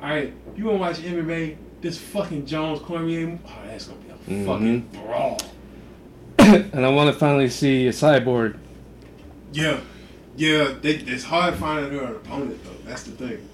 All 0.00 0.08
right, 0.08 0.32
you 0.56 0.64
want 0.64 0.76
to 0.76 0.80
watch 0.80 0.96
MMA? 0.98 1.56
This 1.80 1.98
fucking 1.98 2.46
Jones 2.46 2.80
Cormier, 2.80 3.38
oh, 3.44 3.50
that's 3.66 3.86
gonna 3.86 4.00
Mhm. 4.28 4.46
fucking 4.46 4.80
brawl. 4.92 5.40
and 6.38 6.84
I 6.86 6.88
want 6.90 7.12
to 7.12 7.18
finally 7.18 7.48
see 7.48 7.86
a 7.86 7.90
cyborg. 7.90 8.56
Yeah, 9.52 9.80
yeah. 10.36 10.74
They, 10.80 10.94
it's 10.96 11.24
hard 11.24 11.54
finding 11.54 11.92
her 11.98 12.04
an 12.06 12.16
opponent 12.16 12.62
though. 12.64 12.88
That's 12.88 13.02
the 13.04 13.12
thing. 13.12 13.48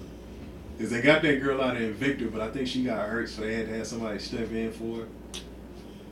Is 0.79 0.91
they 0.91 1.01
got 1.01 1.21
that 1.23 1.41
girl 1.41 1.61
out 1.61 1.73
there 1.73 1.83
in 1.89 1.93
Invicta, 1.93 2.31
but 2.31 2.39
I 2.39 2.49
think 2.51 2.67
she 2.67 2.83
got 2.85 3.07
hurt, 3.09 3.27
so 3.29 3.41
they 3.41 3.53
had 3.53 3.67
to 3.67 3.77
have 3.77 3.85
somebody 3.87 4.17
step 4.19 4.49
in 4.51 4.71
for 4.71 5.01
her. 5.01 5.07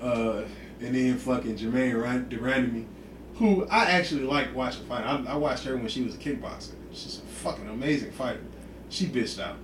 Uh, 0.01 0.45
and 0.81 0.93
then 0.93 1.17
fucking 1.17 1.55
Germaine 1.55 1.95
Ran- 1.95 2.27
de 2.29 2.37
Randamie, 2.37 2.85
who 3.35 3.65
I 3.67 3.85
actually 3.85 4.23
like 4.23 4.53
watching 4.53 4.85
fight. 4.85 5.05
I, 5.05 5.23
I 5.25 5.35
watched 5.37 5.63
her 5.63 5.77
when 5.77 5.87
she 5.87 6.03
was 6.03 6.15
a 6.15 6.17
kickboxer. 6.17 6.73
She's 6.91 7.19
a 7.19 7.21
fucking 7.21 7.67
amazing 7.69 8.11
fighter. 8.11 8.41
She 8.89 9.05
bitched 9.05 9.39
out. 9.41 9.55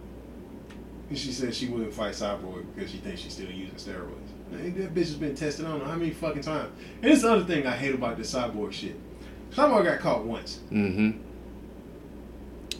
And 1.09 1.17
she 1.17 1.31
said 1.33 1.53
she 1.53 1.67
wouldn't 1.67 1.93
fight 1.93 2.13
Cyborg 2.13 2.65
because 2.73 2.89
she 2.89 2.97
thinks 2.97 3.21
she's 3.21 3.33
still 3.33 3.51
using 3.51 3.75
steroids. 3.75 4.22
Man, 4.53 4.75
that 4.79 4.93
bitch 4.93 5.05
has 5.05 5.15
been 5.15 5.35
tested 5.35 5.65
I 5.65 5.69
don't 5.69 5.79
know 5.79 5.85
how 5.85 5.95
many 5.95 6.11
fucking 6.11 6.41
times. 6.43 6.71
And 7.01 7.11
it's 7.11 7.21
the 7.21 7.31
other 7.33 7.45
thing 7.45 7.65
I 7.67 7.71
hate 7.75 7.93
about 7.95 8.17
this 8.17 8.33
Cyborg 8.33 8.71
shit. 8.71 8.95
Cyborg 9.51 9.85
got 9.85 9.99
caught 9.99 10.25
once. 10.25 10.59
Mm-hmm. 10.71 11.11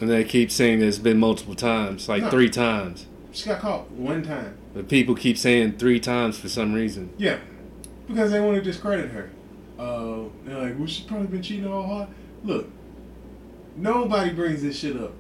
And 0.02 0.10
they 0.10 0.24
keep 0.24 0.52
saying 0.52 0.82
it's 0.82 0.98
been 0.98 1.20
multiple 1.20 1.56
times, 1.56 2.10
like 2.10 2.24
No. 2.24 2.30
three 2.30 2.50
times. 2.50 3.06
She 3.32 3.50
got 3.50 3.60
caught 3.62 3.92
one 3.92 4.24
time. 4.24 4.58
But 4.74 4.88
people 4.90 5.16
keep 5.16 5.38
saying 5.38 5.78
three 5.78 6.00
times 6.00 6.38
for 6.38 6.50
some 6.50 6.74
reason. 6.74 7.12
Yeah, 7.18 7.38
because 8.08 8.32
they 8.32 8.40
want 8.40 8.56
to 8.58 8.62
discredit 8.62 9.12
her. 9.12 9.30
Uh, 9.80 10.24
they're 10.46 10.60
like, 10.60 10.78
well, 10.78 10.88
she's 10.88 11.06
probably 11.06 11.28
been 11.28 11.42
cheating 11.42 11.68
all 11.68 11.84
hard. 11.84 12.10
Look, 12.44 12.70
nobody 13.76 14.32
brings 14.32 14.62
this 14.62 14.78
shit 14.80 14.98
up. 14.98 15.14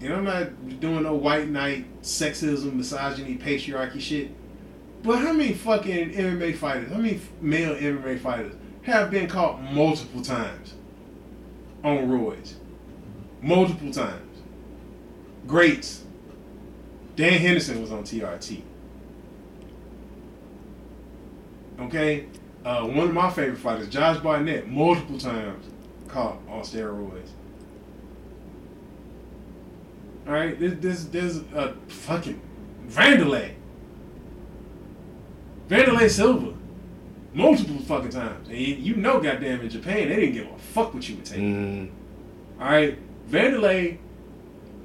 And 0.00 0.12
I'm 0.12 0.24
not 0.24 0.80
doing 0.80 1.02
no 1.02 1.14
white 1.14 1.48
knight, 1.48 1.86
sexism, 2.02 2.74
misogyny, 2.74 3.36
patriarchy 3.36 4.00
shit. 4.00 4.30
But 5.02 5.18
how 5.18 5.32
many 5.32 5.54
fucking 5.54 6.12
MMA 6.12 6.56
fighters, 6.56 6.90
how 6.90 6.98
many 6.98 7.20
male 7.40 7.74
MMA 7.74 8.20
fighters 8.20 8.54
have 8.82 9.10
been 9.10 9.28
caught 9.28 9.62
multiple 9.62 10.22
times 10.22 10.74
on 11.84 12.08
roids? 12.08 12.54
Multiple 13.40 13.92
times. 13.92 14.42
Greats. 15.46 16.04
Dan 17.14 17.32
Henderson 17.32 17.80
was 17.80 17.92
on 17.92 18.02
TRT. 18.02 18.62
Okay? 21.80 22.26
Uh, 22.64 22.84
one 22.86 23.08
of 23.08 23.14
my 23.14 23.30
favorite 23.30 23.58
fighters, 23.58 23.88
Josh 23.88 24.18
Barnett, 24.18 24.68
multiple 24.68 25.18
times 25.18 25.66
caught 26.08 26.38
on 26.48 26.62
steroids. 26.62 27.30
Alright, 30.26 30.58
this 30.60 30.74
this 30.74 31.04
there's 31.04 31.38
a 31.54 31.74
fucking 31.86 32.40
Vanderlei. 32.88 33.54
Vanderlei 35.68 36.08
Silva. 36.08 36.54
Multiple 37.34 37.78
fucking 37.80 38.10
times. 38.10 38.48
And 38.48 38.56
you, 38.56 38.96
know 38.96 39.20
goddamn 39.20 39.60
in 39.60 39.68
Japan 39.68 40.08
they 40.08 40.16
didn't 40.16 40.32
give 40.32 40.48
a 40.48 40.58
fuck 40.58 40.94
what 40.94 41.08
you 41.08 41.16
were 41.16 41.22
taking. 41.22 41.90
Mm. 42.58 42.60
Alright? 42.60 42.98
Vanderlei 43.30 43.98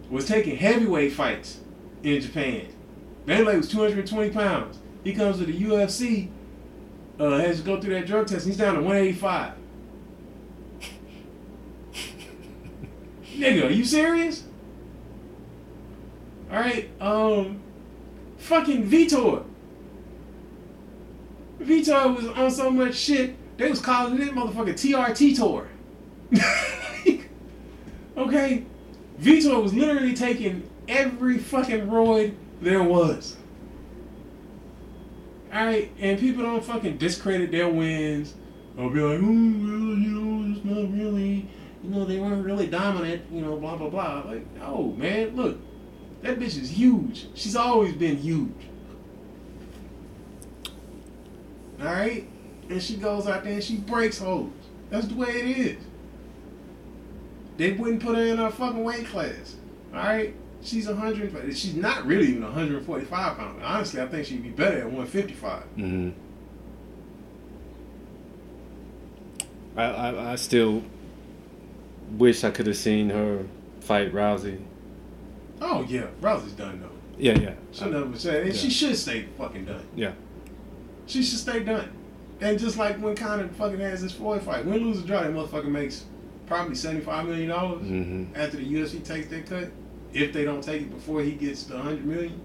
was 0.09 0.27
taking 0.27 0.57
heavyweight 0.57 1.13
fights 1.13 1.61
in 2.03 2.21
Japan. 2.21 2.67
Vanderlei 3.25 3.57
was 3.57 3.69
220 3.69 4.31
pounds. 4.31 4.79
He 5.03 5.13
comes 5.13 5.37
to 5.39 5.45
the 5.45 5.57
UFC, 5.57 6.29
uh, 7.19 7.37
has 7.37 7.59
to 7.59 7.65
go 7.65 7.79
through 7.79 7.93
that 7.93 8.05
drug 8.05 8.27
test, 8.27 8.45
and 8.45 8.53
he's 8.53 8.57
down 8.57 8.75
to 8.75 8.81
185. 8.81 9.53
Nigga, 13.37 13.65
are 13.67 13.71
you 13.71 13.85
serious? 13.85 14.43
Alright, 16.51 16.89
um, 17.01 17.61
fucking 18.37 18.89
Vitor. 18.89 19.45
Vitor 21.65 22.15
was 22.15 22.27
on 22.27 22.51
so 22.51 22.69
much 22.69 22.95
shit, 22.95 23.35
they 23.57 23.69
was 23.69 23.79
calling 23.79 24.21
it 24.21 24.33
motherfucking 24.33 24.73
TRT 24.73 25.35
tour. 25.35 25.67
okay? 28.17 28.65
Vitor 29.19 29.61
was 29.61 29.73
literally 29.73 30.13
taking 30.13 30.69
every 30.87 31.37
fucking 31.37 31.87
roid 31.87 32.35
there 32.61 32.83
was. 32.83 33.37
Alright, 35.53 35.91
and 35.99 36.19
people 36.19 36.43
don't 36.43 36.63
fucking 36.63 36.97
discredit 36.97 37.51
their 37.51 37.69
wins. 37.69 38.33
Or 38.75 38.89
be 38.89 39.01
like, 39.01 39.19
oh, 39.19 39.21
well, 39.21 39.97
you 39.97 40.09
know, 40.09 40.51
it's 40.55 40.65
not 40.65 40.91
really, 40.91 41.47
you 41.83 41.89
know, 41.91 42.05
they 42.05 42.19
weren't 42.19 42.43
really 42.43 42.65
dominant, 42.65 43.21
you 43.31 43.41
know, 43.41 43.55
blah, 43.57 43.75
blah, 43.75 43.89
blah. 43.89 44.23
Like, 44.25 44.51
no, 44.55 44.95
man, 44.97 45.35
look, 45.35 45.59
that 46.23 46.39
bitch 46.39 46.59
is 46.59 46.71
huge. 46.71 47.27
She's 47.35 47.55
always 47.55 47.93
been 47.93 48.17
huge. 48.17 48.49
Alright? 51.83 52.27
And 52.69 52.81
she 52.81 52.95
goes 52.95 53.27
out 53.27 53.43
there 53.43 53.53
and 53.53 53.63
she 53.63 53.77
breaks 53.77 54.19
hoes. 54.19 54.49
That's 54.89 55.07
the 55.07 55.15
way 55.15 55.27
it 55.29 55.57
is. 55.57 55.77
They 57.57 57.73
wouldn't 57.73 58.01
put 58.01 58.15
her 58.15 58.23
in 58.23 58.37
her 58.37 58.49
fucking 58.49 58.83
weight 58.83 59.05
class. 59.07 59.55
Alright? 59.93 60.35
She's 60.61 60.87
100. 60.87 61.55
She's 61.57 61.75
not 61.75 62.05
really 62.05 62.29
even 62.29 62.43
145 62.43 63.37
pounds. 63.37 63.61
Honestly, 63.63 64.01
I 64.01 64.07
think 64.07 64.25
she'd 64.25 64.43
be 64.43 64.49
better 64.49 64.79
at 64.79 64.85
155. 64.85 65.63
Mm-hmm. 65.77 66.09
I, 69.75 69.83
I 69.83 70.31
I 70.31 70.35
still 70.35 70.83
wish 72.11 72.43
I 72.43 72.51
could 72.51 72.67
have 72.67 72.77
seen 72.77 73.09
her 73.09 73.45
fight 73.81 74.13
Rousey. 74.13 74.61
Oh, 75.61 75.83
yeah. 75.87 76.07
Rousey's 76.21 76.53
done, 76.53 76.79
though. 76.81 76.89
Yeah, 77.17 77.37
yeah. 77.37 77.53
She 77.71 77.85
never 77.85 78.17
said. 78.17 78.47
And 78.47 78.55
she 78.55 78.69
should 78.69 78.95
stay 78.95 79.27
fucking 79.37 79.65
done. 79.65 79.85
Yeah. 79.95 80.13
She 81.05 81.21
should 81.23 81.39
stay 81.39 81.59
done. 81.61 81.91
And 82.41 82.59
just 82.59 82.77
like 82.77 82.97
when 82.97 83.15
Conor 83.15 83.47
fucking 83.49 83.79
has 83.79 84.01
this 84.01 84.11
Floyd 84.11 84.41
fight, 84.41 84.65
win, 84.65 84.83
lose, 84.83 85.03
or 85.03 85.07
draw, 85.07 85.21
that 85.21 85.31
motherfucker 85.31 85.65
makes 85.69 86.05
probably 86.47 86.75
$75 86.75 87.25
million 87.27 87.49
Mm-hmm. 87.49 88.35
after 88.35 88.57
the 88.57 88.65
UFC 88.73 89.03
takes 89.03 89.27
their 89.27 89.43
cut. 89.43 89.71
If 90.13 90.33
they 90.33 90.43
don't 90.43 90.63
take 90.63 90.83
it 90.83 90.93
before 90.93 91.21
he 91.21 91.31
gets 91.31 91.63
the 91.63 91.75
100 91.75 92.05
million, 92.05 92.39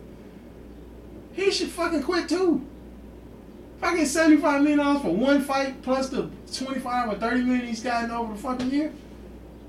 he 1.32 1.50
should 1.50 1.68
fucking 1.68 2.02
quit 2.02 2.28
too. 2.28 2.64
If 3.76 3.84
I 3.84 3.96
get 3.96 4.06
$75 4.06 4.62
million 4.62 5.00
for 5.00 5.14
one 5.14 5.40
fight 5.42 5.82
plus 5.82 6.08
the 6.08 6.30
25 6.52 7.08
or 7.12 7.14
30 7.16 7.42
million 7.42 7.66
he's 7.66 7.82
gotten 7.82 8.10
over 8.10 8.32
the 8.32 8.38
fucking 8.38 8.70
year, 8.70 8.92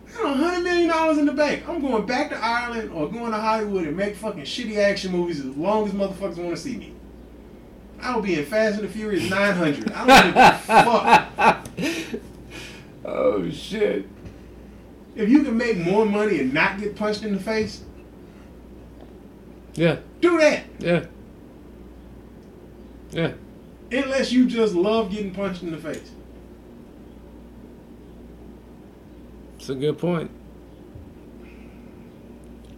I 0.07 0.11
got 0.23 0.37
$100 0.37 0.63
million 0.63 1.19
in 1.19 1.25
the 1.25 1.33
bank. 1.33 1.67
I'm 1.67 1.81
going 1.81 2.05
back 2.07 2.29
to 2.31 2.37
Ireland 2.37 2.91
or 2.91 3.11
going 3.11 3.31
to 3.31 3.37
Hollywood 3.37 3.85
and 3.87 3.95
make 3.97 4.15
fucking 4.15 4.43
shitty 4.43 4.77
action 4.77 5.11
movies 5.11 5.39
as 5.39 5.55
long 5.55 5.87
as 5.87 5.93
motherfuckers 5.93 6.37
want 6.37 6.51
to 6.51 6.57
see 6.57 6.77
me. 6.77 6.93
I 8.01 8.15
will 8.15 8.21
be 8.21 8.35
in 8.39 8.45
Fast 8.45 8.79
and 8.79 8.87
the 8.87 8.91
Furious 8.91 9.29
900. 9.29 9.91
I 9.91 10.05
don't 10.07 10.25
give 10.27 10.35
a 10.35 12.13
fuck. 12.13 12.21
oh 13.05 13.49
shit. 13.49 14.07
If 15.15 15.27
you 15.29 15.43
can 15.43 15.57
make 15.57 15.77
more 15.77 16.05
money 16.05 16.39
and 16.39 16.53
not 16.53 16.79
get 16.79 16.95
punched 16.95 17.23
in 17.23 17.33
the 17.33 17.39
face, 17.39 17.81
Yeah, 19.75 19.97
do 20.21 20.37
that. 20.39 20.63
yeah. 20.79 21.05
Yeah. 23.11 23.33
Unless 23.91 24.31
you 24.31 24.45
just 24.47 24.75
love 24.75 25.11
getting 25.11 25.33
punched 25.33 25.63
in 25.63 25.71
the 25.71 25.77
face. 25.77 26.11
It's 29.57 29.67
a 29.69 29.75
good 29.75 29.97
point. 29.97 30.31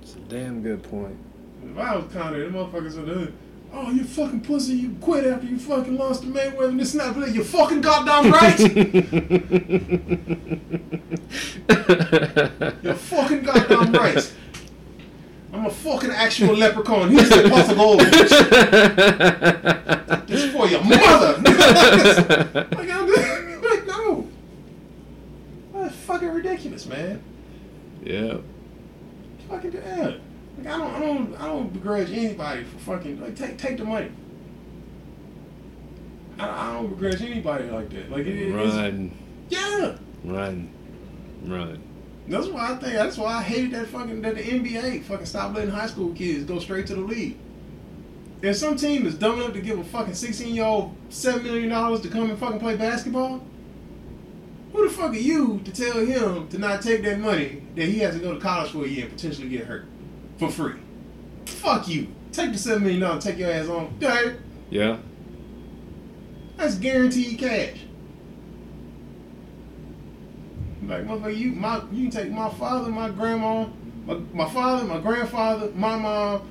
It's 0.02 0.16
a 0.16 0.20
damn 0.20 0.64
good 0.64 0.82
point. 0.84 1.18
If 1.64 1.78
I 1.78 1.96
was 1.96 2.12
Conor, 2.12 2.40
the 2.40 2.58
motherfuckers 2.58 2.96
would 2.98 3.08
have, 3.10 3.34
oh, 3.74 3.92
you 3.92 4.04
fucking 4.04 4.42
pussy, 4.42 4.74
you 4.74 4.96
quit 5.02 5.26
after 5.26 5.48
you 5.48 5.58
fucking 5.58 5.98
lost 5.98 6.22
to 6.24 6.28
Mayweather 6.28 6.70
and 6.70 6.80
this 6.80 6.94
and 6.94 7.02
that. 7.02 7.16
But 7.16 7.34
you 7.34 7.44
fucking 7.44 7.82
goddamn 7.82 8.32
right. 8.32 8.60
You're 12.84 12.96
Tom 13.68 13.92
Rice. 13.94 14.34
I'm 15.54 15.66
a 15.66 15.70
fucking 15.70 16.12
actual 16.12 16.56
leprechaun. 16.56 17.12
Here's 17.12 17.30
the 17.30 17.44
of 17.44 17.78
gold. 17.78 18.00
This 20.28 20.44
is 20.44 20.52
for 20.54 20.68
your 20.68 20.84
mother. 20.84 21.42
like, 22.72 22.90
I'm 22.90 23.08
like, 23.62 23.86
no. 23.86 24.28
That's 25.74 25.96
fucking 25.96 26.30
ridiculous, 26.30 26.86
man. 26.86 27.22
yeah. 28.04 28.38
Fucking 29.50 29.74
yeah. 29.74 30.14
Like 30.64 30.74
I 30.74 30.78
don't, 30.78 30.94
I 30.96 31.00
don't, 31.00 31.42
I 31.42 31.46
don't 31.48 31.74
begrudge 31.74 32.12
anybody 32.12 32.64
for 32.64 32.78
fucking 32.80 33.20
like 33.22 33.36
take 33.36 33.58
take 33.58 33.78
the 33.78 33.86
money. 33.86 34.12
I, 36.40 36.70
I 36.70 36.74
don't 36.74 36.90
begrudge 36.90 37.22
anybody 37.22 37.66
like 37.70 37.90
that. 37.92 38.12
Like 38.12 38.26
it, 38.26 38.38
it- 38.50 38.54
Run, 38.54 39.12
yeah. 39.50 39.96
run, 40.24 40.70
run. 41.44 41.82
That's 42.28 42.48
why 42.48 42.72
I 42.72 42.76
think 42.76 42.94
that's 42.94 43.18
why 43.18 43.34
I 43.38 43.42
hated 43.42 43.72
that 43.72 43.88
fucking 43.88 44.22
that 44.22 44.36
the 44.36 44.44
NBA 44.44 45.04
fucking 45.04 45.26
stopped 45.26 45.56
letting 45.56 45.72
high 45.72 45.88
school 45.88 46.14
kids 46.14 46.44
go 46.46 46.60
straight 46.60 46.88
to 46.88 46.96
the 46.96 47.02
league. 47.02 47.38
If 48.42 48.56
some 48.56 48.76
team 48.76 49.06
is 49.06 49.16
dumb 49.16 49.40
enough 49.40 49.54
to 49.54 49.62
give 49.62 49.80
a 49.80 49.84
fucking 49.84 50.14
sixteen 50.14 50.54
year 50.56 50.66
old 50.66 50.96
seven 51.10 51.44
million 51.44 51.70
dollars 51.70 52.02
to 52.02 52.08
come 52.10 52.30
and 52.30 52.40
fucking 52.40 52.60
play 52.60 52.76
basketball, 52.78 53.44
who 54.74 54.88
the 54.88 54.94
fuck 54.94 55.12
are 55.12 55.16
you 55.16 55.60
to 55.66 55.72
tell 55.72 56.06
him 56.06 56.48
to 56.50 56.58
not 56.60 56.82
take 56.82 57.04
that 57.04 57.20
money 57.20 57.64
that 57.76 57.86
he 57.88 58.00
has 58.00 58.16
to 58.16 58.22
go 58.22 58.34
to 58.36 58.40
college 58.40 58.72
for 58.72 58.86
a 58.86 58.88
year 58.88 59.06
and 59.06 59.14
potentially 59.14 59.50
get 59.50 59.66
hurt 59.66 59.86
for 60.42 60.50
free? 60.52 60.74
Fuck 61.46 61.88
you. 61.88 62.08
Take 62.32 62.52
the 62.54 62.58
seven 62.58 62.82
million 62.84 63.02
dollars, 63.02 63.24
take 63.24 63.38
your 63.38 63.52
ass 63.52 63.68
on. 63.68 63.94
Dang, 64.00 64.38
Yeah. 64.72 64.98
that's 66.58 66.76
guaranteed 66.76 67.38
cash. 67.38 67.78
Like 70.88 71.06
motherfucker, 71.06 71.38
you 71.38 71.52
my 71.52 71.82
you 71.92 72.10
can 72.10 72.12
take 72.12 72.32
my 72.32 72.50
father, 72.50 72.90
my 72.90 73.10
grandma, 73.10 73.68
my, 74.08 74.16
my 74.34 74.50
father, 74.50 74.84
my 74.86 75.00
grandfather, 75.00 75.70
my 75.76 75.96
mom, 75.96 76.50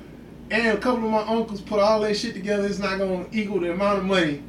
and 0.49 0.77
a 0.77 0.81
couple 0.81 1.03
of 1.05 1.11
my 1.11 1.23
uncles. 1.23 1.59
Put 1.61 1.79
all 1.79 1.99
that 2.01 2.15
shit 2.15 2.33
together. 2.33 2.65
It's 2.65 2.79
not 2.79 2.97
gonna 2.97 3.25
equal 3.33 3.59
the 3.59 3.71
amount 3.73 3.99
of 3.99 4.05
money 4.05 4.41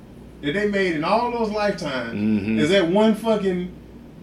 that 0.42 0.52
they 0.52 0.68
made 0.68 0.94
in 0.94 1.02
all 1.02 1.32
those 1.32 1.50
lifetimes. 1.50 2.14
Mhm. 2.14 2.58
Is 2.60 2.70
that 2.70 2.88
one 2.88 3.14
fucking 3.16 3.72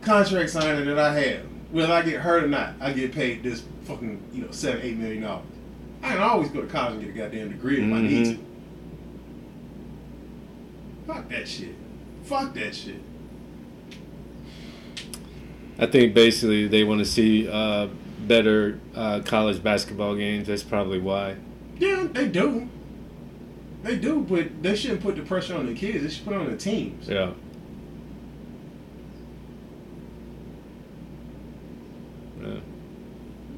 contract 0.01 0.49
signing 0.51 0.85
that 0.85 0.97
I 0.97 1.13
have? 1.19 1.41
Whether 1.71 1.91
I 1.93 2.01
get 2.03 2.21
hurt 2.21 2.45
or 2.45 2.47
not, 2.47 2.73
I 2.79 2.93
get 2.93 3.11
paid 3.11 3.43
this 3.43 3.63
fucking 3.89 4.21
you 4.33 4.43
know 4.43 4.51
seven 4.51 4.81
eight 4.83 4.97
million 4.97 5.23
dollars. 5.23 5.45
I 6.03 6.09
can 6.13 6.21
always 6.21 6.49
go 6.49 6.61
to 6.61 6.67
college 6.67 7.03
and 7.03 7.13
get 7.13 7.25
a 7.25 7.29
goddamn 7.29 7.49
degree 7.49 7.77
if 7.83 7.93
I 7.93 8.01
need 8.01 8.27
Mhm. 8.27 8.35
to. 8.35 8.39
Fuck 11.13 11.29
that 11.29 11.47
shit. 11.47 11.75
Fuck 12.23 12.53
that 12.53 12.75
shit. 12.75 13.01
I 15.79 15.85
think 15.87 16.13
basically 16.13 16.67
they 16.67 16.83
want 16.83 16.99
to 16.99 17.05
see 17.05 17.47
uh, 17.49 17.87
better 18.27 18.79
uh, 18.95 19.21
college 19.25 19.63
basketball 19.63 20.15
games. 20.15 20.47
That's 20.47 20.63
probably 20.63 20.99
why. 20.99 21.35
Yeah, 21.79 22.07
they 22.11 22.27
do. 22.27 22.69
They 23.83 23.95
do, 23.97 24.19
but 24.19 24.61
they 24.61 24.75
shouldn't 24.75 25.01
put 25.01 25.15
the 25.15 25.21
pressure 25.23 25.55
on 25.55 25.65
the 25.65 25.73
kids. 25.73 26.03
They 26.03 26.09
should 26.09 26.25
put 26.25 26.33
it 26.33 26.39
on 26.39 26.51
the 26.51 26.57
teams. 26.57 27.07
Yeah. 27.07 27.31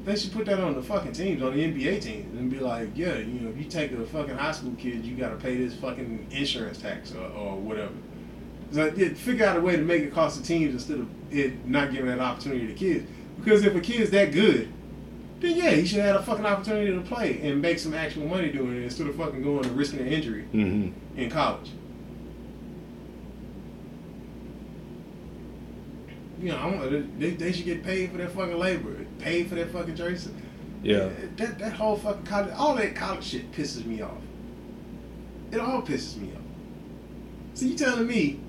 They 0.04 0.16
should 0.16 0.32
put 0.32 0.46
that 0.46 0.58
on 0.58 0.74
the 0.74 0.82
fucking 0.82 1.12
teams, 1.12 1.42
on 1.42 1.56
the 1.56 1.64
NBA 1.64 2.02
teams, 2.02 2.38
and 2.38 2.50
be 2.50 2.58
like, 2.58 2.88
yeah, 2.96 3.18
you 3.18 3.40
know, 3.40 3.50
if 3.50 3.56
you 3.56 3.64
take 3.64 3.92
a 3.92 4.04
fucking 4.06 4.36
high 4.36 4.52
school 4.52 4.74
kid, 4.76 5.04
you 5.04 5.16
got 5.16 5.28
to 5.30 5.36
pay 5.36 5.56
this 5.56 5.74
fucking 5.74 6.26
insurance 6.30 6.78
tax 6.78 7.14
or, 7.14 7.24
or 7.26 7.56
whatever. 7.56 7.92
Like, 8.72 8.96
yeah, 8.96 9.14
figure 9.14 9.46
out 9.46 9.56
a 9.56 9.60
way 9.60 9.76
to 9.76 9.82
make 9.82 10.02
it 10.02 10.12
cost 10.12 10.40
the 10.40 10.46
teams 10.46 10.74
instead 10.74 10.98
of 10.98 11.08
it 11.30 11.66
not 11.66 11.92
giving 11.92 12.06
that 12.06 12.18
opportunity 12.18 12.66
to 12.66 12.74
kids. 12.74 13.08
Because 13.38 13.64
if 13.64 13.74
a 13.74 13.80
kid's 13.80 14.10
that 14.10 14.32
good, 14.32 14.72
then 15.40 15.56
yeah, 15.56 15.70
he 15.70 15.84
should 15.84 16.00
have 16.00 16.16
a 16.16 16.22
fucking 16.22 16.46
opportunity 16.46 16.92
to 16.92 17.00
play 17.02 17.40
and 17.42 17.60
make 17.60 17.78
some 17.78 17.94
actual 17.94 18.26
money 18.26 18.50
doing 18.50 18.76
it 18.76 18.84
instead 18.84 19.08
of 19.08 19.16
fucking 19.16 19.42
going 19.42 19.64
and 19.64 19.76
risking 19.76 20.00
an 20.00 20.06
injury 20.08 20.42
hmm 20.44 20.90
in 21.16 21.28
college. 21.28 21.70
You 26.42 26.48
know, 26.48 26.56
I 26.56 26.66
want, 26.66 27.20
they, 27.20 27.30
they 27.30 27.52
should 27.52 27.66
get 27.66 27.84
paid 27.84 28.10
for 28.10 28.18
their 28.18 28.28
fucking 28.28 28.58
labor, 28.58 28.96
paid 29.20 29.48
for 29.48 29.54
their 29.54 29.68
fucking 29.68 29.94
jersey. 29.94 30.32
Yeah. 30.82 31.08
That 31.36 31.60
that 31.60 31.74
whole 31.74 31.96
fucking 31.96 32.24
college, 32.24 32.52
all 32.56 32.74
that 32.74 32.96
college 32.96 33.22
shit 33.22 33.52
pisses 33.52 33.86
me 33.86 34.02
off. 34.02 34.18
It 35.52 35.60
all 35.60 35.82
pisses 35.82 36.16
me 36.16 36.32
off. 36.32 36.42
So 37.54 37.66
you 37.66 37.76
telling 37.76 38.08
me 38.08 38.40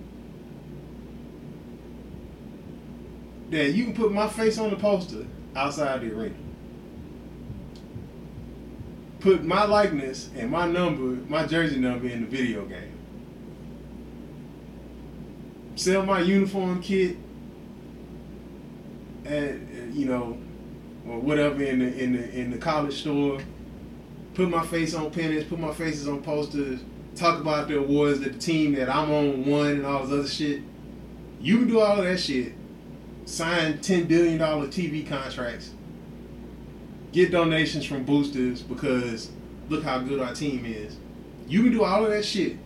that 3.51 3.73
you 3.73 3.83
can 3.83 3.93
put 3.93 4.11
my 4.11 4.27
face 4.27 4.57
on 4.57 4.71
the 4.71 4.75
poster 4.75 5.27
outside 5.55 6.01
the 6.01 6.11
arena, 6.15 6.33
put 9.19 9.43
my 9.43 9.65
likeness 9.65 10.31
and 10.35 10.49
my 10.49 10.67
number, 10.67 11.21
my 11.29 11.45
jersey 11.45 11.77
number 11.77 12.07
in 12.07 12.21
the 12.21 12.27
video 12.27 12.65
game, 12.65 12.97
sell 15.75 16.03
my 16.03 16.21
uniform 16.21 16.81
kit 16.81 17.17
you 19.25 20.05
know 20.05 20.37
or 21.07 21.19
whatever 21.19 21.61
in 21.63 21.79
the 21.79 22.03
in 22.03 22.13
the 22.13 22.29
in 22.31 22.51
the 22.51 22.57
college 22.57 23.01
store. 23.01 23.39
Put 24.33 24.49
my 24.49 24.65
face 24.65 24.95
on 24.95 25.11
pennants, 25.11 25.47
put 25.47 25.59
my 25.59 25.73
faces 25.73 26.07
on 26.07 26.23
posters, 26.23 26.79
talk 27.15 27.39
about 27.39 27.67
the 27.67 27.77
awards 27.77 28.19
that 28.21 28.33
the 28.33 28.39
team 28.39 28.73
that 28.75 28.89
I'm 28.89 29.11
on 29.11 29.45
won 29.45 29.67
and 29.67 29.85
all 29.85 30.05
this 30.05 30.19
other 30.19 30.27
shit. 30.27 30.61
You 31.39 31.59
can 31.59 31.67
do 31.67 31.79
all 31.79 31.99
of 31.99 32.05
that 32.05 32.19
shit. 32.19 32.53
Sign 33.25 33.79
ten 33.79 34.05
billion 34.05 34.37
dollar 34.39 34.67
TV 34.67 35.07
contracts. 35.07 35.71
Get 37.11 37.31
donations 37.31 37.85
from 37.85 38.05
boosters 38.05 38.61
because 38.61 39.31
look 39.69 39.83
how 39.83 39.99
good 39.99 40.19
our 40.19 40.33
team 40.33 40.65
is. 40.65 40.97
You 41.47 41.63
can 41.63 41.71
do 41.71 41.83
all 41.83 42.05
of 42.05 42.11
that 42.11 42.25
shit. 42.25 42.57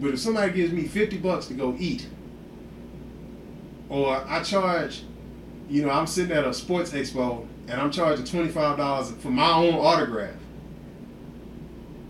But 0.00 0.14
if 0.14 0.20
somebody 0.20 0.52
gives 0.52 0.72
me 0.72 0.84
fifty 0.84 1.18
bucks 1.18 1.46
to 1.46 1.54
go 1.54 1.74
eat, 1.78 2.06
or 3.92 4.16
I 4.26 4.42
charge 4.42 5.02
you 5.72 5.82
know, 5.82 5.90
I'm 5.90 6.06
sitting 6.06 6.36
at 6.36 6.44
a 6.44 6.52
sports 6.52 6.92
expo 6.92 7.46
and 7.66 7.80
I'm 7.80 7.90
charging 7.90 8.26
twenty 8.26 8.48
five 8.48 8.76
dollars 8.76 9.10
for 9.12 9.30
my 9.30 9.50
own 9.52 9.74
autograph. 9.74 10.34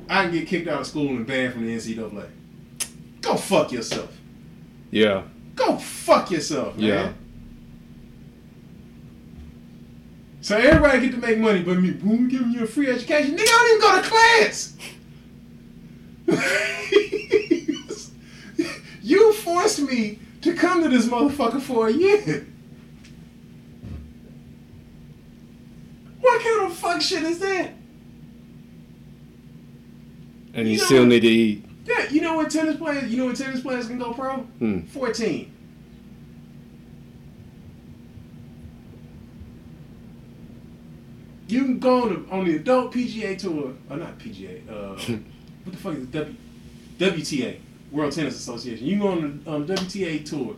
I 0.09 0.25
can 0.25 0.33
get 0.33 0.49
kicked 0.49 0.69
out 0.69 0.81
of 0.81 0.87
school 0.87 1.09
and 1.09 1.27
banned 1.27 1.53
from 1.55 1.67
the 1.67 1.77
NCAA. 1.77 2.29
Go 3.21 3.37
fuck 3.37 3.71
yourself. 3.71 4.19
Yeah. 4.91 5.23
Go 5.55 5.77
fuck 5.79 6.31
yourself, 6.31 6.77
man. 6.77 6.87
Yeah. 6.87 7.13
So 10.41 10.57
everybody 10.57 11.01
get 11.01 11.13
to 11.13 11.19
make 11.19 11.39
money, 11.39 11.63
but 11.63 11.79
me, 11.79 11.93
boom, 11.93 12.29
giving 12.29 12.51
you 12.51 12.65
a 12.65 12.67
free 12.67 12.91
education. 12.91 13.37
Nigga, 13.37 13.47
I 13.47 13.59
don't 13.59 13.69
even 13.69 13.81
go 13.81 14.03
to 14.03 14.09
class. 14.09 14.77
you 19.03 19.33
forced 19.35 19.81
me 19.83 20.19
to 20.43 20.55
come 20.55 20.83
to 20.83 20.89
this 20.89 21.07
motherfucker 21.07 21.61
for 21.61 21.89
a 21.89 21.93
year. 21.93 22.47
What 26.21 26.43
kind 26.43 26.71
of 26.71 26.77
fuck 26.77 27.01
shit 27.01 27.23
is 27.25 27.39
that? 27.41 27.71
And 30.55 30.69
you 30.69 30.75
You 30.75 30.79
know 30.79 30.85
still 30.85 30.99
what? 31.03 31.09
need 31.09 31.21
to 31.21 31.29
eat. 31.29 31.65
Yeah, 31.85 32.09
you 32.11 32.21
know 32.21 32.35
what 32.35 32.51
tennis 32.51 32.77
players, 32.77 33.11
you 33.11 33.17
know 33.19 33.27
what 33.27 33.37
tennis 33.37 33.61
players 33.61 33.87
can 33.89 33.99
go 33.99 34.13
pro? 34.13 34.37
Hmm. 34.37 34.83
14. 34.83 35.53
You 41.49 41.65
can 41.65 41.79
go 41.81 42.03
on 42.05 42.09
the, 42.27 42.31
on 42.31 42.45
the 42.47 42.57
adult 42.57 42.93
PGA 42.95 43.37
tour, 43.39 43.75
or 43.91 43.97
not 43.97 44.19
PGA, 44.19 44.67
uh, 44.69 44.95
what 45.65 45.73
the 45.73 45.77
fuck 45.77 45.95
is 45.97 46.07
W, 46.07 46.37
WTA, 46.99 47.59
World 47.93 48.13
Tennis 48.13 48.37
Association. 48.37 48.87
You 48.87 48.99
go 48.99 49.09
on 49.09 49.43
the 49.45 49.53
um, 49.53 49.67
WTA 49.67 50.25
tour 50.25 50.57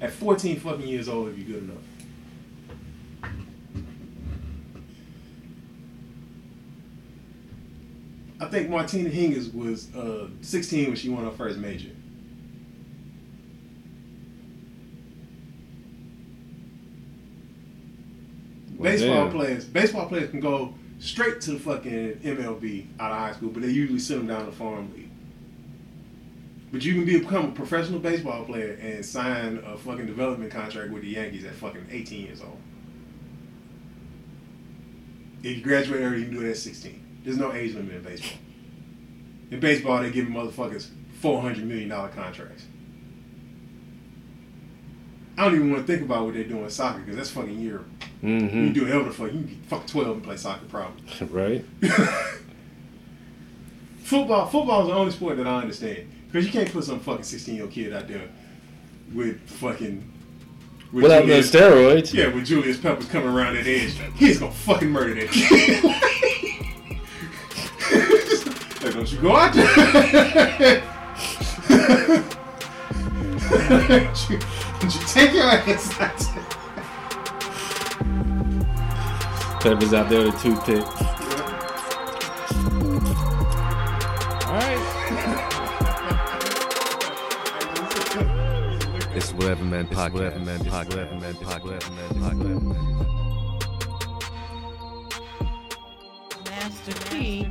at 0.00 0.12
14 0.12 0.60
fucking 0.60 0.86
years 0.86 1.08
old 1.08 1.30
if 1.30 1.38
you're 1.38 1.58
good 1.58 1.68
enough. 1.68 1.82
I 8.40 8.46
think 8.46 8.68
Martina 8.68 9.08
Hingis 9.08 9.54
was 9.54 9.94
uh, 9.94 10.28
16 10.42 10.88
when 10.88 10.96
she 10.96 11.08
won 11.08 11.24
her 11.24 11.30
first 11.30 11.58
major. 11.58 11.88
Well, 18.76 18.92
baseball 18.92 19.24
damn. 19.24 19.30
players, 19.30 19.64
baseball 19.64 20.06
players 20.06 20.30
can 20.30 20.40
go 20.40 20.74
straight 20.98 21.40
to 21.42 21.52
the 21.52 21.58
fucking 21.58 22.16
MLB 22.16 22.86
out 23.00 23.12
of 23.12 23.18
high 23.18 23.32
school, 23.32 23.48
but 23.48 23.62
they 23.62 23.70
usually 23.70 23.98
send 23.98 24.20
them 24.20 24.26
down 24.26 24.44
to 24.44 24.52
farm 24.52 24.92
league. 24.94 25.03
But 26.74 26.84
you 26.84 26.94
can 26.94 27.04
become 27.04 27.44
a 27.50 27.52
professional 27.52 28.00
baseball 28.00 28.44
player 28.44 28.76
and 28.82 29.06
sign 29.06 29.62
a 29.64 29.78
fucking 29.78 30.06
development 30.06 30.50
contract 30.50 30.90
with 30.90 31.02
the 31.04 31.10
Yankees 31.10 31.44
at 31.44 31.54
fucking 31.54 31.86
18 31.88 32.26
years 32.26 32.40
old. 32.40 32.58
If 35.44 35.58
you 35.58 35.62
graduate 35.62 36.00
early, 36.02 36.18
you 36.18 36.24
can 36.24 36.34
do 36.34 36.44
it 36.44 36.50
at 36.50 36.56
16. 36.56 37.20
There's 37.22 37.36
no 37.36 37.52
age 37.52 37.76
limit 37.76 37.94
in 37.94 38.02
baseball. 38.02 38.38
In 39.52 39.60
baseball, 39.60 40.02
they 40.02 40.10
give 40.10 40.26
motherfuckers 40.26 40.88
$400 41.22 41.62
million 41.62 41.88
contracts. 41.88 42.64
I 45.38 45.44
don't 45.44 45.54
even 45.54 45.70
want 45.70 45.86
to 45.86 45.92
think 45.92 46.04
about 46.04 46.24
what 46.24 46.34
they're 46.34 46.42
doing 46.42 46.64
in 46.64 46.70
soccer 46.70 46.98
because 47.02 47.14
that's 47.14 47.30
fucking 47.30 47.60
Europe. 47.60 47.86
You 48.20 48.28
Mm-hmm. 48.30 48.48
can 48.48 48.72
do 48.72 48.82
whatever 48.82 49.04
the 49.04 49.10
fuck. 49.12 49.26
You 49.26 49.38
can 49.38 49.42
be 49.42 49.54
fuck 49.68 49.86
twelve 49.86 50.08
and 50.16 50.24
play 50.24 50.36
soccer, 50.36 50.64
probably. 50.66 51.04
Right. 51.30 51.64
Football, 53.98 54.46
football 54.48 54.80
is 54.82 54.88
the 54.88 54.94
only 54.94 55.12
sport 55.12 55.36
that 55.36 55.46
I 55.46 55.60
understand 55.60 56.10
because 56.34 56.46
you 56.46 56.52
can't 56.52 56.70
put 56.72 56.82
some 56.82 56.98
fucking 56.98 57.22
sixteen 57.22 57.54
year 57.54 57.62
old 57.62 57.72
kid 57.72 57.92
out 57.92 58.08
there 58.08 58.28
with 59.12 59.40
fucking. 59.48 60.10
With 60.90 61.04
Without 61.04 61.28
no 61.28 61.38
steroids. 61.38 62.12
Yeah, 62.12 62.26
with 62.26 62.46
Julius 62.46 62.76
Peppers 62.76 63.06
coming 63.06 63.28
around 63.28 63.54
that 63.54 63.68
edge, 63.68 63.96
he's 64.16 64.40
gonna 64.40 64.50
fucking 64.50 64.90
murder 64.90 65.14
that 65.14 65.30
kid. 65.30 65.84
like, 68.82 68.94
don't 68.94 69.12
you 69.12 69.18
go 69.20 69.36
out 69.36 69.54
there. 69.54 70.82
don't, 73.68 74.28
you, 74.30 74.38
don't 74.80 74.92
you 74.92 75.00
take 75.06 75.32
your 75.34 75.44
ass 75.44 76.00
out 76.00 76.18
there. 76.18 76.42
Peppers 79.60 79.94
out 79.94 80.10
there 80.10 80.24
with 80.24 80.34
a 80.34 80.38
toothpick. 80.40 81.13
Whatever 89.36 89.64
man 89.64 89.86
podcast. 89.88 90.32
WhatevaMan 90.44 90.58
podcast. 90.58 91.08
WhatevaMan 91.20 91.34
podcast. 91.34 91.82
WhatevaMan 91.82 92.12
podcast. 92.22 93.04
Master 96.50 96.94
P. 97.10 97.50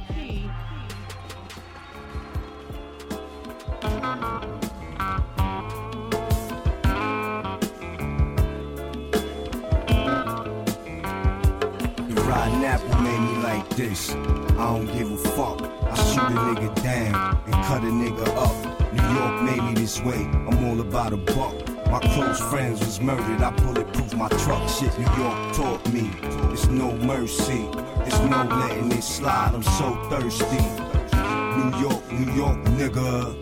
The 12.09 12.21
rotten 12.27 12.63
apple 12.63 13.01
made 13.01 13.19
me 13.19 13.43
like 13.43 13.69
this. 13.69 14.11
I 14.11 14.15
don't 14.55 14.85
give 14.87 15.11
a 15.11 15.17
fuck. 15.17 15.72
I 15.93 15.95
shoot 15.95 16.23
a 16.23 16.39
nigga 16.41 16.83
down 16.83 17.37
and 17.45 17.53
cut 17.65 17.83
a 17.83 17.85
nigga 17.85 18.27
up. 18.35 18.93
New 18.93 19.19
York 19.19 19.43
made 19.43 19.63
me 19.63 19.73
this 19.79 20.01
way. 20.01 20.25
I'm 20.47 20.65
all 20.65 20.81
about 20.81 21.13
a 21.13 21.17
buck. 21.17 21.53
My 21.91 21.99
close 21.99 22.39
friends 22.39 22.79
was 22.79 22.99
murdered. 22.99 23.41
I 23.43 23.51
bulletproof 23.51 24.15
my 24.15 24.27
truck. 24.29 24.67
Shit, 24.67 24.97
New 24.97 25.05
York 25.21 25.53
taught 25.53 25.93
me. 25.93 26.09
It's 26.51 26.65
no 26.65 26.93
mercy. 26.97 27.69
It's 28.07 28.17
no 28.21 28.41
letting 28.41 28.91
it 28.91 29.03
slide. 29.03 29.51
I'm 29.53 29.61
so 29.61 29.93
thirsty. 30.09 30.63
New 31.59 31.77
York, 31.77 32.11
New 32.11 32.33
York, 32.33 32.57
nigga. 32.79 33.37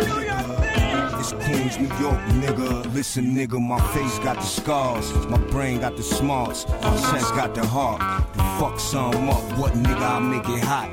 It's 1.22 1.32
Queens, 1.32 1.78
New 1.80 1.96
York, 2.04 2.20
nigga. 2.44 2.94
Listen, 2.94 3.34
nigga, 3.34 3.62
my 3.62 3.80
face 3.94 4.20
got 4.20 4.36
the 4.36 4.44
scars. 4.44 5.14
My 5.28 5.38
brain 5.38 5.80
got 5.80 5.96
the 5.96 6.04
smarts. 6.04 6.68
My 6.68 6.98
chest 7.12 7.34
got 7.34 7.56
the 7.56 7.66
heart. 7.66 8.02
To 8.34 8.44
fuck 8.60 8.78
some 8.78 9.30
up, 9.30 9.58
what 9.58 9.72
nigga, 9.72 10.02
I 10.02 10.20
make 10.20 10.50
it 10.50 10.62
hot. 10.66 10.90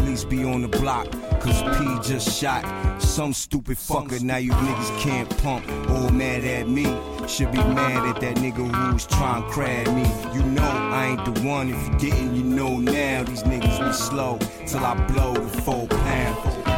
Police 0.00 0.24
be 0.24 0.44
on 0.44 0.62
the 0.62 0.68
block, 0.68 1.10
cause 1.40 1.62
P 1.76 2.08
just 2.08 2.40
shot 2.40 2.64
some 3.02 3.34
stupid 3.34 3.76
fucker. 3.76 4.18
Now 4.22 4.38
you 4.38 4.50
niggas 4.50 5.00
can't 5.02 5.28
pump. 5.42 5.68
All 5.90 6.08
mad 6.08 6.42
at 6.42 6.70
me. 6.70 6.84
Should 7.28 7.52
be 7.52 7.58
mad 7.58 8.08
at 8.08 8.18
that 8.22 8.36
nigga 8.36 8.66
who 8.66 8.94
was 8.94 9.06
trying 9.06 9.42
to 9.42 9.48
crab 9.50 9.88
me. 9.88 10.10
You 10.34 10.42
know 10.42 10.62
I 10.62 11.08
ain't 11.08 11.34
the 11.34 11.42
one. 11.42 11.68
If 11.68 11.86
you 11.86 12.10
didn't, 12.10 12.34
you 12.34 12.42
know 12.42 12.78
now. 12.78 13.24
These 13.24 13.42
niggas 13.42 13.86
be 13.86 13.92
slow 13.92 14.38
till 14.66 14.80
I 14.86 14.94
blow 15.08 15.34
the 15.34 15.60
full 15.60 15.86
pound 15.86 16.69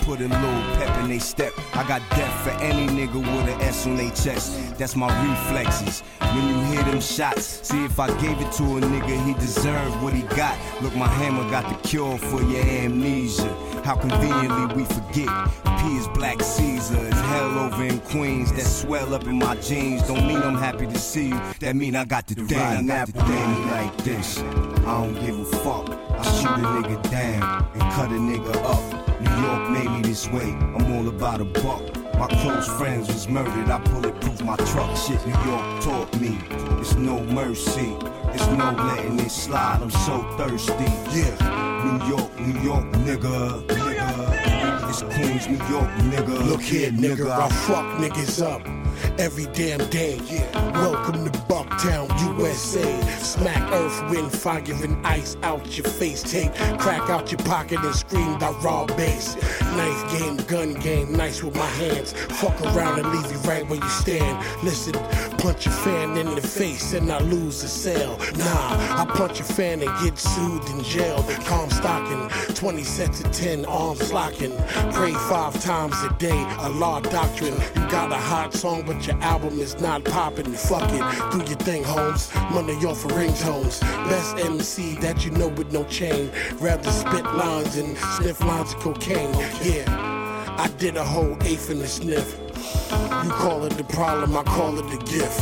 put 0.00 0.20
a 0.20 0.28
little 0.28 0.62
pep 0.76 0.96
in 1.02 1.10
they 1.10 1.18
step. 1.18 1.52
I 1.74 1.86
got 1.86 2.00
death 2.10 2.44
for 2.44 2.50
any 2.62 2.86
nigga 2.86 3.16
with 3.16 3.54
an 3.54 3.60
S 3.60 3.86
on 3.86 3.96
their 3.96 4.10
chest. 4.10 4.78
That's 4.78 4.96
my 4.96 5.08
reflexes. 5.26 6.02
When 6.20 6.48
you 6.48 6.60
hear 6.72 6.82
them 6.84 7.00
shots, 7.00 7.66
see 7.68 7.84
if 7.84 7.98
I 7.98 8.08
gave 8.20 8.40
it 8.40 8.52
to 8.52 8.64
a 8.64 8.80
nigga, 8.80 9.24
he 9.26 9.34
deserved 9.34 10.02
what 10.02 10.12
he 10.14 10.22
got. 10.36 10.58
Look, 10.82 10.94
my 10.96 11.08
hammer 11.08 11.48
got 11.50 11.68
the 11.68 11.88
cure 11.88 12.18
for 12.18 12.42
your 12.42 12.62
amnesia. 12.62 13.52
How 13.84 13.96
conveniently 13.96 14.74
we 14.74 14.84
forget. 14.84 15.28
P 15.78 15.96
is 15.96 16.08
Black 16.08 16.40
Caesar, 16.40 16.96
it's 17.06 17.20
hell 17.20 17.58
over 17.58 17.84
in 17.84 18.00
Queens. 18.00 18.50
That 18.52 18.62
swell 18.62 19.14
up 19.14 19.24
in 19.24 19.38
my 19.38 19.56
jeans 19.56 20.02
don't 20.06 20.26
mean 20.26 20.38
I'm 20.38 20.56
happy 20.56 20.86
to 20.86 20.98
see 20.98 21.28
you. 21.28 21.40
That 21.60 21.76
mean 21.76 21.94
I 21.94 22.04
got 22.04 22.26
the 22.26 22.36
damn 22.46 22.90
apple 22.90 23.22
me 23.22 23.70
like 23.70 23.96
this. 23.98 24.38
I 24.38 25.02
don't 25.02 25.14
give 25.14 25.38
a 25.38 25.44
fuck. 25.44 25.90
I 25.90 26.22
shoot 26.40 26.50
a 26.50 26.66
nigga 26.66 27.10
down 27.10 27.68
and 27.74 27.92
cut 27.92 28.10
a 28.10 28.14
nigga 28.14 28.54
up. 28.64 29.13
New 29.24 29.42
York 29.42 29.70
made 29.70 29.90
me 29.90 30.02
this 30.02 30.28
way. 30.28 30.50
I'm 30.74 30.92
all 30.92 31.08
about 31.08 31.40
a 31.40 31.44
buck. 31.44 31.82
My 32.18 32.28
close 32.28 32.68
friends 32.68 33.08
was 33.08 33.28
murdered. 33.28 33.68
I 33.70 33.78
bulletproof 33.78 34.42
my 34.42 34.56
truck. 34.56 34.96
Shit, 34.96 35.24
New 35.26 35.32
York 35.50 35.82
taught 35.82 36.20
me. 36.20 36.38
It's 36.80 36.94
no 36.94 37.20
mercy. 37.24 37.96
It's 38.34 38.46
no 38.48 38.70
letting 38.70 39.18
it 39.18 39.30
slide. 39.30 39.80
I'm 39.82 39.90
so 39.90 40.22
thirsty. 40.36 40.90
Yeah. 41.16 41.34
New 41.84 42.08
York, 42.08 42.40
New 42.40 42.60
York, 42.60 42.84
nigga. 43.06 43.66
Nigga. 43.66 44.88
It's 44.88 45.02
Queens, 45.02 45.48
New 45.48 45.64
York, 45.68 45.90
nigga. 46.12 46.46
Look 46.46 46.62
here, 46.62 46.90
nigga, 46.90 47.30
I 47.30 47.48
fuck 47.48 47.86
niggas 47.98 48.42
up 48.42 48.83
every 49.18 49.46
damn 49.52 49.88
day. 49.90 50.20
Yeah. 50.26 50.72
Welcome 50.72 51.24
to 51.24 51.38
Bucktown, 51.48 52.08
USA. 52.38 53.00
Smack 53.18 53.72
earth, 53.72 54.10
wind, 54.10 54.32
fire, 54.32 54.62
and 54.82 55.06
ice 55.06 55.36
out 55.42 55.76
your 55.76 55.86
face. 55.86 56.22
Take 56.22 56.54
crack 56.78 57.08
out 57.10 57.30
your 57.30 57.40
pocket 57.40 57.80
and 57.80 57.94
scream 57.94 58.38
that 58.38 58.54
raw 58.62 58.86
bass. 58.86 59.36
Knife 59.76 60.18
game, 60.18 60.36
gun 60.46 60.74
game, 60.74 61.12
nice 61.12 61.42
with 61.42 61.56
my 61.56 61.66
hands. 61.66 62.12
Fuck 62.12 62.60
around 62.62 62.98
and 62.98 63.08
leave 63.12 63.30
you 63.32 63.38
right 63.48 63.66
where 63.68 63.80
you 63.80 63.88
stand. 63.88 64.38
Listen, 64.62 64.94
punch 65.38 65.66
your 65.66 65.74
fan 65.74 66.16
in 66.16 66.34
the 66.34 66.40
face 66.40 66.92
and 66.92 67.10
I 67.10 67.18
lose 67.20 67.62
the 67.62 67.68
sale. 67.68 68.18
Nah, 68.36 69.02
I 69.02 69.06
punch 69.08 69.40
a 69.40 69.44
fan 69.44 69.82
and 69.82 69.90
get 70.04 70.18
sued 70.18 70.64
in 70.70 70.82
jail. 70.84 71.24
Calm 71.46 71.70
stocking, 71.70 72.28
20 72.54 72.84
sets 72.84 73.20
of 73.20 73.32
10, 73.32 73.64
arms 73.66 74.12
locking. 74.12 74.56
Pray 74.92 75.12
five 75.28 75.60
times 75.62 75.96
a 76.02 76.12
day, 76.18 76.46
a 76.60 76.68
law 76.68 77.00
doctrine. 77.00 77.54
You 77.74 77.90
got 77.90 78.12
a 78.12 78.16
hot 78.16 78.54
song, 78.54 78.84
but 78.86 78.93
your 79.02 79.20
album 79.22 79.58
is 79.58 79.80
not 79.80 80.04
popping. 80.04 80.52
Fuck 80.52 80.90
it, 80.92 81.32
do 81.32 81.38
your 81.38 81.58
thing, 81.58 81.84
Holmes. 81.84 82.32
Money 82.52 82.74
off 82.86 83.02
for 83.02 83.08
ringtones. 83.08 83.80
Best 84.08 84.38
MC 84.38 84.94
that 84.96 85.24
you 85.24 85.30
know 85.32 85.48
with 85.48 85.72
no 85.72 85.84
chain. 85.84 86.30
Rather 86.54 86.90
spit 86.90 87.24
lines 87.24 87.76
and 87.76 87.96
sniff 87.96 88.40
lines 88.40 88.74
of 88.74 88.80
cocaine. 88.80 89.32
Yeah, 89.62 89.84
I 90.58 90.68
did 90.78 90.96
a 90.96 91.04
whole 91.04 91.36
eighth 91.42 91.70
in 91.70 91.78
the 91.78 91.86
sniff. 91.86 92.38
You 93.24 93.30
call 93.30 93.64
it 93.64 93.72
the 93.76 93.84
problem, 93.84 94.36
I 94.36 94.42
call 94.42 94.78
it 94.78 94.88
the 94.90 95.04
gift. 95.04 95.40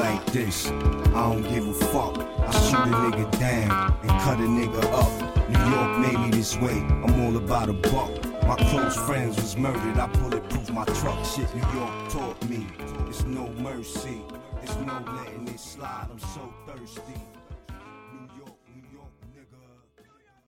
like 0.00 0.24
this. 0.26 0.68
I 0.68 1.32
don't 1.32 1.42
give 1.42 1.68
a 1.68 1.74
fuck. 1.74 2.18
I 2.18 2.50
shoot 2.68 2.88
a 2.88 2.96
nigga 2.96 3.38
down 3.38 3.98
and 4.02 4.10
cut 4.22 4.38
a 4.38 4.48
nigga 4.48 4.82
up. 4.92 5.48
New 5.50 5.74
York 5.74 5.98
made 5.98 6.18
me 6.18 6.30
this 6.30 6.56
way. 6.56 6.78
I'm 7.04 7.20
all 7.20 7.36
about 7.36 7.68
a 7.68 7.72
buck. 7.72 8.29
My 8.50 8.56
close 8.56 8.96
friends 8.96 9.36
was 9.36 9.56
murdered. 9.56 9.96
I 9.96 10.08
bulletproof 10.08 10.72
my 10.72 10.84
truck. 10.84 11.24
Shit, 11.24 11.54
New 11.54 11.62
York 11.78 12.08
taught 12.08 12.50
me. 12.50 12.66
It's 13.06 13.22
no 13.22 13.48
mercy. 13.60 14.22
It's 14.60 14.74
no 14.78 15.00
letting 15.06 15.46
it 15.46 15.60
slide. 15.60 16.08
I'm 16.10 16.18
so 16.18 16.52
thirsty. 16.66 17.14